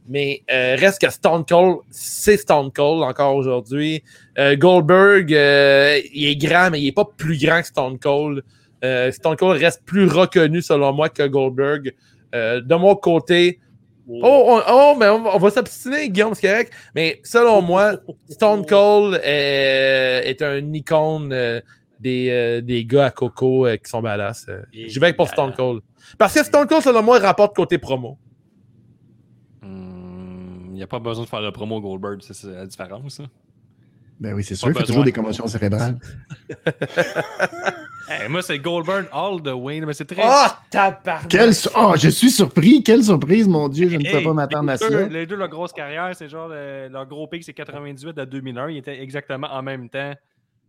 Mais 0.08 0.42
euh, 0.52 0.76
reste 0.80 1.00
que 1.00 1.12
Stone 1.12 1.46
Cold, 1.46 1.82
c'est 1.92 2.38
Stone 2.38 2.72
Cold 2.72 3.04
encore 3.04 3.36
aujourd'hui. 3.36 4.02
Euh, 4.40 4.56
Goldberg, 4.56 5.30
il 5.30 6.26
est 6.26 6.36
grand, 6.36 6.72
mais 6.72 6.82
il 6.82 6.88
est 6.88 6.92
pas 6.92 7.06
plus 7.06 7.38
grand 7.40 7.62
que 7.62 7.68
Stone 7.68 8.00
Cold. 8.00 8.44
Stone 9.12 9.36
Cold 9.36 9.62
reste 9.62 9.84
plus 9.86 10.08
reconnu, 10.08 10.64
selon 10.64 10.92
moi, 10.92 11.10
que 11.10 11.28
Goldberg. 11.28 11.94
Euh, 12.36 12.62
de 12.62 12.76
mon 12.76 12.96
côté, 12.96 13.60
oh, 14.08 14.22
on- 14.24 14.62
oh, 14.70 14.96
mais 15.00 15.08
on, 15.08 15.22
va- 15.24 15.36
on 15.36 15.40
va 15.40 15.50
s'obstiner, 15.50 16.10
Guillaume, 16.10 16.34
c'est 16.36 16.48
correct. 16.48 16.74
Mais 16.96 17.20
selon 17.24 17.62
moi, 17.62 17.94
Stone 18.30 18.66
Cold 18.66 19.20
est, 19.24 20.24
est 20.30 20.42
un 20.42 20.74
icône 20.74 21.32
euh, 21.34 21.60
des, 22.00 22.30
euh, 22.30 22.62
des 22.62 22.86
gars 22.86 23.06
à 23.08 23.12
Coco 23.12 23.66
euh, 23.68 23.78
qui 23.78 23.90
sont 23.90 24.02
badass. 24.02 24.46
Euh, 24.50 24.62
J'y 24.72 25.00
vais 25.00 25.14
pour 25.14 25.28
Stone 25.28 25.54
Cold. 25.56 25.82
Parce 26.18 26.34
que 26.34 26.44
Stone 26.44 26.68
Cold, 26.68 26.84
selon 26.84 27.04
moi, 27.04 27.20
rapporte 27.20 27.56
côté 27.56 27.78
promo. 27.78 28.18
Il 29.64 30.74
n'y 30.74 30.84
a 30.84 30.88
pas 30.88 31.00
besoin 31.00 31.26
de 31.26 31.30
faire 31.30 31.42
le 31.42 31.52
promo 31.52 31.82
Goldberg, 31.82 32.20
c'est 32.22 32.48
la 32.48 32.66
différence. 32.66 33.20
hein. 33.20 33.26
ben 34.18 34.34
oui, 34.34 34.46
c'est 34.46 34.56
sûr, 34.56 34.70
il 34.70 34.74
fait 34.78 34.84
toujours 34.86 35.04
des 35.04 35.12
commotions 35.12 35.46
cérébrales. 35.46 36.00
Hey, 38.10 38.28
moi, 38.30 38.42
c'est 38.42 38.58
Goldberg 38.60 39.08
all 39.12 39.42
the 39.42 39.54
way, 39.54 39.80
mais 39.82 39.94
c'est 39.94 40.06
très. 40.06 40.24
Oh, 40.26 40.48
tabarnak! 40.72 41.28
Quelle... 41.30 41.52
Oh, 41.76 41.94
je 41.98 42.10
suis 42.10 42.32
surpris. 42.32 42.82
Quelle 42.84 43.04
surprise, 43.04 43.48
mon 43.48 43.68
Dieu. 43.70 43.88
Je 43.90 43.98
ne 43.98 44.04
peux 44.04 44.18
Hey, 44.18 44.24
pas 44.24 44.34
m'attendre 44.34 44.72
à 44.72 44.78
ça. 44.78 45.08
Les 45.08 45.26
deux, 45.26 45.36
leur 45.36 45.48
grosse 45.50 45.72
carrière, 45.74 46.10
c'est 46.16 46.28
genre 46.30 46.48
le- 46.48 46.88
leur 46.90 47.06
gros 47.06 47.28
pic, 47.28 47.44
c'est 47.44 47.54
98 47.54 48.18
à 48.18 48.26
2001. 48.26 48.70
Ils 48.70 48.78
étaient 48.78 49.00
exactement 49.02 49.48
en 49.52 49.62
même 49.62 49.90
temps 49.90 50.14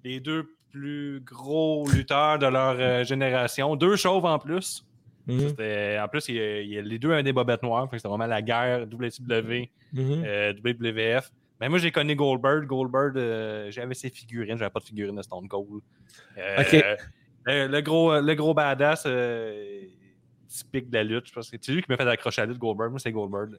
les 0.04 0.20
deux 0.20 0.46
plus 0.72 1.20
gros 1.24 1.86
lutteurs 1.92 2.38
de 2.38 2.46
leur 2.46 2.76
euh, 2.78 3.04
génération. 3.04 3.74
Deux 3.76 3.96
chauves 3.96 4.24
en 4.24 4.38
plus. 4.38 4.84
Mhm, 5.26 5.48
C'était- 5.48 5.98
En 6.02 6.08
plus, 6.08 6.28
il 6.28 6.34
y 6.36 6.40
a- 6.40 6.60
il 6.60 6.68
y 6.70 6.78
a 6.78 6.82
les 6.82 6.98
deux 6.98 7.12
un 7.12 7.22
des 7.22 7.32
bobettes 7.32 7.62
noires. 7.62 7.88
C'était 7.92 8.08
vraiment 8.08 8.26
la 8.26 8.40
guerre 8.42 8.86
WCW, 8.86 9.68
mhm. 9.92 10.22
euh, 10.26 10.52
WWF. 10.62 11.30
Mais 11.60 11.68
moi, 11.68 11.78
j'ai 11.78 11.90
connu 11.90 12.14
Goldberg. 12.14 12.66
Goldberg, 12.66 13.16
euh, 13.18 13.70
j'avais 13.70 13.92
ses 13.94 14.08
figurines. 14.08 14.56
J'avais 14.56 14.70
pas 14.70 14.80
de 14.80 14.84
figurines 14.86 15.14
de 15.16 15.22
Stone 15.22 15.46
Cold. 15.48 15.82
Euh, 16.38 16.56
Ok. 16.60 16.84
Euh, 17.48 17.68
le, 17.68 17.80
gros, 17.80 18.20
le 18.20 18.34
gros 18.34 18.54
badass 18.54 19.04
euh, 19.06 19.84
typique 20.48 20.90
de 20.90 20.96
la 20.96 21.04
lutte. 21.04 21.28
Je 21.28 21.32
pense 21.32 21.50
que 21.50 21.56
c'est 21.60 21.72
lui 21.72 21.82
qui 21.82 21.90
m'a 21.90 21.96
fait 21.96 22.06
accrocher 22.08 22.42
à 22.42 22.46
la 22.46 22.52
lutte, 22.52 22.60
Goldberg. 22.60 22.90
Moi, 22.90 23.00
c'est 23.00 23.12
Goldberg. 23.12 23.58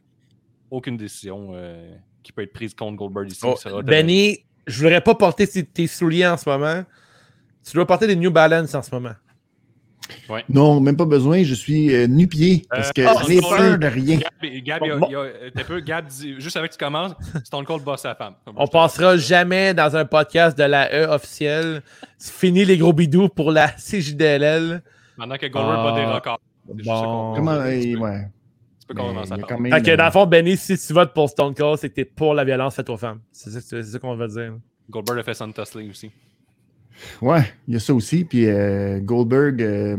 Aucune 0.70 0.98
décision 0.98 1.52
euh, 1.53 1.95
qui 2.24 2.32
peut 2.32 2.44
être 2.44 2.53
prise 2.53 2.74
contre 2.74 2.98
Goldberg 2.98 3.30
ici. 3.30 3.41
Oh, 3.44 3.56
sera 3.56 3.82
Benny, 3.82 4.45
je 4.68 4.84
voudrais 4.84 5.02
pas 5.02 5.16
porter 5.16 5.48
tes 5.48 5.88
souliers 5.88 6.28
en 6.28 6.38
ce 6.38 6.49
moment. 6.49 6.84
Tu 7.64 7.74
dois 7.74 7.86
porter 7.86 8.08
des 8.08 8.16
New 8.16 8.32
Balance 8.32 8.74
en 8.74 8.82
ce 8.82 8.94
moment. 8.94 9.16
Non, 10.50 10.80
même 10.80 10.96
pas 10.98 11.06
besoin. 11.06 11.44
Je 11.44 11.54
suis 11.54 11.94
euh, 11.96 12.08
nu-pied 12.08 12.64
parce 12.70 12.92
que 12.92 13.02
Euh, 13.02 13.10
j'ai 13.28 13.40
oh, 13.44 13.50
peur 13.50 13.78
de 13.78 13.88
rien. 13.88 14.18
Gab, 14.18 14.30
Gab, 14.64 14.82
il 14.84 14.88
y 14.88 14.92
a- 14.92 14.98
Bon, 14.98 15.08
il 15.08 15.12
y 15.12 15.16
a- 15.16 15.20
euh, 15.20 15.50
t'as 15.56 15.64
peu, 15.64 15.80
Gab 15.80 16.06
dit, 16.08 16.36
juste 16.40 16.58
avec 16.58 16.72
que 16.72 16.78
tu 16.78 16.84
commences, 16.84 17.14
Stone 17.44 17.66
Cold 17.66 17.84
bosse 17.84 18.02
sa 18.02 18.16
femme. 18.16 18.34
On 18.56 18.68
passera 18.68 19.18
jamais 19.18 19.74
dans 19.74 19.96
un 19.96 20.06
podcast 20.06 20.58
de 20.58 20.64
la 20.64 20.90
E 20.94 21.08
officielle. 21.10 21.82
C'est 22.18 22.34
fini 22.34 22.66
les 22.66 22.78
gros 22.78 22.94
bidous 22.94 23.30
pour 23.30 23.52
la 23.52 23.68
CJDLL. 23.78 24.82
Pendant 25.18 25.38
que 25.38 25.46
Goldberg 25.48 25.78
Ah, 25.80 25.92
bat 25.92 26.00
des 26.00 26.06
records. 26.06 26.40
Ça 26.68 26.74
qu'on- 26.84 26.84
bon. 27.04 27.34
Comment. 27.36 27.54
tu 27.56 27.60
euh, 27.60 27.94
peux- 27.94 28.00
ouais. 28.00 28.28
Quand 28.94 29.14
même, 29.58 29.82
que 29.82 29.96
dans 29.96 30.04
euh, 30.04 30.06
le 30.08 30.12
fond, 30.12 30.26
Benny, 30.26 30.58
si 30.58 30.78
tu 30.78 30.92
votes 30.94 31.14
pour 31.14 31.30
Stone 31.30 31.54
Cold, 31.56 31.78
c'est 31.80 31.90
que 31.90 31.96
t'es 31.96 32.04
pour 32.06 32.34
la 32.34 32.44
violence 32.44 32.76
faite 32.76 32.90
aux 32.90 32.98
femmes. 32.98 33.20
C'est 33.32 33.50
ça, 33.50 34.00
qu'on 34.00 34.16
va 34.18 34.28
dire. 34.28 34.54
Goldberg 34.90 35.20
a 35.20 35.24
fait 35.24 35.34
Santa 35.34 35.64
Slay 35.64 35.90
aussi. 35.90 36.12
Ouais, 37.22 37.41
il 37.68 37.73
y 37.73 37.78
a 37.78 37.80
ça 37.80 37.94
aussi. 37.94 38.23
Puis 38.26 38.45
euh, 38.48 38.99
Goldberg, 38.99 39.61
euh, 39.61 39.98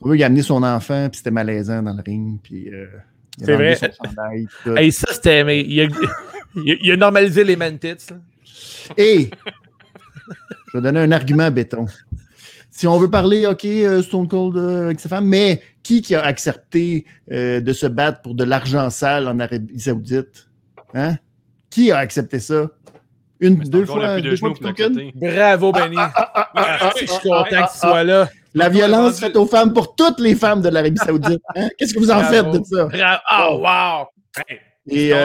Goldberg 0.00 0.22
a 0.22 0.26
amené 0.26 0.42
son 0.42 0.62
enfant, 0.62 1.08
puis 1.10 1.18
c'était 1.18 1.30
malaisant 1.30 1.82
dans 1.82 1.94
le 1.94 2.02
ring. 2.04 2.38
Puis 2.42 2.68
euh, 2.72 2.86
il 3.38 3.44
a 3.44 3.46
C'est 3.46 3.54
vrai. 3.54 3.78
chandail. 4.04 4.46
Hey, 4.76 4.92
ça, 4.92 5.12
c'était. 5.12 5.44
Mais 5.44 5.60
il 5.62 5.80
a, 5.80 5.84
il 6.56 6.70
a- 6.72 6.76
il 6.82 6.94
normalisé 6.98 7.44
les 7.44 7.56
man 7.56 7.78
tits. 7.78 8.12
Et 8.96 9.30
je 10.72 10.78
vais 10.78 10.82
donner 10.82 11.00
un 11.00 11.12
argument 11.12 11.50
béton. 11.50 11.86
Si 12.70 12.86
on 12.88 12.98
veut 12.98 13.08
parler, 13.10 13.46
OK, 13.46 13.64
Stone 14.02 14.26
Cold 14.26 14.56
avec 14.58 14.98
sa 14.98 15.08
femme, 15.08 15.26
mais 15.28 15.62
qui, 15.82 16.02
qui 16.02 16.14
a 16.16 16.22
accepté 16.24 17.04
de 17.30 17.72
se 17.72 17.86
battre 17.86 18.20
pour 18.22 18.34
de 18.34 18.42
l'argent 18.42 18.90
sale 18.90 19.28
en 19.28 19.38
Arabie 19.38 19.78
Saoudite? 19.78 20.48
Hein? 20.92 21.16
Qui 21.70 21.92
a 21.92 21.98
accepté 21.98 22.40
ça? 22.40 22.68
Une, 23.46 23.56
deux 23.56 23.84
fois, 23.86 24.20
deux 24.20 24.36
fois 24.36 24.50
l'accepter. 24.60 25.12
Bravo, 25.14 25.72
Benny. 25.72 25.96
Ah, 25.98 26.50
Ah, 26.54 26.90
je 26.94 26.98
suis 26.98 27.06
content 27.06 27.44
ah, 27.52 27.66
que 27.66 27.72
tu 27.72 27.78
sois 27.78 28.04
là. 28.04 28.28
La 28.54 28.68
violence 28.68 29.20
faite 29.20 29.36
aux 29.36 29.46
femmes 29.46 29.72
pour 29.72 29.94
toutes 29.96 30.20
les 30.20 30.34
femmes 30.34 30.62
de 30.62 30.68
l'Arabie 30.68 30.98
Saoudite. 30.98 31.42
Hein? 31.56 31.68
Qu'est-ce 31.76 31.92
que 31.94 31.98
vous 31.98 32.10
en 32.10 32.20
Bravo. 32.20 32.32
faites 32.32 32.50
de 32.60 32.64
ça? 32.64 32.84
Bravo. 32.86 33.20
Oh, 33.32 33.58
wow. 33.62 34.06
Hey, 34.48 34.60
Et, 34.88 35.08
Stone, 35.10 35.18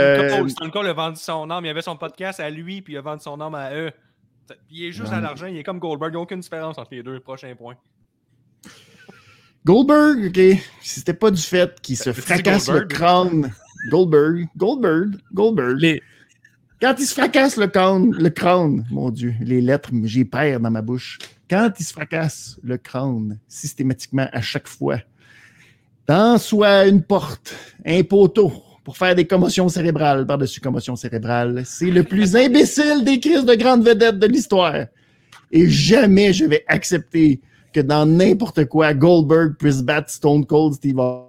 euh, 0.68 0.70
Cold, 0.72 0.88
a 0.88 0.94
vendu 0.94 1.20
son 1.20 1.50
âme. 1.50 1.66
Il 1.66 1.70
avait 1.70 1.82
son 1.82 1.96
podcast 1.96 2.40
à 2.40 2.50
lui, 2.50 2.82
puis 2.82 2.94
il 2.94 2.98
a 2.98 3.02
vendu 3.02 3.22
son 3.24 3.40
âme 3.40 3.56
à 3.56 3.74
eux. 3.74 3.92
Il 4.72 4.86
est 4.86 4.92
juste 4.92 5.12
Ouais. 5.12 5.18
à 5.18 5.22
l'argent. 5.22 5.46
Il 5.46 5.58
est 5.58 5.64
comme 5.64 5.80
Goldberg. 5.80 6.12
Il 6.12 6.16
n'y 6.16 6.20
a 6.20 6.22
aucune 6.24 6.40
différence 6.40 6.78
entre 6.78 6.90
les 6.92 7.04
deux. 7.04 7.20
Prochain 7.20 7.54
point. 7.56 7.76
Goldberg, 9.66 10.28
OK, 10.28 10.36
si 10.82 11.00
c'était 11.00 11.14
pas 11.14 11.30
du 11.32 11.42
fait 11.42 11.80
qu'il 11.82 11.98
se 11.98 12.10
dit 12.10 12.22
fracasse 12.22 12.68
le 12.70 12.80
Goldberg? 12.80 12.90
crâne. 12.90 13.54
Goldberg, 13.92 14.48
Goldberg, 14.58 15.10
Goldberg. 15.34 15.78
Les- 15.80 16.02
Quand 16.82 16.96
il 16.98 17.06
se 17.06 17.14
fracasse 17.14 17.58
le 17.58 17.68
crâne, 17.68 18.12
le 18.12 18.30
crâne, 18.30 18.86
mon 18.90 19.10
Dieu, 19.10 19.34
les 19.42 19.60
lettres, 19.60 19.90
j'ai 20.04 20.24
peur 20.24 20.62
dans 20.62 20.72
ma 20.72 20.82
bouche. 20.82 21.20
Quand 21.50 21.72
il 21.78 21.84
se 21.84 21.92
fracasse 21.92 22.58
le 22.64 22.78
crâne, 22.78 23.38
systématiquement, 23.50 24.28
à 24.32 24.40
chaque 24.40 24.68
fois, 24.68 25.00
dans 26.08 26.38
soit 26.38 26.88
une 26.88 27.04
porte, 27.04 27.54
un 27.86 28.02
poteau, 28.04 28.54
pour 28.86 28.96
faire 28.96 29.14
des 29.14 29.28
commotions 29.28 29.68
cérébrales 29.68 30.26
par-dessus 30.26 30.62
commotion 30.62 30.96
cérébrale, 30.96 31.64
c'est 31.66 31.92
le 31.92 32.04
plus 32.04 32.36
imbécile 32.38 33.04
des 33.04 33.20
crises 33.20 33.46
de 33.46 33.56
grandes 33.56 33.84
vedettes 33.84 34.18
de 34.18 34.28
l'histoire. 34.28 34.86
Et 35.52 35.68
jamais 35.68 36.32
je 36.32 36.46
vais 36.46 36.64
accepter 36.68 37.42
que 37.74 37.82
dans 37.82 38.06
n'importe 38.06 38.66
quoi, 38.66 38.94
Goldberg 38.94 39.56
puisse 39.58 39.82
battre 39.82 40.10
Stone 40.10 40.46
Cold 40.46 40.76
Steve 40.76 40.98
Austin. 40.98 41.29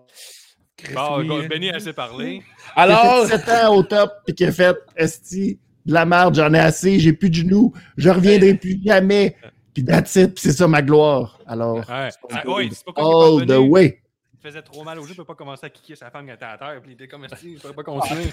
Bon, 0.94 1.19
Oui. 1.20 1.48
Benny 1.48 1.70
a 1.70 1.77
assez 1.77 1.93
parlé. 1.93 2.43
Alors, 2.77 3.27
Qui 3.27 3.32
a 3.32 3.39
fait 3.39 3.47
7 3.47 3.65
ans 3.65 3.77
au 3.77 3.82
top, 3.82 4.12
puis 4.24 4.35
qui 4.35 4.44
a 4.44 4.52
fait 4.52 4.77
Esti, 4.97 5.59
de 5.86 5.93
la 5.94 6.05
merde, 6.05 6.35
j'en 6.35 6.52
ai 6.55 6.59
assez, 6.59 6.98
j'ai 7.01 7.12
plus 7.12 7.31
de 7.31 7.35
genoux, 7.36 7.73
je 7.97 8.11
reviendrai 8.11 8.55
plus 8.55 8.78
jamais. 8.85 9.36
Puis 9.74 9.85
that's 9.85 10.16
it, 10.16 10.39
c'est 10.39 10.52
ça 10.52 10.66
ma 10.69 10.82
gloire. 10.82 11.39
Alors, 11.47 11.77
Ouais. 11.77 11.85
Ah, 11.89 12.09
ouais, 12.48 12.69
c'est 12.73 12.85
pas 12.85 12.93
all 12.97 13.47
the 13.47 13.59
way. 13.70 14.01
Il 14.43 14.48
faisait 14.48 14.62
trop 14.62 14.82
mal 14.85 14.98
au 14.98 15.02
jeu. 15.02 15.09
Il 15.09 15.12
ne 15.12 15.16
peut 15.19 15.24
pas 15.24 15.35
commencer 15.35 15.66
à 15.66 15.70
kicker 15.70 15.94
sa 15.97 16.11
femme 16.11 16.24
qui 16.27 16.32
était 16.32 16.44
à 16.47 16.57
terre. 16.57 16.81
Puis 16.82 16.93
il 16.93 16.94
était 16.94 17.07
comme 17.09 17.27
si, 17.36 17.57
je 17.57 17.61
pourrais 17.61 17.74
pas 17.74 17.82
continuer. 17.82 18.24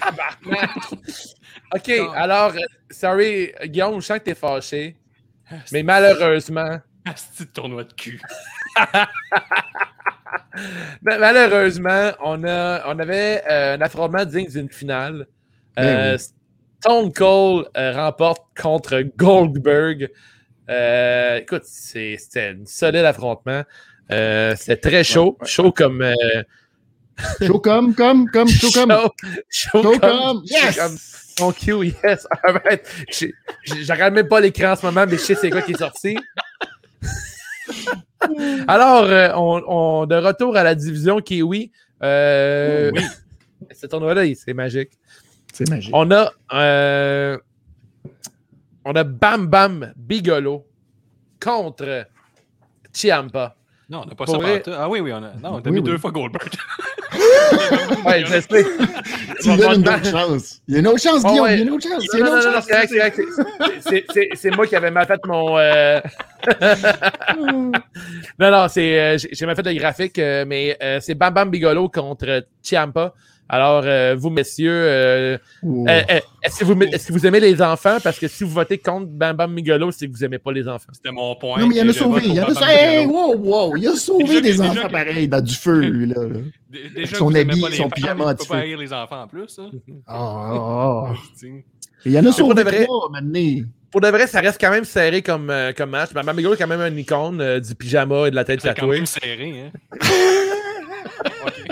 OK, 1.74 1.90
alors, 2.14 2.52
euh, 2.54 2.60
sorry, 2.90 3.52
Guillaume, 3.64 4.00
je 4.00 4.06
sens 4.06 4.18
que 4.18 4.24
t'es 4.24 4.34
fâché. 4.34 4.96
Mais 5.70 5.82
malheureusement, 5.82 6.78
Asti 7.04 7.44
de 7.44 7.50
tournoi 7.50 7.84
de 7.84 7.92
cul? 7.92 8.20
ma- 11.02 11.18
malheureusement, 11.18 12.10
on, 12.22 12.42
a, 12.44 12.82
on 12.86 12.98
avait 12.98 13.42
euh, 13.50 13.76
un 13.76 13.80
affrontement 13.80 14.24
digne 14.24 14.48
d'une 14.48 14.70
finale. 14.70 15.26
Euh, 15.78 16.16
Ben 16.16 16.18
Stone 16.80 17.12
Cold 17.12 17.66
euh, 17.76 17.92
remporte 17.92 18.42
contre 18.60 19.02
Goldberg. 19.16 20.08
Euh, 20.70 21.36
écoute, 21.38 21.64
c'était 21.64 22.54
un 22.56 22.64
solide 22.66 23.04
affrontement. 23.04 23.62
Euh, 24.10 24.54
c'était 24.56 24.76
très 24.90 25.04
chaud. 25.04 25.36
Ouais, 25.40 25.44
ouais, 25.44 25.48
chaud 25.48 25.72
comme. 25.72 26.02
euh, 26.02 26.14
Chaud 27.46 27.58
comme, 27.58 27.94
comme, 27.94 28.28
comme, 28.30 28.48
chaud 28.48 28.68
comme. 28.72 28.90
chaud, 28.92 29.82
chaud 29.82 29.82
comme. 29.82 29.98
comme, 30.00 30.36
chaud 30.36 30.42
yes! 30.46 30.76
comme- 30.76 30.98
Mon 31.40 31.52
Q, 31.52 31.86
yes. 32.04 32.26
Arrête. 32.44 32.88
J'ai- 33.10 33.34
j'ai- 33.64 33.82
Je 33.84 33.92
regarde 33.92 34.14
même 34.14 34.28
pas 34.28 34.40
l'écran 34.40 34.72
en 34.72 34.76
ce 34.76 34.86
moment, 34.86 35.04
mais 35.04 35.16
je 35.16 35.22
sais 35.22 35.34
c'est 35.34 35.50
quoi 35.50 35.62
qui 35.62 35.72
est 35.72 35.78
sorti. 35.78 36.16
Alors, 38.68 39.04
euh, 39.04 39.30
on, 39.36 39.62
on- 39.66 40.06
de 40.06 40.14
retour 40.16 40.56
à 40.56 40.62
la 40.64 40.74
division 40.74 41.20
Kiwi. 41.20 41.70
Euh, 42.02 42.90
Oui. 42.94 43.02
Ce 43.74 43.86
tournoi-là, 43.86 44.24
il- 44.24 44.36
c'est 44.36 44.54
magique. 44.54 44.90
C'est 45.52 45.68
magique. 45.68 45.90
On 45.94 46.10
a, 46.10 46.30
euh, 46.52 47.36
on 48.84 48.92
a 48.92 49.04
Bam 49.04 49.46
Bam 49.46 49.92
Bigolo 49.96 50.66
contre 51.42 52.06
Chiampa. 52.92 53.56
Non, 53.90 54.02
on 54.02 54.06
n'a 54.06 54.14
pas 54.14 54.24
Pour 54.26 54.34
ça 54.36 54.40
vrai-. 54.40 54.62
Ah 54.68 54.88
oui, 54.88 55.00
oui, 55.00 55.12
on 55.12 55.16
a. 55.16 55.32
Non, 55.34 55.54
on 55.54 55.56
a 55.56 55.60
Oui, 55.64 55.70
mis 55.72 55.78
oui. 55.78 55.82
deux 55.82 55.98
fois 55.98 56.10
Goldberg. 56.10 56.50
Ouais, 58.06 58.24
je 58.26 58.40
sais. 58.40 58.64
Tu 59.40 59.50
lui 59.50 59.56
donnes 59.56 59.80
une 59.80 59.88
autre 59.88 60.10
chance. 60.10 60.60
Il 60.68 60.74
y 60.74 60.76
a 60.76 60.80
une 60.80 60.86
autre 60.88 61.00
chance, 61.02 61.22
Guillaume. 61.24 61.46
Il 61.48 61.58
y 61.58 61.60
a 61.60 61.62
une 61.64 61.70
autre 61.70 61.88
chance. 61.88 62.04
Non, 62.14 62.24
non, 62.24 62.52
non, 62.52 62.60
c'est 62.62 62.72
correct, 62.72 62.90
c'est 62.92 64.08
correct. 64.08 64.34
C'est- 64.36 64.50
moi 64.56 64.66
qui 64.66 64.76
avais 64.76 64.90
mal 64.90 65.06
fait 65.06 65.20
mon. 65.26 65.58
euh, 65.58 66.00
non, 68.38 68.50
non, 68.50 68.66
c'est, 68.68 69.00
euh, 69.00 69.18
j'ai 69.32 69.46
mal 69.46 69.56
fait 69.56 69.62
le 69.66 69.74
graphique, 69.74 70.18
euh, 70.18 70.44
mais 70.46 70.76
euh, 70.82 70.98
c'est 71.00 71.14
Bam 71.14 71.32
Bam 71.34 71.50
Bigolo 71.50 71.88
contre 71.88 72.44
Chiampa. 72.62 73.14
Alors, 73.48 73.82
euh, 73.86 74.14
vous, 74.18 74.30
messieurs, 74.30 74.70
euh, 74.72 75.38
Oh. 75.62 75.86
euh, 75.88 76.02
est-ce 76.42 76.58
que, 76.60 76.64
vous, 76.64 76.80
est-ce 76.82 77.08
que 77.08 77.12
vous 77.14 77.26
aimez 77.26 77.40
les 77.40 77.62
enfants? 77.62 77.96
Parce 78.04 78.18
que 78.18 78.28
si 78.28 78.44
vous 78.44 78.50
votez 78.50 78.76
contre 78.78 79.06
Bam 79.06 79.34
Bam 79.36 79.54
Bigolo, 79.54 79.90
c'est 79.90 80.06
que 80.06 80.12
vous 80.12 80.24
aimez 80.24 80.38
pas 80.38 80.52
les 80.52 80.68
enfants. 80.68 80.90
C'était 80.92 81.10
mon 81.12 81.34
point. 81.36 81.58
Non, 81.58 81.66
mais 81.66 81.76
il 81.76 81.78
y 81.78 81.82
en 81.82 81.88
a 81.88 81.92
sauvé. 81.92 82.22
Il 82.26 82.34
y 82.34 82.40
en 82.40 82.44
a 82.44 82.72
Hey, 82.72 83.06
wow, 83.06 83.34
wow. 83.36 83.76
Il 83.76 83.88
a 83.88 83.94
sauvé 83.94 84.24
Déjà- 84.24 84.40
des 84.42 84.50
déjà 84.52 84.64
enfants 84.64 84.86
que- 84.88 84.92
pareils 84.92 85.28
dans 85.28 85.40
du 85.40 85.54
feu, 85.54 85.80
lui, 85.80 86.06
là. 86.14 86.22
là. 86.22 86.38
Dé- 86.70 86.90
Déjà 86.94 87.16
Son 87.16 87.34
habit, 87.34 87.60
son 87.76 87.88
pyjama 87.88 88.24
il 88.24 88.28
à 88.28 88.30
peut 88.32 88.36
petit 88.38 88.48
pas 88.48 88.54
feu. 88.56 88.60
haïr 88.60 88.78
les 88.78 88.92
enfants 88.92 89.22
en 89.22 89.26
plus. 89.28 89.58
hein. 89.58 89.70
Ah. 90.06 91.04
T'sais. 91.34 91.64
Il 92.04 92.12
y 92.12 92.16
en 92.18 92.20
a 92.20 92.24
pour 92.24 92.34
sauvé 92.34 92.54
de 92.54 92.62
vrai. 92.62 92.84
trois, 92.84 93.08
maintenant. 93.10 93.64
Pour 93.90 94.02
de 94.02 94.08
vrai, 94.08 94.26
ça 94.26 94.40
reste 94.40 94.60
quand 94.60 94.70
même 94.70 94.84
serré 94.84 95.22
comme, 95.22 95.48
euh, 95.48 95.72
comme 95.72 95.88
match. 95.90 96.12
Bam 96.12 96.26
Bam 96.26 96.36
Bigolo 96.36 96.54
est 96.54 96.58
quand 96.58 96.66
même 96.66 96.80
un 96.82 96.94
icône 96.94 97.40
euh, 97.40 97.58
du 97.58 97.74
pyjama 97.74 98.26
et 98.28 98.30
de 98.30 98.36
la 98.36 98.44
tête 98.44 98.60
C'est 98.60 98.68
quand 98.68 98.74
tatouée. 98.74 98.96
même 98.98 99.06
serré. 99.06 99.54
Hein. 99.64 99.98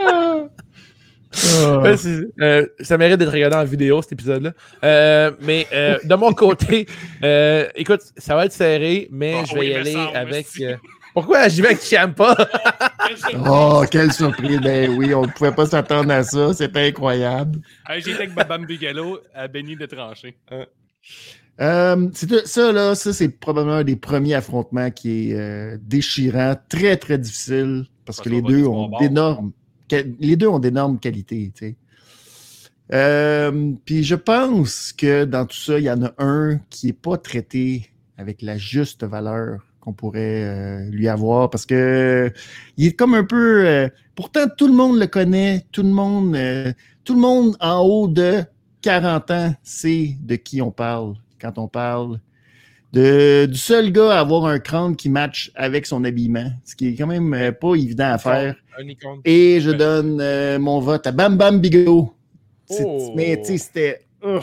Ah. 0.00 0.44
Ouais, 1.82 1.96
euh, 2.40 2.66
ça 2.80 2.96
mérite 2.96 3.18
d'être 3.18 3.32
regardé 3.32 3.56
en 3.56 3.64
vidéo, 3.64 4.00
cet 4.02 4.12
épisode-là. 4.12 4.52
Euh, 4.84 5.32
mais 5.40 5.66
euh, 5.72 5.98
de 6.04 6.14
mon 6.14 6.32
côté, 6.32 6.86
euh, 7.24 7.66
écoute, 7.74 8.02
ça 8.16 8.36
va 8.36 8.44
être 8.46 8.52
serré, 8.52 9.08
mais 9.10 9.34
Ah 9.40 9.44
je 9.44 9.54
vais 9.54 9.60
oui, 9.60 9.66
y 9.68 9.74
aller 9.74 9.96
avec. 10.14 10.46
euh, 10.60 10.76
Pourquoi 11.12 11.48
j'y 11.48 11.60
vais 11.60 11.68
avec 11.68 11.80
Chiampa? 11.82 12.36
Oh, 13.46 13.84
quelle 13.90 14.12
surprise. 14.12 14.60
Ben 14.62 14.90
oui, 14.96 15.12
on 15.14 15.22
ne 15.26 15.30
pouvait 15.30 15.52
pas 15.52 15.66
s'attendre 15.66 16.10
à 16.12 16.22
ça. 16.22 16.54
C'était 16.54 16.86
incroyable. 16.88 17.58
Été 17.94 18.14
avec 18.14 18.32
Babam 18.34 18.64
Bigelow 18.64 19.18
à 19.34 19.46
Benny 19.48 19.76
de 19.76 19.86
trancher. 19.86 20.36
Euh, 21.60 22.08
c'est- 22.14 22.46
ça, 22.46 22.72
là, 22.72 22.94
ça, 22.94 23.12
c'est 23.12 23.28
probablement 23.28 23.76
un 23.78 23.84
des 23.84 23.96
premiers 23.96 24.34
affrontements 24.34 24.90
qui 24.90 25.30
est 25.30 25.34
euh, 25.38 25.76
déchirant, 25.82 26.54
très, 26.68 26.96
très 26.96 27.18
difficile, 27.18 27.84
parce 28.04 28.18
Parce 28.18 28.20
que 28.20 28.28
les 28.30 28.42
deux 28.42 28.66
ont 28.66 28.90
d'énormes 28.98 29.52
les 30.18 30.36
deux 30.36 30.48
ont 30.48 30.58
d'énormes 30.58 30.98
qualités, 30.98 31.52
tu 31.54 31.66
sais. 31.66 31.76
Euh, 32.92 33.72
Puis 33.84 34.04
je 34.04 34.14
pense 34.14 34.92
que 34.92 35.24
dans 35.24 35.46
tout 35.46 35.56
ça, 35.56 35.78
il 35.78 35.84
y 35.84 35.90
en 35.90 36.02
a 36.02 36.12
un 36.18 36.58
qui 36.70 36.86
n'est 36.86 36.92
pas 36.92 37.16
traité 37.16 37.90
avec 38.18 38.42
la 38.42 38.58
juste 38.58 39.04
valeur 39.04 39.60
qu'on 39.80 39.92
pourrait 39.92 40.44
euh, 40.44 40.90
lui 40.90 41.08
avoir 41.08 41.50
parce 41.50 41.66
que 41.66 42.32
il 42.76 42.86
est 42.88 42.92
comme 42.92 43.14
un 43.14 43.24
peu. 43.24 43.66
euh, 43.66 43.88
pourtant, 44.14 44.46
tout 44.56 44.66
le 44.66 44.74
monde 44.74 44.98
le 44.98 45.06
connaît, 45.06 45.64
tout 45.72 45.82
le 45.82 45.90
monde, 45.90 46.36
tout 47.04 47.14
le 47.14 47.20
monde 47.20 47.56
en 47.60 47.80
haut 47.80 48.08
de 48.08 48.42
40 48.82 49.30
ans 49.30 49.54
sait 49.62 50.16
de 50.20 50.36
qui 50.36 50.60
on 50.60 50.70
parle 50.70 51.14
quand 51.40 51.58
on 51.58 51.68
parle 51.68 52.20
de, 52.94 53.46
du 53.46 53.58
seul 53.58 53.90
gars 53.92 54.12
à 54.12 54.20
avoir 54.20 54.46
un 54.46 54.58
crâne 54.58 54.96
qui 54.96 55.08
match 55.08 55.50
avec 55.54 55.86
son 55.86 56.04
habillement, 56.04 56.50
ce 56.64 56.74
qui 56.76 56.88
est 56.88 56.94
quand 56.94 57.06
même 57.06 57.32
euh, 57.34 57.52
pas 57.52 57.74
évident 57.74 58.10
à 58.12 58.18
faire. 58.18 58.54
Et 59.24 59.60
je 59.60 59.70
donne 59.70 60.18
euh, 60.20 60.58
mon 60.58 60.80
vote 60.80 61.06
à 61.06 61.12
Bam 61.12 61.36
Bam. 61.36 61.60
C'est- 61.64 62.84
Oh. 62.86 63.12
Mais 63.14 63.36
tu 63.40 63.44
sais, 63.46 63.58
c'était 63.58 64.06
euh, 64.24 64.40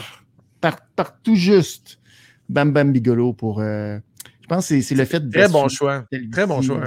par, 0.60 0.76
par 0.94 1.20
tout 1.22 1.34
juste 1.34 1.98
Bam 2.48 2.72
Bam 2.72 2.92
Bigelow 2.92 3.32
pour. 3.32 3.60
euh, 3.60 3.98
je 4.42 4.46
pense 4.46 4.68
que 4.68 4.80
c'est- 4.80 4.94
le 4.94 5.04
fait 5.04 5.20
de. 5.28 5.32
Très 5.36 5.48
bon 5.48 5.68
choix. 5.68 6.04
Très 6.30 6.46
bon 6.46 6.62
choix. 6.62 6.84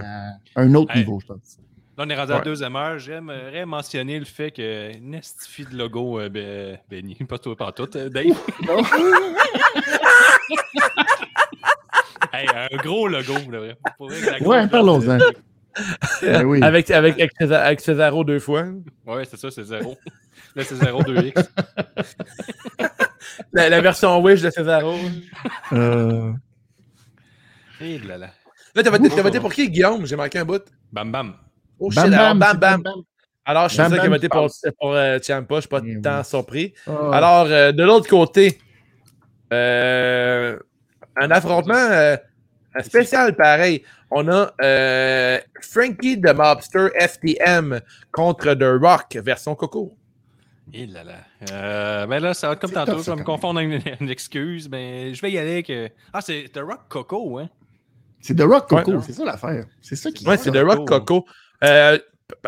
À 0.55 0.61
un 0.61 0.73
autre 0.75 0.91
Hey. 0.93 0.99
niveau, 0.99 1.19
je 1.19 1.25
pense. 1.27 1.57
Là, 1.97 2.03
on 2.05 2.09
est 2.09 2.15
rendu 2.15 2.33
à 2.33 2.41
deuxième 2.41 2.75
heure. 2.75 2.99
J'aimerais 2.99 3.65
mentionner 3.65 4.19
le 4.19 4.25
fait 4.25 4.51
que 4.51 4.97
Nestifie 4.99 5.65
de 5.65 5.77
logo, 5.77 6.19
euh, 6.19 6.29
Be- 6.29 6.77
Benny, 6.89 7.15
pas 7.27 7.37
toi, 7.37 7.55
pas 7.55 7.71
tout, 7.71 7.87
euh, 7.95 8.09
Dave. 8.09 8.37
hey, 12.41 12.47
un 12.71 12.77
gros 12.77 13.07
logo, 13.07 13.33
là. 13.51 13.73
Pour 13.97 14.09
vrai, 14.09 14.41
Ouais, 14.41 14.67
parlons-en. 14.67 15.19
euh, 15.19 15.31
Ben 16.21 16.45
oui. 16.45 16.61
Avec, 16.63 16.89
avec, 16.91 17.15
avec, 17.19 17.31
César- 17.39 17.63
avec 17.65 17.81
Cesaro 17.81 18.23
deux 18.23 18.39
fois. 18.39 18.65
Ouais, 19.05 19.25
c'est 19.25 19.37
ça, 19.37 19.51
c'est 19.51 19.63
zéro. 19.63 19.97
Là, 20.55 20.63
c'est 20.63 20.75
0 20.75 21.01
2X. 21.03 21.47
La, 23.51 23.69
la 23.69 23.81
version 23.81 24.21
Wish 24.21 24.41
de 24.41 24.49
Cesaro. 24.49 24.95
Euh, 25.73 26.31
Et 27.81 27.99
là 27.99 28.17
là. 28.17 28.29
Là, 28.73 28.83
t'as 28.83 28.89
voté, 28.89 29.09
voté 29.21 29.39
pour 29.39 29.53
qui, 29.53 29.69
Guillaume? 29.69 30.05
J'ai 30.05 30.15
manqué 30.15 30.39
un 30.39 30.45
bout. 30.45 30.63
Bam 30.91 31.11
bam. 31.11 31.35
Oh 31.79 31.89
shit, 31.91 32.03
Bam 32.03 32.13
alors, 32.13 32.35
Bam, 32.35 32.39
bam, 32.39 32.57
bam. 32.57 32.81
Bam 32.83 32.93
Alors, 33.45 33.63
je 33.69 33.73
suis 33.75 33.83
sûr 33.83 33.91
qu'il 33.91 33.99
a 33.99 34.09
voté 34.09 34.29
pour, 34.29 34.47
pour 34.79 34.93
euh, 34.93 35.19
Ciampa. 35.19 35.55
Je 35.55 35.59
suis 35.61 35.69
pas 35.69 35.81
Eh 35.85 36.01
tant 36.01 36.19
oui. 36.19 36.25
surpris. 36.25 36.73
Ah. 36.87 37.09
Alors, 37.13 37.45
euh, 37.49 37.71
de 37.73 37.83
l'autre 37.83 38.07
côté, 38.09 38.59
euh, 39.51 40.57
un 41.17 41.31
affrontement 41.31 41.73
euh, 41.75 42.17
spécial 42.81 43.35
pareil. 43.35 43.83
On 44.11 44.27
a 44.29 44.53
euh, 44.61 45.39
Frankie 45.61 46.19
the 46.21 46.33
Mobster 46.35 46.89
FTM 46.99 47.81
contre 48.11 48.53
The 48.53 48.79
Rock 48.81 49.15
version 49.23 49.55
Coco. 49.55 49.93
Et 50.73 50.85
là 50.87 51.03
là. 51.03 51.13
Euh, 51.51 52.05
ben 52.07 52.19
là, 52.19 52.33
ça 52.33 52.47
va 52.47 52.53
être 52.53 52.59
comme 52.59 52.71
tantôt. 52.71 52.93
tough, 52.93 52.99
Je 52.99 53.03
ça, 53.05 53.13
vais 53.15 53.19
me 53.21 53.25
confondre 53.25 53.59
avec 53.59 53.85
une, 53.85 53.93
une 54.01 54.09
excuse. 54.09 54.67
Mais 54.69 55.13
je 55.13 55.21
vais 55.21 55.31
y 55.31 55.37
aller 55.37 55.51
avec. 55.53 55.69
euh, 55.69 55.89
Ah, 56.13 56.21
c'est 56.21 56.49
The 56.51 56.59
Rock 56.59 56.81
Coco, 56.89 57.37
hein? 57.39 57.49
C'est 58.19 58.35
The 58.35 58.41
Rock 58.41 58.67
Coco, 58.67 58.91
Ouais. 58.93 59.03
c'est 59.05 59.13
ça 59.13 59.23
l'affaire. 59.25 59.65
C'est 59.81 59.95
ça 59.95 60.11
qui 60.11 60.25
Ouais, 60.27 60.37
c'est 60.37 60.51
The 60.51 60.63
Rock 60.65 60.87
Coco. 60.87 61.25
Euh, 61.63 61.97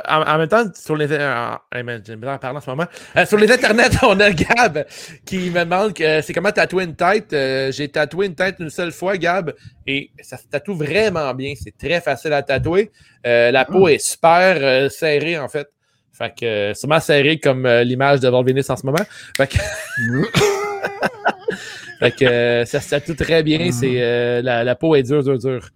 en, 0.07 0.21
en 0.21 0.37
même 0.37 0.47
temps, 0.47 0.65
sur 0.73 0.95
les. 0.95 1.07
euh, 1.11 1.55
d'en 1.73 2.37
parler 2.37 2.57
en 2.57 2.61
ce 2.61 2.69
moment. 2.69 2.85
Euh, 3.15 3.25
sur 3.25 3.37
les 3.37 3.51
internets, 3.51 3.89
on 4.03 4.19
a 4.19 4.31
Gab 4.31 4.85
qui 5.25 5.49
me 5.49 5.63
demande 5.63 5.93
que 5.93 6.03
euh, 6.03 6.21
c'est 6.21 6.33
comment 6.33 6.51
tatouer 6.51 6.85
une 6.85 6.95
tête? 6.95 7.33
Euh, 7.33 7.71
j'ai 7.71 7.89
tatoué 7.89 8.27
une 8.27 8.35
tête 8.35 8.55
une 8.59 8.69
seule 8.69 8.91
fois, 8.91 9.17
Gab, 9.17 9.53
et 9.85 10.11
ça 10.21 10.37
se 10.37 10.47
tatoue 10.47 10.75
vraiment 10.75 11.33
bien. 11.33 11.53
C'est 11.61 11.77
très 11.77 12.01
facile 12.01 12.33
à 12.33 12.43
tatouer. 12.43 12.91
Euh, 13.25 13.51
la 13.51 13.65
peau 13.65 13.87
est 13.87 13.99
super 13.99 14.91
serrée, 14.91 15.37
en 15.37 15.47
fait. 15.47 15.67
Fait 16.11 16.33
que 16.35 16.73
sûrement 16.73 16.99
serrée 16.99 17.39
comme 17.39 17.67
l'image 17.67 18.21
de 18.21 18.29
Volvinis 18.29 18.65
en 18.69 18.75
ce 18.75 18.85
moment. 18.85 19.03
Fait 19.35 19.47
que, 19.47 19.57
fait 21.99 22.11
que 22.15 22.63
ça 22.65 22.81
se 22.81 22.89
tatoue 22.89 23.13
très 23.13 23.43
bien. 23.43 23.71
C'est, 23.71 24.01
euh, 24.01 24.41
la, 24.41 24.63
la 24.63 24.75
peau 24.75 24.95
est 24.95 25.03
dure, 25.03 25.23
dure, 25.23 25.37
dure. 25.37 25.69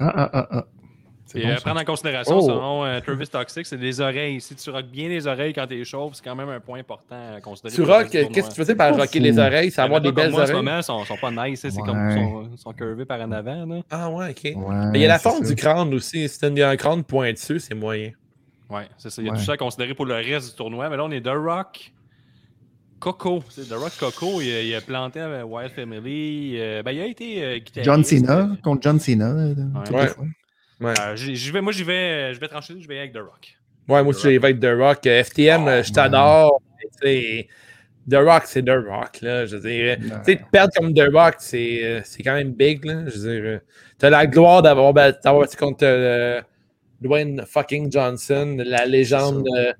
Ah, 0.00 0.12
ah, 0.16 0.30
ah, 0.32 0.48
ah. 0.52 0.64
Et 1.34 1.42
bon, 1.42 1.48
euh, 1.48 1.56
prendre 1.56 1.80
en 1.80 1.84
considération, 1.84 2.38
Oh. 2.38 2.46
selon 2.46 2.84
euh, 2.84 3.00
Travis 3.00 3.28
Toxic, 3.28 3.66
c'est 3.66 3.76
les 3.76 4.00
oreilles. 4.00 4.40
Si 4.40 4.54
tu 4.54 4.70
rockes 4.70 4.86
bien 4.86 5.08
les 5.08 5.26
oreilles 5.26 5.52
quand 5.52 5.66
t'es 5.66 5.84
chauve, 5.84 6.14
c'est 6.14 6.24
quand 6.24 6.34
même 6.34 6.48
un 6.48 6.60
point 6.60 6.78
important 6.80 7.34
à 7.36 7.40
considérer. 7.40 7.74
Tu 7.74 7.80
pour 7.82 7.86
le 7.88 7.92
rock, 7.92 8.02
reste 8.04 8.12
du 8.14 8.18
tournoi. 8.20 8.34
qu'est-ce 8.34 8.46
que 8.48 8.54
tu 8.54 8.60
faisais 8.60 8.74
par 8.74 8.96
rocker 8.96 9.20
les 9.20 9.38
oreilles? 9.38 9.70
C'est 9.70 9.80
avoir 9.82 10.00
des 10.00 10.12
belles 10.12 10.30
moi, 10.30 10.42
En 10.42 10.46
ce 10.46 10.52
oreilles? 10.52 10.64
moment, 10.64 10.82
sont, 10.82 11.04
sont 11.04 11.16
pas 11.16 11.30
nice. 11.30 11.64
hein, 11.64 11.68
C'est 11.70 11.82
comme 11.82 12.06
Ouais. 12.08 12.14
sont, 12.14 12.56
sont 12.56 12.72
curvés 12.72 13.04
par 13.04 13.20
en 13.20 13.30
avant. 13.32 13.66
Là. 13.66 13.80
Ah 13.90 14.10
ouais, 14.10 14.30
ok. 14.30 14.42
Ouais, 14.44 14.74
Mais 14.92 14.98
il 15.00 15.02
y 15.02 15.04
a 15.04 15.08
la 15.08 15.18
forme 15.18 15.42
ça. 15.44 15.48
du 15.50 15.54
crâne 15.54 15.92
aussi. 15.94 16.28
Si 16.28 16.38
t'as 16.40 16.48
un 16.48 16.76
crâne 16.76 17.04
pointu, 17.04 17.60
c'est 17.60 17.74
moyen. 17.74 18.12
Ouais, 18.70 18.86
c'est 18.96 19.10
ça. 19.10 19.20
Il 19.20 19.26
y 19.26 19.28
a 19.28 19.32
Ouais. 19.32 19.38
tout 19.38 19.44
ça 19.44 19.52
à 19.52 19.56
considérer 19.56 19.94
pour 19.94 20.06
le 20.06 20.14
reste 20.14 20.50
du 20.50 20.56
tournoi. 20.56 20.88
Mais 20.88 20.96
là, 20.96 21.04
on 21.04 21.10
est 21.10 21.20
The 21.22 21.28
Rock 21.34 21.92
Coco. 23.00 23.42
C'est 23.48 23.68
The 23.68 23.72
Rock 23.74 23.92
Coco. 24.00 24.40
Il 24.40 24.52
a, 24.52 24.62
il 24.62 24.74
a 24.74 24.80
planté 24.80 25.20
avec 25.20 25.44
Wild 25.46 25.70
Family. 25.72 26.54
euh, 26.58 26.82
ben, 26.82 26.92
il 26.92 27.00
a 27.00 27.06
été 27.06 27.44
euh, 27.44 27.58
guitariste. 27.58 27.84
John 27.84 28.02
Cena 28.04 28.50
contre 28.62 28.82
John 28.82 28.98
Cena. 28.98 29.34
Ouais. 29.90 30.08
Ouais, 30.80 30.94
Euh, 31.00 31.16
j'y- 31.16 31.34
j'y 31.36 31.50
vais, 31.50 31.60
moi, 31.60 31.72
j'y 31.72 31.82
vais, 31.84 32.32
je 32.34 32.40
vais 32.40 32.48
trancher, 32.48 32.74
je 32.80 32.86
vais 32.88 32.98
avec 32.98 33.12
The 33.12 33.18
Rock. 33.18 33.56
ouais 33.88 34.02
moi 34.02 34.06
aussi, 34.10 34.32
je 34.34 34.38
vais 34.40 34.50
être 34.50 34.60
The 34.60 34.78
Rock. 34.78 35.06
Euh, 35.06 35.22
FTM, 35.24 35.62
Oh, 35.64 35.68
euh, 35.68 35.82
je 35.82 35.92
t'adore. 35.92 36.60
The 38.10 38.14
Rock, 38.14 38.44
c'est 38.46 38.62
The 38.64 38.70
Rock. 38.88 39.20
Là, 39.20 39.44
je 39.46 39.56
veux 39.56 39.68
dire, 39.70 39.98
tu 40.00 40.08
sais, 40.24 40.40
perdre 40.50 40.72
comme 40.76 40.94
The 40.94 41.08
Rock, 41.12 41.36
c'est 41.40 41.84
euh, 41.84 42.00
c'est 42.04 42.22
quand 42.22 42.34
même 42.34 42.52
big. 42.52 42.84
Là, 42.84 43.04
je 43.06 43.18
veux 43.18 43.32
dire, 43.40 43.42
euh, 43.44 43.58
t'as 43.98 44.08
la 44.10 44.26
gloire 44.26 44.62
d'avoir 44.62 44.94
bat- 44.94 45.12
d'avoir 45.12 45.42
battu 45.42 45.56
contre 45.58 45.84
euh, 45.84 46.40
Dwayne 47.02 47.44
fucking 47.46 47.92
Johnson, 47.92 48.56
la 48.64 48.86
légende, 48.86 49.46
euh, 49.56 49.72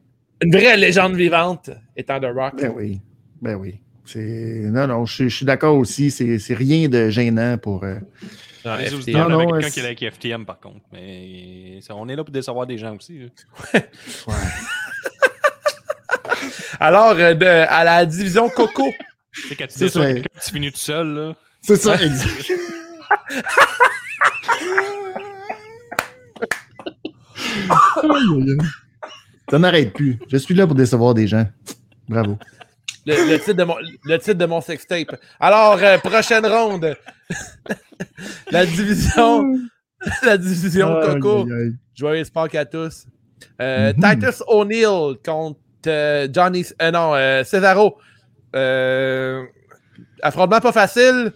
une 0.43 0.53
vraie 0.53 0.77
légende 0.77 1.15
vivante 1.17 1.71
étant 1.97 2.21
The 2.21 2.27
Rock. 2.35 2.55
Ben 2.61 2.73
oui. 2.77 3.01
Ben 3.41 3.55
oui. 3.55 3.81
C'est... 4.05 4.19
Non, 4.21 4.87
non, 4.87 5.05
je, 5.07 5.15
suis- 5.15 5.31
je 5.31 5.37
suis 5.37 5.47
d'accord 5.47 5.77
aussi. 5.77 6.11
C'est, 6.11 6.39
c'est 6.39 6.55
rien 6.55 6.89
de 6.89 7.09
gênant 7.11 7.57
pour. 7.59 7.85
euh, 7.85 7.97
FTM. 8.77 9.17
Non, 9.17 9.29
non, 9.29 9.39
quelqu'un 9.39 9.57
ouais, 9.67 9.71
qui 9.71 9.81
est 9.81 9.85
avec 9.85 10.15
FTM, 10.15 10.45
par 10.45 10.59
contre. 10.61 10.81
Mais 10.93 11.81
ça, 11.81 11.95
on 11.95 12.09
est 12.09 12.17
là 12.17 12.25
pour 12.25 12.33
décevoir 12.33 12.67
des 12.67 12.77
gens 12.79 12.95
aussi. 12.97 13.19
là. 13.75 13.81
Alors, 16.81 17.13
euh, 17.19 17.35
de- 17.35 17.45
à 17.47 17.85
la 17.85 18.05
division 18.07 18.49
Coco. 18.49 18.93
Sais, 19.33 19.57
quand 19.57 19.67
tu 19.67 19.73
C'est 19.79 19.87
dis 19.87 19.91
ça, 19.93 20.03
ça. 20.03 20.15
quand 20.15 20.41
tu 20.45 20.51
finis 20.53 20.73
tout 20.73 20.79
seul, 20.79 21.07
là. 21.15 21.35
C'est 21.63 21.77
ça, 21.77 21.95
exact. 22.03 22.53
Ça 29.51 29.59
n'arrête 29.59 29.93
plus. 29.93 30.19
Je 30.31 30.37
suis 30.37 30.55
là 30.55 30.67
pour 30.67 30.75
décevoir 30.77 31.15
des 31.15 31.27
gens. 31.27 31.47
Bravo. 32.09 32.39
Le, 33.07 33.31
le 33.31 33.39
titre, 33.39 33.53
de 33.55 33.65
mon, 33.65 33.77
le 34.05 34.19
titre 34.19 34.35
de 34.35 34.47
mon 34.47 34.61
sextape. 34.61 35.17
Alors, 35.41 35.79
euh, 35.83 35.97
prochaine 35.99 36.45
ronde. 36.47 36.95
La 38.51 38.67
division. 38.67 39.45
la 40.23 40.37
division 40.39 41.01
Coco. 41.03 41.45
aïe, 41.45 41.53
aïe. 41.53 41.73
Joyeux 41.95 42.25
Spark 42.25 42.55
à 42.55 42.65
tous. 42.65 43.05
Euh, 43.61 43.93
Mhm. 43.97 44.03
Titus 44.21 44.43
O'Neill 44.47 45.17
contre 45.25 45.59
euh, 45.89 46.29
Johnny. 46.33 46.65
euh, 46.81 46.91
non, 46.93 47.15
euh, 47.15 47.43
Cesaro. 47.45 47.99
Euh, 48.55 49.43
affrontement 50.23 50.61
pas 50.61 50.73
facile. 50.73 51.33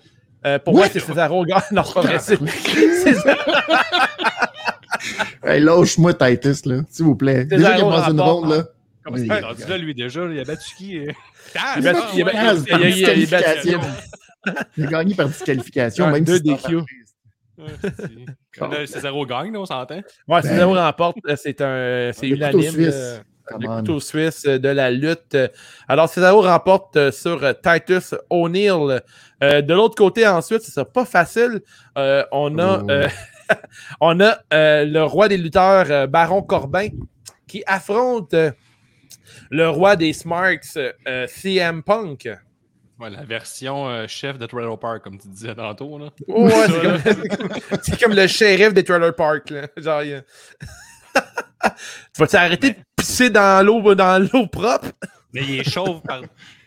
Euh, 0.47 0.59
pour 0.61 0.75
moi, 0.75 0.87
c'est 0.93 1.01
Cesaro. 1.01 1.45
gars. 1.45 1.65
Non, 1.73 1.83
pas 1.83 2.01
vrai. 2.03 2.19
Hey, 5.45 5.61
lâche-moi 5.61 6.15
Titus, 6.15 6.65
là, 6.67 6.83
s'il 6.89 7.05
vous 7.05 7.17
plaît. 7.17 7.47
C'est 7.51 7.57
Déjà 7.57 7.73
qu'il 7.75 7.85
est 7.85 7.91
dans 7.91 8.09
une 8.11 8.21
ronde, 8.21 8.51
là. 8.51 8.65
Comme 9.05 9.15
Oui, 9.15 9.23
il 9.25 9.33
est 9.33 9.41
rendu 9.41 9.63
là, 9.69 9.77
lui, 9.79 9.95
déjà, 9.95 10.21
il 10.25 10.39
a 10.39 10.45
battu 10.45 10.75
qui? 10.77 10.93
Il 10.93 11.89
a 11.89 11.93
battu- 11.93 12.23
il 14.77 14.87
a 14.87 14.91
gagné 14.91 15.15
par 15.15 15.29
disqualification, 15.29 16.11
même 16.11 16.25
deux 16.25 16.39
si 16.39 16.43
c'est 16.59 16.69
DQ. 16.69 16.83
c'est- 17.59 18.87
Cesaro 18.87 19.27
gagne, 19.27 19.57
on 19.57 19.67
s'entend. 19.67 19.97
Ouais, 19.97 20.03
Ben. 20.29 20.43
Cesaro 20.43 20.75
remporte. 20.75 21.17
euh, 21.29 21.37
C'est 21.37 21.61
un, 21.61 22.11
c'est 22.13 22.27
Le 22.29 22.37
couteau 22.47 22.61
unanime. 22.61 22.91
le 23.59 23.69
on. 23.69 23.77
couteau 23.79 24.01
suisse 24.01 24.45
de 24.45 24.69
la 24.69 24.91
lutte. 24.91 25.37
Alors, 25.89 26.09
Cesaro 26.09 26.41
remporte 26.43 26.97
euh, 26.97 27.11
sur 27.13 27.43
euh, 27.45 27.53
Titus 27.53 28.15
O'Neill. 28.31 29.03
Euh, 29.43 29.63
de 29.63 29.75
l'autre 29.75 29.95
côté, 29.97 30.27
ensuite, 30.27 30.63
ce 30.63 30.71
sera 30.71 30.85
pas 30.87 31.05
facile. 31.05 31.61
Euh, 31.99 32.25
on 32.33 32.59
a, 32.59 32.83
Oh. 32.83 32.91
euh, 32.91 33.09
on 34.01 34.21
a 34.21 34.39
euh, 34.55 34.85
le 34.85 35.03
roi 35.05 35.29
des 35.29 35.37
lutteurs, 35.37 36.09
Baron 36.09 36.43
Corbin, 36.43 36.89
qui 37.47 37.63
affronte 37.67 38.33
euh, 38.35 38.51
le 39.51 39.69
roi 39.69 39.97
des 39.97 40.13
Smarks, 40.13 40.77
euh, 41.07 41.27
CM 41.29 41.83
Punk. 41.83 42.29
Ouais, 43.03 43.11
la 43.11 43.25
version 43.25 43.89
euh, 43.89 44.07
chef 44.07 44.39
de 44.39 44.47
Trailer 44.47 44.79
Park, 44.79 45.03
comme 45.03 45.19
tu 45.19 45.27
disais 45.29 45.55
tantôt. 45.55 45.99
Là. 45.99 46.11
Ouais, 46.29 46.53
c'est, 47.83 48.01
comme, 48.01 48.15
le 48.15 48.27
shérif 48.29 48.73
des 48.73 48.85
Trailer 48.85 49.13
Park. 49.15 49.51
Là. 49.51 49.67
Genre, 49.77 50.03
il- 50.05 50.25
tu 51.65 52.21
vas 52.21 52.27
t'arrêter 52.27 52.71
de 52.71 52.77
pisser 52.97 53.29
dans 53.31 53.65
l'eau, 53.67 53.95
dans 53.95 54.23
l'eau 54.33 54.47
propre? 54.47 54.89
Mais 55.33 55.43
il 55.43 55.61
est 55.61 55.69
chauve 55.69 56.01
par... 56.07 56.21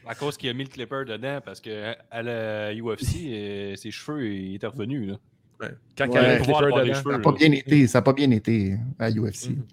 à 0.07 0.15
cause 0.15 0.35
qu'il 0.37 0.49
a 0.49 0.53
mis 0.53 0.63
le 0.63 0.69
clipper 0.69 1.05
dedans, 1.05 1.39
parce 1.43 1.61
que 1.61 1.93
à 2.11 2.21
la 2.21 2.73
UFC, 2.73 3.15
euh, 3.27 3.75
ses 3.75 3.91
cheveux 3.91 4.25
il 4.27 4.55
étaient 4.55 4.67
revenus. 4.67 5.11
Là. 5.11 5.15
Ouais. 5.61 5.73
Quand 5.97 6.07
Ouais. 6.09 6.19
il 6.21 6.27
y 6.31 6.33
a 6.33 6.37
Pouvoir 6.37 6.61
clipper 6.63 6.81
dedans. 6.81 6.93
cheveux. 6.95 7.11
Ça 7.11 7.17
n'a 7.17 7.23
pas 7.23 7.31
bien 7.31 7.51
été, 7.51 7.87
ça 7.87 7.97
a 7.99 8.01
pas 8.01 8.13
bien 8.13 8.31
été 8.31 8.77
à 8.99 9.09
UFC. 9.09 9.49
Mhm. 9.51 9.63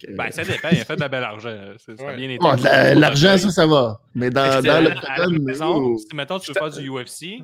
Que- 0.00 0.16
Ben, 0.16 0.30
ça 0.30 0.44
dépend, 0.44 0.68
il 0.72 0.80
a 0.80 0.84
fait 0.84 0.96
de 0.96 1.00
la 1.00 1.08
belle 1.08 1.24
argent. 1.24 1.48
Ouais. 1.88 2.16
bien. 2.16 2.36
Bon, 2.40 2.54
L'argent, 2.98 3.36
ça, 3.38 3.50
ça 3.50 3.66
va. 3.66 4.00
Mais 4.14 4.30
dans, 4.30 4.62
dans 4.62 4.80
le 4.84 5.62
oh. 5.62 5.98
Si 5.98 6.14
maintenant 6.16 6.38
tu 6.38 6.52
veux 6.52 6.54
faire 6.58 6.70
du 6.70 6.88
UFC, 6.90 7.42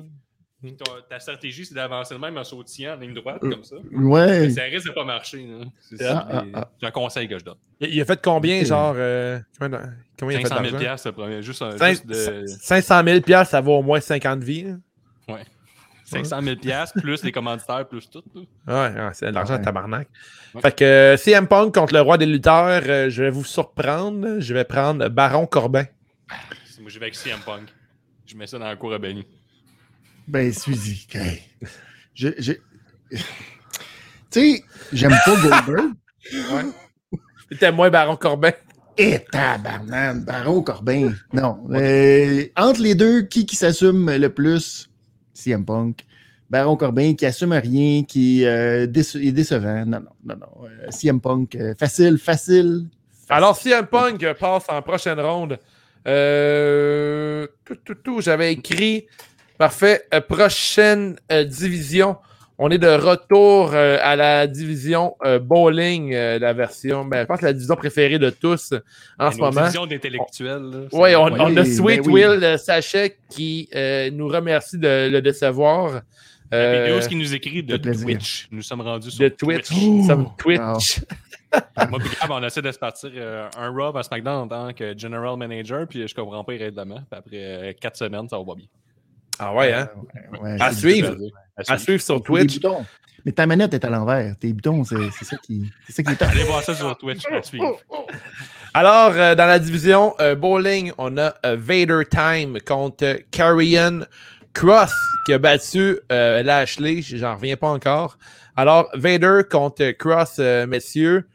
puis 0.61 0.75
ta 1.09 1.19
stratégie 1.19 1.65
c'est 1.65 1.73
d'avancer 1.73 2.13
le 2.13 2.19
même 2.19 2.37
en 2.37 2.43
sautillant 2.43 2.93
en 2.93 2.97
ligne 2.99 3.15
droite, 3.15 3.39
Euh, 3.43 3.49
comme 3.49 3.63
ça. 3.63 3.75
Ouais. 3.91 4.49
Ça 4.51 4.61
risque 4.63 4.87
de 4.87 4.91
pas 4.93 5.03
marcher. 5.03 5.47
C'est 5.81 6.03
Ah, 6.05 6.07
ça, 6.07 6.27
ah, 6.31 6.43
ah. 6.53 6.69
c'est 6.79 6.85
un 6.87 6.91
conseil 6.91 7.27
que 7.27 7.39
je 7.39 7.43
donne. 7.43 7.55
Il, 7.79 7.95
il 7.95 8.01
a 8.01 8.05
fait 8.05 8.21
combien, 8.21 8.63
genre. 8.63 8.93
euh, 8.95 9.39
combien, 9.59 9.79
de- 9.79 9.83
combien 10.19 10.37
il 10.39 10.45
a 10.45 10.47
fait 10.47 10.49
500 10.49 10.61
000 10.61 10.71
d'argent? 10.71 10.77
piastres, 10.85 11.07
le 11.07 11.13
premier. 11.13 11.41
Juste, 11.41 11.61
un- 11.63 11.77
Cinq- 11.77 11.89
juste 11.89 12.05
de 12.05 12.45
500 12.47 13.01
000 13.03 13.21
piastres, 13.21 13.51
ça 13.51 13.61
vaut 13.61 13.77
au 13.79 13.81
moins 13.81 13.99
50 13.99 14.43
vies. 14.43 14.67
hein. 14.67 14.79
500 16.11 16.41
000 16.41 16.55
piastres, 16.57 17.01
plus 17.01 17.23
les 17.23 17.31
commanditaires, 17.31 17.87
plus 17.87 18.09
tout. 18.09 18.23
Ouais, 18.35 18.45
ouais, 18.73 19.09
c'est 19.13 19.27
de 19.27 19.31
l'argent 19.31 19.53
Ouais. 19.53 19.59
de 19.59 19.63
tabarnak. 19.65 20.07
Ouais. 20.53 20.61
Fait 20.61 20.75
que 20.75 20.83
euh, 20.83 21.17
CM 21.17 21.47
Punk 21.47 21.73
contre 21.73 21.93
le 21.93 22.01
roi 22.01 22.17
des 22.17 22.25
lutteurs, 22.25 22.81
euh, 22.85 23.09
je 23.09 23.23
vais 23.23 23.29
vous 23.29 23.43
surprendre. 23.45 24.39
Je 24.39 24.53
vais 24.53 24.65
prendre 24.65 25.07
Baron 25.09 25.45
Corbin. 25.47 25.85
Moi, 26.79 26.89
je 26.89 26.99
vais 26.99 27.05
avec 27.05 27.15
CM 27.15 27.39
Punk. 27.45 27.69
Je 28.25 28.35
mets 28.35 28.47
ça 28.47 28.57
dans 28.59 28.65
la 28.67 28.75
cour 28.75 28.93
à 28.93 28.97
Benny. 28.99 29.25
Ben, 30.27 30.51
Suzy. 30.53 31.07
hey. 31.13 31.41
Je, 32.13 32.29
je... 32.39 32.53
Tu 34.31 34.39
sais, 34.55 34.63
j'aime 34.93 35.15
pas 35.25 35.35
Goldberg. 35.35 35.91
C'était 37.51 37.71
moi, 37.71 37.89
Baron 37.89 38.15
Corbin. 38.15 38.51
Et 38.97 39.19
tabarnak, 39.31 40.23
Baron 40.23 40.61
Corbin. 40.61 41.11
Non. 41.33 41.63
euh, 41.71 42.45
entre 42.55 42.81
les 42.81 42.95
deux, 42.95 43.23
qui, 43.23 43.45
qui 43.45 43.55
s'assume 43.55 44.09
le 44.09 44.29
plus? 44.29 44.89
CM 45.41 45.65
Punk. 45.65 46.05
Baron 46.49 46.75
Corbin 46.75 47.15
qui 47.15 47.25
assume 47.25 47.53
rien, 47.53 48.03
qui 48.03 48.45
euh, 48.45 48.83
est 48.83 49.31
décevant. 49.31 49.85
Non, 49.85 49.99
non, 49.99 50.09
non, 50.25 50.35
non. 50.35 50.67
Euh, 50.67 50.91
CM 50.91 51.21
Punk, 51.21 51.55
euh, 51.55 51.73
facile, 51.79 52.17
facile. 52.17 52.87
Alors, 53.29 53.55
CM 53.55 53.87
Punk 53.87 54.33
passe 54.33 54.65
en 54.67 54.81
prochaine 54.81 55.19
ronde. 55.19 55.57
Tout, 57.63 57.75
tout, 57.85 57.95
tout, 57.95 58.21
j'avais 58.21 58.51
écrit. 58.51 59.05
Parfait. 59.57 60.05
Prochaine 60.27 61.15
division. 61.47 62.17
On 62.63 62.69
est 62.69 62.77
de 62.77 62.87
retour 62.87 63.71
euh, 63.73 63.97
à 64.01 64.15
la 64.15 64.45
division 64.45 65.15
euh, 65.25 65.39
bowling, 65.39 66.13
euh, 66.13 66.37
la 66.37 66.53
version, 66.53 67.03
ben, 67.05 67.21
je 67.21 67.25
pense 67.25 67.39
que 67.39 67.45
la 67.45 67.53
division 67.53 67.75
préférée 67.75 68.19
de 68.19 68.29
tous 68.29 68.71
en 69.17 69.29
Mais 69.29 69.31
ce 69.31 69.37
moment. 69.39 69.61
divisions 69.61 69.87
d'intellectuels. 69.87 70.61
là, 70.61 70.79
c'est 70.91 70.95
Oui, 70.95 71.15
on, 71.15 71.23
on 71.23 71.57
a 71.57 71.65
Sweet 71.65 72.03
ben 72.03 72.11
oui. 72.11 72.23
Will 72.25 72.59
Sachet 72.59 73.17
qui 73.31 73.67
euh, 73.73 74.11
nous 74.11 74.27
remercie 74.27 74.77
de 74.77 75.09
le 75.11 75.21
décevoir. 75.23 76.01
La 76.51 76.83
vidéo, 76.83 77.01
ce 77.01 77.09
qui 77.09 77.15
nous 77.15 77.33
écrit 77.33 77.63
de. 77.63 77.77
Twitch. 77.77 78.47
Nous 78.51 78.61
sommes 78.61 78.81
rendus 78.81 79.09
sur 79.09 79.23
de 79.23 79.29
Twitch. 79.29 79.69
Twitch. 79.69 79.81
Nous 79.81 80.05
sommes 80.05 80.27
Oh, 80.29 80.33
Twitch. 80.37 81.01
Moi, 81.89 81.99
puis 81.99 82.09
Gab, 82.21 82.29
on 82.29 82.43
essaie 82.43 82.61
de 82.61 82.71
se 82.71 82.77
partir 82.77 83.09
euh, 83.15 83.49
un 83.57 83.69
Rob 83.71 83.97
à 83.97 84.03
SmackDown 84.03 84.43
en 84.43 84.47
tant 84.47 84.71
que 84.73 84.95
General 84.97 85.35
Manager, 85.35 85.87
puis 85.87 86.07
je 86.07 86.13
comprends 86.13 86.43
pas 86.43 86.53
irrégulièrement. 86.53 87.01
Puis 87.09 87.17
après 87.39 87.75
4 87.81 87.97
semaines, 87.97 88.29
ça 88.29 88.37
va 88.37 88.43
pas 88.45 88.55
bien. 88.55 88.67
Ah 89.43 89.53
ouais, 89.55 89.73
hein? 89.73 89.89
Ouais, 90.41 90.55
À 90.59 90.71
suivre. 90.71 91.15
À 91.57 91.73
À 91.73 91.77
suivre. 91.79 92.01
sur 92.01 92.21
Twitch. 92.21 92.61
boutons. 92.61 92.85
Mais 93.25 93.31
ta 93.31 93.45
manette 93.45 93.73
est 93.73 93.83
à 93.85 93.89
l'envers. 93.89 94.35
Tes 94.39 94.53
boutons, 94.53 94.83
c'est 94.83 94.95
ça 95.25 95.37
qui, 95.37 95.69
c'est 95.87 95.93
ça 95.93 96.03
qui 96.03 96.11
est 96.11 96.15
top. 96.17 96.27
Allez 96.31 96.43
voir 96.43 96.61
ça 96.63 96.73
sur 96.75 96.95
Twitch 96.97 97.23
à 97.31 97.41
suivre. 97.41 97.77
Alors, 98.73 99.11
euh, 99.15 99.35
dans 99.35 99.45
la 99.47 99.59
division 99.59 100.13
euh, 100.21 100.35
bowling, 100.35 100.91
on 100.97 101.17
a 101.17 101.33
euh, 101.45 101.57
Vader 101.59 102.03
Time 102.09 102.59
contre 102.65 103.19
Carrion 103.31 104.01
Cross 104.53 104.93
qui 105.25 105.33
a 105.33 105.37
battu 105.39 105.99
euh, 106.11 106.41
Lashley. 106.43 107.01
J'en 107.01 107.35
reviens 107.35 107.57
pas 107.57 107.69
encore. 107.69 108.17
Alors, 108.55 108.89
Vader 108.93 109.41
contre 109.49 109.91
Cross, 109.91 110.35
euh, 110.39 110.65
messieurs. 110.67 111.27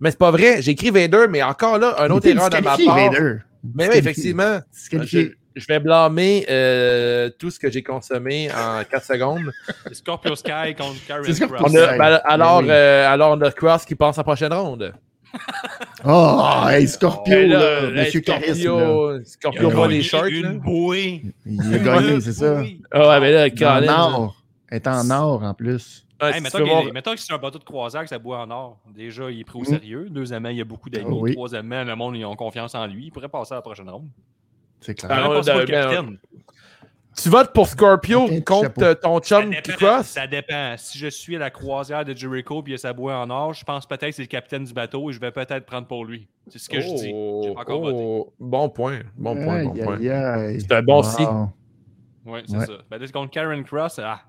Mais 0.00 0.10
c'est 0.10 0.18
pas 0.18 0.30
vrai. 0.30 0.60
J'ai 0.60 0.72
écrit 0.72 0.90
Vader, 0.90 1.26
mais 1.30 1.42
encore 1.42 1.78
là, 1.78 1.96
un 1.98 2.10
autre 2.10 2.26
erreur 2.26 2.50
de 2.50 2.56
ma 2.56 2.76
part. 2.76 2.96
Vader. 2.96 3.38
Mais 3.74 3.88
oui, 3.88 3.96
effectivement. 3.96 4.60
Disqualifié. 4.72 5.34
Je 5.54 5.66
vais 5.66 5.78
blâmer 5.80 6.44
euh, 6.50 7.30
tout 7.38 7.50
ce 7.50 7.58
que 7.58 7.70
j'ai 7.70 7.82
consommé 7.82 8.50
en 8.52 8.82
4 8.84 9.04
secondes. 9.04 9.50
Scorpio 9.92 10.34
Sky 10.36 10.74
contre 10.76 11.04
Karen 11.06 11.24
Cross. 11.24 11.40
On 11.60 11.74
a- 11.74 11.90
Ouais. 11.92 11.98
ben, 11.98 12.20
alors, 12.24 12.58
oui. 12.58 12.66
euh, 12.70 13.08
alors, 13.12 13.36
on 13.36 13.40
a 13.42 13.50
Cross 13.52 13.84
qui 13.84 13.94
passe 13.94 14.18
en 14.18 14.22
prochaine 14.22 14.52
ronde. 14.52 14.92
Oh, 16.06 16.64
hey, 16.68 16.86
Scorpio, 16.86 17.34
Ben 17.34 17.48
là, 17.50 17.80
là, 17.90 18.02
Monsieur 18.04 18.20
Charisme. 18.20 18.54
Scorpio, 18.62 19.16
Il 19.18 19.26
Scorpio 19.26 19.68
a 19.70 19.72
voit 19.72 19.86
gagné 19.86 19.96
les 19.98 20.02
shorts. 20.04 20.24
là. 20.24 20.30
Une 20.30 20.58
bouée. 20.58 21.22
Il 21.46 21.74
a 21.74 21.78
gagné, 21.78 22.20
c'est 22.20 22.32
ça. 22.32 22.62
Ah 22.92 23.08
ouais, 23.08 23.20
mais 23.20 23.32
là, 23.32 23.46
Il 23.46 23.52
est 23.54 23.58
Colin, 23.58 23.94
en 23.96 24.12
or. 24.24 24.44
Elle 24.70 24.76
est 24.76 24.86
en 24.86 25.10
or 25.10 25.42
en 25.42 25.54
plus. 25.54 26.06
Hey, 26.20 26.34
si 26.34 26.40
mettons, 26.42 26.64
voir- 26.64 27.14
que 27.14 27.20
c'est 27.20 27.32
un 27.32 27.38
bateau 27.38 27.58
de 27.58 27.64
croisière 27.64 28.02
que 28.02 28.08
ça 28.08 28.18
boit 28.18 28.38
en 28.40 28.50
or. 28.50 28.78
Déjà, 28.94 29.30
il 29.30 29.40
est 29.40 29.44
pris 29.44 29.58
au 29.58 29.62
Mm. 29.62 29.64
sérieux. 29.66 30.06
Deuxièmement, 30.10 30.48
il 30.50 30.56
y 30.58 30.60
a 30.60 30.64
beaucoup 30.64 30.88
d'amis. 30.90 31.06
Ah 31.08 31.14
oui. 31.14 31.32
Troisièmement, 31.34 31.84
le 31.84 31.96
monde, 31.96 32.16
ils 32.16 32.24
ont 32.24 32.36
confiance 32.36 32.74
en 32.74 32.86
lui. 32.86 33.06
Il 33.06 33.10
pourrait 33.10 33.28
passer 33.28 33.52
à 33.52 33.56
la 33.56 33.62
prochaine 33.62 33.88
ronde. 33.90 34.08
C'est 34.84 34.94
clair. 34.94 35.10
Ah, 35.12 35.40
ben, 35.44 35.64
capitaine. 35.64 36.18
Tu 37.16 37.28
votes 37.28 37.52
pour 37.52 37.68
Scorpio 37.68 38.26
contre 38.44 38.62
chapeau. 38.64 38.82
euh, 38.82 38.94
ton 38.94 39.22
Ça 39.22 39.40
chum 39.40 39.50
dépend, 39.50 39.72
cross? 39.76 40.06
ça 40.06 40.26
dépend. 40.26 40.74
Si 40.76 40.98
je 40.98 41.06
suis 41.06 41.36
à 41.36 41.38
la 41.38 41.50
croisière 41.50 42.04
de 42.04 42.12
Jericho 42.14 42.58
et 42.58 42.62
il 42.66 42.70
y 42.72 42.74
a 42.74 42.78
sa 42.78 42.92
bouée 42.92 43.12
en 43.14 43.30
or, 43.30 43.54
je 43.54 43.64
pense 43.64 43.86
peut-être 43.86 44.06
que 44.06 44.12
c'est 44.16 44.22
le 44.22 44.26
capitaine 44.28 44.64
du 44.64 44.72
bateau 44.72 45.08
et 45.08 45.12
je 45.12 45.20
vais 45.20 45.30
peut-être 45.30 45.64
prendre 45.64 45.86
pour 45.86 46.04
lui. 46.04 46.26
C'est 46.48 46.58
ce 46.58 46.68
que 46.68 46.80
je 46.80 46.88
dis. 46.88 47.12
J'ai 47.44 47.54
pas 47.54 47.60
encore 47.60 47.80
voté. 47.82 47.96
oh, 48.00 48.32
bon 48.40 48.68
point. 48.68 48.98
Bon 49.16 49.36
point, 49.36 49.64
bon 49.64 49.74
point. 49.74 49.98
C'est 50.58 50.72
un 50.72 50.82
bon 50.82 50.96
Wow. 50.96 51.02
signe. 51.04 51.48
Oui, 52.26 52.40
c'est 52.48 52.56
Ouais. 52.56 52.66
ça. 52.66 52.72
Ben, 52.90 52.98
là, 52.98 53.06
contre 53.08 53.30
Karen 53.30 53.62
Cross, 53.64 54.00
ah, 54.02 54.20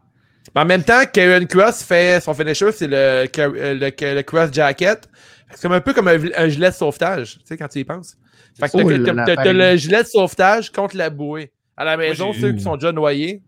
Mais 0.53 0.61
en 0.61 0.65
même 0.65 0.84
temps, 0.84 1.02
Karen 1.11 1.48
Cross 1.48 1.82
fait 1.82 2.19
son 2.22 2.36
finisher, 2.36 2.72
c'est 2.72 2.88
le, 2.88 2.95
euh, 2.95 3.26
le, 3.73 4.14
le 4.15 4.22
Cross 4.22 4.52
Jacket. 4.53 5.10
C'est 5.49 5.61
comme 5.64 5.72
un 5.72 5.82
peu 5.82 5.94
comme 5.94 6.07
un, 6.07 6.19
un 6.38 6.48
gilet 6.49 6.69
de 6.69 6.76
sauvetage, 6.76 7.40
tu 7.40 7.45
sais, 7.45 7.57
quand 7.57 7.68
tu 7.68 7.80
y 7.80 7.84
penses. 7.84 8.15
Fait 8.60 8.69
que 8.69 8.77
Oh 8.77 9.36
t'as- 9.36 9.53
le 9.53 9.76
gilet 9.77 10.03
de 10.03 10.07
sauvetage 10.07 10.72
contre 10.72 10.95
la 10.98 11.10
bouée. 11.10 11.52
À 11.77 11.84
la 11.84 11.98
maison, 11.98 12.32
j'ai- 12.32 12.41
ceux 12.41 12.53
qui 12.53 12.61
sont 12.61 12.76
déjà 12.77 12.91
noyés. 12.91 13.41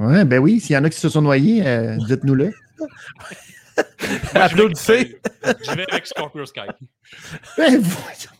Ouais, 0.00 0.24
ben 0.24 0.40
oui, 0.40 0.58
s'il 0.60 0.74
y 0.74 0.76
en 0.76 0.82
a 0.84 0.90
qui 0.90 0.98
se 0.98 1.08
sont 1.08 1.22
noyés, 1.22 1.64
euh, 1.66 1.96
dites-nous-le. 2.08 2.52
Applaudissez. 4.34 5.20
je 5.44 5.74
vais 5.74 5.86
avec 5.90 6.06
Scorpio 6.06 6.44
Sky. 6.46 6.60
Ben 7.56 7.80
voyons. 7.80 8.30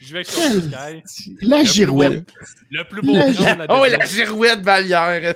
Je 0.00 0.12
vais 0.12 0.18
avec 0.18 0.26
Scorpio 0.26 0.60
Sky. 0.60 1.36
La 1.42 1.64
girouette. 1.64 2.28
Le 2.70 2.84
plus 2.84 3.02
beau 3.02 3.14
La- 3.14 3.30
de 3.32 3.58
la 3.58 3.66
Oh, 3.68 3.84
la 3.86 4.04
girouette 4.06 4.60
Valière. 4.60 5.34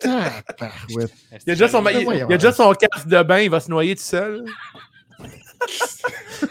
Tabarouette. 0.00 1.12
Il 1.46 1.52
a 1.52 1.54
déjà 1.54 1.68
son, 1.68 1.84
il, 1.86 2.00
il 2.00 2.22
a 2.22 2.26
déjà 2.26 2.52
son 2.52 2.72
casque 2.72 3.06
de 3.08 3.22
bain, 3.22 3.40
il 3.40 3.50
va 3.50 3.60
se 3.60 3.70
noyer 3.70 3.94
tout 3.94 4.02
seul. 4.02 4.44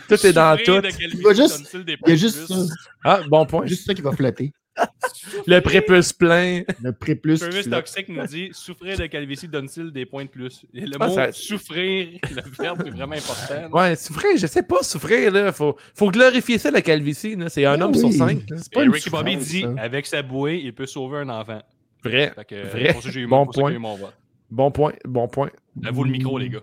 Tout 0.07 0.25
est 0.25 0.33
dans 0.33 0.57
tout. 0.57 0.81
Il 0.99 1.21
va 1.23 1.33
juste- 1.33 1.57
donne-t-il 1.73 1.85
des 1.85 1.97
Il 2.05 2.09
y 2.09 2.13
a 2.13 2.15
juste 2.15 2.47
ça. 2.47 2.55
Ah, 3.03 3.21
bon 3.29 3.45
point. 3.45 3.65
Juste 3.65 3.85
ça 3.85 3.93
qui 3.93 4.01
va 4.01 4.11
flotter. 4.11 4.51
Le 5.47 5.59
prépuce 5.61 6.11
plein. 6.11 6.63
Le 6.83 6.91
préplus. 6.91 7.39
qui 7.39 7.45
Purvis. 7.49 7.69
Toxic 7.69 8.09
nous 8.09 8.25
dit 8.27 8.49
souffrir 8.51 8.97
de 8.97 9.05
calvitie 9.05 9.47
donne-t-il 9.47 9.89
des 9.91 10.05
points 10.05 10.25
de 10.25 10.29
plus 10.29 10.65
Et 10.73 10.81
le 10.81 10.97
Ah, 10.99 11.07
mot 11.07 11.15
ça- 11.15 11.31
souffrir, 11.31 12.19
le 12.29 12.41
verbe 12.59 12.85
est 12.85 12.89
vraiment 12.91 13.15
important. 13.15 13.69
Ouais, 13.77 13.95
souffrir, 13.95 14.37
je 14.37 14.47
sais 14.47 14.63
pas 14.63 14.83
souffrir, 14.83 15.31
là. 15.31 15.51
Faut, 15.53 15.77
faut 15.95 16.11
glorifier 16.11 16.57
ça, 16.57 16.71
la 16.71 16.81
calvitie, 16.81 17.35
là. 17.37 17.47
C'est 17.49 17.65
un 17.65 17.79
Ah 17.79 17.85
homme 17.85 17.93
oui. 17.93 17.99
sur 17.99 18.11
cinq. 18.11 18.41
C'est 18.49 18.67
Et 18.67 18.69
pas 18.73 18.81
Ricky 18.91 19.09
Bobby 19.09 19.37
dit 19.37 19.61
ça. 19.61 19.73
avec 19.77 20.05
sa 20.05 20.21
bouée, 20.21 20.61
il 20.63 20.73
peut 20.73 20.85
sauver 20.87 21.19
un 21.19 21.29
enfant. 21.29 21.61
Vrai. 22.03 22.33
Fait 22.35 22.45
que, 22.45 22.67
Vrai. 22.67 22.93
pour 22.93 23.01
ça, 23.01 23.09
j'ai 23.11 23.21
eu 23.21 23.27
Bon 23.27 23.37
mon, 23.37 23.45
pour 23.45 23.55
ça 23.55 23.59
que 23.59 23.61
point. 23.61 23.69
j'ai 23.71 23.75
eu 23.77 23.79
mon 23.79 23.95
vote. 23.95 24.13
Bon 24.51 24.71
point, 24.71 24.93
bon 25.05 25.27
point. 25.29 25.49
À 25.85 25.91
vous 25.91 26.03
le 26.03 26.11
micro, 26.11 26.37
les 26.37 26.49
gars. 26.49 26.59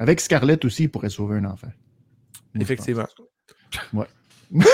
Avec 0.00 0.18
Scarlett 0.20 0.64
aussi, 0.64 0.84
il 0.84 0.88
pourrait 0.90 1.10
sauver 1.10 1.36
un 1.36 1.44
enfant. 1.44 1.68
Effectivement. 2.58 3.04
pense. 3.92 4.06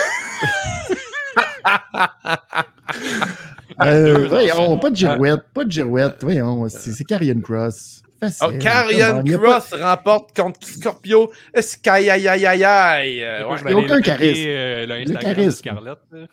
Euh, 3.82 4.26
voyons, 4.28 4.78
pas 4.78 4.88
de 4.90 4.96
girouette, 4.96 5.42
pas 5.52 5.64
de 5.64 5.70
girouette. 5.70 6.16
Voyons, 6.22 6.66
c'est 6.70 6.92
c'est 6.92 7.04
Karrion 7.04 7.40
Cross. 7.40 8.02
Facile. 8.18 8.46
Oh, 8.48 8.58
Karrion 8.58 9.22
Il 9.26 9.32
y 9.32 9.34
a 9.34 9.38
pas- 9.38 9.60
Cross 9.60 9.74
remporte 9.82 10.34
contre 10.36 10.66
Scorpio. 10.66 11.30
Sky 11.60 11.88
aïe 11.90 12.08
aïe 12.10 12.46
aïe 12.46 12.64
aïe. 12.64 13.22
Euh, 13.22 13.46
ouais. 13.48 13.74
aucun 13.74 14.00
charisme. 14.00 14.44
euh, 14.46 14.86
le 14.86 15.14
charisme. 15.16 15.50
Scarlett. 15.50 15.98
là. 16.10 16.26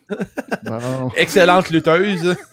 Bon. 0.64 1.12
Excellente 1.18 1.70
lutteuse. 1.70 2.36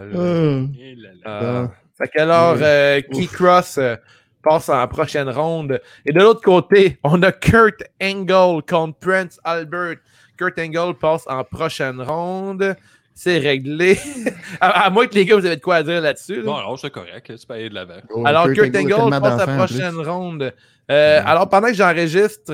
Euh, 0.00 0.66
Et 0.80 0.94
là 0.96 1.10
là. 1.24 1.70
Euh, 2.00 2.04
fait 2.04 2.10
que 2.10 2.20
alors, 2.20 2.56
euh, 2.60 3.00
Key 3.12 3.26
Cross 3.26 3.78
euh, 3.78 3.96
passe 4.42 4.68
en 4.68 4.86
prochaine 4.88 5.28
ronde. 5.28 5.80
Et 6.06 6.12
de 6.12 6.20
l'autre 6.20 6.42
côté, 6.42 6.98
on 7.02 7.22
a 7.22 7.32
Kurt 7.32 7.82
Angle 8.02 8.62
contre 8.68 8.98
Prince 8.98 9.40
Albert. 9.44 9.96
Kurt 10.36 10.58
Angle 10.58 10.94
passe 10.98 11.24
en 11.28 11.42
prochaine 11.44 12.00
ronde. 12.00 12.76
C'est 13.14 13.38
réglé. 13.38 13.98
à, 14.60 14.84
à 14.86 14.90
moins 14.90 15.06
que 15.08 15.14
les 15.14 15.24
gars, 15.24 15.34
vous 15.36 15.44
avez 15.44 15.56
de 15.56 15.60
quoi 15.60 15.76
à 15.76 15.82
dire 15.82 16.00
là-dessus. 16.00 16.36
là. 16.36 16.42
Bon, 16.44 16.54
alors, 16.56 16.78
c'est 16.78 16.90
correct. 16.90 17.36
Tu 17.36 17.46
peux 17.46 17.54
aller 17.54 17.68
de 17.68 17.74
l'avant. 17.74 17.94
Oh, 18.10 18.22
alors, 18.24 18.46
Kurt, 18.52 18.74
a 18.74 18.78
Angle 18.78 18.90
passe 18.94 19.00
à 19.02 19.20
d'enfants, 19.20 19.36
la 19.46 19.52
en 19.54 19.56
prochaine 19.66 19.96
ronde. 19.96 20.54
Euh. 20.90 21.22
Alors, 21.26 21.48
pendant 21.48 21.66
que 21.66 21.74
j'enregistre, 21.74 22.52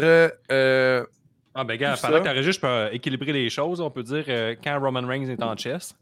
euh, 0.50 1.04
Ah, 1.54 1.64
ben, 1.64 1.76
gars, 1.76 1.96
pendant 2.00 2.14
ça. 2.14 2.20
que 2.20 2.24
t'enregistres, 2.24 2.54
je 2.54 2.60
peux 2.60 2.66
euh, 2.66 2.88
équilibrer 2.92 3.32
les 3.34 3.50
choses. 3.50 3.80
On 3.82 3.90
peut 3.90 4.02
dire 4.02 4.24
euh, 4.28 4.54
quand 4.64 4.80
Roman 4.80 5.06
Reigns 5.06 5.28
est 5.28 5.42
en 5.42 5.54
chess. 5.54 5.94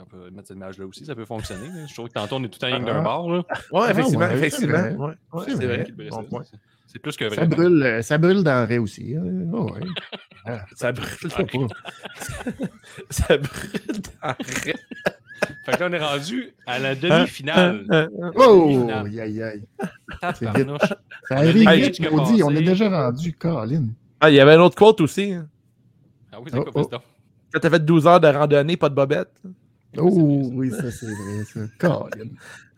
On 0.00 0.04
peut 0.04 0.30
mettre 0.30 0.48
cette 0.48 0.56
image-là 0.56 0.86
aussi, 0.86 1.04
ça 1.04 1.14
peut 1.14 1.24
fonctionner. 1.24 1.68
là. 1.68 1.86
Je 1.86 1.94
trouve 1.94 2.08
que 2.08 2.14
tantôt, 2.14 2.36
on 2.36 2.44
est 2.44 2.48
tout 2.48 2.62
en 2.64 2.68
ligne 2.68 2.84
d'un 2.84 2.98
Ah. 2.98 3.02
bord. 3.02 3.30
là. 3.30 3.44
ouais, 3.72 3.90
effectivement, 3.90 4.20
ouais, 4.20 4.28
c'est 4.30 4.36
effectivement. 4.38 4.78
vrai. 4.78 4.94
Ouais, 4.94 5.06
ouais, 5.32 5.44
C'est 5.46 5.56
c'est 5.56 5.66
vrai. 5.66 5.86
Bon 6.30 6.38
ça, 6.38 6.44
c'est- 6.50 6.58
C'est 6.86 6.98
plus 7.00 7.16
que 7.16 7.24
vrai. 7.24 7.34
Ça 7.36 7.44
brûle, 7.46 7.82
euh, 7.82 8.02
ça 8.02 8.18
brûle 8.18 8.42
dans 8.44 8.60
le 8.60 8.66
raie 8.68 8.78
aussi. 8.78 9.16
hein. 9.16 9.24
Oh, 9.52 9.68
ouais. 9.72 9.80
Ça 10.76 10.92
brûle. 10.92 11.08
Pas. 11.28 11.44
Ça 13.10 13.36
brûle 13.36 14.00
dans 14.22 14.28
le 14.38 14.44
Fait 15.66 15.72
que 15.72 15.80
là, 15.80 15.88
on 15.90 15.92
est 15.92 15.98
rendu 15.98 16.50
à 16.66 16.78
la 16.78 16.94
demi-finale. 16.94 17.84
Oh, 18.36 18.66
Demi-finale. 18.66 19.06
aïe, 19.06 19.20
aïe, 19.20 19.42
aïe. 19.42 19.62
Tabarnouche. 20.20 20.80
Ça 20.80 20.96
On 21.30 21.34
a 21.36 21.38
arrive 21.38 21.70
vite, 21.84 22.00
ont 22.10 22.16
maudit. 22.16 22.42
On 22.42 22.50
est 22.50 22.62
déjà 22.62 22.88
rendu, 22.88 23.32
Colin. 23.32 23.84
Ah, 24.20 24.30
il 24.30 24.36
y 24.36 24.40
avait 24.40 24.52
un 24.52 24.60
autre 24.60 24.76
quote 24.76 25.00
aussi. 25.00 25.32
hein. 25.32 25.48
Ah 26.32 26.36
oui, 26.40 26.46
c'est 26.52 26.56
quoi, 26.56 26.64
Oh, 26.66 26.68
oh. 26.68 26.72
président? 26.72 27.02
Quand 27.52 27.60
t'as 27.60 27.70
fait 27.70 27.84
12 27.84 28.06
heures 28.06 28.20
de 28.20 28.28
randonnée, 28.28 28.76
pas 28.76 28.88
de 28.88 28.94
bobette, 28.94 29.32
Oh, 29.98 30.50
oui, 30.54 30.70
ça, 30.70 30.90
c'est 30.90 31.06
vrai, 31.06 31.44
ça. 31.52 31.60
Colin. 31.78 32.30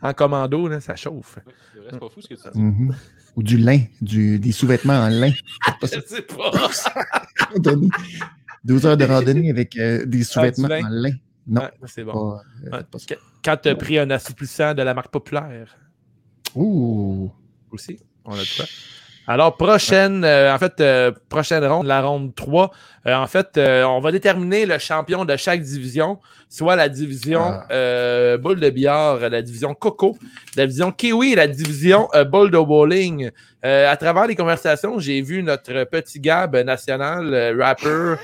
en 0.03 0.13
commando, 0.13 0.69
là, 0.69 0.81
ça 0.81 0.97
chauffe. 0.97 1.39
C'est 1.91 1.99
pas 1.99 2.09
fou 2.09 2.21
ce 2.21 2.29
que 2.29 2.35
tu 2.35 2.41
dis. 2.53 2.61
Mhm. 2.61 2.95
Ou 3.37 3.43
du 3.43 3.59
lin, 3.59 3.81
du, 4.01 4.39
des 4.39 4.53
sous-vêtements 4.53 4.95
en 4.99 5.09
lin. 5.09 5.31
Je 5.83 6.01
sais 6.07 6.23
pas. 6.23 6.51
12 8.65 8.87
heures 8.87 8.97
de 8.97 9.05
randonnée 9.05 9.51
avec 9.51 9.77
euh, 9.79 10.05
des 10.07 10.25
sous-vêtements 10.25 10.69
lin? 10.69 10.85
en 10.87 10.89
lin. 10.89 11.13
Non, 11.47 11.61
Ouais, 11.63 11.71
c'est 11.87 12.03
bon. 12.03 12.13
pas, 12.13 12.43
euh, 12.79 12.83
pas 12.83 12.99
que 12.99 13.15
quand 13.45 13.57
t'as 13.63 13.75
pris 13.77 13.99
un 13.99 14.11
assouplissant 14.11 14.75
de 14.75 14.83
la 14.83 14.95
marque 14.95 15.13
populaire 15.13 15.77
Ouh. 16.57 17.31
aussi, 17.71 18.01
on 18.25 18.33
a 18.33 18.43
quoi. 18.57 18.65
Alors, 19.29 19.57
prochaine, 19.57 20.25
euh, 20.25 20.55
en 20.55 20.59
fait, 20.59 20.81
euh, 20.81 21.11
prochaine 21.29 21.65
ronde, 21.65 21.87
la 21.87 22.01
ronde 22.01 22.33
3. 22.35 22.71
euh, 23.07 23.15
en 23.15 23.27
fait, 23.27 23.57
euh, 23.59 23.83
on 23.85 23.99
va 24.01 24.13
déterminer 24.13 24.67
le 24.67 24.79
champion 24.79 25.25
de 25.25 25.37
chaque 25.37 25.63
division, 25.63 26.21
soit 26.49 26.77
la 26.77 26.89
division 26.89 27.41
Ah. 27.43 27.67
euh, 27.73 28.39
boule 28.39 28.61
de 28.61 28.71
billard, 28.71 29.19
la 29.29 29.43
division 29.43 29.75
coco, 29.75 30.17
la 30.57 30.67
division 30.67 30.93
kiwi 30.93 31.33
et 31.33 31.37
la 31.37 31.49
division 31.49 32.09
euh, 32.15 32.25
boule 32.25 32.53
de 32.53 32.59
bowling. 32.59 33.31
Euh, 33.65 33.91
à 33.91 33.97
travers 33.97 34.29
les 34.29 34.37
conversations, 34.37 35.01
j'ai 35.01 35.21
vu 35.23 35.43
notre 35.43 35.83
petit 35.85 36.21
Gab 36.21 36.55
national, 36.57 37.35
euh, 37.35 37.57
rapper 37.59 38.15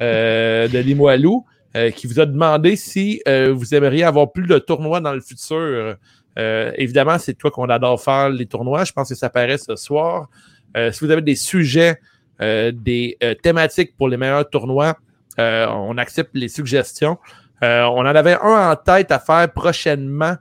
euh, 0.00 0.66
de 0.66 0.78
Limoilou, 0.78 1.44
euh, 1.76 1.90
qui 1.90 2.06
vous 2.08 2.18
a 2.18 2.26
demandé 2.26 2.74
si 2.74 3.22
euh, 3.28 3.52
vous 3.56 3.74
aimeriez 3.74 4.02
avoir 4.04 4.32
plus 4.32 4.46
de 4.48 4.58
tournois 4.58 5.00
dans 5.00 5.12
le 5.12 5.20
futur. 5.20 5.96
Euh, 6.38 6.72
évidemment, 6.76 7.18
c'est 7.18 7.34
toi 7.34 7.50
qu'on 7.50 7.68
adore 7.68 8.00
faire 8.02 8.30
les 8.30 8.46
tournois. 8.46 8.84
Je 8.84 8.92
pense 8.92 9.08
que 9.08 9.14
ça 9.14 9.28
paraît 9.30 9.58
ce 9.58 9.76
soir. 9.76 10.28
Euh, 10.76 10.90
si 10.92 11.04
vous 11.04 11.10
avez 11.10 11.22
des 11.22 11.34
sujets, 11.36 11.98
euh, 12.40 12.72
des 12.74 13.16
euh, 13.22 13.34
thématiques 13.34 13.96
pour 13.96 14.08
les 14.08 14.16
meilleurs 14.16 14.48
tournois, 14.48 14.96
euh, 15.38 15.66
on 15.68 15.98
accepte 15.98 16.30
les 16.34 16.48
suggestions. 16.48 17.18
Euh, 17.62 17.82
on 17.84 17.98
en 18.00 18.06
avait 18.06 18.34
un 18.40 18.70
en 18.72 18.76
tête 18.76 19.10
à 19.12 19.18
faire 19.18 19.50
prochainement. 19.52 20.34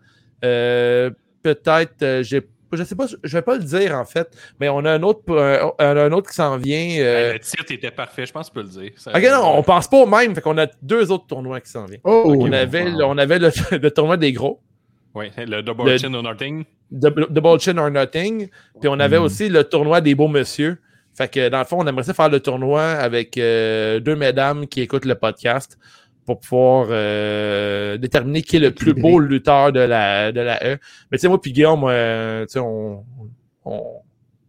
Euh, 0.44 1.12
Peut-être, 1.44 2.04
euh, 2.04 2.22
j'ai- 2.22 2.48
je 2.72 2.84
sais 2.84 2.94
pas, 2.96 3.08
je 3.24 3.36
vais 3.36 3.42
pas 3.42 3.58
le 3.58 3.64
dire 3.64 3.96
en 3.98 4.06
fait, 4.06 4.30
mais 4.60 4.70
on 4.70 4.86
a 4.86 4.92
un 4.92 5.02
autre, 5.02 5.36
un, 5.80 5.98
un 5.98 6.12
autre 6.12 6.30
qui 6.30 6.36
s'en 6.36 6.56
vient. 6.58 6.98
euh, 7.00 7.34
Le 7.34 7.40
titre 7.40 7.66
était 7.72 7.90
parfait, 7.90 8.28
je 8.28 8.32
pense 8.32 8.48
que 8.52 8.60
tu 8.60 8.64
peux 8.64 8.72
le 8.80 8.84
dire. 8.84 8.92
Ça- 8.96 9.10
Ok, 9.12 9.24
non, 9.24 9.58
on 9.58 9.64
pense 9.64 9.88
pas 9.88 9.98
au 9.98 10.06
même, 10.06 10.36
fait 10.36 10.42
qu'on 10.42 10.60
a 10.60 10.68
deux 10.84 11.12
autres 11.12 11.26
tournois 11.26 11.60
qui 11.60 11.72
s'en 11.72 11.86
viennent. 11.86 12.00
Oh, 12.04 12.24
on, 12.28 12.36
bon, 12.36 12.54
avait, 12.54 12.92
wow. 12.92 13.02
on 13.06 13.18
avait 13.18 13.40
le, 13.40 13.50
le 13.76 13.90
tournoi 13.92 14.18
des 14.18 14.32
gros, 14.34 14.62
Oui, 15.16 15.28
le 15.38 15.62
double 15.62 15.86
Le- 15.90 15.98
chin 15.98 16.14
or 16.14 16.24
nothing. 16.24 16.64
Double 16.92 17.28
Double 17.30 17.60
Chin 17.60 17.78
or 17.78 17.90
Nothing. 17.90 18.50
Puis 18.80 18.90
on 18.90 19.00
avait 19.00 19.18
Mm. 19.20 19.24
aussi 19.24 19.50
le 19.50 19.64
tournoi 19.64 20.02
des 20.02 20.14
beaux 20.16 20.28
monsieur. 20.28 20.78
Fait 21.14 21.30
que 21.30 21.50
dans 21.50 21.60
le 21.60 21.66
fond, 21.66 21.78
on 21.80 21.88
aimerait 21.88 22.04
ça 22.04 22.14
faire 22.14 22.30
le 22.30 22.40
tournoi 22.40 22.84
avec 22.84 23.38
euh, 23.38 24.00
deux 24.00 24.16
mesdames 24.16 24.68
qui 24.68 24.82
écoutent 24.82 25.06
le 25.06 25.16
podcast 25.16 25.78
pour 26.26 26.40
pouvoir 26.40 26.88
euh, 26.92 27.98
déterminer 27.98 28.42
qui 28.42 28.58
est 28.58 28.60
le 28.60 28.72
plus 28.72 28.94
beau 28.94 29.20
lutteur 29.20 29.72
de 29.72 29.80
la, 29.80 30.32
de 30.32 30.40
la 30.42 30.58
E. 30.66 30.78
Mais 31.12 31.18
tu 31.18 31.22
sais, 31.22 31.28
moi 31.30 31.40
puis 31.42 31.52
Guillaume, 31.52 31.84
euh, 31.86 32.46
tu 32.46 32.54
sais, 32.54 32.60
on, 32.60 33.04
on 33.66 33.84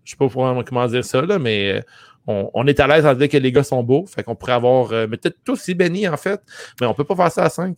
je 0.05 0.11
sais 0.11 0.17
pas 0.17 0.29
comment 0.67 0.87
dire 0.89 1.05
ça, 1.05 1.23
là, 1.23 1.39
mais 1.39 1.75
euh, 1.77 1.81
on, 2.27 2.51
on 2.55 2.67
est 2.67 2.79
à 2.81 2.87
l'aise 2.89 3.07
en 3.07 3.15
disant 3.15 3.29
que 3.29 3.37
les 3.39 3.53
gars 3.53 3.63
sont 3.63 3.83
beaux. 3.85 4.05
Fait 4.07 4.23
qu'on 4.25 4.35
pourrait 4.35 4.53
avoir, 4.53 4.93
euh, 4.93 5.07
mais 5.09 5.17
peut-être 5.17 5.39
tous 5.45 5.53
aussi 5.53 5.75
Benny 5.75 6.07
en 6.09 6.17
fait, 6.17 6.41
mais 6.81 6.87
on 6.87 6.95
peut 6.95 7.05
pas 7.05 7.17
faire 7.17 7.31
ça 7.33 7.45
à 7.45 7.49
5. 7.51 7.77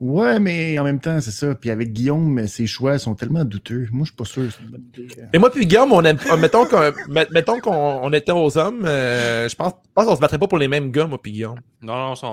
Ouais, 0.00 0.40
mais 0.40 0.78
en 0.78 0.84
même 0.84 0.98
temps, 1.00 1.20
c'est 1.20 1.30
ça. 1.30 1.54
Puis 1.54 1.70
avec 1.70 1.92
Guillaume, 1.92 2.46
ses 2.48 2.66
choix 2.66 2.98
sont 2.98 3.14
tellement 3.14 3.44
douteux. 3.44 3.86
Moi, 3.92 4.04
je 4.04 4.10
suis 4.10 4.16
pas 4.16 4.24
sûr. 4.24 4.50
c'est 4.50 4.62
une 4.64 4.70
bonne 4.70 4.84
idée. 4.92 5.08
Et 5.32 5.38
moi 5.38 5.50
puis 5.50 5.66
Guillaume, 5.66 5.92
on 5.92 6.02
aime, 6.02 6.18
euh, 6.30 6.36
mettons 6.36 6.66
qu'on 6.66 6.80
met- 7.08 7.28
mettons 7.30 7.60
qu'on 7.60 8.00
on 8.02 8.12
était 8.12 8.32
aux 8.32 8.58
hommes, 8.58 8.84
euh, 8.84 9.48
je 9.48 9.54
pense, 9.54 9.72
je 9.86 9.92
pense 9.94 10.04
qu'on 10.06 10.16
se 10.16 10.20
battrait 10.20 10.38
pas 10.38 10.48
pour 10.48 10.58
les 10.58 10.66
mêmes 10.68 10.90
gars, 10.90 11.06
moi 11.06 11.18
puis 11.22 11.30
Guillaume. 11.32 11.60
Non, 11.80 11.94
non, 11.96 12.14
on, 12.22 12.26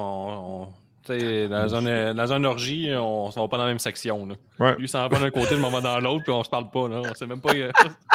on- 0.64 0.68
tu 1.06 1.20
sais, 1.20 1.48
dans, 1.48 1.76
un, 1.76 2.14
dans 2.14 2.32
une 2.34 2.46
orgie, 2.46 2.90
on 2.96 3.28
ne 3.30 3.34
va 3.34 3.48
pas 3.48 3.58
dans 3.58 3.64
la 3.64 3.70
même 3.70 3.80
section. 3.80 4.26
Là. 4.28 4.36
Ouais. 4.60 4.76
Lui, 4.78 4.88
s'en 4.88 5.08
va 5.08 5.20
d'un 5.20 5.30
côté, 5.32 5.56
le 5.56 5.62
moment 5.62 5.82
dans 5.82 6.00
l'autre, 6.00 6.24
puis 6.24 6.32
on 6.32 6.44
se 6.44 6.50
parle 6.50 6.70
pas. 6.70 6.88
Là. 6.88 7.02
On 7.10 7.14
sait 7.16 7.26
même 7.26 7.42
pas. 7.42 7.54
euh, 7.56 7.72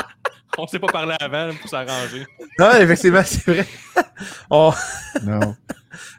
on 0.59 0.66
s'est 0.68 0.78
pas 0.78 0.86
parlé 0.86 1.14
avant 1.20 1.51
pour 1.60 1.68
s'arranger. 1.68 2.24
Non, 2.59 2.70
effectivement, 2.81 3.23
c'est 3.24 3.44
vrai. 3.51 3.66
on, 4.51 4.73
Non. 5.24 5.55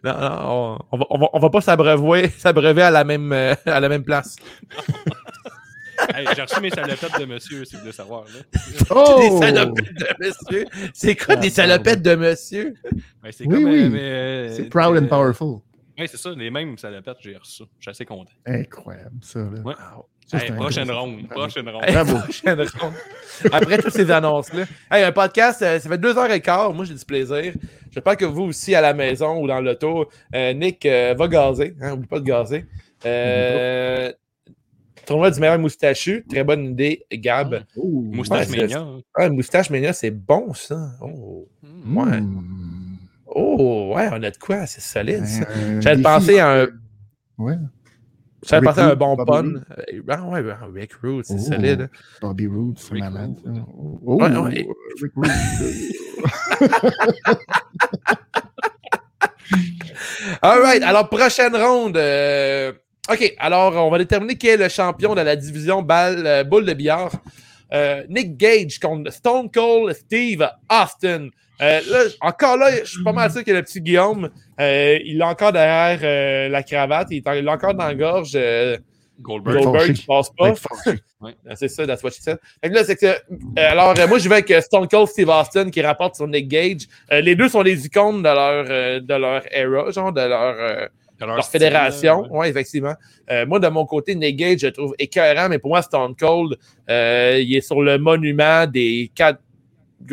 Non, 0.04 0.14
non, 0.20 0.30
on, 0.32 0.78
on 0.92 0.98
va, 0.98 1.06
on, 1.10 1.18
va, 1.20 1.28
on 1.34 1.40
va 1.40 1.50
pas 1.50 1.62
s'abreuver, 1.62 2.30
s'abreuver 2.38 2.82
à 2.84 2.92
la 2.92 3.04
même, 3.04 3.32
euh, 3.32 3.56
à 3.66 3.80
la 3.80 3.90
même 3.90 4.04
place. 4.04 4.36
Hey, 6.14 6.28
J'ai 6.36 6.44
reçu 6.44 6.62
mes 6.62 6.70
salopettes 6.70 7.20
de 7.20 7.26
monsieur, 7.26 7.66
si 7.66 7.74
vous 7.74 7.80
voulez 7.82 7.92
savoir. 7.92 8.26
Là. 8.26 8.60
Oh! 8.92 9.16
Des 9.20 9.46
salopettes 9.48 9.96
de 9.96 10.08
monsieur? 10.20 10.66
C'est 10.94 11.16
quoi 11.16 11.36
des 11.38 11.50
salopettes 11.50 12.04
de 12.04 12.14
monsieur? 12.16 12.76
Ben, 13.24 13.32
c'est 13.32 13.48
Oui, 13.48 13.56
comme, 13.56 13.64
oui. 13.66 13.84
euh, 13.84 13.90
mais, 13.90 14.00
euh, 14.02 14.56
C'est 14.56 14.70
proud 14.70 14.96
and 14.96 15.08
powerful. 15.08 15.62
Oui, 15.98 16.06
c'est 16.08 16.18
ça, 16.18 16.30
les 16.38 16.52
mêmes 16.52 16.78
salopettes, 16.78 17.18
j'ai 17.22 17.36
reçu. 17.36 17.64
Je 17.80 17.82
suis 17.82 17.90
assez 17.90 18.06
content. 18.06 18.30
Incroyable, 18.46 19.18
ça. 19.22 19.40
Là. 19.40 19.62
Ouais. 19.66 19.74
Ça, 20.28 20.40
Hey, 20.40 20.52
prochaine 20.52 20.92
ronde, 20.92 21.28
prochaine 21.30 21.70
ronde. 21.70 21.84
Hey, 21.88 21.96
prochaine 22.04 22.60
ronde. 22.80 22.94
Après 23.52 23.78
toutes 23.78 23.94
ces 23.94 24.12
annonces-là. 24.12 24.66
Hey, 24.92 25.04
un 25.04 25.12
podcast, 25.14 25.62
euh, 25.62 25.80
ça 25.80 25.90
fait 25.90 25.98
deux 25.98 26.18
heures 26.18 26.30
et 26.30 26.42
quart. 26.42 26.74
Moi, 26.74 26.84
j'ai 26.84 26.94
du 26.94 27.06
plaisir. 27.06 27.54
J'espère 27.92 28.18
que 28.18 28.26
vous 28.26 28.44
aussi, 28.44 28.76
à 28.76 28.82
la 28.82 28.94
maison 28.94 29.42
ou 29.42 29.48
dans 29.48 29.62
l'auto, 29.62 30.10
euh, 30.36 30.54
Nick 30.54 30.86
euh, 30.86 31.16
va 31.18 31.28
gazer. 31.30 31.76
Hein, 31.82 31.94
oublie 31.94 32.08
pas 32.08 32.20
de 32.20 32.26
gazer. 32.26 32.66
Euh, 33.06 34.12
tournoi 35.06 35.32
du 35.32 35.40
meilleur 35.40 35.60
moustachu. 35.60 36.26
Très 36.30 36.44
bonne 36.44 36.66
idée, 36.66 37.06
Gab. 37.12 37.64
Oh. 37.78 37.88
Moustache 37.88 38.50
Ouais, 38.50 38.58
Mania. 38.58 38.86
Ah, 39.16 39.30
moustache 39.30 39.70
Mania, 39.70 39.94
c'est 39.94 40.12
bon, 40.12 40.54
ça. 40.54 40.92
Oh. 41.02 41.48
Hmm. 41.64 41.98
Ouais. 41.98 42.20
Oh, 43.28 43.94
ouais, 43.96 44.10
on 44.12 44.24
a 44.24 44.32
de 44.32 44.38
quoi? 44.38 44.66
C'est 44.66 44.82
solide, 44.82 45.26
ça. 45.26 45.46
J'avais 45.80 45.96
défi. 45.96 46.04
pensé 46.04 46.40
à 46.40 46.64
un. 46.64 46.68
Ouais, 47.38 47.56
Pensé 48.42 48.82
à 48.82 48.90
un 48.92 48.96
bon 48.96 49.16
pun. 49.26 49.46
Euh, 49.56 50.02
Ah 50.10 50.24
ouais, 50.26 50.44
ben, 50.44 50.58
Rick 50.74 50.94
Rude, 51.02 51.26
c'est 51.26 51.34
Oh. 51.36 51.40
solide. 51.40 51.82
hein. 51.82 51.90
Bobby 52.22 52.48
Roode, 52.48 52.78
c'est 52.78 52.94
malade. 52.96 53.36
Rude. 53.44 53.56
ça. 53.56 53.62
Oh, 54.06 54.16
Ouais, 54.22 54.38
ouais. 54.38 54.68
Rick 55.02 55.12
Rude. 55.16 55.32
All 60.42 60.62
right, 60.62 60.84
alors 60.84 61.10
prochaine 61.10 61.56
ronde. 61.56 61.98
euh, 61.98 62.74
OK, 63.10 63.34
alors 63.40 63.74
on 63.86 63.90
va 63.90 63.98
déterminer 63.98 64.36
qui 64.36 64.48
est 64.48 64.58
le 64.58 64.68
champion 64.70 65.16
de 65.16 65.22
la 65.22 65.36
division 65.36 65.82
balle, 65.82 66.26
euh, 66.26 66.44
boule 66.44 66.66
de 66.66 66.74
billard. 66.74 67.12
Euh, 67.74 68.04
Nick 68.10 68.38
Gage 68.38 68.80
contre 68.80 69.12
Stone 69.12 69.50
Cold 69.52 69.94
Steve 69.96 70.48
Austin. 70.70 71.30
Euh, 71.62 71.80
là, 71.90 72.00
encore 72.22 72.58
là, 72.58 72.70
je 72.84 72.90
suis 72.92 73.04
pas 73.04 73.12
mal 73.14 73.32
sûr 73.32 73.44
que 73.44 73.52
le 73.52 73.64
petit 73.64 73.82
Guillaume, 73.82 74.30
euh, 74.60 75.00
il 75.04 75.18
l'a 75.18 75.28
encore 75.30 75.52
derrière 75.52 76.00
euh, 76.04 76.50
la 76.50 76.62
cravate, 76.64 77.08
il 77.12 77.18
est 77.18 77.28
en- 77.28 77.34
il 77.34 77.44
l'a 77.44 77.54
encore 77.54 77.74
dans 77.74 77.86
la 77.88 77.96
gorge. 77.96 78.32
euh, 78.36 78.78
Goldberg. 79.20 79.64
Goldberg, 79.64 79.96
je 79.96 80.06
pense 80.06 80.30
pas. 80.36 80.54
Ah, 81.50 81.56
C'est 81.56 81.68
ça, 81.68 81.88
that's 81.88 82.04
what 82.04 82.12
she 82.12 82.20
said. 82.22 82.38
Fait 82.64 82.70
que 82.70 82.76
là, 82.76 82.84
c'est 82.84 82.96
que, 82.96 83.08
euh, 83.08 83.16
alors, 83.58 83.96
euh, 83.98 84.08
moi, 84.08 84.20
je 84.20 84.30
vais 84.30 84.36
avec 84.36 84.54
Stone 84.62 84.88
Cold 84.88 85.08
Steve 85.08 85.30
Austin 85.30 85.72
qui 85.72 85.82
rapporte 85.82 86.14
sur 86.16 86.28
Nick 86.28 86.48
Gage. 86.48 86.82
Euh, 87.12 87.22
les 87.22 87.36
deux 87.36 87.50
sont 87.50 87.64
les 87.64 87.88
icônes 87.88 88.20
de 88.22 88.30
leur, 88.30 88.66
euh, 88.70 89.00
de 89.00 89.14
leur 89.16 89.42
era, 89.52 89.90
genre, 89.90 90.14
de 90.14 90.22
leur, 90.22 90.56
euh, 90.60 90.86
De 91.20 91.26
leur 91.26 91.44
style, 91.44 91.60
fédération. 91.60 92.22
ouais. 92.22 92.38
Ouais, 92.38 92.50
effectivement. 92.52 92.94
Euh, 93.32 93.48
moi, 93.48 93.60
de 93.60 93.68
mon 93.68 93.88
côté, 93.88 94.14
Nick 94.14 94.36
Gage, 94.36 94.60
je 94.60 94.68
le 94.68 94.74
trouve 94.74 94.94
écœurant, 95.00 95.50
mais 95.50 95.58
pour 95.58 95.72
moi, 95.72 95.82
Stone 95.82 96.16
Cold, 96.16 96.56
euh, 96.88 97.40
il 97.42 97.56
est 97.56 97.62
sur 97.62 97.82
le 97.82 97.98
monument 97.98 98.68
des 98.68 99.10
quatre. 99.16 99.40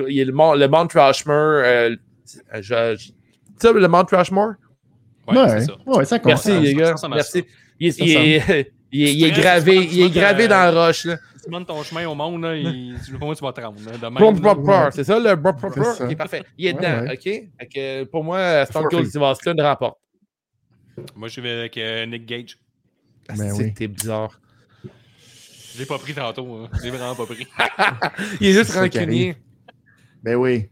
Il 0.09 0.19
est 0.19 0.25
le, 0.25 0.33
Mont- 0.33 0.55
le 0.55 0.67
Mount 0.69 0.89
Rushmore. 0.95 1.35
euh, 1.65 1.97
je, 2.55 2.63
je- 2.63 3.09
tu 3.09 3.13
sais, 3.59 3.73
le 3.73 3.89
Mount 3.89 4.07
Rushmore? 4.11 4.55
Ouais, 5.29 5.37
Ouais, 5.39 5.49
c'est 5.61 5.67
ça. 5.67 5.73
ouais, 5.87 6.05
ça. 6.05 6.19
Merci, 6.25 6.49
ça- 6.49 6.61
les 6.61 6.75
gars. 6.75 6.95
Merci. 7.11 7.45
Il 7.81 7.89
est, 7.89 7.99
il 7.99 8.11
est- 8.13 8.73
il 8.93 9.03
est- 9.09 9.15
il 9.15 9.25
est 9.25 9.31
gravé, 9.33 9.77
il 9.91 10.01
est 10.03 10.11
gravé 10.11 10.45
euh, 10.45 10.49
dans 10.49 10.73
la 10.75 10.87
roche. 10.87 11.05
Là. 11.07 11.17
Si 11.37 11.45
tu 11.47 11.51
montes 11.51 11.67
ton 11.67 11.83
chemin 11.83 12.07
au 12.07 12.15
monde, 12.15 12.41
là, 12.43 12.55
il, 12.55 12.97
moi, 13.21 13.35
tu 13.35 13.43
vas 13.43 13.53
te 13.53 13.61
rendre. 13.61 13.81
C'est 14.93 15.03
ça, 15.05 15.19
le 15.19 15.35
brr? 15.35 15.55
ça. 15.97 16.05
Ok, 16.05 16.17
parfait. 16.17 16.45
Il 16.57 16.67
est 16.69 16.73
dedans, 16.73 17.03
ouais. 17.03 17.51
OK? 18.05 18.09
Pour 18.11 18.23
moi, 18.23 18.65
Stone 18.67 18.85
Cold. 18.89 19.07
Steve 19.09 19.23
Austin 19.23 19.55
remporte. 19.59 19.99
Moi, 21.17 21.27
je 21.27 21.41
vais 21.41 21.51
avec 21.51 21.77
euh, 21.79 22.07
Nick 22.07 22.25
Gage. 22.27 22.57
Ah, 23.29 23.35
Ben 23.37 23.53
oui. 23.53 23.75
t'es 23.75 23.89
bizarre. 23.89 24.41
Je 25.75 25.81
l'ai 25.81 25.87
pas 25.87 25.99
pris 25.99 26.15
tantôt. 26.15 26.47
hein. 26.55 26.69
Je 26.79 26.83
l'ai 26.85 26.91
vraiment 26.91 27.17
pas 27.17 27.27
pris. 27.27 27.49
Il 28.41 28.47
est 28.47 28.53
juste 28.53 28.73
rancunier. 28.73 29.37
Ben 30.25 30.37
oui. 30.37 30.69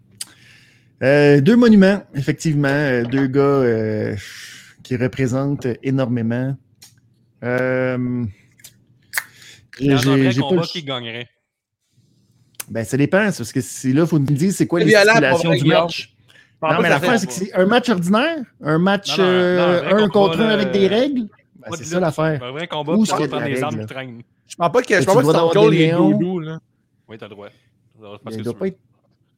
Euh, 1.02 1.40
deux 1.40 1.56
monuments, 1.56 2.02
effectivement. 2.14 2.68
euh, 2.68 3.04
deux 3.04 3.26
gars 3.26 3.40
euh, 3.40 4.16
qui 4.82 4.96
représentent 4.96 5.66
énormément. 5.82 6.56
Euh, 7.44 8.24
Il 9.78 9.86
y 9.86 9.94
en 9.94 9.98
a 9.98 10.12
un 10.28 10.32
combat 10.32 10.62
qui 10.62 10.82
gagnerait. 10.82 11.28
Ben, 12.70 12.84
ça 12.84 12.96
dépend, 12.96 13.30
c'est 13.30 13.38
parce 13.38 13.52
que 13.52 13.60
c'est 13.60 13.92
là, 13.92 14.02
il 14.02 14.06
faut 14.08 14.18
nous 14.18 14.24
dire 14.24 14.52
c'est 14.52 14.66
quoi 14.66 14.80
C'est 14.80 14.86
les 14.86 14.94
stipulations 14.94 15.52
du 15.52 15.64
match. 15.64 16.14
Non, 16.62 16.80
mais 16.80 16.88
l'affaire, 16.88 17.10
ça 17.12 17.18
c'est 17.18 17.26
que 17.26 17.32
c'est 17.32 17.52
un 17.54 17.66
match 17.66 17.88
ordinaire, 17.88 18.38
un 18.62 18.78
match 18.78 19.18
Non, 19.18 19.24
non, 19.24 19.32
non, 19.32 19.96
un 19.98 20.04
un 20.04 20.08
contre 20.08 20.40
un 20.40 20.48
avec 20.48 20.70
des 20.70 20.86
règles. 20.86 21.22
Ben, 21.56 21.76
c'est 21.76 21.84
ça 21.84 22.00
l'affaire. 22.00 22.42
Un 22.42 22.52
vrai 22.52 22.68
combat, 22.68 22.92
Où 22.94 23.04
c'est 23.04 23.14
prendre 23.16 23.38
les 23.40 23.54
règle, 23.54 23.64
armes 23.64 23.80
qui 23.80 23.86
traînent. 23.86 24.22
Je 24.46 24.54
pense 24.56 24.72
pas 24.72 24.82
que, 24.82 24.94
je 24.94 25.00
Tu 25.00 25.04
pense 25.06 25.14
pas 25.16 25.20
que 25.20 25.24
dois 25.24 25.32
Stone 25.34 25.40
avoir 25.40 25.52
Cold 25.54 25.70
des 25.76 25.82
est 25.82 25.90
lions. 25.92 26.10
doudou, 26.10 26.38
là. 26.40 26.58
Oui, 27.08 27.18
t'as 27.18 27.26
le 27.26 27.30
droit. 27.30 27.48
Faire 27.48 28.18
Il 28.30 28.42
doit 28.42 28.56
pas 28.58 28.66
être- 28.68 28.78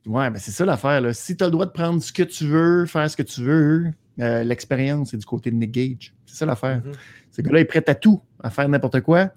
Ouais, 0.07 0.29
mais 0.31 0.39
c'est 0.39 0.51
ça 0.51 0.65
l'affaire. 0.65 1.01
là. 1.01 1.13
Si 1.15 1.37
tu 1.37 1.43
as 1.45 1.47
le 1.47 1.53
droit 1.53 1.67
de 1.67 1.71
prendre 1.71 2.03
ce 2.03 2.13
que 2.13 2.23
tu 2.23 2.45
veux, 2.47 2.85
faire 2.87 3.11
ce 3.11 3.17
que 3.17 3.23
tu 3.23 3.43
veux, 3.43 3.87
euh, 4.21 4.45
l'expérience 4.45 5.15
est 5.15 5.17
du 5.17 5.25
côté 5.27 5.51
de 5.51 5.57
Nick 5.57 5.71
Gage. 5.73 6.15
C'est 6.27 6.37
ça 6.37 6.47
l'affaire. 6.47 6.83
Mhm. 6.85 6.93
Ce 7.31 7.43
gars-là 7.43 7.61
est 7.61 7.65
prêt 7.65 7.83
à 7.89 7.95
tout, 7.95 8.21
à 8.43 8.51
faire 8.51 8.69
n'importe 8.69 9.01
quoi. 9.01 9.31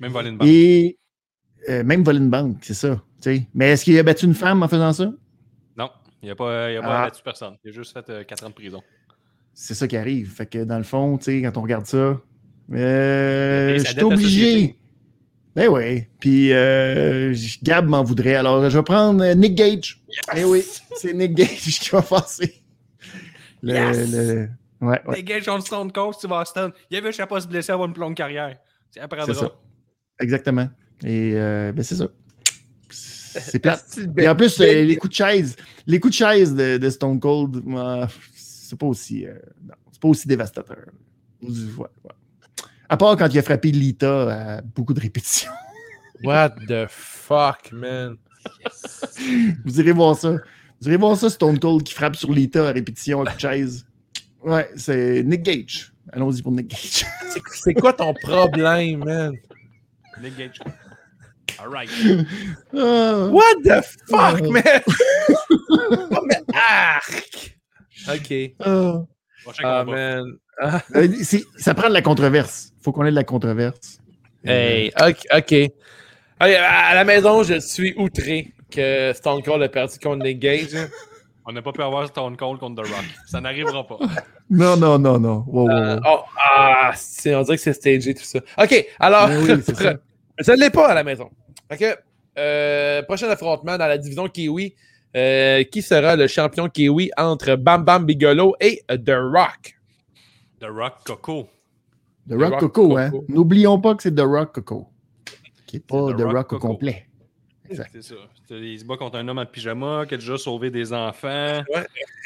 Même 0.00 0.12
voler 0.12 0.30
une 0.30 0.38
balle. 0.38 0.48
Et 0.48 0.98
euh, 1.68 1.82
même 1.84 2.02
voler 2.04 2.18
une 2.18 2.30
banque, 2.30 2.58
c'est 2.62 2.74
ça. 2.74 3.00
Mais 3.54 3.70
est-ce 3.70 3.84
qu'il 3.84 3.98
a 3.98 4.02
battu 4.02 4.26
une 4.26 4.34
femme 4.34 4.62
en 4.62 4.68
faisant 4.68 4.92
ça? 4.92 5.10
Non, 5.78 5.88
il 6.22 6.26
n'y 6.26 6.30
a 6.30 6.34
pas, 6.34 6.70
il 6.70 6.76
a 6.76 6.82
pas 6.82 7.02
Ah. 7.02 7.04
battu 7.06 7.22
personne. 7.24 7.54
Il 7.64 7.70
a 7.70 7.72
juste 7.72 7.92
fait 7.94 8.26
4 8.26 8.44
ans 8.44 8.50
de 8.50 8.54
prison. 8.54 8.82
C'est 9.54 9.72
ça 9.74 9.88
qui 9.88 9.96
arrive. 9.96 10.30
Fait 10.30 10.44
que 10.46 10.62
dans 10.64 10.76
le 10.76 10.84
fond, 10.84 11.16
tu 11.16 11.24
sais, 11.24 11.42
quand 11.42 11.56
on 11.56 11.62
regarde 11.62 11.86
ça, 11.86 12.20
euh, 12.72 13.78
je 13.78 13.84
suis 13.84 14.02
obligé. 14.02 14.76
Ben 15.54 15.68
oui. 15.68 16.04
Puis 16.18 16.52
euh, 16.52 17.34
Gab 17.62 17.86
m'en 17.86 18.02
voudrait. 18.02 18.34
Alors, 18.34 18.68
je 18.68 18.76
vais 18.76 18.82
prendre 18.84 19.22
euh, 19.22 19.34
Nick 19.34 19.54
Gage. 19.54 20.02
Eh 20.36 20.44
oui, 20.44 20.64
c'est 20.96 21.12
Nick 21.14 21.34
Gage 21.34 21.48
qui 21.80 21.90
va 21.90 22.02
passer. 22.02 22.62
Le, 23.62 23.74
Yes! 23.74 24.10
le- 24.12 24.48
Ouais, 24.80 25.00
ouais. 25.06 25.16
Les 25.16 25.22
gars, 25.22 25.40
John 25.40 25.60
Stone 25.62 25.90
Cold, 25.92 26.14
Steve 26.14 26.32
Austin. 26.32 26.70
Il 26.90 26.96
avait, 26.98 27.10
je 27.10 27.16
sais 27.16 27.26
pas, 27.26 27.40
se 27.40 27.46
blesser 27.48 27.72
avoir 27.72 27.88
une 27.88 27.96
longue 27.96 28.16
carrière. 28.16 28.58
C'est 28.90 29.00
ça. 29.34 29.52
Exactement. 30.20 30.68
Et 31.04 31.32
euh, 31.34 31.72
ben 31.72 31.82
c'est 31.82 31.94
ça. 31.94 32.08
C'est 32.90 33.58
plate. 33.62 33.98
Et 34.18 34.28
en 34.28 34.36
plus, 34.36 34.60
euh, 34.60 34.64
ben- 34.66 34.86
les 34.86 34.96
coups 34.96 35.10
de 35.12 35.16
chaise, 35.16 35.56
les 35.86 35.98
coups 36.00 36.12
de 36.12 36.18
chaise 36.18 36.54
de, 36.54 36.76
de 36.76 36.90
Stone 36.90 37.18
Cold, 37.18 37.62
c'est 38.36 38.78
pas 38.78 38.86
aussi, 38.86 39.24
non, 39.62 39.74
c'est 39.90 40.00
pas 40.02 40.08
aussi 40.08 40.28
dévastateur. 40.28 40.76
Ouais, 41.42 41.48
ouais. 41.78 42.10
À 42.88 42.96
part 42.96 43.16
quand 43.16 43.28
il 43.28 43.38
a 43.38 43.42
frappé 43.42 43.70
Lita 43.70 44.56
à 44.56 44.60
beaucoup 44.60 44.94
de 44.94 45.00
répétitions. 45.00 45.50
What 46.24 46.50
the 46.68 46.86
fuck, 46.88 47.72
man? 47.72 48.16
Vous 49.64 49.80
irez 49.80 49.92
voir 49.92 50.16
ça. 50.16 50.32
Vous 50.80 50.88
irez 50.88 50.96
voir 50.96 51.16
ça, 51.16 51.30
Stone 51.30 51.58
Cold 51.58 51.82
qui 51.82 51.94
frappe 51.94 52.16
sur 52.16 52.32
Lita 52.32 52.68
à 52.68 52.72
répétition 52.72 53.24
de 53.24 53.30
chaise. 53.38 53.86
Ouais, 54.42 54.68
c'est 54.76 55.22
Nick 55.22 55.42
Gage. 55.42 55.92
Allons-y 56.12 56.42
pour 56.42 56.52
Nick 56.52 56.68
Gage. 56.68 57.04
C'est- 57.52 57.74
quoi 57.74 57.92
ton 57.94 58.12
problème, 58.22 59.04
man? 59.04 59.32
Nick 60.22 60.36
Gage. 60.36 60.58
All 61.58 61.68
right. 61.68 61.88
Ah. 62.76 63.28
What 63.30 63.62
the 63.64 63.82
fuck, 64.08 64.40
Oh. 64.42 64.50
man? 64.50 64.62
oh, 65.70 66.26
mais 66.26 66.42
arc! 66.54 67.56
OK. 68.08 68.54
Ah. 68.60 69.02
Prochain 69.44 69.62
Ah, 69.64 69.82
combat. 69.84 69.96
man. 69.96 70.24
Ah, 70.60 70.80
Euh, 70.96 71.08
ça 71.56 71.74
prend 71.74 71.88
de 71.88 71.94
la 71.94 72.02
controverse. 72.02 72.72
faut 72.82 72.92
qu'on 72.92 73.04
ait 73.04 73.10
de 73.10 73.14
la 73.14 73.24
controverse. 73.24 73.98
hey, 74.44 74.92
OK. 75.36 75.54
Allez, 76.40 76.56
à 76.56 76.94
la 76.94 77.04
maison, 77.04 77.42
je 77.42 77.60
suis 77.60 77.94
outré 77.96 78.52
que 78.70 79.12
Stone 79.14 79.42
Cold 79.42 79.62
a 79.62 79.68
perdu 79.68 79.98
contre 79.98 80.24
Nick 80.24 80.38
Gage. 80.40 80.74
hein. 80.74 80.88
On 81.46 81.52
n'a 81.52 81.62
pas 81.62 81.72
pu 81.72 81.82
avoir 81.82 82.06
Stone 82.08 82.36
Cold 82.36 82.58
contre 82.58 82.82
The 82.82 82.86
Rock. 82.86 83.04
Ça 83.26 83.40
n'arrivera 83.40 83.86
pas. 83.86 83.98
Non, 84.50 84.76
non, 84.76 84.98
non, 84.98 85.18
non. 85.18 85.42
Wow, 85.46 85.64
wow, 85.64 85.70
Euh, 85.70 85.94
wow. 85.96 86.00
oh, 86.04 86.20
ah, 86.54 86.92
c'est- 86.94 87.34
on 87.34 87.40
dirait 87.42 87.56
que 87.56 87.62
c'est 87.62 87.72
stagé 87.72 88.12
tout 88.14 88.24
ça. 88.24 88.40
OK, 88.62 88.86
alors, 89.00 89.28
Mais 89.28 89.38
oui, 89.38 89.46
je 90.38 90.52
ne 90.52 90.56
l'ai 90.58 90.68
pas 90.68 90.88
à 90.88 90.94
la 90.94 91.02
maison. 91.02 91.30
OK, 91.72 91.82
euh, 92.38 93.02
prochain 93.04 93.28
affrontement 93.30 93.78
dans 93.78 93.86
la 93.86 93.96
division 93.96 94.28
Kiwi. 94.28 94.74
Euh, 95.16 95.62
qui 95.64 95.80
sera 95.82 96.16
le 96.16 96.26
champion 96.26 96.68
Kiwi 96.68 97.10
entre 97.16 97.54
Bam 97.56 97.84
Bam 97.84 98.04
Bigelow 98.04 98.54
et 98.60 98.82
The 98.88 99.12
Rock? 99.16 99.76
The 100.60 100.66
Rock 100.68 100.94
Coco. 101.04 101.48
The 102.28 102.32
Rock, 102.32 102.50
Rock 102.52 102.60
Coco, 102.60 102.82
Coco. 102.88 102.98
hein. 102.98 103.10
N'oublions 103.28 103.80
pas 103.80 103.94
que 103.94 104.02
c'est 104.02 104.14
The 104.14 104.20
Rock 104.22 104.52
Coco. 104.54 104.88
Qui 105.66 105.76
n'est 105.76 105.80
pas 105.80 106.12
The 106.12 106.16
The, 106.16 106.20
Rock 106.22 106.32
Rock, 106.32 106.52
au 106.52 106.56
Coco. 106.56 106.68
complet. 106.68 107.06
Exact. 107.70 107.90
C'est 107.92 108.02
ça. 108.02 108.14
C'est- 108.48 108.54
Il 108.60 108.78
se 108.80 108.84
bat 108.84 108.96
contre 108.96 109.16
un 109.18 109.28
homme 109.28 109.38
en 109.38 109.46
pyjama 109.46 110.04
qui 110.06 110.14
a 110.14 110.16
déjà 110.16 110.36
sauvé 110.36 110.70
des 110.70 110.92
enfants. 110.92 111.62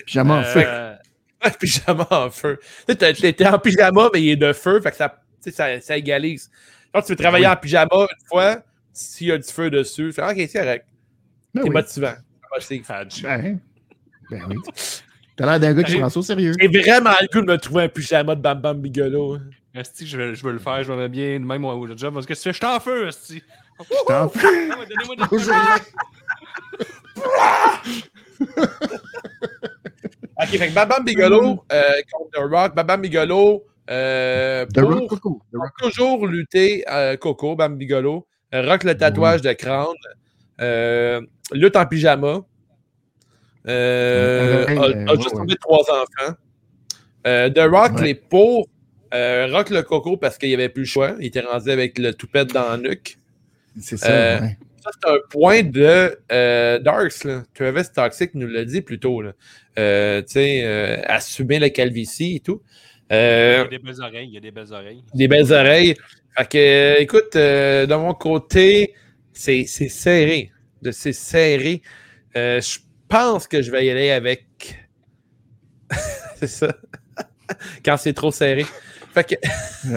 Pyjama 0.07 0.41
en 0.41 0.43
feu. 0.45 0.63
Euh, 0.67 0.95
Un 1.41 1.51
pyjama 1.51 2.07
en 2.11 2.31
feu. 2.31 2.59
Tu 2.89 2.97
t'es 2.97 3.47
en 3.47 3.59
pyjama, 3.61 4.09
mais 4.13 4.21
il 4.23 4.31
est 4.31 4.37
de 4.37 4.53
feu, 4.53 4.81
fait 4.81 4.91
que 4.91 4.97
ça, 4.97 5.21
ça, 5.51 5.81
ça 5.81 5.97
égalise. 5.97 6.51
Quand 6.93 7.01
tu 7.03 7.13
veux 7.13 7.17
travailler 7.17 7.47
Oui. 7.47 7.53
en 7.53 7.57
pyjama 7.57 7.89
une 7.93 8.27
fois, 8.27 8.63
s'il 8.93 9.29
y 9.29 9.33
a 9.33 9.39
du 9.39 9.47
feu 9.49 9.71
dessus, 9.71 10.07
tu 10.09 10.13
fais 10.15 10.23
OK, 10.25 10.35
c'est 10.51 10.59
correct. 10.59 10.87
Ben 11.55 11.63
C'est 11.63 11.69
oui. 11.69 11.75
motivant. 11.75 12.15
Motivant. 12.53 12.95
Hadj. 12.95 13.23
Ben, 13.23 13.61
ben 14.31 14.43
oui. 14.49 14.57
T'as 15.37 15.47
l'air 15.47 15.61
d'un 15.61 15.75
gars 15.75 15.83
qui 15.85 15.97
prend 15.99 16.09
ça 16.09 16.19
au 16.19 16.23
sérieux. 16.23 16.53
J'ai 16.59 16.69
vraiment 16.69 17.11
le 17.21 17.27
goût 17.33 17.41
de 17.41 17.47
me 17.53 17.59
trouver 17.59 17.85
un 17.85 17.89
pyjama 17.89 18.35
de 18.35 18.41
Bam 18.41 18.61
Bam 18.61 18.81
Bigelow. 18.81 19.35
hein. 19.35 19.41
Esti, 19.75 20.07
je 20.07 20.17
veux, 20.17 20.35
je 20.35 20.43
veux 20.43 20.53
le 20.53 20.59
faire, 20.59 20.83
je 20.83 20.93
vais 20.93 21.09
bien 21.09 21.39
même 21.39 21.65
au 21.65 21.71
au 21.71 21.97
job 21.97 22.15
parce 22.15 22.27
que 22.27 22.35
tu 22.35 22.41
fais, 22.41 22.53
je 22.53 22.57
suis 22.57 22.67
en 22.67 22.81
feu, 22.81 23.09
Esti. 23.09 23.43
T'en 24.09 24.29
fais. 24.29 24.47
Ah 24.71 24.79
ouais, 24.79 24.87
Donnez-moi 24.87 25.17
des. 25.17 25.23
Ok, 30.41 30.47
fait 30.51 30.69
que 30.69 30.75
Bam 30.75 30.89
Bam 30.89 31.05
Bigelow 31.05 31.65
euh, 31.73 31.83
contre 32.13 32.31
The 32.31 32.39
Rock. 32.51 32.75
Bam 32.75 32.87
Bam 32.87 33.01
Bigelow 33.01 33.65
euh, 33.91 34.65
The 34.67 34.81
pour, 34.81 34.91
Rock 34.93 35.09
Coco. 35.09 35.43
The 35.53 35.57
Rock. 35.57 35.71
toujours 35.79 36.27
lutter 36.29 36.85
euh, 36.89 37.17
Coco, 37.17 37.57
Bam 37.57 37.77
Bigelow. 37.77 38.27
Euh, 38.55 38.63
rock 38.63 38.85
le 38.85 38.97
tatouage 38.97 39.43
de 39.43 39.53
crâne. 39.53 39.87
Euh, 40.61 41.21
lutte 41.53 41.77
en 41.77 41.87
pyjama. 41.87 42.41
Euh, 43.67 44.65
Ouais, 44.67 44.77
a, 44.77 44.81
ouais, 45.13 45.17
juste 45.23 45.35
ouais. 45.35 45.55
trois 45.61 45.85
enfants. 45.91 46.35
Euh, 47.27 47.51
The 47.51 47.61
Rock, 47.71 47.99
Ouais. 47.99 48.05
les 48.07 48.15
pauvres. 48.15 48.67
Euh, 49.15 49.49
rock 49.51 49.71
le 49.71 49.81
Coco 49.83 50.19
parce 50.19 50.37
qu'il 50.37 50.51
n'y 50.51 50.55
avait 50.55 50.69
plus 50.69 50.83
le 50.83 50.87
choix. 50.89 51.15
Il 51.19 51.27
était 51.27 51.41
rendu 51.41 51.71
avec 51.71 51.99
le 51.99 52.13
toupette 52.13 52.53
dans 52.53 52.69
la 52.69 52.77
nuque. 52.77 53.19
C'est 53.81 53.97
ça. 53.97 54.11
Euh, 54.11 54.41
ouais. 54.41 54.57
ça, 54.85 54.91
c'est 54.93 55.11
un 55.11 55.17
point 55.31 55.63
de 55.63 56.19
euh, 56.31 56.79
Darks. 56.79 57.25
Là. 57.25 57.43
Travis 57.55 57.85
Toxic 57.95 58.35
nous 58.35 58.47
l'a 58.49 58.67
dit 58.67 58.83
plus 58.83 58.99
tôt. 59.01 59.23
Là. 59.23 59.33
Euh, 59.79 60.21
tu 60.21 60.33
sais, 60.33 60.61
euh, 60.63 61.01
assumer 61.07 61.59
la 61.59 61.71
calvitie 61.71 62.37
et 62.37 62.41
tout. 62.41 62.61
Il 63.11 63.15
y 63.15 63.17
Euh, 63.17 63.65
a 63.65 63.69
des 63.69 63.79
belles 63.79 64.01
oreilles. 64.03 64.29
Il 64.29 64.35
y 64.35 64.37
a 64.37 64.41
des 64.41 64.51
belles 64.51 64.73
oreilles. 64.73 65.03
des 65.15 65.29
belles 65.29 65.53
oreilles. 65.53 65.95
Fait 66.37 66.49
que, 66.49 66.59
euh, 66.59 67.01
écoute, 67.01 67.35
euh, 67.37 67.87
de 67.87 67.95
mon 67.95 68.13
côté, 68.13 68.93
c'est 69.39 69.67
c'est 69.67 69.89
serré. 69.89 70.51
De- 70.83 70.91
C'est 70.91 71.13
serré. 71.13 71.81
Euh, 72.37 72.61
je 72.61 72.79
pense 73.09 73.47
que 73.47 73.63
je 73.63 73.71
vais 73.71 73.87
y 73.87 73.91
aller 73.91 74.11
avec. 74.11 74.47
c'est 76.37 76.49
ça. 76.49 76.75
Quand 77.85 77.97
c'est 77.97 78.13
trop 78.15 78.33
serré. 78.33 78.67
Fait 79.15 79.25
que. 79.25 79.35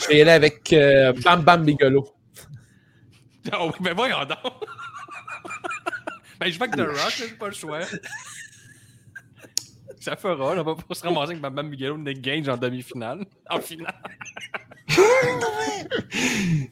je 0.00 0.08
vais 0.08 0.16
y 0.16 0.22
aller 0.22 0.30
avec 0.30 0.72
euh, 0.72 1.12
Bam 1.22 1.42
Bam 1.42 1.64
Bigolo. 1.64 2.08
Oh, 3.58 3.70
mais 3.80 3.92
voyons 3.92 4.24
donc. 4.24 4.38
ben, 6.38 6.50
je 6.50 6.58
vais 6.58 6.64
avec 6.64 6.76
The 6.76 6.80
Rock, 6.80 7.14
j'ai 7.16 7.28
pas 7.28 7.48
le 7.48 7.54
choix. 7.54 7.80
Ça 10.04 10.16
fera, 10.16 10.54
là, 10.54 10.62
on 10.62 10.64
va 10.64 10.74
pas 10.74 10.94
se 10.94 11.04
ramasser 11.04 11.32
avec 11.32 11.42
Bam 11.42 11.68
Miguelo 11.68 11.98
Nick 11.98 12.20
Gage 12.22 12.48
en 12.48 12.56
demi-finale. 12.56 13.24
En 13.50 13.60
finale. 13.60 13.94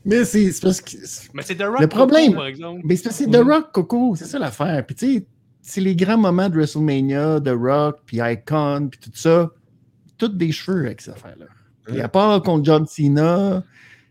Mais 0.04 0.24
c'est 0.24 0.50
c'est 0.52 0.62
parce 0.62 0.80
que. 0.80 0.96
Mais 1.34 1.42
c'est 1.42 1.56
The 1.56 1.62
Rock. 1.64 1.80
Le 1.80 1.86
problème- 1.88 2.26
Coco, 2.28 2.36
par 2.38 2.46
exemple. 2.46 2.80
Mais 2.84 2.96
c'est 2.96 3.04
parce 3.04 3.18
que 3.18 3.24
c'est 3.24 3.30
The 3.30 3.42
Rock, 3.44 3.72
Coco, 3.72 4.16
c'est 4.16 4.24
ça 4.24 4.38
l'affaire. 4.38 4.84
Puis 4.86 4.96
tu 4.96 5.14
sais, 5.14 5.26
c'est 5.62 5.80
les 5.80 5.94
grands 5.94 6.18
moments 6.18 6.48
de 6.48 6.56
WrestleMania, 6.56 7.40
The 7.40 7.50
Rock, 7.54 8.00
puis 8.06 8.18
Icon, 8.22 8.88
puis 8.90 9.00
tout 9.00 9.10
ça. 9.14 9.50
Toutes 10.16 10.36
des 10.36 10.50
cheveux 10.50 10.86
avec 10.86 11.00
cette 11.00 11.14
affaire-là. 11.14 11.46
Puis 11.86 12.00
à 12.00 12.08
part 12.08 12.42
contre 12.42 12.64
John 12.64 12.86
Cena, 12.86 13.62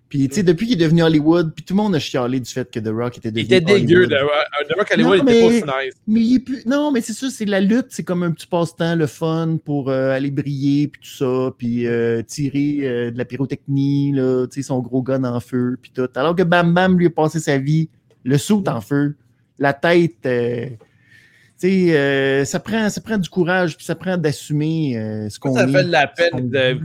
puis 0.09 0.29
tu 0.29 0.35
sais, 0.35 0.43
depuis 0.43 0.67
qu'il 0.67 0.81
est 0.81 0.85
devenu 0.85 1.03
Hollywood, 1.03 1.51
puis 1.53 1.65
tout 1.65 1.73
le 1.73 1.81
monde 1.83 1.93
a 1.95 1.99
chialé 1.99 2.39
du 2.39 2.49
fait 2.49 2.69
que 2.71 2.79
The 2.79 2.87
Rock 2.87 3.17
était 3.17 3.27
Il 3.29 3.33
devenu 3.33 3.45
était 3.45 3.59
dégueu. 3.61 3.95
Hollywood. 4.03 4.09
De, 4.09 4.15
euh, 4.15 4.75
Rock 4.77 4.91
Hollywood 4.93 5.17
Non, 5.17 5.23
il 5.25 5.29
était 5.29 5.41
mais- 5.49 5.61
pas 5.61 5.79
si 5.81 5.85
nice. 5.87 5.93
Mais 6.07 6.19
il 6.21 6.35
est 6.35 6.39
plus... 6.39 6.65
Non, 6.65 6.91
mais 6.91 7.01
c'est 7.01 7.13
ça, 7.13 7.29
c'est 7.29 7.45
la 7.45 7.59
lutte, 7.59 7.87
c'est 7.89 8.03
comme 8.03 8.23
un 8.23 8.31
petit 8.31 8.47
passe-temps, 8.47 8.95
le 8.95 9.05
fun 9.07 9.57
pour 9.65 9.89
euh, 9.89 10.11
aller 10.11 10.31
briller, 10.31 10.87
puis 10.87 11.01
tout 11.01 11.09
ça, 11.17 11.51
puis 11.57 11.85
euh, 11.87 12.21
tirer 12.23 12.77
euh, 12.83 13.11
de 13.11 13.17
la 13.17 13.25
pyrotechnie, 13.25 14.13
là, 14.13 14.45
tu 14.47 14.61
sais, 14.61 14.67
son 14.67 14.79
gros 14.79 15.01
gun 15.01 15.23
en 15.25 15.39
feu, 15.39 15.77
puis 15.81 15.91
tout. 15.93 16.07
Alors 16.15 16.35
que 16.35 16.43
Bam 16.43 16.73
Bam 16.73 16.97
lui 16.97 17.07
a 17.07 17.09
passé 17.09 17.39
sa 17.39 17.57
vie, 17.57 17.89
le 18.23 18.37
saut 18.37 18.63
en 18.67 18.79
feu, 18.81 19.15
la 19.59 19.73
tête, 19.73 20.13
tu 20.21 20.77
sais, 21.57 22.45
ça, 22.45 22.59
prend, 22.59 22.89
ça 22.89 23.01
prend 23.01 23.17
du 23.17 23.29
courage, 23.29 23.75
puis 23.75 23.85
ça 23.85 23.95
prend 23.95 24.15
d'assumer 24.17 25.27
ce 25.29 25.39
qu'on 25.39 25.55
Ça 25.55 25.67
fait 25.67 25.83
de 25.83 25.91
la 25.91 26.07
peine 26.07 26.49
de-. 26.49 26.79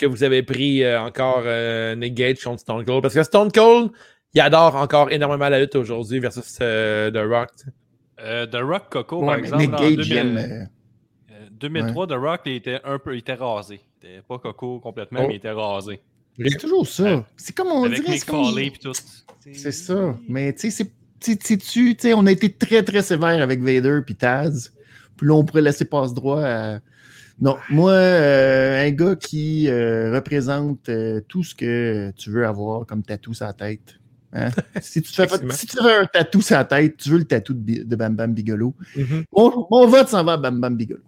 Que 0.00 0.06
vous 0.06 0.22
avez 0.24 0.42
pris 0.42 0.82
euh, 0.82 1.00
encore 1.00 1.42
euh, 1.44 1.94
Nick 1.94 2.14
Gage 2.14 2.42
contre 2.42 2.60
Stone 2.60 2.84
Cold? 2.84 3.02
Parce 3.02 3.14
que 3.14 3.22
Stone 3.22 3.52
Cold, 3.52 3.90
il 4.34 4.40
adore 4.40 4.74
encore 4.76 5.10
énormément 5.12 5.48
la 5.48 5.60
lutte 5.60 5.76
aujourd'hui 5.76 6.18
versus 6.20 6.58
euh, 6.60 7.10
The 7.10 7.28
Rock. 7.30 7.50
Euh, 8.20 8.46
The 8.46 8.56
Rock 8.62 8.84
Coco, 8.90 9.20
Ouais, 9.20 9.26
par 9.26 9.36
exemple, 9.36 9.62
Nick 9.62 9.72
en 9.74 9.76
Gage, 9.76 9.96
2000, 9.96 10.02
j'aime, 10.04 10.36
euh, 10.38 10.64
euh, 11.32 11.46
2003, 11.52 12.06
The 12.06 12.12
Rock, 12.12 12.40
il 12.46 12.52
était 12.52 12.80
un 12.84 12.98
peu, 12.98 13.14
il 13.14 13.18
était 13.18 13.34
rasé. 13.34 13.80
Il 14.02 14.08
était 14.08 14.22
pas 14.26 14.38
Coco 14.38 14.80
complètement, 14.80 15.20
Oh. 15.22 15.26
mais 15.28 15.34
il 15.34 15.36
était 15.36 15.50
rasé. 15.50 16.00
c'est 16.38 16.58
toujours 16.58 16.86
ça. 16.86 17.02
Euh, 17.04 17.20
c'est 17.36 17.54
comme 17.54 17.68
on 17.68 17.84
Avec 17.84 18.02
dirait. 18.02 18.18
C'est 18.18 18.26
comme- 18.26 18.54
tout. 18.82 18.92
C'est 19.52 19.72
ça. 19.72 20.16
Mais 20.28 20.52
tu 20.54 20.70
sais, 20.70 20.86
c'est- 21.20 21.56
tu 21.58 21.96
on 22.14 22.26
a 22.26 22.32
été 22.32 22.50
très, 22.50 22.82
très 22.82 23.02
sévère 23.02 23.42
avec 23.42 23.60
Vader 23.60 24.00
puis 24.04 24.14
Taz. 24.14 24.72
Puis 25.16 25.26
là, 25.26 25.34
on 25.34 25.44
pourrait 25.44 25.60
laisser 25.62 25.84
passe 25.84 26.14
droit 26.14 26.42
à. 26.42 26.78
Non, 27.40 27.56
moi, 27.70 27.92
euh, 27.92 28.86
un 28.86 28.90
gars 28.90 29.16
qui 29.16 29.68
euh, 29.68 30.12
représente 30.14 30.90
euh, 30.90 31.20
tout 31.26 31.42
ce 31.42 31.54
que 31.54 32.12
tu 32.16 32.30
veux 32.30 32.46
avoir 32.46 32.84
comme 32.84 33.02
tatou 33.02 33.32
sur 33.32 33.46
la 33.46 33.54
tête. 33.54 33.98
Hein? 34.32 34.50
si, 34.80 35.00
tu 35.00 35.12
fais, 35.12 35.26
si 35.50 35.66
tu 35.66 35.76
fais 35.78 35.96
un 35.96 36.06
tatou 36.06 36.42
sur 36.42 36.56
la 36.56 36.64
tête, 36.66 36.98
tu 36.98 37.08
veux 37.08 37.18
le 37.18 37.24
tatou 37.24 37.54
de, 37.54 37.82
de 37.82 37.96
Bam 37.96 38.14
Bam 38.14 38.34
Bigolo. 38.34 38.74
Mhm. 38.94 39.24
Mon, 39.34 39.66
mon 39.70 39.86
vote 39.86 40.08
s'en 40.08 40.22
va 40.22 40.34
à 40.34 40.36
Bam 40.36 40.60
Bam 40.60 40.76
Bigolo. 40.76 41.02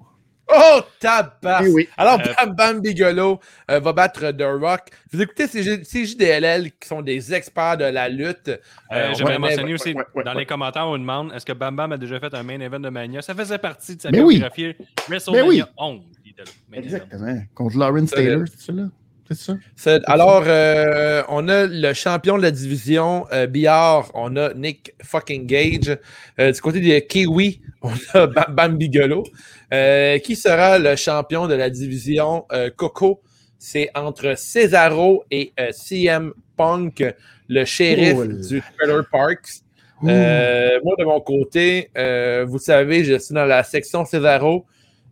Oh, 0.55 0.81
tabac! 1.01 1.63
Eh 1.65 1.69
oui. 1.69 1.89
Alors, 1.97 2.21
Euh, 2.21 2.33
Bam 2.47 2.55
Bam 2.55 2.81
Bigolo 2.81 3.41
euh, 3.71 3.81
va 3.81 3.93
battre 3.93 4.31
The 4.33 4.43
Rock. 4.61 4.89
Vous 5.13 5.23
écoutez 5.23 5.47
CG 5.47 5.83
CJDLL 5.83 6.73
qui 6.73 6.89
sont 6.89 7.03
des 7.03 7.33
experts 7.33 7.77
de 7.79 7.85
la 7.85 8.09
lutte. 8.09 8.49
Euh, 8.49 8.57
Euh, 8.93 9.15
J'aimerais 9.17 9.39
mentionner 9.39 9.69
ouais, 9.69 9.75
aussi, 9.75 9.93
ouais, 9.95 10.05
ouais, 10.15 10.25
dans 10.25 10.33
ouais. 10.35 10.41
les 10.41 10.47
commentaires, 10.47 10.87
on 10.87 10.99
demande 10.99 11.33
est-ce 11.35 11.47
que 11.47 11.53
Bam 11.53 11.75
Bam 11.77 11.93
a 11.93 11.97
déjà 11.97 12.21
fait 12.21 12.35
un 12.35 12.43
main 12.43 12.61
event 12.61 12.81
de 12.81 12.89
Mania? 12.91 13.23
Ça 13.23 13.35
faisait 13.35 13.59
partie 13.59 13.97
de 13.97 14.03
sa 14.03 14.11
Mais 14.11 14.21
oui. 14.21 14.35
biographie 14.35 14.75
WrestleMania 15.09 15.47
oui. 15.49 15.63
11. 15.79 16.01
il 16.25 16.31
était 16.33 16.43
là, 16.43 16.51
main 16.71 16.77
event. 16.79 16.85
Exactement. 16.85 17.43
Contre 17.55 17.79
Lawrence 17.79 18.11
Taylor, 18.11 18.45
c'est 18.47 18.67
ça 18.67 18.73
là? 18.73 18.83
C'est 19.31 19.57
ça? 19.77 20.01
Alors, 20.09 20.43
euh, 20.47 21.23
on 21.29 21.49
a 21.49 21.65
le 21.67 21.93
champion 21.95 22.37
de 22.37 22.43
la 22.43 22.51
division 22.51 23.25
euh, 23.33 23.47
billard, 23.47 24.11
on 24.13 24.37
a 24.37 24.53
Nick 24.53 24.93
fucking 25.03 25.47
Gage. 25.47 25.97
Euh, 26.39 26.53
du 26.53 26.61
côté 26.61 26.81
des 26.81 27.07
Kiwi, 27.07 27.63
on 27.81 27.93
a 28.15 28.27
Bam 28.27 28.45
Bam 28.55 28.77
Bigolo. 28.77 29.25
Euh, 29.73 30.19
qui 30.19 30.37
sera 30.37 30.79
le 30.79 30.97
champion 30.97 31.47
de 31.47 31.55
la 31.55 31.71
division 31.71 32.45
euh, 32.53 32.71
Coco? 32.75 33.23
C'est 33.59 33.91
entre 33.95 34.37
Cesaro 34.37 35.25
et 35.31 35.53
euh, 35.59 35.71
CM 35.73 36.33
Punk, 36.57 37.05
le 37.49 37.65
shérif 37.65 38.17
du 38.49 38.63
Trailer 38.77 39.05
Parks. 39.11 39.63
Euh, 40.05 40.81
moi, 40.85 40.95
de 40.99 41.05
mon 41.05 41.21
côté, 41.21 41.91
euh, 41.97 42.45
vous 42.47 42.59
savez, 42.59 43.05
je 43.05 43.17
suis 43.19 43.35
dans 43.35 43.45
la 43.45 43.63
section 43.63 44.05
Cesaro. 44.05 44.67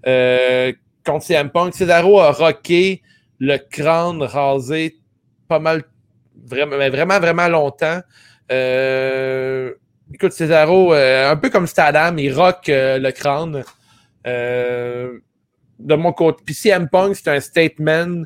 Euh, 0.06 0.72
contre 1.06 1.24
CM 1.24 1.50
Punk, 1.50 1.74
Cesaro 1.74 2.18
a 2.18 2.32
rocké 2.32 3.02
le 3.38 3.56
crâne 3.56 4.22
rasé 4.22 4.96
pas 5.48 5.60
mal, 5.60 5.84
vraiment, 6.44 6.76
vraiment, 6.76 7.20
vraiment 7.20 7.48
longtemps. 7.48 8.00
Euh, 8.50 9.72
écoute, 10.12 10.32
Cesaro, 10.32 10.92
euh, 10.92 11.30
un 11.30 11.36
peu 11.36 11.50
comme 11.50 11.66
Stadam, 11.66 12.18
il 12.18 12.34
rock 12.34 12.64
le 12.66 13.10
crâne. 13.12 13.64
Euh, 14.26 15.18
de 15.78 15.94
mon 15.94 16.12
côté. 16.12 16.42
Puis 16.44 16.54
CM 16.54 16.88
Punk, 16.88 17.16
c'est 17.16 17.28
un 17.28 17.40
statement. 17.40 18.24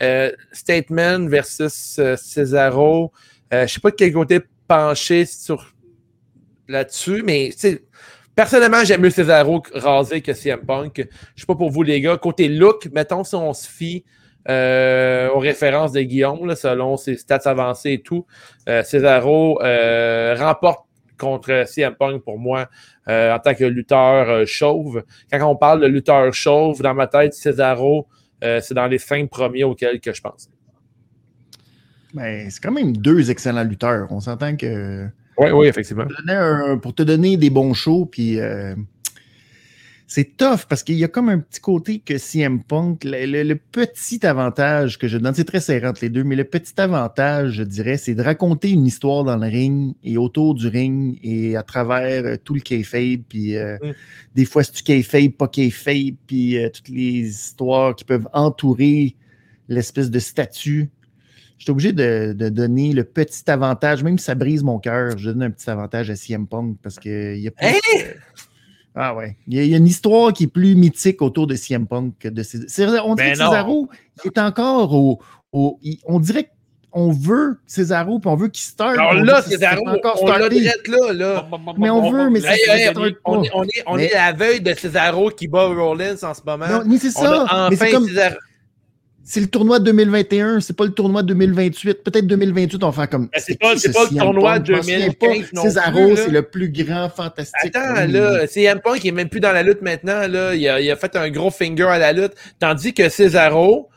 Euh, 0.00 0.32
statement 0.52 1.28
versus 1.28 1.96
euh, 1.98 2.16
Cesaro. 2.16 3.12
Je 3.52 3.66
sais 3.66 3.80
pas 3.80 3.90
de 3.90 3.96
quel 3.96 4.12
côté 4.12 4.40
pencher 4.66 5.26
sur 5.26 5.74
là-dessus, 6.66 7.22
mais 7.22 7.50
personnellement, 8.34 8.82
j'aime 8.82 9.02
mieux 9.02 9.10
Cesaro 9.10 9.62
rasé 9.74 10.22
que 10.22 10.32
CM 10.32 10.60
Punk. 10.64 11.06
Je 11.34 11.40
sais 11.40 11.46
pas 11.46 11.54
pour 11.54 11.70
vous, 11.70 11.82
les 11.82 12.00
gars. 12.00 12.16
Côté 12.16 12.48
look, 12.48 12.88
mettons 12.92 13.24
si 13.24 13.34
on 13.34 13.52
se 13.52 13.68
fie 13.68 14.04
aux 14.48 15.38
références 15.38 15.92
de 15.92 16.00
Guillaume, 16.00 16.54
selon 16.56 16.96
ses 16.96 17.16
stats 17.16 17.42
avancées 17.44 17.92
et 17.92 18.02
tout, 18.02 18.26
Cesaro 18.66 19.58
remporte 19.58 20.86
contre 21.22 21.64
CM 21.66 21.94
Punk 21.94 22.22
pour 22.22 22.38
moi 22.38 22.68
euh, 23.08 23.32
en 23.34 23.38
tant 23.38 23.54
que 23.54 23.64
lutteur 23.64 24.28
euh, 24.28 24.44
chauve. 24.46 25.02
Quand 25.30 25.48
on 25.50 25.56
parle 25.56 25.80
de 25.80 25.86
lutteur 25.86 26.32
chauve, 26.34 26.82
dans 26.82 26.94
ma 26.94 27.06
tête, 27.06 27.32
Cesaro, 27.34 28.06
euh, 28.44 28.60
c'est 28.60 28.74
dans 28.74 28.86
les 28.86 28.98
cinq 28.98 29.30
premiers 29.30 29.64
auxquels 29.64 30.00
que 30.00 30.12
je 30.12 30.20
pense. 30.20 30.48
Ben, 32.14 32.50
c'est 32.50 32.62
quand 32.62 32.72
même 32.72 32.96
deux 32.96 33.30
excellents 33.30 33.64
lutteurs. 33.64 34.08
On 34.10 34.20
s'entend 34.20 34.56
que. 34.56 35.06
Oui, 35.38 35.50
oui, 35.50 35.66
effectivement. 35.66 36.04
te 36.06 36.14
donner 36.26 36.38
un- 36.38 36.78
pour 36.78 36.94
te 36.94 37.02
donner 37.02 37.36
des 37.38 37.48
bons 37.50 37.72
shows, 37.72 38.04
puis 38.06 38.38
c'est 40.14 40.36
tough 40.36 40.66
parce 40.68 40.82
qu'il 40.82 40.96
y 40.96 41.04
a 41.04 41.08
comme 41.08 41.28
un 41.30 41.38
petit 41.38 41.60
côté 41.60 41.98
que 42.00 42.18
CM 42.18 42.62
Punk, 42.62 43.04
le, 43.04 43.24
le- 43.26 43.42
le 43.44 43.56
petit 43.56 44.24
avantage 44.26 44.98
que 44.98 45.08
je 45.08 45.16
donne, 45.18 45.34
c'est 45.34 45.44
très 45.44 45.60
serré 45.60 45.86
entre 45.86 46.00
les 46.02 46.10
deux, 46.10 46.22
mais 46.24 46.36
le 46.36 46.44
petit 46.44 46.74
avantage, 46.80 47.52
je 47.52 47.62
dirais, 47.62 47.96
c'est 47.96 48.14
de 48.14 48.22
raconter 48.22 48.70
une 48.70 48.84
histoire 48.86 49.24
dans 49.24 49.36
le 49.36 49.46
ring 49.46 49.94
et 50.04 50.18
autour 50.18 50.54
du 50.54 50.68
ring 50.68 51.18
et 51.22 51.56
à 51.56 51.62
travers 51.62 52.24
euh, 52.24 52.36
tout 52.42 52.54
le 52.54 52.60
kayfabe, 52.60 53.22
puis 53.28 53.56
euh, 53.56 53.76
Mm. 53.82 53.92
des 54.34 54.44
fois 54.44 54.62
c'est 54.64 54.74
du 54.76 54.82
kayfabe, 54.82 55.30
pas 55.32 55.48
kayfabe, 55.48 56.14
puis 56.26 56.58
euh, 56.58 56.68
toutes 56.68 56.88
les 56.90 57.20
histoires 57.28 57.94
qui 57.96 58.04
peuvent 58.04 58.28
entourer 58.32 59.16
l'espèce 59.68 60.10
de 60.10 60.18
statut 60.18 60.90
je 61.58 61.66
suis 61.66 61.70
obligé 61.70 61.92
de, 61.92 62.32
de 62.36 62.48
donner 62.48 62.92
le 62.92 63.04
petit 63.04 63.48
avantage, 63.48 64.02
même 64.02 64.18
si 64.18 64.24
ça 64.24 64.34
brise 64.34 64.64
mon 64.64 64.80
cœur, 64.80 65.16
je 65.16 65.30
donne 65.30 65.44
un 65.44 65.50
petit 65.52 65.70
avantage 65.70 66.10
à 66.10 66.16
CM 66.16 66.48
Punk 66.48 66.76
parce 66.82 66.98
qu'il 66.98 67.38
y 67.38 67.46
a 67.46 67.52
plus. 67.52 67.66
Euh, 67.68 68.14
ah 68.94 69.14
ouais. 69.14 69.36
Il 69.48 69.54
y, 69.56 69.60
a, 69.60 69.62
il 69.64 69.70
y 69.70 69.74
a 69.74 69.78
une 69.78 69.86
histoire 69.86 70.32
qui 70.32 70.44
est 70.44 70.48
plus 70.48 70.74
mythique 70.76 71.22
autour 71.22 71.46
de 71.46 71.54
CM 71.54 71.86
Punk 71.86 72.14
que 72.18 72.28
de 72.28 72.42
César. 72.42 73.06
On 73.06 73.14
dirait 73.14 73.30
Ben 73.30 73.34
que 73.38 73.42
non. 73.42 73.50
Cesaro, 73.50 73.88
il 74.24 74.28
est 74.28 74.38
encore 74.38 74.94
au. 74.94 75.20
au- 75.52 75.78
il- 75.82 75.98
on 76.06 76.20
dirait 76.20 76.50
qu'on 76.90 77.10
veut 77.10 77.58
Cesaro, 77.66 78.18
puis 78.18 78.28
on 78.28 78.36
veut 78.36 78.48
qu'il 78.48 78.62
start. 78.64 78.98
Alors 78.98 79.12
on 79.12 79.22
là, 79.22 79.40
encore 79.86 80.18
on 80.22 80.26
l'a 80.26 80.38
là, 80.38 81.12
là. 81.14 81.48
Mais 81.78 81.88
on 81.88 82.10
veut, 82.10 82.28
mais 82.28 82.40
Hey, 82.44 82.60
hey, 82.68 82.90
on, 82.94 83.00
on 83.24 83.42
est, 83.42 83.50
on, 83.54 83.64
est, 83.64 83.68
on 83.86 83.96
Mais- 83.96 84.04
est 84.06 84.12
à 84.14 84.30
la 84.30 84.36
veille 84.36 84.60
de 84.60 84.74
Cesaro 84.74 85.30
qui 85.30 85.48
bat 85.48 85.68
Rollins 85.68 86.16
en 86.22 86.34
ce 86.34 86.40
moment. 86.44 86.68
Non, 86.68 86.82
mais 86.86 86.98
c'est 86.98 87.16
on 87.18 87.22
ça. 87.22 87.42
a 87.48 87.70
Mais 87.70 87.76
enfin 87.76 87.86
c'est 87.86 87.92
comme. 87.92 88.08
C'est 89.24 89.40
le 89.40 89.46
tournoi 89.46 89.78
2021, 89.78 90.60
c'est 90.60 90.76
pas 90.76 90.84
le 90.84 90.92
tournoi 90.92 91.22
2028. 91.22 92.02
Peut-être 92.02 92.26
2028, 92.26 92.82
on 92.82 92.90
va 92.90 92.92
faire 92.92 93.08
comme. 93.08 93.28
Ben, 93.32 93.40
c'est 93.40 93.58
pas- 93.58 93.74
le 93.74 94.18
tournoi 94.18 94.54
Punk? 94.56 94.66
Je 94.66 94.72
m'en 94.72 94.78
souviens 94.82 94.98
2015 94.98 95.18
pas. 95.20 95.46
non 95.54 95.62
Cesaro, 95.62 96.16
c'est 96.16 96.30
le 96.30 96.42
plus 96.42 96.70
grand 96.70 97.08
fantastique. 97.08 97.74
Attends, 97.76 98.04
Oui. 98.06 98.12
là, 98.12 98.46
CM 98.48 98.80
Punk 98.80 99.04
est 99.04 99.12
même 99.12 99.28
plus 99.28 99.40
dans 99.40 99.52
la 99.52 99.62
lutte 99.62 99.80
maintenant. 99.80 100.26
Là. 100.26 100.54
Il, 100.54 100.68
a, 100.68 100.80
il 100.80 100.90
a 100.90 100.96
fait 100.96 101.14
un 101.16 101.30
gros 101.30 101.50
finger 101.50 101.84
à 101.84 101.98
la 101.98 102.12
lutte. 102.12 102.32
Tandis 102.58 102.92
que 102.92 103.08
Cesaro 103.08 103.88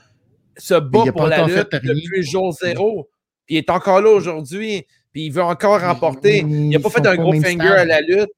se 0.58 0.76
bat 0.76 1.06
pour 1.12 1.28
la 1.28 1.46
lutte 1.48 1.72
depuis 1.72 2.24
jour 2.24 2.54
zéro. 2.54 3.10
Puis 3.48 3.56
il 3.56 3.58
est 3.58 3.70
encore 3.70 4.02
là 4.02 4.12
aujourd'hui. 4.12 4.86
puis 5.12 5.26
il 5.26 5.32
veut 5.32 5.44
encore 5.44 5.82
remporter. 5.82 6.40
Il 6.40 6.70
n'a 6.70 6.80
pas 6.80 6.90
fait 6.90 7.06
un 7.06 7.16
gros 7.16 7.34
finger 7.34 7.68
à 7.68 7.86
la 7.86 8.02
lutte. 8.02 8.30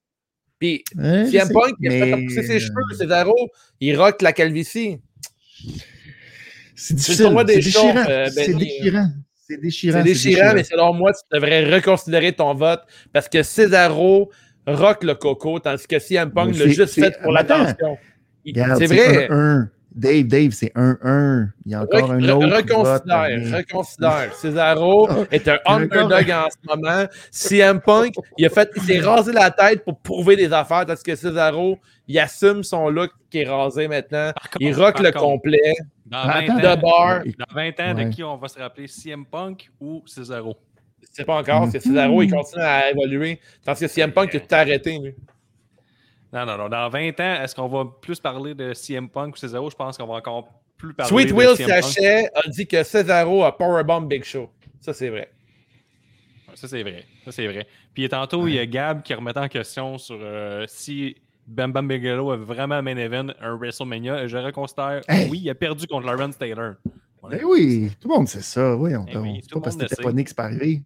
Puis 0.60 0.84
CM 0.96 1.50
Punk, 1.50 1.76
il 1.82 1.88
a 1.88 1.92
fait 1.92 2.06
mais, 2.06 2.14
repousser 2.14 2.44
ses 2.44 2.56
euh, 2.56 2.60
cheveux, 2.60 2.98
Cesaro, 2.98 3.36
il 3.80 3.96
rock 3.98 4.22
la 4.22 4.32
calvitie. 4.34 5.00
C'est 6.80 6.94
difficile. 6.94 7.34
C'est 7.36 7.46
déchirant. 7.46 7.94
euh, 8.08 8.28
C'est 8.32 8.48
Benny. 8.54 8.60
déchirant. 8.66 9.08
C'est 9.50 9.62
déchirant. 9.62 9.98
C'est 10.00 10.04
déchirant, 10.04 10.52
mais 10.54 10.64
selon 10.64 10.94
moi, 10.94 11.12
tu 11.14 11.20
devrais 11.36 11.74
reconsidérer 11.74 12.34
ton 12.34 12.54
vote 12.54 12.82
parce 13.12 13.28
que 13.28 13.42
Cesaro 13.44 14.30
rock 14.68 15.04
le 15.04 15.16
coco, 15.16 15.60
tandis 15.60 15.88
que 15.88 15.98
CM 16.00 16.32
Punk 16.32 16.58
l'a 16.58 16.68
juste 16.68 16.94
fait 16.94 17.18
pour 17.22 17.32
l'attention. 17.32 17.98
C'est 18.46 18.86
vrai. 18.88 19.28
1-1. 19.30 19.68
Dave, 19.96 20.24
Dave, 20.28 20.52
c'est 20.52 20.72
1-1. 20.76 21.48
Il 21.66 21.72
y 21.72 21.76
a 21.76 21.82
encore 21.82 22.12
Re- 22.12 22.14
un 22.14 22.20
re- 22.20 22.32
autre. 22.34 22.56
reconsidère, 22.58 23.58
reconsidère. 23.58 24.34
Cesaro 24.36 25.10
est 25.32 25.48
un 25.48 25.58
underdog 25.66 26.30
en 26.32 26.48
ce 26.52 26.58
moment. 26.76 27.06
CM 27.32 27.82
Punk, 27.82 28.14
il 28.38 28.46
a 28.46 28.50
fait, 28.50 28.70
il 28.76 28.82
s'est 28.84 29.00
rasé 29.00 29.32
la 29.34 29.50
tête 29.50 29.84
pour 29.84 29.98
prouver 30.00 30.36
des 30.36 30.54
affaires, 30.54 30.86
tandis 30.86 31.02
que 31.02 31.16
Cesaro, 31.16 31.80
il 32.08 32.18
assume 32.20 32.64
son 32.64 32.90
look 32.90 33.12
qui 33.30 33.40
est 33.40 33.48
rasé 33.50 33.88
maintenant. 33.88 34.32
Il 34.60 34.74
rock 34.76 35.00
le 35.00 35.12
contre, 35.12 35.26
complet. 35.26 35.74
Dans 36.06 36.18
Ah, 36.20 36.42
20 36.42 36.44
attends. 36.44 36.54
ans, 36.54 36.76
De 36.76 36.82
bar. 36.82 37.24
dans 37.26 37.54
20 37.56 37.80
ans, 37.82 37.96
Ouais. 37.96 38.06
de 38.06 38.10
qui 38.12 38.24
on 38.24 38.38
va 38.38 38.48
se 38.48 38.60
rappeler? 38.60 38.88
CM 38.88 39.26
Punk 39.26 39.70
ou 39.80 40.04
Cesaro? 40.06 40.56
Je 41.02 41.08
sais 41.12 41.26
pas 41.26 41.38
encore, 41.40 41.68
c'est 41.72 41.86
Mhm. 41.86 41.94
Cesaro, 41.94 42.22
il 42.22 42.32
continue 42.32 42.64
à 42.64 42.92
évoluer. 42.92 43.40
Tandis 43.66 43.82
que 43.82 43.88
CM 43.88 44.12
Punk, 44.12 44.30
il 44.34 44.38
a 44.38 44.40
tout 44.42 44.56
arrêté, 44.56 44.98
lui. 45.00 45.16
Non, 46.32 46.46
non, 46.46 46.58
non. 46.58 46.70
Dans 46.70 46.90
20 46.90 47.20
ans, 47.20 47.42
est-ce 47.44 47.56
qu'on 47.56 47.68
va 47.68 47.86
plus 48.02 48.20
parler 48.20 48.54
de 48.54 48.74
CM 48.74 49.10
Punk 49.10 49.36
ou 49.36 49.38
Cesaro? 49.38 49.70
Je 49.70 49.76
pense 49.76 49.98
qu'on 49.98 50.08
va 50.08 50.16
encore 50.16 50.50
plus 50.78 50.94
parler 50.94 51.10
Sweet 51.10 51.30
de 51.30 51.34
Will 51.34 51.56
CM 51.56 51.68
Punk. 51.70 51.84
Sachet 51.84 52.30
a 52.36 52.48
dit 52.50 52.68
que 52.68 52.84
Cesaro 52.84 53.44
a 53.44 53.58
Powerbomb 53.58 54.02
Big 54.08 54.24
Show. 54.24 54.50
Ça, 54.80 54.94
c'est 54.94 55.10
vrai. 55.10 55.32
Ça, 56.54 56.68
c'est 56.68 56.82
vrai. 56.82 57.06
Ça, 57.26 57.32
c'est 57.32 57.48
vrai. 57.48 57.68
Puis 57.94 58.08
tantôt, 58.10 58.48
il 58.48 58.56
y 58.56 58.60
a 58.60 58.66
Gab 58.66 59.04
qui 59.04 59.14
remettait 59.14 59.40
en 59.40 59.48
question 59.48 59.98
sur 59.98 60.18
euh, 60.22 60.66
si 60.68 61.16
Bam 61.48 61.72
Bam 61.72 61.88
Bigelow 61.88 62.32
avait 62.32 62.44
vraiment 62.44 62.76
un 62.76 62.82
main 62.82 62.98
event, 62.98 63.28
un 63.42 63.56
WrestleMania. 63.56 64.24
Et 64.24 64.28
je 64.28 64.38
reconsidère, 64.38 65.02
Hey. 65.08 65.30
oui, 65.30 65.40
il 65.44 65.50
a 65.50 65.56
perdu 65.56 65.88
contre 65.88 66.06
Lawrence 66.08 66.38
Taylor. 66.38 66.74
Ben 67.30 67.42
oui, 67.46 67.92
tout 68.00 68.08
le 68.10 68.16
monde 68.16 68.28
sait 68.28 68.42
ça. 68.42 68.76
Oui, 68.76 68.96
on 68.96 69.06
Eh 69.08 69.18
oui, 69.18 69.42
tout 69.50 69.60
pas 69.60 69.60
le 69.60 69.64
parce 69.64 69.76
que 69.76 69.82
le 69.84 69.88
t'étais 69.90 70.04
pas 70.04 70.12
que 70.12 70.24
c'est 70.28 70.36
pas 70.36 70.44
arrivé. 70.46 70.82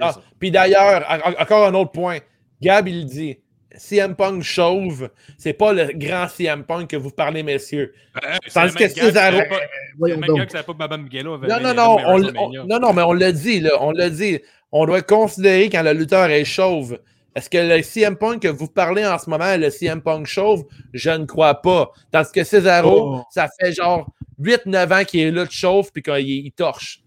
Ah. 0.00 0.14
Puis 0.38 0.50
d'ailleurs, 0.50 1.04
en- 1.08 1.30
en- 1.30 1.42
encore 1.42 1.66
un 1.66 1.74
autre 1.74 1.92
point. 1.92 2.18
Gab, 2.60 2.88
il 2.88 3.06
dit 3.06 3.38
CM 3.76 4.14
Punk 4.16 4.42
chauve, 4.42 5.10
c'est 5.38 5.52
pas 5.52 5.72
le 5.72 5.90
grand 5.94 6.26
CM 6.28 6.64
Punk 6.64 6.88
que 6.90 6.96
vous 6.96 7.10
parlez, 7.10 7.42
messieurs. 7.42 7.94
Euh, 8.16 8.36
Tandis 8.52 8.72
c'est 8.76 8.94
que 8.94 9.06
le 9.06 9.12
savait 9.12 9.48
pas- 9.48 9.60
le 10.08 10.16
même 10.16 10.34
gars 10.34 10.48
savait 10.48 10.64
pas 10.64 10.72
que 10.72 10.78
Bam 10.78 10.88
Bam 10.88 11.04
Bigelow 11.08 11.38
Non, 11.38 11.60
non, 11.62 11.74
non, 11.74 11.96
on, 12.06 12.18
non, 12.66 12.78
non, 12.80 12.92
mais 12.92 13.02
on 13.02 13.12
l'a 13.12 13.32
dit, 13.32 13.60
là, 13.60 13.70
on 13.80 13.92
l'a 13.92 14.10
dit. 14.10 14.40
On 14.72 14.86
doit 14.86 15.02
considérer 15.02 15.68
quand 15.70 15.82
le 15.82 15.92
lutteur 15.92 16.26
est 16.30 16.44
chauve. 16.44 16.98
Est-ce 17.34 17.48
que 17.48 17.58
le 17.58 17.82
CM 17.82 18.16
Punk 18.16 18.42
que 18.42 18.48
vous 18.48 18.66
parlez 18.66 19.06
en 19.06 19.18
ce 19.18 19.30
moment 19.30 19.44
est 19.46 19.58
le 19.58 19.70
CM 19.70 20.00
Punk 20.02 20.26
chauve? 20.26 20.64
Je 20.92 21.10
ne 21.10 21.24
crois 21.26 21.60
pas. 21.62 21.90
Tandis 22.10 22.32
que 22.32 22.42
Cesaro, 22.44 23.18
Oh. 23.18 23.22
ça 23.30 23.48
fait 23.60 23.72
genre 23.72 24.10
8-9 24.40 24.92
ans 24.92 25.04
qu'il 25.04 25.20
est 25.20 25.30
là 25.30 25.44
de 25.44 25.50
chauve 25.50 25.90
puis 25.92 26.02
qu'il 26.02 26.28
il 26.28 26.52
torche. 26.52 27.02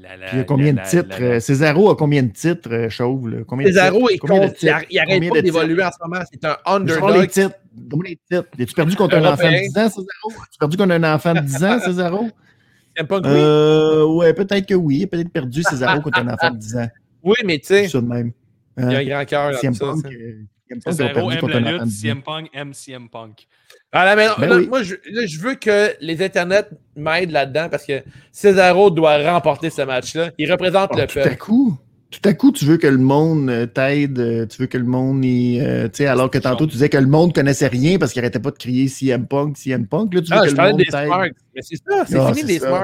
La, 0.00 0.16
la, 0.16 0.26
Puis 0.26 0.36
il 0.36 0.38
y 0.38 0.40
a 0.42 0.44
combien 0.44 0.72
de 0.72 0.76
la, 0.76 0.84
titres? 0.84 1.08
la, 1.10 1.18
la. 1.18 1.26
euh, 1.34 1.40
Cesaro 1.40 1.90
a 1.90 1.96
combien 1.96 2.22
de 2.22 2.28
titres, 2.32 2.72
euh, 2.72 2.88
Chauve? 2.88 3.28
là? 3.28 3.38
Combien 3.44 3.66
Cesaro, 3.66 3.98
titres? 4.06 4.10
il, 4.12 4.18
Combien 4.20 4.40
de 4.40 4.46
compte, 4.46 4.62
il, 4.62 4.68
ar- 4.68 4.78
titres? 4.80 4.92
il 4.92 4.98
arrête 5.00 5.14
Combien 5.14 5.30
pas 5.30 5.42
d'évoluer 5.42 5.82
en 5.84 5.90
ce 5.90 5.96
moment. 6.08 6.24
C'est 6.32 6.44
un 6.44 6.56
Genre 6.64 6.78
les 6.86 6.92
underdog. 6.92 7.28
titres? 7.30 7.54
Donne-moi 7.72 8.04
les 8.10 8.18
titres? 8.30 8.48
As-tu 8.60 8.74
perdu 8.74 8.94
contre 8.94 9.16
un 9.16 9.24
enfant 9.24 9.36
de 9.50 9.54
Européen. 9.56 9.60
10 9.74 9.78
ans, 9.78 9.88
Cesaro? 9.88 10.30
As-tu 10.30 10.58
perdu 10.60 10.76
contre 10.76 10.92
un 10.94 11.14
enfant 11.14 11.34
de 11.34 11.40
10 11.40 11.64
ans, 11.64 11.78
Cesaro? 11.80 12.28
CM 12.96 13.06
Punk, 13.08 13.24
oui. 13.24 13.32
Euh, 13.34 14.04
ouais, 14.06 14.32
peut-être 14.32 14.66
que 14.68 14.74
oui. 14.74 14.98
Il 14.98 15.04
a 15.04 15.06
peut-être 15.08 15.30
perdu 15.32 15.64
Cesaro 15.64 16.00
contre 16.02 16.20
un 16.20 16.28
enfant 16.32 16.50
de 16.52 16.58
10 16.58 16.76
ans. 16.76 16.88
Oui, 17.24 17.34
mais 17.44 17.58
tu 17.58 17.66
sais, 17.68 17.82
C'est 17.84 17.88
ça 17.88 18.00
de 18.02 18.06
même. 18.06 18.30
Il 18.78 18.84
y 18.92 18.94
a 18.94 18.98
un 18.98 19.04
grand 19.04 19.24
cœur 19.24 19.58
CM 19.58 19.74
ça, 19.74 19.86
Punk, 19.86 20.02
ça. 20.02 20.08
euh, 20.08 20.42
CM 20.70 21.12
Punk 21.12 21.32
aime 21.32 21.40
contre 21.40 21.48
la 21.52 21.56
un 21.58 21.62
enfant 21.62 21.70
lutte, 21.72 21.80
de 21.82 21.86
10 21.86 21.96
ans. 21.96 22.00
CM 22.02 22.22
Punk 22.22 22.48
aime 22.54 22.74
CM 22.74 23.08
Punk. 23.08 23.46
Ah, 23.92 24.04
là, 24.04 24.16
mais 24.16 24.26
non, 24.26 24.32
Ben 24.38 24.48
là, 24.48 24.56
oui. 24.56 24.66
moi, 24.68 24.82
je, 24.82 24.94
là, 25.12 25.24
je 25.26 25.38
veux 25.38 25.54
que 25.54 25.92
les 26.00 26.20
internets 26.22 26.64
m'aident 26.96 27.30
là-dedans 27.30 27.68
parce 27.70 27.84
que 27.86 28.02
Cesaro 28.32 28.90
doit 28.90 29.18
remporter 29.18 29.70
ce 29.70 29.82
match-là. 29.82 30.30
Il 30.38 30.50
représente 30.50 30.90
Oh, 30.94 30.98
le 30.98 31.06
tout 31.06 31.18
à 31.20 31.22
peuple. 31.24 31.36
coup, 31.36 31.78
tout 32.10 32.28
à 32.28 32.32
coup, 32.32 32.50
tu 32.50 32.64
veux 32.64 32.76
que 32.76 32.86
le 32.88 32.98
monde 32.98 33.48
euh, 33.50 33.66
t'aide, 33.66 34.18
euh, 34.18 34.46
tu 34.46 34.60
veux 34.62 34.66
que 34.66 34.78
le 34.78 34.84
monde, 34.84 35.24
y, 35.24 35.60
euh, 35.60 35.84
tu 35.84 35.98
sais, 35.98 36.06
alors 36.06 36.28
que 36.30 36.38
tantôt 36.38 36.66
tu 36.66 36.72
disais 36.72 36.88
que 36.88 36.96
le 36.96 37.06
monde 37.06 37.32
connaissait 37.32 37.68
rien 37.68 37.98
parce 37.98 38.12
qu'il 38.12 38.20
arrêtait 38.20 38.40
pas 38.40 38.50
de 38.50 38.56
crier 38.58 38.88
CM 38.88 39.26
Punk, 39.28 39.56
CM 39.56 39.86
Punk. 39.86 40.12
Là, 40.14 40.22
tu 40.22 40.30
veux 40.32 40.38
Ah, 40.38 40.40
que 40.42 40.46
je 40.46 40.50
le 40.52 40.56
parlais 40.56 40.72
monde 40.72 40.80
des. 40.80 40.90
Smarks. 40.90 41.32
Mais 41.54 41.62
c'est 41.62 41.76
ça, 41.76 42.04
c'est 42.06 42.18
Ah, 42.18 42.26
fini 42.34 42.40
c'est 42.40 42.46
les 42.46 42.58
là. 42.58 42.82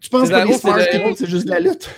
Tu 0.00 0.08
penses 0.08 0.28
que 0.30 0.34
les 0.34 0.40
c'est 0.40 0.48
le 0.52 0.58
Smart 0.58 0.78
héros. 0.94 1.14
c'est 1.16 1.28
juste 1.28 1.48
la 1.48 1.60
lutte? 1.60 1.90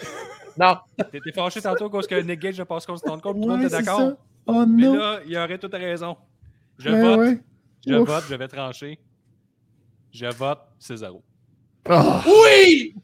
Non, 0.60 0.76
T'étais 1.10 1.32
fâché 1.32 1.60
tantôt 1.62 1.88
parce 1.88 2.06
que 2.06 2.14
Nick 2.20 2.38
Gage 2.40 2.60
a 2.60 2.64
passé 2.66 2.86
contre 2.86 2.98
Stone 3.00 3.20
Cold, 3.20 3.36
tout 3.36 3.48
le 3.48 3.48
monde 3.56 3.62
était 3.64 3.70
d'accord. 3.82 4.12
Oh 4.46 4.64
Mais 4.66 4.82
non. 4.82 4.94
là, 4.96 5.20
il 5.26 5.36
aurait 5.38 5.58
toute 5.58 5.72
raison. 5.74 6.16
Je 6.78 6.90
vote, 6.90 7.18
ouais. 7.18 7.38
je 7.86 7.94
Ouf. 7.94 8.08
vote, 8.08 8.24
je 8.28 8.34
vais 8.34 8.48
trancher. 8.48 8.98
Je 10.12 10.26
vote 10.26 10.60
Cesaro. 10.78 11.22
Ah, 11.88 12.22
oui! 12.26 12.94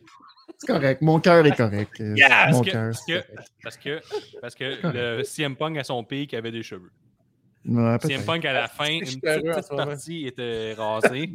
c'est 0.59 0.67
correct. 0.67 1.01
Mon 1.03 1.19
cœur 1.21 1.47
est 1.47 1.57
correct. 1.57 1.99
Mon 2.01 2.15
Parce 2.19 2.61
que, 2.61 2.71
cœur. 2.71 2.93
parce 2.93 3.05
que, 3.07 3.23
parce 3.63 3.77
que, 3.77 4.01
parce 4.41 4.55
que 4.55 5.19
le 5.19 5.23
CM 5.23 5.57
Punk 5.57 5.79
à 5.79 5.85
son 5.85 6.03
pic 6.05 6.35
avait 6.35 6.51
des 6.53 6.63
cheveux. 6.63 6.91
Ouais, 7.69 7.99
CM. 8.03 8.23
Punk 8.25 8.45
à 8.45 8.53
la 8.53 8.69
fin, 8.69 8.87
une 8.91 9.01
petite, 9.01 9.69
partie 9.77 10.27
était 10.27 10.75
rasée. 10.75 11.33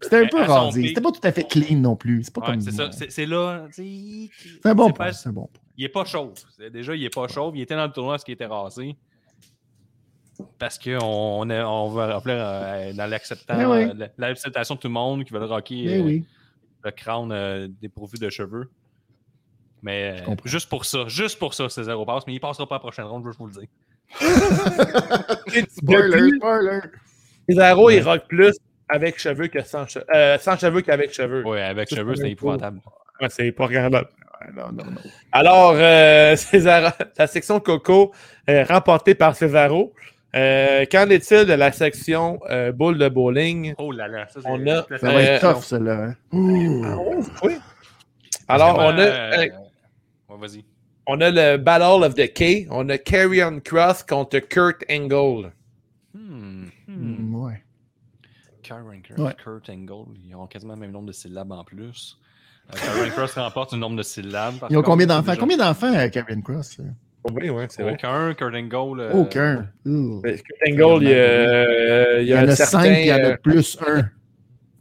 C'était 0.00 0.24
un 0.24 0.26
peu 0.28 0.42
rasé. 0.42 0.88
C'était 0.88 1.00
pas 1.00 1.10
tout 1.12 1.20
à 1.24 1.32
fait 1.32 1.44
clean 1.44 1.78
non 1.78 1.96
plus. 1.96 2.22
C'est 2.24 2.34
pas 2.34 2.40
Ouais, 2.42 2.46
comme. 2.52 2.60
c'est 2.60 2.70
ça. 2.72 2.92
C'est 2.92 3.10
c'est 3.10 3.26
là. 3.26 3.66
tu 3.74 3.82
sais, 3.82 4.30
C'est 4.62 4.68
un 4.68 4.74
bon 4.74 4.86
c'est 4.88 4.92
point. 4.92 5.12
C'est 5.12 5.28
un 5.28 5.32
bon 5.32 5.46
point. 5.52 5.60
Il 5.76 5.84
est 5.84 5.88
pas 5.88 6.04
chauve. 6.04 6.32
C'est- 6.56 6.70
Déjà, 6.70 6.94
il 6.94 7.04
est 7.04 7.14
pas 7.14 7.26
chauve. 7.28 7.56
Il 7.56 7.62
était 7.62 7.74
dans 7.74 7.86
le 7.86 7.92
tournoi 7.92 8.14
parce 8.14 8.24
qu'il 8.24 8.34
était 8.34 8.46
rasé. 8.46 8.96
Parce 10.58 10.78
qu'on 10.78 11.50
on 11.50 11.88
va 11.88 12.06
rappeler 12.14 12.34
euh, 12.38 12.92
dans 12.92 13.06
l'acceptation 13.06 13.70
oui. 13.72 13.84
euh, 13.84 14.06
l'acceptation 14.18 14.74
de 14.74 14.80
tout 14.80 14.88
le 14.88 14.92
monde 14.92 15.24
qui 15.24 15.32
veut 15.32 15.38
le 15.40 15.46
rocker 15.46 15.84
Eh 15.86 15.98
euh, 15.98 16.02
oui. 16.02 16.24
le 16.84 16.90
crâne 16.90 17.32
euh, 17.32 17.68
dépourvu 17.80 18.18
de 18.18 18.28
cheveux. 18.28 18.70
Mais 19.82 20.22
juste 20.44 20.68
pour 20.68 20.84
ça, 20.84 21.06
juste 21.08 21.38
pour 21.38 21.54
ça, 21.54 21.68
César 21.68 22.04
passe, 22.04 22.24
mais 22.26 22.34
il 22.34 22.40
passera 22.40 22.66
pas 22.68 22.74
à 22.74 22.78
la 22.78 22.80
prochaine 22.80 23.04
ronde, 23.06 23.24
je 23.32 23.36
vous 23.38 23.46
le 23.46 23.52
dire. 23.52 23.68
Spoiler. 25.68 26.80
Cesaro, 27.48 27.90
il 27.90 28.02
rock 28.02 28.22
plus 28.28 28.56
avec 28.88 29.18
cheveux 29.18 29.48
que 29.48 29.62
sans 29.62 29.86
cheveux. 29.86 30.04
Euh, 30.14 30.38
sans 30.38 30.56
cheveux 30.58 30.80
qu'avec 30.82 31.12
cheveux. 31.12 31.44
Ouais, 31.46 31.62
avec 31.62 31.88
cheveux, 31.88 32.14
c'est 32.16 32.30
épouvantable. 32.30 32.80
Ouais, 33.20 33.28
c'est 33.30 33.52
pas 33.52 33.66
regardable. 33.66 34.08
Ouais, 34.40 34.52
Non, 34.54 34.72
non, 34.72 34.84
non. 34.90 35.00
Alors, 35.32 35.72
euh, 35.76 36.36
César- 36.36 36.92
la 37.18 37.26
section 37.26 37.60
Coco 37.60 38.12
euh, 38.50 38.64
remportée 38.64 39.14
par 39.14 39.34
Cesaro. 39.36 39.92
Euh, 40.34 40.84
Qu'en 40.90 41.08
est-il 41.08 41.46
de 41.46 41.52
la 41.54 41.72
section 41.72 42.40
euh, 42.50 42.70
boule 42.70 42.98
de 42.98 43.08
bowling? 43.08 43.74
Oh 43.78 43.90
là 43.90 44.06
là, 44.06 44.26
ça 44.28 44.40
On 44.44 44.60
a- 44.66 44.84
Ça 44.98 45.10
va 45.10 45.22
être 45.22 45.44
Euh, 45.44 45.52
tough, 45.54 45.62
celle-là. 45.64 46.08
hein. 46.08 46.14
Oui. 47.42 47.56
Alors, 48.46 48.76
on 48.78 48.98
a, 48.98 49.00
Euh, 49.00 49.32
euh, 49.32 49.38
ouais, 50.28 50.36
vas-y. 50.38 50.64
On 51.06 51.20
a 51.20 51.30
le 51.30 51.56
Battle 51.58 52.04
of 52.04 52.14
the 52.14 52.32
K. 52.32 52.66
On 52.70 52.88
a 52.88 52.98
Carrion 52.98 53.60
Cross 53.60 54.02
contre 54.04 54.38
Kurt 54.40 54.84
Angle. 54.90 55.52
Hmm, 56.14 56.64
hmm. 56.88 56.94
Mm, 57.30 57.34
Ouais. 57.34 57.62
Karen 58.62 59.00
Cross, 59.02 59.18
Ouais. 59.18 59.34
Kurt 59.42 59.68
Angle, 59.70 60.12
ils 60.26 60.34
ont 60.34 60.46
quasiment 60.46 60.74
le 60.74 60.80
même 60.80 60.90
nombre 60.90 61.06
de 61.06 61.12
syllabes 61.12 61.52
en 61.52 61.62
plus. 61.64 62.18
Euh, 62.74 62.76
Karen 62.78 63.10
Cross 63.12 63.34
remporte 63.34 63.72
le 63.72 63.78
nombre 63.78 63.96
de 63.96 64.02
syllabes. 64.02 64.54
Ils 64.70 64.76
ont 64.76 64.80
contre, 64.80 64.90
combien 64.90 65.06
d'enfants? 65.06 65.22
déjà- 65.32 65.36
Combien 65.40 65.56
d'enfants, 65.56 65.94
euh, 65.94 66.08
Karen 66.08 66.42
Cross? 66.42 66.78
Oui, 67.32 67.50
oui, 67.50 67.64
c'est 67.68 67.82
vrai. 67.82 67.92
Aucun, 67.94 68.34
Kurt 68.34 68.54
Angle. 68.54 69.00
euh, 69.00 69.12
Aucun. 69.12 69.68
Kurt 69.84 70.62
Angle, 70.68 71.02
il 71.04 71.08
y 71.08 71.12
a, 71.12 71.16
euh, 71.16 72.16
il 72.22 72.26
Il 72.26 72.30
y 72.30 72.34
en 72.34 72.38
un 72.38 72.48
a 72.48 72.56
certain, 72.56 72.82
cinq, 72.82 72.98
il 72.98 73.06
y 73.06 73.12
en 73.12 73.16
a 73.16 73.20
euh, 73.20 73.36
plus 73.36 73.78
un. 73.86 73.96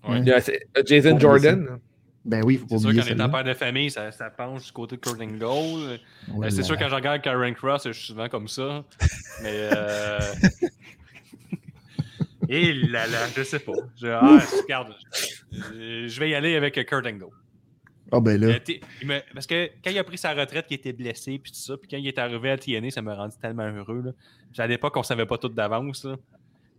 Ouais. 0.08 0.20
il 0.20 0.26
y 0.28 0.32
a 0.32 0.42
c'est- 0.42 0.68
euh, 0.78 0.84
Jason 0.86 1.20
Jordan. 1.20 1.80
Ben 2.26 2.44
oui, 2.44 2.56
il 2.56 2.60
faut 2.60 2.66
pas 2.66 2.76
C'est 2.76 2.80
sûr 2.82 2.90
oublier 2.90 3.02
qu'en 3.02 3.08
étant 3.08 3.24
celle-là. 3.24 3.30
père 3.30 3.44
de 3.44 3.54
famille, 3.54 3.92
ça, 3.92 4.12
ça 4.12 4.30
penche 4.32 4.66
du 4.66 4.72
côté 4.72 4.96
de 4.96 5.02
Kurt 5.02 5.22
Angle. 5.22 5.44
Euh, 5.44 5.98
Ouais, 6.34 6.50
c'est 6.50 6.64
sûr 6.64 6.76
quand 6.78 6.90
je 6.90 6.96
regarde 6.96 7.22
Karen 7.22 7.54
Cross, 7.54 7.84
je 7.86 7.92
suis 7.92 8.08
souvent 8.08 8.28
comme 8.28 8.48
ça. 8.48 8.84
Mais. 9.44 9.70
Euh... 9.72 10.20
Et 12.50 12.74
là 12.74 13.08
là, 13.08 13.28
je 13.36 13.44
sais 13.44 13.60
pas. 13.60 13.74
Je, 14.00 14.08
ah, 14.08 14.40
regarde, 14.64 14.94
je, 15.52 16.08
je 16.08 16.20
vais 16.20 16.30
y 16.30 16.36
aller 16.36 16.56
avec 16.56 16.74
Kurt 16.86 17.06
Angle. 17.06 17.26
Ah 18.12 18.20
ben 18.20 18.40
là. 18.40 18.48
Euh, 18.48 19.20
parce 19.34 19.48
que 19.48 19.70
quand 19.84 19.90
il 19.90 19.98
a 19.98 20.04
pris 20.04 20.18
sa 20.18 20.34
retraite, 20.34 20.68
il 20.70 20.76
était 20.76 20.94
blessé, 20.94 21.40
puis 21.40 21.52
tout 21.52 21.60
ça, 21.60 21.76
puis 21.78 21.88
quand 21.90 21.98
il 21.98 22.08
est 22.08 22.20
arrivé 22.20 22.52
à 22.52 22.58
TNA, 22.58 22.92
ça 22.92 23.02
m'a 23.02 23.16
rendu 23.16 23.36
tellement 23.42 23.64
heureux. 23.64 24.02
Là. 24.06 24.12
Puis 24.54 24.62
à 24.62 24.68
l'époque, 24.68 24.96
on 24.96 25.04
savait 25.04 25.26
pas 25.26 25.38
tout 25.38 25.50
d'avance. 25.50 26.06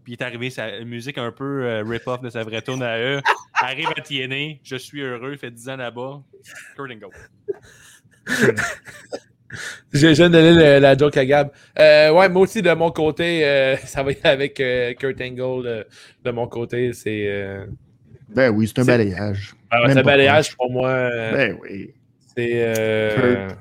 Puis 0.06 0.12
il 0.12 0.22
est 0.22 0.24
arrivé, 0.24 0.50
sa 0.50 0.84
musique 0.84 1.18
un 1.18 1.32
peu 1.32 1.64
euh, 1.64 1.82
rip-off 1.82 2.20
de 2.20 2.30
sa 2.30 2.44
vraie 2.44 2.62
tune 2.62 2.80
à 2.80 2.96
eux. 2.96 3.20
Arrive 3.60 3.88
à 3.88 4.00
TNA, 4.00 4.58
je 4.62 4.76
suis 4.76 5.00
heureux, 5.00 5.32
il 5.32 5.38
fait 5.38 5.50
10 5.50 5.68
ans 5.70 5.76
là-bas. 5.76 6.22
Kurt 6.76 6.92
Angle. 6.92 7.08
J'ai 9.92 10.14
donné 10.14 10.52
le- 10.52 10.78
la 10.78 10.96
joke 10.96 11.16
à 11.16 11.24
Gab. 11.24 11.50
Euh, 11.78 12.12
ouais, 12.12 12.28
moi 12.28 12.42
aussi, 12.42 12.62
de 12.62 12.70
mon 12.72 12.92
côté, 12.92 13.44
euh, 13.44 13.76
ça 13.84 14.04
va 14.04 14.10
aller 14.10 14.20
avec 14.22 14.60
euh, 14.60 14.94
Kurt 14.94 15.20
Angle. 15.20 15.86
de 16.24 16.30
mon 16.30 16.46
côté, 16.46 16.92
c'est. 16.92 17.26
Euh, 17.26 17.66
Ben 18.28 18.50
oui, 18.50 18.68
c'est 18.68 18.80
un 18.80 18.84
balayage. 18.84 19.54
alors, 19.70 19.86
Même 19.88 19.94
c'est 19.94 20.00
un 20.00 20.04
balayage 20.04 20.56
pour 20.56 20.70
moi. 20.70 20.88
euh, 20.88 21.32
Ben 21.32 21.58
oui. 21.62 21.90
c'est. 22.36 22.50
euh, 22.54 23.48
Kurt. 23.48 23.58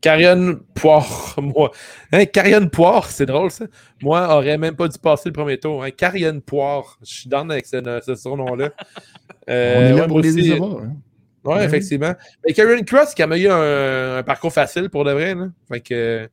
Carrion 0.00 0.58
Poire, 0.74 1.34
moi. 1.42 1.70
Hein, 2.12 2.24
Carrion 2.26 2.66
Poire, 2.68 3.06
c'est 3.10 3.26
drôle 3.26 3.50
ça. 3.50 3.66
Moi, 4.02 4.34
aurait 4.34 4.56
même 4.58 4.74
pas 4.76 4.88
dû 4.88 4.98
passer 4.98 5.28
le 5.28 5.32
premier 5.34 5.58
tour. 5.58 5.82
Hein. 5.84 5.90
Carrion 5.90 6.40
Poire. 6.40 6.98
Je 7.02 7.12
suis 7.20 7.28
dans 7.28 7.48
avec 7.50 7.66
ce, 7.66 8.00
ce 8.04 8.14
surnom-là. 8.14 8.70
Euh, 9.48 9.74
On 9.76 9.80
est 9.80 9.88
là 9.88 10.02
ouais, 10.02 10.06
pour 10.06 10.20
les 10.20 10.28
aussi. 10.28 10.42
décevoir. 10.48 10.82
hein. 10.82 10.96
Ouais, 11.42 11.54
Ouais. 11.56 11.64
effectivement. 11.64 12.12
Mais 12.46 12.52
Karen 12.52 12.84
Cross, 12.84 13.14
qui 13.14 13.22
a 13.22 13.36
eu 13.36 13.48
un, 13.48 14.18
un 14.18 14.22
parcours 14.22 14.52
facile 14.52 14.88
pour 14.90 15.04
de 15.04 15.10
vrai. 15.12 15.34
Là. 15.34 15.48
Fait 15.66 15.80
que... 15.80 16.28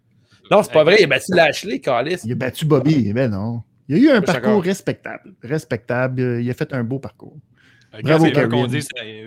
Non, 0.52 0.62
c'est 0.62 0.72
pas 0.74 0.84
vrai. 0.84 0.98
Il 1.00 1.06
a 1.06 1.08
battu 1.08 1.32
Lashley, 1.34 1.80
Calis. 1.80 2.20
Il 2.26 2.34
a 2.34 2.36
battu 2.36 2.66
Bobby, 2.66 3.12
mais 3.16 3.28
non. 3.28 3.64
Il 3.88 3.96
a 3.96 3.98
eu 4.00 4.16
un 4.18 4.22
parcours 4.22 4.62
respectable. 4.62 5.34
Respectable. 5.42 6.22
Euh, 6.22 6.42
Il 6.42 6.50
a 6.52 6.54
fait 6.54 6.72
un 6.74 6.84
beau 6.84 7.00
parcours. 7.00 7.38
Bravo, 8.04 8.26
veut 8.26 8.48
qu'on 8.48 8.68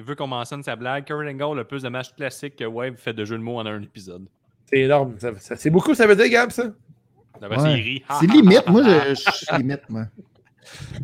veut 0.05 0.15
qu'on 0.15 0.27
mentionne 0.27 0.63
sa 0.63 0.77
blague. 0.77 1.05
Kurt 1.05 1.21
Angle 1.27 1.61
a 1.61 1.65
plus 1.65 1.83
de 1.83 1.89
matchs 1.89 2.13
classiques 2.17 2.57
que 2.57 2.65
Wave 2.65 2.95
fait 2.97 3.13
de 3.13 3.25
jeux 3.25 3.39
de 3.39 3.43
mots 3.43 3.59
en 3.59 3.67
un 3.67 3.83
épisode. 3.83 4.27
C'est 4.67 4.81
énorme. 4.81 5.15
Ça- 5.19 5.33
ça- 5.39 5.57
c'est 5.57 5.71
beaucoup, 5.71 5.95
ça 5.95 6.07
veut 6.07 6.17
dire, 6.17 6.29
Gab, 6.29 6.51
ça? 6.51 6.65
Ouais. 7.43 7.49
il 7.79 7.83
rit. 7.83 8.03
C'est 8.21 8.27
limite. 8.27 8.67
Moi, 8.69 8.83
je, 8.85 9.15
je 9.15 9.15
suis 9.15 9.47
limite, 9.59 9.83
moi. 9.89 10.05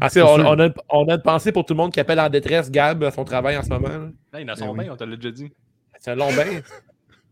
Ah, 0.01 0.09
c'est- 0.09 0.23
on, 0.23 0.39
a, 0.61 0.69
on 0.91 1.09
a 1.09 1.15
une 1.15 1.23
pensée 1.23 1.51
pour 1.51 1.65
tout 1.65 1.75
le 1.75 1.79
monde 1.79 1.93
qui 1.93 1.99
appelle 2.01 2.21
en 2.21 2.29
détresse 2.29 2.71
Gab 2.71 3.03
à 3.05 3.11
son 3.11 3.25
travail 3.25 3.57
en 3.57 3.63
ce 3.63 3.71
moment. 3.71 3.89
là. 3.89 4.09
Là, 4.33 4.41
il 4.41 4.51
a 4.51 4.55
son 4.55 4.67
Ben 4.67 4.71
oui. 4.83 4.87
bain, 4.87 4.93
on 4.93 4.97
te 4.97 5.05
l'a 5.05 5.17
déjà 5.17 5.31
dit. 5.31 5.51
C'est 5.99 6.11
un 6.11 6.15
long 6.15 6.33
bain. 6.35 6.45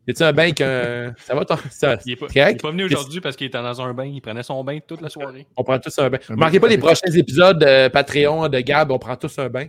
Y 0.06 0.10
a-tu 0.10 0.22
un 0.22 0.32
bain 0.34 0.52
que. 0.52 1.12
Ça 1.16 1.34
va, 1.34 1.46
ton. 1.46 1.56
ça- 1.70 1.96
Il 2.04 2.12
est 2.12 2.16
pas, 2.16 2.26
pas 2.26 2.70
venu 2.70 2.84
aujourd'hui 2.84 3.22
parce 3.22 3.36
qu'il 3.36 3.46
était 3.46 3.56
dans 3.62 3.80
un 3.80 3.94
bain. 3.94 4.04
Il 4.04 4.20
prenait 4.20 4.42
son 4.42 4.62
bain 4.62 4.78
toute 4.86 5.00
la 5.00 5.08
soirée. 5.08 5.46
On 5.56 5.64
prend 5.64 5.78
tous 5.78 5.98
un 5.98 6.10
bain. 6.10 6.18
Un 6.28 6.34
Manquez 6.36 6.58
bain 6.58 6.66
pas 6.66 6.72
les 6.74 6.76
prochains 6.76 7.10
épisodes 7.14 7.58
de 7.58 7.88
Patreon 7.88 8.50
de 8.50 8.60
Gab, 8.60 8.90
on 8.90 8.98
prend 8.98 9.16
tous 9.16 9.38
un 9.38 9.48
bain. 9.48 9.68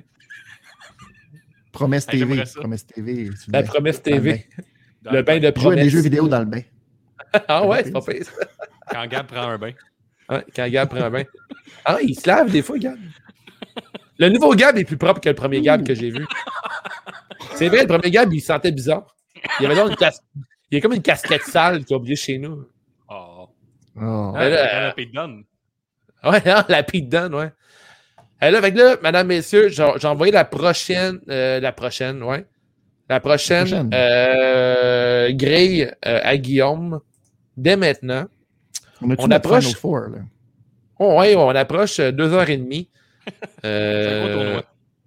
Promesse 1.76 2.06
Ah, 2.08 2.12
TV. 2.12 2.44
Promesse 2.56 2.86
TV. 2.88 3.30
La 3.50 3.64
promesse 3.64 4.02
Dans 4.02 4.12
le 4.12 4.18
TV. 4.22 4.46
Dans 5.02 5.12
Le 5.12 5.22
bain 5.22 5.40
de 5.40 5.50
promesse. 5.52 5.84
des 5.84 5.90
jeux 5.90 6.02
vidéo 6.02 6.28
dans 6.28 6.40
le 6.40 6.46
bain. 6.46 6.62
Ah 7.48 7.68
ouais, 7.68 7.84
c'est 7.84 7.92
pas 7.92 8.02
pire. 8.02 8.26
Quand 8.90 9.06
Gab 9.08 9.28
prend 9.28 9.50
un 9.50 9.58
bain. 9.58 9.72
Quand 10.56 10.70
Gab 10.70 10.90
prend 10.90 11.04
un 11.06 11.10
bain. 11.10 11.24
Ah, 11.84 11.98
il 12.02 12.16
se 12.18 12.28
lave 12.28 12.50
des 12.52 12.62
fois, 12.62 12.78
Gab. 12.80 12.98
Le 14.18 14.30
nouveau 14.30 14.56
Gab 14.56 14.78
est 14.78 14.86
plus 14.86 14.98
propre 14.98 15.20
que 15.20 15.28
le 15.30 15.36
premier 15.36 15.62
Gab 15.62 15.86
que 15.86 15.94
j'ai 15.94 16.12
vu. 16.12 16.26
C'est 17.56 17.68
vrai, 17.68 17.82
le 17.82 17.88
premier 17.88 18.10
Gab, 18.12 18.32
il 18.34 18.40
se 18.40 18.48
sentait 18.48 18.72
bizarre. 18.72 19.16
Il 19.60 19.64
y 19.64 19.66
avait 19.66 19.76
donc 19.76 19.90
une 19.92 19.96
cas- 19.98 20.12
Il 20.72 20.76
y 20.76 20.78
a 20.78 20.82
comme 20.82 20.94
une 20.94 21.02
casquette 21.02 21.44
sale 21.44 21.84
qu'il 21.84 21.94
a 21.94 21.98
oubliée 21.98 22.16
chez 22.16 22.38
nous. 22.38 22.66
Oh. 23.10 23.50
Oh. 23.98 24.32
Ouais, 24.34 24.50
là, 24.50 24.68
Ah, 24.72 24.78
euh, 24.78 24.88
la 24.88 24.94
Pete 24.94 25.12
Dunne. 25.12 25.44
Ouais, 26.24 26.50
hein, 26.50 26.66
la 26.70 26.84
Pete 26.84 27.10
Dunne, 27.10 27.36
ouais. 27.36 27.52
Là, 28.42 28.58
avec 28.58 28.76
là, 28.76 28.98
mesdames, 29.02 29.28
messieurs, 29.28 29.70
j'ai 29.70 30.08
envoyé 30.08 30.32
la 30.32 30.46
prochaine, 30.46 31.20
euh, 31.30 31.60
la 31.60 31.72
prochaine, 31.72 32.22
ouais. 32.22 32.46
La 33.10 33.20
prochaine, 33.20 33.66
prochaine. 33.68 33.90
euh, 33.94 35.32
grille 35.32 35.92
euh, 36.06 36.20
à 36.24 36.38
Guillaume 36.38 37.00
dès 37.56 37.76
maintenant. 37.76 38.26
On, 39.02 39.14
on 39.18 39.32
approche- 39.32 39.76
Four, 39.76 40.00
là? 40.10 40.18
Oh, 41.00 41.20
ouais, 41.20 41.36
on 41.36 41.50
approche 41.50 42.00
euh, 42.00 42.12
deux 42.12 42.34
heures 42.34 42.50
et 42.50 42.58
demie. 42.58 42.90
C'est 43.64 43.68
un 43.68 43.70
Euh, 43.70 44.24
gros 44.24 44.34
tournoi. 44.44 44.64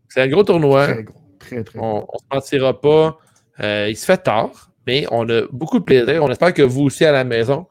C'est 0.08 0.20
un 0.22 0.28
gros 0.28 0.44
tournoi. 0.44 0.86
Très 0.86 1.02
gros. 1.04 1.14
Très, 1.38 1.64
très 1.64 1.78
gros. 1.78 1.86
On, 1.86 2.06
on 2.12 2.18
se 2.18 2.24
mentira 2.56 2.80
pas. 2.80 3.18
Euh, 3.60 3.86
il 3.90 3.96
se 3.96 4.04
fait 4.04 4.18
tard, 4.18 4.70
mais 4.86 5.06
on 5.10 5.28
a 5.28 5.42
beaucoup 5.50 5.78
de 5.80 5.84
plaisir. 5.84 6.22
On 6.22 6.30
espère 6.30 6.52
que 6.54 6.62
vous 6.62 6.82
aussi 6.84 7.04
à 7.04 7.12
la 7.12 7.24
maison. 7.24 7.66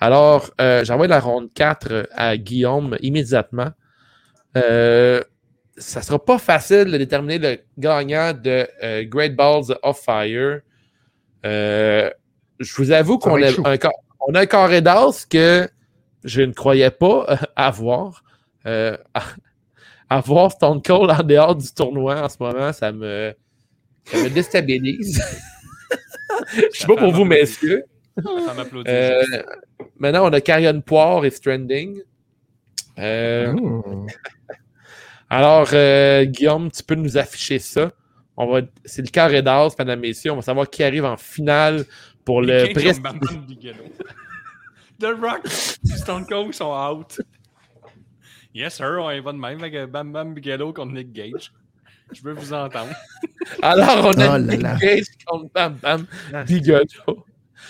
Alors, 0.00 0.50
euh, 0.60 0.84
j'envoie 0.84 1.06
la 1.08 1.20
ronde 1.20 1.48
4 1.54 2.08
à 2.12 2.36
Guillaume 2.36 2.96
immédiatement. 3.00 3.70
Euh, 4.56 5.22
ça 5.76 6.02
sera 6.02 6.22
pas 6.22 6.38
facile 6.38 6.84
de 6.84 6.98
déterminer 6.98 7.38
le 7.38 7.58
gagnant 7.78 8.32
de 8.32 8.66
euh, 8.82 9.04
Great 9.04 9.34
Balls 9.34 9.74
of 9.82 9.98
Fire. 10.00 10.60
Euh, 11.44 12.10
je 12.60 12.76
vous 12.76 12.90
avoue 12.92 13.18
qu'on 13.18 13.42
a, 13.42 13.48
un, 13.64 13.78
cor- 13.78 13.92
on 14.28 14.34
a 14.34 14.40
un 14.40 14.46
carré 14.46 14.80
d'as 14.82 15.26
que 15.28 15.68
je 16.24 16.42
ne 16.42 16.52
croyais 16.52 16.90
pas 16.90 17.38
avoir. 17.56 18.22
Euh, 18.66 18.96
avoir 20.10 20.52
Stone 20.52 20.82
Cold 20.82 21.10
en 21.10 21.22
dehors 21.22 21.56
du 21.56 21.72
tournoi 21.72 22.22
en 22.22 22.28
ce 22.28 22.36
moment, 22.38 22.72
ça 22.72 22.92
me, 22.92 23.34
ça 24.04 24.18
me 24.22 24.28
déstabilise. 24.28 25.22
Je 26.74 26.78
sais 26.80 26.86
pas 26.86 26.96
pour 26.96 27.12
vous, 27.12 27.24
messieurs. 27.24 27.84
Ça 28.22 28.52
m'applaudit. 28.54 28.90
Euh, 28.90 29.22
maintenant, 29.98 30.28
on 30.28 30.32
a 30.32 30.40
Carrion 30.40 30.80
Poire 30.82 31.24
et 31.24 31.30
Stranding. 31.30 32.02
Euh, 32.98 33.54
Oh. 33.56 34.06
alors, 35.30 35.68
euh, 35.72 36.24
Guillaume, 36.24 36.70
tu 36.70 36.82
peux 36.82 36.94
nous 36.94 37.16
afficher 37.16 37.58
ça. 37.58 37.90
On 38.36 38.46
va, 38.46 38.60
c'est 38.84 39.02
le 39.02 39.08
carré 39.08 39.42
d'as, 39.42 39.74
mesdames, 39.78 40.00
messieurs. 40.00 40.32
On 40.32 40.36
va 40.36 40.42
savoir 40.42 40.68
qui 40.68 40.82
arrive 40.82 41.04
en 41.04 41.16
finale 41.16 41.84
pour 42.24 42.42
le 42.42 42.62
Nick 42.62 42.74
prix. 42.74 42.84
Cage 42.84 42.94
comme 43.00 43.02
Bam 43.02 43.18
Bam 43.20 43.46
Bigelow. 43.46 43.84
The 45.00 45.20
Rock 45.20 45.44
et 45.44 45.96
Stone 45.96 46.26
Cold 46.26 46.54
sont 46.54 46.72
out. 46.72 47.20
Yes, 48.54 48.74
sir, 48.76 48.98
on 49.00 49.10
y 49.10 49.20
va 49.20 49.32
de 49.32 49.38
même 49.38 49.58
avec 49.58 49.74
euh, 49.74 49.86
Bam 49.86 50.12
Bam 50.12 50.34
Bigelow 50.34 50.72
contre 50.72 50.92
Nick 50.92 51.12
Gage. 51.12 51.52
Je 52.12 52.22
veux 52.22 52.34
vous 52.34 52.52
entendre. 52.52 52.92
Alors, 53.62 54.06
on 54.06 54.20
a 54.20 54.28
Oh 54.28 54.32
là 54.32 54.38
Nick 54.38 54.62
là. 54.62 54.76
Gage 54.76 55.04
contre 55.26 55.50
Bam 55.52 55.78
Bam 55.82 56.06
Bigelow. 56.46 57.24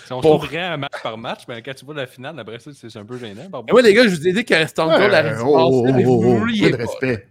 Si 0.05 0.11
on 0.13 0.21
Pour- 0.21 0.47
un 0.53 0.77
match 0.77 1.01
par 1.01 1.17
match, 1.17 1.41
mais 1.47 1.61
quand 1.61 1.73
tu 1.73 1.85
vois 1.85 1.95
la 1.95 2.07
finale, 2.07 2.39
après 2.39 2.59
ça, 2.59 2.71
c'est 2.73 2.97
un 2.97 3.05
peu 3.05 3.17
gênant. 3.17 3.43
Moi, 3.69 3.81
les 3.81 3.93
gars, 3.93 4.03
je 4.03 4.09
vous 4.09 4.27
ai 4.27 4.33
dit 4.33 4.43
qu'un 4.43 4.67
Stone 4.67 4.89
Cold 4.89 5.11
Ouais, 5.11 5.15
arrive 5.15 5.41
oh, 5.43 5.57
oh, 5.57 5.83
mais 5.85 6.05
oh, 6.05 6.21
vous 6.21 6.29
oh, 6.29 6.37
vouliez 6.37 6.67
un 6.67 6.71
peu 6.71 6.77
de 6.77 6.81
respect. 6.83 7.27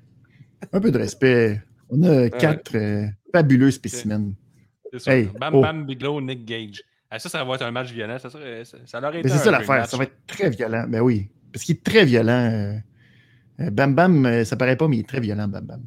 Un 0.73 0.81
peu 0.81 0.91
de 0.91 0.99
respect. 0.99 1.63
On 1.91 2.03
a 2.05 2.31
quatre 2.31 2.77
euh, 2.77 3.07
fabuleux 3.33 3.71
spécimens. 3.71 4.33
C'est 4.93 5.01
sûr. 5.01 5.13
Hey, 5.13 5.29
Bam 5.39 5.55
oh. 5.55 5.61
Bam 5.61 5.85
Bigelow, 5.85 6.21
Nick 6.21 6.45
Gage. 6.45 6.83
Ah, 7.11 7.19
ça, 7.19 7.29
ça 7.29 7.45
va 7.45 7.55
être 7.55 7.63
un 7.63 7.71
match 7.71 7.93
violent. 7.93 8.19
Ça, 8.19 8.31
serait- 8.31 8.65
ça, 8.65 8.79
ça 8.87 8.99
été 9.11 9.23
Mais 9.25 9.29
c'est 9.29 9.39
ça 9.39 9.51
l'affaire. 9.51 9.87
Ça 9.87 9.97
va 9.97 10.05
être 10.05 10.17
très 10.27 10.49
violent. 10.49 10.87
Ben 10.89 11.01
oui. 11.01 11.29
Parce 11.53 11.65
qu'il 11.65 11.77
est 11.77 11.85
très 11.85 12.05
violent. 12.05 12.81
euh, 13.61 13.71
Bam 13.71 13.95
Bam, 13.95 14.25
euh, 14.25 14.45
ça 14.45 14.57
paraît 14.57 14.77
pas, 14.77 14.89
mais 14.89 14.97
il 14.97 15.01
est 15.01 15.09
très 15.09 15.21
violent, 15.21 15.49
Bam 15.49 15.65
Bam. 15.67 15.83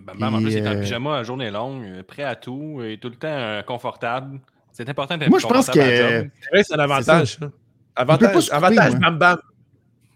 Bam 0.00 0.18
Bam, 0.18 0.34
en 0.34 0.42
plus, 0.42 0.52
il 0.52 0.58
est 0.58 0.68
en 0.68 0.80
pyjama 0.80 1.18
à 1.18 1.22
journée 1.22 1.50
longue, 1.50 2.02
prêt 2.02 2.24
à 2.24 2.34
tout, 2.36 2.80
et 2.82 2.98
tout 2.98 3.08
le 3.08 3.16
temps 3.16 3.62
confortable. 3.66 4.40
C'est 4.72 4.88
important 4.88 5.16
d'être 5.18 5.28
Moi, 5.30 5.38
je 5.38 5.46
pense 5.46 5.66
que. 5.68 5.80
C'est 5.80 6.30
vrai, 6.50 6.64
c'est 6.64 6.74
un 6.74 6.78
avantage. 6.78 7.32
ça. 7.34 7.38
peut 7.46 7.50
Avantage, 7.94 8.44
couper, 8.46 8.52
avantage. 8.54 8.94
Bam 8.96 9.18
Bam. 9.18 9.38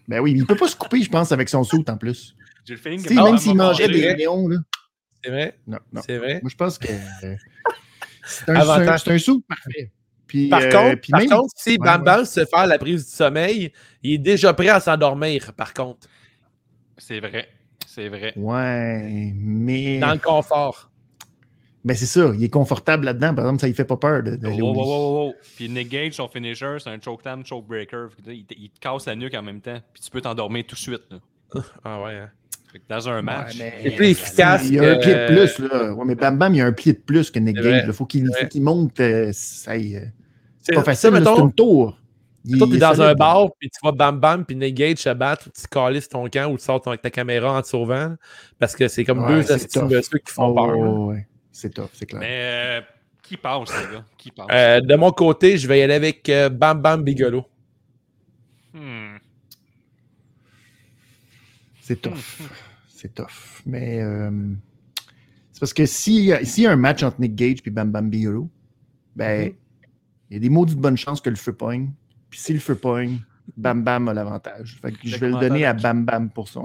Ben 0.08 0.20
oui, 0.20 0.32
mais 0.32 0.38
il 0.40 0.46
peut 0.46 0.56
pas 0.56 0.68
se 0.68 0.76
couper, 0.76 1.02
je 1.02 1.10
pense, 1.10 1.30
avec 1.32 1.48
son 1.48 1.62
saut 1.64 1.84
en 1.88 1.96
plus. 1.96 2.34
J'ai 2.64 2.74
le 2.74 2.80
feeling 2.80 3.02
que 3.04 3.12
même 3.14 3.38
s'il 3.38 3.54
mangeait 3.56 3.88
des 3.88 4.14
néons, 4.14 4.48
là. 4.48 4.56
C'est 5.22 5.30
vrai, 5.30 5.58
Non, 5.66 5.78
non. 5.92 6.02
c'est 6.06 6.18
vrai. 6.18 6.38
Moi, 6.42 6.50
je 6.50 6.56
pense 6.56 6.78
que. 6.78 6.86
euh, 6.88 7.34
c'est 8.24 8.48
un, 8.50 8.56
Avantage. 8.56 9.02
c'est 9.02 9.10
un 9.12 9.18
saut 9.18 9.40
parfait. 9.48 9.90
Puis, 10.26 10.48
Par 10.48 10.60
euh, 10.62 10.70
contre, 10.70 11.00
puis 11.00 11.10
par 11.10 11.20
même- 11.20 11.28
contre, 11.30 11.52
si 11.56 11.70
Ouais, 11.70 11.78
Bam 11.78 12.00
ouais. 12.00 12.04
Bam 12.04 12.24
se 12.24 12.44
fait 12.44 12.66
la 12.66 12.78
prise 12.78 13.04
du 13.06 13.10
sommeil, 13.12 13.72
il 14.02 14.12
est 14.14 14.18
déjà 14.18 14.52
prêt 14.54 14.68
à 14.68 14.80
s'endormir, 14.80 15.52
par 15.54 15.72
contre, 15.74 16.08
C'est 16.98 17.20
vrai. 17.20 17.48
C'est 17.86 18.08
vrai. 18.08 18.32
Ouais, 18.36 19.32
mais. 19.34 19.98
dans 19.98 20.12
le 20.12 20.18
confort. 20.18 20.90
Ben, 21.86 21.96
c'est 21.96 22.06
ça. 22.06 22.32
Il 22.34 22.42
est 22.42 22.48
confortable 22.50 23.04
là-dedans. 23.04 23.32
Par 23.34 23.44
exemple, 23.44 23.60
ça 23.60 23.68
ne 23.68 23.72
fait 23.72 23.84
pas 23.84 23.96
peur 23.96 24.22
de- 24.22 24.32
lit. 24.48 24.60
wow, 24.60 24.74
wow, 24.74 25.26
wow. 25.26 25.34
Puis 25.56 25.68
Nick 25.68 25.88
Gage, 25.88 26.14
son 26.14 26.26
finisher, 26.28 26.76
c'est 26.82 26.90
un 26.90 27.00
choke 27.00 27.22
slam, 27.22 27.46
choke 27.46 27.66
breaker. 27.66 28.08
Il, 28.26 28.44
te- 28.44 28.54
il 28.58 28.70
te 28.70 28.80
casse 28.80 29.06
la 29.06 29.14
nuque 29.14 29.34
en 29.34 29.42
même 29.42 29.60
temps. 29.60 29.78
Puis 29.94 30.02
tu 30.02 30.10
peux 30.10 30.20
t'endormir 30.20 30.64
tout 30.66 30.74
de 30.74 30.80
suite. 30.80 31.02
là. 31.10 31.18
Ah 31.84 32.02
ouais. 32.02 32.14
hein. 32.16 32.30
Dans 32.90 33.08
un 33.08 33.22
match. 33.22 33.58
Ouais, 33.58 33.72
C'est 33.84 33.90
plus 33.92 34.06
efficace. 34.08 34.62
Il 34.66 34.74
y 34.74 34.78
a 34.80 34.92
un 34.92 34.96
pied 34.96 35.14
de 35.14 35.26
plus, 35.28 35.58
là. 35.60 35.94
Ouais, 35.94 36.04
mais 36.04 36.14
Bam 36.16 36.36
Bam, 36.36 36.52
il 36.54 36.58
y 36.58 36.60
a 36.60 36.66
un 36.66 36.72
pied 36.72 36.92
de 36.92 36.98
plus 36.98 37.30
que 37.30 37.38
Nick 37.38 37.56
Gage. 37.56 37.84
Il 37.86 37.92
faut 37.92 38.04
qu'il 38.04 38.28
qu'il 38.50 38.62
monte. 38.62 38.98
euh, 39.00 39.30
ça 39.32 39.76
y 39.78 39.94
est, 39.94 39.96
euh, 39.98 40.06
C'est 40.62 40.74
pas 40.74 40.82
facile, 40.82 41.10
c'est 41.24 41.40
une 41.40 41.52
tour. 41.52 41.96
Il- 42.44 42.58
toi, 42.58 42.66
il 42.66 42.70
t'es 42.72 42.76
est 42.76 42.80
dans 42.80 43.00
un 43.02 43.14
bar, 43.14 43.48
puis 43.58 43.70
tu 43.70 43.78
vois 43.82 43.92
Bam 43.92 44.18
Bam, 44.20 44.44
puis 44.44 44.54
Nick 44.56 44.74
Gage 44.74 44.98
se 44.98 45.08
battre, 45.14 45.48
tu 45.52 45.66
calisses 45.70 46.08
ton 46.08 46.28
camp 46.28 46.50
ou 46.52 46.58
tu 46.58 46.64
sors 46.64 46.80
ton- 46.80 46.90
avec 46.90 47.02
ta 47.02 47.10
caméra 47.10 47.56
en 47.56 47.62
te 47.62 47.66
sauvant, 47.68 48.14
parce 48.58 48.74
que 48.76 48.88
c'est 48.88 49.04
comme 49.04 49.24
Ouais, 49.24 49.36
deux 49.42 49.54
de 49.54 50.00
ceux 50.02 50.18
qui 50.18 50.32
font 50.32 50.48
Oh, 50.48 50.54
peur. 50.54 50.76
ouais, 50.78 51.14
ouais. 51.14 51.26
C'est 51.58 51.72
tough, 51.72 51.88
c'est 51.94 52.04
clair. 52.04 52.20
Mais 52.20 52.38
euh, 52.42 52.80
qui 53.22 53.38
passe, 53.38 53.70
les 53.70 53.94
gars? 53.94 54.04
Qui 54.18 54.30
passe? 54.30 54.46
Euh, 54.52 54.80
de 54.82 54.94
mon 54.94 55.10
côté, 55.10 55.56
je 55.56 55.66
vais 55.66 55.78
y 55.78 55.82
aller 55.82 55.94
avec 55.94 56.28
euh, 56.28 56.50
Bam 56.50 56.82
Bam 56.82 57.02
Bigelow. 57.02 57.46
Hmm. 58.74 59.16
C'est 61.80 62.02
tough. 62.02 62.42
C'est 62.88 63.14
tough. 63.14 63.62
Mais 63.64 64.02
euh, 64.02 64.30
c'est 65.50 65.60
parce 65.60 65.72
que 65.72 65.86
si- 65.86 66.30
s'il 66.42 66.64
y 66.64 66.66
a 66.66 66.72
un 66.72 66.76
match 66.76 67.02
entre 67.02 67.22
Nick 67.22 67.34
Gage 67.34 67.58
et 67.64 67.70
Bam 67.70 67.90
Bam 67.90 68.10
Bigelow, 68.10 68.50
ben, 69.14 69.54
il 70.28 70.34
y 70.34 70.36
a 70.36 70.40
des 70.40 70.50
maudites 70.50 70.78
bonnes 70.78 70.98
chances 70.98 71.22
que 71.22 71.30
le 71.30 71.36
feu 71.36 71.54
pogne. 71.54 71.90
Puis 72.28 72.38
si 72.38 72.52
le 72.52 72.58
feu 72.60 72.74
pogne, 72.74 73.20
Bam 73.56 73.82
Bam 73.82 74.08
a 74.08 74.12
l'avantage. 74.12 74.78
Je 75.02 75.16
vais 75.16 75.30
le 75.30 75.40
donner 75.40 75.64
à 75.64 75.72
Bam 75.72 76.04
Bam 76.04 76.28
pour 76.28 76.48
son, 76.48 76.64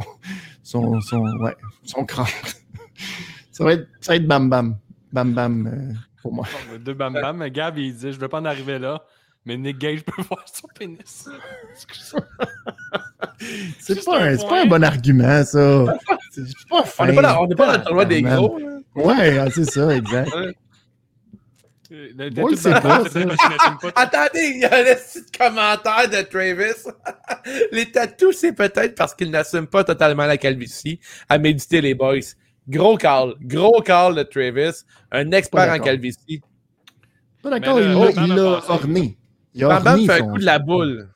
son, 0.64 1.00
son, 1.00 1.22
ouais, 1.40 1.56
son 1.86 2.03
cran. 2.03 2.26
Ça, 3.61 3.65
va 3.65 3.73
être, 3.73 3.88
ça 4.01 4.11
va 4.14 4.15
être 4.17 4.27
Bam 4.27 4.49
Bam. 4.49 4.77
Bam 5.14 5.33
Bam 5.33 5.67
euh, 5.67 5.93
pour 6.22 6.33
moi. 6.33 6.45
Deux 6.80 6.93
bam 6.93 7.14
bam. 7.14 7.38
Mais 7.38 7.51
Gab, 7.51 7.77
il 7.77 7.95
dit 7.95 8.11
Je 8.11 8.19
veux 8.19 8.27
pas 8.27 8.40
en 8.40 8.45
arriver 8.45 8.80
là. 8.80 9.03
Mais 9.45 9.57
Nick 9.57 9.77
Gage 9.80 10.03
peut 10.03 10.22
voir 10.30 10.45
son 10.51 10.67
pénis. 10.77 11.27
Excuse-moi. 11.73 12.25
C'est 13.80 14.06
pas, 14.06 14.22
un 14.23 14.38
pas 14.38 14.61
un 14.61 14.65
bon 14.65 14.83
argument, 14.83 15.43
ça. 15.43 15.98
C'est 16.31 16.43
pas 16.69 16.83
On 16.99 17.06
n'est 17.06 17.14
fin. 17.14 17.15
pas, 17.15 17.22
dans- 17.22 17.43
on 17.43 17.48
n'est 17.48 17.56
pas 17.56 17.65
dans 17.67 17.77
le 17.80 17.83
tournoi 17.83 18.06
des 18.06 18.22
gros. 18.22 18.59
là. 18.59 18.67
Ouais, 18.95 19.38
ah, 19.40 19.48
c'est 19.49 19.65
ça, 19.65 19.95
exact. 19.95 20.30
C'est 21.90 22.14
qu'il 22.15 22.31
n'assume 22.31 23.77
pas. 23.81 23.91
Attendez, 23.95 24.51
il 24.56 24.59
y 24.61 24.65
a 24.65 24.75
un 24.77 24.83
petit 24.95 25.25
commentaire 25.38 26.09
de 26.09 26.22
Travis. 26.22 26.90
les 27.72 27.91
tatous, 27.91 28.38
c'est 28.38 28.53
peut-être 28.53 28.95
parce 28.95 29.14
qu'il 29.14 29.30
n'assume 29.31 29.67
pas 29.67 29.83
totalement 29.83 30.25
la 30.25 30.38
calvitie. 30.38 30.99
À 31.27 31.38
méditer, 31.38 31.81
les 31.81 31.93
boys. 31.93 32.19
Gros 32.67 32.98
call. 32.98 33.35
Gros 33.41 33.81
call 33.81 34.15
de 34.15 34.23
Travis. 34.23 34.83
Un 35.11 35.31
expert 35.31 35.72
en 35.72 35.80
calvitie. 35.80 36.41
Pas 37.41 37.49
d'accord, 37.49 37.80
il 37.80 37.88
l'a 38.35 38.61
orné. 38.69 39.17
Il 39.53 39.64
a 39.65 39.80
Bam 39.80 39.83
Bam 39.83 40.06
fait 40.06 40.22
un 40.22 40.27
coup 40.30 40.38
de 40.38 40.45
la 40.45 40.59
boule. 40.59 41.09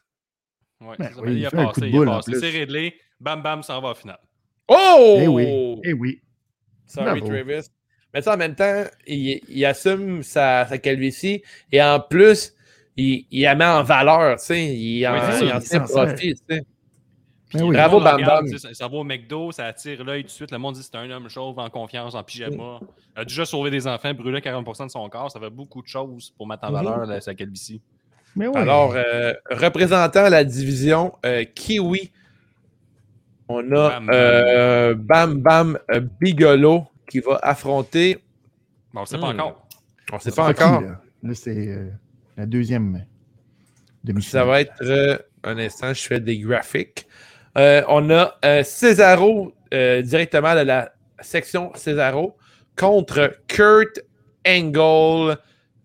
Ouais, 0.81 0.95
Ben 0.99 1.11
oui, 1.17 1.31
il 1.31 1.37
il 1.39 1.45
a 1.45 1.51
passé, 1.51 1.73
coup 1.73 1.81
de 1.81 1.87
il 1.87 2.01
a 2.01 2.05
passé. 2.05 2.33
C'est 2.39 2.49
réglé. 2.49 2.95
Bam 3.19 3.41
Bam 3.41 3.63
s'en 3.63 3.79
va 3.81 3.89
en 3.89 3.95
finale. 3.95 4.19
Oh! 4.67 5.17
Eh 5.21 5.27
oui, 5.27 5.79
eh 5.83 5.93
oui. 5.93 6.21
Sorry, 6.87 7.19
Bravo. 7.21 7.27
Travis. 7.27 7.69
Mais 8.13 8.21
ça, 8.21 8.33
en 8.33 8.37
même 8.37 8.55
temps, 8.55 8.83
il, 9.05 9.41
il 9.47 9.65
assume 9.65 10.23
sa, 10.23 10.65
sa 10.67 10.77
calvitie 10.77 11.43
et 11.71 11.81
en 11.81 11.99
plus, 11.99 12.53
il, 12.97 13.25
il 13.29 13.43
la 13.43 13.55
met 13.55 13.65
en 13.65 13.83
valeur, 13.83 14.37
tu 14.39 14.45
sais. 14.45 14.75
Il 14.75 15.05
en, 15.07 15.13
Oui, 15.13 15.19
c'est 15.31 15.45
il 15.45 15.77
en 15.81 15.85
profit, 15.85 16.33
tu 16.33 16.41
sais. 16.49 16.61
Oui. 17.63 17.75
Bravo, 17.75 17.99
Bam 17.99 18.21
Bam. 18.23 18.47
Ça, 18.57 18.73
ça 18.73 18.87
va 18.87 18.97
au 18.97 19.03
McDo, 19.03 19.51
ça 19.51 19.65
attire 19.65 20.03
l'œil 20.03 20.23
tout 20.23 20.27
de 20.27 20.31
suite. 20.31 20.51
Le 20.51 20.57
monde 20.57 20.75
dit 20.75 20.81
que 20.81 20.85
c'est 20.85 20.95
un 20.97 21.09
homme 21.09 21.29
chauve, 21.29 21.57
en 21.59 21.69
confiance, 21.69 22.15
en 22.15 22.23
pyjama. 22.23 22.79
A 23.15 23.23
déjà 23.23 23.45
sauvé 23.45 23.71
des 23.71 23.87
enfants, 23.87 24.13
brûlé 24.13 24.39
40% 24.39 24.85
de 24.85 24.91
son 24.91 25.07
corps. 25.09 25.31
Ça 25.31 25.39
fait 25.39 25.49
beaucoup 25.49 25.81
de 25.81 25.87
choses 25.87 26.33
pour 26.37 26.47
mettre 26.47 26.65
en 26.65 26.67
Mhm. 26.69 26.73
valeur 26.73 27.05
là, 27.05 27.21
sa 27.21 27.33
calvitie. 27.35 27.81
Mais. 28.35 28.47
Alors, 28.55 28.93
euh, 28.95 29.33
représentant 29.49 30.27
la 30.29 30.43
division 30.43 31.13
euh, 31.25 31.43
Kiwi, 31.45 32.11
on 33.47 33.71
a 33.71 33.89
Bam 33.99 34.05
Bam. 34.05 34.09
euh, 34.13 34.95
Bam 34.95 35.41
Bam 35.41 35.79
euh, 35.91 36.01
Bigolo 36.19 36.85
qui 37.09 37.19
va 37.19 37.39
affronter. 37.41 38.15
Bon, 38.93 39.01
on 39.01 39.03
ne 39.03 39.07
sait 39.07 39.17
pas 39.19 39.33
Hmm. 39.33 39.39
encore. 39.39 39.67
On 40.11 40.15
ne 40.15 40.21
sait 40.21 40.29
C'est 40.31 40.35
pas 40.35 40.53
qui, 40.53 40.63
encore. 40.63 40.81
là, 40.81 41.01
Là, 41.23 41.33
c'est 41.33 41.67
euh, 41.67 41.89
la 42.37 42.45
deuxième 42.45 43.05
demi-finale. 44.03 44.43
Ça 44.43 44.45
va 44.45 44.61
être 44.61 44.73
euh, 44.81 45.17
un 45.43 45.57
instant, 45.57 45.93
je 45.93 46.01
fais 46.03 46.19
des 46.19 46.37
graphiques. 46.39 47.07
Euh, 47.57 47.83
on 47.87 48.09
a 48.09 48.35
euh, 48.43 48.63
Cesaro 48.63 49.53
euh, 49.73 50.01
directement 50.01 50.55
de 50.55 50.61
la 50.61 50.91
section 51.21 51.71
Cesaro 51.75 52.35
contre 52.75 53.37
Kurt 53.47 54.01
Angle, 54.45 55.37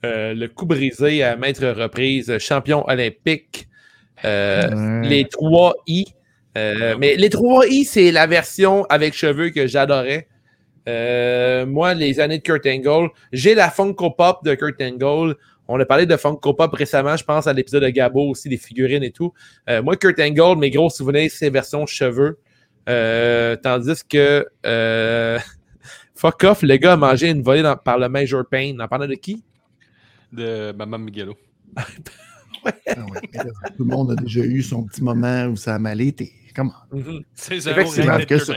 le 0.02 0.46
coup 0.48 0.66
brisé 0.66 1.22
à 1.22 1.36
maintes 1.36 1.58
reprises, 1.58 2.36
champion 2.38 2.84
olympique. 2.88 3.68
Les 4.24 5.26
3 5.30 5.76
I. 5.86 6.06
Mais 6.56 7.14
les 7.16 7.30
3 7.30 7.66
I, 7.68 7.84
c'est 7.84 8.10
la 8.10 8.26
version 8.26 8.84
avec 8.86 9.14
cheveux 9.14 9.50
que 9.50 9.66
j'adorais. 9.68 10.26
Moi, 10.86 11.94
les 11.94 12.18
années 12.18 12.38
de 12.38 12.42
Kurt 12.42 12.66
Angle, 12.66 13.10
j'ai 13.32 13.54
la 13.54 13.70
Funko 13.70 14.10
Pop 14.10 14.44
de 14.44 14.54
Kurt 14.56 14.82
Angle. 14.82 15.36
On 15.72 15.78
a 15.80 15.84
parlé 15.84 16.04
de 16.06 16.16
Funko 16.16 16.54
Pop 16.54 16.72
récemment, 16.74 17.16
je 17.16 17.24
pense 17.24 17.46
à 17.46 17.52
l'épisode 17.52 17.82
de 17.84 17.88
Gabo 17.90 18.30
aussi, 18.30 18.48
des 18.48 18.56
figurines 18.56 19.02
et 19.04 19.12
tout. 19.12 19.32
Euh, 19.68 19.82
moi, 19.82 19.96
Kurt 19.96 20.18
Angle, 20.18 20.58
mes 20.58 20.70
gros 20.70 20.90
souvenirs, 20.90 21.30
c'est 21.32 21.48
version 21.50 21.86
cheveux. 21.86 22.38
Euh, 22.88 23.56
tandis 23.56 24.02
que 24.08 24.46
euh, 24.66 25.38
Fuck 26.16 26.44
off, 26.44 26.62
le 26.62 26.76
gars 26.76 26.94
a 26.94 26.96
mangé 26.96 27.28
une 27.30 27.42
volée 27.42 27.62
dans- 27.62 27.76
par 27.76 27.98
le 27.98 28.08
Major 28.08 28.44
Pain. 28.50 28.72
On 28.76 28.80
en 28.80 28.88
parlait 28.88 29.06
de 29.08 29.14
qui? 29.14 29.42
De 30.32 30.72
Bam 30.72 30.96
Miguelo. 31.02 31.34
Ah 32.62 33.06
ouais, 33.10 33.20
tout 33.74 33.84
le 33.84 33.96
monde 33.96 34.10
a 34.10 34.16
déjà 34.16 34.40
eu 34.40 34.62
son 34.62 34.84
petit 34.84 35.02
moment 35.02 35.46
où 35.46 35.56
ça 35.56 35.76
a 35.76 35.78
mal 35.78 35.98
été. 35.98 36.30
Comment? 36.54 36.74
C'est 37.34 37.56
Effectivement, 37.56 38.18
zéro 38.18 38.18
que 38.18 38.24
Kurt 38.24 38.44
ça. 38.44 38.54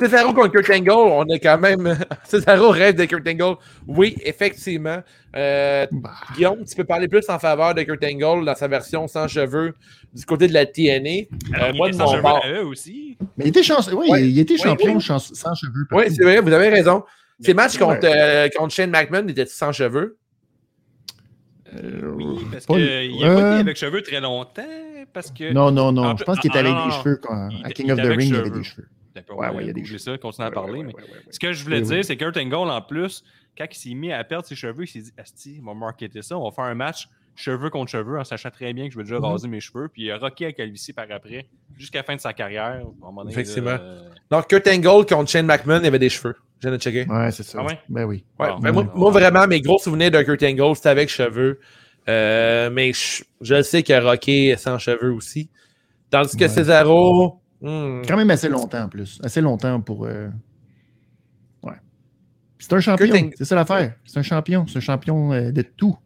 Cesaro 0.00 0.32
contre 0.32 0.48
Kurt 0.52 0.70
Angle, 0.70 0.90
on 0.90 1.24
est 1.26 1.38
quand 1.40 1.58
même. 1.58 1.96
Cesaro 2.24 2.70
rêve 2.70 2.96
de 2.96 3.04
Kurt 3.04 3.26
Angle. 3.28 3.56
Oui, 3.86 4.16
effectivement. 4.24 4.98
Euh, 5.36 5.86
Bah, 5.92 6.10
Guillaume, 6.34 6.64
tu 6.64 6.74
peux 6.74 6.84
parler 6.84 7.08
plus 7.08 7.28
en 7.28 7.38
faveur 7.38 7.74
de 7.74 7.82
Kurt 7.82 8.02
Angle 8.04 8.44
dans 8.44 8.54
sa 8.54 8.68
version 8.68 9.06
sans 9.08 9.28
cheveux 9.28 9.74
du 10.14 10.24
côté 10.24 10.48
de 10.48 10.52
la 10.52 10.66
TNA. 10.66 11.26
Alors, 11.54 11.68
Euh, 11.68 11.72
moi, 11.74 11.90
de 11.90 11.96
mon 11.96 12.20
bord. 12.20 12.42
aussi. 12.66 13.16
mais 13.36 13.44
il 13.46 13.48
était, 13.48 13.62
chanceux. 13.62 13.94
Oui, 13.94 14.08
Ouais. 14.10 14.28
il 14.28 14.38
était 14.38 14.54
Ouais, 14.54 14.58
champion 14.60 14.96
oui. 14.96 15.02
sans 15.02 15.54
cheveux. 15.54 15.86
Oui, 15.92 16.04
c'est 16.14 16.22
vrai, 16.22 16.40
vous 16.40 16.52
avez 16.52 16.68
raison. 16.68 17.04
Ces 17.40 17.54
matchs 17.54 17.76
contre, 17.78 18.00
euh, 18.04 18.48
contre 18.56 18.72
Shane 18.74 18.90
McMahon 18.90 19.26
étaient 19.28 19.46
sans 19.46 19.72
cheveux? 19.72 20.16
Euh, 21.74 22.12
Oui, 22.14 22.36
parce 22.52 22.66
qu'il 22.66 22.76
n'a 23.20 23.26
pas 23.26 23.40
euh, 23.40 23.50
été 23.52 23.60
avec 23.60 23.76
cheveux 23.76 24.02
très 24.02 24.20
longtemps. 24.20 24.62
Parce 25.12 25.30
que. 25.30 25.52
Non, 25.52 25.70
non, 25.70 25.92
non. 25.92 26.04
En 26.04 26.16
Je 26.16 26.24
pense 26.24 26.38
qu'il 26.38 26.50
était 26.50 26.58
ah, 26.58 26.60
avec 26.60 26.72
non, 26.74 26.84
des 26.86 26.90
non. 26.92 27.02
cheveux. 27.02 27.16
Quand, 27.22 27.48
Il- 27.50 27.66
à 27.66 27.70
King 27.70 27.90
of 27.90 27.98
the 27.98 28.02
Ring, 28.06 28.20
il 28.22 28.34
y 28.34 28.36
avait 28.38 28.50
des 28.50 28.62
cheveux. 28.62 28.86
D'accord, 29.14 29.38
Ouais, 29.38 29.46
on 29.48 29.50
va 29.50 29.56
ouais, 29.58 29.64
il 29.64 29.66
y 29.66 29.70
a 29.70 29.72
des 29.72 29.98
ça, 29.98 30.16
continuer 30.18 30.46
à 30.46 30.48
Ouais, 30.48 30.54
parler. 30.54 30.72
ouais, 30.80 30.84
mais 30.86 30.94
ouais, 30.94 31.02
ouais, 31.02 31.08
ouais. 31.10 31.22
Ce 31.30 31.38
que 31.38 31.52
je 31.52 31.62
voulais 31.64 31.80
Oui, 31.80 31.86
dire, 31.86 31.96
oui. 31.98 32.04
c'est 32.04 32.16
que 32.16 32.24
Kurt 32.24 32.36
Angle, 32.38 32.70
en 32.70 32.80
plus, 32.82 33.22
quand 33.58 33.66
il 33.70 33.76
s'est 33.76 33.94
mis 33.94 34.12
à 34.12 34.24
perdre 34.24 34.46
ses 34.46 34.54
cheveux, 34.54 34.84
il 34.84 34.88
s'est 34.88 35.00
dit 35.00 35.12
Asti, 35.18 35.60
on 35.62 35.66
va 35.66 35.74
marketer 35.74 36.22
ça, 36.22 36.38
on 36.38 36.44
va 36.44 36.50
faire 36.50 36.64
un 36.64 36.74
match 36.74 37.08
cheveux 37.34 37.70
contre 37.70 37.90
cheveux 37.90 38.18
en 38.18 38.24
sachant 38.24 38.50
très 38.50 38.72
bien 38.74 38.86
que 38.86 38.92
je 38.92 38.98
vais 38.98 39.04
déjà 39.04 39.16
Mhm. 39.18 39.24
raser 39.24 39.48
mes 39.48 39.60
cheveux. 39.60 39.88
Puis 39.88 40.02
il 40.04 40.10
a 40.10 40.18
rocké 40.18 40.46
à 40.46 40.52
calvitie 40.52 40.92
par 40.92 41.06
après, 41.10 41.46
jusqu'à 41.78 42.00
la 42.00 42.04
fin 42.04 42.14
de 42.16 42.20
sa 42.20 42.32
carrière. 42.34 42.82
Donné, 43.00 43.30
Effectivement. 43.30 43.70
euh, 43.80 44.08
Donc, 44.30 44.48
Kurt 44.48 44.66
Angle 44.68 45.06
contre 45.06 45.30
Shane 45.30 45.46
McMahon, 45.46 45.80
il 45.80 45.86
avait 45.86 45.98
des 45.98 46.10
cheveux. 46.10 46.36
Je 46.60 46.68
viens 46.68 46.76
de 46.76 46.82
checker. 46.82 47.06
Ouais, 47.10 47.30
c'est 47.30 47.42
ça. 47.42 47.58
Ah 47.60 47.64
ouais? 47.66 47.78
Ben 47.88 48.04
oui. 48.04 48.24
Ouais, 48.38 48.48
Ah, 48.50 48.56
ben 48.60 48.70
moi, 48.72 48.84
moi, 48.94 49.10
vraiment, 49.10 49.46
mes 49.46 49.60
gros 49.60 49.78
souvenirs 49.78 50.10
de 50.10 50.22
Kurt 50.22 50.42
Angle, 50.42 50.76
c'était 50.76 50.88
avec 50.90 51.08
cheveux. 51.08 51.58
Euh, 52.08 52.68
mais 52.70 52.92
je, 52.92 53.24
je 53.40 53.62
sais 53.62 53.82
qu'il 53.82 53.94
a 53.94 54.00
rocké 54.00 54.56
sans 54.56 54.78
cheveux 54.78 55.12
aussi. 55.12 55.48
Tandis 56.10 56.36
que 56.36 56.42
Ouais. 56.42 56.48
Cesaro. 56.48 57.40
Hmm, 57.62 58.02
Quand 58.06 58.16
même 58.16 58.30
assez 58.30 58.48
longtemps 58.48 58.82
en 58.84 58.88
plus. 58.88 59.18
Assez 59.22 59.40
longtemps 59.40 59.80
pour. 59.80 60.04
euh, 60.06 60.28
Ouais. 61.62 61.74
C'est 62.58 62.72
un 62.72 62.80
champion. 62.80 63.30
C'est 63.36 63.44
ça 63.44 63.54
l'affaire. 63.54 63.94
C'est 64.04 64.18
un 64.18 64.22
champion. 64.22 64.66
C'est 64.66 64.78
un 64.78 64.80
champion 64.80 65.32
euh, 65.32 65.50
de 65.52 65.62
tout. 65.62 65.96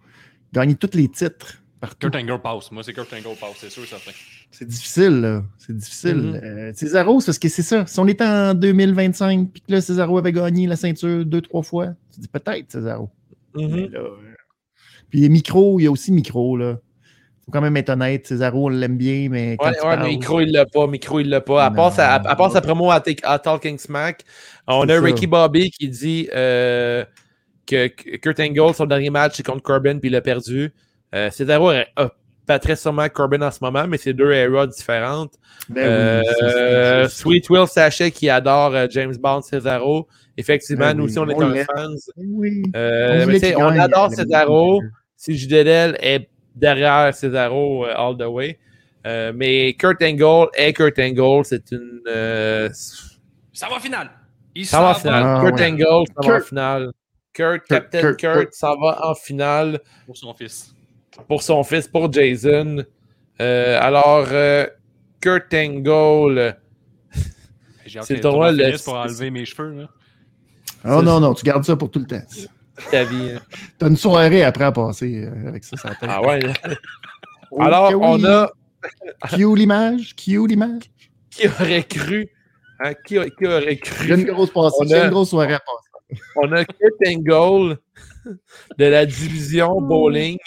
Gagner 0.53 0.75
tous 0.77 0.97
les 0.97 1.09
titres. 1.09 1.63
Partout. 1.81 2.09
Kurt 2.11 2.17
Angle 2.17 2.41
passe. 2.41 2.73
Moi, 2.73 2.83
c'est 2.83 2.95
Kurt 2.95 3.13
Angle 3.13 3.37
passe, 3.39 3.57
c'est 3.59 3.69
sûr, 3.71 3.85
certain. 3.85 4.11
C'est 4.51 4.67
difficile, 4.67 5.21
là. 5.21 5.45
C'est 5.59 5.77
difficile. 5.77 6.41
Euh, 6.43 6.73
Cesaro, 6.75 7.21
c'est 7.21 7.27
parce 7.27 7.39
que 7.39 7.49
c'est 7.51 7.63
ça. 7.63 7.87
Si 7.87 8.01
on 8.01 8.07
était 8.07 8.25
en 8.25 8.55
2025 8.55 9.51
puis 9.53 9.61
que 9.61 9.73
là, 9.73 9.81
Cesaro 9.83 10.17
avait 10.17 10.33
gagné 10.33 10.67
la 10.67 10.77
ceinture 10.77 11.27
deux, 11.27 11.43
trois 11.43 11.63
fois, 11.63 11.89
tu 12.15 12.21
dis 12.21 12.29
peut-être 12.29 12.73
Cesaro. 12.73 13.11
mhm. 13.55 13.91
Là, 13.93 14.01
Puis 15.11 15.21
les 15.21 15.29
micros, 15.29 15.79
il 15.79 15.83
y 15.83 15.87
a 15.87 15.91
aussi 15.91 16.13
micro, 16.13 16.57
là. 16.57 16.79
Faut 17.47 17.53
quand 17.53 17.61
même 17.61 17.77
être 17.77 17.91
honnête. 17.91 18.27
Cesaro, 18.27 18.67
on 18.67 18.69
l'aime 18.69 18.97
bien, 18.97 19.29
mais 19.31 19.57
quand 19.57 19.71
Ouais, 19.71 19.81
ouais, 19.87 19.97
mais 19.99 20.09
micro, 20.09 20.41
il 20.41 20.51
l'a 20.51 20.67
pas. 20.67 20.87
Micro, 20.89 21.21
il 21.21 21.29
l'a 21.31 21.41
pas. 21.41 21.65
À 21.65 21.71
part, 21.71 21.93
sa, 21.93 22.15
à, 22.15 22.29
à 22.29 22.35
part 22.37 22.51
sa 22.51 22.61
promo 22.61 22.91
à, 22.91 23.01
à 23.23 23.39
Talking 23.39 23.79
Smack, 23.79 24.23
on 24.67 24.83
a 24.89 24.95
ça. 24.97 25.01
Ricky 25.01 25.29
Bobby 25.29 25.71
qui 25.71 25.89
dit 25.89 26.29
euh, 26.35 27.05
que 27.67 27.87
Kurt 27.87 28.41
Angle, 28.41 28.75
son 28.75 28.87
dernier 28.87 29.11
match, 29.11 29.35
c'est 29.37 29.47
contre 29.47 29.63
Corbin, 29.63 29.99
puis 29.99 30.09
il 30.09 30.17
a 30.17 30.21
perdu. 30.21 30.73
Euh, 31.15 31.31
Cesaro 31.31 31.71
a, 31.71 31.85
a 31.97 32.11
battrait 32.49 32.77
sûrement 32.77 33.09
Corbin 33.09 33.43
en 33.43 33.51
ce 33.51 33.59
moment, 33.63 33.87
mais 33.87 33.99
c'est 33.99 34.13
deux 34.13 34.33
eras 34.33 34.67
différentes. 34.67 35.35
Ben 35.69 35.83
Euh, 35.85 37.05
oui, 37.05 37.11
Sweet 37.11 37.51
Will 37.51 37.67
Sachet 37.69 38.11
qui 38.11 38.29
adore 38.29 38.75
euh, 38.75 38.87
James 38.91 39.15
Bond, 39.17 39.43
Cesaro. 39.43 40.09
Effectivement, 40.37 40.87
Ben 40.87 40.95
nous 40.97 41.05
oui, 41.05 41.11
aussi, 41.11 41.19
on 41.21 41.29
est 41.29 41.61
un 41.61 41.65
fans. 41.65 41.95
Oui. 42.17 42.63
Euh, 42.75 43.25
On 43.25 43.27
mais 43.27 43.57
on 43.57 43.79
adore 43.79 44.13
Cesaro. 44.13 44.83
Si 45.17 45.37
Judel 45.37 45.97
est 46.01 46.29
derrière 46.57 47.15
Cesaro 47.15 47.87
euh, 47.87 47.95
all 47.97 48.17
the 48.17 48.23
way. 48.29 48.59
Euh, 49.07 49.33
mais 49.35 49.75
Kurt 49.75 50.03
Angle 50.03 50.49
est 50.55 50.73
Kurt 50.73 50.99
Angle. 50.99 51.45
C'est 51.45 51.71
une. 51.71 52.01
euh, 52.09 52.69
Ça 53.53 53.69
va 53.69 53.77
en 53.77 53.81
finale. 53.81 54.11
Il 54.55 54.67
ça 54.67 54.81
va 54.81 54.91
en 54.91 54.95
finale. 54.95 55.23
Ah, 55.25 55.41
Kurt 55.43 55.61
ouais. 55.61 55.67
Angle, 55.71 55.83
ça 56.09 56.15
va 56.17 56.27
en 56.27 56.29
Kurt- 56.39 56.49
finale. 56.49 56.91
Kurt, 57.33 57.59
Kurt- 57.59 57.69
Captain 57.69 58.01
Kurt- 58.01 58.17
Kurt, 58.17 58.39
Kurt. 58.41 58.55
ça 58.55 58.75
va 58.81 59.07
en 59.09 59.15
finale 59.15 59.81
pour 60.07 60.17
son 60.17 60.33
fils. 60.35 60.75
pour 61.29 61.43
son 61.43 61.63
fils, 61.63 61.87
pour 61.87 62.11
Jason. 62.13 62.83
Euh, 63.41 63.79
alors, 63.81 64.27
euh, 64.33 64.67
Kurt 65.21 65.53
Angle. 65.55 66.57
J'ai 67.85 67.99
hâte 68.01 68.07
C'est 68.07 68.15
que 68.15 68.19
le 68.19 68.23
tournoi, 68.23 68.53
pour 68.85 68.95
enlever 68.95 69.31
mes 69.31 69.45
cheveux. 69.45 69.73
Là. 69.83 69.89
Oh 70.85 71.03
non, 71.03 71.21
non, 71.21 71.35
tu 71.35 71.45
gardes 71.45 71.65
ça 71.65 71.77
pour 71.77 71.91
tout 71.91 72.01
le 72.01 72.07
temps. 72.07 72.23
Ta 72.91 73.05
vie. 73.05 73.31
hein. 73.35 73.41
T'as 73.79 73.89
une 73.89 73.97
soirée 73.97 74.43
après 74.45 74.65
à 74.65 74.73
passer 74.73 75.25
euh, 75.25 75.49
avec 75.49 75.65
ça 75.65 75.77
tête. 75.91 76.09
Ah 76.09 76.21
ouais. 76.23 76.41
Oh, 77.51 77.63
Alors, 77.63 77.93
on 78.01 78.17
oui. 78.19 78.27
a. 78.27 78.51
Cue 79.35 79.55
l'image, 79.57 80.15
cue 80.15 80.47
l'image? 80.47 80.83
Qui 81.31 81.49
aurait 81.49 81.83
cru? 81.83 82.29
hein, 82.81 82.93
qui, 83.05 83.19
a- 83.19 83.29
qui 83.31 83.47
aurait 83.47 83.67
a 83.69 83.71
une 83.73 83.79
cru? 83.79 84.25
grosse 84.27 84.51
passée, 84.53 84.77
On 84.81 84.91
a- 84.91 85.05
une 85.05 85.11
grosse 85.11 85.31
soirée 85.31 85.55
à 85.55 85.61
passer. 85.61 86.23
On 86.37 86.53
a 86.53 86.65
Kurt 86.65 86.95
Angle 87.09 87.79
de 88.79 88.85
la 88.85 89.07
division 89.07 89.81
bowling 89.81 90.39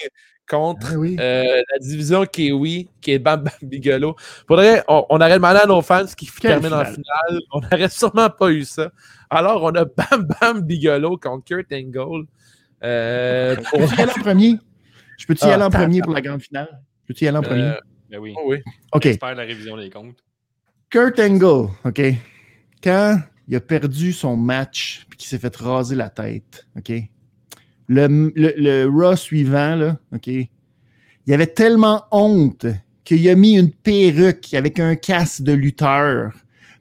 contre 0.49 0.87
Ah 0.93 0.97
oui. 0.97 1.15
euh, 1.19 1.43
la 1.71 1.77
division 1.79 2.25
Kiwi, 2.25 2.89
qui 3.01 3.11
est 3.11 3.19
Bam 3.19 3.43
Bam 3.43 3.53
Bigelow. 3.61 4.15
Faudrait, 4.47 4.83
on, 4.87 5.05
on 5.09 5.17
aurait 5.17 5.35
demandé 5.35 5.59
à 5.59 5.65
nos 5.67 5.81
fans 5.81 6.07
ce 6.07 6.15
qui 6.15 6.25
Quelle 6.25 6.59
termine 6.59 6.73
en 6.73 6.83
finale. 6.85 7.41
On 7.53 7.61
n'aurait 7.61 7.89
sûrement 7.89 8.29
pas 8.29 8.49
eu 8.51 8.63
ça. 8.63 8.91
Alors, 9.29 9.63
on 9.63 9.69
a 9.75 9.85
Bam 10.11 10.27
Bam 10.41 10.61
Bigelow 10.61 11.17
contre 11.17 11.45
Kurt 11.45 11.71
Angle. 11.71 12.25
Euh, 12.83 13.55
pour- 13.55 13.81
Je 13.81 13.85
peux-tu 13.87 13.97
y 13.99 14.01
aller 14.01 14.11
en 14.11 14.21
premier? 14.21 14.55
Je 15.17 15.25
peux-tu 15.25 15.45
y 15.45 15.49
Ah, 15.49 15.53
aller 15.53 15.63
en 15.63 15.69
premier 15.69 16.01
pour 16.01 16.13
la 16.13 16.21
grande 16.23 16.41
finale? 16.41 16.81
Je 17.03 17.07
peux-tu 17.07 17.25
y 17.25 17.27
aller 17.27 17.37
en 17.37 17.41
premier? 17.41 17.61
Euh, 17.63 17.79
Ben 18.09 18.19
oui. 18.19 18.33
oh 18.37 18.43
oui. 18.47 18.57
OK. 18.93 19.03
De 19.07 19.17
la 19.35 19.43
révision 19.43 19.77
des 19.77 19.89
comptes. 19.89 20.17
Kurt 20.89 21.19
Angle, 21.19 21.69
OK? 21.85 22.01
Quand 22.83 23.19
il 23.47 23.55
a 23.55 23.59
perdu 23.59 24.13
son 24.13 24.37
match 24.37 25.05
puis 25.09 25.17
qu'il 25.17 25.27
s'est 25.27 25.37
fait 25.39 25.55
raser 25.57 25.95
la 25.95 26.09
tête, 26.09 26.65
OK? 26.77 26.91
Le, 27.89 28.31
le, 28.35 28.53
le 28.55 28.87
Raw 28.87 29.15
suivant, 29.15 29.75
là, 29.75 29.97
OK, 30.15 30.27
il 30.27 31.33
avait 31.33 31.47
tellement 31.47 32.05
honte 32.11 32.67
qu'il 33.03 33.27
a 33.27 33.35
mis 33.35 33.57
une 33.57 33.71
perruque 33.71 34.53
avec 34.53 34.79
un 34.79 34.95
casque 34.95 35.41
de 35.41 35.53
lutteur 35.53 36.31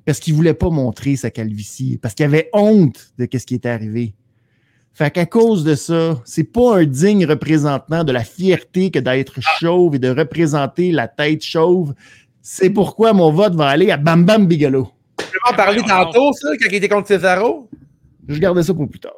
parce 0.04 0.20
qu'il 0.20 0.34
voulait 0.34 0.54
pas 0.54 0.70
montrer 0.70 1.16
sa 1.16 1.30
calvitie, 1.30 1.98
parce 2.00 2.14
qu'il 2.14 2.24
avait 2.24 2.48
honte 2.52 3.12
de 3.18 3.28
ce 3.30 3.44
qui 3.44 3.54
était 3.54 3.68
arrivé. 3.68 4.14
Fait 4.94 5.10
qu'à 5.10 5.26
cause 5.26 5.64
de 5.64 5.74
ça, 5.74 6.20
c'est 6.24 6.44
pas 6.44 6.78
un 6.78 6.84
digne 6.84 7.26
représentant 7.26 8.04
de 8.04 8.12
la 8.12 8.24
fierté 8.24 8.90
que 8.90 8.98
d'être 8.98 9.38
chauve 9.60 9.94
et 9.94 9.98
de 9.98 10.08
représenter 10.08 10.92
la 10.92 11.08
tête 11.08 11.44
chauve. 11.44 11.94
C'est 12.40 12.70
pourquoi 12.70 13.12
mon 13.12 13.30
vote 13.30 13.54
va 13.54 13.68
aller 13.68 13.90
à 13.90 13.96
Bam 13.96 14.24
Bam 14.24 14.46
Bigelow. 14.46 14.90
Tu 15.18 15.26
peux 15.26 15.52
en 15.52 15.54
parler 15.54 15.82
tantôt, 15.82 16.32
ça, 16.32 16.48
quand 16.58 16.68
il 16.70 16.74
était 16.76 16.88
contre 16.88 17.08
Cesaro? 17.08 17.68
Je 18.26 18.38
gardais 18.38 18.62
ça 18.62 18.74
pour 18.74 18.88
plus 18.88 19.00
tard. 19.00 19.12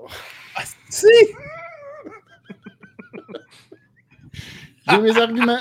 Si! 0.89 1.07
J'ai 4.91 4.99
mes 4.99 5.17
arguments. 5.19 5.61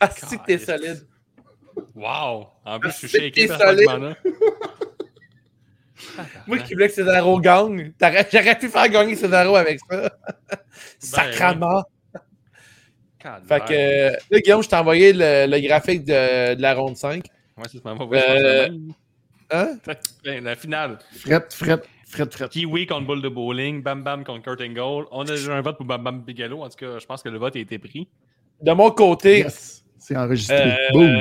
Ah, 0.00 0.10
si 0.10 0.38
que 0.38 0.44
t'es 0.44 0.58
solide. 0.58 1.06
Wow! 1.94 2.48
En 2.64 2.78
plus, 2.80 2.90
je 2.90 2.96
suis 2.96 3.08
C'est 3.08 3.18
shaké 3.20 3.48
par 3.48 3.58
solide. 3.60 3.88
ce 3.88 3.92
moment-là. 3.94 4.16
Moi 6.46 6.58
qui 6.58 6.72
voulais 6.74 6.88
que 6.88 6.94
Cesaro 6.94 7.38
gagne, 7.40 7.92
j'aurais 8.00 8.58
pu 8.58 8.68
faire 8.68 8.88
gagner 8.88 9.14
Cesaro 9.14 9.56
avec 9.56 9.78
ça. 9.90 10.10
Sacrament. 10.98 11.84
Fait 13.46 13.60
que, 13.66 13.72
euh, 13.72 14.16
là, 14.30 14.40
Guillaume, 14.40 14.62
je 14.62 14.68
t'ai 14.68 14.76
envoyé 14.76 15.12
le, 15.12 15.46
le 15.46 15.60
graphique 15.60 16.04
de, 16.06 16.54
de 16.54 16.62
la 16.62 16.74
ronde 16.74 16.96
5. 16.96 17.24
Ouais, 17.58 17.64
c'est 17.70 17.84
Euh, 17.86 18.68
Hein? 19.52 19.76
Ben, 20.24 20.44
La 20.44 20.54
finale. 20.56 20.98
Fret, 21.18 21.44
fret, 21.50 21.82
fret, 22.06 22.26
fret. 22.30 22.48
Kiwi 22.48 22.86
contre 22.86 23.06
Bull 23.06 23.20
de 23.20 23.28
Bowling, 23.28 23.82
Bam 23.82 24.02
Bam 24.02 24.24
contre 24.24 24.42
Kurt 24.44 24.60
Angle. 24.60 25.06
On 25.10 25.22
a 25.22 25.24
déjà 25.24 25.54
un 25.54 25.60
vote 25.60 25.76
pour 25.76 25.84
Bam 25.86 26.02
Bam 26.02 26.22
Bigelow. 26.22 26.62
En 26.62 26.68
tout 26.68 26.76
cas, 26.78 26.98
je 26.98 27.04
pense 27.06 27.22
que 27.22 27.28
le 27.28 27.36
vote 27.38 27.56
a 27.56 27.58
été 27.58 27.78
pris. 27.78 28.08
De 28.62 28.72
mon 28.72 28.90
côté, 28.90 29.38
Yes. 29.40 29.84
C'est 29.98 30.16
enregistré. 30.16 30.56
euh, 30.56 30.76
Boom. 30.92 31.18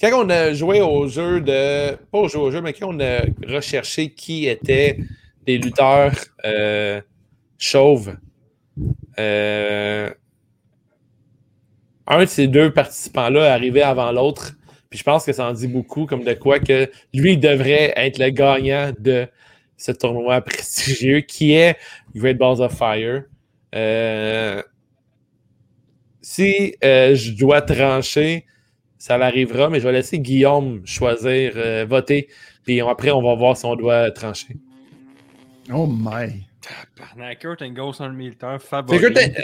quand 0.00 0.24
on 0.24 0.30
a 0.30 0.52
joué 0.52 0.80
au 0.80 1.08
jeu 1.08 1.40
de. 1.40 1.94
Pas 2.10 2.18
au 2.18 2.28
jeu 2.28 2.38
au 2.38 2.50
jeu, 2.50 2.60
mais 2.60 2.72
quand 2.72 2.94
on 2.94 3.00
a 3.00 3.20
recherché 3.48 4.10
qui 4.10 4.46
étaient 4.48 4.98
des 5.46 5.58
lutteurs 5.58 6.12
euh, 6.44 7.00
chauves, 7.58 8.16
euh, 9.18 10.10
un 12.06 12.20
de 12.20 12.26
ces 12.26 12.46
deux 12.46 12.72
participants-là 12.72 13.52
arrivait 13.52 13.82
avant 13.82 14.12
l'autre. 14.12 14.52
Puis 14.88 14.98
je 14.98 15.04
pense 15.04 15.24
que 15.24 15.32
ça 15.32 15.46
en 15.48 15.52
dit 15.52 15.68
beaucoup, 15.68 16.06
comme 16.06 16.24
de 16.24 16.34
quoi 16.34 16.58
que 16.58 16.90
lui 17.14 17.36
devrait 17.36 17.92
être 17.96 18.18
le 18.18 18.30
gagnant 18.30 18.92
de 18.98 19.26
ce 19.76 19.92
tournoi 19.92 20.40
prestigieux 20.40 21.20
qui 21.20 21.52
est 21.54 21.76
Great 22.14 22.36
Balls 22.38 22.60
of 22.60 22.76
Fire. 22.76 23.22
Euh, 23.74 24.62
si 26.40 26.74
euh, 26.82 27.14
je 27.14 27.32
dois 27.32 27.60
trancher, 27.60 28.46
ça 28.96 29.18
l'arrivera, 29.18 29.68
mais 29.68 29.80
je 29.80 29.86
vais 29.86 29.92
laisser 29.92 30.18
Guillaume 30.18 30.80
choisir, 30.86 31.52
euh, 31.56 31.84
voter. 31.88 32.28
Puis 32.64 32.80
après, 32.80 33.10
on 33.10 33.22
va 33.22 33.34
voir 33.34 33.56
si 33.56 33.64
on 33.66 33.76
doit 33.76 34.10
trancher. 34.10 34.56
Oh 35.72 35.86
my. 35.86 36.46
Le 38.08 38.12
militaire, 38.12 38.60
favori. 38.62 39.12
t'es- 39.12 39.34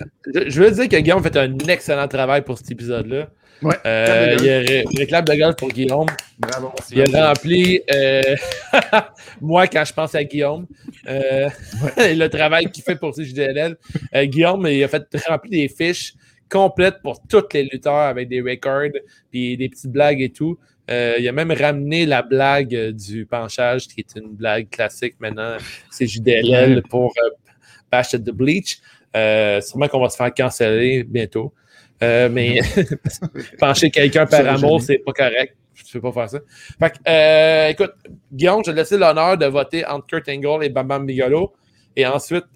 je, 0.48 0.62
veux 0.62 0.70
dire 0.70 0.88
que 0.88 0.96
Guillaume 0.96 1.22
fait 1.22 1.36
un 1.36 1.56
excellent 1.68 2.08
travail 2.08 2.42
pour 2.42 2.56
cet 2.58 2.70
épisode-là. 2.70 3.28
Ouais. 3.62 3.74
Euh, 3.86 4.36
il 4.38 4.44
y 4.44 4.50
a 4.50 4.58
ré- 4.60 4.84
réclame 4.96 5.24
de 5.24 5.34
golf 5.34 5.56
pour 5.56 5.68
Guillaume. 5.68 6.06
Bravo. 6.38 6.72
Il 6.92 7.16
a 7.16 7.28
rempli, 7.28 7.80
euh, 7.94 8.36
moi, 9.40 9.66
quand 9.66 9.84
je 9.84 9.92
pense 9.94 10.14
à 10.14 10.24
Guillaume, 10.24 10.66
euh, 11.08 11.48
le 11.96 12.26
travail 12.28 12.70
qu'il 12.70 12.84
fait 12.84 12.96
pour 12.96 13.12
CJDLL. 13.14 13.76
Euh, 14.14 14.24
Guillaume, 14.26 14.66
il 14.66 14.84
a 14.84 14.88
fait 14.88 15.04
remplir 15.26 15.50
des 15.50 15.68
fiches 15.68 16.14
complètes 16.48 17.02
pour 17.02 17.20
tous 17.26 17.44
les 17.52 17.64
lutteurs 17.64 17.94
avec 17.94 18.28
des 18.28 18.40
records, 18.40 19.00
puis 19.30 19.56
des 19.56 19.68
petites 19.68 19.90
blagues 19.90 20.20
et 20.20 20.30
tout. 20.30 20.58
Euh, 20.88 21.14
il 21.18 21.28
a 21.28 21.32
même 21.32 21.50
ramené 21.50 22.06
la 22.06 22.22
blague 22.22 22.90
du 22.90 23.26
penchage, 23.26 23.88
qui 23.88 24.00
est 24.00 24.16
une 24.16 24.28
blague 24.28 24.68
classique 24.70 25.14
maintenant, 25.18 25.56
CJDLL 25.90 26.82
pour 26.82 27.12
euh, 27.22 27.30
Bash 27.90 28.14
at 28.14 28.20
the 28.20 28.30
Bleach. 28.30 28.78
Euh, 29.16 29.60
sûrement 29.60 29.88
qu'on 29.88 30.00
va 30.00 30.10
se 30.10 30.16
faire 30.16 30.32
canceller 30.32 31.02
bientôt. 31.02 31.52
Euh, 32.02 32.28
mais 32.30 32.60
pencher 33.58 33.90
quelqu'un 33.90 34.26
par 34.26 34.46
amour, 34.46 34.80
c'est 34.80 34.98
pas 34.98 35.12
correct. 35.12 35.56
Je 35.74 35.98
ne 35.98 36.00
peux 36.00 36.12
pas 36.12 36.12
faire 36.12 36.30
ça. 36.30 36.38
Fait 36.78 36.90
que, 36.90 37.70
écoute, 37.70 37.94
Guillaume, 38.32 38.62
je 38.64 38.70
vais 38.70 38.76
te 38.76 38.80
laisser 38.80 38.98
l'honneur 38.98 39.36
de 39.36 39.46
voter 39.46 39.84
entre 39.86 40.06
Kurt 40.06 40.28
Angle 40.28 40.64
et 40.64 40.68
Bam 40.68 40.86
Bam 40.86 41.04
Bigelow. 41.04 41.52
Et 41.96 42.06
ensuite, 42.06 42.46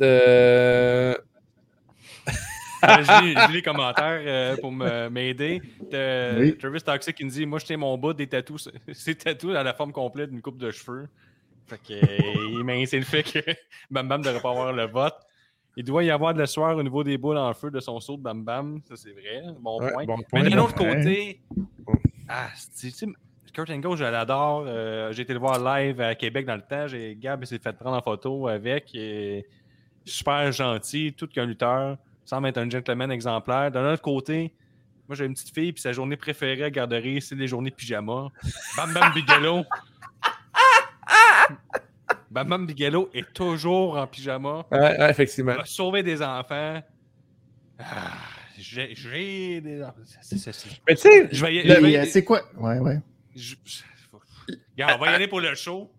J'ai 2.83 3.35
lu 3.49 3.53
les 3.55 3.63
commentaires 3.63 4.21
euh, 4.25 4.57
pour 4.57 4.73
m'aider. 4.73 5.61
De- 5.91 6.41
Oui. 6.41 6.57
Travis 6.59 6.81
Toxic 6.83 7.15
qui 7.17 7.25
me 7.25 7.31
dit 7.31 7.47
Moi, 7.47 7.59
je 7.59 7.67
tiens 7.67 7.77
mon 7.77 7.97
bout 7.99 8.13
des 8.13 8.27
tatous. 8.27 8.69
C'est 8.93 9.17
tatous 9.17 9.55
à 9.57 9.63
la 9.63 9.75
forme 9.75 9.93
complète 9.93 10.31
d'une 10.31 10.43
coupe 10.43 10.59
de 10.59 10.71
cheveux. 10.71 11.09
Fait 11.67 11.79
que, 11.79 11.93
euh, 11.95 12.59
il 12.59 12.65
m'a 12.65 12.75
le 12.75 12.87
fait 13.03 13.23
que 13.23 13.39
Bam 13.91 14.09
Bam 14.09 14.21
ne 14.21 14.27
devrait 14.27 14.41
pas 14.43 14.51
avoir 14.51 14.73
le 14.73 14.87
vote. 14.87 15.15
Il 15.77 15.85
doit 15.85 16.03
y 16.03 16.11
avoir 16.11 16.35
de 16.35 16.41
la 16.41 16.47
sueur 16.47 16.77
au 16.77 16.83
niveau 16.83 17.05
des 17.05 17.17
boules 17.17 17.39
en 17.39 17.55
feu 17.55 17.71
de 17.71 17.79
son 17.79 18.01
saut 18.01 18.17
de 18.17 18.23
Bam 18.23 18.43
Bam. 18.45 18.81
Ça, 18.89 18.97
c'est 18.97 19.13
vrai. 19.13 19.43
Bon 19.61 19.81
Ouais, 19.81 19.93
point. 19.93 20.05
bon 20.05 20.17
Mais 20.19 20.25
point. 20.25 20.43
d'un 20.51 20.59
autre 20.59 20.83
Ouais. 20.83 20.97
côté, 20.97 21.41
ah, 22.29 22.49
c'est- 22.57 22.91
tu 22.91 22.97
sais, 22.97 23.07
Kurt 23.53 23.71
Angle, 23.71 23.97
je 23.97 24.05
l'adore. 24.05 24.65
Euh, 24.67 25.13
J'ai 25.13 25.23
été 25.23 25.33
le 25.33 25.39
voir 25.41 25.59
live 25.59 26.01
à 26.01 26.15
Québec 26.15 26.47
dans 26.47 26.55
le 26.57 26.63
temps. 26.63 26.87
Gab 27.21 27.45
s'est 27.45 27.59
fait 27.59 27.73
prendre 27.77 27.97
en 27.97 28.03
photo 28.03 28.49
avec. 28.49 28.95
Et 28.95 29.47
super 30.05 30.51
gentil, 30.53 31.13
tout 31.17 31.27
qu'un 31.29 31.47
lutteur. 31.47 31.97
Semble 32.31 32.47
être 32.47 32.59
un 32.59 32.71
gentleman 32.71 33.11
exemplaire. 33.11 33.73
D'un 33.73 33.93
autre 33.93 34.03
côté, 34.03 34.53
moi 35.09 35.17
j'ai 35.17 35.25
une 35.25 35.35
petite 35.35 35.53
fille, 35.53 35.73
puis 35.73 35.83
sa 35.83 35.91
journée 35.91 36.17
préférée 36.17 36.63
à 36.63 36.71
garderie, 36.71 37.21
c'est 37.21 37.35
les 37.35 37.49
journées 37.49 37.73
pyjama. 37.73 38.29
Bam 38.77 38.93
Bam 38.95 39.13
Bigelow. 39.13 39.65
Bam 42.31 42.49
Bam 42.49 42.67
Bigelow 42.67 43.11
est 43.13 43.33
toujours 43.33 43.97
en 43.99 44.07
pyjama. 44.07 44.65
ouais, 44.71 44.79
ouais, 44.79 45.11
effectivement. 45.11 45.57
Va 45.57 45.65
sauver 45.65 46.05
des 46.05 46.23
enfants. 46.23 46.81
Ah, 47.81 48.13
j'ai 48.57 49.61
des 49.61 49.83
enfants. 49.83 49.95
C'est- 50.23 50.39
c'est- 50.39 50.53
c'est- 50.53 50.69
Mais 50.87 50.95
tu 50.95 51.01
sais, 51.01 51.29
Je 51.33 51.45
vais 51.45 51.55
y 51.57 51.67
Là, 51.67 51.75
je 51.75 51.81
vais- 51.81 51.89
il 51.89 51.93
y 51.95 51.97
a- 51.97 52.07
C'est 52.07 52.23
quoi? 52.23 52.43
Ouais, 52.57 52.79
ouais. 52.79 53.01
je- 53.35 53.57
je- 53.65 53.83
Regarde, 54.77 55.01
on 55.01 55.05
va 55.05 55.11
y 55.11 55.15
aller 55.17 55.27
pour 55.27 55.41
le 55.41 55.53
show. 55.57 55.91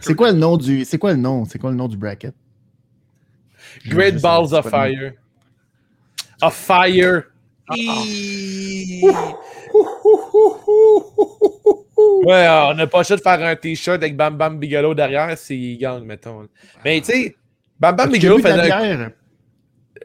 C'est 0.00 0.16
quoi 0.16 0.32
le 0.32 0.38
nom 0.38 0.56
du. 0.56 0.84
C'est 0.84 0.98
quoi 0.98 1.12
le 1.12 1.18
nom? 1.18 1.44
C'est 1.44 1.60
quoi 1.60 1.70
le 1.70 1.76
nom 1.76 1.86
du 1.86 1.96
bracket? 1.96 2.34
Great 3.86 4.20
Balls 4.20 4.52
of. 4.54 4.68
Fire. 4.68 5.12
Of 6.42 6.54
Fire. 6.54 7.22
Ah. 7.70 7.74
Ouais, 12.24 12.46
on 12.70 12.74
n'a 12.74 12.86
pas 12.86 12.98
le 12.98 13.04
choix 13.04 13.16
de 13.16 13.20
faire 13.22 13.42
un 13.42 13.56
t-shirt 13.56 14.02
avec 14.02 14.16
Bam 14.16 14.36
Bam 14.36 14.58
Bigelow 14.58 14.94
derrière 14.94 15.36
s'il 15.36 15.78
gagne, 15.78 16.04
mettons. 16.04 16.46
Mais 16.84 17.00
tu 17.00 17.12
sais, 17.12 17.36
Bam 17.78 17.96
Bam 17.96 18.10
Bigelow 18.10 18.36
bu 18.36 18.42
de 18.42 18.48
fait 18.48 18.56
la 18.56 18.62
bière? 18.64 19.10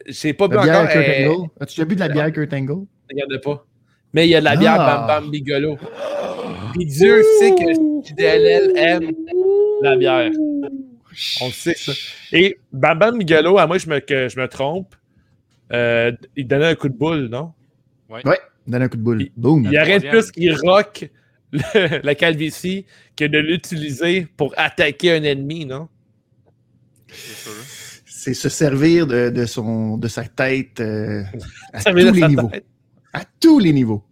J'ai 0.07 0.33
pas 0.33 0.47
bu 0.47 0.57
encore. 0.57 0.65
bière 0.65 0.89
Kurt 0.91 1.07
euh, 1.07 1.29
Angle? 1.29 1.49
As-tu 1.59 1.75
déjà 1.75 1.85
bu 1.85 1.95
de 1.95 1.99
la 1.99 2.09
bière 2.09 2.31
Kurt 2.31 2.53
Angle? 2.53 2.85
Il 3.11 3.15
n'y 3.15 3.23
en 3.23 3.35
a 3.35 3.39
pas. 3.39 3.65
Mais 4.13 4.27
il 4.27 4.31
y 4.31 4.35
a 4.35 4.39
de 4.39 4.45
la 4.45 4.55
bière 4.55 4.75
Ah. 4.79 5.05
Bam 5.07 5.23
Bam 5.23 5.31
Bigelow. 5.31 5.77
Puis 6.73 6.85
Dieu 6.85 7.23
sait 7.39 7.51
que 7.51 7.73
JDLL 8.07 8.73
aime 8.75 9.11
la 9.81 9.95
bière. 9.95 10.31
On 11.41 11.45
le 11.47 11.51
sait, 11.51 11.75
ça. 11.75 11.91
Et 12.31 12.57
Bam 12.71 12.97
Bam 12.97 13.17
Bigelow, 13.19 13.57
à 13.59 13.67
moi, 13.67 13.77
je 13.77 13.87
me, 13.87 13.99
que 13.99 14.27
je 14.29 14.39
me 14.39 14.47
trompe, 14.47 14.95
euh, 15.73 16.11
il 16.35 16.47
donnait 16.47 16.67
un 16.67 16.75
coup 16.75 16.89
de 16.89 16.97
boule, 16.97 17.27
non? 17.27 17.53
Donne 18.67 18.81
un 18.83 18.87
coup 18.89 18.97
de 18.97 19.01
boule. 19.01 19.21
Il- 19.23 19.31
Boum. 19.35 19.65
Il 19.65 19.71
troisième. 19.79 20.11
plus 20.11 20.31
qu'il 20.31 20.55
rock 20.55 21.09
le- 21.51 22.01
la 22.03 22.15
calvitie 22.15 22.85
que 23.15 23.25
de 23.25 23.37
l'utiliser 23.39 24.27
pour 24.37 24.53
attaquer 24.57 25.11
un 25.17 25.23
ennemi, 25.23 25.65
non? 25.65 25.89
C'est 27.09 27.35
sûr. 27.35 27.51
C'est 28.05 28.33
se 28.33 28.47
servir 28.49 29.05
de, 29.05 29.29
de 29.29 29.45
son, 29.45 29.97
de 29.97 30.07
sa 30.07 30.23
tête 30.25 30.79
euh, 30.79 31.23
à 31.73 31.79
Ça 31.81 31.91
tous 31.91 31.97
les 31.97 32.27
niveaux. 32.27 32.49
tête. 32.49 32.65
À 33.11 33.23
tous 33.39 33.59
les 33.59 33.73
niveaux. 33.73 34.03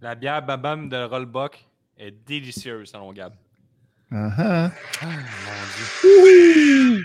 La 0.00 0.14
bière 0.14 0.44
Babam 0.44 0.88
de 0.88 0.96
Rollbuck 1.04 1.66
est 1.98 2.14
délicieuse, 2.26 2.88
selon 2.90 3.12
Gab. 3.12 3.32
Uh-huh. 4.10 4.32
Ah, 4.38 4.70
mon 5.02 5.10
Dieu. 6.88 7.04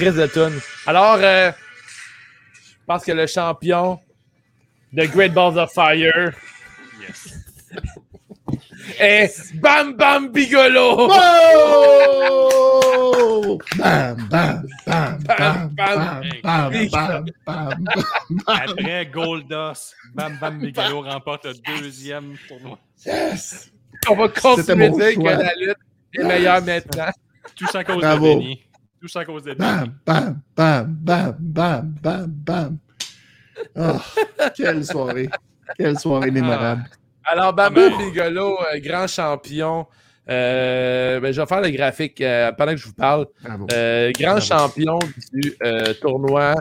Chris 0.00 0.12
de 0.12 0.26
tune. 0.28 0.58
Alors, 0.86 1.18
euh, 1.20 1.52
je 2.54 2.70
pense 2.86 3.04
que 3.04 3.12
le 3.12 3.26
champion 3.26 4.00
de 4.94 5.04
Great 5.04 5.34
Balls 5.34 5.58
of 5.58 5.70
Fire 5.74 6.32
Yes. 6.98 7.34
est 8.98 9.54
Bam 9.56 9.92
Bam 9.96 10.28
Bigolo! 10.32 11.10
Oh! 12.32 13.58
Bam, 13.76 14.16
bam, 14.30 14.66
bam, 14.86 15.18
bam, 15.18 15.68
bam, 15.74 16.22
bam, 16.42 16.72
bam, 16.72 16.88
bam, 16.90 17.24
bam. 17.44 17.84
Après 18.46 19.04
Goldust, 19.04 19.94
Bam 20.14 20.38
Bam 20.40 20.60
Bigelow 20.60 21.02
remporte 21.02 21.44
le 21.44 21.52
deuxième 21.78 22.36
tournoi. 22.48 22.78
Yes! 23.04 23.70
On 24.08 24.16
va 24.16 24.28
continuer 24.30 24.88
de 24.88 24.94
dire 24.94 25.14
que 25.14 25.24
la 25.42 25.54
lutte 25.56 25.76
est 26.14 26.24
meilleure 26.24 26.62
maintenant. 26.64 27.10
Tout 27.54 27.66
ça 27.66 27.84
cause 27.84 27.98
Bravo. 27.98 28.26
de 28.36 28.38
Benny. 28.38 28.64
Tout 29.00 29.08
ça 29.08 29.20
à 29.20 29.24
cause 29.24 29.42
de 29.44 29.54
Benny. 29.54 29.90
Bam, 30.06 30.42
bam, 30.56 30.96
bam, 30.96 30.96
bam, 31.00 31.36
bam, 31.40 31.94
bam, 32.02 32.26
bam. 32.26 32.78
Oh, 33.76 33.96
quelle 34.56 34.84
soirée. 34.84 35.28
Quelle 35.78 35.98
soirée 35.98 36.30
mémorable. 36.30 36.84
Alors, 37.24 37.52
Babu 37.52 37.80
Ah, 37.86 37.90
ben. 37.90 37.98
Bigolo, 38.10 38.58
euh, 38.60 38.78
grand 38.80 39.06
champion. 39.06 39.86
Euh, 40.28 41.18
ben, 41.20 41.32
je 41.32 41.40
vais 41.40 41.46
faire 41.46 41.60
le 41.60 41.70
graphique 41.70 42.20
euh, 42.20 42.52
pendant 42.52 42.72
que 42.72 42.78
je 42.78 42.86
vous 42.86 42.94
parle. 42.94 43.26
Bravo. 43.42 43.66
Euh, 43.72 44.10
grand 44.18 44.32
Bravo. 44.36 44.46
champion 44.46 44.98
du 45.32 45.54
euh, 45.62 45.94
tournoi. 46.00 46.54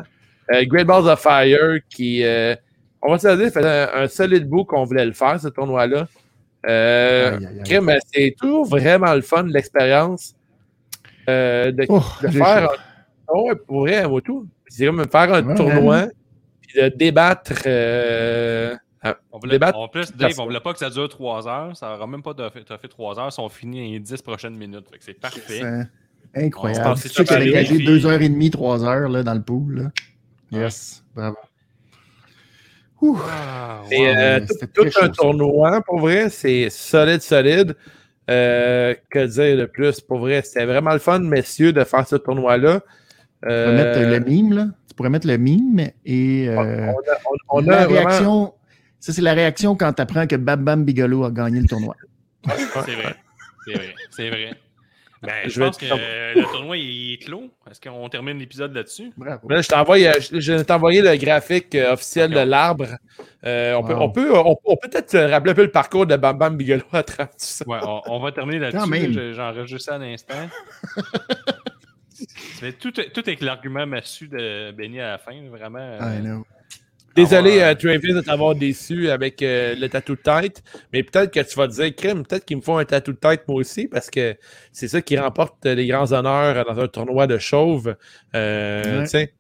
Euh, 0.54 0.64
Great 0.66 0.88
Balls 0.88 1.08
of 1.08 1.20
Fire 1.22 1.80
qui, 1.90 2.24
euh, 2.24 2.56
on 3.02 3.12
va 3.12 3.20
se 3.20 3.28
dire, 3.38 3.52
fait 3.52 3.66
un, 3.66 4.04
un 4.04 4.08
solide 4.08 4.48
bout 4.48 4.64
qu'on 4.66 4.84
voulait 4.86 5.06
le 5.06 5.14
faire, 5.14 5.40
ce 5.40 5.50
tournoi-là. 5.50 6.08
Euh, 6.68 7.38
crime, 7.66 7.92
c'est 8.14 8.36
toujours 8.40 8.66
vraiment 8.66 9.14
le 9.14 9.22
fun, 9.22 9.44
l'expérience 9.44 10.34
euh, 11.30 11.72
de, 11.72 11.86
Oh, 11.90 12.02
de 12.24 12.28
faire. 12.30 12.70
un- 12.72 13.40
Ouais, 13.40 13.56
pour 13.56 13.82
vrai, 13.82 14.08
moi, 14.08 14.22
tout. 14.22 14.48
C'est 14.68 14.86
comme 14.88 15.08
faire 15.10 15.34
un 15.34 15.44
Ouais, 15.44 15.56
tournoi, 15.56 16.08
puis 16.62 16.82
de 16.82 16.88
débattre. 16.90 17.54
euh, 17.66 18.76
On 19.32 19.40
voulait, 19.40 19.54
Débattre. 19.54 19.78
en 19.78 19.88
plus, 19.88 20.12
Dave, 20.16 20.34
on 20.40 20.44
voulait 20.46 20.60
pas 20.60 20.74
que 20.74 20.80
ça 20.80 20.90
dure 20.90 21.08
3 21.08 21.48
heures. 21.48 21.76
Ça 21.78 21.94
aura 21.96 22.06
même 22.08 22.22
pas 22.24 22.34
fait, 22.50 22.66
fait 22.78 22.88
3 22.90 23.18
heures. 23.20 23.32
Ça 23.32 23.42
ont 23.42 23.50
fini 23.50 23.86
dans 23.88 23.94
les 23.94 24.00
10 24.00 24.22
prochaines 24.22 24.56
minutes. 24.58 24.86
C'est 25.00 25.14
parfait. 25.20 25.62
Incroyable. 26.36 26.90
On 26.90 26.96
C'est 26.96 27.08
sûr 27.10 27.24
qu'il 27.24 27.36
a 27.38 27.40
demie, 28.30 28.50
trois 28.52 28.84
heures 28.84 29.08
là, 29.10 29.24
dans 29.24 29.34
le 29.34 29.42
pool. 29.42 29.84
Là. 30.52 30.60
Yes, 30.64 31.04
bravo. 31.16 31.38
Ouh. 33.02 33.18
Ah, 33.26 33.82
Et 33.92 33.98
wow. 34.02 34.06
euh, 34.18 34.40
tout, 34.74 34.84
chaud, 34.92 35.00
un 35.02 35.06
ça. 35.06 35.10
tournoi, 35.10 35.82
pour 35.82 36.00
vrai, 36.00 36.30
c'est 36.30 36.70
solide, 36.70 37.22
solide. 37.22 37.76
Euh, 38.30 38.94
que 39.10 39.26
dire 39.26 39.58
de 39.58 39.66
plus? 39.66 40.00
Pour 40.02 40.20
vrai, 40.20 40.42
c'était 40.44 40.66
vraiment 40.66 40.94
le 40.94 41.00
fun, 41.00 41.20
messieurs, 41.20 41.74
de 41.74 41.84
faire 41.84 42.08
ce 42.08 42.16
tournoi-là. 42.16 42.80
Tu 42.82 43.48
pourrais 43.48 43.54
Euh, 43.54 43.76
mettre 43.76 44.00
le 44.12 44.20
mime, 44.20 44.54
là. 44.54 44.68
Tu 44.88 44.94
pourrais 44.96 45.10
mettre 45.10 45.28
le 45.28 45.38
mime 45.38 45.80
et 46.06 46.48
on 46.52 46.64
euh, 46.64 46.88
a, 46.90 46.94
on- 47.52 47.58
on 47.58 47.62
la 47.62 47.82
a 47.82 47.86
vraiment- 47.88 48.08
réaction. 48.10 48.54
Ça, 49.00 49.14
c'est 49.14 49.22
la 49.22 49.34
réaction 49.34 49.76
quand 49.76 49.94
tu 49.94 50.02
apprends 50.02 50.28
que 50.28 50.36
Bam 50.36 50.64
Bam 50.64 50.84
Bigelow 50.84 51.24
a 51.24 51.32
gagné 51.32 51.62
le 51.62 51.68
tournoi. 51.68 51.96
C'est 52.46 52.52
vrai. 52.52 53.16
C'est 53.66 53.74
vrai. 53.74 53.94
C'est 54.12 54.30
vrai. 54.30 54.52
Ben, 55.22 55.34
je, 55.44 55.50
Je 55.50 55.60
vais 55.60 55.66
pense 55.66 55.78
que 55.78 55.86
euh, 55.92 56.34
le 56.36 56.44
tournoi 56.44 56.78
il 56.78 57.14
est 57.14 57.18
clos. 57.18 57.50
Est-ce 57.70 57.82
qu'on 57.82 58.08
termine 58.10 58.38
l'épisode 58.40 58.74
là-dessus? 58.74 59.12
Bravo. 59.18 59.50
Là, 59.50 59.62
je 59.62 59.68
t'envoie, 59.68 59.98
euh, 59.98 60.14
je, 60.20 60.40
je 60.40 60.54
t'ai 60.62 60.74
envoyé 60.74 61.02
le 61.02 61.16
graphique 61.18 61.76
euh, 61.76 61.94
officiel 61.94 62.32
de 62.32 62.40
l'arbre. 62.40 62.88
Euh, 63.46 63.74
on, 63.74 63.84
peut, 63.84 63.96
on, 63.96 64.10
peut, 64.10 64.38
on, 64.38 64.56
on 64.64 64.76
peut 64.78 64.90
peut-être 64.90 65.18
rappeler 65.18 65.52
un 65.52 65.56
peu 65.56 65.64
le 65.64 65.72
parcours 65.72 66.06
de 66.06 66.16
Bam 66.16 66.38
Bam 66.38 66.56
Bigelow 66.56 66.84
à 66.94 67.04
travers 67.04 67.30
tout 67.30 67.36
ça. 67.40 67.66
Ouais, 67.68 67.80
on, 67.84 68.02
on 68.08 68.20
va 68.20 68.32
terminer 68.32 68.60
là-dessus. 68.60 69.34
J'enregistre 69.34 69.84
ça 69.92 69.96
à 69.96 69.98
l'instant. 70.00 70.36
Mais 72.62 72.74
tout, 72.74 72.92
tout 72.92 73.22
avec 73.26 73.42
l'argument 73.42 73.86
massu 73.88 74.28
de 74.28 74.72
Benny 74.72 75.00
à 75.00 75.12
la 75.12 75.18
fin, 75.18 75.42
vraiment. 75.50 75.80
euh, 75.80 76.18
I 76.18 76.22
know. 76.22 76.46
Désolé, 77.16 77.60
euh, 77.62 77.74
Travis, 77.76 78.14
de 78.14 78.22
t'avoir 78.22 78.56
déçu 78.56 79.10
avec 79.10 79.42
euh, 79.42 79.76
le 79.76 79.88
tatou 79.90 80.16
de 80.16 80.22
tête, 80.22 80.64
mais 80.94 81.04
peut-être 81.04 81.32
que 81.34 81.40
tu 81.42 81.56
vas 81.56 81.68
te 81.68 81.74
dire, 81.74 81.94
crime, 81.96 82.24
peut-être 82.26 82.46
qu'il 82.46 82.58
me 82.58 82.62
faut 82.62 82.78
un 82.78 82.86
tatou 82.86 83.12
de 83.14 83.18
tête 83.18 83.44
moi 83.48 83.58
aussi, 83.58 83.88
parce 83.88 84.10
que 84.10 84.36
c'est 84.72 84.88
ça 84.88 85.02
qui 85.02 85.18
remporte 85.18 85.66
les 85.66 85.88
grands 85.88 86.12
honneurs 86.12 86.64
dans 86.66 86.80
un 86.80 86.88
tournoi 86.88 87.28
de 87.28 87.38
chauve. 87.38 87.96
Euh, 88.36 89.06
Ouais. 89.14 89.34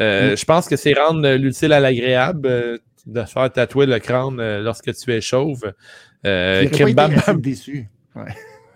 Euh, 0.00 0.32
Mm. 0.32 0.36
Je 0.36 0.44
pense 0.46 0.66
que 0.68 0.76
c'est 0.76 0.94
rendre 0.94 1.26
euh, 1.26 1.36
l'utile 1.36 1.72
à 1.74 1.80
l'agréable 1.80 2.48
euh, 2.48 2.78
de 3.06 3.20
se 3.24 3.32
faire 3.32 3.52
tatouer 3.52 3.84
le 3.84 3.98
crâne 3.98 4.40
euh, 4.40 4.60
lorsque 4.62 4.94
tu 4.94 5.12
es 5.12 5.20
chauve. 5.20 5.72
Euh, 6.26 6.66
crime, 6.70 6.94
bam, 6.94 7.14
bam. 7.26 7.40
déçu. 7.40 7.86
ah, 8.16 8.24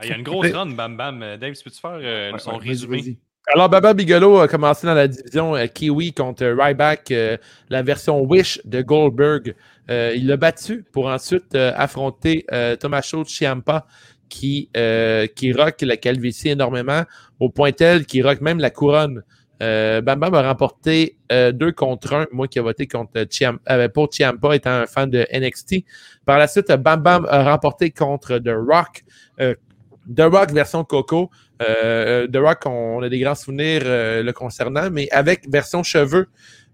Il 0.02 0.10
y 0.10 0.12
a 0.12 0.16
une 0.16 0.22
grosse 0.22 0.50
run, 0.52 0.66
bam 0.66 0.96
bam. 0.98 1.22
Euh, 1.22 1.36
Dave, 1.38 1.54
tu 1.54 1.64
peux-tu 1.64 1.80
faire 1.80 1.98
euh, 2.02 2.32
Ouais, 2.32 2.38
son 2.38 2.52
ouais, 2.52 2.58
vas-y, 2.58 2.68
résumé? 2.68 3.18
Alors, 3.47 3.68
Baba 3.68 3.92
Bigelow 3.92 4.39
a 4.39 4.48
commencé 4.48 4.86
dans 4.86 4.94
la 4.94 5.06
division 5.06 5.55
euh, 5.55 5.66
Kiwi 5.66 6.14
contre 6.14 6.47
Ryback, 6.47 7.10
euh, 7.10 7.36
la 7.68 7.82
version 7.82 8.23
Wish 8.23 8.58
de 8.64 8.81
Goldberg. 8.81 9.55
Euh, 9.90 10.14
il 10.16 10.26
l'a 10.26 10.39
battu 10.39 10.82
pour 10.92 11.08
ensuite 11.08 11.55
euh, 11.55 11.70
affronter 11.76 12.47
euh, 12.52 12.74
Tommaso 12.76 13.23
Ciampa 13.24 13.86
qui, 14.31 14.70
euh, 14.78 15.26
qui 15.26 15.52
rock 15.52 15.82
la 15.82 15.98
calvitie 15.98 16.48
énormément, 16.48 17.02
au 17.39 17.50
point 17.50 17.73
tel 17.73 18.06
qu'il 18.06 18.26
rock 18.26 18.40
même 18.40 18.60
la 18.60 18.70
couronne. 18.70 19.23
Euh, 19.62 20.00
Bam 20.00 20.18
Bam 20.18 20.34
a 20.34 20.42
remporté 20.42 21.18
euh, 21.31 21.52
deux 21.52 21.70
contre 21.73 22.14
un, 22.14 22.26
moi 22.32 22.48
qui 22.48 22.58
ai 22.58 22.62
voté 22.62 22.86
contre 22.86 23.12
euh, 23.70 23.89
pour 23.89 24.08
Ciampa 24.10 24.56
étant 24.56 24.70
un 24.70 24.86
fan 24.86 25.10
de 25.10 25.26
NXT. 25.32 25.84
Par 26.24 26.39
la 26.39 26.48
suite, 26.48 26.73
Bam 26.73 27.02
Bam 27.02 27.26
a 27.28 27.44
remporté 27.44 27.90
contre 27.90 28.39
The 28.39 28.55
Rock. 28.56 29.05
Euh, 29.40 29.55
The 30.14 30.23
Rock 30.23 30.50
version 30.50 30.82
Coco. 30.84 31.31
Euh, 31.62 32.26
The 32.26 32.36
Rock, 32.36 32.66
on, 32.66 33.02
a 33.02 33.08
des 33.08 33.18
grands 33.18 33.34
souvenirs 33.34 33.83
euh, 33.84 34.23
le 34.23 34.33
concernant, 34.33 34.91
mais 34.91 35.08
avec 35.10 35.49
version 35.49 35.83
cheveux. 35.83 36.26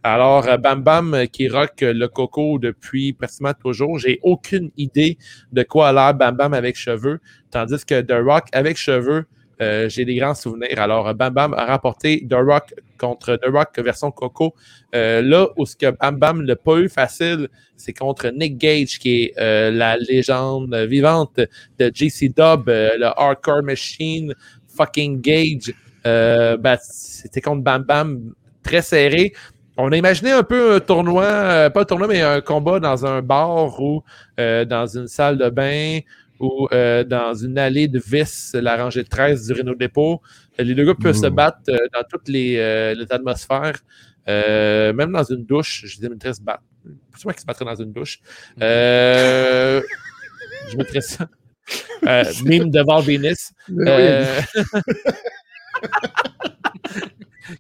Alors, 0.03 0.49
euh, 0.49 0.57
Bam 0.57 0.83
Bam 0.83 1.13
euh, 1.13 1.27
qui 1.27 1.49
rock 1.49 1.81
le 1.83 2.07
coco 2.07 2.59
depuis 2.59 3.13
pratiquement 3.13 3.53
toujours. 3.53 3.99
J'ai 3.99 4.19
aucune 4.23 4.71
idée 4.79 5.19
de 5.53 5.63
quoi 5.63 5.89
a 5.89 5.93
l'air 5.93 6.15
Bam 6.15 6.35
Bam 6.37 6.55
avec 6.55 6.77
cheveux, 6.77 7.21
tandis 7.51 7.85
que 7.85 8.01
The 8.01 8.25
Rock 8.25 8.49
avec 8.53 8.77
cheveux, 8.77 9.27
j'ai 9.89 10.07
des 10.07 10.15
grands 10.15 10.35
souvenirs. 10.35 10.79
Alors, 10.81 11.15
Bam 11.15 11.35
Bam 11.35 11.53
a 11.53 11.67
remporté 11.67 12.27
The 12.27 12.33
Rock 12.33 12.75
contre 12.99 13.37
The 13.37 13.49
Rock 13.53 13.79
version 13.79 14.11
coco. 14.11 14.55
Euh, 14.95 15.21
là 15.21 15.49
où 15.59 15.67
ce 15.67 15.77
que 15.77 15.91
Bam 15.91 16.17
Bam 16.17 16.41
l'a 16.41 16.57
pas 16.57 16.79
eu 16.79 16.89
facile, 16.89 17.49
c'est 17.77 17.93
contre 17.93 18.31
Nick 18.31 18.57
Gage, 18.57 18.99
qui 18.99 19.25
est 19.25 19.71
la 19.71 19.99
légende 19.99 20.75
vivante 20.75 21.41
de 21.79 21.93
JC 21.95 22.33
Dub, 22.35 22.69
le 22.69 23.05
Hardcore 23.19 23.63
Machine, 23.63 24.35
fucking 24.81 25.21
Gage. 25.21 25.75
Euh, 26.07 26.57
ben, 26.57 26.79
c'était 26.81 27.41
contre 27.41 27.63
Bam 27.63 27.83
Bam, 27.83 28.33
très 28.63 28.83
serré. 28.83 29.33
On 29.77 29.93
a 29.93 29.97
imaginé 29.97 30.31
un 30.33 30.43
peu 30.43 30.75
un 30.75 30.81
tournoi, 30.81 31.25
euh, 31.25 31.71
pas 31.71 31.83
un 31.83 31.85
tournoi, 31.85 32.09
mais 32.09 32.21
un 32.21 32.41
combat 32.41 32.81
dans 32.81 33.07
un 33.07 33.23
bar 33.23 33.81
ou 33.81 34.03
euh, 34.39 34.65
dans 34.65 34.87
une 34.87 35.07
salle 35.07 35.39
de 35.39 35.49
bain 35.49 36.01
ou 36.39 36.69
euh, 36.73 37.05
dans 37.05 37.35
une 37.35 37.59
allée 37.59 37.89
de 37.89 37.99
vis, 37.99 38.55
la 38.55 38.77
rangée 38.77 39.03
de 39.03 39.09
13 39.09 39.47
du 39.47 39.53
Renault 39.61 39.75
Dépôt. 39.75 40.21
Les 40.59 40.75
deux 40.75 40.85
gars 40.85 40.95
peuvent 40.95 41.15
se 41.17 41.27
battre 41.27 41.61
euh, 41.69 41.79
dans 41.95 42.03
toutes 42.11 42.29
les, 42.29 42.57
euh, 42.59 42.95
les 42.95 43.11
atmosphères, 43.11 43.79
euh, 44.29 44.93
même 44.93 45.13
dans 45.13 45.23
une 45.23 45.45
douche. 45.45 45.85
Je 45.87 46.09
mettrais 46.09 46.35
se 46.35 46.43
battre. 46.43 46.63
C'est 47.17 47.25
moi 47.25 47.35
qui 47.35 47.41
se 47.41 47.47
battrait 47.47 47.67
dans 47.67 47.75
une 47.75 47.93
douche? 47.93 48.21
Euh, 48.61 49.83
je 50.71 50.77
mettrais 50.77 51.03
ça. 51.03 51.29
Euh, 52.07 52.25
mime 52.45 52.71
de 52.71 52.83
Val 52.83 53.03
Venus. 53.03 53.53
Euh, 53.71 54.41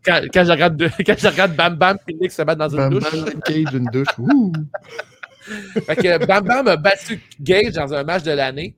quand, 0.04 0.22
quand 0.32 0.44
je 0.44 0.50
regarde, 0.50 0.90
quand 1.06 1.18
je 1.18 1.28
regarde 1.28 1.54
Bam 1.54 1.76
Bam 1.76 1.98
Nick 2.08 2.32
se 2.32 2.42
battre 2.42 2.58
dans 2.58 2.68
une 2.68 2.76
Bam 2.78 2.90
douche. 2.90 3.10
Bam 3.12 3.40
Cage, 3.42 3.74
une 3.74 3.84
douche. 3.92 4.18
Ouh. 4.18 4.52
Fait 5.86 5.96
que 5.96 6.26
Bam 6.26 6.44
Bam 6.44 6.68
a 6.68 6.76
battu 6.76 7.20
Gage 7.40 7.72
dans 7.72 7.92
un 7.92 8.04
match 8.04 8.22
de 8.22 8.32
l'année. 8.32 8.74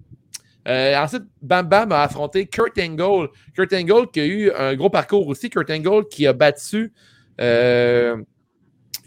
Euh, 0.69 0.97
ensuite, 0.97 1.25
Bam 1.41 1.69
Bam 1.69 1.93
a 1.93 2.03
affronté 2.03 2.47
Kurt 2.47 2.79
Angle. 2.79 3.29
Kurt 3.55 3.73
Angle 3.73 4.11
qui 4.13 4.21
a 4.21 4.27
eu 4.27 4.53
un 4.53 4.75
gros 4.75 4.91
parcours 4.91 5.27
aussi. 5.27 5.51
Kurt 5.51 5.71
Angle 5.71 6.09
qui 6.09 6.27
a 6.27 6.33
battu 6.33 6.93
euh, 7.41 8.17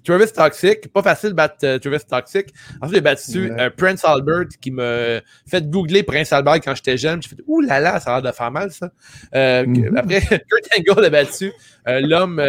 Travis 0.05 0.31
Toxic. 0.31 0.91
Pas 0.93 1.03
facile 1.03 1.29
de 1.31 1.33
battre 1.35 1.55
euh, 1.63 1.79
Travis 1.79 2.05
Toxic. 2.09 2.47
Ensuite, 2.81 2.93
il 2.93 2.97
a 2.97 3.01
battu 3.01 3.51
Ouais. 3.51 3.61
euh, 3.61 3.69
Prince 3.75 4.05
Albert 4.05 4.45
qui 4.61 4.71
m'a 4.71 5.19
fait 5.47 5.69
googler 5.69 6.03
Prince 6.03 6.31
Albert 6.31 6.61
quand 6.61 6.75
j'étais 6.75 6.97
jeune. 6.97 7.21
J'ai 7.21 7.29
fait 7.29 7.41
Ouh 7.47 7.61
là 7.61 7.79
là, 7.79 7.99
ça 7.99 8.11
a 8.15 8.21
l'air 8.21 8.31
de 8.31 8.35
faire 8.35 8.51
mal 8.51 8.71
ça. 8.71 8.89
Euh, 9.35 9.65
Mhm. 9.65 9.97
Après, 9.97 10.19
Kurt 10.49 10.67
Angle 10.77 11.05
a 11.05 11.09
battu 11.09 11.51
euh, 11.87 11.99
l'homme 12.01 12.41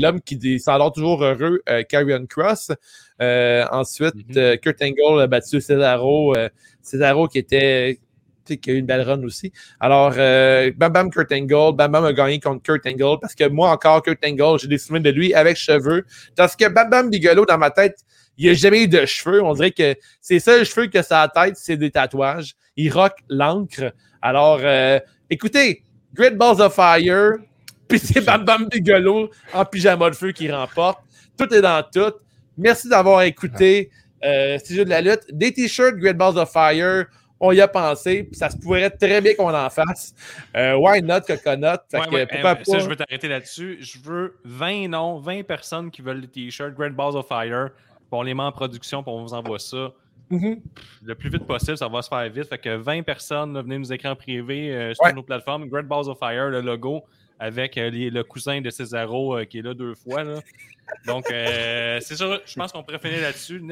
l'homme 0.00 0.20
qui 0.20 0.36
dit- 0.36 0.58
s'endort 0.60 0.92
toujours 0.92 1.22
heureux, 1.24 1.62
Karrion 1.88 2.26
Cross. 2.26 2.72
Euh, 3.22 3.64
ensuite, 3.70 4.14
Mhm. 4.36 4.56
Kurt 4.58 4.82
Angle 4.82 5.22
a 5.22 5.26
battu 5.26 5.60
Cesaro. 5.60 6.34
Cesaro 6.82 7.28
qui 7.28 7.38
était 7.38 7.98
qui 8.44 8.70
a 8.70 8.72
eu 8.72 8.78
une 8.78 8.86
belle 8.86 9.02
run 9.02 9.22
aussi. 9.24 9.52
Alors, 9.80 10.14
euh, 10.16 10.70
Bam 10.76 10.92
Bam 10.92 11.10
Kurt 11.10 11.32
Angle, 11.32 11.74
Bam 11.74 11.92
Bam 11.92 12.04
a 12.04 12.12
gagné 12.12 12.40
contre 12.40 12.62
Kurt 12.62 12.86
Angle 12.86 13.18
parce 13.20 13.34
que 13.34 13.48
moi 13.48 13.70
encore, 13.70 14.02
Kurt 14.02 14.24
Angle, 14.24 14.58
j'ai 14.60 14.68
des 14.68 14.78
souvenirs 14.78 15.02
de 15.02 15.10
lui 15.10 15.34
avec 15.34 15.56
cheveux. 15.56 16.04
Parce 16.36 16.56
que 16.56 16.68
Bam 16.68 16.90
Bam 16.90 17.10
Bigelow, 17.10 17.46
dans 17.46 17.58
ma 17.58 17.70
tête, 17.70 17.98
il 18.36 18.48
n'a 18.48 18.54
jamais 18.54 18.84
eu 18.84 18.88
de 18.88 19.04
cheveux. 19.06 19.42
On 19.42 19.54
dirait 19.54 19.70
que 19.70 19.94
ses 20.20 20.40
seuls 20.40 20.64
cheveux 20.64 20.86
que 20.86 21.02
ça 21.02 21.22
a 21.22 21.24
à 21.24 21.28
tête, 21.46 21.56
c'est 21.56 21.76
des 21.76 21.90
tatouages. 21.90 22.54
Il 22.76 22.92
rock 22.92 23.12
l'encre. 23.28 23.92
Alors, 24.20 24.60
euh, 24.62 24.98
écoutez, 25.30 25.82
Great 26.12 26.36
Balls 26.36 26.60
of 26.60 26.74
Fire, 26.74 27.32
puis 27.88 27.98
c'est 27.98 28.20
Bam 28.20 28.44
Bam 28.44 28.68
Bigelow 28.68 29.30
en 29.52 29.64
pyjama 29.64 30.10
de 30.10 30.14
feu 30.14 30.32
qui 30.32 30.50
remporte. 30.50 31.00
Tout 31.36 31.52
est 31.52 31.60
dans 31.60 31.82
tout. 31.82 32.14
Merci 32.56 32.88
d'avoir 32.88 33.22
écouté 33.22 33.90
euh, 34.24 34.58
ce 34.64 34.72
jeu 34.72 34.84
de 34.84 34.90
la 34.90 35.00
lutte. 35.00 35.24
Des 35.32 35.52
t-shirts 35.52 35.96
Great 35.96 36.16
Balls 36.16 36.38
of 36.38 36.50
Fire, 36.50 37.06
on 37.44 37.52
y 37.52 37.60
a 37.60 37.68
pensé. 37.68 38.24
puis 38.24 38.36
Ça 38.36 38.50
se 38.50 38.56
pourrait 38.56 38.90
très 38.90 39.20
bien 39.20 39.34
qu'on 39.34 39.54
en 39.54 39.70
fasse. 39.70 40.14
Euh, 40.56 40.74
why 40.76 41.02
not 41.02 41.20
Coconut? 41.26 41.78
Fait 41.90 41.98
Ouais, 42.00 42.06
que 42.06 42.14
ouais, 42.14 42.26
pourquoi 42.26 42.54
pas? 42.56 42.64
Ça, 42.64 42.78
je 42.78 42.88
veux 42.88 42.96
t'arrêter 42.96 43.28
là-dessus. 43.28 43.78
Je 43.80 43.98
veux 44.02 44.36
20 44.44 44.88
noms, 44.88 45.18
20 45.18 45.42
personnes 45.44 45.90
qui 45.90 46.02
veulent 46.02 46.20
les 46.20 46.28
t-shirts 46.28 46.74
Great 46.74 46.94
Balls 46.94 47.16
of 47.16 47.26
Fire. 47.28 47.70
Puis 47.74 48.08
on 48.12 48.22
les 48.22 48.34
met 48.34 48.42
en 48.42 48.52
production, 48.52 49.02
puis 49.02 49.12
on 49.12 49.22
vous 49.22 49.34
envoie 49.34 49.58
ça. 49.58 49.92
Mhm. 50.30 50.56
le 51.04 51.14
plus 51.14 51.28
vite 51.28 51.46
possible, 51.46 51.76
ça 51.76 51.86
va 51.86 52.00
se 52.00 52.08
faire 52.08 52.28
vite. 52.30 52.48
Fait 52.48 52.56
que 52.58 52.76
20 52.76 53.02
personnes, 53.02 53.52
là, 53.52 53.60
venez 53.60 53.78
nous 53.78 53.92
écrire 53.92 54.12
en 54.12 54.16
privé 54.16 54.74
euh, 54.74 54.94
sur 54.94 55.04
Ouais. 55.04 55.12
nos 55.12 55.22
plateformes. 55.22 55.68
Great 55.68 55.86
Balls 55.86 56.08
of 56.08 56.18
Fire, 56.18 56.48
le 56.48 56.62
logo, 56.62 57.04
avec 57.38 57.76
euh, 57.76 57.90
les- 57.90 58.08
le 58.10 58.24
cousin 58.24 58.62
de 58.62 58.70
Cesaro 58.70 59.36
euh, 59.36 59.44
qui 59.44 59.58
est 59.58 59.62
là 59.62 59.74
deux 59.74 59.94
fois. 59.94 60.24
là. 60.24 60.40
Donc, 61.06 61.30
euh, 61.30 61.98
c'est 62.00 62.16
sûr, 62.16 62.40
je 62.44 62.54
pense 62.54 62.72
qu'on 62.72 62.82
pourrait 62.82 62.98
finir 62.98 63.20
là-dessus. 63.20 63.62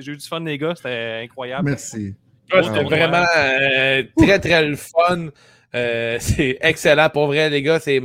J'ai 0.00 0.12
eu 0.12 0.16
du 0.16 0.26
fun, 0.28 0.40
les 0.40 0.58
gars, 0.58 0.74
c'était 0.74 1.22
incroyable. 1.24 1.70
Merci. 1.70 2.14
C'était 2.50 2.82
vraiment 2.84 3.24
euh, 3.36 4.02
très, 4.18 4.38
très 4.38 4.66
le 4.66 4.76
fun. 4.76 5.28
Euh, 5.74 6.16
c'est 6.20 6.58
excellent 6.60 7.08
pour 7.08 7.26
vrai, 7.26 7.48
les 7.50 7.62
gars. 7.62 7.80
C'est 7.80 8.00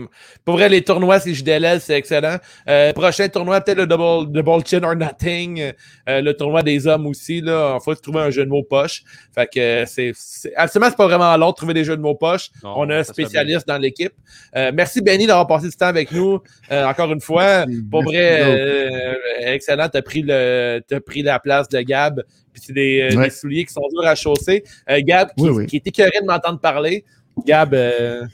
pour 0.45 0.55
vrai 0.55 0.69
les 0.69 0.81
tournois, 0.83 1.19
c'est 1.19 1.33
JDLL, 1.33 1.81
c'est 1.81 1.95
excellent. 1.97 2.37
Euh, 2.69 2.93
prochain 2.93 3.27
tournoi, 3.29 3.59
peut-être 3.61 3.77
le 3.79 3.87
double, 3.87 4.31
double 4.31 4.65
chin 4.65 4.83
or 4.83 4.95
nothing. 4.95 5.73
Euh, 6.09 6.21
le 6.21 6.33
tournoi 6.33 6.63
des 6.63 6.87
hommes 6.87 7.07
aussi. 7.07 7.41
Là, 7.41 7.77
il 7.79 7.83
faut 7.83 7.93
trouver 7.95 8.21
un 8.21 8.29
jeu 8.29 8.45
de 8.45 8.49
mots 8.49 8.63
poche. 8.63 9.03
Fait 9.35 9.47
que 9.53 9.83
c'est, 9.85 10.11
c'est 10.15 10.55
absolument 10.55 10.89
c'est 10.89 10.97
pas 10.97 11.07
vraiment 11.07 11.35
long 11.37 11.49
de 11.51 11.55
trouver 11.55 11.73
des 11.73 11.83
jeux 11.83 11.97
de 11.97 12.01
mots 12.01 12.15
poche. 12.15 12.49
Non, 12.63 12.73
On 12.77 12.89
a 12.89 12.97
un 12.97 13.03
se 13.03 13.11
spécialiste 13.13 13.67
dans 13.67 13.77
l'équipe. 13.77 14.13
Euh, 14.55 14.71
merci 14.73 15.01
Benny 15.01 15.27
d'avoir 15.27 15.47
passé 15.47 15.67
du 15.69 15.75
temps 15.75 15.87
avec 15.87 16.11
nous. 16.11 16.39
Euh, 16.71 16.85
encore 16.85 17.11
une 17.11 17.21
fois. 17.21 17.65
Merci. 17.65 17.83
Pour 17.91 18.03
Merci 18.03 18.15
vrai, 18.17 18.41
euh, 18.43 19.13
excellent. 19.41 19.89
Tu 19.89 19.97
as 19.97 20.01
pris, 20.01 20.21
le, 20.25 20.81
t'as 20.87 20.99
pris 20.99 21.21
la 21.21 21.39
place 21.39 21.67
de 21.69 21.79
Gab. 21.81 22.23
Puis 22.53 22.63
c'est 22.65 22.73
des, 22.73 23.09
euh, 23.11 23.17
Ouais. 23.17 23.25
des 23.25 23.29
souliers 23.29 23.65
qui 23.65 23.73
sont 23.73 23.87
durs 23.91 24.07
à 24.07 24.15
chausser. 24.15 24.63
Euh, 24.89 24.99
Gab, 25.03 25.29
qui, 25.37 25.43
Oui, 25.43 25.49
oui. 25.49 25.65
qui 25.67 25.75
est 25.77 25.87
écœuré 25.87 26.11
de 26.21 26.25
m'entendre 26.25 26.59
parler. 26.59 27.03
Gab, 27.45 27.73
euh, 27.73 28.25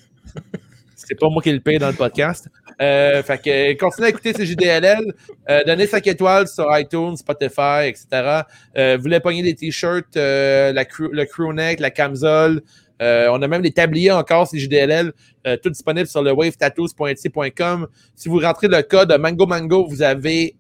c'est 0.96 1.20
pas 1.20 1.30
moi 1.30 1.42
qui 1.42 1.52
le 1.52 1.60
paye 1.60 1.80
dans 1.80 1.88
le 1.88 1.94
podcast. 1.94 2.50
Euh, 2.82 3.22
fait 3.24 3.38
que 3.38 3.78
continuez 3.78 4.08
à 4.08 4.10
écouter 4.10 4.34
CJDLL. 4.34 5.14
Euh, 5.50 5.64
donnez 5.66 5.88
5 5.88 6.06
étoiles 6.08 6.48
sur 6.48 6.66
iTunes, 6.78 7.16
Spotify, 7.18 7.86
etc. 7.86 8.42
Euh, 8.78 8.98
vous 8.98 9.04
voulez 9.04 9.20
pogner 9.20 9.44
des 9.44 9.54
t-shirts, 9.54 10.18
euh, 10.18 10.74
la 10.74 10.86
crew, 10.86 11.10
le 11.12 11.26
crewneck, 11.26 11.80
la 11.80 11.92
camisole. 11.92 12.62
On 13.00 13.42
a 13.42 13.48
même 13.50 13.62
des 13.62 13.72
tabliers 13.72 14.12
encore, 14.12 14.50
CJDLL, 14.50 15.12
tout 15.62 15.70
disponible 15.70 16.08
sur 16.08 16.24
le. 16.24 16.32
Si 18.16 18.30
vous 18.30 18.40
rentrez 18.40 18.70
le 18.70 18.82
code 18.82 19.14
Mango 19.20 19.46
Mango, 19.46 19.86
vous 19.86 20.02
avez 20.02 20.56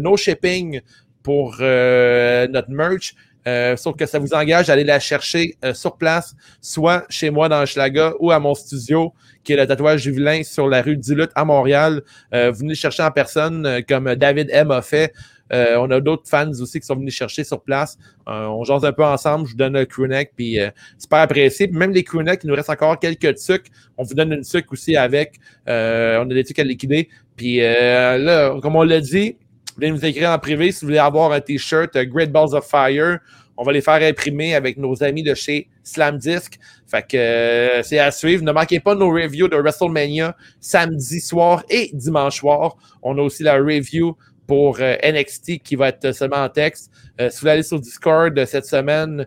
no 0.00 0.16
shipping 0.16 0.80
pour 1.22 1.56
notre 1.58 2.70
merch. 2.70 3.14
Euh, 3.46 3.76
sauf 3.76 3.96
que 3.96 4.06
ça 4.06 4.18
vous 4.18 4.32
engage 4.32 4.70
à 4.70 4.72
aller 4.72 4.84
la 4.84 5.00
chercher 5.00 5.56
euh, 5.64 5.74
sur 5.74 5.96
place, 5.96 6.34
soit 6.60 7.04
chez 7.10 7.30
moi 7.30 7.48
dans 7.48 7.64
Schlaga 7.66 8.14
ou 8.18 8.30
à 8.30 8.38
mon 8.38 8.54
studio, 8.54 9.12
qui 9.42 9.52
est 9.52 9.56
le 9.56 9.66
tatouage 9.66 10.02
du 10.02 10.12
vilain 10.12 10.42
sur 10.42 10.68
la 10.68 10.80
rue 10.82 10.96
du 10.96 11.14
Lutte 11.14 11.30
à 11.34 11.44
Montréal. 11.44 12.02
Euh, 12.32 12.50
venez 12.50 12.74
chercher 12.74 13.02
en 13.02 13.10
personne, 13.10 13.66
euh, 13.66 13.80
comme 13.86 14.14
David 14.14 14.48
M 14.50 14.70
a 14.70 14.82
fait. 14.82 15.12
Euh, 15.52 15.76
on 15.78 15.90
a 15.90 16.00
d'autres 16.00 16.26
fans 16.26 16.50
aussi 16.52 16.80
qui 16.80 16.86
sont 16.86 16.96
venus 16.96 17.14
chercher 17.14 17.44
sur 17.44 17.60
place. 17.60 17.98
Euh, 18.28 18.46
on 18.46 18.64
jase 18.64 18.82
un 18.82 18.92
peu 18.92 19.04
ensemble, 19.04 19.46
je 19.46 19.52
vous 19.52 19.58
donne 19.58 19.76
un 19.76 19.84
crewneck, 19.84 20.32
puis 20.34 20.58
super 20.98 21.18
apprécié. 21.18 21.68
Même 21.68 21.92
les 21.92 22.02
crewnecks, 22.02 22.40
il 22.44 22.46
nous 22.46 22.54
reste 22.54 22.70
encore 22.70 22.98
quelques 22.98 23.36
trucs. 23.36 23.66
On 23.98 24.04
vous 24.04 24.14
donne 24.14 24.32
une 24.32 24.42
sucre 24.42 24.72
aussi 24.72 24.96
avec. 24.96 25.34
On 25.66 25.70
a 25.70 26.24
des 26.24 26.44
trucs 26.44 26.58
à 26.58 26.64
liquider. 26.64 27.10
Puis 27.36 27.58
là, 27.58 28.58
comme 28.62 28.74
on 28.74 28.84
l'a 28.84 29.00
dit, 29.00 29.36
venez 29.76 29.90
nous 29.90 30.04
écrire 30.04 30.30
en 30.30 30.38
privé 30.38 30.72
si 30.72 30.80
vous 30.80 30.88
voulez 30.88 30.98
avoir 30.98 31.32
un 31.32 31.40
t-shirt 31.40 31.94
euh, 31.96 32.04
Great 32.04 32.30
Balls 32.30 32.54
of 32.54 32.66
Fire. 32.66 33.18
On 33.56 33.62
va 33.62 33.72
les 33.72 33.80
faire 33.80 34.02
imprimer 34.02 34.54
avec 34.54 34.76
nos 34.78 35.02
amis 35.02 35.22
de 35.22 35.34
chez 35.34 35.68
Slam 35.84 36.18
Disc. 36.18 36.58
Fait 36.86 37.06
que 37.06 37.16
euh, 37.16 37.82
c'est 37.82 37.98
à 38.00 38.10
suivre. 38.10 38.42
Ne 38.42 38.52
manquez 38.52 38.80
pas 38.80 38.94
nos 38.94 39.10
reviews 39.10 39.48
de 39.48 39.56
WrestleMania 39.56 40.36
samedi 40.60 41.20
soir 41.20 41.62
et 41.70 41.90
dimanche 41.92 42.40
soir. 42.40 42.76
On 43.02 43.16
a 43.18 43.20
aussi 43.22 43.44
la 43.44 43.54
review 43.54 44.16
pour 44.46 44.78
euh, 44.80 44.96
NXT 45.02 45.58
qui 45.62 45.76
va 45.76 45.88
être 45.88 46.12
seulement 46.12 46.44
en 46.44 46.48
texte. 46.48 46.90
Euh, 47.20 47.30
si 47.30 47.36
vous 47.36 47.40
voulez 47.40 47.52
aller 47.52 47.62
sur 47.62 47.80
Discord 47.80 48.38
euh, 48.38 48.46
cette 48.46 48.66
semaine, 48.66 49.26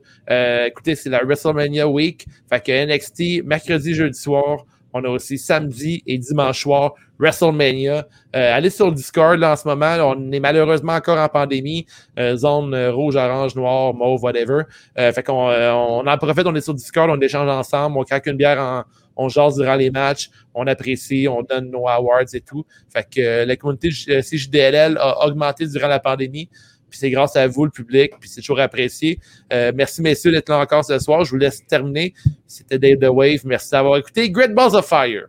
écoutez, 0.67 0.95
c'est 0.95 1.09
la 1.09 1.23
WrestleMania 1.23 1.87
Week. 1.87 2.25
Fait 2.49 2.63
que 2.63 2.85
NXT, 2.85 3.45
mercredi, 3.45 3.93
jeudi 3.93 4.19
soir. 4.19 4.65
On 4.93 5.03
a 5.03 5.09
aussi 5.09 5.37
samedi 5.37 6.01
et 6.07 6.17
dimanche 6.17 6.61
soir 6.61 6.93
WrestleMania. 7.19 8.07
Euh, 8.35 8.55
allez 8.55 8.69
sur 8.69 8.87
le 8.87 8.93
Discord 8.93 9.39
là, 9.39 9.53
en 9.53 9.55
ce 9.55 9.67
moment. 9.67 10.15
on 10.15 10.31
est 10.31 10.39
malheureusement 10.39 10.93
encore 10.93 11.17
en 11.17 11.29
pandémie. 11.29 11.85
Euh, 12.19 12.35
zone 12.35 12.73
euh, 12.73 12.91
rouge, 12.91 13.15
orange, 13.15 13.55
noir, 13.55 13.93
mauve, 13.93 14.23
whatever. 14.23 14.63
Euh, 14.97 15.11
fait 15.11 15.23
qu'on 15.23 15.49
euh, 15.49 15.71
on 15.71 16.05
en 16.05 16.17
profite, 16.17 16.45
on 16.45 16.55
est 16.55 16.61
sur 16.61 16.73
Discord, 16.73 17.09
on 17.09 17.19
échange 17.19 17.49
ensemble, 17.49 17.97
on 17.97 18.03
craque 18.03 18.27
une 18.27 18.37
bière, 18.37 18.59
en, 18.59 18.83
on 19.17 19.29
jase 19.29 19.55
durant 19.55 19.75
les 19.75 19.89
matchs, 19.89 20.29
on 20.53 20.67
apprécie, 20.67 21.27
on 21.29 21.41
donne 21.41 21.71
nos 21.71 21.87
awards 21.87 22.33
et 22.33 22.41
tout. 22.41 22.65
Fait 22.93 23.03
que 23.03 23.21
euh, 23.21 23.45
la 23.45 23.55
communauté 23.55 23.89
CJDLL 23.89 24.97
a 24.99 25.25
augmenté 25.25 25.65
durant 25.67 25.87
la 25.87 25.99
pandémie. 25.99 26.49
Puis 26.89 26.99
c'est 26.99 27.09
grâce 27.09 27.35
à 27.35 27.47
vous, 27.47 27.65
le 27.65 27.71
public, 27.71 28.13
puis 28.17 28.29
c'est 28.29 28.39
toujours 28.39 28.61
apprécié. 28.61 29.19
Euh, 29.51 29.73
merci, 29.75 30.01
messieurs, 30.01 30.31
d'être 30.31 30.47
là 30.47 30.59
encore 30.59 30.85
ce 30.85 30.97
soir. 30.99 31.25
Je 31.25 31.31
vous 31.31 31.37
laisse 31.37 31.65
terminer. 31.65 32.13
C'était 32.45 32.79
Dave 32.79 32.99
The 32.99 33.11
Wave. 33.13 33.41
Merci 33.43 33.71
d'avoir 33.71 33.97
écouté. 33.97 34.29
Great 34.29 34.53
Balls 34.53 34.73
of 34.73 34.85
Fire. 34.85 35.27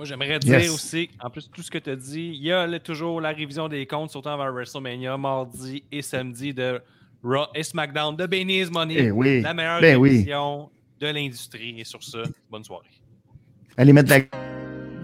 Moi, 0.00 0.06
j'aimerais 0.06 0.38
dire 0.38 0.60
Yes. 0.60 0.70
aussi, 0.72 1.10
en 1.22 1.28
plus 1.28 1.46
de 1.46 1.52
tout 1.54 1.60
ce 1.60 1.70
que 1.70 1.76
tu 1.76 1.90
as 1.90 1.94
dit, 1.96 2.32
il 2.34 2.42
y 2.42 2.50
a 2.50 2.66
le- 2.66 2.78
toujours 2.80 3.20
la 3.20 3.32
révision 3.32 3.68
des 3.68 3.84
comptes, 3.84 4.10
surtout 4.10 4.30
avant 4.30 4.50
WrestleMania, 4.50 5.14
mardi 5.18 5.84
et 5.92 6.00
samedi 6.00 6.54
de 6.54 6.80
Raw 7.22 7.44
et 7.54 7.62
SmackDown 7.62 8.16
de 8.16 8.24
Benny's 8.24 8.70
Money. 8.70 8.94
Eh 8.98 9.10
oui. 9.10 9.42
La 9.42 9.52
meilleure 9.52 9.82
Ben 9.82 9.98
oui. 9.98 10.08
révision 10.08 10.70
de 11.02 11.06
l'industrie. 11.06 11.78
Et 11.80 11.84
sur 11.84 12.02
ce, 12.02 12.16
bonne 12.50 12.64
soirée. 12.64 12.86
Allez 13.76 13.92
mettre 13.92 14.08
la 14.08 14.20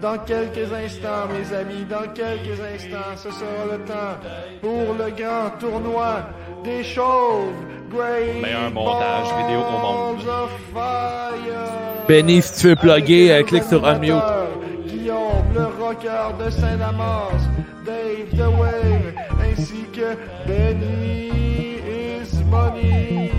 Dans 0.01 0.17
quelques 0.25 0.73
instants, 0.73 1.27
mes 1.27 1.55
amis, 1.55 1.85
dans 1.87 2.11
quelques 2.15 2.59
instants, 2.59 3.15
ce 3.17 3.29
sera 3.29 3.77
le 3.77 3.83
temps 3.85 4.17
pour 4.61 4.95
le 4.95 5.11
grand 5.15 5.51
tournoi 5.59 6.27
des 6.63 6.83
chauves. 6.83 7.53
Great 7.91 8.41
Meilleur 8.41 8.71
montage 8.71 9.27
vidéo 9.43 9.59
au 9.59 9.79
monde. 9.79 10.17
Balls 10.25 10.43
of 10.43 10.51
Fire. 10.73 12.05
Benny, 12.07 12.41
si 12.41 12.61
tu 12.61 12.67
veux 12.69 12.75
plugger, 12.75 13.31
euh, 13.31 13.43
clique 13.43 13.63
sur 13.63 13.85
Unmute. 13.85 14.13
Rocker 15.97 16.45
de 16.45 16.49
Saint-Damas, 16.51 17.41
Dave 17.83 18.29
The 18.31 18.47
Wave, 18.59 19.15
ainsi 19.41 19.85
que 19.91 20.15
Benny 20.45 21.79
is 21.87 22.43
Money. 22.45 23.31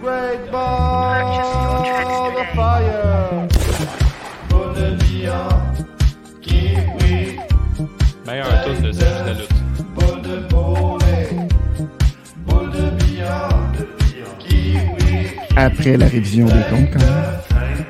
Great 0.00 0.50
Balls 0.50 1.46
of 2.36 2.46
Fire. 2.54 3.48
Meilleur 8.26 8.64
tous 8.64 8.82
de 8.82 8.92
cette 8.92 9.26
la 9.26 9.32
lutte. 9.32 9.58
après 15.58 15.96
la 15.96 16.06
révision 16.06 16.46
des 16.46 16.52
comptes 16.70 16.90
quand 16.92 17.00
même. 17.00 17.87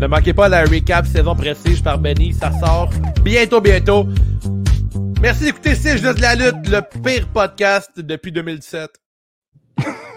Ne 0.00 0.06
manquez 0.06 0.32
pas 0.32 0.48
la 0.48 0.64
recap 0.64 1.06
saison 1.06 1.34
prestige 1.34 1.82
par 1.82 1.98
Benny. 1.98 2.32
Ça 2.32 2.50
sort 2.58 2.90
bientôt, 3.22 3.60
bientôt. 3.60 4.06
Merci 5.20 5.44
d'écouter 5.44 5.74
C'est 5.74 5.98
juste 5.98 6.20
la 6.20 6.34
lutte, 6.34 6.68
le 6.68 6.80
pire 7.02 7.28
podcast 7.28 7.90
depuis 7.96 8.32
2017. 8.32 8.90